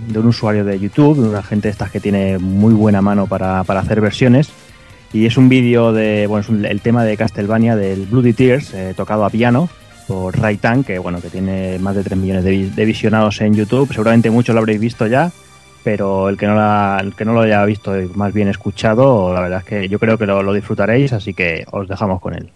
de- 0.10 0.20
un 0.20 0.26
usuario 0.26 0.66
de 0.66 0.80
YouTube, 0.80 1.22
de 1.22 1.30
una 1.30 1.44
gente 1.44 1.68
de 1.68 1.72
estas 1.74 1.92
que 1.92 2.00
tiene 2.00 2.40
muy 2.40 2.74
buena 2.74 3.04
mano 3.04 3.28
para, 3.28 3.64
para 3.64 3.82
hacer 3.82 4.02
versiones. 4.02 4.50
Y 5.14 5.28
es 5.28 5.38
un 5.38 5.50
vídeo 5.50 5.94
de, 5.94 6.26
bueno, 6.26 6.44
es 6.50 6.66
el 6.72 6.82
tema 6.82 7.04
de 7.04 7.16
Castlevania 7.16 7.76
del 7.76 8.08
Bloody 8.08 8.34
Tears, 8.34 8.74
eh, 8.74 8.96
tocado 8.98 9.24
a 9.24 9.30
piano 9.30 9.70
por 10.10 10.38
Raitan, 10.38 10.84
que 10.84 10.98
bueno, 11.00 11.22
que 11.22 11.30
tiene 11.30 11.78
más 11.80 11.96
de 11.96 12.04
3 12.04 12.18
millones 12.18 12.44
de, 12.44 12.50
vi- 12.52 12.70
de 12.70 12.84
visionados 12.86 13.40
en 13.42 13.54
YouTube. 13.54 13.94
Seguramente 13.94 14.30
muchos 14.32 14.56
lo 14.56 14.60
habréis 14.60 14.80
visto 14.80 15.06
ya, 15.08 15.32
pero 15.84 16.28
el 16.30 16.38
que 16.38 16.48
no, 16.48 16.56
lo 17.34 17.42
haya 17.42 17.64
visto 17.66 17.98
y 18.00 18.08
más 18.16 18.34
bien 18.34 18.48
escuchado, 18.48 19.32
la 19.34 19.42
verdad 19.42 19.60
es 19.60 19.66
que 19.66 19.88
yo 19.88 20.00
creo 20.00 20.18
que 20.18 20.26
lo 20.26 20.52
disfrutaréis, 20.54 21.14
así 21.14 21.34
que 21.36 21.64
os 21.72 21.88
dejamos 21.88 22.20
con 22.20 22.34
él. 22.34 22.50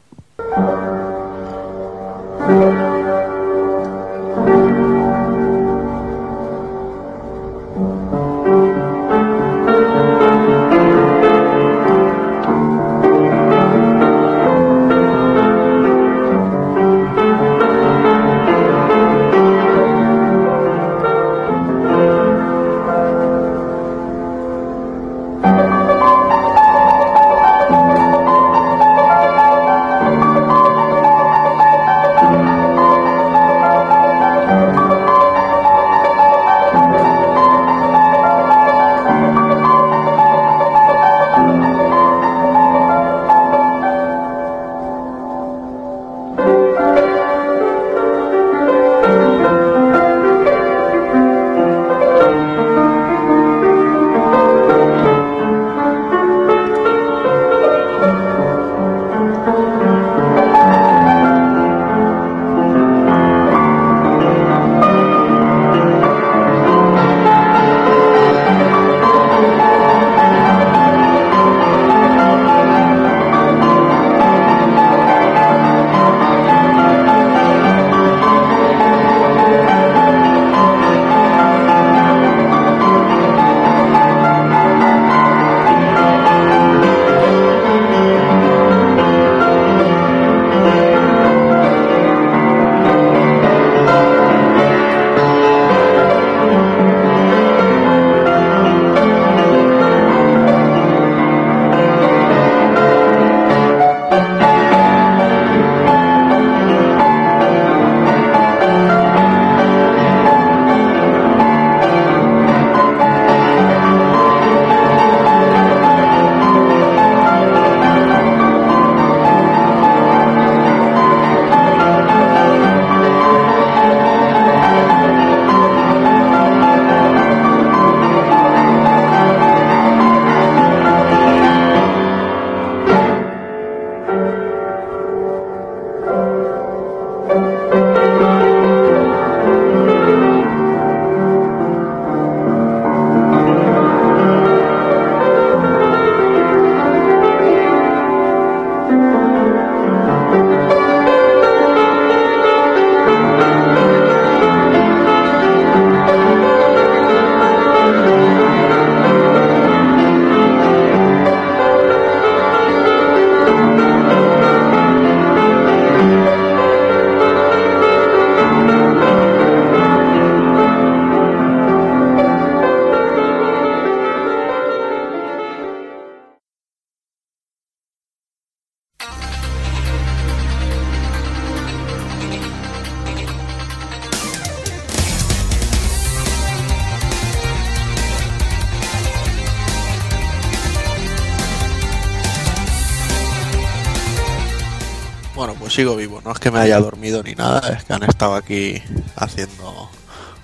Sigo 195.74 195.96
vivo, 195.96 196.22
no 196.24 196.32
es 196.32 196.40
que 196.40 196.52
me 196.52 196.60
haya 196.60 196.80
dormido 196.80 197.24
ni 197.24 197.34
nada, 197.34 197.76
es 197.76 197.84
que 197.84 197.94
han 197.94 198.04
estado 198.04 198.36
aquí 198.36 198.82
haciendo 199.16 199.90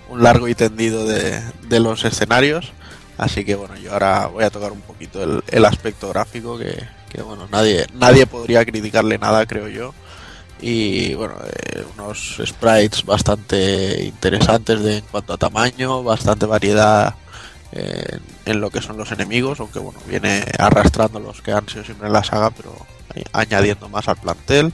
un 0.09 0.23
largo 0.23 0.47
y 0.47 0.55
tendido 0.55 1.05
de, 1.05 1.39
de 1.67 1.79
los 1.79 2.03
escenarios. 2.03 2.73
Así 3.17 3.43
que 3.43 3.55
bueno, 3.55 3.75
yo 3.75 3.93
ahora 3.93 4.27
voy 4.27 4.43
a 4.43 4.49
tocar 4.49 4.71
un 4.71 4.81
poquito 4.81 5.21
el, 5.21 5.43
el 5.47 5.65
aspecto 5.65 6.09
gráfico 6.09 6.57
que, 6.57 6.87
que, 7.09 7.21
bueno, 7.21 7.47
nadie, 7.51 7.85
nadie 7.93 8.25
podría 8.25 8.65
criticarle 8.65 9.17
nada, 9.17 9.45
creo 9.45 9.67
yo. 9.67 9.93
Y 10.61 11.13
bueno, 11.13 11.35
eh, 11.45 11.83
unos 11.95 12.41
sprites 12.45 13.05
bastante 13.05 14.03
interesantes 14.03 14.81
de, 14.81 14.97
en 14.97 15.05
cuanto 15.11 15.33
a 15.33 15.37
tamaño, 15.37 16.01
bastante 16.01 16.45
variedad 16.45 17.13
eh, 17.71 18.08
en 18.51 18.61
lo 18.61 18.69
que 18.69 18.81
son 18.81 18.97
los 18.97 19.11
enemigos, 19.11 19.59
aunque 19.59 19.79
bueno, 19.79 19.99
viene 20.07 20.43
arrastrando 20.57 21.19
los 21.19 21.41
que 21.41 21.51
han 21.51 21.67
sido 21.67 21.83
siempre 21.83 22.07
en 22.07 22.13
la 22.13 22.23
saga, 22.23 22.51
pero 22.51 22.75
añadiendo 23.33 23.89
más 23.89 24.07
al 24.07 24.17
plantel. 24.17 24.73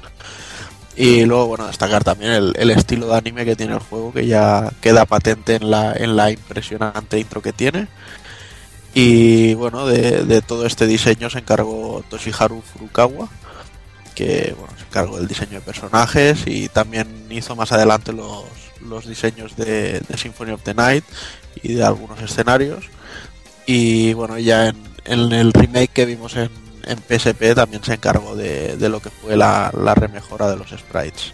Y 0.98 1.26
luego, 1.26 1.48
bueno, 1.48 1.68
destacar 1.68 2.04
también 2.04 2.32
el, 2.32 2.72
estilo 2.72 3.08
de 3.08 3.18
anime 3.18 3.44
que 3.44 3.58
tiene 3.58 3.74
el 3.74 3.80
juego, 3.80 4.14
que 4.14 4.28
ya 4.28 4.72
queda 4.82 5.06
patente 5.06 5.56
en 5.56 5.70
la, 5.70 5.94
en 5.94 6.16
la 6.16 6.32
impresionante 6.32 7.20
intro 7.20 7.42
que 7.42 7.52
tiene. 7.52 7.88
Y 8.94 9.56
bueno, 9.56 9.86
de, 9.86 10.42
todo 10.42 10.66
este 10.66 10.88
diseño 10.88 11.30
se 11.30 11.40
encargó 11.40 12.02
Toshiharu 12.10 12.62
Furukawa, 12.62 13.28
que 14.16 14.56
bueno, 14.58 14.74
se 14.78 14.86
encargó 14.86 15.18
del 15.18 15.28
diseño 15.28 15.56
de 15.56 15.62
personajes 15.62 16.44
y 16.46 16.70
también 16.70 17.28
hizo 17.30 17.58
más 17.58 17.74
adelante 17.74 18.14
los, 18.14 18.46
los 18.80 19.06
diseños 19.06 19.58
de 19.58 20.02
Symphony 20.16 20.52
of 20.52 20.64
the 20.64 20.74
Night 20.74 21.04
y 21.62 21.74
de 21.74 21.84
algunos 21.84 22.22
escenarios. 22.22 22.86
Y 23.66 24.14
bueno, 24.14 24.38
ya 24.38 24.68
en, 24.68 24.76
en 25.06 25.32
el 25.34 25.52
remake 25.54 25.90
que 25.92 26.06
vimos 26.06 26.36
en, 26.36 26.50
en 26.86 26.98
PSP 27.00 27.54
también 27.56 27.84
se 27.84 27.94
encargó 27.96 28.36
de, 28.36 28.78
de 28.78 28.90
lo 28.90 29.00
que 29.00 29.10
fue 29.10 29.36
la, 29.36 29.72
la 29.76 29.96
remejora 29.96 30.50
de 30.50 30.58
los 30.58 30.70
sprites. 30.70 31.34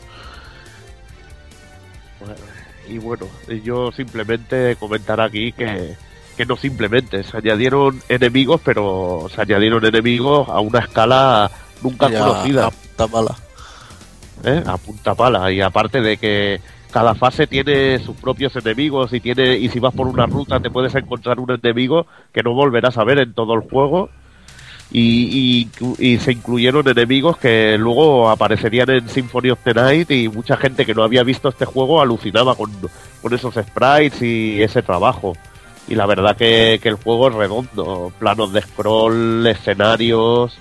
Y 2.88 2.98
bueno, 2.98 3.26
yo 3.64 3.91
simplemente 3.91 4.76
comentar 4.78 5.22
aquí 5.22 5.53
que, 5.53 5.95
que 6.36 6.45
no 6.45 6.58
simplemente, 6.58 7.24
se 7.24 7.38
añadieron 7.38 8.02
enemigos, 8.10 8.60
pero 8.64 9.28
se 9.34 9.41
añadieron 9.41 9.86
enemigos 9.86 10.48
a 10.49 10.60
una 10.60 10.80
escala 10.80 11.49
nunca 11.82 12.10
Ya, 12.10 12.20
conocida. 12.20 12.68
a 12.68 12.72
punta 12.72 13.08
pala. 13.08 13.36
¿eh? 14.44 14.64
a 14.66 14.78
punta 14.78 15.16
pala 15.16 15.52
y 15.52 15.62
aparte 15.62 16.02
de 16.02 16.18
que 16.18 16.60
cada 16.91 17.15
fase 17.15 17.47
tiene 17.47 17.99
sus 17.99 18.15
propios 18.18 18.55
enemigos 18.55 19.13
y 19.13 19.19
tiene 19.19 19.57
y 19.57 19.69
si 19.69 19.80
vas 19.80 19.93
por 19.93 20.07
una 20.07 20.26
ruta 20.26 20.59
te 20.59 20.69
puedes 20.69 20.93
encontrar 20.95 21.39
un 21.39 21.51
enemigo 21.51 22.05
que 22.34 22.43
no 22.43 22.53
volverás 22.53 22.97
a 22.97 23.03
ver 23.03 23.19
en 23.19 23.34
todo 23.34 23.53
el 23.53 23.61
juego. 23.61 24.09
Y, 24.93 25.69
y- 25.99 26.18
se 26.18 26.34
incluyeron 26.34 26.85
enemigos 26.85 27.38
que 27.38 27.77
luego 27.77 28.30
aparecerían 28.30 28.89
en 28.89 29.07
Symphony 29.07 29.51
of 29.51 29.59
the 29.63 29.73
Night 29.73 30.11
y 30.11 30.27
mucha 30.27 30.57
gente 30.57 30.85
que 30.85 30.93
no 30.93 31.03
había 31.03 31.23
visto 31.23 31.47
este 31.47 31.63
juego 31.63 32.01
alucinaba 32.01 32.55
con, 32.55 32.69
con 33.22 33.34
esos 33.34 33.53
sprites 33.55 34.22
y 34.22 34.61
ese 34.61 34.81
trabajo. 34.81 35.38
Y 35.88 35.95
la 35.95 36.05
verdad 36.05 36.35
que, 36.35 36.80
que 36.84 36.89
el 36.89 36.95
juego 36.95 37.30
es 37.30 37.35
redondo. 37.35 38.11
Planos 38.19 38.51
de 38.51 38.61
scroll 38.63 39.47
escenarios 39.47 40.57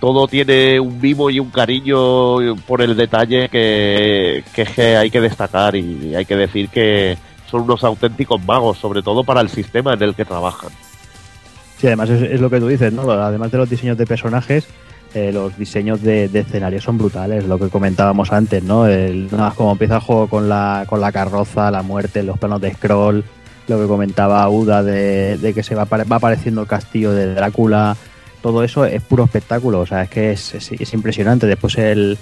todo 0.00 0.28
tiene 0.28 0.78
un 0.78 1.00
mimo 1.00 1.30
y 1.30 1.40
un 1.40 1.50
cariño 1.50 2.56
por 2.66 2.82
el 2.82 2.96
detalle 2.96 3.48
que, 3.48 4.44
que 4.54 4.96
hay 4.96 5.10
que 5.10 5.20
destacar 5.20 5.74
y 5.74 6.14
hay 6.14 6.24
que 6.24 6.36
decir 6.36 6.68
que 6.68 7.16
son 7.50 7.62
unos 7.62 7.82
auténticos 7.82 8.42
magos, 8.44 8.78
sobre 8.78 9.02
todo 9.02 9.24
para 9.24 9.40
el 9.40 9.48
sistema 9.48 9.94
en 9.94 10.02
el 10.02 10.14
que 10.14 10.24
trabajan. 10.24 10.70
Sí, 11.78 11.86
además 11.86 12.10
es, 12.10 12.40
lo 12.40 12.50
que 12.50 12.60
tú 12.60 12.68
dices, 12.68 12.92
¿no? 12.92 13.10
Además 13.10 13.50
de 13.50 13.58
los 13.58 13.70
diseños 13.70 13.96
de 13.96 14.06
personajes, 14.06 14.66
eh, 15.14 15.32
los 15.32 15.56
diseños 15.56 16.02
de, 16.02 16.28
de 16.28 16.40
escenarios 16.40 16.84
son 16.84 16.98
brutales, 16.98 17.44
lo 17.46 17.58
que 17.58 17.68
comentábamos 17.68 18.32
antes, 18.32 18.62
¿no? 18.62 18.86
El, 18.86 19.26
nada 19.30 19.44
más 19.44 19.54
como 19.54 19.72
empieza 19.72 19.96
el 19.96 20.02
juego 20.02 20.28
con 20.28 20.48
la, 20.48 20.84
con 20.86 21.00
la 21.00 21.12
carroza, 21.12 21.70
la 21.70 21.82
muerte, 21.82 22.22
los 22.22 22.38
planos 22.38 22.60
de 22.60 22.74
scroll, 22.74 23.24
lo 23.68 23.80
que 23.80 23.86
comentaba 23.86 24.48
Uda 24.48 24.82
de, 24.82 25.38
de 25.38 25.54
que 25.54 25.62
se 25.62 25.74
va, 25.74 25.84
va 25.84 26.16
apareciendo 26.16 26.62
el 26.62 26.66
castillo 26.66 27.12
de 27.12 27.34
Drácula, 27.34 27.96
todo 28.42 28.62
eso 28.64 28.84
es 28.84 29.02
puro 29.02 29.24
espectáculo, 29.24 29.80
o 29.80 29.86
sea, 29.86 30.02
es 30.02 30.10
que 30.10 30.32
es, 30.32 30.54
es- 30.54 30.72
es 30.72 30.94
impresionante. 30.94 31.46
Después 31.46 31.76
el, 31.78 32.16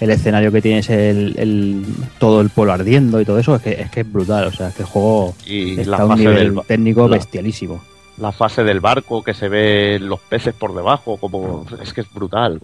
el 0.00 0.10
escenario 0.10 0.50
que 0.52 0.62
tienes, 0.62 0.88
el, 0.90 1.34
el- 1.38 1.84
todo 2.18 2.40
el 2.40 2.50
pueblo 2.50 2.72
ardiendo 2.72 3.20
y 3.20 3.24
todo 3.24 3.38
eso, 3.38 3.54
es 3.56 3.62
que 3.62 3.70
es, 3.82 3.90
que 3.90 4.00
es 4.00 4.12
brutal, 4.12 4.46
o 4.46 4.52
sea, 4.52 4.68
es 4.68 4.74
que 4.74 4.82
el 4.82 4.88
juego 4.88 5.34
Y 5.46 5.80
está 5.80 5.90
la 5.90 5.96
a 5.98 6.04
un 6.04 6.10
fase, 6.10 6.22
nivel 6.22 6.54
del, 6.54 6.64
técnico 6.66 7.08
la- 7.08 7.16
bestialísimo. 7.16 7.82
la 8.18 8.32
fase 8.32 8.64
del 8.64 8.80
barco, 8.80 9.22
que 9.22 9.34
se 9.34 9.48
ve 9.48 9.98
los 10.00 10.20
peces 10.20 10.54
por 10.54 10.74
debajo, 10.74 11.16
como 11.18 11.66
es 11.82 11.92
que 11.92 12.00
es 12.02 12.12
brutal, 12.12 12.60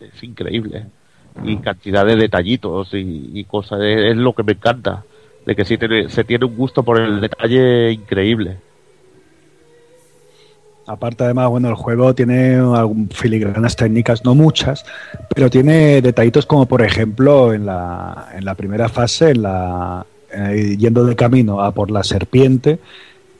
es 0.00 0.22
increíble. 0.22 0.86
Y 1.44 1.56
cantidad 1.58 2.04
de 2.04 2.16
detallitos 2.16 2.92
y, 2.92 3.30
y 3.32 3.44
cosas, 3.44 3.80
es, 3.82 4.10
es 4.12 4.16
lo 4.16 4.32
que 4.34 4.42
me 4.42 4.52
encanta, 4.52 5.04
de 5.46 5.54
que 5.56 5.64
sí 5.64 5.78
se 6.08 6.24
tiene 6.24 6.44
un 6.44 6.56
gusto 6.56 6.82
por 6.82 7.00
el 7.00 7.20
detalle 7.20 7.92
increíble. 7.92 8.56
Aparte, 10.90 11.22
además, 11.22 11.48
bueno, 11.50 11.68
el 11.68 11.76
juego 11.76 12.16
tiene 12.16 12.58
filigranas 13.12 13.76
técnicas, 13.76 14.24
no 14.24 14.34
muchas, 14.34 14.84
pero 15.32 15.48
tiene 15.48 16.02
detallitos 16.02 16.46
como, 16.46 16.66
por 16.66 16.82
ejemplo, 16.82 17.54
en 17.54 17.64
la, 17.64 18.30
en 18.34 18.44
la 18.44 18.56
primera 18.56 18.88
fase, 18.88 19.30
en 19.30 19.42
la, 19.42 20.04
eh, 20.34 20.74
yendo 20.76 21.04
de 21.04 21.14
camino 21.14 21.60
a 21.60 21.70
por 21.70 21.92
la 21.92 22.02
serpiente, 22.02 22.80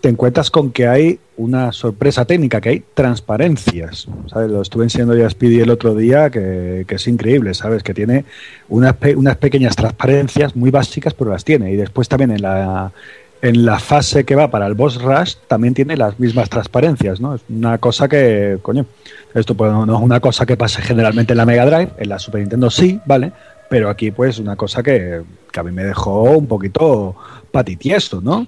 te 0.01 0.09
encuentras 0.09 0.49
con 0.49 0.71
que 0.71 0.87
hay 0.87 1.19
una 1.39 1.73
sorpresa 1.73 2.25
técnica, 2.25 2.61
que 2.61 2.69
hay 2.69 2.85
transparencias. 2.95 4.07
¿sabes? 4.29 4.49
Lo 4.49 4.63
estuve 4.63 4.85
enseñando 4.85 5.17
ya 5.17 5.27
a 5.27 5.31
Speedy 5.31 5.59
el 5.59 5.71
otro 5.71 5.97
día, 5.97 6.31
que, 6.31 6.85
que 6.87 6.95
es 6.95 7.09
increíble, 7.09 7.53
¿sabes? 7.55 7.83
Que 7.83 7.95
tiene 7.95 8.27
unas, 8.69 8.95
unas 9.17 9.37
pequeñas 9.39 9.75
transparencias 9.75 10.55
muy 10.55 10.71
básicas, 10.71 11.15
pero 11.15 11.33
las 11.33 11.45
tiene. 11.45 11.73
Y 11.73 11.77
después 11.77 12.09
también 12.09 12.31
en 12.31 12.43
la, 12.43 12.93
en 13.43 13.65
la 13.65 13.79
fase 13.79 14.25
que 14.25 14.35
va 14.35 14.51
para 14.51 14.67
el 14.67 14.75
boss 14.75 15.01
rush 15.01 15.35
también 15.49 15.75
tiene 15.75 15.97
las 15.97 16.19
mismas 16.19 16.51
transparencias, 16.51 17.21
¿no? 17.21 17.35
Es 17.35 17.43
una 17.49 17.79
cosa 17.79 18.09
que, 18.09 18.59
coño, 18.61 18.87
esto 19.35 19.55
pues, 19.55 19.73
no 19.73 19.97
es 19.97 20.03
una 20.03 20.21
cosa 20.21 20.45
que 20.45 20.57
pase 20.57 20.83
generalmente 20.83 21.33
en 21.33 21.39
la 21.39 21.47
Mega 21.47 21.65
Drive, 21.65 21.93
en 21.99 22.09
la 22.09 22.19
Super 22.19 22.41
Nintendo 22.41 22.71
sí, 22.71 23.01
¿vale? 23.07 23.33
Pero 23.69 23.89
aquí 23.89 24.11
pues 24.11 24.39
una 24.39 24.57
cosa 24.57 24.83
que, 24.83 25.23
que 25.51 25.61
a 25.61 25.63
mí 25.63 25.71
me 25.71 25.85
dejó 25.85 26.23
un 26.23 26.47
poquito 26.47 27.17
patitiesto, 27.51 28.21
¿no? 28.21 28.47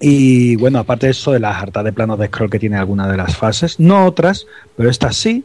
Y 0.00 0.56
bueno, 0.56 0.78
aparte 0.78 1.06
de 1.06 1.12
eso, 1.12 1.32
de 1.32 1.40
las 1.40 1.62
hartas 1.62 1.84
de 1.84 1.92
planos 1.92 2.18
de 2.18 2.26
scroll 2.26 2.50
que 2.50 2.58
tiene 2.58 2.76
alguna 2.76 3.06
de 3.06 3.18
las 3.18 3.36
fases, 3.36 3.78
no 3.78 4.06
otras, 4.06 4.46
pero 4.76 4.88
estas 4.88 5.16
sí, 5.16 5.44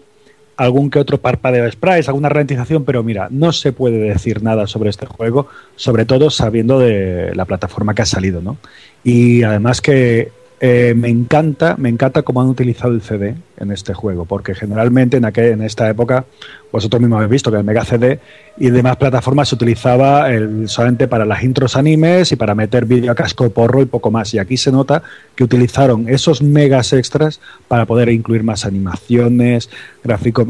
algún 0.58 0.90
que 0.90 1.00
otro 1.00 1.20
parpadeo 1.20 1.66
de 1.66 1.72
sprites, 1.72 2.08
alguna 2.08 2.30
ralentización, 2.30 2.86
pero 2.86 3.04
mira, 3.04 3.28
no 3.30 3.52
se 3.52 3.72
puede 3.72 3.98
decir 3.98 4.42
nada 4.42 4.68
sobre 4.68 4.90
este 4.90 5.06
juego, 5.06 5.48
sobre 5.76 6.06
todo 6.06 6.30
sabiendo 6.30 6.80
de 6.80 7.34
la 7.36 7.46
plataforma 7.46 7.94
que 7.94 8.04
ha 8.04 8.06
salido, 8.06 8.42
¿no? 8.42 8.58
Y 9.04 9.44
además 9.44 9.82
que 9.82 10.32
eh, 10.68 10.94
me 10.96 11.10
encanta, 11.10 11.76
me 11.78 11.90
encanta 11.90 12.24
cómo 12.24 12.42
han 12.42 12.48
utilizado 12.48 12.92
el 12.94 13.02
CD 13.02 13.36
en 13.58 13.72
este 13.72 13.94
juego, 13.94 14.26
porque 14.26 14.56
generalmente 14.56 15.18
en, 15.18 15.26
aquel, 15.26 15.52
en 15.54 15.62
esta 15.62 15.88
época, 15.90 16.26
vosotros 16.72 17.00
mismos 17.02 17.18
habéis 17.18 17.30
visto 17.32 17.52
que 17.52 17.58
el 17.58 17.64
Mega 17.64 17.86
CD 17.86 18.20
y 18.58 18.70
demás 18.72 18.96
plataformas 18.98 19.50
se 19.50 19.56
utilizaba 19.56 20.32
el, 20.32 20.68
solamente 20.68 21.08
para 21.08 21.24
las 21.26 21.44
intros 21.44 21.76
animes 21.76 22.32
y 22.32 22.36
para 22.36 22.56
meter 22.56 22.86
vídeo 22.86 23.12
a 23.12 23.16
casco 23.16 23.50
porro 23.52 23.82
y 23.82 23.86
poco 23.86 24.10
más. 24.10 24.34
Y 24.34 24.40
aquí 24.40 24.58
se 24.58 24.72
nota 24.72 25.04
que 25.36 25.44
utilizaron 25.44 26.10
esos 26.10 26.42
megas 26.42 26.92
extras 26.94 27.40
para 27.68 27.86
poder 27.86 28.10
incluir 28.10 28.44
más 28.44 28.66
animaciones, 28.66 29.70
gráficos. 30.04 30.48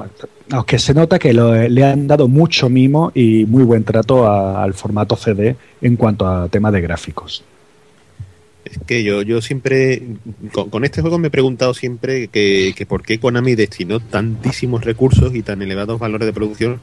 Aunque 0.52 0.80
se 0.80 0.94
nota 0.94 1.20
que 1.20 1.34
lo- 1.34 1.54
le 1.68 1.84
han 1.84 2.08
dado 2.08 2.28
mucho 2.28 2.70
mimo 2.70 3.12
y 3.14 3.46
muy 3.46 3.64
buen 3.64 3.84
trato 3.84 4.32
al 4.32 4.74
formato 4.74 5.16
CD 5.18 5.56
en 5.82 5.96
cuanto 5.98 6.26
a 6.28 6.48
tema 6.48 6.72
de 6.72 6.82
gráficos. 6.82 7.44
Es 8.66 8.80
que 8.86 9.04
yo, 9.04 9.22
yo 9.22 9.42
siempre, 9.42 10.02
con, 10.52 10.70
con 10.72 10.84
este 10.84 11.02
juego 11.02 11.20
me 11.20 11.28
he 11.28 11.32
preguntado 11.32 11.74
siempre 11.74 12.28
que, 12.30 12.74
que 12.76 12.86
por 12.88 13.04
qué 13.04 13.20
Konami 13.20 13.54
destinó 13.56 14.00
tantísimos 14.00 14.84
recursos 14.84 15.36
y 15.36 15.44
tan 15.44 15.62
elevados 15.62 16.00
valores 16.00 16.26
de 16.26 16.34
producción 16.34 16.82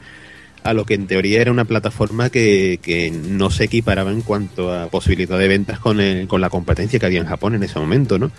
a 0.63 0.75
lo 0.75 0.87
que 0.87 0.95
en 0.95 1.09
teoría 1.09 1.41
era 1.41 1.51
una 1.51 1.65
plataforma 1.65 2.31
que, 2.31 2.79
que 2.81 3.11
no 3.11 3.51
se 3.51 3.65
equiparaba 3.65 4.13
en 4.13 4.23
cuanto 4.23 4.73
a 4.73 4.87
posibilidad 4.91 5.37
de 5.37 5.49
ventas 5.49 5.81
con, 5.81 6.01
el- 6.01 6.29
con 6.29 6.41
la 6.41 6.51
competencia 6.51 7.01
que 7.01 7.07
había 7.07 7.21
en 7.21 7.27
Japón 7.27 7.57
en 7.57 7.65
ese 7.65 7.81
momento, 7.81 8.17
¿no? 8.17 8.31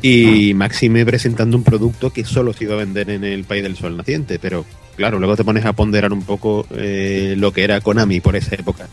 Y 0.00 0.54
Maxime 0.54 1.04
presentando 1.04 1.56
un 1.56 1.64
producto 1.64 2.10
que 2.10 2.24
solo 2.24 2.52
se 2.54 2.64
iba 2.64 2.74
a 2.74 2.78
vender 2.78 3.10
en 3.10 3.22
el 3.24 3.44
país 3.44 3.62
del 3.62 3.76
sol 3.76 3.96
naciente, 3.96 4.38
pero 4.38 4.64
claro, 4.96 5.18
luego 5.18 5.36
te 5.36 5.44
pones 5.44 5.64
a 5.66 5.72
ponderar 5.74 6.12
un 6.12 6.22
poco 6.22 6.66
eh, 6.76 7.34
lo 7.36 7.52
que 7.52 7.64
era 7.64 7.80
Konami 7.82 8.20
por 8.20 8.34
esa 8.34 8.54
época. 8.54 8.88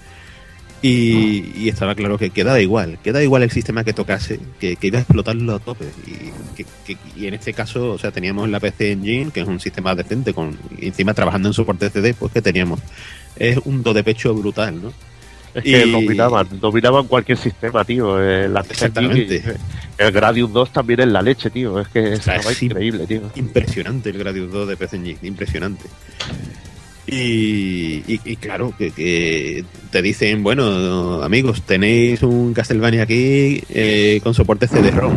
Y, 0.81 1.51
y 1.57 1.67
estaba 1.69 1.93
claro 1.93 2.17
que 2.17 2.29
quedaba 2.29 2.61
igual, 2.61 2.99
quedaba 3.03 3.21
igual 3.21 3.43
el 3.43 3.51
sistema 3.51 3.83
que 3.83 3.91
tocase, 3.91 4.39
que, 4.61 4.77
que 4.77 4.87
iba 4.87 4.97
a 4.99 5.01
explotarlo 5.01 5.55
a 5.55 5.59
tope. 5.59 5.85
Y, 6.07 6.55
que- 6.55 6.65
que- 6.85 6.97
y 7.17 7.27
en 7.27 7.33
este 7.33 7.51
caso, 7.53 7.91
o 7.91 7.97
sea, 7.97 8.11
teníamos 8.11 8.47
la 8.49 8.61
PC 8.61 8.93
Engine, 8.93 9.31
que 9.31 9.41
es 9.41 9.47
un 9.47 9.59
sistema 9.59 9.93
decente, 9.93 10.33
con 10.33 10.57
encima 10.79 11.13
trabajando 11.13 11.49
en 11.49 11.53
soporte 11.53 11.89
CD, 11.89 12.13
pues 12.13 12.31
que 12.31 12.41
teníamos. 12.41 12.79
Es 13.35 13.57
un 13.65 13.83
do 13.83 13.93
de 13.93 14.03
pecho 14.05 14.33
brutal, 14.33 14.81
¿no? 14.81 14.93
Es 15.53 15.63
que 15.63 15.85
Y- 15.85 15.91
dominaban, 15.91 16.47
dominaban 16.61 17.07
cualquier 17.07 17.37
sistema, 17.37 17.83
tío. 17.83 18.21
Eh, 18.23 18.47
la 18.47 18.61
Exactamente. 18.61 19.43
El 19.97 20.11
Gradius 20.13 20.53
2 20.53 20.71
también 20.71 21.01
es 21.01 21.07
la 21.07 21.21
leche, 21.21 21.49
tío. 21.49 21.77
Es 21.81 21.89
que 21.89 22.15
sea, 22.17 22.35
estaba 22.37 22.51
es 22.53 22.63
increíble, 22.63 23.05
tío. 23.05 23.23
Impresionante 23.35 24.11
el 24.11 24.17
Gradius 24.19 24.49
2 24.49 24.67
de 24.69 24.77
PC 24.77 24.95
Engine, 24.95 25.19
impresionante. 25.23 25.85
Y, 27.11 28.03
y- 28.07 28.21
y 28.23 28.35
claro, 28.35 28.73
que, 28.77 28.91
que 28.91 29.63
te 29.91 30.01
dicen, 30.01 30.43
bueno, 30.43 31.21
amigos, 31.23 31.63
tenéis 31.63 32.21
un 32.23 32.53
Castlevania 32.53 33.03
aquí 33.03 33.63
eh, 33.69 34.19
con 34.23 34.33
soporte 34.33 34.67
CD-ROM. 34.67 35.13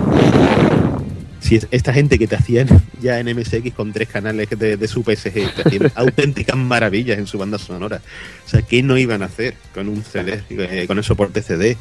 Si 1.40 1.56
es- 1.56 1.66
esta 1.70 1.92
gente 1.92 2.18
que 2.18 2.26
te 2.26 2.36
hacían 2.36 2.68
ya 3.02 3.18
en 3.20 3.26
MSX 3.36 3.72
con 3.74 3.92
tres 3.92 4.08
canales 4.08 4.48
de, 4.50 4.76
de 4.76 4.88
su 4.88 5.02
PSG, 5.02 5.32
te 5.54 5.62
hacían 5.68 5.92
auténticas 5.94 6.56
maravillas 6.56 7.18
en 7.18 7.26
su 7.26 7.36
banda 7.38 7.58
sonora. 7.58 8.00
O 8.46 8.48
sea, 8.48 8.62
¿qué 8.62 8.82
no 8.82 8.96
iban 8.96 9.22
a 9.22 9.26
hacer 9.26 9.54
con 9.74 9.88
un 9.88 10.02
CD, 10.04 10.42
eh, 10.50 10.84
con 10.86 10.98
el 10.98 11.04
soporte 11.04 11.42
CD? 11.42 11.76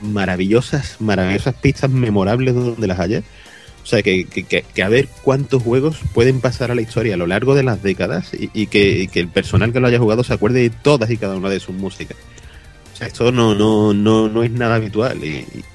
Maravillosas, 0.00 0.96
maravillosas 1.00 1.54
pistas 1.54 1.90
memorables 1.90 2.54
donde 2.54 2.86
las 2.86 2.98
haya. 3.00 3.22
O 3.84 3.86
sea, 3.86 4.02
que, 4.02 4.24
que, 4.24 4.44
que- 4.44 4.82
a 4.82 4.88
ver 4.88 5.08
cuántos 5.22 5.62
juegos 5.62 5.98
pueden 6.14 6.40
pasar 6.40 6.70
a 6.70 6.74
la 6.74 6.80
historia 6.80 7.14
a 7.14 7.18
lo 7.18 7.26
largo 7.26 7.54
de 7.54 7.62
las 7.62 7.82
décadas 7.82 8.30
y, 8.32 8.66
que, 8.66 9.08
que 9.12 9.20
el 9.20 9.28
personal 9.28 9.72
que 9.72 9.80
lo 9.80 9.86
haya 9.86 9.98
jugado 9.98 10.24
se 10.24 10.32
acuerde 10.32 10.60
de 10.62 10.70
todas 10.70 11.10
y 11.10 11.18
cada 11.18 11.36
una 11.36 11.50
de 11.50 11.60
sus 11.60 11.74
músicas. 11.76 12.16
O 12.94 12.96
sea, 12.96 13.06
esto 13.08 13.30
no, 13.30 13.54
no, 13.54 13.92
no, 13.92 14.28
no 14.28 14.42
es 14.42 14.50
nada 14.50 14.76
habitual 14.76 15.18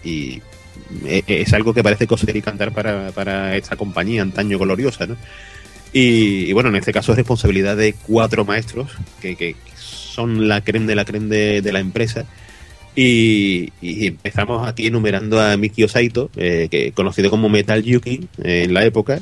y, 0.03 0.41
eh, 1.05 1.21
es 1.27 1.53
algo 1.53 1.73
que 1.73 1.83
parece 1.83 2.07
coser 2.07 2.35
y 2.35 2.41
cantar 2.41 2.71
para, 2.73 3.11
para 3.11 3.55
esta 3.55 3.75
compañía 3.75 4.23
antaño 4.23 4.57
gloriosa, 4.57 5.05
¿no? 5.05 5.15
Y, 5.93 6.51
bueno, 6.53 6.69
en 6.69 6.75
este 6.77 6.93
caso 6.93 7.11
es 7.11 7.17
responsabilidad 7.17 7.75
de 7.77 7.93
cuatro 7.93 8.45
maestros 8.45 8.91
que, 9.21 9.35
que 9.35 9.55
son 9.75 10.47
la 10.47 10.61
creme 10.61 10.85
de 10.87 10.95
la 10.95 11.05
creme 11.05 11.27
de, 11.35 11.61
de 11.61 11.71
la 11.71 11.79
empresa. 11.79 12.25
Y, 13.01 13.71
y 13.81 14.07
empezamos 14.07 14.67
aquí 14.67 14.87
enumerando 14.87 15.39
a 15.39 15.55
Miki 15.55 15.85
Osaito, 15.85 16.29
eh, 16.35 16.67
que 16.69 16.91
conocido 16.91 17.29
como 17.29 17.47
Metal 17.47 17.81
Yuki 17.81 18.27
eh, 18.43 18.63
en 18.65 18.73
la 18.73 18.83
época, 18.83 19.21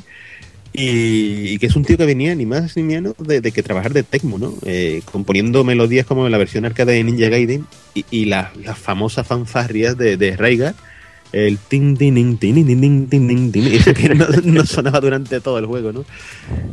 y, 0.72 1.50
y 1.50 1.58
que 1.58 1.66
es 1.66 1.76
un 1.76 1.84
tío 1.84 1.96
que 1.96 2.04
venía 2.04 2.34
ni 2.34 2.44
más 2.44 2.76
ni 2.76 2.82
menos 2.82 3.14
de, 3.18 3.40
que 3.40 3.62
trabajar 3.62 3.92
de 3.92 4.02
Tecmo, 4.02 4.36
¿no? 4.36 4.52
Eh, 4.66 5.02
componiendo 5.04 5.62
melodías 5.62 6.06
como 6.06 6.28
la 6.28 6.38
versión 6.38 6.64
arcade 6.64 6.94
de 6.94 7.04
Ninja 7.04 7.28
Gaiden 7.28 7.66
y, 7.94 8.24
las 8.24 8.56
las 8.56 8.76
famosas 8.76 9.28
fanfarrias 9.28 9.96
de, 9.96 10.16
de 10.16 10.36
el 11.32 11.58
tin 11.58 11.96
tin 11.96 12.38
tin 12.38 12.64
tin 12.64 13.14
que 13.94 14.14
no, 14.14 14.26
no, 14.44 14.64
sonaba 14.64 15.00
durante 15.00 15.40
todo 15.40 15.58
el 15.58 15.66
juego, 15.66 15.92
¿no? 15.92 16.04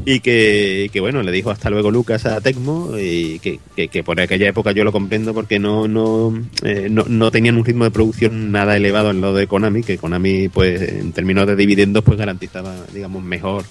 Y 0.06 0.22
que, 0.22 0.90
que, 0.94 1.00
bueno, 1.00 1.24
le 1.24 1.32
dijo 1.32 1.52
hasta 1.52 1.70
luego 1.70 1.92
Lucas 1.92 2.26
a 2.26 2.40
Tecmo 2.40 2.92
y 2.98 3.40
que, 3.40 3.60
que, 3.76 3.90
que 3.90 4.04
por 4.04 4.20
aquella 4.20 4.48
época 4.48 4.72
yo 4.72 4.84
lo 4.84 4.92
comprendo 4.92 5.34
porque 5.34 5.60
no 5.60 5.88
no, 5.88 6.34
eh, 6.64 6.88
no, 6.90 7.06
no 7.08 7.32
tenían 7.32 7.58
un 7.58 7.66
ritmo 7.66 7.84
de 7.84 7.92
producción 7.92 8.52
nada 8.52 8.78
elevado 8.78 9.12
en 9.12 9.22
lo 9.22 9.34
de 9.34 9.48
Konami, 9.48 9.84
que 9.84 9.98
Konami 9.98 10.48
pues 10.50 10.82
en 10.82 11.12
términos 11.12 11.48
de 11.48 11.56
dividendos 11.56 12.04
pues 12.04 12.18
garantizaba, 12.18 12.76
digamos, 12.94 13.24
mejor 13.24 13.66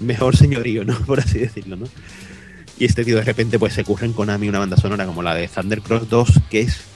mejor 0.00 0.36
señorío, 0.36 0.84
¿no? 0.84 0.98
Por 1.06 1.20
así 1.20 1.38
decirlo, 1.38 1.76
¿no? 1.76 1.86
Y 2.78 2.84
este 2.84 3.04
tío 3.04 3.16
de 3.16 3.22
repente 3.22 3.58
pues 3.58 3.74
se 3.74 3.84
curra 3.84 4.06
en 4.06 4.12
Konami 4.12 4.48
una 4.48 4.58
banda 4.58 4.76
sonora 4.76 5.06
como 5.06 5.22
la 5.22 5.34
de 5.34 5.48
Thunder 5.48 5.80
Cross 5.80 6.08
2 6.08 6.40
que 6.50 6.60
es 6.60 6.91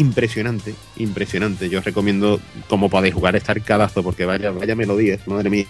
impresionante, 0.00 0.74
impresionante. 0.96 1.68
Yo 1.68 1.78
os 1.78 1.84
recomiendo 1.84 2.40
cómo 2.68 2.88
podéis 2.88 3.14
jugar 3.14 3.36
este 3.36 3.52
arcadazo, 3.52 4.02
porque 4.02 4.24
vaya, 4.24 4.50
vaya 4.50 4.74
melodías, 4.74 5.26
madre 5.26 5.50
mía. 5.50 5.66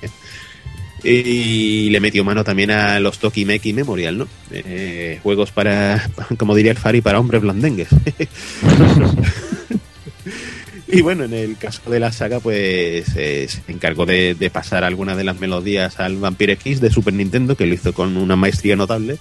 Y 1.02 1.88
le 1.90 2.00
metió 2.00 2.24
mano 2.24 2.44
también 2.44 2.70
a 2.70 3.00
los 3.00 3.18
Tokimeki 3.18 3.72
Memorial, 3.72 4.18
¿no? 4.18 4.28
Eh, 4.50 5.18
juegos 5.22 5.50
para, 5.50 6.08
como 6.38 6.54
diría 6.54 6.72
el 6.72 6.78
Fari, 6.78 7.00
para 7.00 7.18
hombres 7.18 7.42
blandengues. 7.42 7.88
y 10.88 11.00
bueno, 11.00 11.24
en 11.24 11.32
el 11.32 11.56
caso 11.56 11.90
de 11.90 12.00
la 12.00 12.12
saga, 12.12 12.40
pues 12.40 13.16
eh, 13.16 13.48
se 13.48 13.72
encargó 13.72 14.04
de, 14.04 14.34
de 14.34 14.50
pasar 14.50 14.84
algunas 14.84 15.16
de 15.16 15.24
las 15.24 15.40
melodías 15.40 15.98
al 16.00 16.16
Vampire 16.16 16.52
X 16.54 16.80
de 16.80 16.90
Super 16.90 17.14
Nintendo, 17.14 17.56
que 17.56 17.66
lo 17.66 17.74
hizo 17.74 17.94
con 17.94 18.16
una 18.16 18.36
maestría 18.36 18.76
notable. 18.76 19.18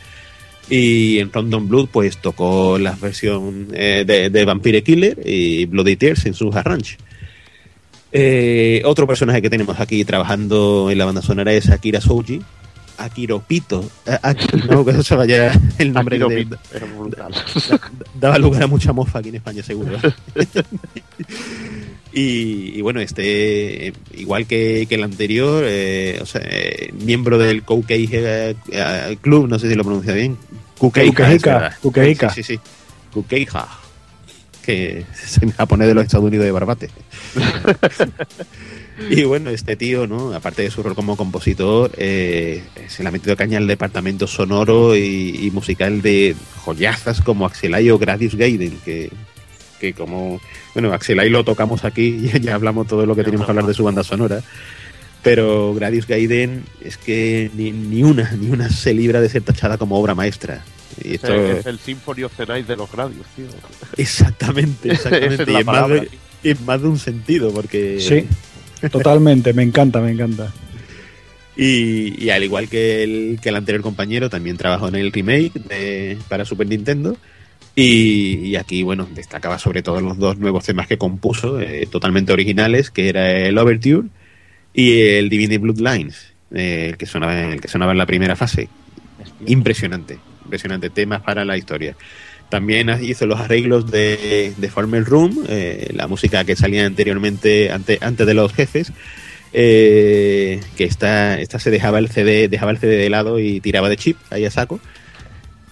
Y 0.69 1.19
en 1.19 1.31
Random 1.33 1.67
Blood, 1.67 1.89
pues 1.91 2.17
tocó 2.17 2.77
la 2.77 2.91
versión 2.91 3.69
eh, 3.73 4.03
de, 4.05 4.29
de, 4.29 4.45
Vampire 4.45 4.83
Killer 4.83 5.17
y 5.25 5.65
Bloody 5.65 5.95
Tears 5.95 6.25
en 6.25 6.33
su 6.35 6.51
arrange. 6.53 6.97
Eh, 8.11 8.81
otro 8.85 9.05
personaje 9.05 9.41
que 9.41 9.49
tenemos 9.49 9.79
aquí 9.79 10.03
trabajando 10.03 10.89
en 10.91 10.97
la 10.97 11.05
banda 11.05 11.21
sonora 11.21 11.53
es 11.53 11.69
Akira 11.69 12.01
Souji. 12.01 12.41
Akiro 12.97 13.39
Pito. 13.39 13.89
Akiro, 14.21 14.57
no, 14.65 14.85
que 14.85 14.91
eso 14.91 15.03
se 15.03 15.15
vaya 15.15 15.53
el 15.77 15.93
nombre 15.93 16.17
Akiro 16.17 16.29
de, 16.29 16.37
Pito, 16.37 16.59
era 16.73 16.85
brutal. 16.85 17.33
daba 18.19 18.37
lugar 18.37 18.63
a 18.63 18.67
mucha 18.67 18.91
mofa 18.91 19.19
aquí 19.19 19.29
en 19.29 19.35
España, 19.35 19.63
seguro. 19.63 19.97
y, 22.13 22.77
y, 22.77 22.81
bueno, 22.81 22.99
este, 22.99 23.93
igual 24.15 24.45
que, 24.47 24.85
que 24.89 24.95
el 24.95 25.03
anterior, 25.03 25.63
eh, 25.65 26.19
o 26.21 26.25
sea, 26.25 26.41
eh, 26.43 26.91
miembro 27.05 27.37
del 27.37 27.63
Koukei 27.63 28.09
eh, 28.11 28.55
Club, 29.21 29.47
no 29.47 29.59
sé 29.59 29.69
si 29.69 29.75
lo 29.75 29.83
pronuncia 29.85 30.13
bien. 30.13 30.37
Kukeika. 30.79 32.29
Sí, 32.31 32.43
sí, 32.43 32.55
sí. 32.55 32.59
Kukeija. 33.13 33.67
Que 34.65 35.05
es 35.11 35.41
en 35.41 35.51
japonés 35.51 35.87
de 35.87 35.93
los 35.93 36.05
Estados 36.05 36.25
Unidos 36.25 36.45
de 36.45 36.51
Barbate. 36.51 36.89
y 39.09 39.23
bueno, 39.23 39.49
este 39.49 39.75
tío, 39.75 40.07
¿no? 40.07 40.33
Aparte 40.33 40.63
de 40.63 40.71
su 40.71 40.81
rol 40.81 40.95
como 40.95 41.17
compositor, 41.17 41.91
eh, 41.97 42.63
se 42.87 43.03
le 43.03 43.09
ha 43.09 43.11
metido 43.11 43.35
caña 43.35 43.57
al 43.57 43.67
departamento 43.67 44.25
sonoro 44.25 44.95
y, 44.95 45.39
y 45.41 45.51
musical 45.51 46.01
de 46.01 46.35
joyazas 46.63 47.21
como 47.21 47.45
Axelay 47.45 47.89
o 47.89 47.97
Gradius 47.97 48.35
Gaiden, 48.35 48.79
que, 48.85 49.11
que 49.79 49.93
como, 49.93 50.39
bueno, 50.73 50.93
Axelay 50.93 51.29
lo 51.29 51.43
tocamos 51.43 51.85
aquí 51.85 52.29
y 52.33 52.39
ya 52.39 52.55
hablamos 52.55 52.87
todo 52.87 53.05
lo 53.05 53.15
que 53.15 53.23
tenemos 53.23 53.45
que 53.45 53.51
hablar 53.51 53.65
de 53.65 53.73
su 53.73 53.83
banda 53.83 54.03
sonora. 54.03 54.41
Pero 55.21 55.73
Gradius 55.73 56.07
Gaiden 56.07 56.63
es 56.81 56.97
que 56.97 57.51
ni, 57.53 57.71
ni 57.71 58.03
una, 58.03 58.31
ni 58.31 58.49
una 58.49 58.69
se 58.69 58.93
libra 58.93 59.19
de 59.19 59.29
ser 59.29 59.41
tachada 59.41 59.77
como 59.77 59.97
obra 59.99 60.15
maestra. 60.15 60.63
Y 61.03 61.15
esto... 61.15 61.33
Es 61.33 61.65
el 61.65 61.79
Symphony 61.79 62.23
of 62.23 62.35
the 62.37 62.45
Night 62.45 62.67
de 62.67 62.75
los 62.77 62.91
Gradius, 62.91 63.27
tío. 63.35 63.45
Exactamente, 63.97 64.91
exactamente. 64.93 65.43
es 65.43 65.49
y, 65.49 65.55
en 65.55 65.65
más 65.65 65.89
de, 65.89 66.09
en 66.43 66.65
más 66.65 66.81
de 66.81 66.87
un 66.87 66.99
sentido, 66.99 67.51
porque. 67.51 67.99
Sí, 67.99 68.27
totalmente, 68.89 69.53
me 69.53 69.63
encanta, 69.63 69.99
me 69.99 70.11
encanta. 70.11 70.51
Y, 71.57 72.23
y, 72.23 72.29
al 72.29 72.43
igual 72.45 72.69
que 72.69 73.03
el, 73.03 73.39
que 73.41 73.49
el 73.49 73.55
anterior 73.57 73.81
compañero, 73.81 74.29
también 74.29 74.55
trabajó 74.55 74.87
en 74.87 74.95
el 74.95 75.11
remake 75.11 75.53
de, 75.53 76.17
para 76.29 76.45
Super 76.45 76.67
Nintendo. 76.67 77.17
Y, 77.75 78.39
y, 78.45 78.55
aquí, 78.55 78.83
bueno, 78.83 79.07
destacaba 79.13 79.59
sobre 79.59 79.83
todo 79.83 79.99
los 79.99 80.17
dos 80.17 80.37
nuevos 80.37 80.63
temas 80.63 80.87
que 80.87 80.97
compuso, 80.97 81.59
eh, 81.59 81.87
totalmente 81.91 82.31
originales, 82.31 82.89
que 82.89 83.09
era 83.09 83.31
el 83.31 83.57
Overture 83.57 84.07
y 84.73 85.01
el 85.01 85.29
Divinity 85.29 85.57
Bloodlines, 85.57 86.33
eh, 86.53 86.87
el, 86.89 86.97
que 86.97 87.05
sonaba, 87.05 87.53
el 87.53 87.61
que 87.61 87.67
sonaba 87.67 87.91
en 87.91 87.97
la 87.97 88.05
primera 88.05 88.35
fase. 88.35 88.69
Impresionante, 89.45 90.19
impresionante, 90.43 90.89
temas 90.89 91.21
para 91.21 91.45
la 91.45 91.57
historia. 91.57 91.95
También 92.49 92.89
hizo 93.01 93.25
los 93.27 93.39
arreglos 93.39 93.91
de, 93.91 94.53
de 94.57 94.69
Former 94.69 95.03
Room, 95.03 95.45
eh, 95.47 95.91
la 95.93 96.07
música 96.07 96.43
que 96.45 96.55
salía 96.55 96.85
anteriormente, 96.85 97.71
ante, 97.71 97.99
antes 98.01 98.25
de 98.25 98.33
los 98.33 98.53
jefes, 98.53 98.91
eh, 99.53 100.61
que 100.77 100.83
esta, 100.83 101.39
esta 101.39 101.59
se 101.59 101.71
dejaba 101.71 101.99
el 101.99 102.09
CD, 102.09 102.47
dejaba 102.47 102.71
el 102.71 102.77
CD 102.77 102.97
de 102.97 103.09
lado 103.09 103.39
y 103.39 103.59
tiraba 103.61 103.89
de 103.89 103.97
chip, 103.97 104.17
ahí 104.29 104.45
a 104.45 104.51
saco. 104.51 104.79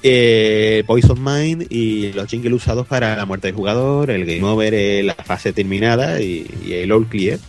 Eh, 0.04 0.84
Poison 0.86 1.22
Mind 1.24 1.66
y 1.72 2.14
los 2.14 2.28
jingles 2.28 2.54
usados 2.54 2.86
para 2.86 3.16
la 3.16 3.26
muerte 3.26 3.48
del 3.48 3.56
jugador, 3.56 4.12
el 4.12 4.26
game 4.26 4.44
over, 4.44 4.74
eh, 4.74 5.02
la 5.02 5.16
fase 5.16 5.54
terminada 5.54 6.22
y, 6.22 6.48
y 6.66 6.74
el 6.74 6.92
all 6.92 7.08
clear. 7.08 7.40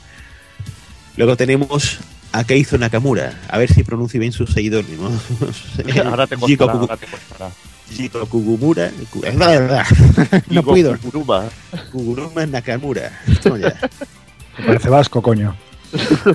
Luego 1.19 1.37
tenemos 1.37 1.99
a 2.31 2.45
Keizo 2.45 2.79
Nakamura, 2.79 3.37
a 3.49 3.59
ver 3.59 3.73
si 3.73 3.83
pronuncio 3.83 4.21
bien 4.21 4.31
su 4.31 4.47
seudónimo. 4.47 5.11
ahora 6.05 6.29
te 6.29 6.37
costará, 6.37 6.73
ahora 6.75 6.97
te 6.97 7.07
costará. 7.09 7.51
Jito 7.91 8.25
Kugumura, 8.27 8.93
es 9.25 9.37
verdad, 9.37 9.85
no 10.49 10.63
puedo. 10.63 10.97
Kuguruma. 10.97 11.49
Kuguruma 11.91 12.47
Nakamura. 12.47 13.21
Me 14.59 14.65
parece 14.65 14.89
vasco, 14.89 15.21
coño. 15.21 15.57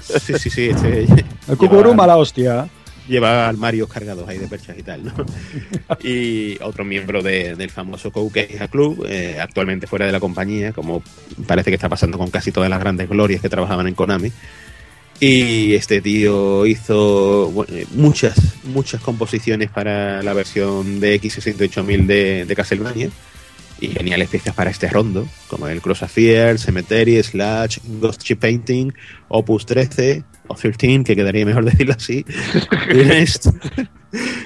Sí, 0.02 0.34
sí, 0.38 0.50
sí. 0.50 0.70
Este, 0.72 1.08
el 1.48 1.58
Kuguruma 1.58 2.06
la 2.06 2.18
hostia. 2.18 2.68
Lleva 3.08 3.48
armarios 3.48 3.88
cargados 3.88 4.28
ahí 4.28 4.38
de 4.38 4.48
perchas 4.48 4.78
y 4.78 4.84
tal, 4.84 5.04
¿no? 5.06 5.14
y 6.02 6.58
otro 6.62 6.84
miembro 6.86 7.22
de, 7.22 7.56
del 7.56 7.70
famoso 7.70 8.12
Koukeija 8.12 8.70
Club, 8.70 9.06
eh, 9.08 9.40
actualmente 9.42 9.88
fuera 9.88 10.06
de 10.06 10.14
la 10.14 10.22
compañía, 10.22 10.72
como 10.72 11.04
parece 11.46 11.70
que 11.70 11.76
está 11.76 11.90
pasando 11.90 12.18
con 12.18 12.30
casi 12.30 12.54
todas 12.54 12.70
las 12.70 12.80
grandes 12.80 13.10
glorias 13.10 13.42
que 13.42 13.50
trabajaban 13.50 13.88
en 13.88 13.94
Konami. 13.94 14.32
Y 15.20 15.74
este 15.76 16.02
tío 16.02 16.66
hizo 16.66 17.50
bueno, 17.52 17.74
muchas, 17.92 18.38
muchas 18.66 19.02
composiciones 19.02 19.70
para 19.70 20.22
la 20.22 20.34
versión 20.34 21.00
de 21.00 21.22
X68000 21.22 22.06
de, 22.06 22.46
de 22.46 22.56
Castlevania. 22.56 23.10
Y 23.80 23.88
geniales 23.88 24.30
piezas 24.30 24.54
para 24.54 24.70
este 24.70 24.88
rondo, 24.88 25.28
como 25.48 25.68
el 25.68 25.82
Cross 25.82 26.04
Affair, 26.04 26.58
Cemetery, 26.58 27.22
Slash, 27.22 27.80
Ghost 27.84 28.24
Ship 28.24 28.38
Painting, 28.38 28.94
Opus 29.28 29.66
13, 29.66 30.24
o 30.48 30.56
13, 30.56 31.04
que 31.04 31.16
quedaría 31.16 31.46
mejor 31.46 31.66
decirlo 31.72 31.94
así, 31.94 32.26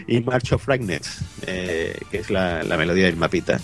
y 0.07 0.21
March 0.21 0.53
of 0.53 0.63
Fragments, 0.63 1.19
eh, 1.45 1.97
que 2.09 2.19
es 2.19 2.29
la, 2.29 2.63
la, 2.63 2.77
melodía 2.77 3.05
del 3.05 3.17
mapita. 3.17 3.59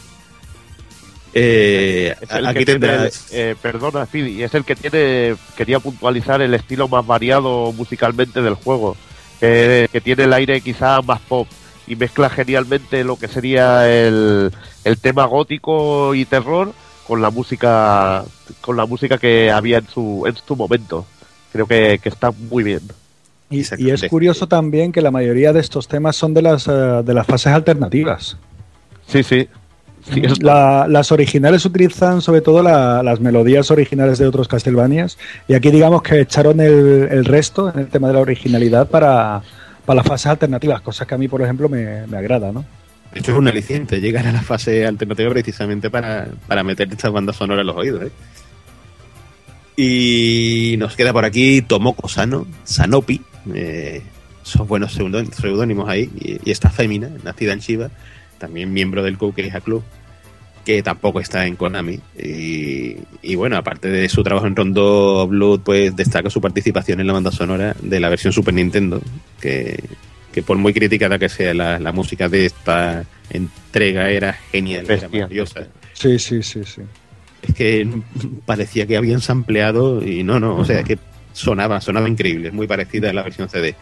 Eh, 1.34 2.16
aquí 2.30 2.66
tendrás. 2.66 3.26
Tiene, 3.30 3.52
eh, 3.52 3.56
perdona, 3.62 4.06
Fidi, 4.06 4.44
es 4.44 4.54
el 4.54 4.64
que 4.64 4.76
tiene. 4.76 5.36
Quería 5.58 5.80
puntualizar 5.80 6.42
el 6.42 6.54
estilo 6.54 6.88
más 6.88 7.06
variado 7.06 7.72
musicalmente 7.74 8.42
del 8.42 8.54
juego. 8.54 8.96
Eh, 9.42 9.88
que 9.92 10.00
tiene 10.00 10.24
el 10.24 10.34
aire 10.34 10.62
quizá 10.62 11.02
más 11.02 11.20
pop 11.22 11.48
y 11.86 11.96
mezcla 11.96 12.30
genialmente 12.30 13.04
lo 13.04 13.18
que 13.18 13.28
sería 13.28 13.90
el, 13.92 14.52
el 14.86 14.98
tema 15.00 15.26
gótico 15.26 16.16
y 16.16 16.24
terror 16.24 16.72
con 17.06 17.22
la 17.22 17.30
música 17.30 18.24
con 18.62 18.78
la 18.78 18.86
música 18.86 19.18
que 19.18 19.52
había 19.52 19.80
en 19.80 19.88
su 19.88 20.24
en 20.26 20.36
su 20.38 20.56
momento 20.56 21.06
creo 21.52 21.68
que, 21.68 22.00
que 22.02 22.08
está 22.08 22.32
muy 22.32 22.64
bien 22.64 22.80
y, 23.50 23.64
y, 23.78 23.90
es 23.90 24.04
curioso 24.04 24.48
también 24.48 24.94
que 24.94 25.02
la 25.02 25.12
mayoría 25.12 25.52
de 25.52 25.60
estos 25.60 25.90
temas 25.90 26.16
son 26.16 26.34
de 26.34 26.42
las 26.42 26.66
uh, 26.68 27.04
de 27.04 27.14
las 27.14 27.28
fases 27.28 27.52
alternativas 27.52 28.38
sí 29.08 29.24
sí 29.24 29.40
Sí, 29.40 29.50
la, 30.42 30.86
las 30.90 31.12
originales 31.12 31.66
utilizan 31.66 32.22
sobre 32.22 32.42
todo 32.42 32.62
la, 32.62 33.02
las 33.04 33.20
melodías 33.20 33.72
originales 33.72 34.18
de 34.18 34.28
otros 34.28 34.48
Castlevanias 34.48 35.18
y 35.48 35.54
aquí 35.54 35.72
digamos 35.72 36.02
que 36.02 36.20
echaron 36.20 36.60
el, 36.60 37.08
el, 37.10 37.26
resto 37.26 37.72
en 37.74 37.80
el 37.80 37.88
tema 37.88 38.10
de 38.10 38.16
la 38.16 38.20
originalidad 38.20 38.90
para, 38.90 39.42
para 39.86 39.98
las 39.98 40.08
fases 40.08 40.28
alternativas, 40.28 40.82
cosas 40.82 41.08
que 41.08 41.16
a 41.16 41.18
mí 41.18 41.28
por 41.28 41.42
ejemplo 41.42 41.70
me, 41.70 42.06
me 42.08 42.18
agrada, 42.18 42.52
¿no? 42.52 42.66
Hecho 43.14 43.32
es 43.32 43.38
un 43.38 43.48
aliciente 43.48 44.02
llegar 44.02 44.26
a 44.26 44.32
la 44.32 44.42
fase 44.42 44.86
alternativa 44.86 45.30
precisamente 45.30 45.90
para, 45.90 46.28
para 46.48 46.64
meter 46.64 46.92
estas 46.92 47.12
bandas 47.12 47.36
sonoras 47.36 47.62
en 47.62 47.68
los 47.68 47.76
oídos, 47.76 48.04
¿eh? 48.04 48.12
Y 49.76 50.76
nos 50.78 50.96
queda 50.96 51.14
por 51.14 51.26
aquí 51.26 51.62
Tomoko 51.64 52.08
Sano, 52.08 52.46
Sanopi, 52.64 53.22
eh, 53.56 54.04
son 54.44 54.68
buenos 54.68 54.94
seudónimos 54.94 55.90
ahí, 55.90 56.12
y, 56.16 56.40
y 56.48 56.52
esta 56.52 56.70
fémina, 56.70 57.10
nacida 57.24 57.54
en 57.54 57.60
Shiba, 57.60 57.90
también 58.44 58.74
miembro 58.74 59.04
del 59.04 59.18
Koukeija 59.18 59.62
Club, 59.62 59.84
que 60.66 60.84
tampoco 60.84 61.22
está 61.22 61.48
en 61.48 61.56
Konami. 61.56 62.02
Y, 62.22 62.98
y 63.22 63.36
bueno, 63.36 63.56
aparte 63.56 63.88
de 63.88 64.10
su 64.10 64.22
trabajo 64.22 64.48
en 64.48 64.56
Rondo 64.58 65.26
Blood, 65.30 65.62
pues 65.62 65.96
destaca 65.96 66.30
su 66.30 66.42
participación 66.42 67.00
en 67.00 67.08
la 67.08 67.14
banda 67.14 67.32
sonora 67.32 67.74
de 67.82 68.02
la 68.02 68.10
versión 68.10 68.34
Super 68.34 68.54
Nintendo, 68.54 69.02
que, 69.40 69.82
que 70.34 70.44
por 70.44 70.58
muy 70.58 70.74
criticada 70.74 71.18
que 71.18 71.30
sea 71.30 71.54
la, 71.54 71.80
la 71.80 71.94
música 71.94 72.28
de 72.28 72.46
esta 72.48 73.06
entrega 73.30 74.10
era 74.10 74.34
genial, 74.34 74.86
era 74.90 75.08
maravillosa. 75.08 75.68
Sí, 75.94 76.20
sí, 76.20 76.44
sí, 76.44 76.66
sí. 76.66 76.82
Es 77.44 77.56
que 77.56 77.88
parecía 78.46 78.86
que 78.86 78.98
habían 78.98 79.22
sampleado 79.22 80.06
y 80.06 80.24
no, 80.24 80.38
no, 80.42 80.58
o 80.58 80.66
sea, 80.66 80.84
que 80.84 80.98
sonaba, 81.32 81.80
sonaba 81.80 82.10
increíble, 82.10 82.50
es 82.50 82.54
muy 82.54 82.68
parecida 82.68 83.10
a 83.10 83.14
la 83.14 83.24
versión 83.24 83.48
CD. 83.48 83.76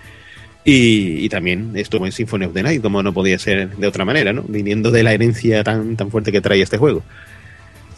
Y, 0.63 1.27
también 1.29 1.71
estuvo 1.75 2.05
en 2.05 2.11
Symphony 2.11 2.45
of 2.45 2.53
the 2.53 2.61
Night, 2.61 2.81
como 2.81 3.01
no 3.01 3.13
podía 3.13 3.39
ser 3.39 3.75
de 3.75 3.87
otra 3.87 4.05
manera, 4.05 4.31
¿no? 4.31 4.43
Viniendo 4.43 4.91
de 4.91 5.01
la 5.01 5.13
herencia 5.13 5.63
tan, 5.63 5.95
tan 5.95 6.11
fuerte 6.11 6.31
que 6.31 6.39
trae 6.41 6.61
este 6.61 6.77
juego. 6.77 7.01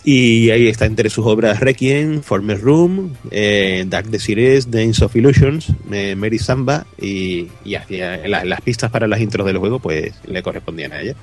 Y 0.05 0.49
ahí 0.49 0.67
está 0.67 0.85
entre 0.85 1.09
sus 1.09 1.25
obras 1.25 1.59
Requiem, 1.59 2.21
Former 2.21 2.59
Room, 2.59 3.15
eh, 3.31 3.83
Dark 3.87 4.07
Desires, 4.09 4.69
Dance 4.69 5.03
of 5.03 5.15
Illusions, 5.15 5.71
eh, 5.91 6.15
Mary 6.15 6.39
Samba 6.39 6.85
y, 7.01 7.47
y 7.63 7.75
hacia 7.75 8.27
la- 8.27 8.43
las 8.45 8.61
pistas 8.61 8.91
para 8.91 9.07
las 9.07 9.21
intros 9.21 9.45
del 9.47 9.57
juego 9.57 9.79
pues 9.79 10.13
le 10.27 10.43
correspondían 10.43 10.91
a 10.93 11.01
ella. 11.01 11.15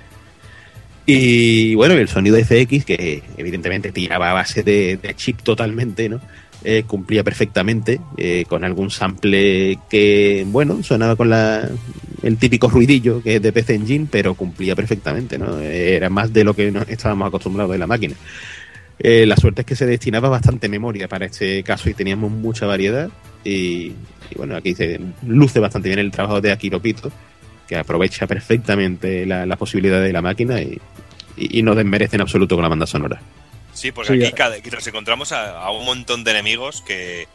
Y 1.06 1.74
bueno, 1.74 1.94
el 1.94 2.08
sonido 2.08 2.36
FX, 2.38 2.84
que 2.84 3.22
evidentemente 3.36 3.92
tiraba 3.92 4.30
a 4.30 4.34
base 4.34 4.62
de 4.62 4.98
chip 5.16 5.40
totalmente, 5.42 6.08
¿no? 6.08 6.20
Eh, 6.62 6.84
cumplía 6.86 7.24
perfectamente 7.24 8.00
eh, 8.18 8.44
con 8.46 8.64
algún 8.64 8.90
sample 8.90 9.78
que, 9.88 10.44
bueno, 10.46 10.82
sonaba 10.82 11.16
con 11.16 11.30
la, 11.30 11.66
el 12.22 12.36
típico 12.36 12.68
ruidillo 12.68 13.22
que 13.22 13.36
es 13.36 13.42
de 13.42 13.50
PC 13.50 13.76
Engine, 13.76 14.06
pero 14.10 14.34
cumplía 14.34 14.76
perfectamente, 14.76 15.38
¿no? 15.38 15.58
Era 15.58 16.10
más 16.10 16.32
de 16.34 16.44
lo 16.44 16.54
que 16.54 16.70
estábamos 16.88 17.28
acostumbrados 17.28 17.72
de 17.72 17.78
la 17.78 17.86
máquina. 17.86 18.14
Eh, 18.98 19.24
la 19.24 19.36
suerte 19.36 19.62
es 19.62 19.66
que 19.66 19.74
se 19.76 19.86
destinaba 19.86 20.28
bastante 20.28 20.68
memoria 20.68 21.08
para 21.08 21.24
este 21.24 21.62
caso 21.62 21.88
y 21.88 21.94
teníamos 21.94 22.30
mucha 22.30 22.66
variedad. 22.66 23.08
Y, 23.42 23.94
bueno, 24.36 24.54
aquí 24.54 24.74
se 24.74 25.00
luce 25.26 25.60
bastante 25.60 25.88
bien 25.88 25.98
el 25.98 26.10
trabajo 26.10 26.42
de 26.42 26.52
Akiro 26.52 26.80
Pito, 26.82 27.10
que 27.66 27.76
aprovecha 27.76 28.26
perfectamente 28.26 29.24
la, 29.24 29.46
la 29.46 29.56
posibilidad 29.56 30.02
de 30.02 30.12
la 30.12 30.20
máquina 30.20 30.60
y, 30.60 30.78
y, 31.38 31.58
y 31.58 31.62
no 31.62 31.74
desmerece 31.74 32.16
en 32.16 32.22
absoluto 32.22 32.54
con 32.54 32.62
la 32.62 32.68
banda 32.68 32.86
sonora. 32.86 33.18
Sí, 33.80 33.92
porque 33.92 34.12
Sí, 34.18 34.24
aquí 34.24 34.32
cada- 34.34 34.56
aquí 34.56 34.70
nos 34.70 34.86
encontramos 34.86 35.32
a, 35.32 35.58
a 35.62 35.70
un 35.70 35.84
montón 35.86 36.22
de 36.22 36.32
enemigos 36.32 36.82
que, 36.82 37.28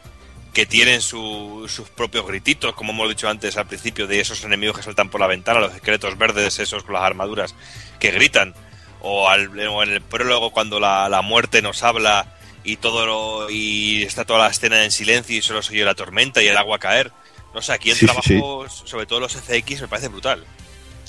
que 0.52 0.64
tienen 0.64 1.02
su- 1.02 1.66
sus 1.68 1.88
propios 1.88 2.24
grititos, 2.26 2.72
como 2.74 2.92
hemos 2.92 3.08
dicho 3.08 3.28
antes 3.28 3.56
al 3.56 3.66
principio, 3.66 4.06
de 4.06 4.20
esos 4.20 4.44
enemigos 4.44 4.76
que 4.76 4.82
saltan 4.84 5.08
por 5.10 5.20
la 5.20 5.26
ventana, 5.26 5.58
los 5.58 5.74
esqueletos 5.74 6.16
verdes, 6.16 6.58
esos 6.60 6.84
con 6.84 6.94
las 6.94 7.02
armaduras 7.02 7.54
que 7.98 8.12
gritan. 8.12 8.54
O, 9.00 9.28
al- 9.28 9.58
o 9.68 9.82
en 9.82 9.90
el 9.90 10.00
prólogo 10.02 10.50
cuando 10.52 10.78
la, 10.80 11.08
la 11.08 11.20
muerte 11.22 11.62
nos 11.62 11.82
habla 11.82 12.32
y 12.64 12.76
todo 12.76 13.06
lo- 13.06 13.50
y 13.50 14.02
está 14.04 14.24
toda 14.24 14.38
la 14.44 14.48
escena 14.50 14.84
en 14.84 14.90
silencio 14.92 15.36
y 15.36 15.42
solo 15.42 15.62
se 15.62 15.72
oye 15.72 15.84
la 15.84 15.94
tormenta 15.94 16.42
y 16.42 16.46
el 16.46 16.56
agua 16.56 16.78
caer. 16.78 17.10
No 17.54 17.60
sé, 17.62 17.72
aquí 17.72 17.90
el 17.90 17.96
Sí, 17.96 18.06
sí, 18.06 18.06
trabajo, 18.06 18.66
sobre 18.68 19.06
todo 19.06 19.18
los 19.20 19.34
FX, 19.34 19.80
me 19.82 19.88
parece 19.88 20.08
brutal. 20.08 20.44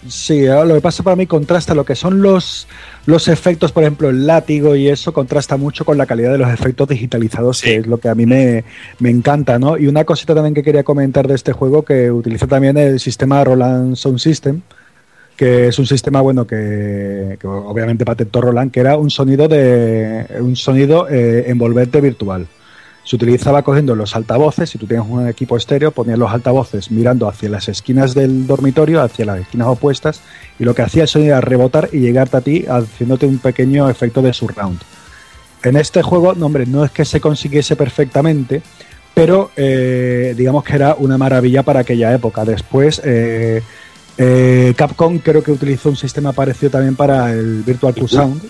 Sí, 0.07 0.45
lo 0.45 0.75
que 0.75 0.81
pasa 0.81 1.01
para 1.01 1.15
mí 1.15 1.25
contrasta 1.25 1.73
lo 1.73 1.83
que 1.83 1.95
son 1.95 2.21
los, 2.21 2.67
los 3.07 3.27
efectos, 3.27 3.71
por 3.71 3.83
ejemplo, 3.83 4.09
el 4.09 4.27
látigo 4.27 4.75
y 4.75 4.87
eso 4.89 5.11
contrasta 5.11 5.57
mucho 5.57 5.85
con 5.85 5.97
la 5.97 6.05
calidad 6.05 6.31
de 6.31 6.37
los 6.37 6.49
efectos 6.51 6.87
digitalizados, 6.87 7.57
Sí. 7.57 7.69
que 7.69 7.75
es 7.77 7.87
lo 7.87 7.97
que 7.97 8.07
a 8.09 8.15
mí 8.15 8.25
me, 8.27 8.63
me 8.99 9.09
encanta, 9.09 9.57
¿no? 9.57 9.75
Y 9.77 9.87
una 9.87 10.03
cosita 10.05 10.35
también 10.35 10.53
que 10.53 10.61
quería 10.61 10.83
comentar 10.83 11.27
de 11.27 11.33
este 11.33 11.51
juego, 11.51 11.83
que 11.83 12.11
utiliza 12.11 12.45
también 12.45 12.77
el 12.77 12.99
sistema 12.99 13.43
Roland 13.43 13.95
Sound 13.95 14.19
System, 14.19 14.61
que 15.35 15.67
es 15.67 15.79
un 15.79 15.87
sistema, 15.87 16.21
bueno, 16.21 16.45
que, 16.45 17.37
que 17.39 17.47
obviamente 17.47 18.05
patentó 18.05 18.39
Roland, 18.41 18.71
que 18.71 18.79
era 18.81 18.97
un 18.97 19.09
sonido 19.09 19.47
de 19.47 20.25
un 20.39 20.55
sonido 20.55 21.07
eh, 21.09 21.45
envolvente 21.47 22.01
virtual. 22.01 22.45
Se 23.07 23.15
utilizaba 23.15 23.61
cogiendo 23.63 23.95
los 23.95 24.17
altavoces, 24.17 24.69
si 24.69 24.77
tú 24.77 24.85
tienes 24.85 25.07
un 25.07 25.29
equipo 25.29 25.55
estéreo, 25.55 25.91
ponías 25.91 26.19
los 26.19 26.29
altavoces 26.29 26.91
mirando 26.91 27.29
hacia 27.29 27.47
las 27.47 27.69
esquinas 27.69 28.13
del 28.13 28.45
dormitorio, 28.45 29.01
hacia 29.01 29.23
las 29.23 29.39
esquinas 29.39 29.69
opuestas, 29.69 30.19
y 30.59 30.65
lo 30.65 30.75
que 30.75 30.81
hacía 30.81 31.03
el 31.03 31.07
sonido 31.07 31.29
era 31.29 31.39
rebotar 31.39 31.87
y 31.93 31.99
llegarte 31.99 32.35
a 32.35 32.41
ti 32.41 32.65
haciéndote 32.67 33.25
un 33.25 33.37
pequeño 33.37 33.89
efecto 33.89 34.21
de 34.21 34.33
surround. 34.33 34.81
En 35.63 35.77
este 35.77 36.01
juego, 36.01 36.33
no, 36.35 36.47
hombre, 36.47 36.65
no 36.65 36.83
es 36.83 36.91
que 36.91 37.05
se 37.05 37.21
consiguiese 37.21 37.77
perfectamente, 37.77 38.61
pero 39.13 39.51
eh, 39.55 40.35
digamos 40.37 40.65
que 40.65 40.75
era 40.75 40.97
una 40.99 41.17
maravilla 41.17 41.63
para 41.63 41.79
aquella 41.79 42.13
época. 42.13 42.43
Después, 42.43 43.01
eh, 43.05 43.63
eh, 44.17 44.73
Capcom 44.75 45.19
creo 45.19 45.41
que 45.41 45.53
utilizó 45.53 45.87
un 45.87 45.95
sistema 45.95 46.33
parecido 46.33 46.71
también 46.71 46.97
para 46.97 47.31
el 47.31 47.63
Virtual 47.63 47.93
True 47.93 48.09
Sound. 48.09 48.41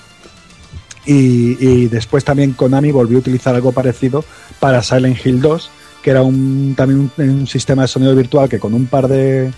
Y, 1.07 1.57
y 1.65 1.87
después 1.87 2.25
también 2.25 2.51
Konami 2.51 2.91
volvió 2.91 3.17
a 3.17 3.21
utilizar 3.21 3.55
algo 3.55 3.71
parecido 3.71 4.25
para 4.59 4.83
Silent 4.83 5.25
Hill 5.25 5.41
2, 5.41 5.71
que 6.03 6.11
era 6.11 6.21
un, 6.21 6.75
también 6.75 7.09
un, 7.17 7.47
sistema 7.47 7.83
de 7.83 7.87
sonido 7.87 8.13
virtual 8.13 8.49
que 8.49 8.59
con 8.59 8.73
un 8.73 8.87
par 8.87 9.07
de, 9.07 9.51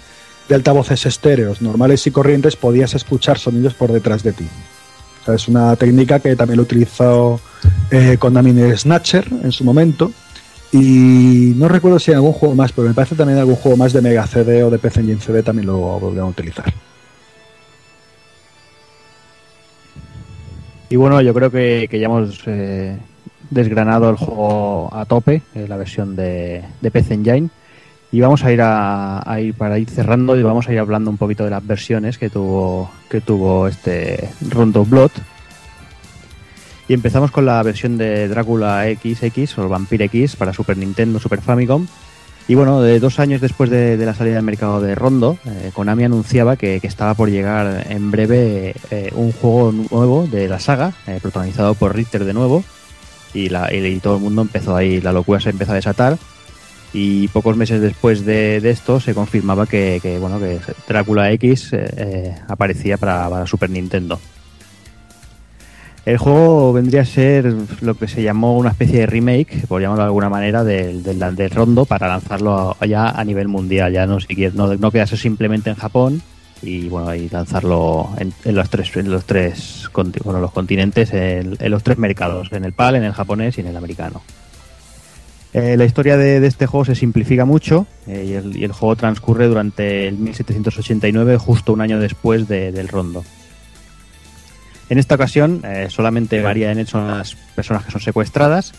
de 0.48 0.56
altavoces 0.56 1.08
estéreos 1.08 1.62
normales 1.62 2.06
y 2.06 2.12
corrientes 2.12 2.56
podías 2.56 2.94
escuchar 2.94 3.40
sonidos 3.40 3.74
por 3.74 3.92
detrás 3.92 4.22
de 4.22 4.34
ti. 4.34 4.48
O 5.22 5.26
sea, 5.26 5.34
es 5.34 5.48
una 5.48 5.76
técnica 5.76 6.20
que 6.20 6.36
también 6.36 6.58
lo 6.58 6.64
utilizó 6.64 7.42
eh, 7.90 8.18
Konami 8.20 8.52
en 8.52 8.78
Snatcher 8.78 9.28
en 9.44 9.52
su 9.52 9.64
momento. 9.64 10.12
Y 10.72 11.54
no 11.56 11.68
recuerdo 11.68 11.98
si 11.98 12.12
en 12.12 12.18
algún 12.18 12.34
juego 12.34 12.54
más, 12.54 12.72
pero 12.72 12.88
me 12.88 12.94
parece 12.94 13.16
también 13.16 13.38
en 13.38 13.42
algún 13.42 13.56
juego 13.56 13.76
más 13.76 13.92
de 13.92 14.02
Mega 14.02 14.28
CD 14.28 14.64
o 14.64 14.70
de 14.70 14.78
PC 14.78 15.00
Engine 15.00 15.20
CD 15.20 15.42
también 15.42 15.66
lo 15.66 15.78
volvieron 15.78 16.28
a 16.28 16.32
utilizar. 16.32 16.72
Y 20.90 20.96
bueno, 20.96 21.22
yo 21.22 21.34
creo 21.34 21.52
que, 21.52 21.88
ya 21.92 22.06
hemos 22.06 22.42
eh, 22.48 22.98
desgranado 23.50 24.10
el 24.10 24.16
juego 24.16 24.90
a 24.92 25.06
tope, 25.06 25.44
eh, 25.54 25.66
la 25.68 25.78
versión 25.78 26.16
de, 26.16 26.64
de 26.82 26.92
PC 26.92 27.14
Engine. 27.14 27.50
Y 28.12 28.22
vamos 28.22 28.44
a 28.44 28.52
ir 28.52 28.62
a, 28.62 29.22
a 29.32 29.40
ir 29.40 29.54
para 29.54 29.78
ir 29.78 29.88
cerrando 29.88 30.36
y 30.36 30.42
vamos 30.42 30.68
a 30.68 30.74
ir 30.74 30.80
hablando 30.80 31.12
un 31.12 31.18
poquito 31.18 31.44
de 31.44 31.52
las 31.52 31.66
versiones 31.66 32.18
que 32.18 32.32
tuvo 32.32 32.90
que 33.08 33.22
tuvo 33.22 33.68
este 33.68 34.30
Rondo 34.50 34.84
Blood. 34.84 35.12
Y 36.88 36.94
empezamos 36.96 37.30
con 37.30 37.46
la 37.46 37.62
versión 37.62 38.00
de 38.00 38.28
Drácula 38.28 38.84
XX 38.84 39.60
o 39.60 39.70
Vampire 39.70 40.06
X 40.06 40.36
para 40.36 40.54
Super 40.54 40.76
Nintendo, 40.76 41.20
Super 41.20 41.40
Famicom. 41.40 41.86
Y 42.50 42.56
bueno, 42.56 42.82
de 42.82 43.00
dos 43.00 43.20
años 43.20 43.42
después 43.42 43.70
de, 43.70 43.96
la 43.96 44.16
salida 44.16 44.38
del 44.38 44.44
mercado 44.44 44.82
de 44.82 44.96
Rondo, 44.96 45.38
eh, 45.46 45.70
Konami 45.72 46.06
anunciaba 46.06 46.56
que, 46.56 46.80
que 46.80 46.88
estaba 46.88 47.14
por 47.14 47.30
llegar 47.30 47.86
en 47.88 48.10
breve 48.10 48.74
eh, 48.90 49.12
un 49.14 49.32
juego 49.32 49.72
nuevo 49.72 50.26
de 50.26 50.48
la 50.48 50.60
saga, 50.60 50.94
eh, 51.06 51.20
protagonizado 51.22 51.76
por 51.76 51.96
Richter 51.96 52.26
de 52.26 52.34
nuevo. 52.34 52.64
Y, 53.36 53.50
todo 54.00 54.16
el 54.16 54.24
mundo 54.24 54.42
empezó 54.42 54.76
ahí, 54.76 55.00
la 55.00 55.14
locura 55.14 55.40
se 55.40 55.52
empezó 55.52 55.74
a 55.74 55.76
desatar. 55.76 56.18
Y 56.92 57.28
pocos 57.28 57.56
meses 57.56 57.82
después 57.82 58.26
de, 58.26 58.58
esto 58.68 59.00
se 59.00 59.14
confirmaba 59.14 59.68
que, 59.68 60.18
bueno, 60.20 60.40
que 60.40 60.60
Drácula 60.88 61.32
X 61.34 61.70
aparecía 62.48 62.98
para 62.98 63.46
Super 63.46 63.70
Nintendo. 63.70 64.20
El 66.10 66.18
juego 66.18 66.74
vendría 66.74 67.02
a 67.02 67.06
ser 67.06 67.54
lo 67.82 67.94
que 67.94 68.08
se 68.08 68.24
llamó 68.24 68.58
una 68.58 68.72
especie 68.72 69.02
de 69.02 69.06
remake, 69.06 69.68
por 69.68 69.80
llamarlo 69.80 70.02
de 70.02 70.08
alguna 70.08 70.28
manera, 70.28 70.64
del, 70.64 71.04
del, 71.04 71.50
Rondo 71.52 71.86
para 71.86 72.08
lanzarlo 72.08 72.76
ya 72.82 73.10
a 73.12 73.24
nivel 73.24 73.48
mundial, 73.48 73.94
ya 73.94 74.08
no, 74.08 74.20
siquiera, 74.20 74.52
no, 74.56 74.74
no 74.74 74.90
quedarse 74.90 75.18
simplemente 75.18 75.70
en 75.70 75.76
Japón 75.76 76.24
y 76.64 76.90
bueno, 76.90 77.14
y 77.14 77.30
lanzarlo 77.30 78.10
en, 78.18 78.34
los 78.56 78.70
tres, 78.72 78.98
en 78.98 79.12
los 79.12 79.24
tres 79.26 79.88
bueno, 80.24 80.40
los 80.40 80.52
continentes, 80.52 81.14
en, 81.14 81.56
los 81.60 81.84
tres 81.84 82.00
mercados, 82.00 82.52
en 82.54 82.66
el 82.66 82.74
PAL, 82.74 82.96
en 82.96 83.04
el 83.04 83.14
japonés 83.14 83.60
y 83.60 83.62
en 83.62 83.68
el 83.68 83.78
americano. 83.78 84.24
Eh, 85.54 85.78
la 85.78 85.86
historia 85.86 86.18
de, 86.18 86.44
este 86.44 86.66
juego 86.66 86.86
se 86.86 86.96
simplifica 86.96 87.46
mucho 87.46 87.86
eh, 88.08 88.42
y, 88.56 88.64
el, 88.64 88.72
juego 88.72 88.96
transcurre 88.96 89.48
durante 89.48 90.08
el 90.08 90.18
1789, 90.18 91.38
justo 91.38 91.72
un 91.72 91.82
año 91.82 92.00
después 92.00 92.48
de, 92.48 92.72
del 92.72 92.88
Rondo. 92.88 93.24
En 94.90 94.98
esta 94.98 95.16
ocasión 95.16 95.62
eh, 95.64 95.88
solamente 95.90 96.42
María 96.42 96.72
Enet 96.72 96.88
son 96.88 97.08
las 97.08 97.36
personas 97.56 97.86
que 97.86 97.92
son 97.92 98.02
secuestradas 98.02 98.74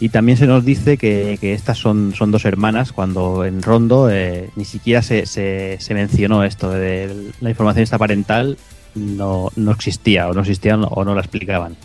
y 0.00 0.08
también 0.08 0.38
se 0.38 0.46
nos 0.46 0.64
dice 0.64 0.96
que, 0.96 1.38
que 1.40 1.52
estas 1.52 1.78
son, 1.78 2.14
son, 2.14 2.30
dos 2.30 2.44
hermanas 2.44 2.92
cuando 2.92 3.44
en 3.44 3.62
Rondo 3.62 4.10
eh, 4.10 4.50
ni 4.56 4.64
siquiera 4.64 5.02
se, 5.02 5.26
se, 5.26 5.76
se, 5.78 5.94
mencionó 5.94 6.42
esto 6.42 6.70
de 6.70 7.30
la 7.40 7.50
información 7.50 7.84
esta 7.84 7.98
parental 7.98 8.56
no, 8.94 9.50
no 9.54 9.70
existía 9.70 10.28
o 10.28 10.34
no 10.34 10.40
existía 10.40 10.76
o 10.76 11.04
no 11.04 11.14
la 11.14 11.20
explicaban. 11.20 11.76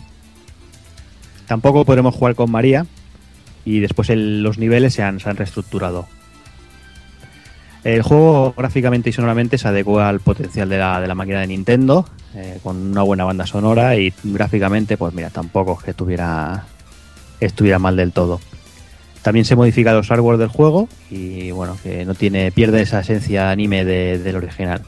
Tampoco 1.46 1.84
podremos 1.84 2.14
jugar 2.14 2.34
con 2.34 2.50
María 2.50 2.86
y 3.64 3.80
después 3.80 4.10
el, 4.10 4.42
los 4.42 4.58
niveles 4.58 4.94
se 4.94 5.02
han, 5.02 5.20
se 5.20 5.28
han 5.28 5.36
reestructurado. 5.36 6.08
El 7.94 8.02
juego 8.02 8.52
gráficamente 8.54 9.08
y 9.08 9.12
sonoramente 9.14 9.56
se 9.56 9.66
adecua 9.66 10.10
al 10.10 10.20
potencial 10.20 10.68
de 10.68 10.76
la, 10.76 11.00
de 11.00 11.06
la 11.08 11.14
máquina 11.14 11.40
de 11.40 11.46
Nintendo, 11.46 12.06
eh, 12.34 12.58
con 12.62 12.76
una 12.76 13.02
buena 13.02 13.24
banda 13.24 13.46
sonora 13.46 13.96
y 13.96 14.12
gráficamente, 14.24 14.98
pues 14.98 15.14
mira, 15.14 15.30
tampoco 15.30 15.76
es 15.78 15.84
que 15.84 15.90
estuviera, 15.92 16.66
estuviera 17.40 17.78
mal 17.78 17.96
del 17.96 18.12
todo. 18.12 18.40
También 19.22 19.46
se 19.46 19.56
modifica 19.56 19.94
los 19.94 20.06
hardware 20.08 20.36
del 20.36 20.48
juego 20.48 20.86
y 21.10 21.50
bueno, 21.50 21.78
que 21.82 22.04
no 22.04 22.14
tiene 22.14 22.52
pierde 22.52 22.82
esa 22.82 23.00
esencia 23.00 23.50
anime 23.50 23.86
de- 23.86 24.18
del 24.18 24.36
original. 24.36 24.82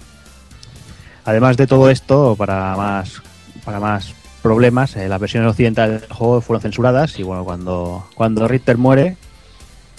Además 1.25 1.57
de 1.57 1.67
todo 1.67 1.89
esto, 1.89 2.37
para 2.37 2.77
más 2.77 3.23
para 3.65 3.81
más 3.81 4.13
problemas, 4.43 4.95
eh, 4.97 5.09
las 5.09 5.21
versiones 5.21 5.49
occidentales 5.51 6.03
del 6.03 6.13
juego 6.13 6.41
fueron 6.43 6.61
censuradas 6.63 7.19
y 7.19 7.23
bueno, 7.23 7.45
cuando 7.45 8.07
cuando 8.15 8.47
Richter 8.47 8.77
muere, 8.77 9.17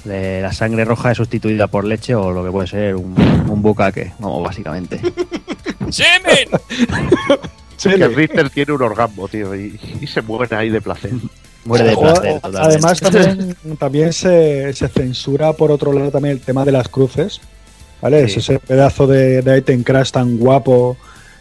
le- 0.06 0.42
la 0.42 0.52
sangre 0.54 0.86
roja 0.86 1.12
es 1.12 1.18
sustituida 1.18 1.68
por 1.68 1.86
leche 1.86 2.16
o 2.16 2.32
lo 2.32 2.44
que 2.44 2.52
puede 2.52 2.68
ser 2.68 2.96
un, 2.96 3.14
un 3.50 3.62
bucaque, 3.62 4.12
como 4.20 4.42
básicamente. 4.42 5.00
¡Semen! 5.90 6.48
Que 7.84 8.08
Richter 8.10 8.48
tiene 8.52 8.74
un 8.74 8.82
orgasmo, 8.84 9.28
tío, 9.28 9.56
y, 9.56 9.80
y 10.00 10.06
se 10.06 10.22
muere 10.22 10.56
ahí 10.56 10.70
de 10.70 10.82
placer. 10.82 11.14
Muere 11.66 11.86
de 11.86 11.98
placer. 11.98 12.34
totalmente. 12.40 12.68
además 12.68 13.00
también, 13.02 13.56
también 13.80 14.14
se, 14.14 14.72
se 14.74 14.88
censura 14.88 15.54
por 15.54 15.72
otro 15.72 15.92
lado 15.92 16.12
también 16.12 16.34
el 16.36 16.42
tema 16.42 16.64
de 16.64 16.72
las 16.74 16.88
cruces. 16.90 17.42
¿Vale? 18.00 18.28
Sí. 18.28 18.38
Es 18.38 18.38
ese 18.50 18.60
pedazo 18.60 19.08
de, 19.08 19.42
de 19.42 19.58
item 19.58 19.82
crash 19.82 20.12
tan 20.12 20.38
guapo 20.38 20.96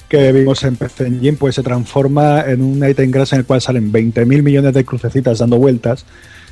que 0.09 0.33
vimos 0.33 0.63
en 0.65 0.77
PC 0.77 1.09
Engine, 1.09 1.37
pues 1.39 1.57
se 1.57 1.63
transforma 1.63 2.43
en 2.47 2.63
un 2.63 2.89
item 2.89 3.11
crash 3.11 3.35
en 3.35 3.41
el 3.41 3.45
cual 3.45 3.61
salen 3.61 3.93
20.000 3.93 4.43
millones 4.43 4.73
de 4.73 4.83
crucecitas 4.87 5.39
dando 5.41 5.59
vueltas. 5.59 6.07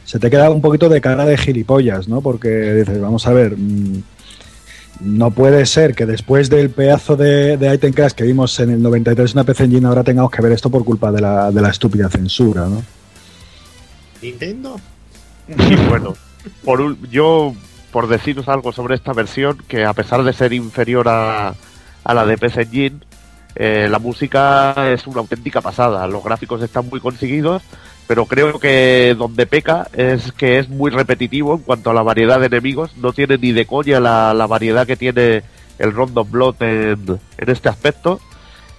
Se 0.08 0.18
te 0.18 0.30
queda 0.30 0.48
un 0.50 0.62
poquito 0.62 0.88
de 0.88 1.02
cara 1.02 1.26
de 1.26 1.36
gilipollas, 1.36 2.08
¿no? 2.08 2.22
Porque 2.22 2.48
dices, 2.72 2.98
vamos 2.98 3.26
a 3.26 3.32
ver, 3.34 3.54
mm, 3.58 4.02
no 5.00 5.30
puede 5.32 5.66
ser 5.66 5.94
que 5.94 6.06
después 6.06 6.48
del 6.48 6.70
pedazo 6.70 7.14
de, 7.14 7.58
de 7.58 7.74
item 7.74 7.92
crash 7.92 8.12
que 8.12 8.24
vimos 8.24 8.58
en 8.60 8.70
el 8.70 8.80
93 8.82 9.30
en 9.32 9.36
una 9.36 9.44
PC 9.44 9.64
Engine 9.64 9.86
ahora 9.86 10.02
tengamos 10.02 10.30
que 10.30 10.40
ver 10.40 10.52
esto 10.52 10.70
por 10.70 10.82
culpa 10.84 11.12
de 11.12 11.20
la, 11.20 11.50
de 11.50 11.60
la 11.60 11.68
estúpida 11.68 12.08
censura, 12.08 12.66
¿no? 12.66 12.82
Nintendo. 14.22 14.80
Y 15.46 15.76
bueno, 15.88 16.14
por 16.64 16.80
un- 16.80 16.98
yo, 17.10 17.54
por 17.92 18.08
deciros 18.08 18.48
algo 18.48 18.72
sobre 18.72 18.94
esta 18.94 19.12
versión, 19.12 19.58
que 19.68 19.84
a 19.84 19.92
pesar 19.92 20.22
de 20.24 20.32
ser 20.32 20.52
inferior 20.54 21.06
a, 21.08 21.54
a 22.04 22.14
la 22.14 22.24
de 22.26 22.38
PC 22.38 22.62
Engine, 22.62 22.96
eh, 23.56 23.88
la 23.90 23.98
música 23.98 24.74
es 24.92 25.06
una 25.06 25.20
auténtica 25.20 25.60
pasada. 25.60 26.06
Los 26.06 26.24
gráficos 26.24 26.62
están 26.62 26.88
muy 26.88 27.00
conseguidos, 27.00 27.62
pero 28.08 28.24
creo 28.24 28.58
que 28.58 29.14
donde 29.16 29.46
peca 29.46 29.86
es 29.92 30.32
que 30.32 30.58
es 30.58 30.68
muy 30.68 30.90
repetitivo 30.90 31.54
en 31.54 31.60
cuanto 31.60 31.90
a 31.90 31.94
la 31.94 32.02
variedad 32.02 32.40
de 32.40 32.46
enemigos. 32.46 32.96
No 32.96 33.12
tiene 33.12 33.36
ni 33.36 33.52
de 33.52 33.66
coña 33.66 34.00
la, 34.00 34.32
la 34.32 34.46
variedad 34.46 34.86
que 34.86 34.96
tiene 34.96 35.42
el 35.78 35.92
Round 35.92 36.16
of 36.16 36.30
Blood 36.30 36.62
en, 36.62 37.20
en 37.36 37.50
este 37.50 37.68
aspecto. 37.68 38.18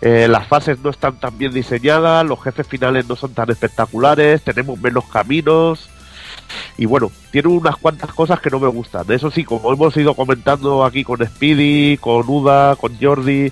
Eh, 0.01 0.27
las 0.27 0.47
fases 0.47 0.79
no 0.79 0.89
están 0.89 1.19
tan 1.19 1.37
bien 1.37 1.53
diseñadas, 1.53 2.25
los 2.25 2.41
jefes 2.41 2.67
finales 2.67 3.07
no 3.07 3.15
son 3.15 3.33
tan 3.33 3.51
espectaculares, 3.51 4.41
tenemos 4.41 4.79
menos 4.79 5.05
caminos. 5.05 5.89
Y 6.77 6.87
bueno, 6.87 7.11
tiene 7.31 7.49
unas 7.49 7.77
cuantas 7.77 8.11
cosas 8.13 8.39
que 8.39 8.49
no 8.49 8.59
me 8.59 8.67
gustan. 8.67 9.05
Eso 9.09 9.29
sí, 9.29 9.43
como 9.43 9.71
hemos 9.71 9.95
ido 9.95 10.15
comentando 10.15 10.83
aquí 10.83 11.03
con 11.03 11.23
Speedy, 11.23 11.97
con 11.97 12.27
Uda, 12.27 12.75
con 12.77 12.97
Jordi, 12.99 13.51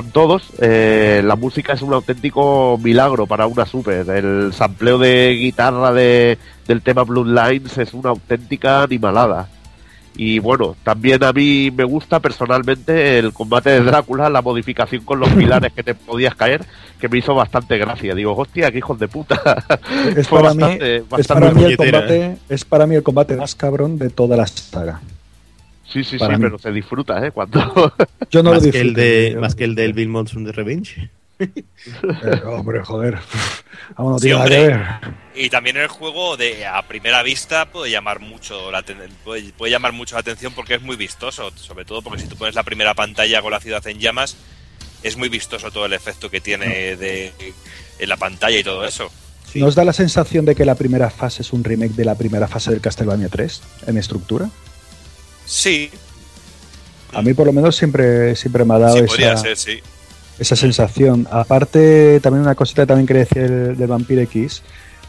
con 0.00 0.10
todos, 0.12 0.44
eh, 0.62 1.20
la 1.22 1.36
música 1.36 1.74
es 1.74 1.82
un 1.82 1.92
auténtico 1.92 2.78
milagro 2.82 3.26
para 3.26 3.46
una 3.46 3.66
super. 3.66 4.08
El 4.08 4.50
sampleo 4.54 4.96
de 4.96 5.36
guitarra 5.38 5.92
de, 5.92 6.38
del 6.66 6.80
tema 6.80 7.04
Bloodlines 7.04 7.76
es 7.76 7.92
una 7.92 8.08
auténtica 8.08 8.82
animalada. 8.84 9.48
Y 10.16 10.38
bueno, 10.38 10.74
también 10.82 11.22
a 11.22 11.34
mí 11.34 11.70
me 11.70 11.84
gusta 11.84 12.18
personalmente 12.18 13.18
el 13.18 13.34
combate 13.34 13.68
de 13.70 13.80
Drácula, 13.82 14.30
la 14.30 14.40
modificación 14.40 15.04
con 15.04 15.20
los 15.20 15.28
pilares 15.34 15.70
que 15.74 15.82
te 15.82 15.94
podías 15.94 16.34
caer, 16.34 16.64
que 16.98 17.10
me 17.10 17.18
hizo 17.18 17.34
bastante 17.34 17.76
gracia. 17.76 18.14
Digo, 18.14 18.34
hostia, 18.34 18.70
qué 18.70 18.78
hijos 18.78 18.98
de 18.98 19.06
puta. 19.08 19.38
Es 20.16 20.26
Fue 20.28 20.40
para, 20.40 20.54
mí, 20.54 20.60
bastante- 20.62 20.96
es, 20.96 21.08
bastante 21.10 21.42
para 21.44 21.54
mí 21.54 21.64
el 21.64 21.76
puñetera, 21.76 21.98
combate, 22.00 22.36
es 22.48 22.64
para 22.64 22.86
mí 22.86 22.94
el 22.94 23.02
combate 23.02 23.36
más 23.36 23.54
cabrón 23.54 23.98
de 23.98 24.08
toda 24.08 24.38
la 24.38 24.46
saga. 24.46 25.02
Sí, 25.92 26.04
sí, 26.04 26.18
sí, 26.18 26.24
mí. 26.24 26.36
pero 26.38 26.58
se 26.58 26.70
disfruta, 26.72 27.24
¿eh? 27.26 27.30
Cuando... 27.32 27.92
Yo 28.30 28.42
no 28.42 28.52
más, 28.52 28.62
lo 28.64 28.70
que 28.72 28.80
el 28.80 28.94
disfruto, 28.94 29.00
de, 29.00 29.36
más 29.40 29.54
que 29.54 29.64
el 29.64 29.74
del 29.74 29.92
Bill 29.92 30.08
Monson 30.08 30.44
de 30.44 30.52
Revenge. 30.52 31.10
Eh, 31.40 32.42
hombre, 32.44 32.84
joder. 32.84 33.18
Vamos, 33.96 34.12
no 34.12 34.18
Sí, 34.18 34.26
tiene 34.28 34.38
nada 34.38 34.48
que 34.48 34.56
hombre. 34.58 34.76
ver. 34.76 35.14
Y 35.34 35.50
también 35.50 35.76
el 35.78 35.88
juego 35.88 36.36
de 36.36 36.66
a 36.66 36.82
primera 36.86 37.22
vista 37.22 37.70
puede 37.70 37.90
llamar 37.90 38.20
mucho 38.20 38.70
la 38.70 38.84
puede 39.24 39.70
llamar 39.70 39.92
mucho 39.92 40.16
la 40.16 40.20
atención 40.20 40.52
porque 40.52 40.74
es 40.74 40.82
muy 40.82 40.96
vistoso, 40.96 41.50
sobre 41.56 41.84
todo 41.84 42.02
porque 42.02 42.20
si 42.22 42.28
tú 42.28 42.36
pones 42.36 42.54
la 42.54 42.62
primera 42.62 42.94
pantalla 42.94 43.40
con 43.40 43.50
la 43.50 43.60
ciudad 43.60 43.84
en 43.86 43.98
llamas 43.98 44.36
es 45.02 45.16
muy 45.16 45.28
vistoso 45.30 45.70
todo 45.70 45.86
el 45.86 45.94
efecto 45.94 46.30
que 46.30 46.40
tiene 46.40 46.96
de 46.96 47.32
en 47.98 48.08
la 48.08 48.16
pantalla 48.18 48.58
y 48.58 48.64
todo 48.64 48.84
eso. 48.84 49.10
Sí. 49.50 49.60
¿Nos 49.60 49.74
da 49.74 49.84
la 49.84 49.92
sensación 49.94 50.44
de 50.44 50.54
que 50.54 50.64
la 50.64 50.74
primera 50.74 51.10
fase 51.10 51.42
es 51.42 51.52
un 51.52 51.64
remake 51.64 51.94
de 51.94 52.04
la 52.04 52.14
primera 52.16 52.46
fase 52.48 52.70
del 52.70 52.80
Castlevania 52.80 53.28
3 53.28 53.62
en 53.86 53.96
estructura? 53.98 54.48
Sí, 55.50 55.90
A 57.12 57.22
mí 57.22 57.34
por 57.34 57.44
lo 57.44 57.52
menos 57.52 57.74
siempre, 57.74 58.36
siempre 58.36 58.64
me 58.64 58.74
ha 58.74 58.78
dado 58.78 58.98
sí 59.08 59.20
esa, 59.20 59.36
ser, 59.36 59.56
sí. 59.56 59.80
esa 60.38 60.54
sensación. 60.54 61.26
Aparte, 61.28 62.20
también 62.20 62.42
una 62.42 62.54
cosita 62.54 62.82
que 62.82 62.86
también 62.86 63.04
quería 63.08 63.24
decir 63.24 63.76
del 63.76 63.88
Vampire 63.88 64.22
X. 64.22 64.62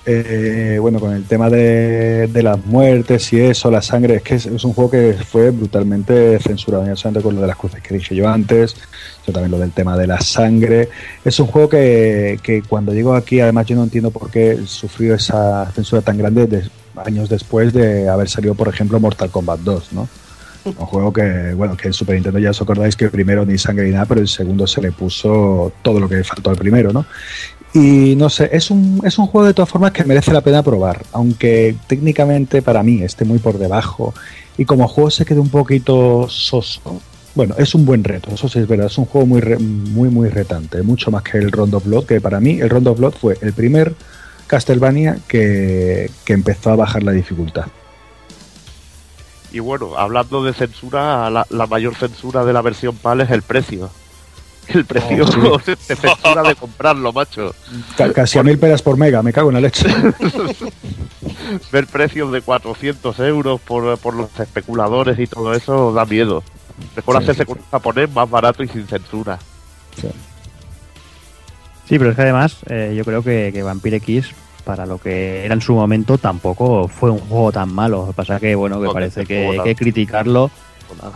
eh, 0.04 0.80
bueno, 0.82 1.00
con 1.00 1.14
el 1.14 1.26
tema 1.26 1.48
de, 1.48 2.26
de 2.26 2.42
las 2.42 2.66
muertes 2.66 3.32
y 3.34 3.40
eso, 3.40 3.70
la 3.70 3.84
sangre, 3.84 4.16
es 4.16 4.24
que 4.24 4.34
es, 4.34 4.48
es 4.48 4.64
un 4.64 4.74
juego 4.74 4.90
que 4.90 5.14
fue 5.14 5.52
brutalmente 5.52 6.40
censurado, 6.40 6.88
ya 6.88 6.96
solamente 6.96 7.22
con 7.24 7.36
lo 7.36 7.42
de 7.42 7.48
las 7.48 7.56
cruces 7.56 7.80
que 7.84 7.94
dije 7.94 8.16
yo 8.16 8.28
antes, 8.28 8.76
yo 9.28 9.32
también 9.32 9.52
lo 9.52 9.60
del 9.60 9.74
tema 9.74 9.96
de 9.96 10.08
la 10.08 10.20
sangre. 10.22 10.90
Es 11.24 11.40
un 11.40 11.46
juego 11.46 11.70
que, 11.70 12.40
que 12.42 12.64
cuando 12.64 12.94
llego 12.94 13.14
aquí, 13.14 13.40
además 13.40 13.68
yo 13.68 13.76
no 13.76 13.84
entiendo 13.84 14.10
por 14.10 14.32
qué 14.32 14.58
sufrió 14.66 15.14
esa 15.14 15.72
censura 15.76 16.02
tan 16.02 16.18
grande 16.18 16.64
años 17.06 17.30
después 17.30 17.72
de 17.74 18.10
haber 18.10 18.28
salido, 18.28 18.56
por 18.56 18.68
ejemplo, 18.70 19.00
Mortal 19.00 19.30
Kombat 19.30 19.60
2, 19.60 19.94
¿no? 19.94 20.10
Un 20.64 20.74
juego 20.74 21.12
que, 21.12 21.54
bueno, 21.56 21.76
que 21.76 21.88
en 21.88 21.94
Super 21.94 22.16
Nintendo 22.16 22.38
ya 22.40 22.52
os 22.52 22.62
acordáis 22.62 22.96
que 22.96 23.06
el 23.06 23.12
primero 23.12 23.46
ni 23.46 23.58
sangre 23.58 23.86
ni 23.86 23.92
nada, 23.92 24.06
pero 24.06 24.22
el 24.22 24.28
segundo 24.28 24.68
se 24.68 24.82
le 24.82 24.92
puso 24.92 25.72
todo 25.82 26.00
lo 26.00 26.08
que 26.08 26.24
faltó 26.24 26.52
al 26.52 26.56
primero, 26.58 26.94
¿no? 26.94 27.06
Y 27.74 28.16
no 28.16 28.30
sé, 28.30 28.50
es 28.52 28.70
un, 28.70 29.02
es 29.04 29.18
un 29.18 29.28
juego 29.28 29.48
de 29.48 29.54
todas 29.54 29.70
formas 29.70 29.92
que 29.92 30.04
merece 30.04 30.34
la 30.34 30.42
pena 30.42 30.62
probar, 30.62 31.04
aunque 31.14 31.76
técnicamente 31.88 32.62
para 32.62 32.84
mí 32.84 33.02
esté 33.02 33.24
muy 33.26 33.40
por 33.40 33.58
debajo 33.58 34.14
y 34.58 34.66
como 34.66 34.88
juego 34.88 35.10
se 35.10 35.26
quede 35.26 35.40
un 35.40 35.50
poquito 35.50 36.28
soso. 36.30 37.02
Bueno, 37.34 37.56
es 37.58 37.74
un 37.74 37.86
buen 37.86 38.04
reto, 38.04 38.30
eso 38.34 38.50
sí 38.50 38.60
es 38.60 38.68
verdad, 38.68 38.88
es 38.88 38.98
un 38.98 39.06
juego 39.06 39.26
muy, 39.26 39.40
re- 39.40 39.58
muy, 39.58 40.10
muy 40.10 40.28
retante, 40.28 40.84
mucho 40.84 41.12
más 41.12 41.24
que 41.24 41.38
el 41.38 41.50
Rondo 41.50 41.80
Blood, 41.80 42.06
que 42.06 42.20
para 42.20 42.42
mí 42.42 42.60
el 42.60 42.70
Rondo 42.70 42.94
Blood 42.94 43.14
fue 43.14 43.38
el 43.42 43.54
primer 43.54 43.96
Castlevania 44.48 45.18
que, 45.30 46.12
que 46.26 46.34
empezó 46.34 46.72
a 46.72 46.76
bajar 46.76 47.04
la 47.04 47.14
dificultad. 47.14 47.68
Y 49.52 49.60
bueno, 49.60 49.98
hablando 49.98 50.44
de 50.44 50.54
censura, 50.54 51.30
la, 51.30 51.46
la 51.50 51.68
mayor 51.68 51.96
censura 51.96 52.46
de 52.46 52.54
la 52.54 52.62
versión 52.62 52.96
PAL 52.96 53.22
es 53.22 53.32
el 53.32 53.42
precio. 53.42 53.90
El 54.68 54.86
precio 54.86 55.26
Oh, 55.52 55.60
te 55.60 55.76
censura 55.76 56.44
de 56.44 56.56
comprarlo, 56.56 57.12
macho. 57.12 57.54
Ca- 57.98 58.14
casi 58.14 58.38
a 58.40 58.44
mil 58.44 58.58
peras 58.58 58.82
por 58.82 58.96
mega, 58.96 59.22
me 59.22 59.34
cago 59.34 59.50
en 59.50 59.56
la 59.56 59.62
leche. 59.62 59.86
Ver 61.72 61.88
precios 61.88 62.32
de 62.32 62.42
400 62.42 63.20
euros 63.20 63.60
por, 63.60 63.98
por 63.98 64.14
los 64.14 64.30
especuladores 64.40 65.20
y 65.20 65.28
todo 65.28 65.54
eso 65.54 65.92
da 65.92 66.06
miedo. 66.06 66.44
Mejor 66.96 67.18
Sí, 67.18 67.24
hacerse 67.24 67.42
sí, 67.42 67.46
con 67.48 67.58
un 67.58 67.66
japonés 67.70 68.10
más 68.14 68.30
barato 68.30 68.64
y 68.64 68.68
sin 68.70 68.88
censura. 68.88 69.40
Sí, 71.90 71.98
pero 72.00 72.12
es 72.12 72.16
que 72.16 72.22
además 72.22 72.58
eh, 72.70 72.94
yo 72.96 73.04
creo 73.04 73.24
que, 73.24 73.50
que 73.54 73.64
Vampire 73.64 73.98
X, 73.98 74.30
para 74.62 74.86
lo 74.86 74.98
que 74.98 75.44
era 75.46 75.54
en 75.54 75.62
su 75.62 75.74
momento, 75.74 76.18
tampoco 76.18 76.88
fue 76.88 77.10
un 77.12 77.20
juego 77.20 77.52
tan 77.52 77.74
malo. 77.74 78.02
Lo 78.02 78.08
que 78.08 78.14
pasa 78.14 78.40
que, 78.40 78.56
bueno, 78.56 78.80
que 78.80 78.88
No, 78.88 78.94
parece 78.94 79.26
que, 79.26 79.60
que 79.64 79.76
criticarlo 79.76 80.50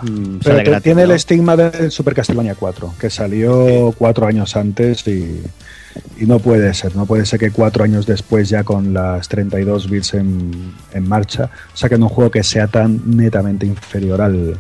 mm, 0.04 0.38
Pero 0.44 0.58
gratis, 0.58 0.84
tiene 0.84 1.04
el 1.04 1.12
estigma 1.12 1.56
del 1.56 1.92
Super 1.92 2.14
Castlevania 2.14 2.56
4, 2.56 2.94
que 3.00 3.10
salió 3.10 3.94
cuatro 3.98 4.28
años 4.28 4.56
antes 4.56 5.08
y, 5.08 5.42
y 6.18 6.26
no 6.26 6.40
puede 6.40 6.74
ser. 6.74 6.96
No 6.96 7.06
puede 7.06 7.26
ser 7.26 7.40
que 7.40 7.52
cuatro 7.52 7.84
años 7.84 8.06
después, 8.06 8.50
ya 8.50 8.64
con 8.64 8.94
las 8.94 9.28
32 9.30 9.90
bits 9.90 10.14
en, 10.16 10.74
en 10.94 11.08
marcha, 11.08 11.50
saquen 11.74 12.04
un 12.04 12.10
juego 12.10 12.32
que 12.32 12.44
sea 12.44 12.68
tan 12.68 13.02
netamente 13.18 13.66
inferior 13.66 14.22
al, 14.22 14.58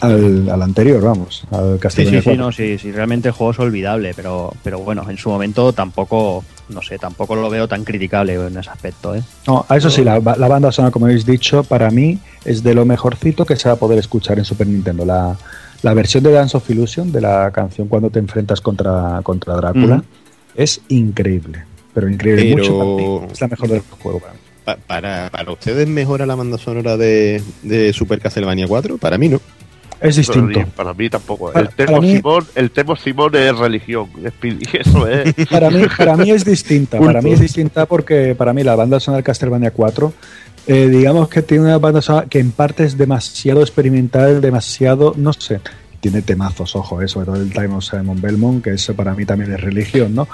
al, 0.00 0.48
al 0.50 0.62
anterior, 0.62 1.00
vamos, 1.02 1.44
al 1.50 1.74
Sí, 1.74 1.78
Castlevania 1.80 2.20
sí, 2.20 2.24
sí, 2.24 2.30
4. 2.36 2.44
no, 2.44 2.52
sí, 2.52 2.78
sí, 2.78 2.92
realmente 2.92 3.28
el 3.28 3.34
juego 3.34 3.52
es 3.52 3.58
olvidable, 3.60 4.12
pero, 4.14 4.52
pero 4.64 4.80
bueno, 4.80 5.08
en 5.08 5.16
su 5.16 5.28
momento 5.30 5.72
tampoco, 5.72 6.44
no 6.72 6.82
sé, 6.82 6.98
tampoco 6.98 7.34
lo 7.36 7.48
veo 7.50 7.68
tan 7.68 7.84
criticable 7.84 8.34
en 8.34 8.56
ese 8.56 8.70
aspecto, 8.70 9.14
¿eh? 9.14 9.22
No, 9.46 9.64
a 9.68 9.76
eso 9.76 9.90
sí, 9.90 10.02
la, 10.04 10.18
la 10.20 10.48
banda 10.48 10.72
sonora, 10.72 10.90
como 10.92 11.06
habéis 11.06 11.24
dicho, 11.26 11.62
para 11.64 11.90
mí 11.90 12.18
es 12.44 12.62
de 12.62 12.74
lo 12.74 12.84
mejorcito 12.84 13.44
que 13.46 13.56
se 13.56 13.68
va 13.68 13.74
a 13.74 13.78
poder 13.78 13.98
escuchar 13.98 14.38
en 14.38 14.44
Super 14.44 14.66
Nintendo. 14.66 15.04
La, 15.04 15.36
la 15.82 15.94
versión 15.94 16.22
de 16.24 16.32
Dance 16.32 16.56
of 16.56 16.68
Illusion, 16.70 17.12
de 17.12 17.20
la 17.20 17.50
canción 17.52 17.88
cuando 17.88 18.10
te 18.10 18.18
enfrentas 18.18 18.60
contra, 18.60 19.20
contra 19.22 19.54
Drácula, 19.56 19.96
Ujú. 19.96 20.04
es 20.56 20.80
increíble. 20.88 21.64
Pero 21.94 22.08
increíble, 22.08 22.54
Pero- 22.56 22.56
mucho 22.56 22.78
para 22.78 22.90
mí. 23.26 23.32
Es 23.32 23.40
la 23.40 23.48
mejor 23.48 23.68
del 23.68 23.80
juego 24.00 24.18
para 24.20 24.32
mí. 24.32 24.38
Pa- 24.64 24.76
para, 24.76 25.28
para 25.30 25.50
ustedes 25.52 25.88
mejora 25.88 26.24
la 26.24 26.36
banda 26.36 26.56
sonora 26.56 26.96
de, 26.96 27.42
de 27.62 27.92
Super 27.92 28.20
Castlevania 28.20 28.66
4? 28.68 28.96
Para 28.98 29.18
mí 29.18 29.28
no. 29.28 29.40
Es 30.02 30.16
distinto. 30.16 30.50
Pero 30.54 30.68
Para 30.68 30.94
mí 30.94 31.08
tampoco. 31.08 31.52
Para- 31.52 31.68
el, 31.76 31.86
para 31.86 32.00
mí- 32.00 32.16
Simón, 32.16 32.46
el 32.54 32.70
Temo 32.70 32.96
Simón 32.96 33.34
es 33.36 33.56
religión. 33.56 34.08
es 34.24 34.32
eso 34.86 35.06
es. 35.08 35.34
Para 35.50 35.70
mí, 35.70 35.84
para 35.96 36.16
mí 36.16 36.30
es 36.30 36.44
distinta. 36.44 36.98
Para 36.98 37.22
mí 37.22 37.32
es 37.32 37.40
distinta 37.40 37.86
porque 37.86 38.34
para 38.34 38.52
mí 38.52 38.62
la 38.62 38.74
banda 38.74 39.00
sonora 39.00 39.18
de 39.18 39.24
Castlevania 39.24 39.70
4, 39.70 40.12
eh, 40.66 40.88
digamos 40.88 41.28
que 41.28 41.42
tiene 41.42 41.64
una 41.64 41.78
banda 41.78 42.02
sonora 42.02 42.26
que 42.28 42.38
en 42.38 42.52
parte 42.52 42.84
es 42.84 42.96
demasiado 42.96 43.60
experimental, 43.60 44.40
demasiado, 44.40 45.14
no 45.16 45.32
sé, 45.32 45.60
tiene 46.00 46.22
temazos, 46.22 46.74
ojo, 46.76 47.00
eh, 47.00 47.08
sobre 47.08 47.26
todo 47.26 47.36
el 47.36 47.52
Time 47.52 47.74
of 47.76 47.84
Simon 47.84 48.20
Belmont, 48.20 48.62
que 48.64 48.70
eso 48.70 48.94
para 48.94 49.14
mí 49.14 49.24
también 49.24 49.52
es 49.52 49.60
religión, 49.60 50.14
¿no? 50.14 50.28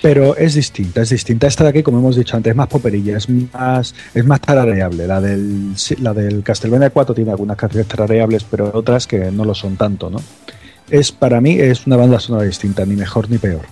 Pero 0.00 0.36
es 0.36 0.54
distinta, 0.54 1.02
es 1.02 1.10
distinta. 1.10 1.46
Esta 1.46 1.64
de 1.64 1.70
aquí, 1.70 1.82
como 1.82 1.98
hemos 1.98 2.16
dicho 2.16 2.36
antes, 2.36 2.50
es 2.52 2.56
más 2.56 2.68
poperilla, 2.68 3.16
es 3.16 3.28
más, 3.28 3.94
es 4.14 4.24
más 4.24 4.40
tarareable. 4.40 5.06
La 5.06 5.20
del, 5.20 5.74
la 6.00 6.14
del 6.14 6.42
Castlevania 6.42 6.90
4 6.90 7.14
tiene 7.14 7.32
algunas 7.32 7.56
canciones 7.56 7.88
tarareables, 7.88 8.44
pero 8.44 8.70
otras 8.72 9.06
que 9.06 9.30
no 9.32 9.44
lo 9.44 9.54
son 9.54 9.76
tanto, 9.76 10.08
¿no? 10.08 10.20
Es, 10.88 11.10
para 11.12 11.40
mí 11.40 11.58
es 11.58 11.86
una 11.86 11.96
banda 11.96 12.20
sonora 12.20 12.44
distinta, 12.44 12.86
ni 12.86 12.94
mejor 12.94 13.28
ni 13.28 13.38
peor. 13.38 13.66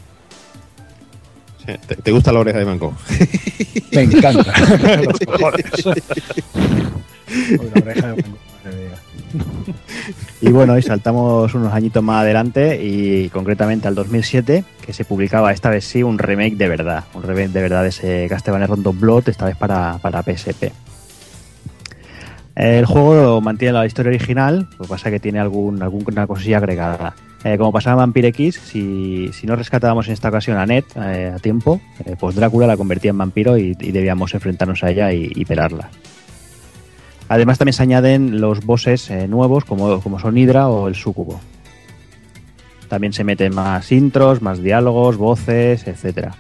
¿Te, 1.65 1.97
te 1.97 2.13
gusta 2.13 2.33
la 2.33 2.41
oreja 2.41 2.59
de 2.59 2.65
mango? 2.65 2.95
Me 3.93 4.03
encanta. 4.03 4.53
Los 5.03 5.19
cojones. 5.21 5.87
La 7.75 7.83
oreja 7.83 8.07
de 8.09 8.15
mía. 8.17 8.46
Y 10.41 10.51
bueno, 10.51 10.77
y 10.79 10.83
saltamos 10.83 11.55
unos 11.55 11.73
añitos 11.73 12.03
más 12.03 12.23
adelante 12.23 12.81
y 12.83 13.29
concretamente 13.31 13.89
al 13.89 13.95
2007, 13.95 14.65
que 14.85 14.93
se 14.93 15.05
publicaba 15.05 15.51
esta 15.51 15.71
vez 15.71 15.85
sí 15.85 16.03
un 16.03 16.19
remake 16.19 16.57
de 16.57 16.69
verdad, 16.69 17.05
un 17.15 17.23
remake 17.23 17.49
de 17.49 17.63
verdad 17.63 17.83
de 17.83 17.89
ese 17.89 18.27
Castlevania 18.29 18.67
Rondo 18.67 18.93
Blood, 18.93 19.29
esta 19.29 19.47
vez 19.47 19.57
para, 19.57 19.99
para 19.99 20.23
PSP. 20.23 20.73
El 22.55 22.87
juego 22.87 23.41
mantiene 23.41 23.73
la 23.73 23.87
historia 23.87 24.11
original, 24.11 24.69
lo 24.79 24.85
que 24.85 24.89
pasa 24.89 25.11
que 25.11 25.21
tiene 25.21 25.39
algún, 25.39 25.83
alguna 25.83 26.27
cosilla 26.27 26.59
agregada. 26.59 27.15
Eh, 27.45 27.59
como 27.59 27.71
pasaba 27.71 27.95
en 27.95 28.09
Vampire 28.09 28.29
X, 28.29 28.61
si, 28.65 29.31
si 29.33 29.47
no 29.47 29.57
rescatábamos 29.57 30.07
en 30.09 30.15
esta 30.15 30.31
ocasión 30.31 30.57
a 30.57 30.67
Ned 30.67 30.85
eh, 30.97 31.33
a 31.35 31.39
tiempo, 31.39 31.81
eh, 32.05 32.17
pues 32.19 32.35
Drácula 32.35 32.67
la 32.67 32.77
convertía 32.77 33.11
en 33.11 33.19
vampiro 33.19 33.59
y, 33.59 33.77
y 33.79 33.93
debíamos 33.93 34.35
enfrentarnos 34.35 34.83
a 34.83 34.91
ella 34.91 35.13
y, 35.13 35.31
y 35.35 35.45
pelarla. 35.45 35.91
Además 37.29 37.59
también 37.59 37.75
se 37.75 37.83
añaden 37.83 38.41
los 38.41 38.65
bosses 38.65 39.11
eh, 39.11 39.27
nuevos 39.29 39.65
como, 39.65 40.01
como 40.01 40.19
son 40.21 40.37
Hydra 40.37 40.69
o 40.69 40.89
el 40.89 40.95
Sucubo. 40.95 41.41
También 42.89 43.13
se 43.13 43.25
meten 43.25 43.55
más 43.55 43.91
intros, 43.91 44.43
más 44.43 44.63
diálogos, 44.63 45.17
voces, 45.17 45.87
etcétera. 45.89 46.37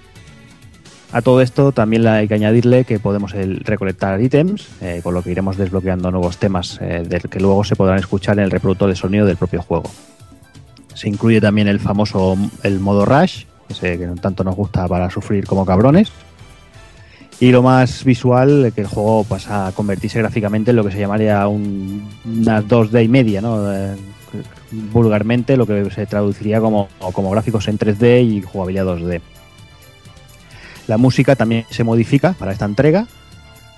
A 1.13 1.23
todo 1.23 1.41
esto 1.41 1.73
también 1.73 2.07
hay 2.07 2.29
que 2.29 2.35
añadirle 2.35 2.85
que 2.85 2.99
podemos 2.99 3.33
recolectar 3.33 4.21
ítems, 4.21 4.69
eh, 4.81 5.01
con 5.03 5.15
lo 5.15 5.23
que 5.23 5.31
iremos 5.31 5.57
desbloqueando 5.57 6.11
nuevos 6.11 6.37
temas 6.37 6.79
eh, 6.81 7.05
del 7.09 7.23
que 7.23 7.41
luego 7.41 7.65
se 7.65 7.77
podrán 7.77 7.99
escuchar 7.99 8.39
en 8.39 8.45
el 8.45 8.51
reproductor 8.51 8.89
de 8.89 8.97
sonido 8.97 9.25
del 9.25 9.37
propio 9.37 9.63
juego. 9.63 9.91
Se 10.95 11.09
incluye 11.09 11.41
también 11.41 11.69
el 11.69 11.81
famoso 11.81 12.37
el 12.63 12.81
modo 12.81 13.05
Rush, 13.05 13.45
ese 13.69 13.99
que 13.99 14.07
tanto 14.21 14.45
nos 14.45 14.57
gusta 14.57 14.89
para 14.89 15.09
sufrir 15.11 15.47
como 15.47 15.65
cabrones. 15.65 16.11
Y 17.39 17.51
lo 17.51 17.63
más 17.63 18.03
visual, 18.05 18.73
que 18.75 18.81
el 18.81 18.87
juego 18.87 19.25
pasa 19.25 19.67
a 19.67 19.73
convertirse 19.73 20.19
gráficamente 20.19 20.71
en 20.71 20.77
lo 20.77 20.85
que 20.85 20.93
se 20.93 20.99
llamaría 20.99 21.47
un, 21.49 22.09
una 22.25 22.63
2D 22.63 23.05
y 23.05 23.09
media, 23.09 23.43
¿no? 23.43 23.73
Eh, 23.73 23.95
vulgarmente 24.93 25.57
lo 25.57 25.67
que 25.67 25.91
se 25.91 26.07
traduciría 26.07 26.61
como, 26.61 26.89
como 27.13 27.31
gráficos 27.31 27.69
en 27.69 27.79
3D 27.79 28.25
y 28.25 28.43
jugabilidad 28.43 28.87
2D. 28.87 29.21
La 30.87 30.97
música 30.97 31.37
también 31.37 31.67
se 31.71 31.85
modifica 31.85 32.33
para 32.33 32.53
esta 32.53 32.65
entrega. 32.65 33.07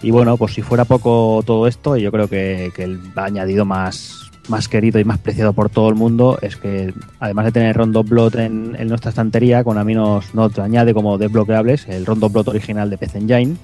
Y 0.02 0.12
bueno, 0.12 0.36
por 0.36 0.50
si 0.50 0.62
fuera 0.62 0.84
poco 0.84 1.42
todo 1.44 1.66
esto, 1.66 1.96
yo 1.96 2.12
creo 2.12 2.28
que, 2.28 2.70
que 2.76 2.84
el 2.84 3.00
añadido 3.16 3.64
más, 3.64 4.27
más 4.48 4.68
querido 4.68 4.98
y 4.98 5.04
más 5.04 5.18
preciado 5.18 5.52
por 5.52 5.70
todo 5.70 5.88
el 5.88 5.94
mundo 5.94 6.38
es 6.42 6.56
que 6.56 6.92
además 7.20 7.44
de 7.46 7.52
tener 7.52 7.76
Rondo 7.76 8.02
Blood 8.02 8.36
en, 8.36 8.88
nuestra 8.88 9.10
estantería, 9.10 9.62
Konami 9.64 9.94
nos, 9.94 10.34
nos 10.34 10.58
añade 10.58 10.94
como 10.94 11.18
desbloqueables 11.18 11.86
el 11.88 12.06
Rondo 12.06 12.28
Blood 12.28 12.48
original 12.48 12.90
de 12.90 12.98
PC 12.98 13.18
Engine 13.18 13.56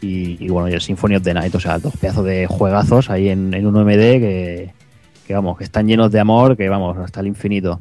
y, 0.00 0.44
y 0.44 0.48
bueno, 0.48 0.68
y 0.68 0.72
el 0.72 0.80
Symphony 0.80 1.16
of 1.16 1.22
the 1.22 1.34
Night, 1.34 1.54
o 1.54 1.60
sea, 1.60 1.78
dos 1.78 1.96
pedazos 1.96 2.24
de 2.24 2.46
juegazos 2.46 3.10
ahí 3.10 3.28
en, 3.28 3.54
un 3.66 3.76
OMD 3.76 3.88
que, 3.88 4.72
que 5.26 5.34
vamos, 5.34 5.56
que 5.58 5.64
están 5.64 5.86
llenos 5.86 6.10
de 6.12 6.20
amor, 6.20 6.56
que 6.56 6.68
vamos, 6.68 6.96
hasta 6.98 7.20
el 7.20 7.26
infinito. 7.26 7.80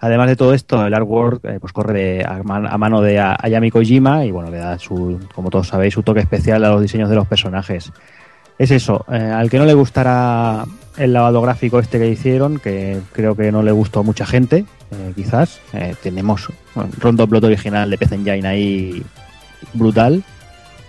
Además 0.00 0.28
de 0.28 0.36
todo 0.36 0.54
esto, 0.54 0.86
el 0.86 0.94
artwork 0.94 1.44
eh, 1.44 1.58
pues 1.60 1.72
corre 1.72 1.92
de- 1.92 2.24
a, 2.24 2.36
a 2.36 2.78
mano 2.78 3.00
de 3.02 3.18
Ayami 3.18 3.70
Kojima 3.70 4.24
y 4.24 4.30
bueno, 4.30 4.48
le 4.50 4.58
da 4.58 4.78
su, 4.78 5.18
como 5.34 5.50
todos 5.50 5.66
sabéis, 5.68 5.94
su 5.94 6.02
toque 6.04 6.20
especial 6.20 6.64
a 6.64 6.70
los 6.70 6.82
diseños 6.82 7.10
de 7.10 7.16
los 7.16 7.26
personajes. 7.26 7.92
Es 8.58 8.70
eso, 8.72 9.04
eh, 9.10 9.16
al 9.16 9.48
que 9.50 9.58
no 9.58 9.64
le 9.64 9.74
gustará 9.74 10.64
el 10.96 11.12
lavado 11.12 11.40
gráfico 11.40 11.78
este 11.78 11.98
que 11.98 12.08
hicieron, 12.08 12.58
que 12.58 13.00
creo 13.12 13.36
que 13.36 13.52
no 13.52 13.62
le 13.62 13.70
gustó 13.70 14.00
a 14.00 14.02
mucha 14.02 14.26
gente, 14.26 14.64
eh, 14.90 15.12
quizás, 15.14 15.60
eh, 15.72 15.94
tenemos 16.02 16.48
bueno, 16.74 16.90
Rondo 16.98 17.26
Blood 17.28 17.44
original 17.44 17.88
de 17.88 17.98
PC 17.98 18.16
Engine 18.16 18.48
ahí 18.48 19.02
brutal 19.74 20.24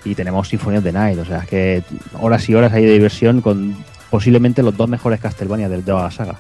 y 0.03 0.15
tenemos 0.15 0.47
Symphony 0.47 0.77
of 0.77 0.83
the 0.83 0.91
Night, 0.91 1.19
o 1.19 1.25
sea, 1.25 1.39
es 1.39 1.47
que 1.47 1.83
horas 2.19 2.49
y 2.49 2.55
horas 2.55 2.73
hay 2.73 2.85
de 2.85 2.93
diversión 2.93 3.41
con 3.41 3.75
posiblemente 4.09 4.63
los 4.63 4.75
dos 4.75 4.89
mejores 4.89 5.19
Castlevania 5.19 5.69
de 5.69 5.83
la 5.85 6.09
saga. 6.09 6.35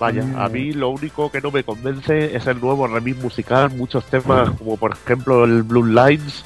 Vaya, 0.00 0.24
a 0.36 0.48
mí 0.48 0.72
lo 0.72 0.88
único 0.88 1.30
que 1.30 1.40
no 1.40 1.52
me 1.52 1.62
convence 1.62 2.34
es 2.34 2.46
el 2.48 2.60
nuevo 2.60 2.88
remix 2.88 3.22
musical. 3.22 3.70
Muchos 3.70 4.04
temas, 4.06 4.50
como 4.50 4.76
por 4.76 4.92
ejemplo 4.92 5.44
el 5.44 5.62
Blue 5.62 5.86
Lines, 5.86 6.44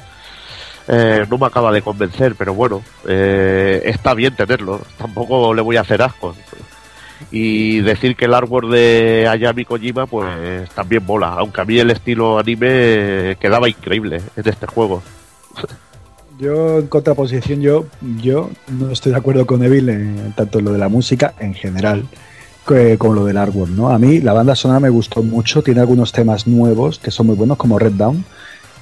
eh, 0.87 1.25
no 1.29 1.37
me 1.37 1.45
acaba 1.45 1.71
de 1.71 1.81
convencer, 1.81 2.35
pero 2.35 2.53
bueno, 2.53 2.81
eh, 3.07 3.81
está 3.85 4.13
bien 4.13 4.35
tenerlo. 4.35 4.81
Tampoco 4.97 5.53
le 5.53 5.61
voy 5.61 5.77
a 5.77 5.81
hacer 5.81 6.01
asco. 6.01 6.35
Y 7.31 7.81
decir 7.81 8.15
que 8.15 8.25
el 8.25 8.33
artwork 8.33 8.69
de 8.69 9.27
Ayami 9.27 9.65
Kojima, 9.65 10.05
pues 10.05 10.69
también 10.75 11.03
mola. 11.05 11.29
Aunque 11.29 11.61
a 11.61 11.65
mí 11.65 11.79
el 11.79 11.89
estilo 11.89 12.37
anime 12.37 13.37
quedaba 13.39 13.67
increíble 13.67 14.21
en 14.35 14.47
este 14.47 14.67
juego. 14.67 15.01
Yo, 16.39 16.77
en 16.77 16.87
contraposición, 16.87 17.61
yo, 17.61 17.85
yo 18.21 18.51
no 18.67 18.91
estoy 18.91 19.11
de 19.11 19.17
acuerdo 19.17 19.47
con 19.47 19.63
Evil 19.63 19.89
en 19.89 20.33
tanto 20.33 20.59
en 20.59 20.65
lo 20.65 20.71
de 20.71 20.77
la 20.77 20.87
música 20.87 21.33
en 21.39 21.55
general 21.55 22.07
con 22.97 23.15
lo 23.15 23.23
del 23.23 23.37
artwork, 23.37 23.71
¿no? 23.71 23.89
A 23.89 23.97
mí 23.97 24.19
la 24.19 24.33
banda 24.33 24.53
sonora 24.53 24.81
me 24.81 24.89
gustó 24.89 25.23
mucho, 25.23 25.63
tiene 25.63 25.79
algunos 25.79 26.11
temas 26.11 26.47
nuevos 26.47 26.99
que 26.99 27.11
son 27.11 27.27
muy 27.27 27.37
buenos, 27.37 27.55
como 27.57 27.79
Red 27.79 27.93
Down. 27.93 28.25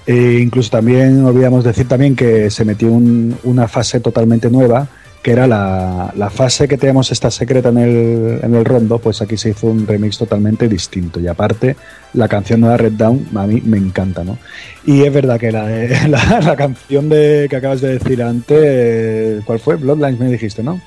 E 0.08 0.40
incluso 0.40 0.70
también 0.70 1.24
olvidamos 1.24 1.64
decir 1.64 1.88
también 1.88 2.16
que 2.16 2.50
se 2.52 2.64
metió 2.66 2.92
un- 2.92 3.36
una 3.44 3.68
fase 3.68 4.00
totalmente 4.00 4.50
nueva, 4.50 4.88
que 5.24 5.32
era 5.32 5.48
la, 5.48 6.14
la 6.16 6.30
fase 6.30 6.68
que 6.68 6.78
teníamos 6.78 7.12
esta 7.12 7.32
secreta 7.32 7.70
en 7.70 7.80
el, 7.80 8.40
en 8.44 8.54
el 8.54 8.64
rondo, 8.64 9.00
pues 9.00 9.24
aquí 9.24 9.38
se 9.38 9.50
hizo 9.50 9.66
un 9.66 9.88
remix 9.88 10.20
totalmente 10.20 10.68
distinto. 10.68 11.20
Y 11.20 11.26
aparte, 11.28 11.76
la 12.14 12.28
canción 12.28 12.62
nueva 12.62 12.78
Red 12.78 12.92
Down 12.92 13.26
a 13.36 13.48
mí 13.48 13.60
me 13.66 13.78
encanta, 13.78 14.24
¿no? 14.24 14.38
Y 14.86 15.02
es 15.02 15.12
verdad 15.12 15.40
que 15.40 15.52
la, 15.52 15.68
la, 16.08 16.40
la 16.42 16.56
canción 16.56 17.10
de, 17.10 17.48
que 17.50 17.56
acabas 17.56 17.82
de 17.82 17.98
decir 17.98 18.22
antes, 18.22 19.44
¿cuál 19.46 19.58
fue? 19.60 19.76
Bloodlines 19.78 20.20
me 20.20 20.28
dijiste, 20.32 20.62
¿no? 20.62 20.80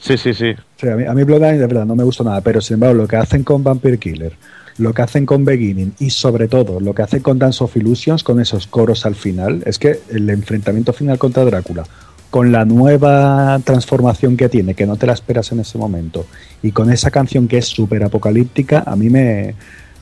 Sí, 0.00 0.16
sí, 0.16 0.32
sí. 0.34 0.54
Sí, 0.80 0.88
a 0.88 0.94
mí, 0.94 1.04
a 1.04 1.12
mí 1.12 1.24
Bloodlines 1.24 1.58
de 1.58 1.66
verdad 1.66 1.86
no 1.86 1.96
me 1.96 2.04
gustó 2.04 2.22
nada, 2.22 2.40
pero 2.42 2.60
sin 2.60 2.74
embargo 2.74 2.94
lo 2.94 3.08
que 3.08 3.16
hacen 3.16 3.42
con 3.42 3.64
Vampire 3.64 3.98
Killer, 3.98 4.34
lo 4.78 4.92
que 4.92 5.02
hacen 5.02 5.26
con 5.26 5.44
Beginning 5.44 5.94
y 5.98 6.10
sobre 6.10 6.48
todo 6.48 6.80
lo 6.80 6.94
que 6.94 7.02
hacen 7.02 7.22
con 7.22 7.38
Dance 7.38 7.64
of 7.64 7.76
Illusions, 7.76 8.22
con 8.22 8.40
esos 8.40 8.66
coros 8.66 9.06
al 9.06 9.14
final, 9.14 9.62
es 9.66 9.78
que 9.78 10.00
el 10.10 10.28
enfrentamiento 10.30 10.92
final 10.92 11.18
contra 11.18 11.44
Drácula, 11.44 11.84
con 12.30 12.52
la 12.52 12.64
nueva 12.64 13.58
transformación 13.64 14.36
que 14.36 14.48
tiene, 14.48 14.74
que 14.74 14.86
no 14.86 14.96
te 14.96 15.06
la 15.06 15.14
esperas 15.14 15.50
en 15.52 15.60
ese 15.60 15.78
momento, 15.78 16.26
y 16.62 16.72
con 16.72 16.92
esa 16.92 17.10
canción 17.10 17.48
que 17.48 17.58
es 17.58 17.66
súper 17.66 18.04
apocalíptica, 18.04 18.82
a 18.86 18.96
mí 18.96 19.08
me, 19.08 19.54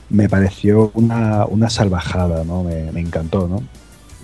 me 0.09 0.27
pareció 0.27 0.91
una, 0.95 1.45
una 1.45 1.69
salvajada, 1.69 2.43
¿no? 2.43 2.63
Me, 2.63 2.91
me 2.91 2.99
encantó, 2.99 3.47
¿no? 3.47 3.63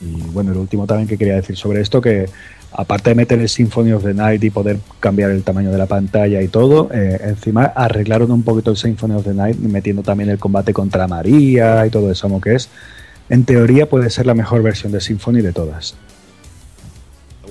Y 0.01 0.21
bueno, 0.31 0.53
lo 0.53 0.61
último 0.61 0.87
también 0.87 1.07
que 1.07 1.17
quería 1.17 1.35
decir 1.35 1.55
sobre 1.55 1.81
esto, 1.81 2.01
que 2.01 2.27
aparte 2.73 3.11
de 3.11 3.15
meter 3.15 3.39
el 3.39 3.49
Symphony 3.49 3.91
of 3.91 4.03
the 4.03 4.13
Night 4.13 4.43
y 4.43 4.49
poder 4.49 4.79
cambiar 4.99 5.31
el 5.31 5.43
tamaño 5.43 5.71
de 5.71 5.77
la 5.77 5.85
pantalla 5.85 6.41
y 6.41 6.47
todo, 6.47 6.89
eh, 6.93 7.19
encima 7.23 7.65
arreglaron 7.65 8.31
un 8.31 8.43
poquito 8.43 8.71
el 8.71 8.77
Symphony 8.77 9.15
of 9.15 9.23
the 9.23 9.33
Night 9.33 9.57
metiendo 9.57 10.03
también 10.03 10.29
el 10.29 10.39
combate 10.39 10.73
contra 10.73 11.07
María 11.07 11.85
y 11.85 11.89
todo 11.89 12.11
eso, 12.11 12.27
como 12.27 12.39
que 12.39 12.55
es, 12.55 12.69
en 13.29 13.45
teoría 13.45 13.89
puede 13.89 14.09
ser 14.09 14.25
la 14.25 14.33
mejor 14.33 14.63
versión 14.63 14.91
de 14.91 15.01
Symphony 15.01 15.41
de 15.41 15.53
todas. 15.53 15.95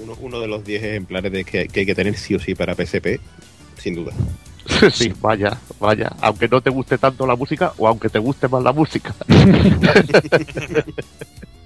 Uno, 0.02 0.16
uno 0.20 0.40
de 0.40 0.48
los 0.48 0.64
10 0.64 0.82
ejemplares 0.82 1.32
de 1.32 1.44
que, 1.44 1.68
que 1.68 1.80
hay 1.80 1.86
que 1.86 1.94
tener 1.94 2.16
sí 2.16 2.34
o 2.34 2.38
sí 2.38 2.54
para 2.54 2.74
PSP, 2.74 3.20
sin 3.78 3.94
duda. 3.94 4.12
Sí, 4.92 5.12
vaya, 5.20 5.58
vaya. 5.78 6.12
Aunque 6.20 6.48
no 6.48 6.60
te 6.60 6.70
guste 6.70 6.96
tanto 6.96 7.26
la 7.26 7.36
música 7.36 7.72
o 7.76 7.88
aunque 7.88 8.08
te 8.08 8.18
guste 8.18 8.48
más 8.48 8.62
la 8.62 8.72
música. 8.72 9.14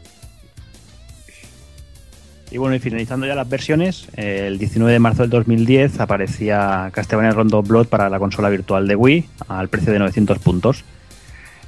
Y 2.50 2.58
bueno, 2.58 2.76
y 2.76 2.78
finalizando 2.78 3.26
ya 3.26 3.34
las 3.34 3.48
versiones, 3.48 4.06
eh, 4.16 4.44
el 4.46 4.58
19 4.58 4.92
de 4.92 4.98
marzo 4.98 5.22
del 5.22 5.30
2010 5.30 5.98
aparecía 5.98 6.90
Castlevania 6.92 7.32
Rondo 7.32 7.62
Blood 7.62 7.88
para 7.88 8.08
la 8.08 8.18
consola 8.18 8.48
virtual 8.48 8.86
de 8.86 8.94
Wii 8.94 9.28
al 9.48 9.68
precio 9.68 9.92
de 9.92 9.98
900 9.98 10.38
puntos. 10.38 10.84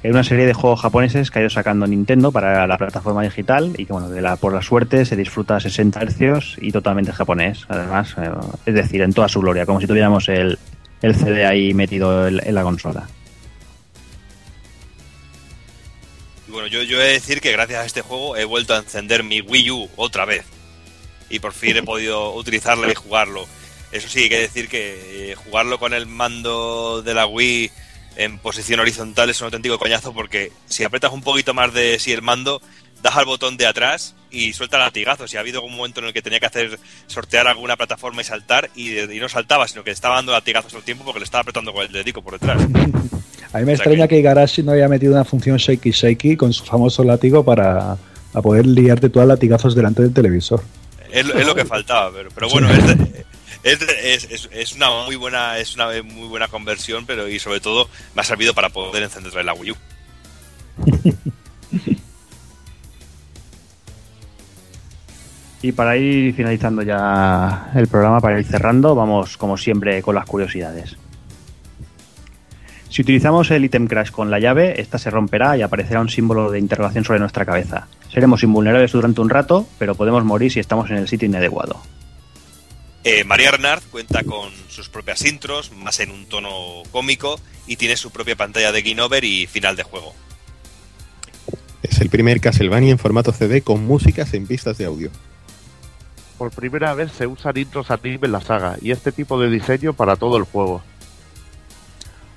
Era 0.03 0.13
una 0.13 0.23
serie 0.23 0.45
de 0.45 0.53
juegos 0.53 0.81
japoneses 0.81 1.31
que 1.31 1.39
ha 1.39 1.41
ido 1.41 1.49
sacando 1.49 1.87
Nintendo 1.87 2.31
para 2.31 2.67
la 2.67 2.77
plataforma 2.77 3.23
digital 3.23 3.73
y 3.77 3.85
que 3.85 3.93
bueno, 3.93 4.09
de 4.09 4.21
la, 4.21 4.35
por 4.35 4.53
la 4.53 4.61
suerte 4.61 5.05
se 5.05 5.15
disfruta 5.15 5.55
a 5.55 5.59
60 5.59 5.99
Hz 5.99 6.57
y 6.61 6.71
totalmente 6.71 7.11
japonés, 7.11 7.65
además, 7.67 8.15
eh, 8.17 8.29
es 8.67 8.73
decir, 8.75 9.01
en 9.01 9.11
toda 9.11 9.27
su 9.27 9.41
gloria, 9.41 9.65
como 9.65 9.81
si 9.81 9.87
tuviéramos 9.87 10.29
el, 10.29 10.59
el 11.01 11.15
CD 11.15 11.45
ahí 11.45 11.73
metido 11.73 12.27
en, 12.27 12.55
la 12.55 12.63
consola. 12.63 13.07
Bueno, 16.47 16.67
yo, 16.67 16.83
yo 16.83 17.01
he 17.01 17.05
de 17.05 17.13
decir 17.13 17.41
que 17.41 17.51
gracias 17.51 17.81
a 17.81 17.85
este 17.85 18.01
juego 18.01 18.37
he 18.37 18.45
vuelto 18.45 18.75
a 18.75 18.77
encender 18.77 19.23
mi 19.23 19.41
Wii 19.41 19.71
U 19.71 19.89
otra 19.95 20.25
vez. 20.25 20.45
Y 21.29 21.39
por 21.39 21.53
fin 21.53 21.77
he 21.77 21.83
podido 21.83 22.33
utilizarlo 22.35 22.89
y 22.91 22.95
jugarlo. 22.95 23.45
Eso 23.91 24.07
sí, 24.09 24.23
hay 24.23 24.29
que 24.29 24.39
decir 24.39 24.67
que 24.69 25.31
eh, 25.31 25.35
jugarlo 25.35 25.79
con 25.79 25.93
el 25.93 26.05
mando 26.07 27.01
de 27.01 27.13
la 27.13 27.25
Wii 27.25 27.71
en 28.17 28.37
posición 28.39 28.79
horizontal 28.79 29.29
es 29.29 29.39
un 29.41 29.45
auténtico 29.45 29.77
coñazo 29.77 30.11
porque 30.13 30.51
si 30.65 30.83
aprietas 30.83 31.11
un 31.13 31.21
poquito 31.21 31.53
más 31.53 31.73
de 31.73 31.99
si 31.99 32.11
el 32.11 32.21
mando, 32.21 32.61
das 33.03 33.15
al 33.15 33.25
botón 33.25 33.57
de 33.57 33.67
atrás 33.67 34.15
y 34.31 34.53
suelta 34.53 34.77
latigazos. 34.79 35.33
Y 35.33 35.37
ha 35.37 35.41
habido 35.41 35.61
un 35.61 35.75
momento 35.75 35.99
en 35.99 36.07
el 36.07 36.13
que 36.13 36.21
tenía 36.21 36.39
que 36.39 36.47
hacer 36.47 36.79
sortear 37.07 37.47
alguna 37.47 37.75
plataforma 37.77 38.21
y 38.21 38.25
saltar 38.25 38.69
y, 38.75 38.97
y 38.99 39.19
no 39.19 39.29
saltaba, 39.29 39.67
sino 39.67 39.83
que 39.83 39.91
estaba 39.91 40.15
dando 40.15 40.31
latigazos 40.31 40.69
todo 40.71 40.79
el 40.79 40.85
tiempo 40.85 41.03
porque 41.05 41.19
le 41.19 41.25
estaba 41.25 41.41
apretando 41.43 41.71
con 41.73 41.85
el 41.85 41.91
dedico 41.91 42.21
por 42.21 42.33
detrás. 42.39 42.61
A 43.53 43.59
mí 43.59 43.65
me 43.65 43.73
O 43.73 43.75
sea 43.77 43.85
extraña 43.85 44.07
que- 44.07 44.15
que 44.15 44.19
Igarashi 44.19 44.63
no 44.63 44.73
haya 44.73 44.89
metido 44.89 45.13
una 45.13 45.23
función 45.23 45.55
shaky 45.57 45.91
shaky 45.91 46.35
con 46.35 46.51
su 46.51 46.65
famoso 46.65 47.03
látigo 47.05 47.45
para, 47.45 47.95
para 48.33 48.41
poder 48.43 48.65
liarte 48.65 49.09
a 49.19 49.25
latigazos 49.25 49.73
delante 49.75 50.01
del 50.01 50.13
televisor. 50.13 50.61
Es, 51.11 51.25
lo- 51.25 51.33
es 51.35 51.45
lo 51.47 51.55
que 51.55 51.65
faltaba, 51.65 52.11
pero, 52.11 52.29
pero 52.33 52.49
bueno, 52.49 52.67
es- 53.63 54.47
es 54.51 54.73
una 54.73 54.89
muy 55.05 55.15
buena 55.15 55.57
es 55.57 55.75
una 55.75 55.87
muy 56.03 56.27
buena 56.27 56.47
conversión, 56.47 57.05
pero 57.05 57.27
y 57.27 57.39
sobre 57.39 57.59
todo 57.59 57.89
me 58.15 58.21
ha 58.21 58.25
servido 58.25 58.53
para 58.53 58.69
poder 58.69 59.03
encender 59.03 59.43
la 59.43 59.53
Wii 59.53 59.71
U. 59.71 59.75
Y 65.61 65.71
para 65.71 65.97
ir 65.97 66.35
finalizando 66.35 66.83
ya 66.83 67.71
el 67.75 67.87
programa, 67.87 68.21
para 68.21 68.39
ir 68.39 68.45
cerrando, 68.45 68.93
vamos 68.93 69.37
como 69.37 69.57
siempre 69.57 70.01
con 70.03 70.13
las 70.15 70.25
curiosidades. 70.25 70.95
Si 72.89 73.01
utilizamos 73.01 73.51
el 73.51 73.65
item 73.65 73.87
crash 73.87 74.11
con 74.11 74.31
la 74.31 74.39
llave, 74.39 74.79
esta 74.81 74.97
se 74.97 75.09
romperá 75.09 75.57
y 75.57 75.61
aparecerá 75.61 75.99
un 75.99 76.09
símbolo 76.09 76.51
de 76.51 76.59
interrogación 76.59 77.03
sobre 77.03 77.19
nuestra 77.19 77.45
cabeza. 77.45 77.87
Seremos 78.11 78.43
invulnerables 78.43 78.91
durante 78.91 79.21
un 79.21 79.29
rato, 79.29 79.67
pero 79.77 79.95
podemos 79.95 80.23
morir 80.23 80.51
si 80.51 80.59
estamos 80.59 80.89
en 80.89 80.97
el 80.97 81.07
sitio 81.07 81.27
inadecuado. 81.27 81.81
Eh, 83.03 83.23
María 83.23 83.51
Renard 83.51 83.83
cuenta 83.91 84.23
con 84.23 84.51
sus 84.67 84.89
propias 84.89 85.23
intros, 85.25 85.71
más 85.71 85.99
en 85.99 86.11
un 86.11 86.25
tono 86.25 86.83
cómico, 86.91 87.39
y 87.65 87.75
tiene 87.75 87.95
su 87.95 88.11
propia 88.11 88.35
pantalla 88.35 88.71
de 88.71 88.81
Game 88.81 89.01
Over 89.01 89.23
y 89.23 89.47
final 89.47 89.75
de 89.75 89.83
juego. 89.83 90.13
Es 91.83 92.01
el 92.01 92.09
primer 92.09 92.41
Castlevania 92.41 92.91
en 92.91 92.99
formato 92.99 93.31
CD 93.31 93.61
con 93.61 93.85
músicas 93.85 94.33
en 94.33 94.47
pistas 94.47 94.77
de 94.77 94.85
audio. 94.85 95.11
Por 96.37 96.51
primera 96.51 96.93
vez 96.93 97.11
se 97.13 97.27
usan 97.27 97.57
intros 97.57 97.91
anime 97.91 98.19
en 98.23 98.31
la 98.31 98.41
saga 98.41 98.77
y 98.81 98.91
este 98.91 99.11
tipo 99.11 99.39
de 99.39 99.49
diseño 99.49 99.93
para 99.93 100.15
todo 100.15 100.37
el 100.37 100.43
juego. 100.43 100.83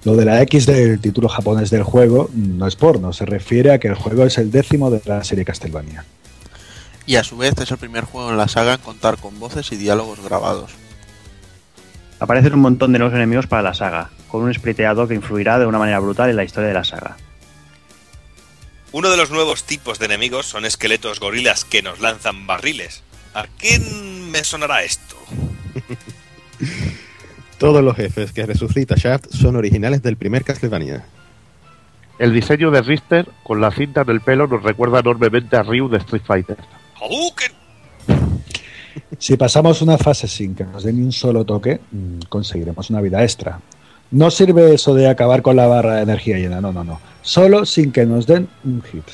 Lo 0.05 0.17
de 0.17 0.25
la 0.25 0.41
X 0.43 0.65
del 0.65 0.99
título 0.99 1.29
japonés 1.29 1.69
del 1.69 1.83
juego 1.83 2.31
no 2.33 2.67
es 2.67 2.75
porno, 2.75 3.13
se 3.13 3.27
refiere 3.27 3.73
a 3.73 3.79
que 3.79 3.89
el 3.89 3.95
juego 3.95 4.25
es 4.25 4.39
el 4.39 4.51
décimo 4.51 4.91
de 4.91 5.03
la 5.05 5.23
serie 5.25 5.45
Castlevania. 5.45 6.07
Y 7.05 7.17
a 7.17 7.25
su 7.25 7.37
vez 7.37 7.55
es 7.59 7.71
el 7.71 7.77
primer 7.77 8.05
juego 8.05 8.31
en 8.31 8.39
la 8.39 8.49
saga 8.49 8.75
en 8.75 8.81
contar 8.81 9.19
con 9.19 9.39
voces 9.39 9.73
y 9.73 9.77
diálogos 9.77 10.21
grabados. 10.21 10.73
Aparecen 12.19 12.55
un 12.55 12.61
montón 12.61 12.93
de 12.93 12.99
nuevos 12.99 13.15
enemigos 13.15 13.47
para 13.47 13.63
la 13.63 13.75
saga, 13.75 14.11
con 14.29 14.43
un 14.43 14.55
spriteado 14.55 15.07
que 15.07 15.15
influirá 15.15 15.59
de 15.59 15.67
una 15.67 15.79
manera 15.79 15.99
brutal 15.99 16.31
en 16.31 16.37
la 16.37 16.45
historia 16.45 16.69
de 16.69 16.75
la 16.75 16.85
saga. 16.85 17.17
Uno 18.93 19.11
de 19.11 19.17
los 19.17 19.31
nuevos 19.31 19.65
tipos 19.65 19.99
de 19.99 20.07
enemigos 20.07 20.47
son 20.47 20.65
esqueletos 20.65 21.21
gorilas 21.21 21.65
que 21.65 21.83
nos 21.83 22.01
lanzan 22.01 22.47
barriles. 22.47 23.03
¿A 23.35 23.47
quién 23.59 24.31
me 24.31 24.45
sonará 24.45 24.83
esto? 24.83 25.17
Todos 27.61 27.85
los 27.85 27.95
jefes 27.95 28.33
que 28.33 28.47
resucita 28.47 28.95
Shaft 28.97 29.35
son 29.35 29.55
originales 29.55 30.03
del 30.03 30.17
primer 30.17 30.45
Castlevania. 30.45 31.05
El 32.19 32.33
diseño 32.33 32.71
de 32.71 32.81
Richter 32.81 33.29
con 33.43 33.61
la 33.61 33.71
cinta 33.71 34.01
en 34.01 34.09
el 34.09 34.23
pelo 34.23 34.47
nos 34.47 34.63
recuerda 34.63 35.01
enormemente 35.01 35.59
a 35.59 35.63
Ryu 35.63 35.87
de 35.91 35.99
Street 35.99 36.23
Fighter. 36.25 36.57
Si 39.19 39.37
pasamos 39.37 39.83
una 39.83 39.99
fase 39.99 40.27
sin 40.27 40.55
que 40.55 40.65
nos 40.65 40.85
den 40.85 41.01
ni 41.01 41.05
un 41.05 41.13
solo 41.13 41.45
toque, 41.45 41.81
mm, 41.93 42.21
conseguiremos 42.31 42.89
una 42.89 43.03
vida 43.03 43.23
extra. 43.23 43.61
No 44.11 44.31
sirve 44.31 44.73
eso 44.73 44.95
de 44.95 45.11
acabar 45.11 45.43
con 45.43 45.57
la 45.57 45.67
barra 45.67 45.97
de 45.97 46.03
energía 46.05 46.39
llena, 46.39 46.63
no, 46.63 46.73
no, 46.73 46.83
no. 46.83 46.99
Solo 47.21 47.67
sin 47.67 47.93
que 47.93 48.07
nos 48.07 48.27
den 48.27 48.49
un 48.65 48.81
hit. 48.85 49.05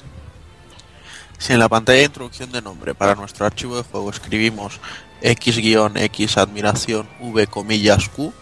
Si 1.37 1.53
en 1.53 1.59
la 1.59 1.69
pantalla 1.69 1.99
de 1.99 2.05
introducción 2.05 2.53
de 2.53 2.63
nombre 2.63 2.95
para 2.95 3.17
nuestro 3.17 3.45
archivo 3.45 3.77
de 3.77 3.83
juego 3.83 4.09
escribimos 4.09 4.79
X-X 5.23 6.39
admiración 6.39 7.07
V 7.21 7.47
comillas 7.47 8.09
Q, 8.09 8.33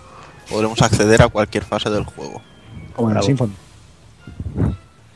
podremos 0.50 0.80
acceder 0.82 1.22
a 1.22 1.28
cualquier 1.28 1.64
fase 1.64 1.90
del 1.90 2.04
juego. 2.04 2.40
Como 2.94 3.10
en. 3.10 3.22
Symphony. 3.22 3.52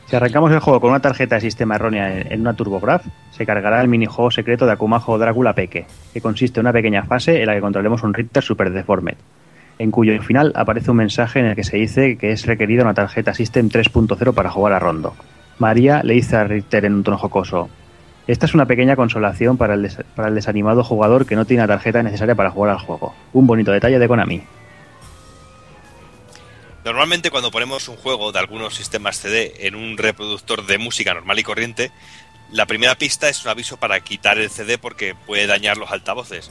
Si 0.09 0.15
arrancamos 0.15 0.51
el 0.51 0.59
juego 0.59 0.81
con 0.81 0.89
una 0.89 1.01
tarjeta 1.01 1.35
de 1.35 1.41
sistema 1.41 1.75
errónea 1.75 2.11
en 2.11 2.31
en 2.31 2.41
una 2.41 2.55
TurboGraf, 2.55 3.05
se 3.31 3.45
cargará 3.45 3.79
el 3.79 3.87
minijuego 3.87 4.31
secreto 4.31 4.65
de 4.65 4.71
Akumajo 4.71 5.19
Drácula 5.19 5.53
Peque, 5.53 5.85
que 6.11 6.21
consiste 6.21 6.59
en 6.59 6.65
una 6.65 6.73
pequeña 6.73 7.03
fase 7.03 7.39
en 7.39 7.45
la 7.45 7.53
que 7.53 7.61
controlemos 7.61 8.01
un 8.01 8.15
Richter 8.15 8.43
Super 8.43 8.71
Deformed, 8.71 9.17
en 9.77 9.91
cuyo 9.91 10.19
final 10.23 10.51
aparece 10.55 10.89
un 10.89 10.97
mensaje 10.97 11.39
en 11.39 11.45
el 11.45 11.55
que 11.55 11.63
se 11.63 11.77
dice 11.77 12.17
que 12.17 12.31
es 12.31 12.47
requerida 12.47 12.81
una 12.81 12.95
tarjeta 12.95 13.35
System 13.35 13.69
3.0 13.69 14.33
para 14.33 14.49
jugar 14.49 14.73
a 14.73 14.79
Rondo. 14.79 15.13
María 15.59 16.01
le 16.03 16.15
dice 16.15 16.37
a 16.37 16.43
Richter 16.43 16.85
en 16.85 16.95
un 16.95 17.03
tono 17.03 17.19
jocoso, 17.19 17.69
esta 18.31 18.45
es 18.45 18.53
una 18.53 18.65
pequeña 18.65 18.95
consolación 18.95 19.57
para 19.57 19.73
el, 19.73 19.83
des- 19.83 19.97
para 20.15 20.27
el 20.29 20.35
desanimado 20.35 20.83
jugador 20.83 21.25
que 21.25 21.35
no 21.35 21.45
tiene 21.45 21.63
la 21.63 21.67
tarjeta 21.67 22.03
necesaria 22.03 22.35
para 22.35 22.51
jugar 22.51 22.71
al 22.71 22.79
juego. 22.79 23.15
Un 23.33 23.47
bonito 23.47 23.71
detalle 23.71 23.97
de 23.99 24.07
Konami. 24.07 24.43
Normalmente 26.85 27.29
cuando 27.29 27.51
ponemos 27.51 27.87
un 27.87 27.97
juego 27.97 28.31
de 28.31 28.39
algunos 28.39 28.73
sistemas 28.75 29.19
CD 29.19 29.53
en 29.67 29.75
un 29.75 29.97
reproductor 29.97 30.65
de 30.65 30.77
música 30.77 31.13
normal 31.13 31.37
y 31.39 31.43
corriente, 31.43 31.91
la 32.51 32.65
primera 32.65 32.95
pista 32.95 33.29
es 33.29 33.43
un 33.43 33.51
aviso 33.51 33.77
para 33.77 33.99
quitar 33.99 34.37
el 34.39 34.49
CD 34.49 34.77
porque 34.77 35.13
puede 35.27 35.45
dañar 35.45 35.77
los 35.77 35.91
altavoces. 35.91 36.49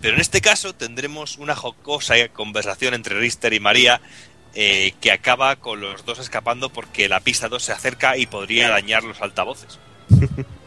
Pero 0.00 0.14
en 0.14 0.20
este 0.20 0.40
caso 0.40 0.74
tendremos 0.74 1.38
una 1.38 1.56
jocosa 1.56 2.14
conversación 2.32 2.92
entre 2.94 3.18
Richter 3.18 3.52
y 3.54 3.60
María 3.60 4.00
eh, 4.54 4.92
que 5.00 5.10
acaba 5.10 5.56
con 5.56 5.80
los 5.80 6.04
dos 6.04 6.18
escapando 6.18 6.68
porque 6.68 7.08
la 7.08 7.20
pista 7.20 7.48
2 7.48 7.62
se 7.62 7.72
acerca 7.72 8.16
y 8.16 8.26
podría 8.26 8.68
dañar 8.68 9.02
los 9.02 9.20
altavoces. 9.22 9.78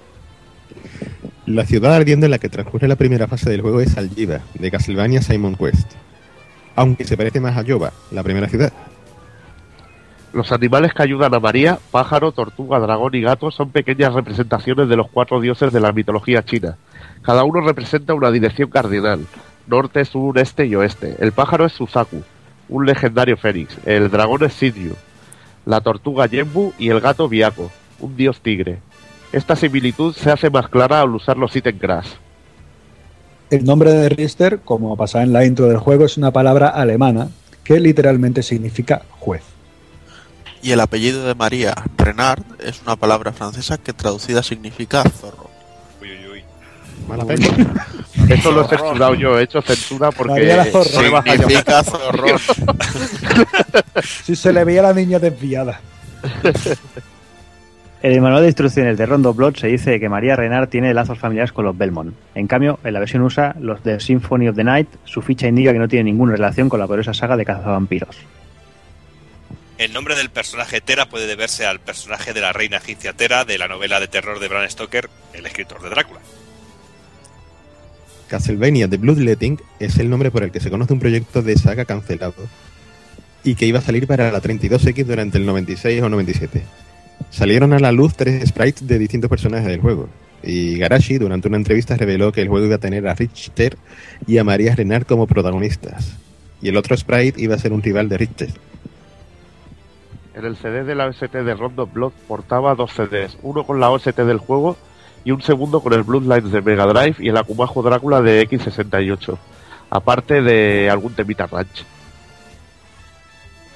La 1.47 1.65
ciudad 1.65 1.95
ardiendo 1.95 2.25
en 2.25 2.31
la 2.31 2.39
que 2.39 2.49
transcurre 2.49 2.89
la 2.89 2.97
primera 2.97 3.25
fase 3.25 3.49
del 3.49 3.61
juego 3.61 3.79
es 3.79 3.97
Algiva, 3.97 4.41
de 4.53 4.69
Castlevania 4.69 5.21
Simon 5.21 5.55
Quest. 5.55 5.89
Aunque 6.75 7.05
se 7.05 7.15
parece 7.15 7.39
más 7.39 7.55
a 7.55 7.61
Yoba, 7.61 7.93
la 8.11 8.21
primera 8.21 8.49
ciudad. 8.49 8.73
Los 10.33 10.51
animales 10.51 10.93
que 10.93 11.03
ayudan 11.03 11.33
a 11.33 11.39
María, 11.39 11.79
pájaro, 11.89 12.33
tortuga, 12.33 12.79
dragón 12.79 13.15
y 13.15 13.21
gato, 13.21 13.49
son 13.49 13.69
pequeñas 13.69 14.13
representaciones 14.13 14.89
de 14.89 14.97
los 14.97 15.07
cuatro 15.09 15.39
dioses 15.39 15.71
de 15.71 15.79
la 15.79 15.93
mitología 15.93 16.43
china. 16.43 16.75
Cada 17.21 17.45
uno 17.45 17.61
representa 17.61 18.13
una 18.13 18.29
dirección 18.29 18.69
cardinal, 18.69 19.25
norte, 19.67 20.03
sur, 20.03 20.37
este 20.39 20.65
y 20.65 20.75
oeste. 20.75 21.15
El 21.19 21.31
pájaro 21.31 21.65
es 21.65 21.71
Suzaku, 21.71 22.23
un 22.67 22.85
legendario 22.85 23.37
fénix. 23.37 23.77
El 23.85 24.11
dragón 24.11 24.43
es 24.43 24.51
Sidyu, 24.51 24.95
la 25.65 25.79
tortuga 25.79 26.25
Yenbu 26.25 26.73
y 26.77 26.89
el 26.89 26.99
gato 26.99 27.29
Biako, 27.29 27.71
un 28.01 28.17
dios 28.17 28.41
tigre. 28.41 28.79
Esta 29.31 29.55
similitud 29.55 30.15
se 30.15 30.31
hace 30.31 30.49
más 30.49 30.69
clara 30.69 31.01
al 31.01 31.13
usar 31.13 31.37
los 31.37 31.55
ítems 31.55 31.81
crash. 31.81 32.07
El 33.49 33.65
nombre 33.65 33.91
de 33.91 34.09
Richter, 34.09 34.59
como 34.59 34.95
pasa 34.97 35.23
en 35.23 35.33
la 35.33 35.45
intro 35.45 35.67
del 35.67 35.77
juego, 35.77 36.05
es 36.05 36.17
una 36.17 36.31
palabra 36.31 36.69
alemana 36.69 37.29
que 37.63 37.79
literalmente 37.79 38.43
significa 38.43 39.03
juez. 39.19 39.43
Y 40.61 40.71
el 40.71 40.79
apellido 40.79 41.25
de 41.25 41.35
María, 41.35 41.75
Renard, 41.97 42.43
es 42.59 42.81
una 42.81 42.95
palabra 42.95 43.31
francesa 43.31 43.77
que 43.77 43.93
traducida 43.93 44.43
significa 44.43 45.03
zorro. 45.03 45.49
Uy, 46.01 46.11
uy, 46.11 46.27
uy. 46.31 46.43
Mala 47.07 47.23
lo 48.43 48.61
he 48.61 48.67
censurado 48.67 49.13
yo, 49.15 49.39
he 49.39 49.43
hecho 49.43 49.61
censura 49.61 50.11
porque 50.11 50.33
María 50.33 50.57
la 50.57 50.65
zorra. 50.65 51.23
Significa 51.23 51.83
zorrón. 51.83 52.39
Si 54.23 54.35
se 54.35 54.53
le 54.53 54.63
veía 54.63 54.81
a 54.81 54.83
la 54.83 54.93
niña 54.93 55.19
desviada. 55.19 55.81
En 58.03 58.11
el 58.11 58.21
manual 58.21 58.43
de 58.43 58.49
instrucciones 58.49 58.95
de 58.95 59.05
Rondo 59.07 59.33
Blood 59.33 59.55
se 59.55 59.67
dice 59.67 59.99
que 59.99 60.07
María 60.07 60.35
Renard 60.35 60.69
tiene 60.69 60.93
lazos 60.93 61.17
familiares 61.17 61.51
con 61.51 61.65
los 61.65 61.75
Belmont. 61.75 62.13
En 62.35 62.45
cambio, 62.45 62.79
en 62.83 62.93
la 62.93 62.99
versión 62.99 63.23
USA, 63.23 63.55
los 63.59 63.83
de 63.83 63.99
Symphony 63.99 64.49
of 64.49 64.55
the 64.55 64.63
Night, 64.63 64.87
su 65.05 65.23
ficha 65.23 65.47
indica 65.47 65.73
que 65.73 65.79
no 65.79 65.87
tiene 65.87 66.03
ninguna 66.11 66.33
relación 66.33 66.69
con 66.69 66.79
la 66.79 66.85
poderosa 66.85 67.15
saga 67.15 67.35
de 67.35 67.45
cazavampiros. 67.45 68.15
El 69.79 69.93
nombre 69.93 70.15
del 70.15 70.29
personaje 70.29 70.79
Tera 70.79 71.07
puede 71.07 71.25
deberse 71.25 71.65
al 71.65 71.79
personaje 71.79 72.33
de 72.33 72.41
la 72.41 72.53
reina 72.53 72.77
egipcia 72.77 73.13
Tera 73.13 73.45
de 73.45 73.57
la 73.57 73.67
novela 73.67 73.99
de 73.99 74.07
terror 74.07 74.39
de 74.39 74.47
Bram 74.47 74.69
Stoker, 74.69 75.09
el 75.33 75.45
escritor 75.45 75.81
de 75.81 75.89
Drácula. 75.89 76.19
Castlevania 78.27 78.87
The 78.87 78.97
Bloodletting 78.97 79.59
es 79.79 79.97
el 79.97 80.09
nombre 80.09 80.29
por 80.29 80.43
el 80.43 80.51
que 80.51 80.59
se 80.59 80.69
conoce 80.69 80.93
un 80.93 80.99
proyecto 80.99 81.41
de 81.41 81.57
saga 81.57 81.85
cancelado 81.85 82.47
y 83.43 83.55
que 83.55 83.65
iba 83.65 83.79
a 83.79 83.83
salir 83.83 84.05
para 84.05 84.31
la 84.31 84.41
32X 84.41 85.05
durante 85.05 85.37
el 85.37 85.45
96 85.45 86.01
o 86.01 86.09
97. 86.09 86.63
Salieron 87.29 87.73
a 87.73 87.79
la 87.79 87.91
luz 87.91 88.15
tres 88.15 88.47
sprites 88.47 88.87
de 88.87 88.99
distintos 88.99 89.29
personajes 89.29 89.67
del 89.67 89.81
juego. 89.81 90.09
Y 90.43 90.77
Garashi 90.77 91.17
durante 91.17 91.47
una 91.47 91.57
entrevista 91.57 91.97
reveló 91.97 92.31
que 92.31 92.41
el 92.41 92.47
juego 92.47 92.65
iba 92.67 92.75
a 92.75 92.79
tener 92.79 93.07
a 93.07 93.15
Richter 93.15 93.77
y 94.25 94.37
a 94.37 94.43
María 94.43 94.75
Renard 94.75 95.05
como 95.05 95.27
protagonistas. 95.27 96.17
y 96.61 96.69
el 96.69 96.77
otro 96.77 96.97
sprite 96.97 97.39
iba 97.41 97.55
a 97.55 97.59
ser 97.59 97.73
un 97.73 97.83
rival 97.83 98.09
de 98.09 98.17
Richter. 98.17 98.49
En 100.33 100.45
el 100.45 100.55
CD 100.55 100.83
de 100.83 100.95
la 100.95 101.07
OST 101.07 101.33
de 101.33 101.55
Rondo 101.55 101.87
Blood 101.87 102.13
portaba 102.27 102.75
dos 102.75 102.91
CDs, 102.93 103.37
uno 103.41 103.63
con 103.65 103.79
la 103.79 103.89
OST 103.89 104.17
del 104.17 104.37
juego 104.37 104.77
y 105.23 105.31
un 105.31 105.41
segundo 105.41 105.81
con 105.81 105.93
el 105.93 106.03
Bloodlines 106.03 106.51
de 106.51 106.61
Mega 106.61 106.85
Drive 106.85 107.15
y 107.19 107.29
el 107.29 107.37
Akumajo 107.37 107.81
Drácula 107.81 108.21
de 108.21 108.47
X68, 108.47 109.37
aparte 109.89 110.41
de 110.41 110.89
algún 110.89 111.13
temita 111.13 111.47
ranch. 111.47 111.85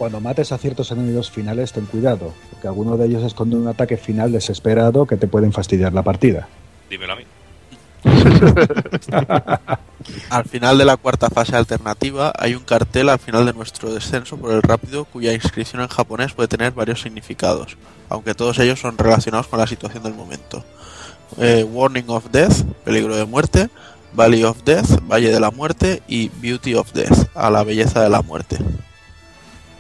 Cuando 0.02 0.20
mates 0.20 0.52
a 0.52 0.58
ciertos 0.58 0.90
enemigos 0.90 1.30
finales, 1.30 1.74
ten 1.74 1.86
cuidado, 1.86 2.34
porque 2.50 2.68
alguno 2.68 2.98
de 2.98 3.06
ellos 3.06 3.22
esconde 3.22 3.56
un 3.56 3.68
ataque 3.68 3.98
final 3.98 4.32
desesperado 4.32 5.06
que 5.06 5.16
te 5.16 5.28
pueden 5.28 5.54
fastidiar 5.54 5.94
la 5.94 6.02
partida. 6.02 6.48
Dímelo 6.90 7.14
a 7.14 7.18
mí. 7.18 7.24
Al 10.32 10.46
final 10.46 10.80
de 10.80 10.86
la 10.86 10.98
cuarta 10.98 11.30
fase 11.30 11.56
alternativa 11.56 12.34
hay 12.36 12.56
un 12.56 12.64
cartel 12.64 13.10
al 13.10 13.20
final 13.20 13.46
de 13.46 13.54
nuestro 13.54 13.94
descenso 13.94 14.38
por 14.38 14.54
el 14.54 14.64
rápido 14.64 15.06
cuya 15.06 15.34
inscripción 15.34 15.84
en 15.84 15.88
japonés 15.88 16.34
puede 16.34 16.48
tener 16.48 16.72
varios 16.72 17.00
significados, 17.00 17.78
aunque 18.10 18.34
todos 18.34 18.58
ellos 18.58 18.80
son 18.80 18.98
relacionados 18.98 19.46
con 19.46 19.60
la 19.60 19.68
situación 19.68 20.02
del 20.02 20.16
momento. 20.16 20.66
Eh, 21.38 21.64
Warning 21.64 22.10
of 22.10 22.32
Death, 22.32 22.64
peligro 22.84 23.16
de 23.16 23.26
muerte, 23.26 23.70
Valley 24.14 24.46
of 24.46 24.64
Death, 24.64 25.00
Valle 25.08 25.32
de 25.32 25.40
la 25.40 25.52
Muerte 25.52 26.02
y 26.08 26.30
Beauty 26.42 26.74
of 26.74 26.92
Death, 26.92 27.28
a 27.36 27.52
la 27.52 27.64
belleza 27.64 28.02
de 28.02 28.10
la 28.10 28.24
muerte. 28.24 28.58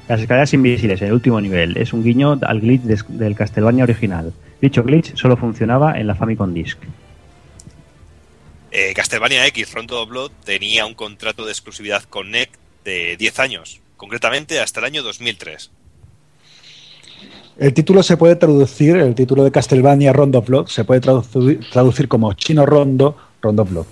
Las 0.07 0.19
escaleras 0.19 0.53
invisibles 0.53 1.01
en 1.01 1.07
el 1.07 1.13
último 1.13 1.39
nivel 1.39 1.77
es 1.77 1.93
un 1.93 2.03
guiño 2.03 2.39
al 2.41 2.59
glitch 2.59 2.81
del 2.83 3.35
Castlevania 3.35 3.83
original. 3.83 4.33
Dicho 4.61 4.83
glitch 4.83 5.15
solo 5.15 5.37
funcionaba 5.37 5.97
en 5.99 6.07
la 6.07 6.15
Famicom 6.15 6.53
Disk. 6.53 6.77
Eh, 8.71 8.93
Castlevania 8.95 9.45
X 9.47 9.73
Rondo 9.73 10.01
of 10.01 10.09
Blood 10.09 10.31
tenía 10.45 10.85
un 10.85 10.93
contrato 10.93 11.45
de 11.45 11.51
exclusividad 11.51 12.03
con 12.03 12.31
NEC 12.31 12.49
de 12.85 13.17
10 13.17 13.39
años, 13.39 13.81
concretamente 13.97 14.59
hasta 14.59 14.79
el 14.79 14.85
año 14.85 15.03
2003. 15.03 15.71
El 17.57 17.73
título 17.73 18.01
se 18.01 18.17
puede 18.17 18.37
traducir, 18.37 18.95
el 18.95 19.13
título 19.13 19.43
de 19.43 19.51
Castlevania 19.51 20.13
Rondo 20.13 20.39
of 20.39 20.47
Blood 20.47 20.67
se 20.67 20.85
puede 20.85 21.01
traducir, 21.01 21.59
traducir 21.69 22.07
como 22.07 22.33
Chino 22.33 22.65
Rondo, 22.65 23.17
Rondo 23.41 23.63
of 23.63 23.69
Blood. 23.69 23.85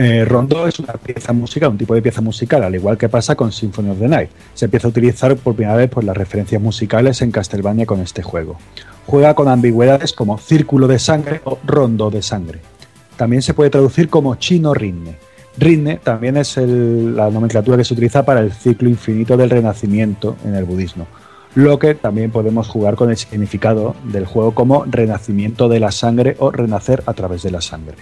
Eh, 0.00 0.24
rondo 0.24 0.68
es 0.68 0.78
una 0.78 0.92
pieza 0.92 1.32
musical, 1.32 1.70
un 1.70 1.78
tipo 1.78 1.92
de 1.92 2.00
pieza 2.00 2.20
musical, 2.20 2.62
al 2.62 2.72
igual 2.72 2.96
que 2.96 3.08
pasa 3.08 3.34
con 3.34 3.50
Symphony 3.50 3.90
of 3.90 3.98
the 3.98 4.06
Night. 4.06 4.30
Se 4.54 4.66
empieza 4.66 4.86
a 4.86 4.90
utilizar 4.90 5.36
por 5.36 5.56
primera 5.56 5.74
vez 5.74 5.90
por 5.90 6.04
las 6.04 6.16
referencias 6.16 6.62
musicales 6.62 7.20
en 7.20 7.32
Castlevania 7.32 7.84
con 7.84 7.98
este 7.98 8.22
juego. 8.22 8.58
Juega 9.06 9.34
con 9.34 9.48
ambigüedades 9.48 10.12
como 10.12 10.38
círculo 10.38 10.86
de 10.86 11.00
sangre 11.00 11.40
o 11.42 11.58
rondo 11.66 12.10
de 12.10 12.22
sangre. 12.22 12.60
También 13.16 13.42
se 13.42 13.54
puede 13.54 13.70
traducir 13.70 14.08
como 14.08 14.36
chino 14.36 14.72
ritne. 14.72 15.16
Ritne 15.56 15.96
también 15.96 16.36
es 16.36 16.56
la 16.56 17.28
nomenclatura 17.30 17.76
que 17.76 17.82
se 17.84 17.94
utiliza 17.94 18.24
para 18.24 18.38
el 18.38 18.52
ciclo 18.52 18.88
infinito 18.88 19.36
del 19.36 19.50
renacimiento 19.50 20.36
en 20.44 20.54
el 20.54 20.62
budismo. 20.62 21.08
Lo 21.56 21.80
que 21.80 21.96
también 21.96 22.30
podemos 22.30 22.68
jugar 22.68 22.94
con 22.94 23.10
el 23.10 23.16
significado 23.16 23.96
del 24.04 24.26
juego 24.26 24.54
como 24.54 24.84
renacimiento 24.84 25.68
de 25.68 25.80
la 25.80 25.90
sangre 25.90 26.36
o 26.38 26.52
renacer 26.52 27.02
a 27.06 27.14
través 27.14 27.42
de 27.42 27.50
la 27.50 27.60
sangre. 27.60 27.96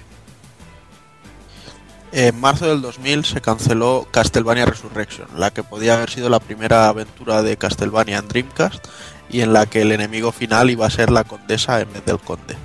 En 2.19 2.41
marzo 2.41 2.67
del 2.67 2.81
2000 2.81 3.27
se 3.27 3.43
canceló 3.43 4.07
Castlevania 4.11 4.65
Resurrection, 4.65 5.29
la 5.37 5.51
que 5.51 5.63
podía 5.63 5.95
haber 5.97 6.09
sido 6.09 6.31
la 6.31 6.41
primera 6.41 6.89
aventura 6.89 7.43
de 7.43 7.59
Castlevania 7.59 8.17
en 8.19 8.29
Dreamcast 8.29 8.87
y 9.29 9.43
en 9.43 9.53
la 9.53 9.67
que 9.67 9.83
el 9.83 9.93
enemigo 9.93 10.33
final 10.33 10.71
iba 10.71 10.87
a 10.87 10.91
ser 10.91 11.11
la 11.11 11.25
condesa 11.25 11.79
en 11.79 11.93
vez 11.93 12.03
del 12.07 12.19
conde. 12.19 12.57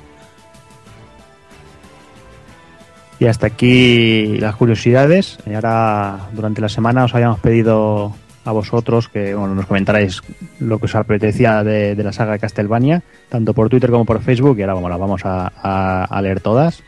Y 3.19 3.25
hasta 3.25 3.47
aquí 3.47 4.37
las 4.37 4.55
curiosidades. 4.55 5.37
Y 5.45 5.53
ahora, 5.53 6.29
durante 6.31 6.61
la 6.61 6.69
semana, 6.69 7.03
os 7.03 7.13
habíamos 7.13 7.39
pedido 7.41 8.15
a 8.45 8.51
vosotros 8.53 9.09
que 9.09 9.33
nos 9.33 9.65
comentarais 9.65 10.21
lo 10.59 10.79
que 10.79 10.85
os 10.85 10.95
apetecía 10.95 11.61
de, 11.63 11.93
de 11.93 12.03
la 12.03 12.13
saga 12.13 12.31
de 12.31 12.39
Castlevania, 12.39 13.03
tanto 13.27 13.53
por 13.53 13.67
Twitter 13.69 13.91
como 13.91 14.05
por 14.05 14.21
Facebook, 14.23 14.57
y 14.57 14.61
ahora 14.61 14.73
bueno, 14.75 14.87
las 14.89 14.99
vamos 14.99 15.21
a- 15.25 16.05
a 16.05 16.21
leer 16.21 16.39
todas. 16.39 16.81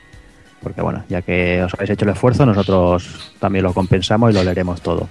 Porque 0.63 0.81
bueno, 0.81 1.03
ya 1.09 1.21
que 1.21 1.61
os 1.63 1.73
habéis 1.73 1.91
hecho 1.91 2.05
el 2.05 2.11
esfuerzo, 2.11 2.45
nosotros 2.45 3.33
también 3.39 3.63
lo 3.63 3.73
compensamos 3.73 4.31
y 4.31 4.33
lo 4.33 4.43
leeremos 4.43 4.81
todo. 4.81 5.09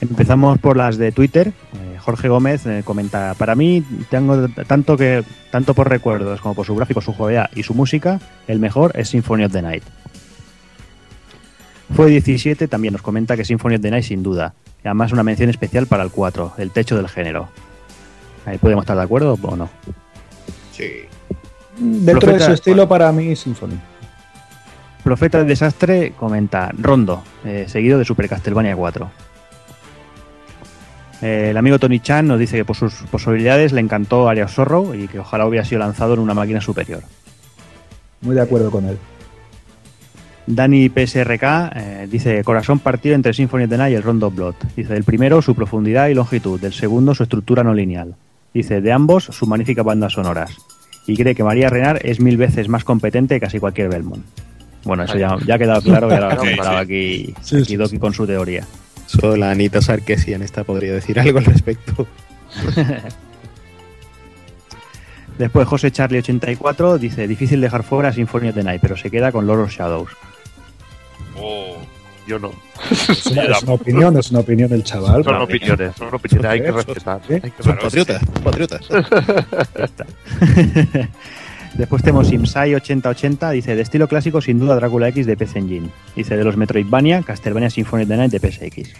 Empezamos 0.00 0.58
por 0.58 0.76
las 0.76 0.98
de 0.98 1.12
Twitter. 1.12 1.48
Eh, 1.74 1.96
Jorge 2.00 2.28
Gómez 2.28 2.66
eh, 2.66 2.82
comenta, 2.84 3.34
para 3.38 3.54
mí, 3.54 3.84
tengo 4.10 4.48
tanto 4.66 4.96
que 4.96 5.22
tanto 5.52 5.74
por 5.74 5.88
recuerdos 5.88 6.40
como 6.40 6.56
por 6.56 6.66
su 6.66 6.74
gráfico, 6.74 7.00
su 7.00 7.12
jugabilidad 7.12 7.50
y 7.54 7.62
su 7.62 7.72
música, 7.74 8.18
el 8.48 8.58
mejor 8.58 8.90
es 8.96 9.08
Symphony 9.10 9.44
of 9.44 9.52
the 9.52 9.62
Night. 9.62 9.84
Fue 11.94 12.08
17 12.08 12.68
también 12.68 12.92
nos 12.92 13.02
comenta 13.02 13.36
que 13.36 13.44
Symphony 13.44 13.76
of 13.76 13.82
the 13.82 13.90
Night 13.90 14.04
sin 14.04 14.22
duda. 14.22 14.54
Y 14.84 14.88
además 14.88 15.12
una 15.12 15.22
mención 15.22 15.50
especial 15.50 15.86
para 15.86 16.02
el 16.02 16.10
4, 16.10 16.54
el 16.58 16.70
techo 16.72 16.96
del 16.96 17.08
género. 17.08 17.48
Ahí 18.44 18.58
podemos 18.58 18.82
estar 18.82 18.96
de 18.96 19.02
acuerdo 19.04 19.38
o 19.40 19.56
no. 19.56 19.70
Sí. 20.72 20.90
Dentro 21.78 22.20
Profeta- 22.20 22.38
de 22.38 22.44
su 22.46 22.52
estilo, 22.54 22.88
para 22.88 23.12
mí, 23.12 23.36
Symphony. 23.36 23.78
Profeta 25.02 25.38
del 25.38 25.48
Desastre 25.48 26.12
comenta 26.16 26.70
Rondo, 26.78 27.24
eh, 27.44 27.64
seguido 27.66 27.98
de 27.98 28.04
Super 28.04 28.28
Castlevania 28.28 28.76
4. 28.76 29.10
Eh, 31.22 31.48
el 31.50 31.56
amigo 31.56 31.78
Tony 31.78 31.98
Chan 31.98 32.26
nos 32.26 32.38
dice 32.38 32.56
que 32.56 32.64
por 32.64 32.76
sus 32.76 32.94
posibilidades 33.10 33.72
le 33.72 33.80
encantó 33.80 34.28
Area 34.28 34.44
of 34.44 34.52
Sorrow 34.52 34.94
y 34.94 35.08
que 35.08 35.18
ojalá 35.18 35.46
hubiera 35.46 35.64
sido 35.64 35.80
lanzado 35.80 36.14
en 36.14 36.20
una 36.20 36.34
máquina 36.34 36.60
superior. 36.60 37.02
Muy 38.20 38.36
de 38.36 38.42
acuerdo 38.42 38.70
con 38.70 38.86
él. 38.86 38.98
Dani 40.46 40.88
PSRK 40.88 41.42
eh, 41.74 42.08
dice 42.10 42.42
corazón 42.44 42.78
partido 42.80 43.14
entre 43.14 43.32
Symphony 43.32 43.64
of 43.64 43.70
the 43.70 43.78
Night 43.78 43.92
y 43.92 43.96
el 43.96 44.02
Rondo 44.02 44.30
Blood. 44.30 44.54
Dice 44.76 44.94
del 44.94 45.04
primero 45.04 45.42
su 45.42 45.54
profundidad 45.54 46.08
y 46.08 46.14
longitud, 46.14 46.60
del 46.60 46.72
segundo 46.72 47.14
su 47.14 47.24
estructura 47.24 47.64
no 47.64 47.74
lineal. 47.74 48.14
Dice 48.54 48.80
de 48.80 48.92
ambos 48.92 49.24
sus 49.24 49.48
magníficas 49.48 49.84
bandas 49.84 50.12
sonoras. 50.12 50.56
Y 51.06 51.16
cree 51.16 51.34
que 51.34 51.42
María 51.42 51.70
Renar 51.70 52.00
es 52.04 52.20
mil 52.20 52.36
veces 52.36 52.68
más 52.68 52.84
competente 52.84 53.36
que 53.36 53.40
casi 53.40 53.58
cualquier 53.58 53.88
Belmont. 53.88 54.24
Bueno, 54.84 55.04
eso 55.04 55.16
ya, 55.16 55.36
ya 55.46 55.54
ha 55.54 55.58
quedado 55.58 55.80
claro 55.82 56.08
y 56.10 56.14
ahora 56.14 56.30
Sí, 56.40 56.46
comparado 56.48 56.76
sí. 56.78 56.82
aquí, 56.82 57.34
Sí, 57.42 57.56
aquí 57.56 57.64
sí, 57.66 57.76
Doki 57.76 57.98
con 57.98 58.12
su 58.14 58.26
teoría. 58.26 58.66
Solo 59.06 59.36
la 59.36 59.50
Anita 59.50 59.80
Sarkesian 59.82 60.42
esta 60.42 60.64
podría 60.64 60.92
decir 60.94 61.18
algo 61.20 61.38
al 61.38 61.44
respecto. 61.44 62.06
Después 65.38 65.66
José 65.66 65.90
Charlie 65.90 66.18
84 66.18 66.98
dice 66.98 67.26
difícil 67.26 67.60
dejar 67.60 67.82
fuera 67.82 68.12
Symphony 68.12 68.48
of 68.50 68.54
the 68.54 68.62
Night, 68.62 68.80
pero 68.82 68.96
se 68.96 69.10
queda 69.10 69.32
con 69.32 69.46
Lord 69.46 69.60
of 69.60 69.70
Shadows. 69.72 70.10
Oh, 71.38 71.76
Yo 72.26 72.38
no. 72.38 72.52
Es 72.90 73.26
una, 73.26 73.42
es 73.56 73.62
una 73.62 73.72
opinión, 73.72 74.18
es 74.18 74.30
una 74.30 74.40
opinión 74.40 74.68
del 74.70 74.84
chaval. 74.84 75.24
Son 75.24 75.36
opiniones, 75.36 75.96
son 75.96 76.14
opiniones, 76.14 76.50
hay 76.50 76.60
que 76.62 76.70
respetar. 76.72 77.20
sí. 77.26 77.34
hay 77.34 77.50
que 77.50 77.62
Son 77.62 77.76
patriotas, 77.78 78.22
patriotas. 78.44 78.86
Después 81.74 82.02
tenemos 82.02 82.30
Imsai 82.32 82.74
8080, 82.74 83.50
dice 83.50 83.74
de 83.74 83.82
estilo 83.82 84.06
clásico 84.06 84.40
sin 84.40 84.58
duda 84.58 84.74
Drácula 84.76 85.08
X 85.08 85.26
de 85.26 85.36
PC 85.36 85.58
Engine. 85.58 85.88
Dice 86.14 86.36
de 86.36 86.44
los 86.44 86.56
Metroidvania, 86.56 87.22
Castlevania 87.22 87.70
Symphony 87.70 88.02
of 88.02 88.08
the 88.08 88.16
Night 88.16 88.30
de 88.32 88.38
PSX. 88.40 88.90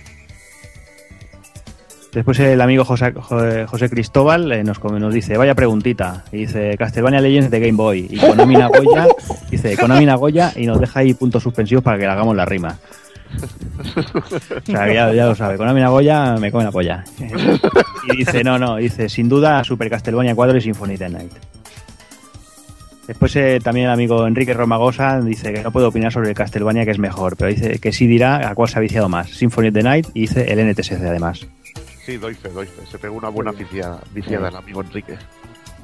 Después 2.13 2.39
el 2.41 2.61
amigo 2.61 2.85
José, 2.85 3.13
Jo- 3.15 3.67
José 3.67 3.89
Cristóbal 3.89 4.53
eh, 4.53 4.63
nos, 4.65 4.83
nos 4.85 5.15
dice, 5.15 5.37
vaya 5.39 5.55
preguntita, 5.55 6.25
dice 6.31 6.77
Castlevania 6.79 7.21
Legends 7.23 7.51
de 7.51 7.59
Game 7.61 7.73
Boy, 7.77 8.07
y 8.11 8.19
Konami 8.19 8.55
Nagoya, 8.57 9.07
dice 9.51 9.77
Konami 9.79 10.05
Nagoya, 10.05 10.53
y 10.55 10.67
nos 10.67 10.79
deja 10.79 11.01
ahí 11.01 11.15
puntos 11.15 11.43
suspensivos 11.43 11.83
para 11.83 11.97
que 11.97 12.05
le 12.05 12.11
hagamos 12.11 12.37
la 12.37 12.45
rima. 12.45 12.77
O 13.35 14.67
sea, 14.67 14.93
ya, 14.93 15.11
ya 15.15 15.25
lo 15.27 15.35
sabe, 15.35 15.57
Konami 15.57 15.81
Nagoya 15.81 16.37
me 16.39 16.53
come 16.53 16.65
la 16.65 16.71
polla. 16.73 17.03
Y 18.13 18.17
dice, 18.19 18.45
no, 18.45 18.59
no, 18.59 18.77
dice, 18.77 19.09
sin 19.09 19.29
duda 19.31 19.65
Super 19.65 19.89
Castlevania 19.89 20.35
4 20.35 20.57
y 20.59 20.61
Symphony 20.61 20.93
of 20.95 20.99
the 20.99 21.09
Night. 21.09 21.33
Después 23.13 23.37
eh, 23.37 23.61
también 23.63 23.89
el 23.89 23.93
amigo 23.93 24.27
Enrique 24.27 24.55
Romagosa 24.55 25.21
dice 25.21 25.53
que 25.53 25.63
no 25.63 25.71
puede 25.71 25.85
opinar 25.85 26.11
sobre 26.11 26.31
el 26.31 26.35
Castlevania 26.35 26.87
que 26.87 26.93
es 26.93 26.99
mejor, 26.99 27.37
pero 27.37 27.51
dice 27.51 27.79
que 27.79 27.93
sí 27.93 28.07
dirá 28.07 28.49
a 28.49 28.55
cuál 28.55 28.71
se 28.71 28.79
ha 28.79 28.81
viciado 28.81 29.07
más, 29.11 29.29
Symphony 29.29 29.69
of 29.69 29.75
the 29.75 29.83
Night 29.83 30.07
y 30.15 30.23
dice 30.23 30.51
el 30.51 30.67
NTSC 30.67 30.93
además. 30.93 31.47
Sí, 32.07 32.17
doy 32.17 32.33
fe, 32.33 32.49
doy 32.49 32.65
fe. 32.65 32.87
Se 32.91 32.97
pegó 32.97 33.15
una 33.15 33.29
buena 33.29 33.53
viciada, 33.53 34.01
viciada 34.15 34.49
el 34.49 34.57
amigo 34.57 34.81
Enrique. 34.81 35.19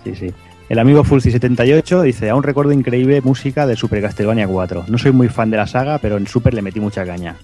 Sí, 0.04 0.14
sí. 0.14 0.32
El 0.70 0.78
amigo 0.78 1.04
Fulci78 1.04 2.00
dice, 2.00 2.30
aún 2.30 2.42
recuerdo 2.42 2.72
increíble 2.72 3.20
música 3.20 3.66
del 3.66 3.76
Super 3.76 4.00
Castlevania 4.00 4.48
4. 4.48 4.86
No 4.88 4.96
soy 4.96 5.12
muy 5.12 5.28
fan 5.28 5.50
de 5.50 5.58
la 5.58 5.66
saga, 5.66 5.98
pero 5.98 6.16
en 6.16 6.26
Super 6.26 6.54
le 6.54 6.62
metí 6.62 6.80
mucha 6.80 7.04
caña. 7.04 7.36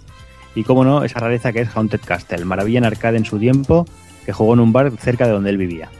Y 0.54 0.64
cómo 0.64 0.82
no, 0.82 1.04
esa 1.04 1.20
rareza 1.20 1.52
que 1.52 1.60
es 1.60 1.76
Haunted 1.76 2.00
Castle, 2.06 2.46
maravilla 2.46 2.78
en 2.78 2.86
arcade 2.86 3.18
en 3.18 3.26
su 3.26 3.38
tiempo, 3.38 3.84
que 4.24 4.32
jugó 4.32 4.54
en 4.54 4.60
un 4.60 4.72
bar 4.72 4.92
cerca 4.96 5.26
de 5.26 5.34
donde 5.34 5.50
él 5.50 5.58
vivía. 5.58 5.90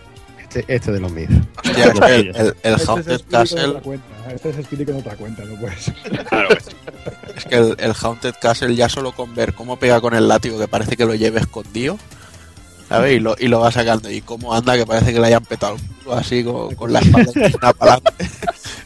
Este, 0.60 0.74
este 0.74 0.92
de 0.92 1.00
los 1.00 1.10
míos. 1.12 1.30
Hostia, 1.64 1.84
es 1.86 2.00
que 2.00 2.14
el, 2.16 2.26
el- 2.36 2.56
el 2.62 2.74
Este 2.74 2.86
Haunted 2.86 3.12
es 3.12 3.22
Castle, 3.30 3.72
cuenta. 3.82 4.32
Este 4.32 4.50
es 4.50 4.58
Spirit 4.58 4.88
en 4.88 4.96
otra 4.96 5.16
cuenta, 5.16 5.44
no 5.44 5.58
puede 5.60 5.76
ser. 5.78 5.94
claro 6.28 6.48
es 7.36 7.44
que 7.46 7.56
el, 7.56 7.76
el 7.78 7.92
Haunted 8.00 8.34
Castle 8.40 8.74
ya 8.74 8.88
solo 8.88 9.12
con 9.12 9.34
ver 9.34 9.54
cómo 9.54 9.78
pega 9.78 10.00
con 10.00 10.14
el 10.14 10.28
látigo 10.28 10.58
que 10.58 10.68
parece 10.68 10.96
que 10.96 11.04
lo 11.04 11.14
lleve 11.14 11.40
escondido, 11.40 11.98
¿sabes? 12.96 13.16
Y 13.16 13.20
lo, 13.20 13.36
y 13.38 13.48
lo 13.48 13.60
va 13.60 13.70
sacando. 13.72 14.10
Y 14.10 14.20
cómo 14.20 14.54
anda 14.54 14.76
que 14.76 14.86
parece 14.86 15.12
que 15.12 15.20
le 15.20 15.26
hayan 15.28 15.44
petado 15.44 15.76
el 15.76 15.80
culo 15.82 16.14
así 16.14 16.42
con, 16.44 16.74
con 16.74 16.92
la 16.92 17.00
espalda 17.00 17.72
para 17.72 17.92
adelante. 17.94 18.24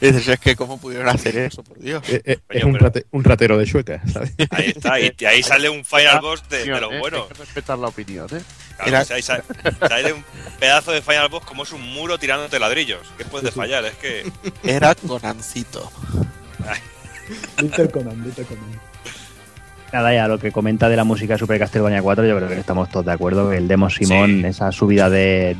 Y 0.00 0.12
dices, 0.12 0.28
es 0.28 0.38
que 0.38 0.54
cómo 0.54 0.78
pudieron 0.78 1.08
hacer 1.08 1.36
eso, 1.36 1.64
por 1.64 1.76
Dios. 1.80 2.00
Eh, 2.08 2.22
eh, 2.24 2.38
es 2.50 2.62
un, 2.62 2.72
pero- 2.74 2.84
rate- 2.86 3.06
un 3.10 3.24
ratero 3.24 3.58
de 3.58 3.66
Chueca, 3.66 4.00
¿sabes? 4.12 4.32
Ahí 4.50 4.66
está, 4.76 5.00
y, 5.00 5.12
y 5.18 5.24
ahí 5.24 5.42
sale 5.42 5.68
un 5.68 5.84
Final 5.84 6.20
Boss 6.20 6.48
de, 6.48 6.58
de 6.66 6.80
lo 6.80 6.92
Eh, 6.92 7.00
bueno. 7.00 7.22
Hay 7.22 7.28
que 7.30 7.34
respetar 7.34 7.76
la 7.80 7.88
opinión, 7.88 8.28
¿eh? 8.32 8.40
Claro, 8.76 8.90
Era- 8.90 9.02
o 9.02 9.04
sea, 9.04 9.16
ahí 9.16 9.22
sale, 9.22 9.42
sale 9.88 10.12
un 10.12 10.24
pedazo 10.60 10.92
de 10.92 11.02
Final 11.02 11.28
Boss 11.30 11.44
como 11.44 11.64
es 11.64 11.72
un 11.72 11.82
muro 11.82 12.16
tirándote 12.16 12.60
ladrillos. 12.60 13.00
¿Qué 13.18 13.24
puedes 13.24 13.52
fallar? 13.52 13.84
Es 13.86 13.94
que. 13.96 14.30
Era 14.62 14.94
Conancito. 14.94 15.90
Little 17.60 17.90
Conan, 17.90 18.22
Little 18.24 18.44
Conan. 18.44 18.80
Nada, 19.92 20.12
ya 20.12 20.28
lo 20.28 20.38
que 20.38 20.52
comenta 20.52 20.88
de 20.88 20.96
la 20.96 21.04
música 21.04 21.32
de 21.34 21.38
Super 21.38 21.58
Castlevania 21.58 22.02
4, 22.02 22.26
yo 22.26 22.36
creo 22.36 22.48
que 22.48 22.58
estamos 22.60 22.90
todos 22.90 23.06
de 23.06 23.12
acuerdo. 23.12 23.48
Que 23.50 23.56
el 23.56 23.68
demo 23.68 23.88
Simón, 23.88 24.40
Sí. 24.42 24.46
esa 24.46 24.70
subida 24.70 25.08
de, 25.08 25.56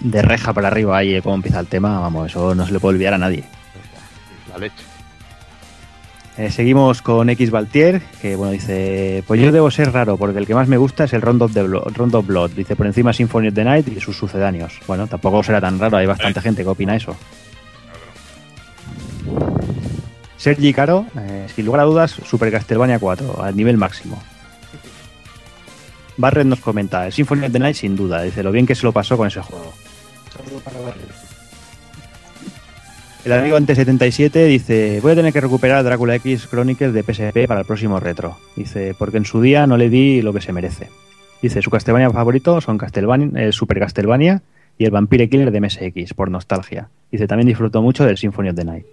de 0.00 0.22
reja 0.22 0.52
para 0.52 0.68
arriba 0.68 0.96
ahí, 0.96 1.20
cómo 1.20 1.34
empieza 1.34 1.58
el 1.58 1.66
tema, 1.66 1.98
vamos, 1.98 2.30
eso 2.30 2.54
no 2.54 2.64
se 2.64 2.72
le 2.72 2.78
puede 2.78 2.94
olvidar 2.94 3.14
a 3.14 3.18
nadie. 3.18 3.44
La 4.50 4.58
leche. 4.58 4.74
Eh, 6.38 6.50
seguimos 6.50 7.02
con 7.02 7.28
X 7.28 7.50
Valtier, 7.50 8.00
que 8.22 8.36
bueno, 8.36 8.52
dice, 8.52 9.22
pues 9.26 9.38
yo 9.40 9.52
debo 9.52 9.70
ser 9.70 9.92
raro, 9.92 10.16
porque 10.16 10.38
el 10.38 10.46
que 10.46 10.54
más 10.54 10.66
me 10.68 10.78
gusta 10.78 11.04
es 11.04 11.12
el 11.12 11.20
Round 11.20 11.42
of, 11.42 11.52
the 11.52 11.62
Blood. 11.62 12.52
Dice, 12.52 12.74
por 12.76 12.86
encima 12.86 13.12
Symphony 13.12 13.48
of 13.48 13.54
the 13.54 13.64
Night 13.64 13.88
y 13.88 14.00
sus 14.00 14.16
sucedáneos. 14.16 14.78
Bueno, 14.86 15.06
tampoco 15.08 15.42
será 15.42 15.60
tan 15.60 15.78
raro, 15.78 15.96
hay 15.98 16.06
bastante 16.06 16.40
gente 16.40 16.62
que 16.62 16.68
opina 16.70 16.96
eso. 16.96 17.16
Sergi 20.42 20.72
Caro, 20.72 21.06
eh, 21.16 21.46
sin 21.54 21.64
lugar 21.64 21.82
a 21.82 21.84
dudas, 21.84 22.10
Super 22.10 22.50
Castlevania 22.50 22.98
4, 22.98 23.44
al 23.44 23.56
nivel 23.56 23.76
máximo. 23.76 24.20
Barret 26.16 26.48
nos 26.48 26.58
comenta, 26.58 27.06
el 27.06 27.12
Symphony 27.12 27.46
of 27.46 27.52
the 27.52 27.60
Night 27.60 27.76
sin 27.76 27.94
duda, 27.94 28.22
dice 28.22 28.42
lo 28.42 28.50
bien 28.50 28.66
que 28.66 28.74
se 28.74 28.82
lo 28.82 28.90
pasó 28.90 29.16
con 29.16 29.28
ese 29.28 29.40
juego. 29.40 29.72
El 33.24 33.32
amigo 33.34 33.56
ante 33.56 33.76
77 33.76 34.46
dice, 34.46 34.98
voy 35.00 35.12
a 35.12 35.14
tener 35.14 35.32
que 35.32 35.40
recuperar 35.40 35.84
Drácula 35.84 36.16
X 36.16 36.48
Chronicles 36.50 36.92
de 36.92 37.04
PSP 37.04 37.46
para 37.46 37.60
el 37.60 37.66
próximo 37.66 38.00
retro. 38.00 38.36
Dice, 38.56 38.96
porque 38.98 39.18
en 39.18 39.24
su 39.24 39.40
día 39.40 39.68
no 39.68 39.76
le 39.76 39.90
di 39.90 40.22
lo 40.22 40.32
que 40.32 40.40
se 40.40 40.52
merece. 40.52 40.88
Dice, 41.40 41.62
su 41.62 41.70
Castlevania 41.70 42.10
favorito 42.10 42.60
son 42.60 42.78
Castlevania, 42.78 43.52
Super 43.52 43.78
Castlevania 43.78 44.42
y 44.76 44.86
el 44.86 44.90
Vampire 44.90 45.28
Killer 45.28 45.52
de 45.52 45.60
MSX, 45.60 46.14
por 46.14 46.32
nostalgia. 46.32 46.88
Dice, 47.12 47.28
también 47.28 47.46
disfrutó 47.46 47.80
mucho 47.80 48.04
del 48.04 48.18
Symphony 48.18 48.48
of 48.48 48.56
the 48.56 48.64
Night. 48.64 48.86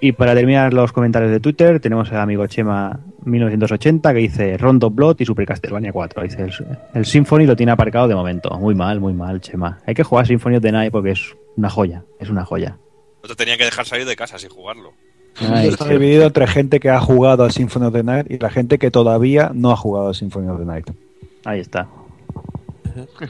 Y 0.00 0.12
para 0.12 0.34
terminar 0.34 0.72
los 0.72 0.92
comentarios 0.92 1.30
de 1.32 1.40
Twitter, 1.40 1.80
tenemos 1.80 2.10
al 2.12 2.20
amigo 2.20 2.44
Chema1980 2.44 4.12
que 4.12 4.18
dice 4.18 4.56
Rondo 4.56 4.90
Blood 4.90 5.16
y 5.18 5.24
Super 5.24 5.46
Castlevania 5.46 5.92
4. 5.92 6.22
Dice, 6.22 6.42
el, 6.42 6.52
el 6.94 7.04
Symphony 7.04 7.46
lo 7.46 7.56
tiene 7.56 7.72
aparcado 7.72 8.06
de 8.06 8.14
momento. 8.14 8.50
Muy 8.58 8.74
mal, 8.74 9.00
muy 9.00 9.12
mal, 9.12 9.40
Chema. 9.40 9.78
Hay 9.86 9.94
que 9.94 10.04
jugar 10.04 10.26
Symphony 10.26 10.56
of 10.56 10.62
the 10.62 10.72
Night 10.72 10.92
porque 10.92 11.10
es 11.10 11.34
una 11.56 11.68
joya, 11.68 12.04
es 12.20 12.30
una 12.30 12.44
joya. 12.44 12.76
No 13.22 13.28
te 13.28 13.34
tenían 13.34 13.58
que 13.58 13.64
dejar 13.64 13.86
salir 13.86 14.06
de 14.06 14.14
casa 14.14 14.38
sin 14.38 14.50
jugarlo. 14.50 14.92
Ay, 15.40 15.68
Está 15.68 15.86
dividido 15.88 16.26
entre 16.26 16.46
gente 16.46 16.80
que 16.80 16.90
ha 16.90 17.00
jugado 17.00 17.44
a 17.44 17.50
Symphony 17.50 17.86
of 17.86 17.92
the 17.92 18.02
Night 18.04 18.30
y 18.30 18.38
la 18.38 18.50
gente 18.50 18.78
que 18.78 18.90
todavía 18.90 19.50
no 19.54 19.70
ha 19.72 19.76
jugado 19.76 20.08
a 20.08 20.14
Symphony 20.14 20.48
of 20.48 20.58
the 20.58 20.64
Night. 20.64 20.90
Ahí 21.44 21.60
está. 21.60 21.88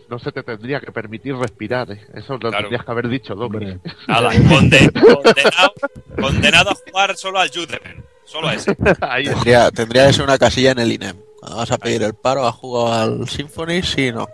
No 0.08 0.18
se 0.18 0.32
te 0.32 0.42
tendría 0.42 0.80
que 0.80 0.92
permitir 0.92 1.34
respirar, 1.36 1.90
¿eh? 1.90 2.00
Eso 2.14 2.34
lo 2.34 2.38
Claro. 2.38 2.56
tendrías 2.58 2.84
que 2.84 2.90
haber 2.90 3.08
dicho. 3.08 3.34
Nada, 3.34 4.30
conde- 4.48 4.92
condenado, 4.92 5.72
condenado 6.20 6.70
a 6.70 6.74
jugar 6.74 7.16
solo 7.16 7.38
al 7.40 7.48
Judgment. 7.48 8.04
Solo 8.24 8.48
a 8.48 8.54
ese. 8.54 8.76
Ahí. 9.00 9.24
Tendría, 9.24 9.70
tendría 9.70 10.06
que 10.06 10.12
ser 10.12 10.24
una 10.24 10.38
casilla 10.38 10.72
en 10.72 10.78
el 10.80 10.92
INEM. 10.92 11.16
Cuando 11.40 11.58
vas 11.58 11.70
a 11.70 11.78
pedir 11.78 12.02
el 12.02 12.14
paro, 12.14 12.46
¿has 12.46 12.54
jugado 12.54 12.92
al 12.92 13.28
Symphony? 13.28 13.82
Sí, 13.82 14.10
no. 14.12 14.28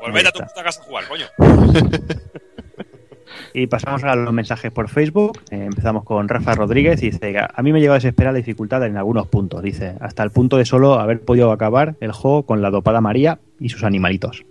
Pues 0.00 0.24
a 0.26 0.30
tu 0.32 0.38
puta 0.40 0.62
casa 0.62 0.80
a 0.80 0.84
jugar, 0.84 1.04
coño. 1.08 1.26
Y 3.54 3.66
pasamos 3.66 4.04
a 4.04 4.14
los 4.14 4.32
mensajes 4.32 4.70
por 4.70 4.88
Facebook. 4.88 5.38
Eh, 5.50 5.64
empezamos 5.66 6.04
con 6.04 6.28
Rafa 6.28 6.54
Rodríguez. 6.54 7.00
Dice: 7.00 7.34
A 7.38 7.62
mí 7.62 7.72
me 7.72 7.80
llegó 7.80 7.92
a 7.92 7.96
desesperar 7.96 8.32
la 8.32 8.38
dificultad 8.38 8.84
en 8.86 8.96
algunos 8.96 9.26
puntos. 9.26 9.62
Dice: 9.62 9.94
Hasta 10.00 10.22
el 10.22 10.30
punto 10.30 10.56
de 10.56 10.64
solo 10.64 10.94
haber 10.94 11.20
podido 11.20 11.50
acabar 11.50 11.96
el 12.00 12.12
juego 12.12 12.44
con 12.44 12.62
la 12.62 12.70
dopada 12.70 13.00
María 13.00 13.38
y 13.58 13.68
sus 13.70 13.84
animalitos. 13.84 14.44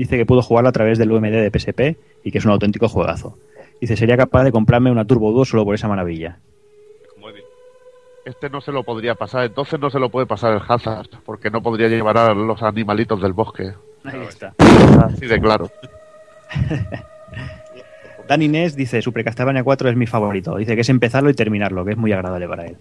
Dice 0.00 0.16
que 0.16 0.24
pudo 0.24 0.40
jugarlo 0.40 0.70
a 0.70 0.72
través 0.72 0.96
del 0.96 1.12
UMD 1.12 1.30
de 1.30 1.50
PSP 1.50 1.98
y 2.24 2.30
que 2.32 2.38
es 2.38 2.44
un 2.46 2.52
auténtico 2.52 2.88
juegazo. 2.88 3.36
Dice: 3.82 3.98
Sería 3.98 4.16
capaz 4.16 4.44
de 4.44 4.50
comprarme 4.50 4.90
una 4.90 5.04
Turbo 5.04 5.30
Duo 5.30 5.44
solo 5.44 5.62
por 5.66 5.74
esa 5.74 5.88
maravilla. 5.88 6.38
Muy 7.18 7.34
bien. 7.34 7.44
Este 8.24 8.48
no 8.48 8.62
se 8.62 8.72
lo 8.72 8.82
podría 8.82 9.14
pasar, 9.14 9.44
entonces 9.44 9.78
no 9.78 9.90
se 9.90 9.98
lo 9.98 10.08
puede 10.08 10.24
pasar 10.24 10.54
el 10.54 10.62
Hazard, 10.66 11.08
porque 11.26 11.50
no 11.50 11.60
podría 11.60 11.88
llevar 11.88 12.16
a 12.16 12.32
los 12.32 12.62
animalitos 12.62 13.20
del 13.20 13.34
bosque. 13.34 13.74
Ahí 14.04 14.22
está. 14.26 14.54
Así 15.04 15.26
de 15.26 15.38
claro. 15.38 15.70
Dan 18.26 18.40
Inés 18.40 18.74
dice: 18.76 19.02
Super 19.02 19.22
Castlevania 19.22 19.62
4 19.62 19.90
es 19.90 19.96
mi 19.96 20.06
favorito. 20.06 20.56
Dice 20.56 20.76
que 20.76 20.80
es 20.80 20.88
empezarlo 20.88 21.28
y 21.28 21.34
terminarlo, 21.34 21.84
que 21.84 21.90
es 21.90 21.98
muy 21.98 22.14
agradable 22.14 22.48
para 22.48 22.64
él. 22.64 22.78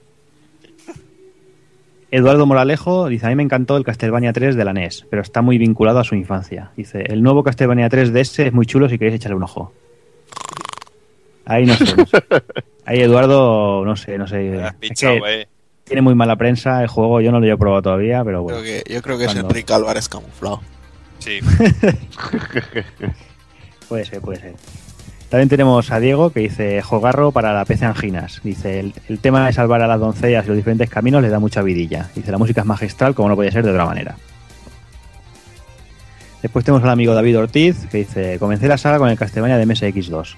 Eduardo 2.11 2.45
Moralejo 2.45 3.07
dice: 3.07 3.27
A 3.27 3.29
mí 3.29 3.35
me 3.35 3.43
encantó 3.43 3.77
el 3.77 3.83
Castlevania 3.83 4.33
3 4.33 4.55
de 4.55 4.65
la 4.65 4.73
NES, 4.73 5.05
pero 5.09 5.21
está 5.21 5.41
muy 5.41 5.57
vinculado 5.57 5.99
a 5.99 6.03
su 6.03 6.15
infancia. 6.15 6.71
Dice: 6.75 7.03
El 7.05 7.21
nuevo 7.21 7.43
Castlevania 7.43 7.89
3 7.89 8.13
DS 8.13 8.39
es 8.39 8.53
muy 8.53 8.65
chulo 8.65 8.89
si 8.89 8.97
queréis 8.97 9.15
echarle 9.15 9.37
un 9.37 9.43
ojo. 9.43 9.71
Ahí 11.45 11.65
no 11.65 11.75
sé. 11.75 11.95
no 11.95 12.05
sé. 12.05 12.23
Ahí 12.85 13.01
Eduardo, 13.01 13.85
no 13.85 13.95
sé, 13.95 14.17
no 14.17 14.27
sé. 14.27 14.63
Es 14.81 14.99
que 14.99 15.21
eh. 15.27 15.47
tiene 15.83 16.01
muy 16.01 16.15
mala 16.15 16.35
prensa 16.35 16.81
el 16.81 16.87
juego, 16.87 17.21
yo 17.21 17.31
no 17.31 17.39
lo 17.39 17.45
he 17.45 17.57
probado 17.57 17.83
todavía, 17.83 18.23
pero 18.23 18.41
bueno. 18.41 18.61
Creo 18.61 18.83
que, 18.83 18.93
yo 18.93 19.01
creo 19.01 19.17
que 19.17 19.25
es 19.25 19.35
Enrique 19.35 19.73
Álvarez 19.73 20.09
camuflado. 20.09 20.61
Sí. 21.19 21.39
Puede 23.89 24.05
ser, 24.05 24.21
puede 24.21 24.39
ser. 24.39 24.53
También 25.29 25.47
tenemos 25.49 25.91
a 25.91 25.99
Diego 25.99 26.31
que 26.31 26.39
dice 26.39 26.81
Jogarro 26.81 27.31
para 27.31 27.53
la 27.53 27.63
PC 27.65 27.85
Anginas. 27.85 28.41
Dice 28.43 28.79
el, 28.79 28.93
el 29.09 29.19
tema 29.19 29.45
de 29.45 29.53
salvar 29.53 29.81
a 29.83 29.87
las 29.87 29.99
doncellas 29.99 30.45
y 30.45 30.47
los 30.47 30.57
diferentes 30.57 30.89
caminos 30.89 31.21
le 31.21 31.29
da 31.29 31.37
mucha 31.39 31.61
vidilla. 31.61 32.09
Dice 32.15 32.31
la 32.31 32.39
música 32.39 32.61
es 32.61 32.67
magistral 32.67 33.13
como 33.13 33.29
no 33.29 33.35
podía 33.35 33.51
ser 33.51 33.63
de 33.63 33.69
otra 33.71 33.85
manera. 33.85 34.15
Después 36.41 36.63
tenemos 36.65 36.83
al 36.83 36.89
amigo 36.91 37.13
David 37.13 37.37
Ortiz 37.37 37.85
que 37.91 37.99
dice 37.99 38.37
comencé 38.39 38.67
la 38.67 38.77
saga 38.77 38.97
con 38.97 39.09
el 39.09 39.17
Castlevania 39.17 39.57
de 39.57 39.67
MSX2 39.67 40.35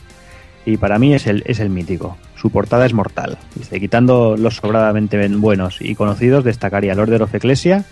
y 0.66 0.78
para 0.78 1.00
mí 1.00 1.14
es 1.14 1.26
el, 1.28 1.44
es 1.46 1.60
el 1.60 1.70
mítico. 1.70 2.18
Su 2.36 2.50
portada 2.50 2.86
es 2.86 2.94
mortal. 2.94 3.38
Dice 3.56 3.80
quitando 3.80 4.36
los 4.36 4.56
sobradamente 4.58 5.26
buenos 5.30 5.78
y 5.80 5.96
conocidos 5.96 6.44
destacaría 6.44 6.94
el 6.94 7.00
Order 7.00 7.22
of 7.24 7.34
Ecclesia 7.36 7.86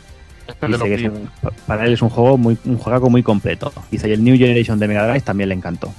Este 0.47 0.67
Dice 0.67 0.95
que 0.97 1.09
un- 1.09 1.29
para 1.67 1.85
él 1.85 1.93
es 1.93 2.01
un 2.01 2.09
juego 2.09 2.37
muy 2.37 2.57
un 2.65 2.77
juego 2.77 3.09
muy 3.09 3.23
completo. 3.23 3.71
Dice 3.91 4.09
y 4.09 4.11
el 4.13 4.23
New 4.23 4.37
Generation 4.37 4.79
de 4.79 4.87
Mega 4.87 5.05
Drive 5.07 5.21
también 5.21 5.49
le 5.49 5.55
encantó. 5.55 5.93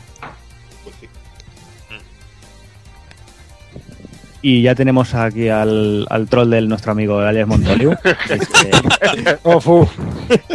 Y 4.42 4.62
ya 4.62 4.74
tenemos 4.74 5.14
aquí 5.14 5.48
al, 5.48 6.06
al 6.08 6.26
troll 6.26 6.48
del 6.48 6.66
nuestro 6.68 6.92
amigo 6.92 7.18
Alias 7.18 7.46
Montoliu. 7.46 7.90
Dice, 8.28 8.70
Oh, 9.42 9.86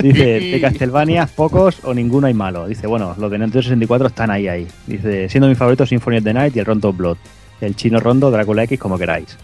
dice, 0.02 0.40
de 0.40 0.62
Castlevania, 0.62 1.28
pocos 1.28 1.78
o 1.84 1.94
ninguno 1.94 2.26
hay 2.26 2.34
malo. 2.34 2.68
Dice, 2.68 2.88
bueno, 2.88 3.16
los 3.20 3.30
de 3.30 3.38
Nintendo 3.38 3.62
64 3.62 4.08
están 4.08 4.32
ahí, 4.32 4.48
ahí. 4.48 4.68
Dice, 4.88 5.30
siendo 5.30 5.48
mi 5.48 5.56
favorito 5.56 5.86
Symphony 5.86 6.18
of 6.18 6.24
the 6.24 6.34
Night 6.34 6.56
y 6.56 6.60
el 6.60 6.66
Rondo 6.66 6.92
Blood. 6.94 7.18
El 7.62 7.76
chino 7.76 8.00
Rondo, 8.00 8.32
Drácula 8.32 8.64
X, 8.64 8.80
como 8.80 8.98
queráis. 8.98 9.38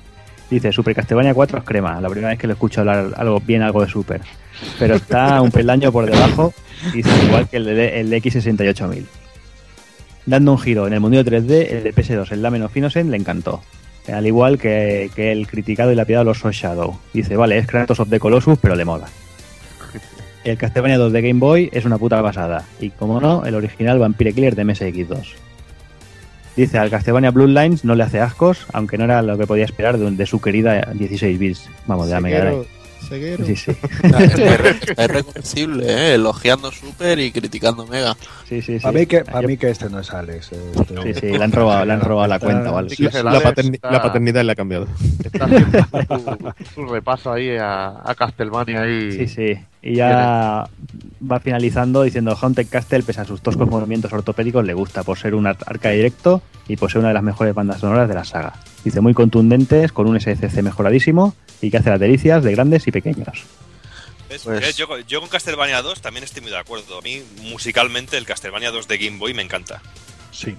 Dice, 0.49 0.71
Super 0.71 0.95
Castlevania 0.95 1.33
4 1.35 1.59
es 1.59 1.63
crema. 1.63 2.01
La 2.01 2.09
primera 2.09 2.29
vez 2.29 2.39
que 2.39 2.47
lo 2.47 2.53
escucho 2.53 2.81
hablar 2.81 3.13
algo 3.17 3.39
bien 3.39 3.61
algo 3.61 3.81
de 3.81 3.89
Super. 3.89 4.21
Pero 4.79 4.95
está 4.95 5.39
un 5.41 5.51
peldaño 5.51 5.91
por 5.91 6.05
debajo. 6.09 6.51
Dice, 6.93 7.09
igual 7.25 7.47
que 7.47 7.57
el 7.57 7.65
de, 7.65 7.99
el 7.99 8.09
de 8.09 8.21
X68000. 8.21 9.05
Dando 10.25 10.51
un 10.51 10.57
giro 10.59 10.87
en 10.87 10.93
el 10.93 10.99
mundo 10.99 11.23
3D, 11.23 11.67
el 11.69 11.83
de 11.83 11.93
PS2, 11.93 12.31
el 12.31 12.41
Lamen 12.41 12.63
of 12.63 12.75
Innocent, 12.75 13.09
le 13.09 13.17
encantó. 13.17 13.61
Al 14.07 14.25
igual 14.25 14.57
que, 14.57 15.09
que 15.15 15.31
el 15.31 15.47
criticado 15.47 15.91
y 15.91 15.95
lapidado 15.95 16.23
los 16.23 16.39
Soul 16.39 16.53
Shadow. 16.53 16.99
Dice, 17.13 17.35
vale, 17.35 17.57
es 17.57 17.67
Kratos 17.67 17.99
of 17.99 18.09
the 18.09 18.19
Colossus, 18.19 18.57
pero 18.59 18.75
le 18.75 18.85
mola. 18.85 19.07
El 20.43 20.57
Castlevania 20.57 20.97
2 20.97 21.13
de 21.13 21.21
Game 21.21 21.39
Boy 21.39 21.69
es 21.71 21.85
una 21.85 21.99
puta 21.99 22.21
pasada. 22.23 22.65
Y 22.79 22.89
como 22.89 23.21
no, 23.21 23.45
el 23.45 23.53
original 23.53 23.99
Vampire 23.99 24.33
Killer 24.33 24.55
de 24.55 24.65
MSX2. 24.65 25.33
Dice, 26.55 26.79
al 26.79 26.89
Castlevania 26.89 27.29
Bloodlines 27.29 27.85
no 27.85 27.93
le 27.93 28.03
hace 28.03 28.19
ascos, 28.19 28.65
aunque 28.73 28.97
no 28.97 29.03
era 29.03 29.21
lo 29.21 29.37
que 29.37 29.45
podía 29.45 29.65
esperar 29.65 29.99
de, 29.99 30.09
de 30.09 30.25
su 30.25 30.41
querida 30.41 30.91
16 30.93 31.37
bits. 31.37 31.69
Vamos, 31.85 32.07
de 32.07 32.13
la 32.13 32.21
Mega 32.21 32.41
Drive. 32.41 32.80
Ceguero. 33.11 33.45
Sí, 33.45 33.55
sí. 33.55 33.71
Es, 34.03 34.57
re- 34.59 34.79
es 34.97 35.07
reconocible, 35.07 35.85
¿eh? 35.85 36.13
Elogiando 36.15 36.71
Super 36.71 37.19
y 37.19 37.31
criticando 37.31 37.85
Mega. 37.85 38.15
sí, 38.47 38.61
sí, 38.61 38.77
sí. 38.77 38.79
Para 38.79 38.97
mí, 38.97 39.05
que, 39.05 39.23
pa' 39.25 39.41
Yo- 39.41 39.47
mí 39.47 39.57
que 39.57 39.69
este 39.69 39.89
no 39.89 39.99
es 39.99 40.11
Alex. 40.11 40.51
este- 40.51 41.13
Sí, 41.13 41.19
sí, 41.19 41.37
le 41.37 41.43
han 41.43 41.51
robado, 41.51 41.83
le 41.85 41.93
han 41.93 42.01
robado 42.01 42.27
la 42.27 42.39
cuenta, 42.39 42.71
¿vale? 42.71 42.89
Sí, 42.89 43.03
La, 43.03 43.41
paterni- 43.41 43.75
está- 43.75 43.91
la 43.91 44.01
paternidad 44.01 44.43
le 44.43 44.51
ha 44.53 44.55
cambiado. 44.55 44.87
Está 45.23 45.45
haciendo 45.45 45.79
su, 46.63 46.73
su 46.73 46.85
repaso 46.85 47.31
ahí 47.33 47.57
a, 47.57 48.01
a 48.03 48.15
Castlevania 48.15 48.81
ahí. 48.83 49.11
Sí, 49.11 49.27
sí. 49.27 49.59
Y 49.83 49.95
ya 49.95 50.69
va 51.31 51.39
finalizando 51.39 52.03
diciendo 52.03 52.37
Haunted 52.39 52.67
Castle, 52.69 53.01
pese 53.03 53.21
a 53.21 53.25
sus 53.25 53.41
toscos 53.41 53.67
movimientos 53.67 54.13
ortopédicos, 54.13 54.63
le 54.63 54.73
gusta 54.75 55.01
por 55.03 55.17
ser 55.17 55.33
un 55.33 55.47
ar- 55.47 55.57
arcade 55.65 55.95
directo 55.95 56.41
y 56.67 56.75
por 56.77 56.91
ser 56.91 56.99
una 56.99 57.07
de 57.07 57.15
las 57.15 57.23
mejores 57.23 57.55
bandas 57.55 57.79
sonoras 57.79 58.07
de 58.07 58.13
la 58.13 58.23
saga. 58.23 58.53
Dice 58.83 59.01
muy 59.01 59.13
contundentes, 59.15 59.91
con 59.91 60.07
un 60.07 60.19
SCC 60.19 60.61
mejoradísimo 60.61 61.35
y 61.61 61.71
que 61.71 61.77
hace 61.77 61.89
las 61.89 61.99
delicias 61.99 62.43
de 62.43 62.51
grandes 62.51 62.87
y 62.87 62.91
pequeños. 62.91 63.43
Pues-. 64.43 64.77
Yo, 64.77 64.87
yo 65.07 65.19
con 65.19 65.29
Castlevania 65.29 65.81
2 65.81 65.99
también 66.01 66.23
estoy 66.23 66.41
muy 66.43 66.51
de 66.51 66.57
acuerdo. 66.57 66.99
A 66.99 67.01
mí, 67.01 67.21
musicalmente, 67.49 68.17
el 68.17 68.25
Castlevania 68.25 68.71
2 68.71 68.87
de 68.87 68.97
Game 68.97 69.17
Boy 69.17 69.33
me 69.33 69.41
encanta. 69.41 69.81
Sí. 70.31 70.51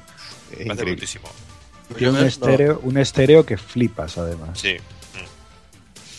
Es 0.51 0.59
Me 0.59 0.65
parece 0.67 0.73
increíble. 0.73 0.92
brutísimo. 0.94 1.28
Tiene 1.97 2.12
un 2.12 2.18
Yo- 2.20 2.26
estéreo, 2.26 2.81
un 2.83 2.99
estéreo 2.99 3.47
que 3.47 3.57
flipas, 3.57 4.18
además. 4.18 4.51
Sí. 4.59 4.76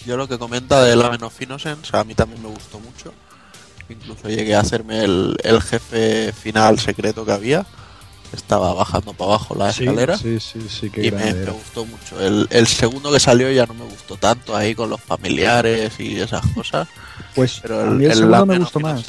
Yo 0.05 0.17
lo 0.17 0.27
que 0.27 0.37
comenta 0.37 0.83
de 0.83 0.95
la 0.95 1.07
of 1.09 1.41
Innocence, 1.41 1.95
a 1.95 2.03
mí 2.03 2.13
también 2.13 2.41
me 2.41 2.49
gustó 2.49 2.79
mucho. 2.79 3.13
Incluso 3.89 4.27
llegué 4.27 4.55
a 4.55 4.61
hacerme 4.61 5.03
el, 5.03 5.35
el 5.43 5.61
jefe 5.61 6.33
final 6.33 6.79
secreto 6.79 7.25
que 7.25 7.31
había. 7.31 7.65
Estaba 8.33 8.73
bajando 8.73 9.13
para 9.13 9.31
abajo 9.31 9.55
la 9.55 9.69
escalera. 9.69 10.17
sí, 10.17 10.39
sí, 10.39 10.59
sí, 10.67 10.89
qué 10.89 11.05
y 11.05 11.11
me, 11.11 11.31
gustó 11.45 11.85
mucho. 11.85 12.19
El, 12.19 12.47
el 12.49 12.65
segundo 12.65 13.11
que 13.11 13.19
salió 13.19 13.51
ya 13.51 13.67
no 13.67 13.75
me 13.75 13.85
gustó 13.85 14.17
tanto 14.17 14.55
ahí 14.55 14.73
con 14.73 14.89
los 14.89 14.99
familiares 14.99 15.99
y 15.99 16.19
esas 16.19 16.45
cosas. 16.47 16.87
Pues 17.35 17.59
Pero 17.61 17.79
a 17.79 17.83
el, 17.83 17.91
mí 17.91 18.05
el, 18.05 18.11
el 18.11 18.17
segundo 18.17 18.45
me 18.47 18.57
gustó 18.57 18.79
más. 18.79 19.05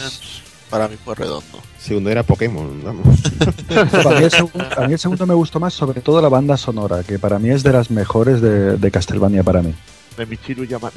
Para 0.68 0.88
mí 0.88 0.96
fue 1.02 1.14
redondo. 1.14 1.58
Segundo 1.78 2.10
era 2.10 2.22
Pokémon, 2.22 2.82
vamos. 2.84 3.06
A 4.06 4.10
mí, 4.10 4.24
el 4.24 4.30
segundo, 4.30 4.66
a 4.76 4.86
mí 4.86 4.92
el 4.92 4.98
segundo 4.98 5.26
me 5.26 5.34
gustó 5.34 5.60
más, 5.60 5.74
sobre 5.74 6.00
todo 6.00 6.20
la 6.20 6.28
banda 6.28 6.56
sonora, 6.56 7.02
que 7.02 7.18
para 7.18 7.38
mí 7.38 7.50
es 7.50 7.62
de 7.62 7.72
las 7.72 7.90
mejores 7.90 8.40
de, 8.40 8.76
de 8.76 8.90
Castlevania 8.90 9.42
para 9.42 9.62
mí. 9.62 9.74
De 10.16 10.26
Michiru 10.26 10.64
Yamane. 10.64 10.94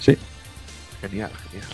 Sí. 0.00 0.16
Genial, 1.00 1.30
genial. 1.50 1.68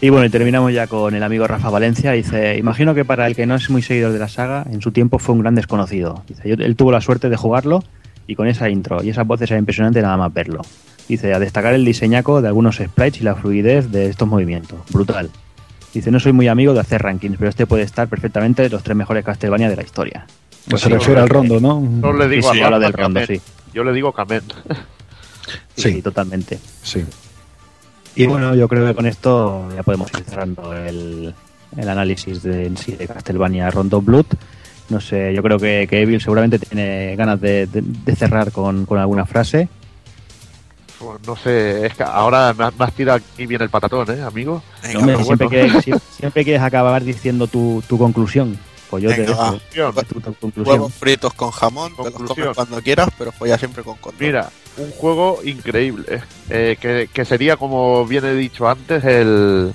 Y 0.00 0.10
bueno, 0.10 0.26
y 0.26 0.30
terminamos 0.30 0.72
ya 0.72 0.86
con 0.86 1.14
el 1.14 1.22
amigo 1.22 1.46
Rafa 1.46 1.70
Valencia. 1.70 2.12
Dice, 2.12 2.56
imagino 2.58 2.94
que 2.94 3.04
para 3.04 3.26
el 3.26 3.34
que 3.34 3.46
no 3.46 3.54
es 3.54 3.70
muy 3.70 3.82
seguidor 3.82 4.12
de 4.12 4.18
la 4.18 4.28
saga, 4.28 4.66
en 4.70 4.82
su 4.82 4.92
tiempo 4.92 5.18
fue 5.18 5.34
un 5.34 5.40
gran 5.42 5.54
desconocido. 5.54 6.22
Dice, 6.28 6.48
yo- 6.48 6.54
él 6.64 6.76
tuvo 6.76 6.92
la 6.92 7.00
suerte 7.00 7.28
de 7.30 7.36
jugarlo 7.36 7.82
y 8.26 8.34
con 8.34 8.46
esa 8.48 8.68
intro 8.68 9.02
y 9.02 9.10
esas 9.10 9.26
voces 9.26 9.50
era 9.50 9.58
impresionante 9.58 10.02
nada 10.02 10.16
más 10.16 10.32
verlo. 10.32 10.62
Dice, 11.08 11.32
a 11.32 11.38
destacar 11.38 11.72
el 11.74 11.84
diseñaco 11.84 12.42
de 12.42 12.48
algunos 12.48 12.76
sprites 12.76 13.20
y 13.20 13.24
la 13.24 13.36
fluidez 13.36 13.90
de 13.90 14.06
estos 14.10 14.26
movimientos. 14.28 14.80
Brutal. 14.90 15.30
Dice, 15.94 16.10
no 16.10 16.20
soy 16.20 16.32
muy 16.32 16.48
amigo 16.48 16.74
de 16.74 16.80
hacer 16.80 17.00
rankings, 17.02 17.36
pero 17.38 17.48
este 17.48 17.66
puede 17.66 17.84
estar 17.84 18.06
perfectamente 18.08 18.62
de 18.62 18.68
los 18.70 18.82
tres 18.82 18.96
mejores 18.96 19.24
Castlevania 19.24 19.70
de 19.70 19.76
la 19.76 19.82
historia. 19.82 20.26
Pues 20.68 20.82
sí, 20.82 20.88
se 20.88 20.94
refiere 20.94 21.20
al 21.20 21.28
rondo, 21.28 21.58
¿no? 21.60 21.80
No 21.80 22.12
le 22.12 22.24
Sí, 22.24 22.30
digo 22.30 22.52
sí, 22.52 22.60
a 22.60 22.66
habla 22.66 22.78
Rafa 22.78 22.86
del 22.88 22.92
rondo, 22.92 23.20
sí. 23.26 23.40
Yo 23.72 23.84
le 23.84 23.92
digo 23.92 24.12
Kamen. 24.12 24.42
Sí, 25.76 26.02
totalmente. 26.02 26.58
Sí. 26.82 27.04
Y 28.14 28.26
bueno, 28.26 28.54
yo 28.54 28.66
creo 28.68 28.86
que 28.86 28.94
con 28.94 29.06
esto 29.06 29.68
ya 29.74 29.82
podemos 29.82 30.10
ir 30.18 30.24
cerrando 30.24 30.74
el, 30.74 31.34
el 31.76 31.88
análisis 31.88 32.42
de, 32.42 32.66
en 32.66 32.76
sí 32.76 32.92
de 32.92 33.06
Castlevania 33.06 33.70
Rondo 33.70 34.00
Blood. 34.00 34.26
No 34.88 35.00
sé, 35.00 35.34
yo 35.34 35.42
creo 35.42 35.58
que, 35.58 35.86
que 35.90 36.00
Evil 36.02 36.20
seguramente 36.20 36.58
tiene 36.58 37.14
ganas 37.16 37.40
de, 37.40 37.66
de- 37.66 37.82
de 37.82 38.16
cerrar 38.16 38.52
con, 38.52 38.86
con 38.86 38.98
alguna 38.98 39.26
frase. 39.26 39.68
Pues 40.98 41.18
no 41.26 41.36
sé, 41.36 41.84
es 41.86 41.94
que 41.94 42.04
ahora 42.04 42.54
me 42.54 42.64
has, 42.64 42.78
me 42.78 42.84
has 42.86 42.92
tirado 42.94 43.18
aquí 43.18 43.46
bien 43.46 43.60
el 43.60 43.68
patatón, 43.68 44.08
¿eh, 44.18 44.22
amigo? 44.22 44.62
Venga, 44.82 44.98
Hombre, 45.00 45.24
siempre, 45.24 45.48
siempre, 45.82 46.06
siempre 46.16 46.44
quieres 46.44 46.62
acabar 46.62 47.04
diciendo 47.04 47.46
tu, 47.48 47.82
tu 47.86 47.98
conclusión. 47.98 48.56
Pues 48.90 49.02
yo 49.02 49.10
te 49.10 49.22
Venga, 49.22 49.54
dejo 49.74 50.02
tu 50.04 50.34
conclusión. 50.34 50.66
Huevos 50.66 50.94
fritos 50.94 51.34
con 51.34 51.50
jamón, 51.50 51.92
te 51.96 52.10
los 52.10 52.22
comes 52.22 52.54
cuando 52.54 52.80
quieras, 52.82 53.08
pero 53.18 53.32
folla 53.32 53.58
siempre 53.58 53.82
con 53.82 53.96
control. 53.96 54.26
Mira, 54.26 54.50
un 54.76 54.90
juego 54.92 55.40
increíble, 55.44 56.22
eh, 56.50 56.76
que, 56.80 57.08
que 57.12 57.24
sería, 57.24 57.56
como 57.56 58.06
bien 58.06 58.24
he 58.24 58.34
dicho 58.34 58.68
antes, 58.68 59.04
el, 59.04 59.74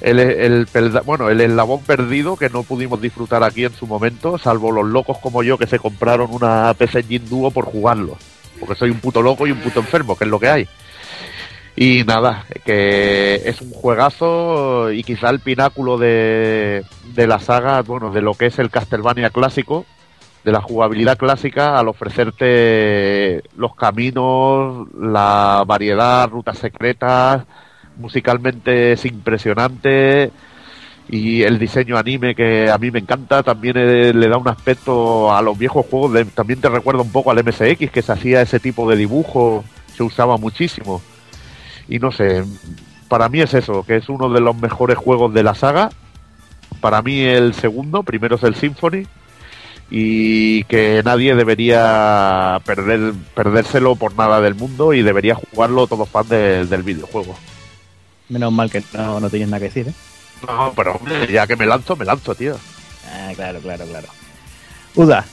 el, 0.00 0.68
el 0.74 1.00
bueno, 1.04 1.30
el 1.30 1.40
eslabón 1.40 1.80
perdido 1.80 2.36
que 2.36 2.50
no 2.50 2.62
pudimos 2.62 3.00
disfrutar 3.00 3.42
aquí 3.42 3.64
en 3.64 3.74
su 3.74 3.86
momento, 3.86 4.38
salvo 4.38 4.70
los 4.70 4.86
locos 4.86 5.18
como 5.18 5.42
yo 5.42 5.56
que 5.56 5.66
se 5.66 5.78
compraron 5.78 6.32
una 6.32 6.74
PC 6.74 7.00
Engine 7.00 7.28
Duo 7.28 7.50
por 7.50 7.66
jugarlo. 7.66 8.16
Porque 8.60 8.74
soy 8.76 8.90
un 8.90 9.00
puto 9.00 9.22
loco 9.22 9.46
y 9.46 9.52
un 9.52 9.58
puto 9.60 9.80
enfermo, 9.80 10.16
que 10.16 10.24
es 10.24 10.30
lo 10.30 10.38
que 10.38 10.48
hay. 10.48 10.68
Y 11.74 12.04
nada, 12.04 12.44
que 12.64 13.36
es 13.46 13.60
un 13.62 13.70
juegazo 13.70 14.92
y 14.92 15.02
quizá 15.02 15.30
el 15.30 15.40
pináculo 15.40 15.96
de, 15.96 16.84
de 17.14 17.26
la 17.26 17.38
saga, 17.38 17.80
bueno, 17.82 18.10
de 18.10 18.20
lo 18.20 18.34
que 18.34 18.46
es 18.46 18.58
el 18.58 18.70
Castlevania 18.70 19.30
clásico, 19.30 19.86
de 20.44 20.52
la 20.52 20.60
jugabilidad 20.60 21.16
clásica 21.16 21.78
al 21.78 21.88
ofrecerte 21.88 23.42
los 23.56 23.74
caminos, 23.74 24.88
la 24.94 25.64
variedad, 25.66 26.28
rutas 26.28 26.58
secretas, 26.58 27.44
musicalmente 27.96 28.92
es 28.92 29.04
impresionante 29.06 30.30
y 31.08 31.42
el 31.42 31.58
diseño 31.58 31.96
anime 31.96 32.34
que 32.34 32.70
a 32.70 32.78
mí 32.78 32.90
me 32.90 32.98
encanta 32.98 33.42
también 33.42 33.76
eh, 33.78 34.12
le 34.12 34.28
da 34.28 34.36
un 34.36 34.48
aspecto 34.48 35.34
a 35.34 35.40
los 35.42 35.56
viejos 35.58 35.86
juegos, 35.86 36.26
también 36.34 36.60
te 36.60 36.68
recuerda 36.68 37.02
un 37.02 37.12
poco 37.12 37.30
al 37.30 37.42
MSX 37.42 37.90
que 37.90 38.02
se 38.02 38.12
hacía 38.12 38.42
ese 38.42 38.60
tipo 38.60 38.88
de 38.90 38.96
dibujo, 38.96 39.64
se 39.94 40.02
usaba 40.02 40.36
muchísimo 40.36 41.00
y 41.94 41.98
no 41.98 42.10
sé, 42.10 42.44
para 43.08 43.28
mí 43.28 43.40
es 43.40 43.52
eso, 43.54 43.82
que 43.84 43.96
es 43.96 44.08
uno 44.08 44.30
de 44.30 44.40
los 44.40 44.56
mejores 44.56 44.96
juegos 44.96 45.34
de 45.34 45.42
la 45.42 45.54
saga, 45.54 45.90
para 46.80 47.02
mí 47.02 47.20
el 47.20 47.52
segundo, 47.54 48.02
primero 48.02 48.36
es 48.36 48.42
el 48.44 48.54
Symphony 48.54 49.06
y 49.90 50.64
que 50.64 51.02
nadie 51.04 51.34
debería 51.34 52.60
perder 52.64 53.12
perdérselo 53.34 53.94
por 53.96 54.14
nada 54.16 54.40
del 54.40 54.54
mundo 54.54 54.94
y 54.94 55.02
debería 55.02 55.34
jugarlo 55.34 55.86
todos 55.86 56.08
fans 56.08 56.30
de- 56.30 56.64
del 56.64 56.82
videojuego. 56.82 57.36
Menos 58.30 58.52
mal 58.52 58.70
que 58.70 58.82
no, 58.94 59.20
no 59.20 59.28
tienes 59.28 59.48
nada 59.48 59.58
que 59.60 59.66
decir, 59.66 59.88
¿eh? 59.88 59.94
No, 60.48 60.72
pero 60.74 60.92
hombre, 60.94 61.30
ya 61.30 61.46
que 61.46 61.56
me 61.56 61.66
lanzo, 61.66 61.94
me 61.94 62.06
lanzo, 62.06 62.34
tío. 62.34 62.56
Ah, 63.12 63.32
claro, 63.36 63.60
claro, 63.60 63.84
claro. 63.84 64.08
Uda, 64.94 65.24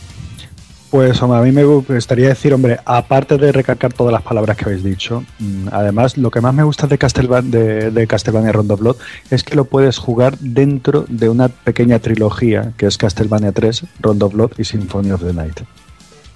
Pues 0.92 1.22
hombre, 1.22 1.38
a 1.38 1.42
mí 1.44 1.52
me 1.52 1.64
gustaría 1.66 2.30
decir, 2.30 2.52
hombre, 2.52 2.80
aparte 2.84 3.38
de 3.38 3.52
recalcar 3.52 3.94
todas 3.94 4.12
las 4.12 4.24
palabras 4.24 4.58
que 4.58 4.66
habéis 4.66 4.84
dicho, 4.84 5.24
mm, 5.38 5.68
además 5.72 6.18
lo 6.18 6.32
que 6.32 6.42
más 6.42 6.52
me 6.54 6.64
gusta 6.64 6.88
de, 6.88 6.98
Castelva- 6.98 7.44
de, 7.44 7.92
de 7.92 8.08
Castlevania 8.08 8.52
Rondo 8.52 8.76
Blood 8.76 8.96
es 9.30 9.44
que 9.44 9.56
lo 9.56 9.66
puedes 9.66 10.00
jugar 10.00 10.40
dentro 10.40 11.06
de 11.08 11.30
una 11.30 11.48
pequeña 11.48 12.00
trilogía 12.00 12.74
que 12.76 12.88
es 12.88 12.98
Castlevania 12.98 13.52
3, 13.52 13.84
Rondo 14.02 14.30
Blood 14.30 14.54
y 14.58 14.64
Symphony 14.64 15.12
of 15.12 15.22
the 15.24 15.34
Night. 15.34 15.60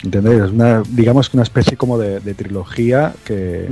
¿Entendéis? 0.04 0.44
Es 0.44 0.52
una, 0.52 0.84
digamos 0.88 1.30
que 1.32 1.38
una 1.38 1.44
especie 1.44 1.76
como 1.76 1.98
de, 1.98 2.20
de 2.20 2.34
trilogía 2.36 3.14
que, 3.26 3.68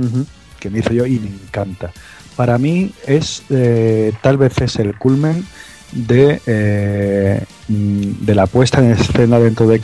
que 0.58 0.68
me 0.68 0.80
hice 0.80 0.96
yo 0.96 1.06
y 1.06 1.20
me 1.20 1.28
encanta. 1.28 1.92
Para 2.34 2.58
mí 2.58 2.92
es, 3.06 3.42
eh, 3.50 4.12
tal 4.20 4.36
vez 4.36 4.60
es 4.60 4.76
el 4.76 4.96
culmen 4.98 5.44
de, 5.92 6.40
eh, 6.46 7.44
mm, 7.68 8.24
de 8.24 8.34
la 8.34 8.46
puesta 8.46 8.80
en 8.80 8.92
escena 8.92 9.38
dentro 9.38 9.66
de, 9.66 9.80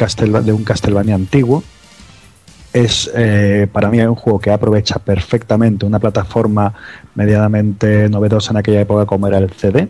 un 0.52 0.64
Castlevania 0.64 1.14
antiguo. 1.14 1.62
Es 2.72 3.10
eh, 3.14 3.66
para 3.72 3.90
mí 3.90 4.00
un 4.00 4.14
juego 4.14 4.38
que 4.38 4.50
aprovecha 4.50 4.98
perfectamente 4.98 5.86
una 5.86 5.98
plataforma 5.98 6.74
medianamente 7.14 8.08
novedosa 8.08 8.50
en 8.52 8.58
aquella 8.58 8.80
época 8.80 9.06
como 9.06 9.26
era 9.26 9.38
el 9.38 9.50
CD. 9.50 9.88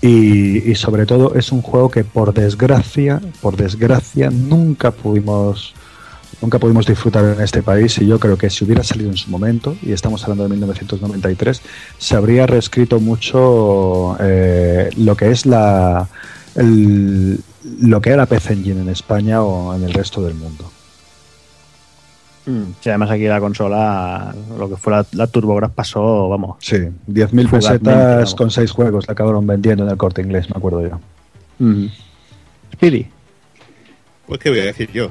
Y, 0.00 0.70
y 0.70 0.74
sobre 0.76 1.06
todo 1.06 1.34
es 1.34 1.50
un 1.50 1.60
juego 1.60 1.90
que 1.90 2.04
por 2.04 2.32
desgracia, 2.32 3.20
por 3.40 3.56
desgracia, 3.56 4.30
nunca 4.30 4.92
pudimos 4.92 5.74
nunca 6.42 6.58
pudimos 6.58 6.86
disfrutar 6.86 7.24
en 7.24 7.40
este 7.42 7.62
país 7.62 7.98
y 7.98 8.06
yo 8.06 8.18
creo 8.20 8.36
que 8.38 8.48
si 8.50 8.64
hubiera 8.64 8.82
salido 8.84 9.10
en 9.10 9.16
su 9.16 9.30
momento, 9.30 9.76
y 9.82 9.92
estamos 9.92 10.22
hablando 10.24 10.44
de 10.44 10.50
1993, 10.50 11.60
se 11.98 12.16
habría 12.16 12.46
reescrito 12.46 13.00
mucho 13.00 14.16
eh, 14.20 14.90
lo 14.96 15.16
que 15.16 15.30
es 15.30 15.46
la 15.46 16.08
el- 16.54 17.40
lo 17.80 18.00
que 18.00 18.10
era 18.10 18.26
PC 18.26 18.52
Engine 18.54 18.80
en 18.82 18.88
España 18.88 19.42
o 19.42 19.74
en 19.74 19.84
el 19.84 19.92
resto 19.92 20.22
del 20.22 20.34
mundo. 20.34 20.70
Sí, 22.80 22.88
además 22.88 23.10
aquí 23.10 23.24
la 23.24 23.40
consola, 23.40 24.34
lo 24.58 24.70
que 24.70 24.76
fue 24.78 24.90
la, 24.94 25.04
la 25.12 25.26
TurboGrafx 25.26 25.74
pasó, 25.74 26.30
vamos. 26.30 26.56
Sí, 26.60 26.76
10.000 27.06 27.46
Fugazmente, 27.46 27.90
pesetas 27.90 28.34
con 28.34 28.50
6 28.50 28.70
juegos 28.70 29.06
la 29.06 29.12
acabaron 29.12 29.46
vendiendo 29.46 29.84
en 29.84 29.90
el 29.90 29.98
corte 29.98 30.22
inglés, 30.22 30.48
me 30.48 30.56
acuerdo 30.56 30.80
yo. 30.88 30.98
Mm. 31.58 31.88
Speedy. 32.72 33.06
Pues 34.28 34.38
qué 34.40 34.50
voy 34.50 34.58
a 34.60 34.64
decir 34.66 34.90
yo. 34.92 35.06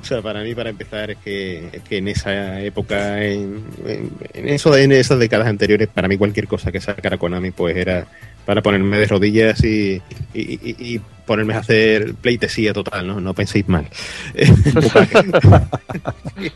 o 0.00 0.04
sea, 0.04 0.22
para 0.22 0.42
mí, 0.44 0.54
para 0.54 0.70
empezar, 0.70 1.10
es 1.10 1.18
que, 1.18 1.68
es 1.72 1.82
que 1.82 1.96
en 1.98 2.06
esa 2.08 2.60
época, 2.62 3.22
en, 3.24 3.64
en, 3.84 4.10
en 4.34 4.48
eso, 4.48 4.76
en 4.76 4.92
esas 4.92 5.18
décadas 5.18 5.48
anteriores, 5.48 5.88
para 5.88 6.06
mí 6.06 6.16
cualquier 6.16 6.46
cosa 6.46 6.70
que 6.70 6.80
sacara 6.80 7.18
Konami, 7.18 7.50
pues 7.50 7.76
era 7.76 8.06
para 8.46 8.62
ponerme 8.62 8.98
de 8.98 9.06
rodillas 9.06 9.62
y, 9.64 10.00
y, 10.32 10.40
y- 10.42 10.76
y 10.94 11.00
ponerme 11.26 11.54
a 11.54 11.58
hacer 11.58 12.14
pleitesía 12.14 12.72
total, 12.72 13.06
¿no? 13.06 13.20
No 13.20 13.34
penséis 13.34 13.68
mal. 13.68 13.86
He 14.34 14.46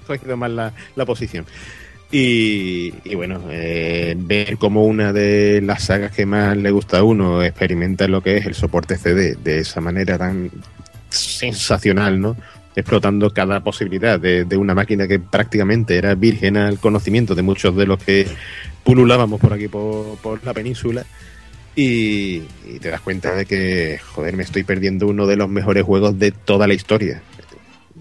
cogido 0.07 0.37
mal 0.37 0.57
la, 0.57 0.73
la 0.97 1.05
posición. 1.05 1.45
Y, 2.11 2.93
y 3.05 3.15
bueno, 3.15 3.43
eh, 3.51 4.15
ver 4.17 4.57
cómo 4.59 4.85
una 4.85 5.13
de 5.13 5.61
las 5.63 5.85
sagas 5.85 6.13
que 6.13 6.27
más 6.27 6.57
le 6.57 6.71
gusta 6.71 6.99
a 6.99 7.03
uno 7.03 7.43
experimenta 7.43 8.07
lo 8.07 8.23
que 8.23 8.37
es 8.37 8.47
el 8.47 8.55
soporte 8.55 8.99
CD 8.99 9.37
de 9.43 9.59
esa 9.61 9.81
manera 9.81 10.19
tan 10.19 10.51
sensacional, 11.13 12.21
¿no? 12.21 12.37
Explotando 12.75 13.33
cada 13.33 13.63
posibilidad 13.63 14.19
de, 14.19 14.57
una 14.57 14.75
máquina 14.75 15.07
que 15.07 15.19
prácticamente 15.19 15.97
era 15.97 16.15
virgen 16.15 16.57
al 16.57 16.79
conocimiento 16.79 17.35
de 17.35 17.43
muchos 17.43 17.77
de 17.77 17.87
los 17.87 18.03
que 18.03 18.27
pululábamos 18.83 19.41
por 19.41 19.53
aquí, 19.53 19.69
por, 19.69 20.17
por 20.19 20.45
la 20.45 20.55
península. 20.55 21.05
Y, 21.75 22.43
y 22.67 22.79
te 22.81 22.91
das 22.91 23.01
cuenta 23.01 23.35
de 23.35 23.47
que, 23.47 23.99
joder, 24.15 24.37
me 24.37 24.43
estoy 24.43 24.63
perdiendo 24.63 25.07
uno 25.07 25.27
de 25.27 25.37
los 25.37 25.49
mejores 25.49 25.85
juegos 25.85 26.19
de 26.19 26.33
toda 26.33 26.67
la 26.67 26.75
historia. 26.75 27.23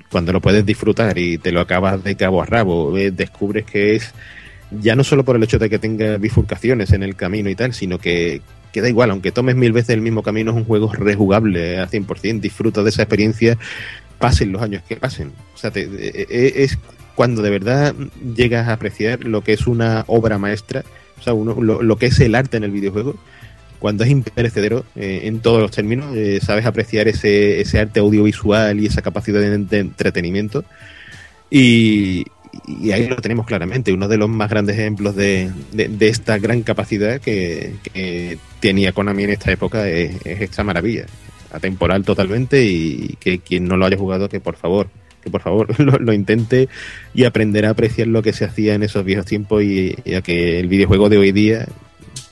Cuando 0.10 0.34
lo 0.34 0.42
puedes 0.42 0.66
disfrutar 0.66 1.18
y 1.18 1.38
te 1.38 1.52
lo 1.52 1.62
acabas 1.62 2.04
de 2.04 2.16
cabo 2.16 2.42
a 2.42 2.46
rabo, 2.46 2.98
eh, 2.98 3.12
descubres 3.12 3.66
que 3.66 3.96
es 3.96 4.14
ya 4.72 4.96
no 4.96 5.04
solo 5.04 5.26
por 5.26 5.36
el 5.36 5.44
hecho 5.44 5.60
de 5.60 5.70
que 5.70 5.80
tenga 5.80 6.18
bifurcaciones 6.18 6.92
en 6.94 7.04
el 7.04 7.16
camino 7.16 7.50
y 7.50 7.56
tal, 7.56 7.74
sino 7.74 8.00
que, 8.00 8.42
que 8.72 8.82
da 8.82 8.90
igual, 8.90 9.12
aunque 9.12 9.32
tomes 9.32 9.56
mil 9.56 9.74
veces 9.74 9.92
el 9.92 10.02
mismo 10.02 10.24
camino, 10.24 10.52
es 10.52 10.58
un 10.58 10.66
juego 10.66 10.92
rejugable 10.94 11.80
al 11.80 11.90
100%, 11.90 12.40
disfruta 12.40 12.84
de 12.84 12.90
esa 12.90 13.04
experiencia, 13.04 13.58
pasen 14.18 14.52
los 14.52 14.62
años 14.62 14.84
que 14.88 14.96
pasen. 14.96 15.32
O 15.54 15.58
sea, 15.58 15.72
te- 15.72 15.82
e- 15.84 16.28
e- 16.30 16.64
es 16.64 16.78
cuando 17.16 17.42
de 17.42 17.50
verdad 17.50 17.94
llegas 18.36 18.68
a 18.68 18.74
apreciar 18.74 19.24
lo 19.26 19.44
que 19.44 19.54
es 19.54 19.68
una 19.68 20.06
obra 20.08 20.38
maestra, 20.38 20.84
o 21.20 21.24
sea, 21.24 21.34
uno- 21.34 21.62
lo, 21.62 21.96
que 21.98 22.08
es 22.08 22.20
el 22.20 22.36
arte 22.36 22.58
en 22.58 22.64
el 22.64 22.72
videojuego, 22.72 23.16
cuando 23.80 24.04
es 24.04 24.10
imperecedero 24.12 24.86
eh, 24.96 25.22
en 25.24 25.40
todos 25.40 25.60
los 25.62 25.72
términos, 25.72 26.16
eh, 26.16 26.40
sabes 26.42 26.66
apreciar 26.66 27.08
ese, 27.08 27.60
ese 27.62 27.80
arte 27.80 28.00
audiovisual 28.00 28.80
y 28.80 28.86
esa 28.86 29.02
capacidad 29.02 29.40
de, 29.42 29.80
entretenimiento. 29.80 30.64
Y, 31.50 32.26
ahí 32.94 33.08
lo 33.08 33.16
tenemos 33.18 33.46
claramente, 33.46 33.92
uno 33.94 34.08
de 34.08 34.18
los 34.18 34.30
más 34.30 34.50
grandes 34.50 34.78
ejemplos 34.78 35.16
de, 35.16 35.52
de- 35.74 36.08
esta 36.08 36.38
gran 36.38 36.62
capacidad 36.64 37.20
que 37.20 37.74
tenía 38.62 38.94
Konami 38.94 39.24
en 39.26 39.32
esta 39.32 39.52
época 39.52 39.90
es, 39.90 40.26
es 40.26 40.40
esta 40.42 40.64
maravilla, 40.64 41.06
atemporal 41.52 42.04
totalmente 42.06 42.64
y 42.64 43.18
que 43.20 43.40
quien 43.40 43.66
no 43.66 43.76
lo 43.76 43.86
haya 43.86 43.98
jugado 43.98 44.30
que 44.30 44.40
por 44.40 44.56
favor, 44.56 44.88
que 45.22 45.30
por 45.30 45.42
favor 45.42 45.78
lo, 45.80 45.98
lo 46.00 46.14
intente 46.14 46.70
y 47.14 47.26
aprenderá 47.26 47.68
a 47.68 47.72
apreciar 47.72 48.08
lo 48.08 48.22
que 48.22 48.32
se 48.34 48.46
hacía 48.46 48.74
en 48.76 48.84
esos 48.84 49.04
viejos 49.04 49.26
tiempos 49.26 49.62
y, 49.64 49.96
y 50.06 50.14
a 50.14 50.22
que 50.22 50.60
el 50.60 50.68
videojuego 50.70 51.10
de 51.10 51.18
hoy 51.18 51.32
día, 51.34 51.68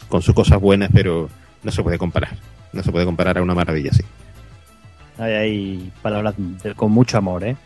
con 0.08 0.22
sus 0.22 0.34
cosas 0.34 0.62
buenas, 0.62 0.90
pero 0.94 1.30
no 1.64 1.72
se 1.72 1.84
puede 1.84 1.98
comparar, 1.98 2.38
no 2.72 2.82
se 2.82 2.92
puede 2.92 3.06
comparar 3.06 3.38
a 3.38 3.42
una 3.42 3.54
maravilla 3.56 3.90
así. 3.92 4.04
Hay, 5.18 5.34
hay 5.34 5.92
palabras 6.02 6.36
de- 6.38 6.74
con 6.76 6.92
mucho 6.92 7.18
amor, 7.18 7.44
¿eh? 7.44 7.58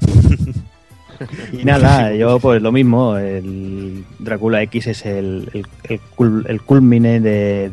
y 1.52 1.64
nada, 1.64 2.14
yo 2.14 2.38
pues 2.38 2.62
lo 2.62 2.70
mismo, 2.70 3.16
el 3.16 4.04
Drácula 4.18 4.62
X 4.62 4.86
es 4.88 5.06
el, 5.06 5.48
el, 5.54 5.66
el, 5.84 6.00
cul- 6.16 6.44
el 6.48 6.60
culmine 6.62 7.18
de, 7.20 7.70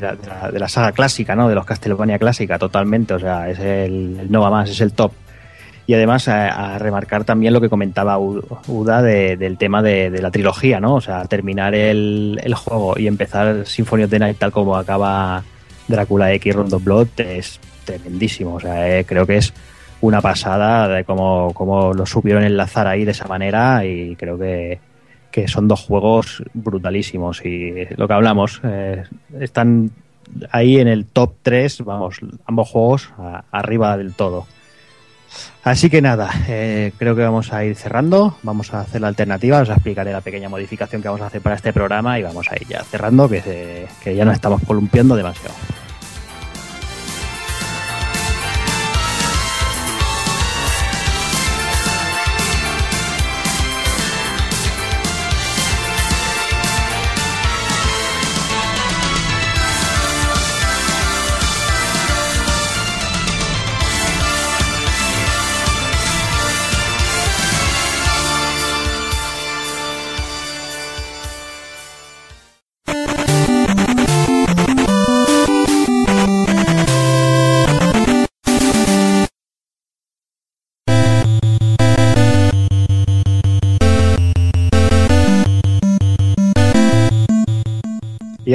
de, 0.00 0.58
la, 0.58 0.68
saga 0.68 0.92
clásica, 0.92 1.34
¿no? 1.34 1.48
De 1.48 1.54
los 1.54 1.64
Castlevania 1.64 2.18
clásica, 2.18 2.58
totalmente, 2.58 3.14
o 3.14 3.18
sea, 3.18 3.48
es 3.48 3.58
el, 3.58 4.18
el 4.20 4.30
no 4.30 4.40
va 4.40 4.50
más, 4.50 4.70
es 4.70 4.80
el 4.80 4.92
top. 4.92 5.12
Y 5.88 5.94
además 5.94 6.26
a, 6.26 6.74
a 6.74 6.78
remarcar 6.78 7.24
también 7.24 7.52
lo 7.52 7.60
que 7.60 7.68
comentaba 7.68 8.18
Uda 8.18 9.02
de- 9.02 9.36
del 9.36 9.56
tema 9.56 9.82
de, 9.82 10.10
la 10.20 10.32
trilogía, 10.32 10.80
¿no? 10.80 10.96
O 10.96 11.00
sea, 11.00 11.24
terminar 11.26 11.74
el, 11.76 12.40
el 12.42 12.54
juego 12.54 12.94
y 12.98 13.06
empezar 13.06 13.66
Symphony 13.66 14.02
of 14.04 14.10
the 14.10 14.18
Night 14.18 14.38
tal 14.38 14.50
como 14.50 14.76
acaba 14.76 15.44
Drácula 15.86 16.32
X 16.32 16.54
Rondo 16.56 16.80
Blood 16.80 17.08
es 17.18 17.60
tremendísimo. 17.84 18.54
O 18.54 18.60
sea, 18.60 18.98
eh, 18.98 19.04
creo 19.04 19.26
que 19.26 19.36
es 19.36 19.52
una 20.00 20.20
pasada 20.20 20.88
de 20.88 21.04
cómo, 21.04 21.52
cómo 21.54 21.94
lo 21.94 22.04
supieron 22.04 22.42
enlazar 22.42 22.88
ahí 22.88 23.04
de 23.04 23.12
esa 23.12 23.28
manera 23.28 23.84
y 23.84 24.16
creo 24.16 24.36
que, 24.36 24.80
que 25.36 25.48
son 25.48 25.68
dos 25.68 25.82
juegos 25.82 26.42
brutalísimos 26.54 27.44
y 27.44 27.74
lo 27.98 28.08
que 28.08 28.14
hablamos, 28.14 28.58
eh, 28.64 29.04
están 29.38 29.90
ahí 30.50 30.78
en 30.78 30.88
el 30.88 31.04
top 31.04 31.34
3, 31.42 31.82
vamos, 31.84 32.20
ambos 32.46 32.70
juegos 32.70 33.10
arriba 33.50 33.98
del 33.98 34.14
todo. 34.14 34.46
Así 35.62 35.90
que 35.90 36.00
nada, 36.00 36.30
eh, 36.48 36.90
creo 36.96 37.14
que 37.14 37.20
vamos 37.20 37.52
a 37.52 37.66
ir 37.66 37.76
cerrando, 37.76 38.38
vamos 38.42 38.72
a 38.72 38.80
hacer 38.80 39.02
la 39.02 39.08
alternativa, 39.08 39.60
os 39.60 39.68
explicaré 39.68 40.10
la 40.10 40.22
pequeña 40.22 40.48
modificación 40.48 41.02
que 41.02 41.08
vamos 41.08 41.20
a 41.20 41.26
hacer 41.26 41.42
para 41.42 41.56
este 41.56 41.74
programa 41.74 42.18
y 42.18 42.22
vamos 42.22 42.46
a 42.50 42.56
ir 42.56 42.66
ya 42.66 42.82
cerrando, 42.82 43.28
que, 43.28 43.86
que 44.02 44.16
ya 44.16 44.24
nos 44.24 44.36
estamos 44.36 44.62
columpiando 44.66 45.16
demasiado. 45.16 45.54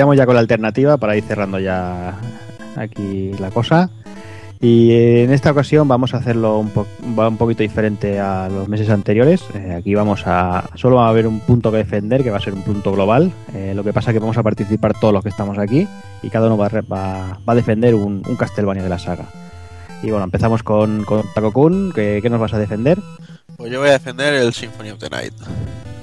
Y 0.02 0.04
vamos 0.04 0.18
ya 0.18 0.26
con 0.26 0.34
la 0.34 0.42
alternativa 0.42 0.98
para 0.98 1.16
ir 1.16 1.24
cerrando 1.24 1.60
ya 1.60 2.16
aquí 2.76 3.32
la 3.40 3.52
cosa. 3.52 3.92
Y 4.60 4.92
en 5.22 5.32
esta 5.32 5.52
ocasión 5.52 5.88
vamos 5.88 6.16
a 6.16 6.18
hacerlo 6.18 6.58
un, 6.58 6.70
po- 6.70 6.88
va 7.18 7.28
un 7.28 7.38
poquito 7.38 7.62
diferente 7.62 8.20
a 8.20 8.50
los 8.50 8.68
meses 8.68 8.90
anteriores. 8.90 9.44
Eh, 9.54 9.76
aquí 9.78 9.94
vamos 9.94 10.24
a. 10.26 10.64
Solo 10.74 10.96
va 10.96 11.06
a 11.06 11.10
haber 11.10 11.28
un 11.28 11.40
punto 11.42 11.70
que 11.72 11.78
defender, 11.78 12.24
que 12.24 12.32
va 12.32 12.38
a 12.38 12.42
ser 12.42 12.54
un 12.54 12.64
punto 12.64 12.92
global. 12.92 13.32
Eh, 13.54 13.74
lo 13.76 13.84
que 13.84 13.94
pasa 13.94 14.10
es 14.10 14.16
que 14.16 14.20
vamos 14.20 14.38
a 14.40 14.44
participar 14.44 14.94
todos 15.00 15.14
los 15.14 15.22
que 15.22 15.30
estamos 15.30 15.60
aquí 15.60 15.88
y 16.24 16.30
cada 16.32 16.48
uno 16.48 16.58
va 16.58 16.66
a, 16.66 16.82
va- 16.82 17.40
va 17.48 17.54
a 17.54 17.56
defender 17.56 17.94
un, 17.94 18.24
un 18.28 18.36
Castlevania 18.36 18.82
de 18.82 18.90
la 18.90 18.98
saga. 18.98 19.26
Y 20.02 20.10
bueno, 20.10 20.24
empezamos 20.24 20.64
con, 20.64 21.04
con 21.06 21.22
Taco-kun. 21.36 21.92
¿Qué, 21.94 22.22
qué 22.24 22.30
nos 22.32 22.40
vas 22.40 22.56
a 22.56 22.60
defender? 22.60 22.98
Pues 23.56 23.72
yo 23.72 23.80
voy 23.82 23.90
a 23.90 23.94
defender 23.94 24.34
el 24.34 24.52
Symphony 24.52 24.90
of 24.90 24.98
the 25.00 25.10
Night. 25.12 25.34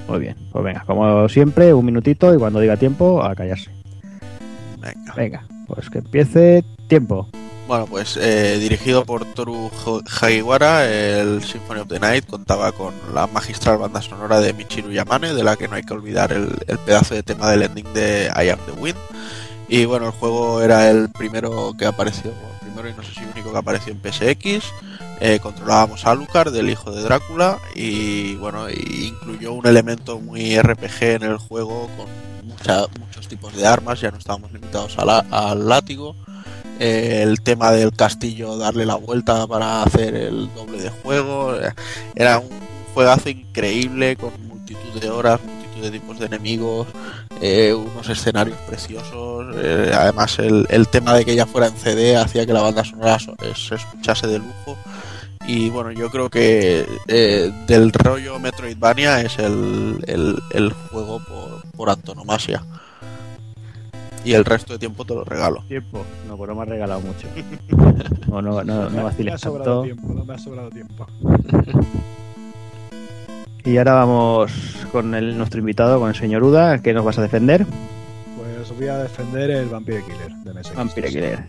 Muy 0.09 0.21
bien, 0.21 0.37
pues 0.53 0.65
venga, 0.65 0.85
como 0.87 1.29
siempre, 1.29 1.75
un 1.75 1.85
minutito 1.85 2.33
y 2.35 2.39
cuando 2.39 2.61
diga 2.61 2.77
tiempo, 2.77 3.23
a 3.23 3.35
callarse. 3.35 3.71
Venga. 4.81 5.15
Venga, 5.15 5.47
pues 5.67 5.89
que 5.91 5.99
empiece 5.99 6.65
tiempo. 6.89 7.29
Bueno, 7.67 7.85
pues 7.87 8.17
eh, 8.17 8.57
dirigido 8.59 9.05
por 9.05 9.27
Toru 9.35 9.71
Hagiwara, 10.23 10.87
el 10.87 11.43
Symphony 11.45 11.81
of 11.81 11.89
the 11.89 12.01
Night 12.01 12.25
contaba 12.27 12.73
con 12.73 12.95
la 13.15 13.27
magistral 13.27 13.77
banda 13.77 14.01
sonora 14.01 14.41
de 14.41 14.55
Michiru 14.55 14.91
Yamane, 14.91 15.35
de 15.35 15.45
la 15.45 15.55
que 15.57 15.69
no 15.69 15.75
hay 15.77 15.83
que 15.83 15.93
olvidar 15.93 16.33
el, 16.33 16.49
el 16.67 16.79
pedazo 16.79 17.15
de 17.15 17.23
tema 17.23 17.51
del 17.51 17.63
ending 17.65 17.93
de 17.93 18.31
I 18.35 18.49
Am 18.49 18.59
the 18.65 18.73
Wind. 18.81 18.97
Y 19.69 19.85
bueno, 19.85 20.07
el 20.07 20.13
juego 20.13 20.63
era 20.63 20.89
el 20.89 21.11
primero 21.11 21.75
que 21.79 21.85
apareció, 21.85 22.31
el 22.31 22.59
primero 22.69 22.89
y 22.89 22.95
no 22.95 23.03
sé 23.03 23.13
si 23.13 23.21
único 23.35 23.53
que 23.53 23.59
apareció 23.59 23.93
en 23.93 24.01
PSX. 24.01 24.65
Eh, 25.21 25.39
controlábamos 25.43 26.07
a 26.07 26.13
Alucard, 26.13 26.53
del 26.55 26.71
hijo 26.71 26.91
de 26.91 27.03
Drácula, 27.03 27.59
y 27.75 28.37
bueno, 28.37 28.71
incluyó 28.71 29.53
un 29.53 29.67
elemento 29.67 30.21
muy 30.21 30.59
RPG 30.59 31.03
en 31.03 31.23
el 31.25 31.37
juego 31.37 31.91
con 31.99 32.07
mucha- 32.49 32.87
tipos 33.29 33.55
de 33.55 33.67
armas, 33.67 34.01
ya 34.01 34.11
no 34.11 34.19
estábamos 34.19 34.53
limitados 34.53 34.97
al 34.99 35.69
látigo 35.69 36.15
eh, 36.81 37.21
el 37.23 37.41
tema 37.43 37.71
del 37.73 37.93
castillo, 37.93 38.57
darle 38.57 38.87
la 38.87 38.95
vuelta 38.97 39.47
para 39.47 39.83
hacer 39.83 40.15
el 40.15 40.49
doble 40.55 40.81
de 40.81 40.91
juego. 40.91 41.55
Era 42.15 42.39
un 42.39 42.49
juegazo 42.95 43.29
increíble 43.29 44.17
con 44.17 44.31
multitud 44.49 45.01
de 45.01 45.11
horas, 45.11 45.41
multitud 45.43 45.83
de 45.83 45.91
tipos 45.91 46.19
de 46.19 46.27
enemigos, 46.27 46.87
eh, 47.41 47.73
unos 47.75 48.09
escenarios 48.09 48.59
preciosos. 48.69 49.55
eh, 49.57 49.93
además, 49.95 50.39
el, 50.39 50.67
el 50.71 50.89
tema 50.89 51.15
de 51.15 51.25
que 51.25 51.35
ya 51.35 51.47
fuera 51.47 51.67
en 51.69 51.77
CD 51.77 52.17
hacía 52.17 52.47
que 52.47 52.53
la 52.53 52.63
banda 52.63 52.85
sonora 52.85 53.19
so- 53.19 53.35
se 53.57 53.75
escuchase 53.75 54.27
de 54.29 54.39
lujo. 54.39 54.77
Y 55.47 55.71
bueno, 55.71 55.91
yo 55.93 56.11
creo 56.11 56.29
que 56.29 56.85
del 57.07 57.93
rollo 57.93 58.39
Metroidvania 58.39 59.21
es 59.23 59.39
el, 59.39 59.99
el- 60.07 60.39
el 60.53 60.73
juego 60.73 61.21
por, 61.27 61.63
por 61.73 61.91
antonomasia. 61.91 62.63
Y 64.25 64.35
el 64.35 64.45
resto 64.45 64.75
de 64.75 64.79
tiempo 64.79 65.05
te 65.05 65.15
lo 65.15 65.25
regalo. 65.25 65.63
Tiempo. 65.69 66.05
No, 66.27 66.37
pues 66.37 66.49
no 66.49 66.55
me 66.55 66.63
has 66.63 66.69
regalado 66.69 67.01
mucho. 67.01 67.29
No, 68.29 68.43
no, 68.43 68.63
no, 68.63 68.85
no 68.85 68.91
me 68.91 69.01
ha 69.01 69.05
vaciles 69.05 69.41
sobrado 69.41 69.83
tanto. 69.83 69.83
tiempo, 69.85 70.15
no 70.15 70.25
me 70.25 70.35
ha 70.35 70.39
sobrado 70.39 70.69
tiempo. 70.69 71.07
Y 73.65 73.79
ahora 73.79 73.95
vamos 73.95 74.53
con 74.93 75.15
el, 75.15 75.37
nuestro 75.37 75.61
invitado, 75.61 75.99
con 75.99 76.11
el 76.11 76.15
señor 76.15 76.43
Uda. 76.43 76.81
¿Qué 76.83 76.93
nos 76.93 77.05
vas 77.05 77.19
a 77.19 77.23
defender? 77.23 77.67
Pues 78.37 78.79
voy 78.79 78.89
a 78.89 78.99
defender 78.99 79.51
el 79.51 79.69
Vampire 79.69 80.03
Killer 80.03 80.31
de 80.45 80.55
MSX. 80.55 80.75
Vampire 80.77 81.09
Killer. 81.09 81.45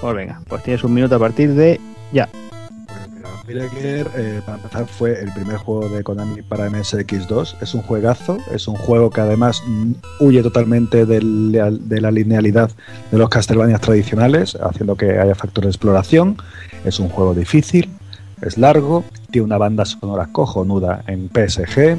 Pues 0.00 0.14
venga, 0.14 0.40
pues 0.48 0.62
tienes 0.62 0.82
un 0.84 0.94
minuto 0.94 1.16
a 1.16 1.18
partir 1.18 1.54
de 1.54 1.80
ya. 2.12 2.28
Vampire 3.22 4.04
eh, 4.16 4.40
para 4.44 4.56
empezar, 4.58 4.86
fue 4.86 5.20
el 5.20 5.32
primer 5.32 5.56
juego 5.56 5.88
de 5.88 6.02
Konami 6.02 6.42
para 6.42 6.68
MSX2. 6.68 7.56
Es 7.60 7.74
un 7.74 7.82
juegazo, 7.82 8.38
es 8.52 8.68
un 8.68 8.76
juego 8.76 9.10
que 9.10 9.20
además 9.20 9.62
mm, 9.66 9.92
huye 10.20 10.42
totalmente 10.42 11.06
de 11.06 11.20
la 12.00 12.10
linealidad 12.10 12.70
de 13.10 13.18
los 13.18 13.28
Castlevanias 13.28 13.80
tradicionales, 13.80 14.56
haciendo 14.56 14.96
que 14.96 15.18
haya 15.18 15.34
factor 15.34 15.64
de 15.64 15.70
exploración. 15.70 16.36
Es 16.84 16.98
un 16.98 17.08
juego 17.08 17.34
difícil, 17.34 17.90
es 18.42 18.56
largo, 18.58 19.04
tiene 19.30 19.46
una 19.46 19.58
banda 19.58 19.84
sonora 19.84 20.28
cojonuda 20.30 21.04
en 21.06 21.28
PSG. 21.28 21.98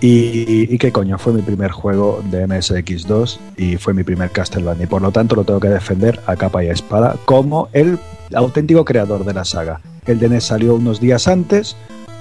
Y, 0.00 0.74
y 0.74 0.78
qué 0.78 0.90
coño, 0.90 1.16
fue 1.16 1.32
mi 1.32 1.42
primer 1.42 1.70
juego 1.70 2.24
de 2.28 2.48
MSX2 2.48 3.38
y 3.56 3.76
fue 3.76 3.94
mi 3.94 4.02
primer 4.02 4.30
Castlevania. 4.30 4.84
Y 4.84 4.88
por 4.88 5.00
lo 5.00 5.12
tanto 5.12 5.36
lo 5.36 5.44
tengo 5.44 5.60
que 5.60 5.68
defender 5.68 6.20
a 6.26 6.34
capa 6.34 6.64
y 6.64 6.68
a 6.68 6.72
espada 6.72 7.16
como 7.24 7.68
el 7.72 8.00
auténtico 8.34 8.84
creador 8.84 9.24
de 9.24 9.34
la 9.34 9.44
saga. 9.44 9.80
El 10.04 10.18
DNS 10.18 10.42
salió 10.44 10.74
unos 10.74 11.00
días 11.00 11.28
antes, 11.28 11.76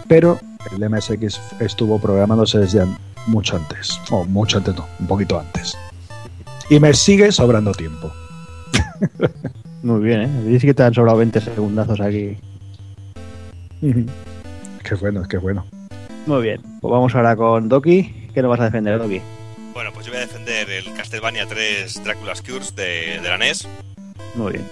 pero 0.07 0.39
el 0.71 0.87
MSX 0.87 1.39
estuvo 1.59 1.97
programándose 1.99 2.59
desde 2.59 2.85
mucho 3.25 3.57
antes. 3.57 3.99
O 4.11 4.23
mucho 4.25 4.59
antes, 4.59 4.75
no, 4.75 4.85
un 4.99 5.07
poquito 5.07 5.39
antes. 5.39 5.75
y 6.69 6.79
me 6.79 6.93
sigue 6.93 7.31
sobrando 7.31 7.71
tiempo. 7.71 8.11
Muy 9.83 10.01
bien, 10.03 10.21
¿eh? 10.21 10.43
Dices 10.43 10.61
que 10.61 10.73
te 10.75 10.83
han 10.83 10.93
sobrado 10.93 11.17
20 11.17 11.41
segundazos 11.41 11.99
aquí. 12.01 12.37
Qué 14.83 14.95
bueno, 14.95 15.23
qué 15.27 15.37
bueno. 15.37 15.65
Muy 16.27 16.43
bien, 16.43 16.61
pues 16.81 16.91
vamos 16.91 17.15
ahora 17.15 17.35
con 17.35 17.67
Doki. 17.69 18.29
¿Qué 18.33 18.41
nos 18.41 18.49
vas 18.51 18.59
a 18.59 18.65
defender, 18.65 18.99
Doki? 18.99 19.21
Bueno, 19.73 19.91
pues 19.93 20.05
yo 20.05 20.11
voy 20.11 20.21
a 20.21 20.25
defender 20.27 20.69
el 20.69 20.93
Castlevania 20.93 21.47
3 21.47 22.03
Dracula's 22.03 22.41
Curse 22.41 22.75
de, 22.75 23.19
de 23.21 23.29
la 23.29 23.37
NES. 23.37 23.67
Muy 24.35 24.53
bien. 24.53 24.65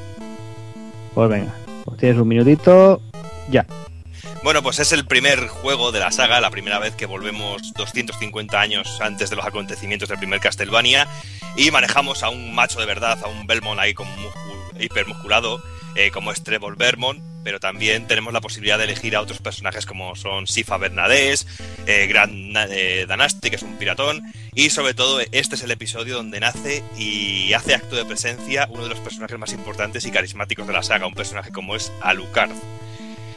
Pues 1.16 1.30
venga, 1.30 1.54
pues 1.90 2.00
tienes 2.00 2.18
un 2.20 2.28
minutito. 2.28 3.02
Ya. 3.50 3.66
Bueno, 4.44 4.64
pues 4.64 4.80
es 4.80 4.92
el 4.94 5.06
primer 5.06 5.48
juego 5.48 5.92
de 5.92 6.00
la 6.00 6.12
saga, 6.12 6.40
la 6.40 6.50
primera 6.50 6.80
vez 6.80 6.96
que 6.96 7.06
volvemos 7.06 7.74
250 7.74 8.60
años 8.60 9.00
antes 9.02 9.30
de 9.30 9.36
los 9.36 9.46
acontecimientos 9.46 10.08
del 10.10 10.18
primer 10.18 10.40
Castlevania 10.40 11.08
y 11.58 11.72
manejamos 11.72 12.24
a 12.24 12.30
un 12.30 12.54
macho 12.56 12.80
de 12.80 12.86
verdad, 12.86 13.20
a 13.24 13.28
un 13.28 13.48
Belmont 13.48 13.80
ahí 13.80 13.94
muscul- 13.94 14.82
hipermusculado, 14.82 15.62
eh, 15.96 16.10
como 16.12 16.32
es 16.32 16.42
Trevor 16.42 16.78
Belmont, 16.78 17.20
pero 17.44 17.60
también 17.60 18.08
tenemos 18.08 18.34
la 18.34 18.42
posibilidad 18.42 18.78
de 18.78 18.86
elegir 18.86 19.16
a 19.16 19.22
otros 19.22 19.40
personajes 19.40 19.86
como 19.86 20.16
son 20.16 20.48
Sifa 20.48 20.78
Bernadés, 20.78 21.48
eh, 21.86 22.08
Gran 22.08 22.54
eh, 22.70 23.06
Danasti, 23.08 23.50
que 23.50 23.56
es 23.56 23.64
un 23.64 23.78
piratón, 23.78 24.22
y 24.54 24.70
sobre 24.70 24.94
todo 24.94 25.20
este 25.32 25.56
es 25.56 25.64
el 25.64 25.72
episodio 25.72 26.16
donde 26.16 26.40
nace 26.40 26.84
y 26.98 27.54
hace 27.54 27.76
acto 27.76 27.96
de 27.96 28.06
presencia 28.06 28.68
uno 28.70 28.84
de 28.84 28.90
los 28.90 29.00
personajes 29.00 29.38
más 29.38 29.54
importantes 29.54 30.06
y 30.06 30.12
carismáticos 30.12 30.68
de 30.68 30.74
la 30.74 30.84
saga, 30.84 31.08
un 31.08 31.14
personaje 31.14 31.52
como 31.52 31.76
es 31.76 31.92
Alucard. 32.02 32.52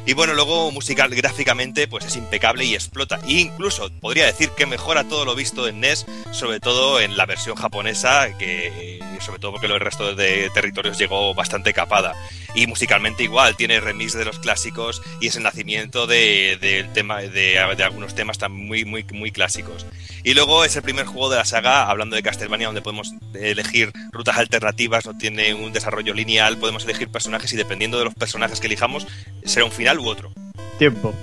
Y 0.05 0.14
bueno, 0.14 0.34
luego 0.34 0.72
musical 0.72 1.14
gráficamente 1.14 1.86
pues 1.86 2.05
es 2.05 2.16
impecable 2.16 2.64
y 2.64 2.74
explota. 2.74 3.20
E 3.24 3.34
incluso 3.34 3.89
podría 4.00 4.26
decir 4.26 4.50
que 4.50 4.66
mejora 4.66 5.05
todo 5.05 5.24
lo 5.24 5.36
visto 5.36 5.68
en 5.68 5.81
NES, 5.81 6.06
sobre 6.32 6.58
todo 6.58 7.00
en 7.00 7.16
la 7.16 7.24
versión 7.24 7.55
japonesa, 7.55 8.36
que 8.36 9.00
sobre 9.23 9.39
todo 9.39 9.52
porque 9.52 9.67
el 9.67 9.81
resto 9.81 10.15
de 10.15 10.51
territorios 10.52 10.99
llegó 10.99 11.34
bastante 11.34 11.73
capada. 11.73 12.15
Y 12.55 12.67
musicalmente 12.67 13.23
igual, 13.23 13.57
tiene 13.57 13.81
remix 13.81 14.12
de 14.12 14.25
los 14.25 14.39
clásicos 14.39 15.02
y 15.20 15.28
es 15.28 15.36
el 15.36 15.42
nacimiento 15.42 16.07
de, 16.07 16.59
del 16.60 16.92
tema, 16.92 17.20
de, 17.20 17.28
de 17.31 17.84
algunos 17.84 18.15
temas 18.15 18.39
tan 18.39 18.52
muy, 18.52 18.84
muy, 18.84 19.05
muy 19.12 19.31
clásicos. 19.31 19.86
Y 20.23 20.34
luego 20.34 20.65
es 20.65 20.76
el 20.76 20.83
primer 20.83 21.07
juego 21.07 21.31
de 21.31 21.36
la 21.36 21.44
saga, 21.44 21.89
hablando 21.89 22.15
de 22.15 22.23
Castlevania, 22.23 22.67
donde 22.67 22.83
podemos 22.83 23.15
elegir 23.34 23.92
rutas 24.12 24.36
alternativas, 24.36 25.07
no 25.07 25.17
tiene 25.17 25.55
un 25.55 25.73
desarrollo 25.73 26.15
lineal, 26.15 26.59
podemos 26.59 26.84
elegir 26.84 27.09
personajes 27.09 27.52
y 27.52 27.57
dependiendo 27.57 27.99
de 27.99 28.05
los 28.05 28.15
personajes 28.15 28.60
que 28.60 28.67
elijamos, 28.67 29.07
será 29.44 29.65
un 29.65 29.73
final 29.73 29.99
u 29.99 30.09
otro. 30.09 30.31
Tiempo. 30.78 31.15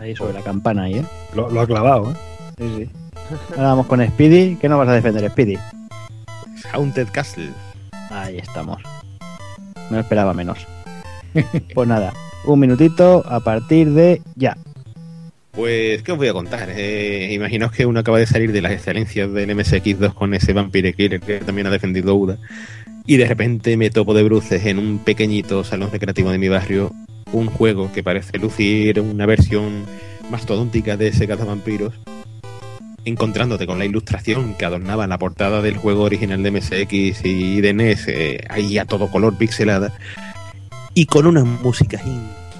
Ahí 0.00 0.16
sobre 0.16 0.32
la 0.32 0.42
campana 0.42 0.84
ahí, 0.84 0.94
¿eh? 0.94 1.04
Lo, 1.34 1.50
lo 1.50 1.60
ha 1.60 1.66
clavado, 1.66 2.12
¿eh? 2.12 2.14
Sí, 2.58 2.74
sí. 2.78 2.90
Ahora 3.50 3.68
vamos 3.68 3.86
con 3.86 4.04
Speedy. 4.04 4.56
¿Qué 4.56 4.68
nos 4.68 4.78
vas 4.78 4.88
a 4.88 4.92
defender, 4.92 5.30
Speedy? 5.30 5.58
Haunted 6.72 7.08
Castle. 7.12 7.50
Ahí 8.10 8.38
estamos. 8.38 8.82
No 9.90 9.98
esperaba 9.98 10.34
menos. 10.34 10.66
Pues 11.74 11.88
nada, 11.88 12.12
un 12.44 12.58
minutito 12.58 13.24
a 13.24 13.38
partir 13.40 13.90
de 13.90 14.20
ya. 14.34 14.56
Pues, 15.52 16.02
¿qué 16.02 16.12
os 16.12 16.18
voy 16.18 16.28
a 16.28 16.32
contar? 16.32 16.68
Eh, 16.70 17.32
imaginaos 17.32 17.72
que 17.72 17.86
uno 17.86 18.00
acaba 18.00 18.18
de 18.18 18.26
salir 18.26 18.50
de 18.50 18.62
las 18.62 18.72
excelencias 18.72 19.32
del 19.32 19.50
MSX2 19.50 20.14
con 20.14 20.34
ese 20.34 20.52
Vampire 20.52 20.92
Killer 20.92 21.20
que 21.20 21.38
también 21.38 21.66
ha 21.66 21.70
defendido 21.70 22.14
Uda. 22.16 22.38
Y 23.06 23.16
de 23.16 23.26
repente 23.26 23.76
me 23.76 23.90
topo 23.90 24.14
de 24.14 24.22
bruces 24.22 24.66
en 24.66 24.78
un 24.78 24.98
pequeñito 24.98 25.62
salón 25.64 25.90
recreativo 25.92 26.30
de 26.30 26.38
mi 26.38 26.48
barrio 26.48 26.90
un 27.32 27.46
juego 27.46 27.90
que 27.92 28.02
parece 28.02 28.38
lucir 28.38 29.00
una 29.00 29.26
versión 29.26 29.84
mastodóntica 30.30 30.96
de 30.96 31.08
ese 31.08 31.26
cazavampiros, 31.26 31.94
encontrándote 33.04 33.66
con 33.66 33.78
la 33.78 33.84
ilustración 33.84 34.54
que 34.54 34.64
adornaba 34.64 35.06
la 35.06 35.18
portada 35.18 35.62
del 35.62 35.76
juego 35.76 36.02
original 36.02 36.42
de 36.42 36.50
MSX 36.50 37.24
y 37.24 37.60
de 37.60 37.72
NES, 37.72 38.08
eh, 38.08 38.44
ahí 38.48 38.78
a 38.78 38.84
todo 38.84 39.10
color 39.10 39.36
pixelada, 39.36 39.92
y 40.94 41.06
con 41.06 41.26
unas 41.26 41.44
músicas 41.44 42.02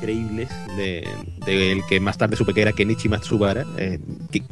de, 0.07 1.07
de 1.45 1.73
el 1.73 1.83
que 1.89 2.01
más 2.01 2.17
tarde 2.19 2.37
supe 2.37 2.55
que 2.55 2.63
era 2.63 2.73
Kenichi 2.73 3.09
Matsubara, 3.09 3.67
eh, 3.77 3.99
que- 4.31 4.43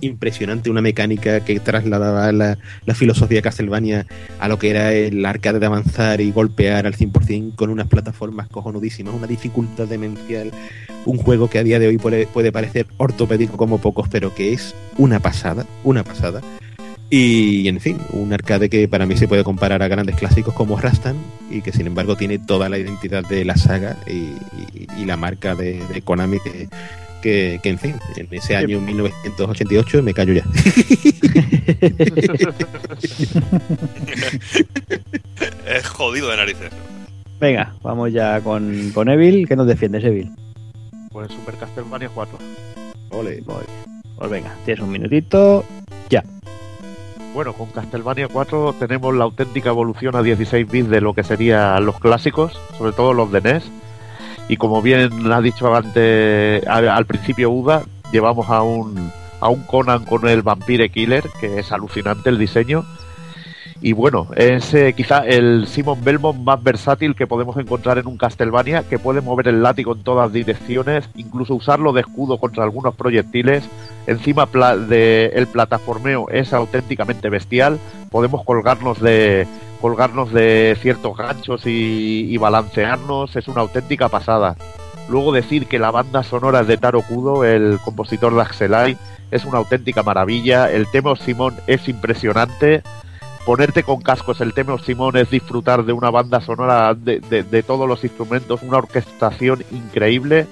impresionante, 0.00 0.70
una 0.70 0.80
mecánica 0.82 1.44
que 1.44 1.58
trasladaba 1.60 2.30
la, 2.32 2.58
la 2.84 2.94
filosofía 2.94 3.38
de 3.38 3.42
Castlevania 3.42 4.06
a 4.38 4.48
lo 4.48 4.58
que 4.58 4.70
era 4.70 4.92
el 4.92 5.24
arcade 5.24 5.58
de 5.58 5.66
avanzar 5.66 6.20
y 6.20 6.30
golpear 6.30 6.86
al 6.86 6.94
100% 6.94 7.54
con 7.56 7.70
unas 7.70 7.86
plataformas 7.88 8.48
cojonudísimas, 8.48 9.14
una 9.14 9.26
dificultad 9.26 9.86
demencial, 9.86 10.52
un 11.06 11.16
juego 11.18 11.48
que 11.48 11.58
a 11.58 11.64
día 11.64 11.78
de 11.78 11.88
hoy 11.88 11.98
puede, 11.98 12.26
puede 12.26 12.52
parecer 12.52 12.86
ortopédico 12.98 13.56
como 13.56 13.78
pocos, 13.78 14.08
pero 14.10 14.34
que 14.34 14.52
es 14.52 14.74
una 14.98 15.20
pasada, 15.20 15.64
una 15.84 16.04
pasada. 16.04 16.42
Y 17.10 17.66
en 17.68 17.80
fin, 17.80 17.96
un 18.12 18.32
arcade 18.34 18.68
que 18.68 18.86
para 18.86 19.06
mí 19.06 19.16
se 19.16 19.26
puede 19.28 19.42
comparar 19.42 19.82
a 19.82 19.88
grandes 19.88 20.14
clásicos 20.16 20.52
como 20.54 20.78
Rastan 20.78 21.16
y 21.50 21.62
que 21.62 21.72
sin 21.72 21.86
embargo 21.86 22.16
tiene 22.16 22.38
toda 22.38 22.68
la 22.68 22.76
identidad 22.78 23.26
de 23.26 23.46
la 23.46 23.56
saga 23.56 23.96
y, 24.06 24.12
y- 24.12 24.86
y 24.98 25.04
la 25.06 25.16
marca 25.16 25.54
de, 25.54 25.82
de 25.92 26.02
Konami 26.02 26.38
que, 26.40 26.68
que, 27.22 27.60
que, 27.62 27.68
en 27.70 27.78
fin, 27.78 27.94
en 28.16 28.28
ese 28.30 28.56
año 28.56 28.78
1988 28.82 30.02
me 30.02 30.12
callo 30.12 30.34
ya. 30.34 30.44
es 35.66 35.86
jodido 35.88 36.28
de 36.30 36.36
narices. 36.36 36.70
Venga, 37.40 37.74
vamos 37.82 38.12
ya 38.12 38.40
con, 38.40 38.90
con 38.92 39.08
Evil. 39.08 39.46
¿Qué 39.46 39.56
nos 39.56 39.66
defiendes, 39.66 40.04
Evil? 40.04 40.30
Pues 41.10 41.30
Super 41.30 41.54
Castlevania 41.56 42.10
4. 42.12 42.38
Ole. 43.10 43.42
Pues 44.16 44.30
venga, 44.30 44.54
tienes 44.64 44.82
un 44.82 44.90
minutito. 44.90 45.64
Ya. 46.10 46.24
Bueno, 47.38 47.52
con 47.52 47.68
Castlevania 47.68 48.26
4 48.26 48.74
tenemos 48.80 49.14
la 49.14 49.22
auténtica 49.22 49.68
evolución 49.68 50.16
a 50.16 50.24
16 50.24 50.68
bits 50.68 50.88
de 50.88 51.00
lo 51.00 51.14
que 51.14 51.22
serían 51.22 51.86
los 51.86 52.00
clásicos, 52.00 52.58
sobre 52.76 52.90
todo 52.90 53.12
los 53.12 53.30
de 53.30 53.40
NES. 53.40 53.70
Y 54.48 54.56
como 54.56 54.82
bien 54.82 55.32
ha 55.32 55.40
dicho 55.40 55.72
antes, 55.72 56.66
al, 56.66 56.88
al 56.88 57.06
principio 57.06 57.48
Uda, 57.48 57.84
llevamos 58.10 58.50
a 58.50 58.62
un, 58.62 59.12
a 59.38 59.48
un 59.50 59.62
Conan 59.62 60.04
con 60.04 60.28
el 60.28 60.42
Vampire 60.42 60.90
Killer, 60.90 61.30
que 61.40 61.60
es 61.60 61.70
alucinante 61.70 62.28
el 62.28 62.38
diseño. 62.38 62.84
Y 63.80 63.92
bueno, 63.92 64.26
es 64.34 64.74
eh, 64.74 64.92
quizá 64.96 65.24
el 65.24 65.68
Simon 65.68 66.02
Belmont 66.02 66.40
más 66.42 66.60
versátil 66.60 67.14
que 67.14 67.28
podemos 67.28 67.56
encontrar 67.56 67.98
en 67.98 68.08
un 68.08 68.18
Castlevania, 68.18 68.82
que 68.82 68.98
puede 68.98 69.20
mover 69.20 69.46
el 69.46 69.62
látigo 69.62 69.94
en 69.94 70.02
todas 70.02 70.32
direcciones, 70.32 71.08
incluso 71.14 71.54
usarlo 71.54 71.92
de 71.92 72.00
escudo 72.00 72.38
contra 72.38 72.64
algunos 72.64 72.96
proyectiles. 72.96 73.68
Encima 74.08 74.46
pla- 74.46 74.76
de 74.76 75.26
el 75.26 75.46
plataformeo 75.46 76.28
es 76.28 76.52
auténticamente 76.52 77.28
bestial. 77.30 77.78
Podemos 78.10 78.44
colgarnos 78.44 79.00
de 79.00 79.46
colgarnos 79.80 80.32
de 80.32 80.76
ciertos 80.80 81.16
ganchos 81.16 81.62
y, 81.64 82.36
balancearnos. 82.36 83.36
Es 83.36 83.46
una 83.46 83.60
auténtica 83.60 84.08
pasada. 84.08 84.56
Luego 85.08 85.30
decir 85.30 85.66
que 85.66 85.78
la 85.78 85.92
banda 85.92 86.24
sonora 86.24 86.64
de 86.64 86.78
Taro 86.78 87.02
Kudo, 87.02 87.44
el 87.44 87.78
compositor 87.84 88.34
de 88.34 88.42
Axelai, 88.42 88.96
es 89.30 89.44
una 89.44 89.58
auténtica 89.58 90.02
maravilla. 90.02 90.68
El 90.68 90.88
tema 90.90 91.14
Simón 91.14 91.54
es 91.68 91.88
impresionante 91.88 92.82
ponerte 93.48 93.82
con 93.82 94.02
cascos 94.02 94.42
el 94.42 94.52
tema 94.52 94.76
Simón 94.76 95.16
es 95.16 95.30
disfrutar 95.30 95.82
de 95.86 95.94
una 95.94 96.10
banda 96.10 96.38
sonora 96.42 96.92
de, 96.92 97.18
de- 97.20 97.42
de 97.44 97.62
todos 97.62 97.88
los 97.88 98.04
instrumentos, 98.04 98.60
una 98.62 98.76
orquestación 98.76 99.64
increíble. 99.70 100.46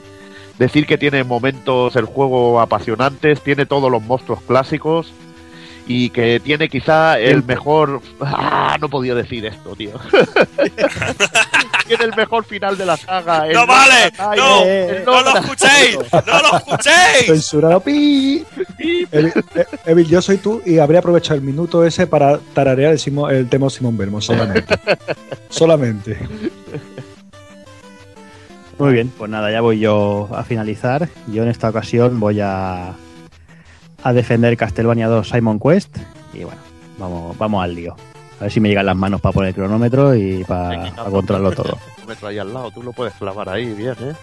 Decir 0.59 0.87
que 0.87 0.97
tiene 0.97 1.23
momentos 1.23 1.95
el 1.95 2.07
juego 2.07 2.59
apasionantes, 2.59 3.43
tiene 3.43 3.67
todos 3.67 3.91
los 3.93 4.03
monstruos 4.03 4.41
clásicos 4.49 5.13
y 5.87 6.11
que 6.11 6.41
tiene 6.41 6.69
quizá 6.69 7.19
el 7.19 7.45
mejor... 7.45 8.01
Ah, 8.21 8.77
no 8.81 8.89
podía 8.89 9.15
decir 9.15 9.47
esto, 9.47 9.75
tío. 9.77 9.93
tiene 11.87 12.05
el 12.05 12.17
mejor 12.17 12.45
final 12.45 12.77
de 12.77 12.87
la 12.87 12.97
saga. 12.97 13.47
¡No 13.53 13.67
vale! 13.67 14.13
¡No! 14.37 14.65
el 14.65 15.05
¡No 15.05 15.23
lo 15.23 15.39
escuchéis! 15.39 15.99
¡No 16.13 16.41
lo 16.41 16.57
escuchéis! 16.59 17.27
Censurado. 17.27 17.81
¡Pi! 17.81 18.45
Evil, 19.13 19.33
eh, 19.55 19.65
Evil, 19.87 20.09
yo 20.09 20.21
soy 20.21 20.39
tú 20.39 20.61
y 20.67 20.79
habría 20.79 20.99
aprovechado 20.99 21.37
el 21.37 21.43
minuto 21.43 21.85
ese 21.85 22.07
para 22.09 22.39
tararear 22.53 22.93
el, 22.93 22.99
Simo- 22.99 23.31
el 23.31 23.49
tema 23.49 23.71
Simón 23.71 23.97
Belmont 23.97 24.25
solamente. 24.25 24.77
solamente. 25.49 26.19
Muy 28.79 28.93
bien, 28.93 29.11
pues 29.17 29.31
nada, 29.31 29.51
ya 29.51 29.61
voy 29.61 29.79
yo 29.79 30.29
a 30.35 30.43
finalizar. 30.45 31.09
Yo 31.29 31.45
en 31.45 31.49
esta 31.49 31.69
ocasión 31.71 32.19
voy 32.21 32.41
a, 32.41 32.93
a 34.07 34.13
defender 34.13 34.57
Castlevania 34.57 35.09
2 35.09 35.29
Simon 35.29 35.59
Quest. 35.59 35.97
Y 36.33 36.45
bueno, 36.45 36.61
vamos, 36.97 37.37
vamos 37.37 37.65
al 37.65 37.75
lío. 37.75 37.97
A 38.39 38.45
ver 38.45 38.53
si 38.53 38.61
me 38.61 38.69
llegan 38.69 38.87
las 38.87 38.95
manos 38.95 39.21
para 39.21 39.33
poner 39.33 39.49
el 39.49 39.55
cronómetro 39.57 40.15
y 40.15 40.45
para, 40.45 40.93
para 40.95 41.11
controlarlo 41.11 41.51
todo. 41.51 41.77
Trae 42.21 42.39
al 42.39 42.55
lado, 42.55 42.71
tú 42.71 42.85
lo 42.85 42.93
puedes 42.93 43.15
clavar 43.15 43.49
ahí, 43.49 43.73
bien, 43.75 43.97
¿eh? 44.01 44.15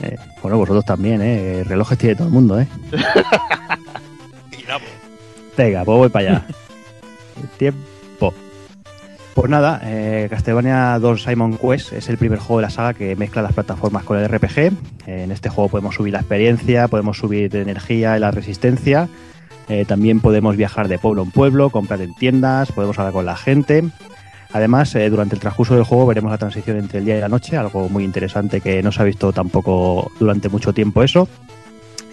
Eh, 0.00 0.16
bueno, 0.42 0.56
vosotros 0.56 0.84
también, 0.86 1.20
¿eh? 1.20 1.62
Relojes 1.64 1.98
tiene 1.98 2.14
todo 2.14 2.28
el 2.28 2.32
mundo, 2.32 2.58
¿eh? 2.58 2.66
Nabo. 4.66 4.84
Venga, 5.56 5.84
pues 5.84 5.98
voy 5.98 6.08
para 6.08 6.28
allá. 6.30 6.46
Tiempo. 7.58 7.80
Pues 9.36 9.50
nada, 9.50 9.82
eh, 9.84 10.28
Castlevania 10.30 10.98
2 10.98 11.24
Simon 11.24 11.58
Quest 11.58 11.92
es 11.92 12.08
el 12.08 12.16
primer 12.16 12.38
juego 12.38 12.56
de 12.56 12.62
la 12.62 12.70
saga 12.70 12.94
que 12.94 13.14
mezcla 13.16 13.42
las 13.42 13.52
plataformas 13.52 14.02
con 14.02 14.18
el 14.18 14.26
RPG. 14.26 14.72
En 15.06 15.30
este 15.30 15.50
juego 15.50 15.68
podemos 15.68 15.94
subir 15.94 16.14
la 16.14 16.20
experiencia, 16.20 16.88
podemos 16.88 17.18
subir 17.18 17.50
de 17.50 17.60
energía 17.60 18.16
y 18.16 18.20
la 18.20 18.30
resistencia. 18.30 19.10
Eh, 19.68 19.84
también 19.84 20.20
podemos 20.20 20.56
viajar 20.56 20.88
de 20.88 20.98
pueblo 20.98 21.22
en 21.22 21.32
pueblo, 21.32 21.68
comprar 21.68 22.00
en 22.00 22.14
tiendas, 22.14 22.72
podemos 22.72 22.98
hablar 22.98 23.12
con 23.12 23.26
la 23.26 23.36
gente. 23.36 23.84
Además, 24.54 24.94
eh, 24.94 25.10
durante 25.10 25.34
el 25.34 25.40
transcurso 25.42 25.74
del 25.74 25.84
juego 25.84 26.06
veremos 26.06 26.30
la 26.30 26.38
transición 26.38 26.78
entre 26.78 27.00
el 27.00 27.04
día 27.04 27.18
y 27.18 27.20
la 27.20 27.28
noche, 27.28 27.58
algo 27.58 27.90
muy 27.90 28.04
interesante 28.04 28.62
que 28.62 28.82
no 28.82 28.90
se 28.90 29.02
ha 29.02 29.04
visto 29.04 29.34
tampoco 29.34 30.12
durante 30.18 30.48
mucho 30.48 30.72
tiempo 30.72 31.02
eso. 31.02 31.28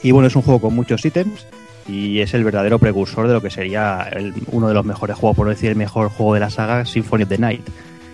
Y 0.04 0.12
bueno, 0.12 0.28
es 0.28 0.36
un 0.36 0.42
juego 0.42 0.60
con 0.60 0.76
muchos 0.76 1.06
ítems 1.06 1.48
y 1.88 2.20
es 2.20 2.34
el 2.34 2.44
verdadero 2.44 2.80
precursor 2.80 3.28
de 3.28 3.34
lo 3.34 3.42
que 3.42 3.50
sería 3.50 4.10
uno 4.48 4.68
de 4.68 4.74
los 4.74 4.86
mejores 4.86 5.18
juegos, 5.18 5.36
por 5.36 5.46
no 5.46 5.52
decir 5.52 5.70
el 5.70 5.76
mejor 5.76 6.10
juego 6.10 6.34
de 6.34 6.40
la 6.40 6.50
saga, 6.50 6.86
Symphony 6.86 7.24
of 7.24 7.30
the 7.30 7.38
Night. 7.38 7.68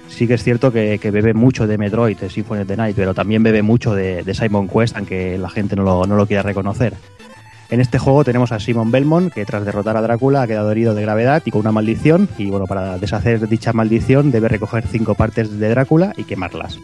Sí 0.08 0.28
que 0.28 0.34
es 0.34 0.44
cierto 0.44 0.72
que, 0.72 0.98
que 1.00 1.12
bebe 1.12 1.34
mucho 1.34 1.68
de 1.68 1.78
Metroid, 1.78 2.18
de 2.18 2.30
Symphony 2.30 2.62
of 2.62 2.68
the 2.68 2.78
Night, 2.78 2.96
pero 2.96 3.14
también 3.14 3.44
bebe 3.44 3.62
mucho 3.62 3.94
de, 3.94 4.24
de 4.24 4.34
Simon 4.34 4.68
Quest, 4.68 4.98
aunque 4.98 5.38
la 5.38 5.50
gente 5.50 5.76
no 5.76 5.84
lo, 5.84 6.06
no 6.08 6.16
lo 6.16 6.26
quiera 6.26 6.42
reconocer. 6.42 6.94
En 7.70 7.80
este 7.80 8.00
juego 8.00 8.24
tenemos 8.24 8.52
a 8.52 8.60
Simon 8.60 8.90
Belmont, 8.90 9.32
que 9.32 9.46
tras 9.46 9.64
derrotar 9.64 9.96
a 9.96 10.02
Drácula 10.02 10.42
ha 10.42 10.48
quedado 10.48 10.72
herido 10.72 10.96
de 10.96 11.04
gravedad 11.04 11.44
y 11.46 11.52
con 11.52 11.62
una 11.62 11.72
maldición, 11.72 12.28
y 12.40 12.50
bueno, 12.50 12.66
para 12.66 12.98
deshacer 12.98 13.48
dicha 13.48 13.74
maldición 13.74 14.32
debe 14.32 14.48
recoger 14.48 14.88
cinco 14.88 15.14
partes 15.14 15.60
de 15.60 15.70
Drácula 15.70 16.14
y 16.18 16.24
quemarlas. 16.24 16.80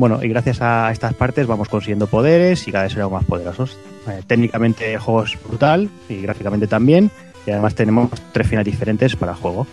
Bueno, 0.00 0.24
y 0.24 0.28
gracias 0.30 0.62
a 0.62 0.90
estas 0.92 1.12
partes 1.12 1.46
vamos 1.46 1.68
consiguiendo 1.68 2.06
poderes 2.06 2.66
y 2.66 2.72
cada 2.72 2.84
vez 2.84 2.92
seremos 2.94 3.12
más 3.12 3.24
poderosos. 3.26 3.76
Eh, 4.08 4.22
técnicamente 4.26 4.94
el 4.94 4.98
juego 4.98 5.24
es 5.24 5.36
brutal 5.46 5.90
y 6.08 6.22
gráficamente 6.22 6.66
también, 6.66 7.10
y 7.46 7.50
además 7.50 7.74
tenemos 7.74 8.08
tres 8.32 8.48
finales 8.48 8.72
diferentes 8.72 9.14
para 9.14 9.32
el 9.32 9.38
juego. 9.38 9.66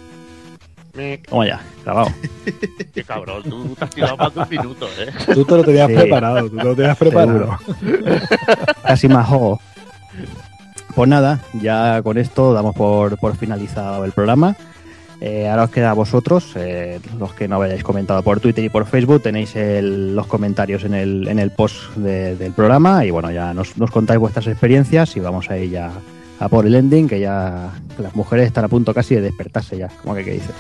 Toma 1.30 1.48
ya, 1.48 1.62
grabado. 1.86 2.10
Qué 2.94 3.04
cabrón, 3.06 3.44
tú 3.44 3.74
te 3.80 3.86
has 3.86 3.90
tirado 3.92 4.18
más 4.18 4.34
de 4.36 4.42
un 4.42 4.50
minuto, 4.50 4.88
¿eh? 5.00 5.14
Tú 5.34 5.46
te 5.46 5.56
lo 5.56 5.64
tenías 5.64 5.88
Sí. 5.88 5.94
preparado, 5.96 6.50
tú 6.50 6.58
te 6.58 6.64
lo 6.66 6.76
tenías 6.76 6.98
preparado. 6.98 7.58
Casi 8.84 9.08
más 9.08 9.30
juego. 9.30 9.62
Pues 10.94 11.08
nada, 11.10 11.40
ya 11.54 12.02
con 12.02 12.18
esto 12.18 12.52
damos 12.54 12.76
por, 12.76 13.18
por 13.18 13.38
finalizado 13.38 14.04
el 14.04 14.12
programa. 14.12 14.58
Eh, 15.20 15.50
ahora 15.50 15.64
os 15.64 15.72
queda 15.72 15.90
a 15.90 15.94
vosotros, 15.94 16.52
eh, 16.56 17.00
los 17.20 17.34
que 17.34 17.48
no 17.48 17.60
hayáis 17.62 17.84
comentado 17.84 18.22
por 18.22 18.40
Twitter 18.40 18.64
y 18.64 18.70
por 18.70 18.86
Facebook, 18.86 19.24
tenéis 19.24 19.56
el- 19.56 20.16
los 20.16 20.28
comentarios 20.28 20.84
en 20.84 20.94
el, 20.94 21.28
en 21.28 21.40
el 21.40 21.50
post 21.50 21.96
de- 21.96 22.36
del 22.36 22.52
programa 22.54 23.04
y 23.04 23.10
bueno, 23.10 23.32
ya 23.32 23.52
nos, 23.54 23.78
nos 23.78 23.90
contáis 23.90 24.20
vuestras 24.20 24.46
experiencias 24.46 25.16
y 25.18 25.20
vamos 25.20 25.50
a 25.50 25.58
ir 25.58 25.72
ya 25.72 25.92
a 26.40 26.50
por 26.50 26.68
el 26.68 26.76
ending, 26.76 27.08
que 27.08 27.20
ya 27.20 27.72
las 27.98 28.16
mujeres 28.16 28.46
están 28.46 28.66
a 28.66 28.68
punto 28.68 28.94
casi 28.94 29.16
de 29.16 29.22
despertarse 29.22 29.76
ya, 29.78 29.88
como 30.04 30.14
que, 30.14 30.24
que 30.24 30.34
dice. 30.34 30.52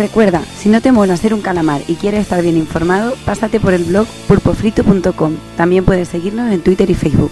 Recuerda, 0.00 0.42
si 0.56 0.70
no 0.70 0.80
te 0.80 0.92
mola 0.92 1.14
hacer 1.14 1.34
un 1.34 1.42
calamar 1.42 1.82
y 1.86 1.94
quieres 1.94 2.22
estar 2.22 2.42
bien 2.42 2.56
informado, 2.56 3.14
pásate 3.26 3.60
por 3.60 3.74
el 3.74 3.84
blog 3.84 4.06
pulpofrito.com. 4.26 5.36
También 5.56 5.84
puedes 5.84 6.08
seguirnos 6.08 6.50
en 6.50 6.62
Twitter 6.62 6.88
y 6.90 6.94
Facebook. 6.94 7.30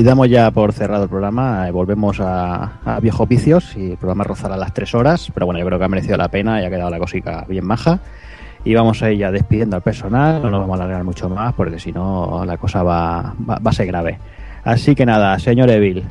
Y 0.00 0.02
damos 0.02 0.30
ya 0.30 0.50
por 0.50 0.72
cerrado 0.72 1.02
el 1.02 1.10
programa, 1.10 1.68
eh, 1.68 1.72
volvemos 1.72 2.20
a, 2.20 2.80
a 2.86 3.00
viejos 3.00 3.28
vicios 3.28 3.76
y 3.76 3.90
el 3.90 3.96
programa 3.98 4.24
rozará 4.24 4.56
las 4.56 4.72
tres 4.72 4.94
horas, 4.94 5.30
pero 5.34 5.44
bueno, 5.44 5.60
yo 5.60 5.66
creo 5.66 5.78
que 5.78 5.84
ha 5.84 5.88
merecido 5.88 6.16
la 6.16 6.28
pena 6.28 6.62
y 6.62 6.64
ha 6.64 6.70
quedado 6.70 6.88
la 6.88 6.98
cosica 6.98 7.44
bien 7.46 7.66
maja. 7.66 8.00
Y 8.64 8.72
vamos 8.72 9.02
a 9.02 9.10
ir 9.10 9.18
ya 9.18 9.30
despidiendo 9.30 9.76
al 9.76 9.82
personal, 9.82 10.40
no 10.40 10.48
nos 10.48 10.60
vamos 10.60 10.80
a 10.80 10.84
alargar 10.84 11.04
mucho 11.04 11.28
más 11.28 11.52
porque 11.52 11.78
si 11.78 11.92
no 11.92 12.42
la 12.46 12.56
cosa 12.56 12.82
va, 12.82 13.34
va, 13.46 13.58
va 13.58 13.70
a 13.70 13.74
ser 13.74 13.88
grave. 13.88 14.18
Así 14.64 14.94
que 14.94 15.04
nada, 15.04 15.38
señor 15.38 15.68
Evil, 15.68 16.02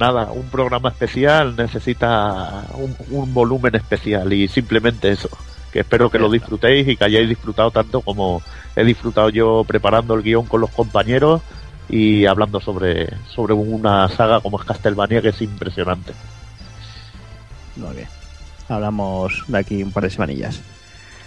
Nada, 0.00 0.32
un 0.32 0.48
programa 0.48 0.88
especial 0.88 1.56
necesita 1.58 2.64
un, 2.72 2.96
un 3.10 3.34
volumen 3.34 3.74
especial 3.74 4.32
y 4.32 4.48
simplemente 4.48 5.10
eso. 5.10 5.28
Que 5.70 5.80
espero 5.80 6.08
que 6.08 6.18
lo 6.18 6.30
disfrutéis 6.30 6.88
y 6.88 6.96
que 6.96 7.04
hayáis 7.04 7.28
disfrutado 7.28 7.70
tanto 7.70 8.00
como 8.00 8.40
he 8.74 8.82
disfrutado 8.82 9.28
yo 9.28 9.62
preparando 9.68 10.14
el 10.14 10.22
guion 10.22 10.46
con 10.46 10.62
los 10.62 10.70
compañeros 10.70 11.42
y 11.88 12.26
hablando 12.26 12.60
sobre, 12.60 13.08
sobre 13.28 13.54
una 13.54 14.08
saga 14.08 14.40
como 14.40 14.60
es 14.60 14.66
Castlevania 14.66 15.22
que 15.22 15.28
es 15.28 15.40
impresionante. 15.40 16.12
muy 17.76 17.94
bien. 17.96 18.08
Hablamos 18.68 19.44
de 19.46 19.58
aquí 19.58 19.82
un 19.82 19.92
par 19.92 20.02
de 20.02 20.10
semanillas. 20.10 20.60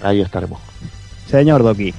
Ahí 0.02 0.22
estaremos. 0.22 0.60
Señor 1.28 1.64
Doki, 1.64 1.94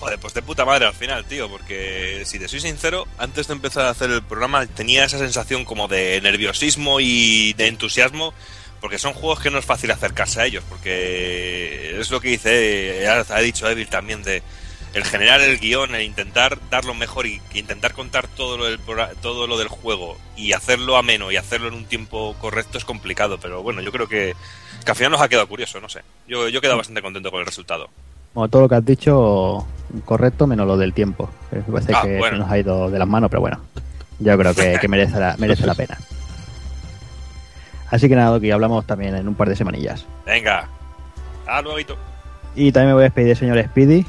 Joder, 0.00 0.18
pues 0.18 0.32
de 0.32 0.40
puta 0.40 0.64
madre 0.64 0.86
al 0.86 0.94
final, 0.94 1.26
tío, 1.26 1.50
porque 1.50 2.22
si 2.24 2.38
te 2.38 2.48
soy 2.48 2.60
sincero, 2.60 3.06
antes 3.18 3.48
de 3.48 3.52
empezar 3.52 3.84
a 3.84 3.90
hacer 3.90 4.10
el 4.10 4.22
programa 4.22 4.66
tenía 4.66 5.04
esa 5.04 5.18
sensación 5.18 5.66
como 5.66 5.88
de 5.88 6.18
nerviosismo 6.22 7.00
y 7.00 7.52
de 7.52 7.66
entusiasmo, 7.66 8.32
porque 8.80 8.98
son 8.98 9.12
juegos 9.12 9.40
que 9.40 9.50
no 9.50 9.58
es 9.58 9.66
fácil 9.66 9.90
acercarse 9.90 10.40
a 10.40 10.46
ellos, 10.46 10.64
porque 10.66 12.00
es 12.00 12.10
lo 12.10 12.18
que 12.18 12.30
dice, 12.30 13.06
ha, 13.06 13.26
ha 13.28 13.40
dicho 13.40 13.68
Evil 13.68 13.88
también, 13.88 14.22
de 14.22 14.42
el 14.94 15.04
generar 15.04 15.40
el 15.40 15.58
guion, 15.58 15.94
el 15.94 16.02
intentar 16.02 16.58
dar 16.70 16.84
lo 16.84 16.94
mejor 16.94 17.26
y 17.26 17.40
intentar 17.54 17.92
contar 17.94 18.26
todo 18.26 18.56
lo, 18.58 18.64
del, 18.64 18.80
todo 19.22 19.46
lo 19.46 19.56
del 19.58 19.68
juego 19.68 20.16
y 20.36 20.52
hacerlo 20.52 20.96
ameno 20.96 21.30
y 21.30 21.36
hacerlo 21.36 21.68
en 21.68 21.74
un 21.74 21.84
tiempo 21.84 22.34
correcto 22.40 22.76
es 22.78 22.84
complicado, 22.84 23.38
pero 23.40 23.62
bueno, 23.62 23.80
yo 23.82 23.92
creo 23.92 24.08
que, 24.08 24.34
que 24.84 24.90
al 24.90 24.96
final 24.96 25.12
nos 25.12 25.20
ha 25.20 25.28
quedado 25.28 25.46
curioso, 25.46 25.80
no 25.80 25.88
sé. 25.88 26.00
Yo, 26.26 26.48
yo 26.48 26.58
he 26.58 26.60
quedado 26.60 26.78
bastante 26.78 27.02
contento 27.02 27.30
con 27.30 27.38
el 27.40 27.46
resultado. 27.46 27.88
como 28.34 28.48
todo 28.48 28.62
lo 28.62 28.68
que 28.68 28.74
has 28.74 28.84
dicho, 28.84 29.64
correcto, 30.04 30.46
menos 30.48 30.66
lo 30.66 30.76
del 30.76 30.92
tiempo. 30.92 31.30
Me 31.52 31.60
parece 31.60 31.92
Ah, 31.94 32.02
que 32.02 32.18
bueno. 32.18 32.38
nos 32.38 32.50
ha 32.50 32.58
ido 32.58 32.90
de 32.90 32.98
las 32.98 33.06
manos, 33.08 33.30
pero 33.30 33.42
bueno, 33.42 33.60
yo 34.18 34.36
creo 34.36 34.54
que, 34.54 34.78
que 34.80 34.88
merece, 34.88 35.20
la, 35.20 35.36
merece 35.38 35.66
la 35.66 35.74
pena. 35.74 35.98
Así 37.90 38.08
que 38.08 38.14
nada, 38.16 38.30
Doki, 38.30 38.50
hablamos 38.50 38.86
también 38.86 39.14
en 39.16 39.26
un 39.28 39.34
par 39.34 39.48
de 39.48 39.56
semanillas. 39.56 40.06
Venga, 40.26 40.68
hasta 41.46 41.62
luego. 41.62 41.96
Y 42.54 42.72
también 42.72 42.88
me 42.88 42.94
voy 42.94 43.02
a 43.02 43.04
despedir 43.04 43.28
del 43.28 43.36
señor 43.36 43.64
Speedy. 43.64 44.04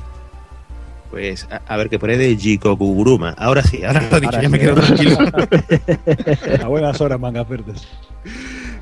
Pues 1.11 1.45
a, 1.51 1.61
a 1.67 1.77
ver 1.77 1.89
qué 1.89 1.99
pone 1.99 2.17
de 2.17 2.37
Jikokuguruma. 2.37 3.31
Ahora 3.31 3.61
sí, 3.61 3.83
ahora 3.83 4.07
lo 4.09 4.17
he 4.17 4.21
dicho, 4.21 4.33
Ahora 4.33 4.41
ya 4.41 4.49
me 4.49 4.59
quedo 4.59 4.75
tranquilo. 4.75 5.17
A 6.63 6.67
buenas 6.67 7.01
horas, 7.01 7.19
mangas 7.19 7.47
verdes. 7.47 7.85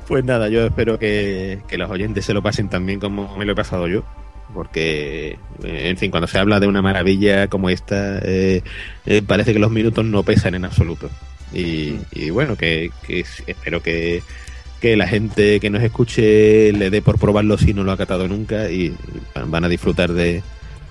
Pues 0.06 0.24
nada, 0.24 0.48
yo 0.48 0.64
espero 0.64 0.98
que, 0.98 1.58
que 1.66 1.76
los 1.76 1.90
oyentes 1.90 2.24
se 2.24 2.32
lo 2.32 2.40
pasen 2.40 2.68
tan 2.68 2.86
bien 2.86 3.00
como 3.00 3.36
me 3.36 3.44
lo 3.44 3.52
he 3.52 3.56
pasado 3.56 3.88
yo. 3.88 4.04
Porque, 4.54 5.38
eh, 5.62 5.88
en 5.88 5.96
fin, 5.96 6.10
cuando 6.10 6.26
se 6.26 6.38
habla 6.38 6.60
de 6.60 6.66
una 6.66 6.82
maravilla 6.82 7.48
como 7.48 7.68
esta, 7.68 8.18
eh, 8.18 8.62
eh, 9.06 9.22
parece 9.26 9.52
que 9.52 9.58
los 9.58 9.70
minutos 9.70 10.04
no 10.04 10.22
pesan 10.22 10.54
en 10.54 10.64
absoluto. 10.64 11.10
Y, 11.52 11.96
y 12.12 12.30
bueno, 12.30 12.56
que, 12.56 12.90
que 13.06 13.24
espero 13.46 13.82
que, 13.82 14.22
que 14.80 14.96
la 14.96 15.08
gente 15.08 15.58
que 15.60 15.70
nos 15.70 15.82
escuche 15.82 16.72
le 16.72 16.90
dé 16.90 17.02
por 17.02 17.18
probarlo 17.18 17.58
si 17.58 17.74
no 17.74 17.82
lo 17.84 17.92
ha 17.92 17.96
catado 17.96 18.28
nunca 18.28 18.70
y 18.70 18.94
van 19.46 19.64
a 19.64 19.68
disfrutar 19.68 20.12
de, 20.12 20.42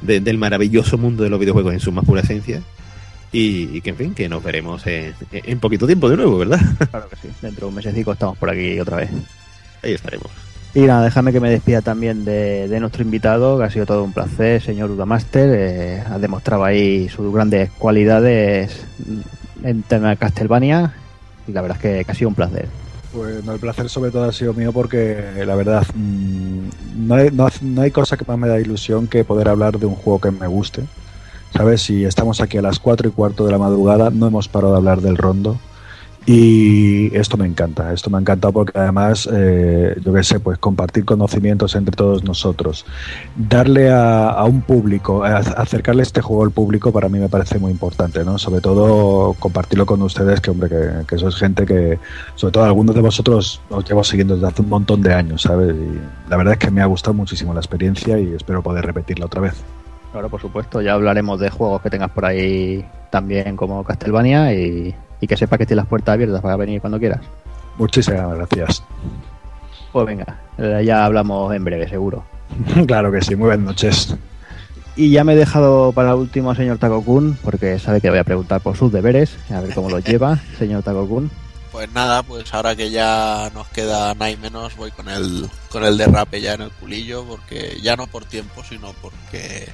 de- 0.01 0.19
del 0.19 0.37
maravilloso 0.37 0.97
mundo 0.97 1.23
de 1.23 1.29
los 1.29 1.39
videojuegos 1.39 1.73
en 1.73 1.79
su 1.79 1.91
más 1.91 2.05
pura 2.05 2.21
esencia. 2.21 2.61
Y, 3.31 3.77
y 3.77 3.81
que, 3.81 3.91
en 3.91 3.95
fin, 3.95 4.13
que 4.15 4.27
nos 4.27 4.43
veremos 4.43 4.87
en, 4.87 5.13
en 5.31 5.59
poquito 5.59 5.85
tiempo 5.85 6.09
de 6.09 6.17
nuevo, 6.17 6.37
¿verdad? 6.39 6.59
Claro 6.89 7.07
que 7.09 7.15
sí. 7.17 7.27
Dentro 7.41 7.67
de 7.67 7.69
un 7.69 7.75
mesecico 7.75 8.11
estamos 8.13 8.37
por 8.37 8.49
aquí 8.49 8.79
otra 8.79 8.97
vez. 8.97 9.09
Ahí 9.83 9.93
estaremos. 9.93 10.27
Y 10.73 10.81
nada, 10.81 11.03
déjame 11.03 11.31
que 11.31 11.39
me 11.39 11.49
despida 11.49 11.81
también 11.81 12.25
de, 12.25 12.67
de 12.67 12.79
nuestro 12.79 13.03
invitado, 13.03 13.57
que 13.57 13.63
ha 13.65 13.69
sido 13.69 13.85
todo 13.85 14.03
un 14.03 14.13
placer, 14.13 14.61
señor 14.61 14.89
Udamaster. 14.91 15.49
Eh, 15.53 16.03
ha 16.09 16.17
demostrado 16.19 16.63
ahí 16.63 17.07
sus 17.09 17.31
grandes 17.33 17.69
cualidades 17.71 18.85
en 19.63 19.83
tema 19.83 20.09
de 20.09 20.17
Castlevania. 20.17 20.93
Y 21.47 21.51
la 21.51 21.61
verdad 21.61 21.77
es 21.77 21.81
que, 21.81 22.05
que 22.05 22.11
ha 22.11 22.15
sido 22.15 22.29
un 22.29 22.35
placer. 22.35 22.67
Pues 23.13 23.43
no, 23.43 23.53
el 23.53 23.59
placer 23.59 23.89
sobre 23.89 24.11
todo 24.11 24.25
ha 24.25 24.31
sido 24.31 24.53
mío 24.53 24.71
porque 24.71 25.43
la 25.45 25.55
verdad 25.55 25.85
mm, 25.95 27.07
no, 27.07 27.15
hay, 27.15 27.31
no, 27.31 27.47
no 27.61 27.81
hay 27.81 27.91
cosa 27.91 28.17
que 28.17 28.25
más 28.25 28.38
me 28.38 28.47
da 28.47 28.59
ilusión 28.59 29.07
que 29.07 29.23
poder 29.23 29.49
hablar 29.49 29.79
de 29.79 29.88
un 29.88 29.95
juego 29.95 30.21
que 30.21 30.31
me 30.31 30.47
guste. 30.47 30.83
¿Sabes? 31.51 31.81
Si 31.81 32.05
estamos 32.05 32.41
aquí 32.41 32.57
a 32.57 32.61
las 32.61 32.79
4 32.79 33.09
y 33.09 33.11
cuarto 33.11 33.45
de 33.45 33.51
la 33.51 33.57
madrugada, 33.57 34.11
no 34.11 34.27
hemos 34.27 34.47
parado 34.47 34.73
de 34.73 34.77
hablar 34.77 35.01
del 35.01 35.17
rondo. 35.17 35.59
Y 36.25 37.15
esto 37.15 37.38
me 37.38 37.48
encanta, 37.48 37.91
esto 37.91 38.09
me 38.09 38.17
ha 38.17 38.22
encantado 38.22 38.53
porque 38.53 38.77
además, 38.77 39.27
eh, 39.31 39.95
yo 40.03 40.14
qué 40.14 40.23
sé, 40.23 40.39
pues 40.39 40.59
compartir 40.59 41.06
conocimientos 41.06 41.75
entre 41.75 41.95
todos 41.95 42.23
nosotros, 42.23 42.85
darle 43.35 43.89
a, 43.91 44.43
un 44.43 44.61
público, 44.61 45.23
a- 45.23 45.38
acercarle 45.38 46.03
este 46.03 46.22
juego 46.22 46.43
al 46.43 46.51
público 46.51 46.91
para 46.91 47.09
mí 47.09 47.17
me 47.19 47.30
parece 47.30 47.57
muy 47.57 47.72
importante, 47.72 48.23
¿no? 48.23 48.38
Sobre 48.38 48.61
todo 48.61 49.33
compartirlo 49.39 49.85
con 49.85 50.01
ustedes, 50.03 50.39
que 50.39 50.51
hombre, 50.51 50.69
que, 50.69 50.89
que 51.07 51.17
sois 51.17 51.35
gente 51.35 51.65
que, 51.65 51.98
sobre 52.35 52.51
todo 52.51 52.64
algunos 52.65 52.93
de 52.95 53.01
vosotros 53.01 53.61
os 53.69 53.88
llevo 53.88 54.03
siguiendo 54.03 54.35
desde 54.35 54.48
hace 54.49 54.61
un 54.61 54.69
montón 54.69 55.01
de 55.01 55.14
años, 55.14 55.41
¿sabes? 55.43 55.73
Y 55.75 56.30
la 56.30 56.38
verdad 56.38 56.53
es 56.53 56.59
que 56.59 56.69
me 56.69 56.81
ha 56.81 56.85
gustado 56.85 57.14
muchísimo 57.15 57.53
la 57.53 57.59
experiencia 57.61 58.19
y 58.19 58.33
espero 58.35 58.61
poder 58.61 58.85
repetirla 58.85 59.25
otra 59.25 59.41
vez. 59.41 59.53
Claro, 60.11 60.30
por 60.30 60.41
supuesto, 60.41 60.81
ya 60.81 60.93
hablaremos 60.93 61.39
de 61.39 61.49
juegos 61.49 61.81
que 61.81 61.89
tengas 61.89 62.11
por 62.11 62.25
ahí 62.25 62.85
también 63.09 63.56
como 63.56 63.83
Castlevania 63.83 64.53
y, 64.53 64.93
y 65.22 65.27
que 65.27 65.38
sepa 65.38 65.57
que 65.57 65.65
tienes 65.65 65.83
las 65.83 65.89
puertas 65.89 66.14
abiertas 66.14 66.41
para 66.41 66.56
venir 66.56 66.81
cuando 66.81 66.99
quieras. 66.99 67.22
Muchísimas 67.77 68.35
gracias. 68.35 68.83
Pues 69.91 70.06
venga, 70.06 70.39
eh, 70.57 70.83
ya 70.85 71.06
hablamos 71.06 71.53
en 71.53 71.64
breve, 71.64 71.89
seguro. 71.89 72.23
claro 72.88 73.11
que 73.11 73.22
sí, 73.22 73.35
muy 73.35 73.48
buenas 73.48 73.65
noches. 73.65 74.15
Y 74.95 75.11
ya 75.11 75.23
me 75.23 75.33
he 75.33 75.38
dejado 75.38 75.93
para 75.93 76.15
último 76.15 76.49
al 76.49 76.57
señor 76.57 76.77
Takokun, 76.77 77.38
porque 77.43 77.80
sabe 77.80 78.01
que 78.01 78.09
voy 78.09 78.19
a 78.19 78.23
preguntar 78.23 78.59
por 78.61 78.75
sus 78.75 78.91
deberes, 78.91 79.38
a 79.49 79.61
ver 79.61 79.73
cómo 79.73 79.89
los 79.89 80.03
lleva, 80.03 80.39
señor 80.59 80.83
Takokun. 80.83 81.31
Pues 81.72 81.91
nada, 81.93 82.23
pues 82.23 82.53
ahora 82.53 82.75
que 82.75 82.89
ya 82.89 83.51
nos 83.53 83.67
queda 83.67 84.14
nada 84.15 84.31
y 84.31 84.38
menos, 84.38 84.75
voy 84.75 84.91
con 84.91 85.07
el, 85.07 85.48
con 85.69 85.85
el 85.85 85.98
derrape 85.98 86.41
ya 86.41 86.56
en 86.56 86.64
el 86.64 86.72
culillo, 86.72 87.23
porque 87.25 87.77
ya 87.81 87.95
no 87.95 88.07
por 88.07 88.25
tiempo, 88.25 88.64
sino 88.67 88.91
porque, 89.01 89.69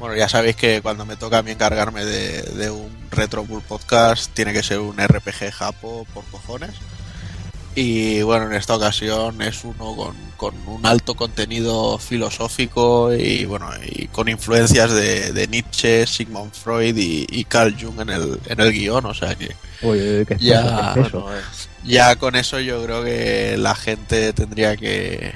bueno, 0.00 0.16
ya 0.16 0.28
sabéis 0.28 0.56
que 0.56 0.80
cuando 0.80 1.04
me 1.04 1.16
toca 1.16 1.38
a 1.38 1.42
mí 1.42 1.50
encargarme 1.50 2.04
de, 2.06 2.42
de 2.42 2.70
un 2.70 2.90
Retro 3.10 3.44
Bull 3.44 3.62
Podcast, 3.62 4.32
tiene 4.32 4.54
que 4.54 4.62
ser 4.62 4.80
un 4.80 4.96
RPG 4.96 5.52
japo 5.52 6.06
por 6.14 6.24
cojones. 6.24 6.70
Y 7.74 8.22
bueno, 8.22 8.46
en 8.46 8.54
esta 8.54 8.74
ocasión 8.74 9.42
es 9.42 9.62
uno 9.62 9.94
con, 9.94 10.16
con 10.36 10.54
un 10.66 10.86
alto 10.86 11.14
contenido 11.14 11.98
filosófico 11.98 13.14
y 13.14 13.44
bueno, 13.44 13.70
y 13.84 14.08
con 14.08 14.28
influencias 14.28 14.90
de, 14.90 15.32
de 15.32 15.46
Nietzsche, 15.46 16.06
Sigmund 16.06 16.52
Freud 16.52 16.96
y, 16.96 17.26
y 17.30 17.44
Carl 17.44 17.76
Jung 17.80 18.00
en 18.00 18.08
el, 18.08 18.40
en 18.46 18.58
el 18.58 18.72
guion, 18.72 19.04
o 19.04 19.14
sea 19.14 19.34
que 19.34 19.54
Uy, 19.82 19.98
uy, 20.00 20.26
qué 20.26 20.36
Ya, 20.38 20.92
qué 20.94 21.00
bueno, 21.00 21.26
ya 21.84 22.16
con 22.16 22.36
eso 22.36 22.58
yo 22.58 22.82
creo 22.82 23.04
que 23.04 23.56
la 23.56 23.74
gente 23.74 24.32
tendría 24.32 24.76
que 24.76 25.32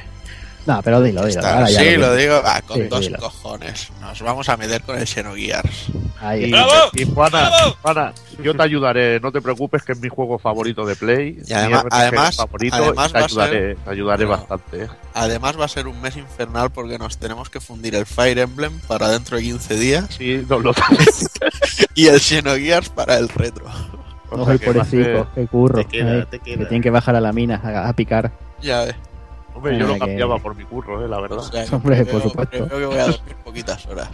No, 0.66 0.80
pero 0.82 1.02
dilo, 1.02 1.26
dilo. 1.26 1.46
ahora 1.46 1.68
ya 1.70 1.80
Sí, 1.80 1.96
lo 1.96 2.14
digo 2.16 2.40
ah, 2.44 2.62
con 2.66 2.76
Sí, 2.78 2.82
dos 2.84 3.00
dilo. 3.02 3.18
cojones. 3.18 3.90
Nos 4.00 4.22
vamos 4.22 4.48
a 4.48 4.56
meter 4.56 4.82
con 4.82 4.98
el 4.98 5.06
Xenogears. 5.06 5.86
Ahí. 6.20 6.50
¡Bravo! 6.50 6.70
y 6.94 7.04
Juana, 7.04 7.50
¡Bravo! 7.50 7.76
Juana, 7.82 8.12
yo 8.42 8.54
te 8.54 8.62
ayudaré, 8.62 9.20
no 9.20 9.30
te 9.30 9.42
preocupes, 9.42 9.82
que 9.82 9.92
es 9.92 10.00
mi 10.00 10.08
juego 10.08 10.38
favorito 10.38 10.86
de 10.86 10.96
Play. 10.96 11.38
Y 11.46 11.52
además- 11.52 11.84
además- 11.90 12.36
favorito, 12.36 12.76
además 12.76 13.10
y 13.10 13.12
te 13.12 13.18
va 13.18 13.24
a 13.24 13.28
ser- 13.28 13.40
ayudaré, 13.42 13.74
te 13.76 13.90
ayudaré 13.90 14.24
bastante. 14.24 14.82
¿eh? 14.84 14.88
Además 15.12 15.60
va 15.60 15.64
a 15.66 15.68
ser 15.68 15.86
un 15.86 16.00
mes 16.00 16.16
infernal 16.16 16.70
porque 16.70 16.98
nos 16.98 17.18
tenemos 17.18 17.50
que 17.50 17.60
fundir 17.60 17.94
el 17.94 18.06
Fire 18.06 18.38
Emblem 18.38 18.78
para 18.88 19.08
dentro 19.10 19.36
de 19.36 19.42
15 19.42 19.76
días 19.76 20.06
Sí, 20.16 20.44
no, 20.48 20.58
lo 20.60 20.72
y 21.94 22.06
el 22.06 22.20
Xenogears 22.20 22.88
para 22.88 23.18
el 23.18 23.28
retro. 23.28 23.66
o 24.30 24.36
No 24.36 24.44
sea 24.46 24.54
soy 24.56 24.58
que 24.58 24.72
va 24.72 24.82
a 24.82 24.84
ser- 24.86 25.00
pobrecito, 25.02 25.28
qué 25.34 25.46
curro. 25.46 25.78
Te 25.78 25.84
queda, 25.84 26.16
eh, 26.20 26.26
te 26.30 26.38
que 26.38 26.54
queda. 26.56 26.68
tienen 26.68 26.82
que 26.82 26.90
bajar 26.90 27.16
a 27.16 27.20
la 27.20 27.32
mina 27.32 27.60
a, 27.62 27.88
a 27.88 27.92
picar. 27.92 28.32
Ya 28.62 28.84
ves. 28.84 28.96
Hombre, 29.54 29.78
yo 29.78 29.86
lo 29.86 29.92
que- 29.94 29.98
cambiaba 30.00 30.38
por 30.38 30.54
mi 30.56 30.64
curro, 30.64 31.04
eh, 31.04 31.08
la 31.08 31.20
verdad. 31.20 31.38
O 31.38 31.42
sea, 31.42 31.64
que 31.64 31.74
Hombre, 31.74 32.04
por 32.04 32.22
supuesto. 32.22 32.66
Creo 32.66 32.78
que 32.80 32.86
voy 32.86 32.98
a 32.98 33.06
dormir 33.06 33.36
poquitas 33.44 33.86
horas. 33.86 34.08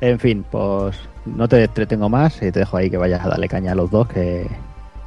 En 0.00 0.18
fin, 0.18 0.44
pues 0.50 0.96
no 1.24 1.48
te 1.48 1.62
entretengo 1.64 2.08
más 2.08 2.36
y 2.42 2.50
te 2.52 2.58
dejo 2.60 2.76
ahí 2.76 2.90
que 2.90 2.96
vayas 2.98 3.24
a 3.24 3.28
darle 3.28 3.48
caña 3.48 3.72
a 3.72 3.74
los 3.74 3.90
dos, 3.90 4.08
que, 4.08 4.46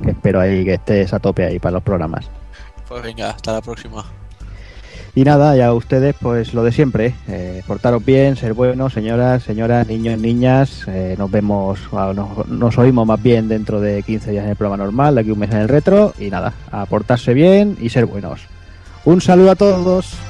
que 0.01 0.09
espero 0.11 0.39
ahí 0.39 0.63
que 0.65 0.75
estés 0.75 1.13
a 1.13 1.19
tope 1.19 1.45
ahí 1.45 1.59
para 1.59 1.73
los 1.73 1.83
programas. 1.83 2.29
Pues 2.87 3.03
venga, 3.03 3.29
hasta 3.31 3.53
la 3.53 3.61
próxima. 3.61 4.05
Y 5.13 5.23
nada, 5.23 5.55
ya 5.55 5.73
ustedes, 5.73 6.15
pues 6.19 6.53
lo 6.53 6.63
de 6.63 6.71
siempre, 6.71 7.15
eh, 7.27 7.63
portaros 7.65 8.05
bien, 8.05 8.35
ser 8.35 8.53
buenos, 8.53 8.93
señoras, 8.93 9.41
señoras, 9.43 9.87
niños, 9.87 10.19
niñas, 10.19 10.85
eh, 10.87 11.15
nos 11.17 11.29
vemos, 11.31 11.79
nos, 11.91 12.47
nos 12.47 12.77
oímos 12.77 13.05
más 13.07 13.21
bien 13.21 13.47
dentro 13.47 13.81
de 13.81 14.03
15 14.03 14.29
días 14.31 14.43
en 14.45 14.51
el 14.51 14.55
programa 14.55 14.83
normal, 14.83 15.15
de 15.15 15.21
aquí 15.21 15.31
un 15.31 15.39
mes 15.39 15.49
en 15.51 15.57
el 15.57 15.69
retro, 15.69 16.13
y 16.19 16.29
nada, 16.29 16.53
a 16.71 16.85
portarse 16.85 17.33
bien 17.33 17.77
y 17.81 17.89
ser 17.89 18.05
buenos. 18.05 18.41
Un 19.07 19.21
saludo 19.21 19.51
a 19.51 19.55
todos. 19.55 20.26